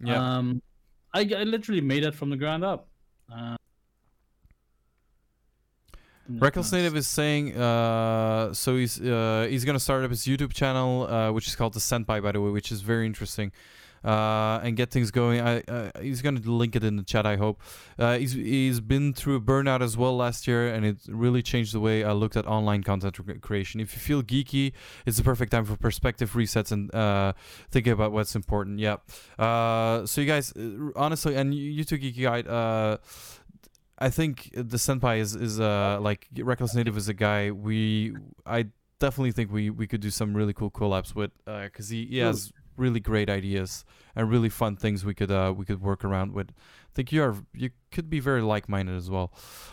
Yeah. 0.00 0.36
Um, 0.36 0.62
I, 1.12 1.20
I 1.20 1.42
literally 1.42 1.80
made 1.80 2.04
it 2.04 2.14
from 2.14 2.30
the 2.30 2.36
ground 2.36 2.64
up. 2.64 2.88
Uh, 3.34 3.56
Reckless 6.28 6.72
Native 6.72 6.94
is 6.96 7.06
saying, 7.06 7.56
uh, 7.56 8.52
so 8.52 8.76
he's 8.76 9.00
uh, 9.00 9.46
he's 9.48 9.64
gonna 9.64 9.80
start 9.80 10.04
up 10.04 10.10
his 10.10 10.24
YouTube 10.24 10.52
channel, 10.52 11.06
uh, 11.06 11.32
which 11.32 11.46
is 11.46 11.56
called 11.56 11.72
the 11.72 11.80
Senpai, 11.80 12.22
by 12.22 12.32
the 12.32 12.40
way, 12.40 12.50
which 12.50 12.70
is 12.70 12.82
very 12.82 13.06
interesting, 13.06 13.50
uh, 14.04 14.60
and 14.62 14.76
get 14.76 14.90
things 14.90 15.10
going. 15.10 15.40
I 15.40 15.60
uh, 15.60 15.90
he's 16.02 16.20
gonna 16.20 16.40
link 16.40 16.76
it 16.76 16.84
in 16.84 16.96
the 16.96 17.02
chat. 17.02 17.24
I 17.24 17.36
hope. 17.36 17.62
Uh, 17.98 18.18
he's 18.18 18.32
he's 18.32 18.80
been 18.80 19.14
through 19.14 19.36
a 19.36 19.40
burnout 19.40 19.80
as 19.80 19.96
well 19.96 20.16
last 20.16 20.46
year, 20.46 20.68
and 20.68 20.84
it 20.84 20.98
really 21.08 21.42
changed 21.42 21.72
the 21.72 21.80
way 21.80 22.04
I 22.04 22.12
looked 22.12 22.36
at 22.36 22.46
online 22.46 22.82
content 22.82 23.14
cre- 23.14 23.32
creation. 23.40 23.80
If 23.80 23.94
you 23.94 24.00
feel 24.00 24.22
geeky, 24.22 24.72
it's 25.06 25.16
the 25.16 25.24
perfect 25.24 25.52
time 25.52 25.64
for 25.64 25.76
perspective 25.76 26.32
resets 26.32 26.72
and 26.72 26.90
thinking 27.70 27.92
about 27.94 28.12
what's 28.12 28.36
important. 28.36 28.80
Yeah. 28.80 28.96
So 29.38 30.20
you 30.20 30.26
guys, 30.26 30.52
honestly, 30.94 31.36
and 31.36 31.54
you, 31.54 31.70
you 31.70 31.84
two 31.84 31.98
geeky 31.98 32.22
guide. 32.22 32.98
Uh, 34.00 34.04
I 34.06 34.10
think 34.10 34.50
the 34.54 34.76
senpai 34.76 35.18
is 35.18 35.34
is 35.34 35.60
uh 35.60 35.98
like 36.00 36.28
reckless 36.38 36.74
native 36.74 36.96
is 36.96 37.08
a 37.08 37.14
guy 37.14 37.50
we 37.50 38.14
I 38.46 38.66
definitely 38.98 39.32
think 39.32 39.52
we 39.52 39.70
we 39.70 39.86
could 39.86 40.00
do 40.00 40.10
some 40.10 40.34
really 40.34 40.52
cool 40.52 40.70
collabs 40.70 41.14
with 41.14 41.30
because 41.44 41.88
he, 41.88 42.06
he 42.06 42.18
has 42.18 42.52
really 42.76 43.00
great 43.00 43.28
ideas 43.28 43.84
and 44.14 44.30
really 44.30 44.48
fun 44.48 44.76
things 44.76 45.04
we 45.04 45.14
could 45.14 45.30
uh 45.30 45.52
we 45.56 45.64
could 45.64 45.80
work 45.80 46.04
around 46.04 46.32
with. 46.32 46.50
I 46.50 46.92
think 46.94 47.12
you 47.12 47.22
are 47.22 47.36
you 47.54 47.70
could 47.90 48.08
be 48.10 48.20
very 48.20 48.42
like 48.42 48.68
minded 48.68 48.96
as 48.96 49.10
well. 49.10 49.32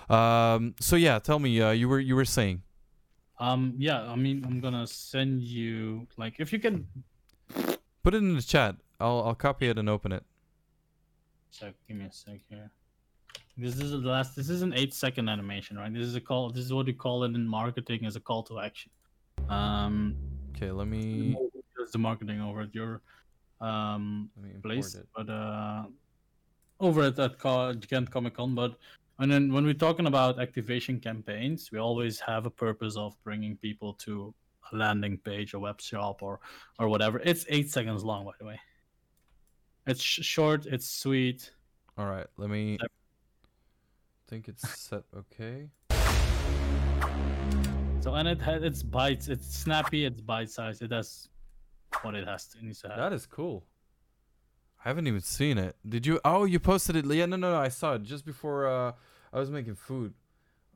Um 0.10 0.76
so 0.80 0.96
yeah, 0.96 1.20
tell 1.20 1.40
me 1.40 1.62
uh 1.62 1.72
you 1.72 1.88
were 1.90 2.00
you 2.00 2.16
were 2.16 2.26
saying 2.26 2.62
Um, 3.38 3.74
yeah, 3.78 4.00
I 4.14 4.16
mean, 4.16 4.46
I'm 4.48 4.62
gonna 4.62 4.88
send 4.88 5.42
you 5.44 6.08
like 6.18 6.40
if 6.40 6.54
you 6.54 6.60
can. 6.60 6.88
put 8.04 8.14
it 8.14 8.18
in 8.24 8.36
the 8.36 8.42
chat. 8.42 8.76
I'll 9.00 9.22
I'll 9.28 9.36
copy 9.36 9.68
it 9.68 9.78
and 9.78 9.90
open 9.90 10.12
it. 10.12 10.24
So 11.52 11.74
give 11.88 11.98
me 11.98 12.06
a 12.06 12.12
sec 12.12 12.40
here. 12.50 12.72
This 13.58 13.80
is 13.80 13.92
the 13.92 13.98
last. 13.98 14.36
This 14.36 14.50
is 14.50 14.62
an 14.62 14.74
eight-second 14.74 15.30
animation, 15.30 15.78
right? 15.78 15.94
This 15.94 16.04
is 16.04 16.16
a 16.16 16.22
call. 16.22 16.52
This 16.52 16.66
is 16.66 16.74
what 16.74 16.88
you 16.88 16.94
call 16.94 17.24
it 17.24 17.34
in 17.36 17.48
marketing 17.48 18.06
as 18.06 18.16
a 18.16 18.20
call 18.20 18.44
to 18.44 18.60
action. 18.60 18.92
Um, 19.50 20.16
Okay, 20.56 20.72
let 20.72 20.88
me 20.88 21.36
there's 21.76 21.92
the 21.92 21.98
marketing 21.98 22.40
over 22.40 22.62
at 22.62 22.74
your 22.74 23.02
um 23.60 24.30
let 24.38 24.46
me 24.46 24.52
import 24.56 24.64
place, 24.76 24.96
it. 24.96 25.06
but 25.16 25.30
uh, 25.30 25.84
over 26.80 27.04
at 27.04 27.16
that 27.18 27.40
co- 27.40 27.74
Ghent 27.74 28.10
Comic 28.10 28.36
Con. 28.36 28.56
But 28.56 28.78
and 29.20 29.30
then 29.32 29.52
when 29.52 29.66
we're 29.66 29.74
talking 29.74 30.08
about 30.08 30.40
activation 30.40 31.00
campaigns, 31.02 31.72
we 31.74 31.80
always 31.80 32.20
have 32.22 32.46
a 32.46 32.50
purpose 32.50 32.96
of 32.96 33.16
bringing 33.24 33.58
people 33.58 33.94
to 34.06 34.34
a 34.72 34.76
landing 34.78 35.18
page, 35.18 35.54
a 35.54 35.60
web 35.60 35.82
shop, 35.82 36.22
or 36.24 36.40
or 36.80 36.88
whatever. 36.88 37.20
It's 37.20 37.46
eight 37.50 37.70
seconds 37.70 38.04
long, 38.04 38.24
by 38.26 38.32
the 38.40 38.46
way. 38.46 38.60
It's 39.88 40.02
sh- 40.02 40.22
short. 40.24 40.66
It's 40.66 40.90
sweet. 40.90 41.52
All 41.98 42.06
right, 42.08 42.28
let 42.38 42.50
me. 42.50 42.78
Think 44.28 44.48
it's 44.48 44.68
set 44.80 45.04
okay. 45.16 45.70
So 48.02 48.14
and 48.14 48.28
it 48.28 48.42
has 48.42 48.64
it's 48.64 48.84
bites. 48.84 49.28
It's 49.28 49.48
snappy. 49.48 50.06
It's 50.06 50.22
bite 50.22 50.50
sized. 50.50 50.82
It 50.82 50.90
does 50.90 51.30
what 52.02 52.16
it 52.16 52.28
has 52.28 52.48
to 52.50 52.58
it 52.60 52.64
needs 52.64 52.82
to 52.82 52.90
have. 52.90 52.98
That 52.98 53.14
is 53.14 53.26
cool. 53.26 53.66
I 54.84 54.90
haven't 54.90 55.08
even 55.08 55.22
seen 55.22 55.58
it. 55.58 55.76
Did 55.88 56.06
you? 56.06 56.20
Oh, 56.24 56.46
you 56.46 56.60
posted 56.60 56.96
it. 56.96 57.06
Yeah, 57.06 57.26
no, 57.26 57.36
no, 57.38 57.52
no. 57.52 57.58
I 57.60 57.70
saw 57.70 57.94
it 57.96 58.04
just 58.04 58.24
before 58.26 58.68
uh, 58.68 58.92
I 59.34 59.40
was 59.40 59.50
making 59.50 59.76
food. 59.76 60.14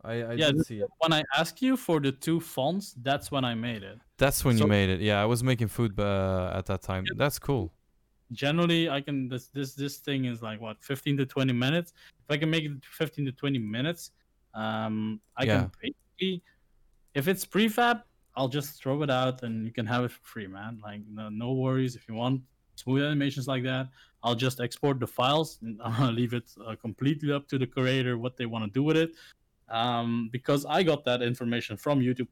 I, 0.04 0.14
I 0.14 0.34
Yeah, 0.34 0.52
did 0.52 0.66
see 0.66 0.80
it. 0.80 0.90
when 1.00 1.14
I 1.14 1.24
asked 1.38 1.62
you 1.62 1.78
for 1.78 2.00
the 2.00 2.12
two 2.12 2.40
fonts, 2.40 2.96
that's 3.02 3.30
when 3.32 3.46
I 3.46 3.54
made 3.54 3.84
it. 3.84 4.00
That's 4.18 4.44
when 4.44 4.58
you 4.58 4.66
made 4.66 4.90
it. 4.90 5.02
Yeah, 5.02 5.22
I 5.22 5.26
was 5.26 5.44
making 5.44 5.68
food 5.68 6.00
uh, 6.00 6.54
at 6.56 6.66
that 6.68 6.82
time. 6.82 7.06
That's 7.18 7.38
cool. 7.38 7.72
Generally 8.32 8.90
i 8.90 9.02
can 9.02 9.28
this 9.28 9.48
this 9.48 9.74
this 9.74 9.98
thing 9.98 10.26
is 10.26 10.42
like 10.42 10.62
what 10.62 10.78
15 10.84 11.18
to 11.18 11.26
20 11.26 11.54
minutes? 11.54 11.94
If 12.26 12.34
i 12.34 12.38
can 12.38 12.50
make 12.50 12.64
it 12.64 12.72
15 12.84 13.26
to 13.26 13.32
20 13.32 13.60
minutes 13.60 14.12
um 14.54 15.20
i 15.38 15.44
Yeah. 15.44 15.62
can 15.62 15.72
basically 15.82 16.44
if 17.16 17.28
it's 17.28 17.46
prefab 17.46 18.04
i'll 18.36 18.48
just 18.48 18.82
throw 18.82 19.02
it 19.04 19.10
out 19.10 19.44
and 19.44 19.66
you 19.66 19.72
can 19.72 19.86
have 19.86 20.04
it 20.04 20.12
for 20.12 20.22
free 20.24 20.48
man. 20.48 20.80
Like 20.84 21.02
no, 21.10 21.30
no 21.30 21.54
worries. 21.54 21.96
If 21.96 22.08
you 22.08 22.16
want 22.16 22.42
smooth 22.76 23.04
animations 23.04 23.48
like 23.48 23.64
that 23.64 23.90
i'll 24.24 24.36
just 24.36 24.60
export 24.62 25.00
the 25.00 25.08
files 25.08 25.60
and 25.62 25.82
i'll 25.84 26.12
leave 26.12 26.34
it 26.34 26.48
uh, 26.66 26.76
completely 26.76 27.32
up 27.34 27.48
to 27.48 27.58
the 27.58 27.68
creator 27.68 28.18
what 28.18 28.38
they 28.38 28.46
want 28.46 28.64
to 28.66 28.72
do 28.72 28.84
with 28.84 28.98
it. 28.98 29.12
Um 29.70 30.30
because 30.32 30.66
i 30.66 30.84
got 30.84 31.04
that 31.06 31.22
information 31.22 31.76
from 31.78 32.00
youtube 32.00 32.28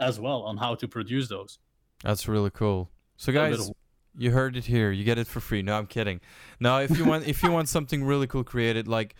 as 0.00 0.20
well 0.20 0.42
on 0.42 0.56
how 0.56 0.74
to 0.76 0.86
produce 0.86 1.28
those. 1.28 1.58
That's 2.04 2.28
really 2.28 2.50
cool. 2.50 2.90
So 3.16 3.32
guys, 3.32 3.70
you 4.18 4.32
heard 4.32 4.56
it 4.56 4.66
here. 4.66 4.90
You 4.90 5.04
get 5.04 5.18
it 5.18 5.26
for 5.26 5.40
free. 5.40 5.62
No, 5.62 5.78
I'm 5.78 5.86
kidding. 5.86 6.20
Now, 6.60 6.78
if 6.78 6.98
you 6.98 7.04
want, 7.04 7.26
if 7.26 7.42
you 7.42 7.50
want 7.50 7.68
something 7.68 8.04
really 8.04 8.26
cool 8.26 8.44
created, 8.44 8.88
like 8.88 9.14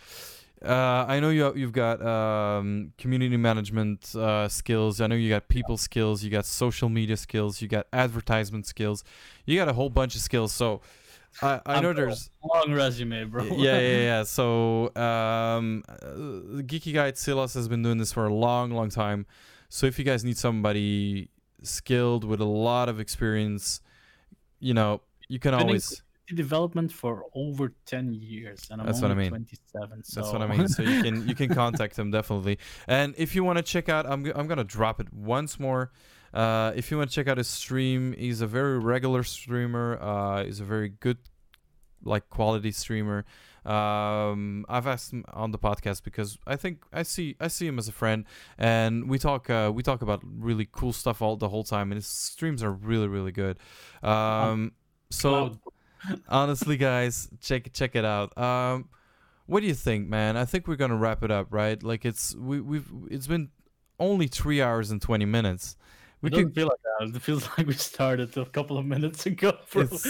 uh, 0.62 1.06
I 1.08 1.20
know 1.20 1.30
you 1.30 1.54
you've 1.54 1.72
got 1.72 2.04
um, 2.04 2.92
community 2.98 3.36
management 3.36 4.14
uh, 4.14 4.48
skills. 4.48 5.00
I 5.00 5.06
know 5.06 5.14
you 5.14 5.28
got 5.28 5.48
people 5.48 5.76
skills. 5.76 6.24
You 6.24 6.30
got 6.30 6.44
social 6.44 6.88
media 6.88 7.16
skills. 7.16 7.62
You 7.62 7.68
got 7.68 7.86
advertisement 7.92 8.66
skills. 8.66 9.04
You 9.46 9.56
got 9.56 9.68
a 9.68 9.72
whole 9.72 9.88
bunch 9.88 10.14
of 10.16 10.20
skills. 10.20 10.52
So 10.52 10.80
I, 11.42 11.60
I 11.64 11.80
know 11.80 11.92
there's 11.92 12.30
long 12.42 12.72
resume 12.72 13.24
bro 13.24 13.44
yeah, 13.44 13.78
yeah, 13.78 13.98
yeah. 13.98 14.22
So, 14.24 14.94
um, 14.96 15.84
uh, 15.88 16.62
Geeky 16.62 16.92
Guy 16.92 17.12
Silas 17.12 17.54
has 17.54 17.68
been 17.68 17.82
doing 17.82 17.98
this 17.98 18.12
for 18.12 18.26
a 18.26 18.34
long, 18.34 18.72
long 18.72 18.90
time. 18.90 19.26
So, 19.68 19.86
if 19.86 19.98
you 19.98 20.04
guys 20.04 20.24
need 20.24 20.38
somebody 20.38 21.30
skilled 21.62 22.24
with 22.24 22.40
a 22.40 22.46
lot 22.46 22.88
of 22.88 22.98
experience, 22.98 23.80
you 24.60 24.74
know, 24.74 25.00
you 25.28 25.38
can 25.38 25.54
always. 25.54 26.02
development 26.34 26.92
for 26.92 27.24
over 27.34 27.72
10 27.86 28.12
years, 28.12 28.68
and 28.70 28.80
I'm 28.80 28.86
That's 28.86 29.00
what 29.00 29.10
I 29.10 29.12
only 29.12 29.24
mean. 29.24 29.30
27. 29.30 30.04
So. 30.04 30.20
That's 30.20 30.32
what 30.32 30.42
I 30.42 30.46
mean. 30.46 30.68
So 30.68 30.82
you 30.82 31.02
can 31.02 31.28
you 31.28 31.34
can 31.34 31.48
contact 31.54 31.98
him 31.98 32.10
definitely. 32.10 32.58
And 32.86 33.14
if 33.16 33.34
you 33.34 33.44
want 33.44 33.58
to 33.58 33.62
check 33.62 33.88
out, 33.88 34.06
I'm 34.06 34.26
I'm 34.34 34.46
gonna 34.46 34.64
drop 34.64 35.00
it 35.00 35.12
once 35.12 35.58
more. 35.58 35.92
Uh, 36.32 36.72
if 36.76 36.90
you 36.90 36.98
want 36.98 37.10
to 37.10 37.14
check 37.14 37.26
out 37.26 37.38
his 37.38 37.48
stream, 37.48 38.12
he's 38.12 38.40
a 38.40 38.46
very 38.46 38.78
regular 38.78 39.22
streamer. 39.22 39.98
Uh, 40.00 40.44
he's 40.44 40.60
a 40.60 40.64
very 40.64 40.90
good, 40.90 41.16
like 42.04 42.28
quality 42.28 42.70
streamer. 42.70 43.24
Um, 43.64 44.64
I've 44.68 44.86
asked 44.86 45.12
him 45.12 45.24
on 45.32 45.50
the 45.50 45.58
podcast 45.58 46.02
because 46.04 46.38
I 46.46 46.56
think 46.56 46.84
I 46.92 47.02
see 47.02 47.36
I 47.40 47.48
see 47.48 47.66
him 47.66 47.78
as 47.78 47.88
a 47.88 47.92
friend, 47.92 48.24
and 48.56 49.08
we 49.08 49.18
talk 49.18 49.50
uh, 49.50 49.70
we 49.74 49.82
talk 49.82 50.02
about 50.02 50.22
really 50.24 50.68
cool 50.70 50.92
stuff 50.92 51.22
all 51.22 51.36
the 51.36 51.48
whole 51.48 51.64
time, 51.64 51.90
and 51.90 51.96
his 51.96 52.06
streams 52.06 52.62
are 52.62 52.72
really 52.72 53.08
really 53.08 53.32
good. 53.32 53.58
Um, 54.02 54.72
so 55.10 55.58
honestly 56.28 56.76
guys 56.76 57.28
check 57.40 57.72
check 57.72 57.96
it 57.96 58.04
out 58.04 58.36
um 58.38 58.88
what 59.46 59.60
do 59.60 59.66
you 59.66 59.74
think 59.74 60.08
man 60.08 60.36
i 60.36 60.44
think 60.44 60.68
we're 60.68 60.76
gonna 60.76 60.94
wrap 60.94 61.24
it 61.24 61.30
up 61.30 61.48
right 61.50 61.82
like 61.82 62.04
it's 62.04 62.36
we, 62.36 62.60
we've 62.60 62.88
it's 63.10 63.26
been 63.26 63.48
only 63.98 64.28
three 64.28 64.62
hours 64.62 64.92
and 64.92 65.02
20 65.02 65.24
minutes 65.24 65.76
we 66.20 66.28
it 66.28 66.30
doesn't 66.30 66.46
could 66.46 66.54
feel 66.54 66.66
like 66.66 66.78
that. 67.00 67.16
It 67.16 67.22
feels 67.22 67.48
like 67.58 67.66
we 67.66 67.74
started 67.74 68.36
a 68.36 68.44
couple 68.46 68.78
of 68.78 68.86
minutes 68.86 69.26
ago. 69.26 69.52
Bro. 69.72 69.82
it's, 69.82 70.02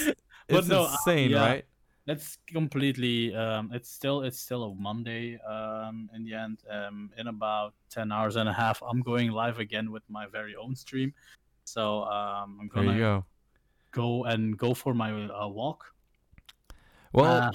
But 0.48 0.58
it's 0.60 0.68
no, 0.68 0.86
insane 0.86 1.30
yeah. 1.30 1.46
right 1.46 1.64
It's 2.08 2.38
completely. 2.46 3.34
Um, 3.34 3.70
it's 3.72 3.90
still. 3.90 4.22
It's 4.22 4.38
still 4.38 4.64
a 4.64 4.74
Monday. 4.74 5.38
Um, 5.46 6.08
in 6.14 6.24
the 6.24 6.34
end, 6.34 6.58
um, 6.70 7.10
in 7.18 7.26
about 7.28 7.74
ten 7.90 8.10
hours 8.10 8.36
and 8.36 8.48
a 8.48 8.52
half, 8.52 8.82
I'm 8.82 9.02
going 9.02 9.30
live 9.30 9.58
again 9.58 9.90
with 9.92 10.02
my 10.08 10.26
very 10.26 10.56
own 10.56 10.74
stream. 10.74 11.12
So 11.64 12.04
um, 12.04 12.58
I'm 12.60 12.68
gonna 12.68 12.98
go 12.98 13.24
go 13.92 14.24
and 14.24 14.56
go 14.56 14.74
for 14.74 14.94
my 14.94 15.10
uh, 15.12 15.48
walk. 15.48 15.84
well 17.12 17.42
Uh, 17.42 17.50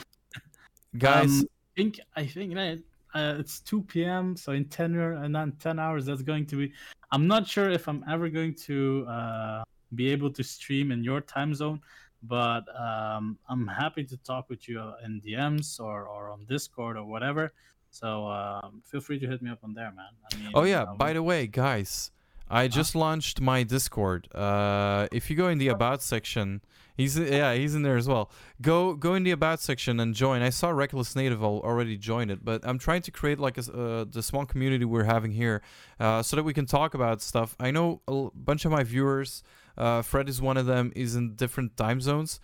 guys 0.98 1.25
um, 1.25 1.48
I 1.49 1.82
think 1.82 1.99
I 2.15 2.25
think 2.25 2.56
uh, 2.56 2.75
uh, 3.17 3.35
it's 3.40 3.59
2 3.61 3.82
p.m. 3.83 4.35
So 4.35 4.51
in 4.51 4.65
10 4.65 4.95
hour, 4.95 5.14
and 5.14 5.35
then 5.35 5.53
10 5.59 5.80
hours, 5.80 6.06
that's 6.06 6.22
going 6.22 6.45
to 6.48 6.56
be. 6.56 6.73
I'm 7.11 7.27
not 7.27 7.48
sure 7.48 7.69
if 7.69 7.88
I'm 7.88 8.03
ever 8.09 8.30
going 8.30 8.56
to 8.67 9.06
uh, 9.07 9.64
be 9.95 10.11
able 10.11 10.32
to 10.32 10.43
stream 10.43 10.91
in 10.91 11.03
your 11.03 11.22
time 11.22 11.53
zone, 11.53 11.82
but 12.24 12.64
um, 12.80 13.38
I'm 13.50 13.68
happy 13.68 14.03
to 14.06 14.18
talk 14.18 14.50
with 14.50 14.68
you 14.69 14.82
in 15.03 15.22
DMs 15.22 15.80
or, 15.80 16.03
or 16.03 16.30
on 16.30 16.45
Discord 16.45 16.98
or 16.98 17.06
whatever. 17.06 17.52
So 17.92 18.27
um, 18.27 18.82
feel 18.85 19.02
free 19.02 19.19
to 19.19 19.27
hit 19.27 19.42
me 19.42 19.52
up 19.52 19.60
on 19.64 19.74
there, 19.74 19.92
man. 19.92 20.08
I 20.32 20.35
mean, 20.38 20.52
oh 20.56 20.64
yeah. 20.64 20.84
Uh, 20.84 20.93
by 20.95 21.14
the 21.14 21.22
way 21.22 21.45
guys 21.48 22.11
i 22.50 22.68
just 22.68 22.93
launched 22.93 23.40
my 23.40 23.64
discord. 23.64 24.27
Uh 24.35 25.08
if 25.11 25.30
you 25.30 25.35
go 25.35 25.48
in 25.48 25.58
the 25.58 25.69
about 25.69 26.02
section 26.02 26.61
he's 26.98 27.18
yeah 27.18 27.53
he's 27.53 27.74
in 27.74 27.82
there 27.84 27.98
as 27.98 28.08
well. 28.08 28.32
Go 28.61 28.95
go 28.95 29.16
in 29.16 29.24
the 29.24 29.32
about 29.32 29.60
section 29.60 30.00
and 30.00 30.14
join. 30.14 30.42
I 30.42 30.50
saw 30.50 30.69
reckless 30.69 31.16
native 31.16 31.43
already 31.43 31.98
joined 31.98 32.32
it 32.32 32.43
but 32.43 32.61
i'm 32.64 32.80
trying 32.80 33.02
to 33.03 33.11
create 33.11 33.40
like 33.40 33.58
a 33.58 33.61
uh, 33.72 34.06
the 34.10 34.22
small 34.22 34.45
community 34.45 34.85
we're 34.85 35.06
having 35.16 35.32
here 35.32 35.61
uh, 36.00 36.22
so 36.22 36.35
that 36.35 36.43
we 36.43 36.53
can 36.53 36.66
talk 36.66 36.93
about 36.93 37.22
stuff. 37.22 37.56
I 37.60 37.72
know 37.72 38.02
a 38.08 38.30
bunch 38.35 38.66
of 38.66 38.72
my 38.72 38.84
viewers 38.84 39.43
uh, 39.77 40.02
fred 40.02 40.30
is 40.30 40.42
one 40.42 40.58
of 40.58 40.66
them 40.66 40.92
is 40.95 41.16
in 41.16 41.35
different 41.35 41.76
time 41.77 42.00
zones 42.02 42.40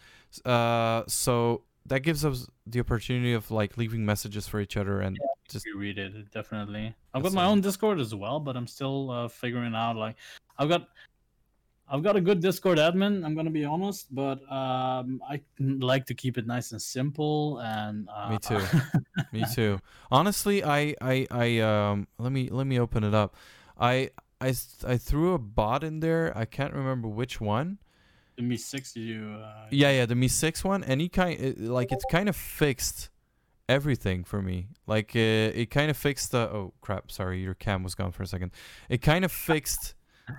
uh, 0.45 1.03
so 1.07 1.63
that 1.85 2.01
gives 2.01 2.23
us 2.23 2.47
the 2.67 2.79
opportunity 2.79 3.33
of 3.33 3.49
like 3.51 3.77
leaving 3.77 4.05
messages 4.05 4.47
for 4.47 4.59
each 4.59 4.77
other 4.77 5.01
and 5.01 5.17
just 5.49 5.65
read 5.75 5.97
it 5.97 6.31
definitely. 6.31 6.93
I've 7.13 7.23
got 7.23 7.33
my 7.33 7.45
own 7.45 7.61
Discord 7.61 7.99
as 7.99 8.13
well, 8.13 8.39
but 8.39 8.55
I'm 8.55 8.67
still 8.67 9.09
uh, 9.09 9.27
figuring 9.27 9.73
out. 9.73 9.95
Like, 9.95 10.15
I've 10.57 10.69
got, 10.69 10.89
I've 11.87 12.03
got 12.03 12.15
a 12.15 12.21
good 12.21 12.39
Discord 12.39 12.77
admin. 12.77 13.25
I'm 13.25 13.35
gonna 13.35 13.49
be 13.49 13.65
honest, 13.65 14.13
but 14.13 14.39
um, 14.51 15.21
I 15.27 15.41
like 15.59 16.05
to 16.05 16.13
keep 16.13 16.37
it 16.37 16.45
nice 16.45 16.71
and 16.71 16.81
simple. 16.81 17.59
And 17.59 18.07
uh, 18.15 18.29
Me 18.29 18.37
too. 18.37 18.61
Me 19.33 19.43
too. 19.53 19.79
Honestly, 20.11 20.63
I, 20.63 20.93
I, 21.01 21.27
I, 21.31 21.59
um, 21.59 22.07
let 22.19 22.31
me, 22.31 22.49
let 22.49 22.67
me 22.67 22.79
open 22.79 23.03
it 23.03 23.15
up. 23.15 23.35
I, 23.79 24.11
I, 24.41 24.53
I 24.87 24.97
threw 24.97 25.33
a 25.33 25.39
bot 25.39 25.83
in 25.83 25.99
there. 25.99 26.31
I 26.37 26.45
can't 26.45 26.73
remember 26.73 27.07
which 27.07 27.41
one. 27.41 27.77
the 28.37 28.43
MEE6, 28.43 28.95
you. 28.95 29.37
Uh, 29.43 29.67
Yeah, 29.71 29.91
yeah, 29.91 30.05
the 30.05 30.15
MEE6 30.15 30.63
one, 30.63 30.83
Any 30.83 31.09
kind, 31.09 31.39
it, 31.39 31.59
like, 31.59 31.91
it's 31.91 32.05
kind 32.09 32.29
of 32.29 32.35
fixed 32.35 33.09
everything 33.67 34.23
for 34.23 34.41
me. 34.41 34.67
Like, 34.87 35.11
uh, 35.15 35.19
it 35.61 35.69
kind 35.71 35.91
of 35.91 35.97
fixed 35.97 36.31
the. 36.31 36.49
Oh 36.49 36.73
crap! 36.81 37.11
Sorry, 37.11 37.41
your 37.41 37.53
cam 37.53 37.83
was 37.83 37.95
gone 37.95 38.11
for 38.11 38.23
a 38.23 38.27
second. 38.27 38.51
It 38.89 39.01
kind 39.01 39.23
of 39.25 39.31
fixed 39.31 39.95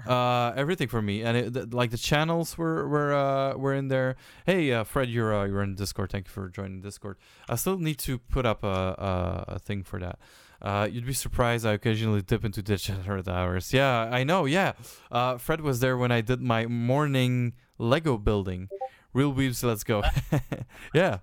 uh 0.07 0.53
everything 0.55 0.87
for 0.87 1.03
me 1.03 1.23
and 1.23 1.37
it, 1.37 1.53
th- 1.53 1.67
like 1.73 1.91
the 1.91 1.99
channels 1.99 2.57
were 2.57 2.87
were 2.87 3.13
uh 3.13 3.57
were 3.57 3.75
in 3.75 3.89
there 3.89 4.15
hey 4.47 4.73
uh 4.73 4.85
fred 4.85 5.09
you're 5.09 5.35
uh, 5.35 5.45
you're 5.45 5.65
in 5.65 5.75
discord 5.75 6.13
thank 6.13 6.29
you 6.29 6.31
for 6.31 6.49
joining 6.49 6.81
discord 6.81 7.17
i 7.49 7.57
still 7.57 7.77
need 7.77 7.99
to 7.99 8.17
put 8.17 8.47
up 8.47 8.63
a 8.63 8.69
a, 8.69 9.45
a 9.55 9.59
thing 9.59 9.83
for 9.83 9.99
that 9.99 10.17
uh 10.63 10.89
you'd 10.91 11.07
be 11.07 11.13
surprised 11.13 11.65
i 11.67 11.73
occasionally 11.73 12.23
dip 12.23 12.45
into 12.45 12.63
degenerate 12.63 13.29
hours. 13.29 13.73
Yeah 13.73 14.09
i 14.13 14.25
know 14.25 14.45
yeah. 14.45 14.73
Uh 15.11 15.39
fred 15.39 15.61
was 15.61 15.81
there 15.81 15.97
when 15.97 16.11
i 16.13 16.21
did 16.21 16.41
my 16.41 16.67
morning 16.67 17.55
lego 17.79 18.17
building. 18.19 18.69
Real 19.13 19.33
weebs 19.33 19.63
let's 19.65 19.85
go. 19.85 20.03
Yeah 20.95 21.19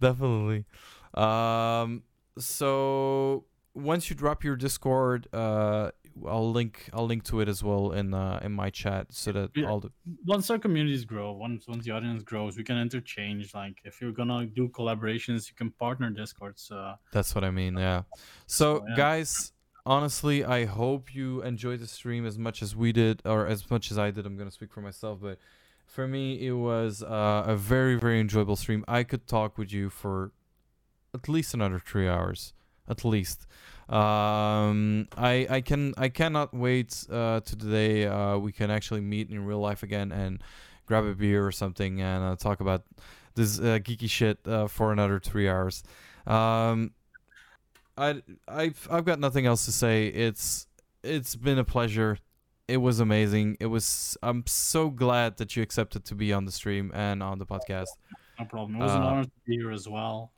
definitely. 0.00 0.64
Um 1.14 2.02
so 2.38 3.44
once 3.74 4.08
you 4.10 4.16
drop 4.16 4.42
your 4.44 4.56
discord 4.56 5.26
uh 5.32 5.90
I'll 6.26 6.50
link 6.52 6.88
I'll 6.92 7.06
link 7.06 7.24
to 7.24 7.40
it 7.40 7.48
as 7.48 7.62
well 7.62 7.92
in 7.92 8.14
uh, 8.14 8.40
in 8.42 8.52
my 8.52 8.70
chat 8.70 9.12
so 9.12 9.32
that 9.32 9.50
Yeah. 9.54 9.68
all 9.68 9.80
the 9.80 9.90
once 10.24 10.50
our 10.50 10.58
communities 10.58 11.04
grow, 11.04 11.32
once 11.32 11.66
once 11.68 11.84
the 11.84 11.90
audience 11.92 12.22
grows, 12.22 12.56
we 12.56 12.64
can 12.64 12.76
interchange. 12.78 13.54
Like, 13.54 13.80
if 13.84 14.00
you're 14.00 14.12
gonna 14.12 14.46
do 14.46 14.68
collaborations, 14.68 15.48
you 15.48 15.54
can 15.56 15.70
partner 15.70 16.10
Discords. 16.10 16.70
Uh, 16.70 16.96
that's 17.12 17.34
what 17.34 17.44
I 17.44 17.50
mean 17.50 17.76
yeah 17.76 18.02
so 18.46 18.80
So, 18.80 18.86
yeah. 18.88 18.96
guys 18.96 19.52
honestly 19.86 20.44
I 20.44 20.64
hope 20.66 21.14
you 21.14 21.42
enjoyed 21.42 21.80
the 21.80 21.86
stream 21.86 22.26
as 22.26 22.38
much 22.38 22.62
as 22.62 22.76
we 22.76 22.92
did 22.92 23.22
or 23.24 23.46
as 23.46 23.68
much 23.70 23.90
as 23.90 23.98
I 23.98 24.10
did 24.10 24.26
I'm 24.26 24.36
gonna 24.36 24.50
speak 24.50 24.72
for 24.72 24.80
myself 24.82 25.20
but 25.20 25.38
for 25.86 26.06
me 26.06 26.46
it 26.46 26.52
was 26.52 27.02
uh, 27.02 27.44
a 27.46 27.56
very 27.56 27.96
very 27.98 28.20
enjoyable 28.20 28.56
stream 28.56 28.84
I 28.86 29.02
could 29.04 29.26
talk 29.26 29.58
with 29.58 29.72
you 29.72 29.90
for 29.90 30.32
at 31.14 31.28
least 31.28 31.54
another 31.54 31.78
three 31.78 32.08
hours 32.08 32.52
at 32.88 33.04
least 33.04 33.46
um 33.90 35.08
i 35.16 35.46
i 35.50 35.60
can 35.60 35.92
i 35.98 36.08
cannot 36.08 36.54
wait 36.54 37.04
uh 37.10 37.40
to 37.40 37.56
the 37.56 37.68
day 37.68 38.06
uh 38.06 38.38
we 38.38 38.52
can 38.52 38.70
actually 38.70 39.00
meet 39.00 39.28
in 39.30 39.44
real 39.44 39.58
life 39.58 39.82
again 39.82 40.12
and 40.12 40.42
grab 40.86 41.04
a 41.04 41.14
beer 41.14 41.44
or 41.44 41.52
something 41.52 42.00
and 42.00 42.22
uh, 42.24 42.36
talk 42.36 42.60
about 42.60 42.84
this 43.34 43.58
uh, 43.58 43.78
geeky 43.80 44.08
shit 44.08 44.38
uh, 44.46 44.66
for 44.66 44.92
another 44.92 45.18
three 45.20 45.48
hours. 45.48 45.82
Um 46.26 46.92
i 47.96 48.20
i've 48.48 48.88
i've 48.90 49.04
got 49.04 49.18
nothing 49.20 49.46
else 49.46 49.64
to 49.66 49.72
say. 49.72 50.06
It's 50.08 50.66
it's 51.02 51.34
been 51.36 51.58
a 51.58 51.64
pleasure. 51.64 52.18
It 52.68 52.78
was 52.78 53.00
amazing. 53.00 53.56
It 53.60 53.66
was 53.66 54.16
i'm 54.22 54.44
so 54.46 54.90
glad 54.90 55.36
that 55.38 55.56
you 55.56 55.62
accepted 55.62 56.04
to 56.06 56.14
be 56.14 56.32
on 56.32 56.44
the 56.44 56.52
stream 56.52 56.90
and 56.94 57.22
on 57.22 57.38
the 57.38 57.46
podcast. 57.46 57.88
No 58.38 58.44
problem. 58.46 58.80
It 58.80 58.84
was 58.84 58.94
an 58.94 59.02
Uh, 59.02 59.06
honor 59.06 59.24
to 59.24 59.30
be 59.46 59.56
here 59.56 59.70
as 59.72 59.88
well. 59.88 60.32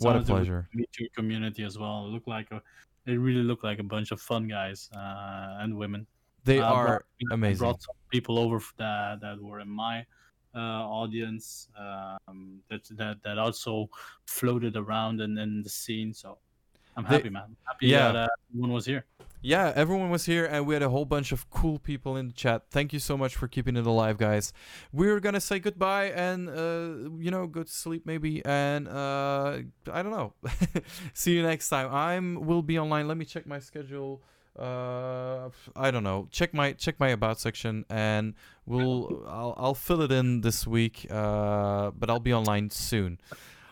What 0.00 0.16
a 0.16 0.22
pleasure 0.22 0.68
meet 0.74 0.90
your 0.98 1.08
community 1.14 1.64
as 1.64 1.78
well. 1.78 2.06
It 2.06 2.10
looked 2.10 2.28
like 2.28 2.50
a, 2.50 2.62
it 3.06 3.14
really 3.14 3.42
looked 3.42 3.64
like 3.64 3.78
a 3.78 3.82
bunch 3.94 4.10
of 4.12 4.20
fun 4.20 4.48
guys 4.48 4.90
uh, 4.94 5.58
and 5.62 5.76
women. 5.76 6.06
they 6.44 6.60
Uh, 6.60 6.72
are 6.72 6.86
brought- 6.86 7.02
I 7.30 7.34
amazing 7.34 7.58
brought 7.58 7.82
some 7.82 7.96
people 8.10 8.38
over 8.38 8.60
that 8.76 9.20
that 9.20 9.36
were 9.42 9.60
in 9.60 9.68
my 9.68 10.06
uh, 10.54 10.82
audience 11.02 11.68
um, 11.78 12.60
that 12.70 12.82
that 12.96 13.16
that 13.22 13.38
also 13.38 13.88
floated 14.26 14.76
around 14.76 15.20
in, 15.20 15.36
in 15.38 15.62
the 15.62 15.68
scene. 15.68 16.14
So 16.14 16.38
I'm 16.98 17.04
They- 17.04 17.16
happy, 17.16 17.30
man. 17.30 17.56
Happy 17.64 17.86
yeah. 17.86 18.12
that 18.12 18.16
uh, 18.16 18.28
everyone 18.50 18.72
was 18.72 18.84
here. 18.86 19.04
Yeah, 19.40 19.72
everyone 19.76 20.10
was 20.10 20.24
here 20.26 20.46
and 20.46 20.66
we 20.66 20.74
had 20.74 20.82
a 20.82 20.88
whole 20.88 21.04
bunch 21.04 21.30
of 21.30 21.48
cool 21.48 21.78
people 21.78 22.16
in 22.16 22.26
the 22.26 22.32
chat. 22.34 22.64
Thank 22.72 22.92
you 22.92 22.98
so 22.98 23.16
much 23.16 23.36
for 23.36 23.46
keeping 23.46 23.76
it 23.76 23.86
alive, 23.86 24.18
guys. 24.18 24.52
We're 24.92 25.20
gonna 25.20 25.40
say 25.40 25.60
goodbye 25.60 26.06
and 26.06 26.48
uh, 26.48 27.08
you 27.22 27.30
know, 27.30 27.46
go 27.46 27.62
to 27.62 27.70
sleep 27.70 28.04
maybe 28.04 28.44
and 28.44 28.88
uh 28.88 29.58
I 29.92 30.02
don't 30.02 30.10
know. 30.10 30.32
See 31.14 31.36
you 31.36 31.44
next 31.44 31.68
time. 31.68 31.88
I'm 31.94 32.46
will 32.46 32.62
be 32.62 32.80
online. 32.80 33.06
Let 33.06 33.16
me 33.16 33.24
check 33.24 33.46
my 33.46 33.60
schedule. 33.60 34.22
Uh 34.58 35.50
I 35.76 35.92
don't 35.92 36.02
know. 36.02 36.26
Check 36.32 36.52
my 36.52 36.72
check 36.72 36.98
my 36.98 37.10
about 37.10 37.38
section 37.38 37.84
and 37.88 38.34
we'll 38.66 39.22
I'll 39.28 39.54
I'll 39.56 39.74
fill 39.76 40.02
it 40.02 40.10
in 40.10 40.40
this 40.40 40.66
week. 40.66 41.06
Uh 41.08 41.92
but 41.96 42.10
I'll 42.10 42.18
be 42.18 42.34
online 42.34 42.70
soon. 42.70 43.20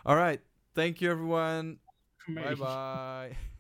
All 0.05 0.15
right. 0.15 0.41
Thank 0.77 1.01
you 1.01 1.11
everyone. 1.11 1.79
Bye 2.29 2.55
bye. 2.55 3.37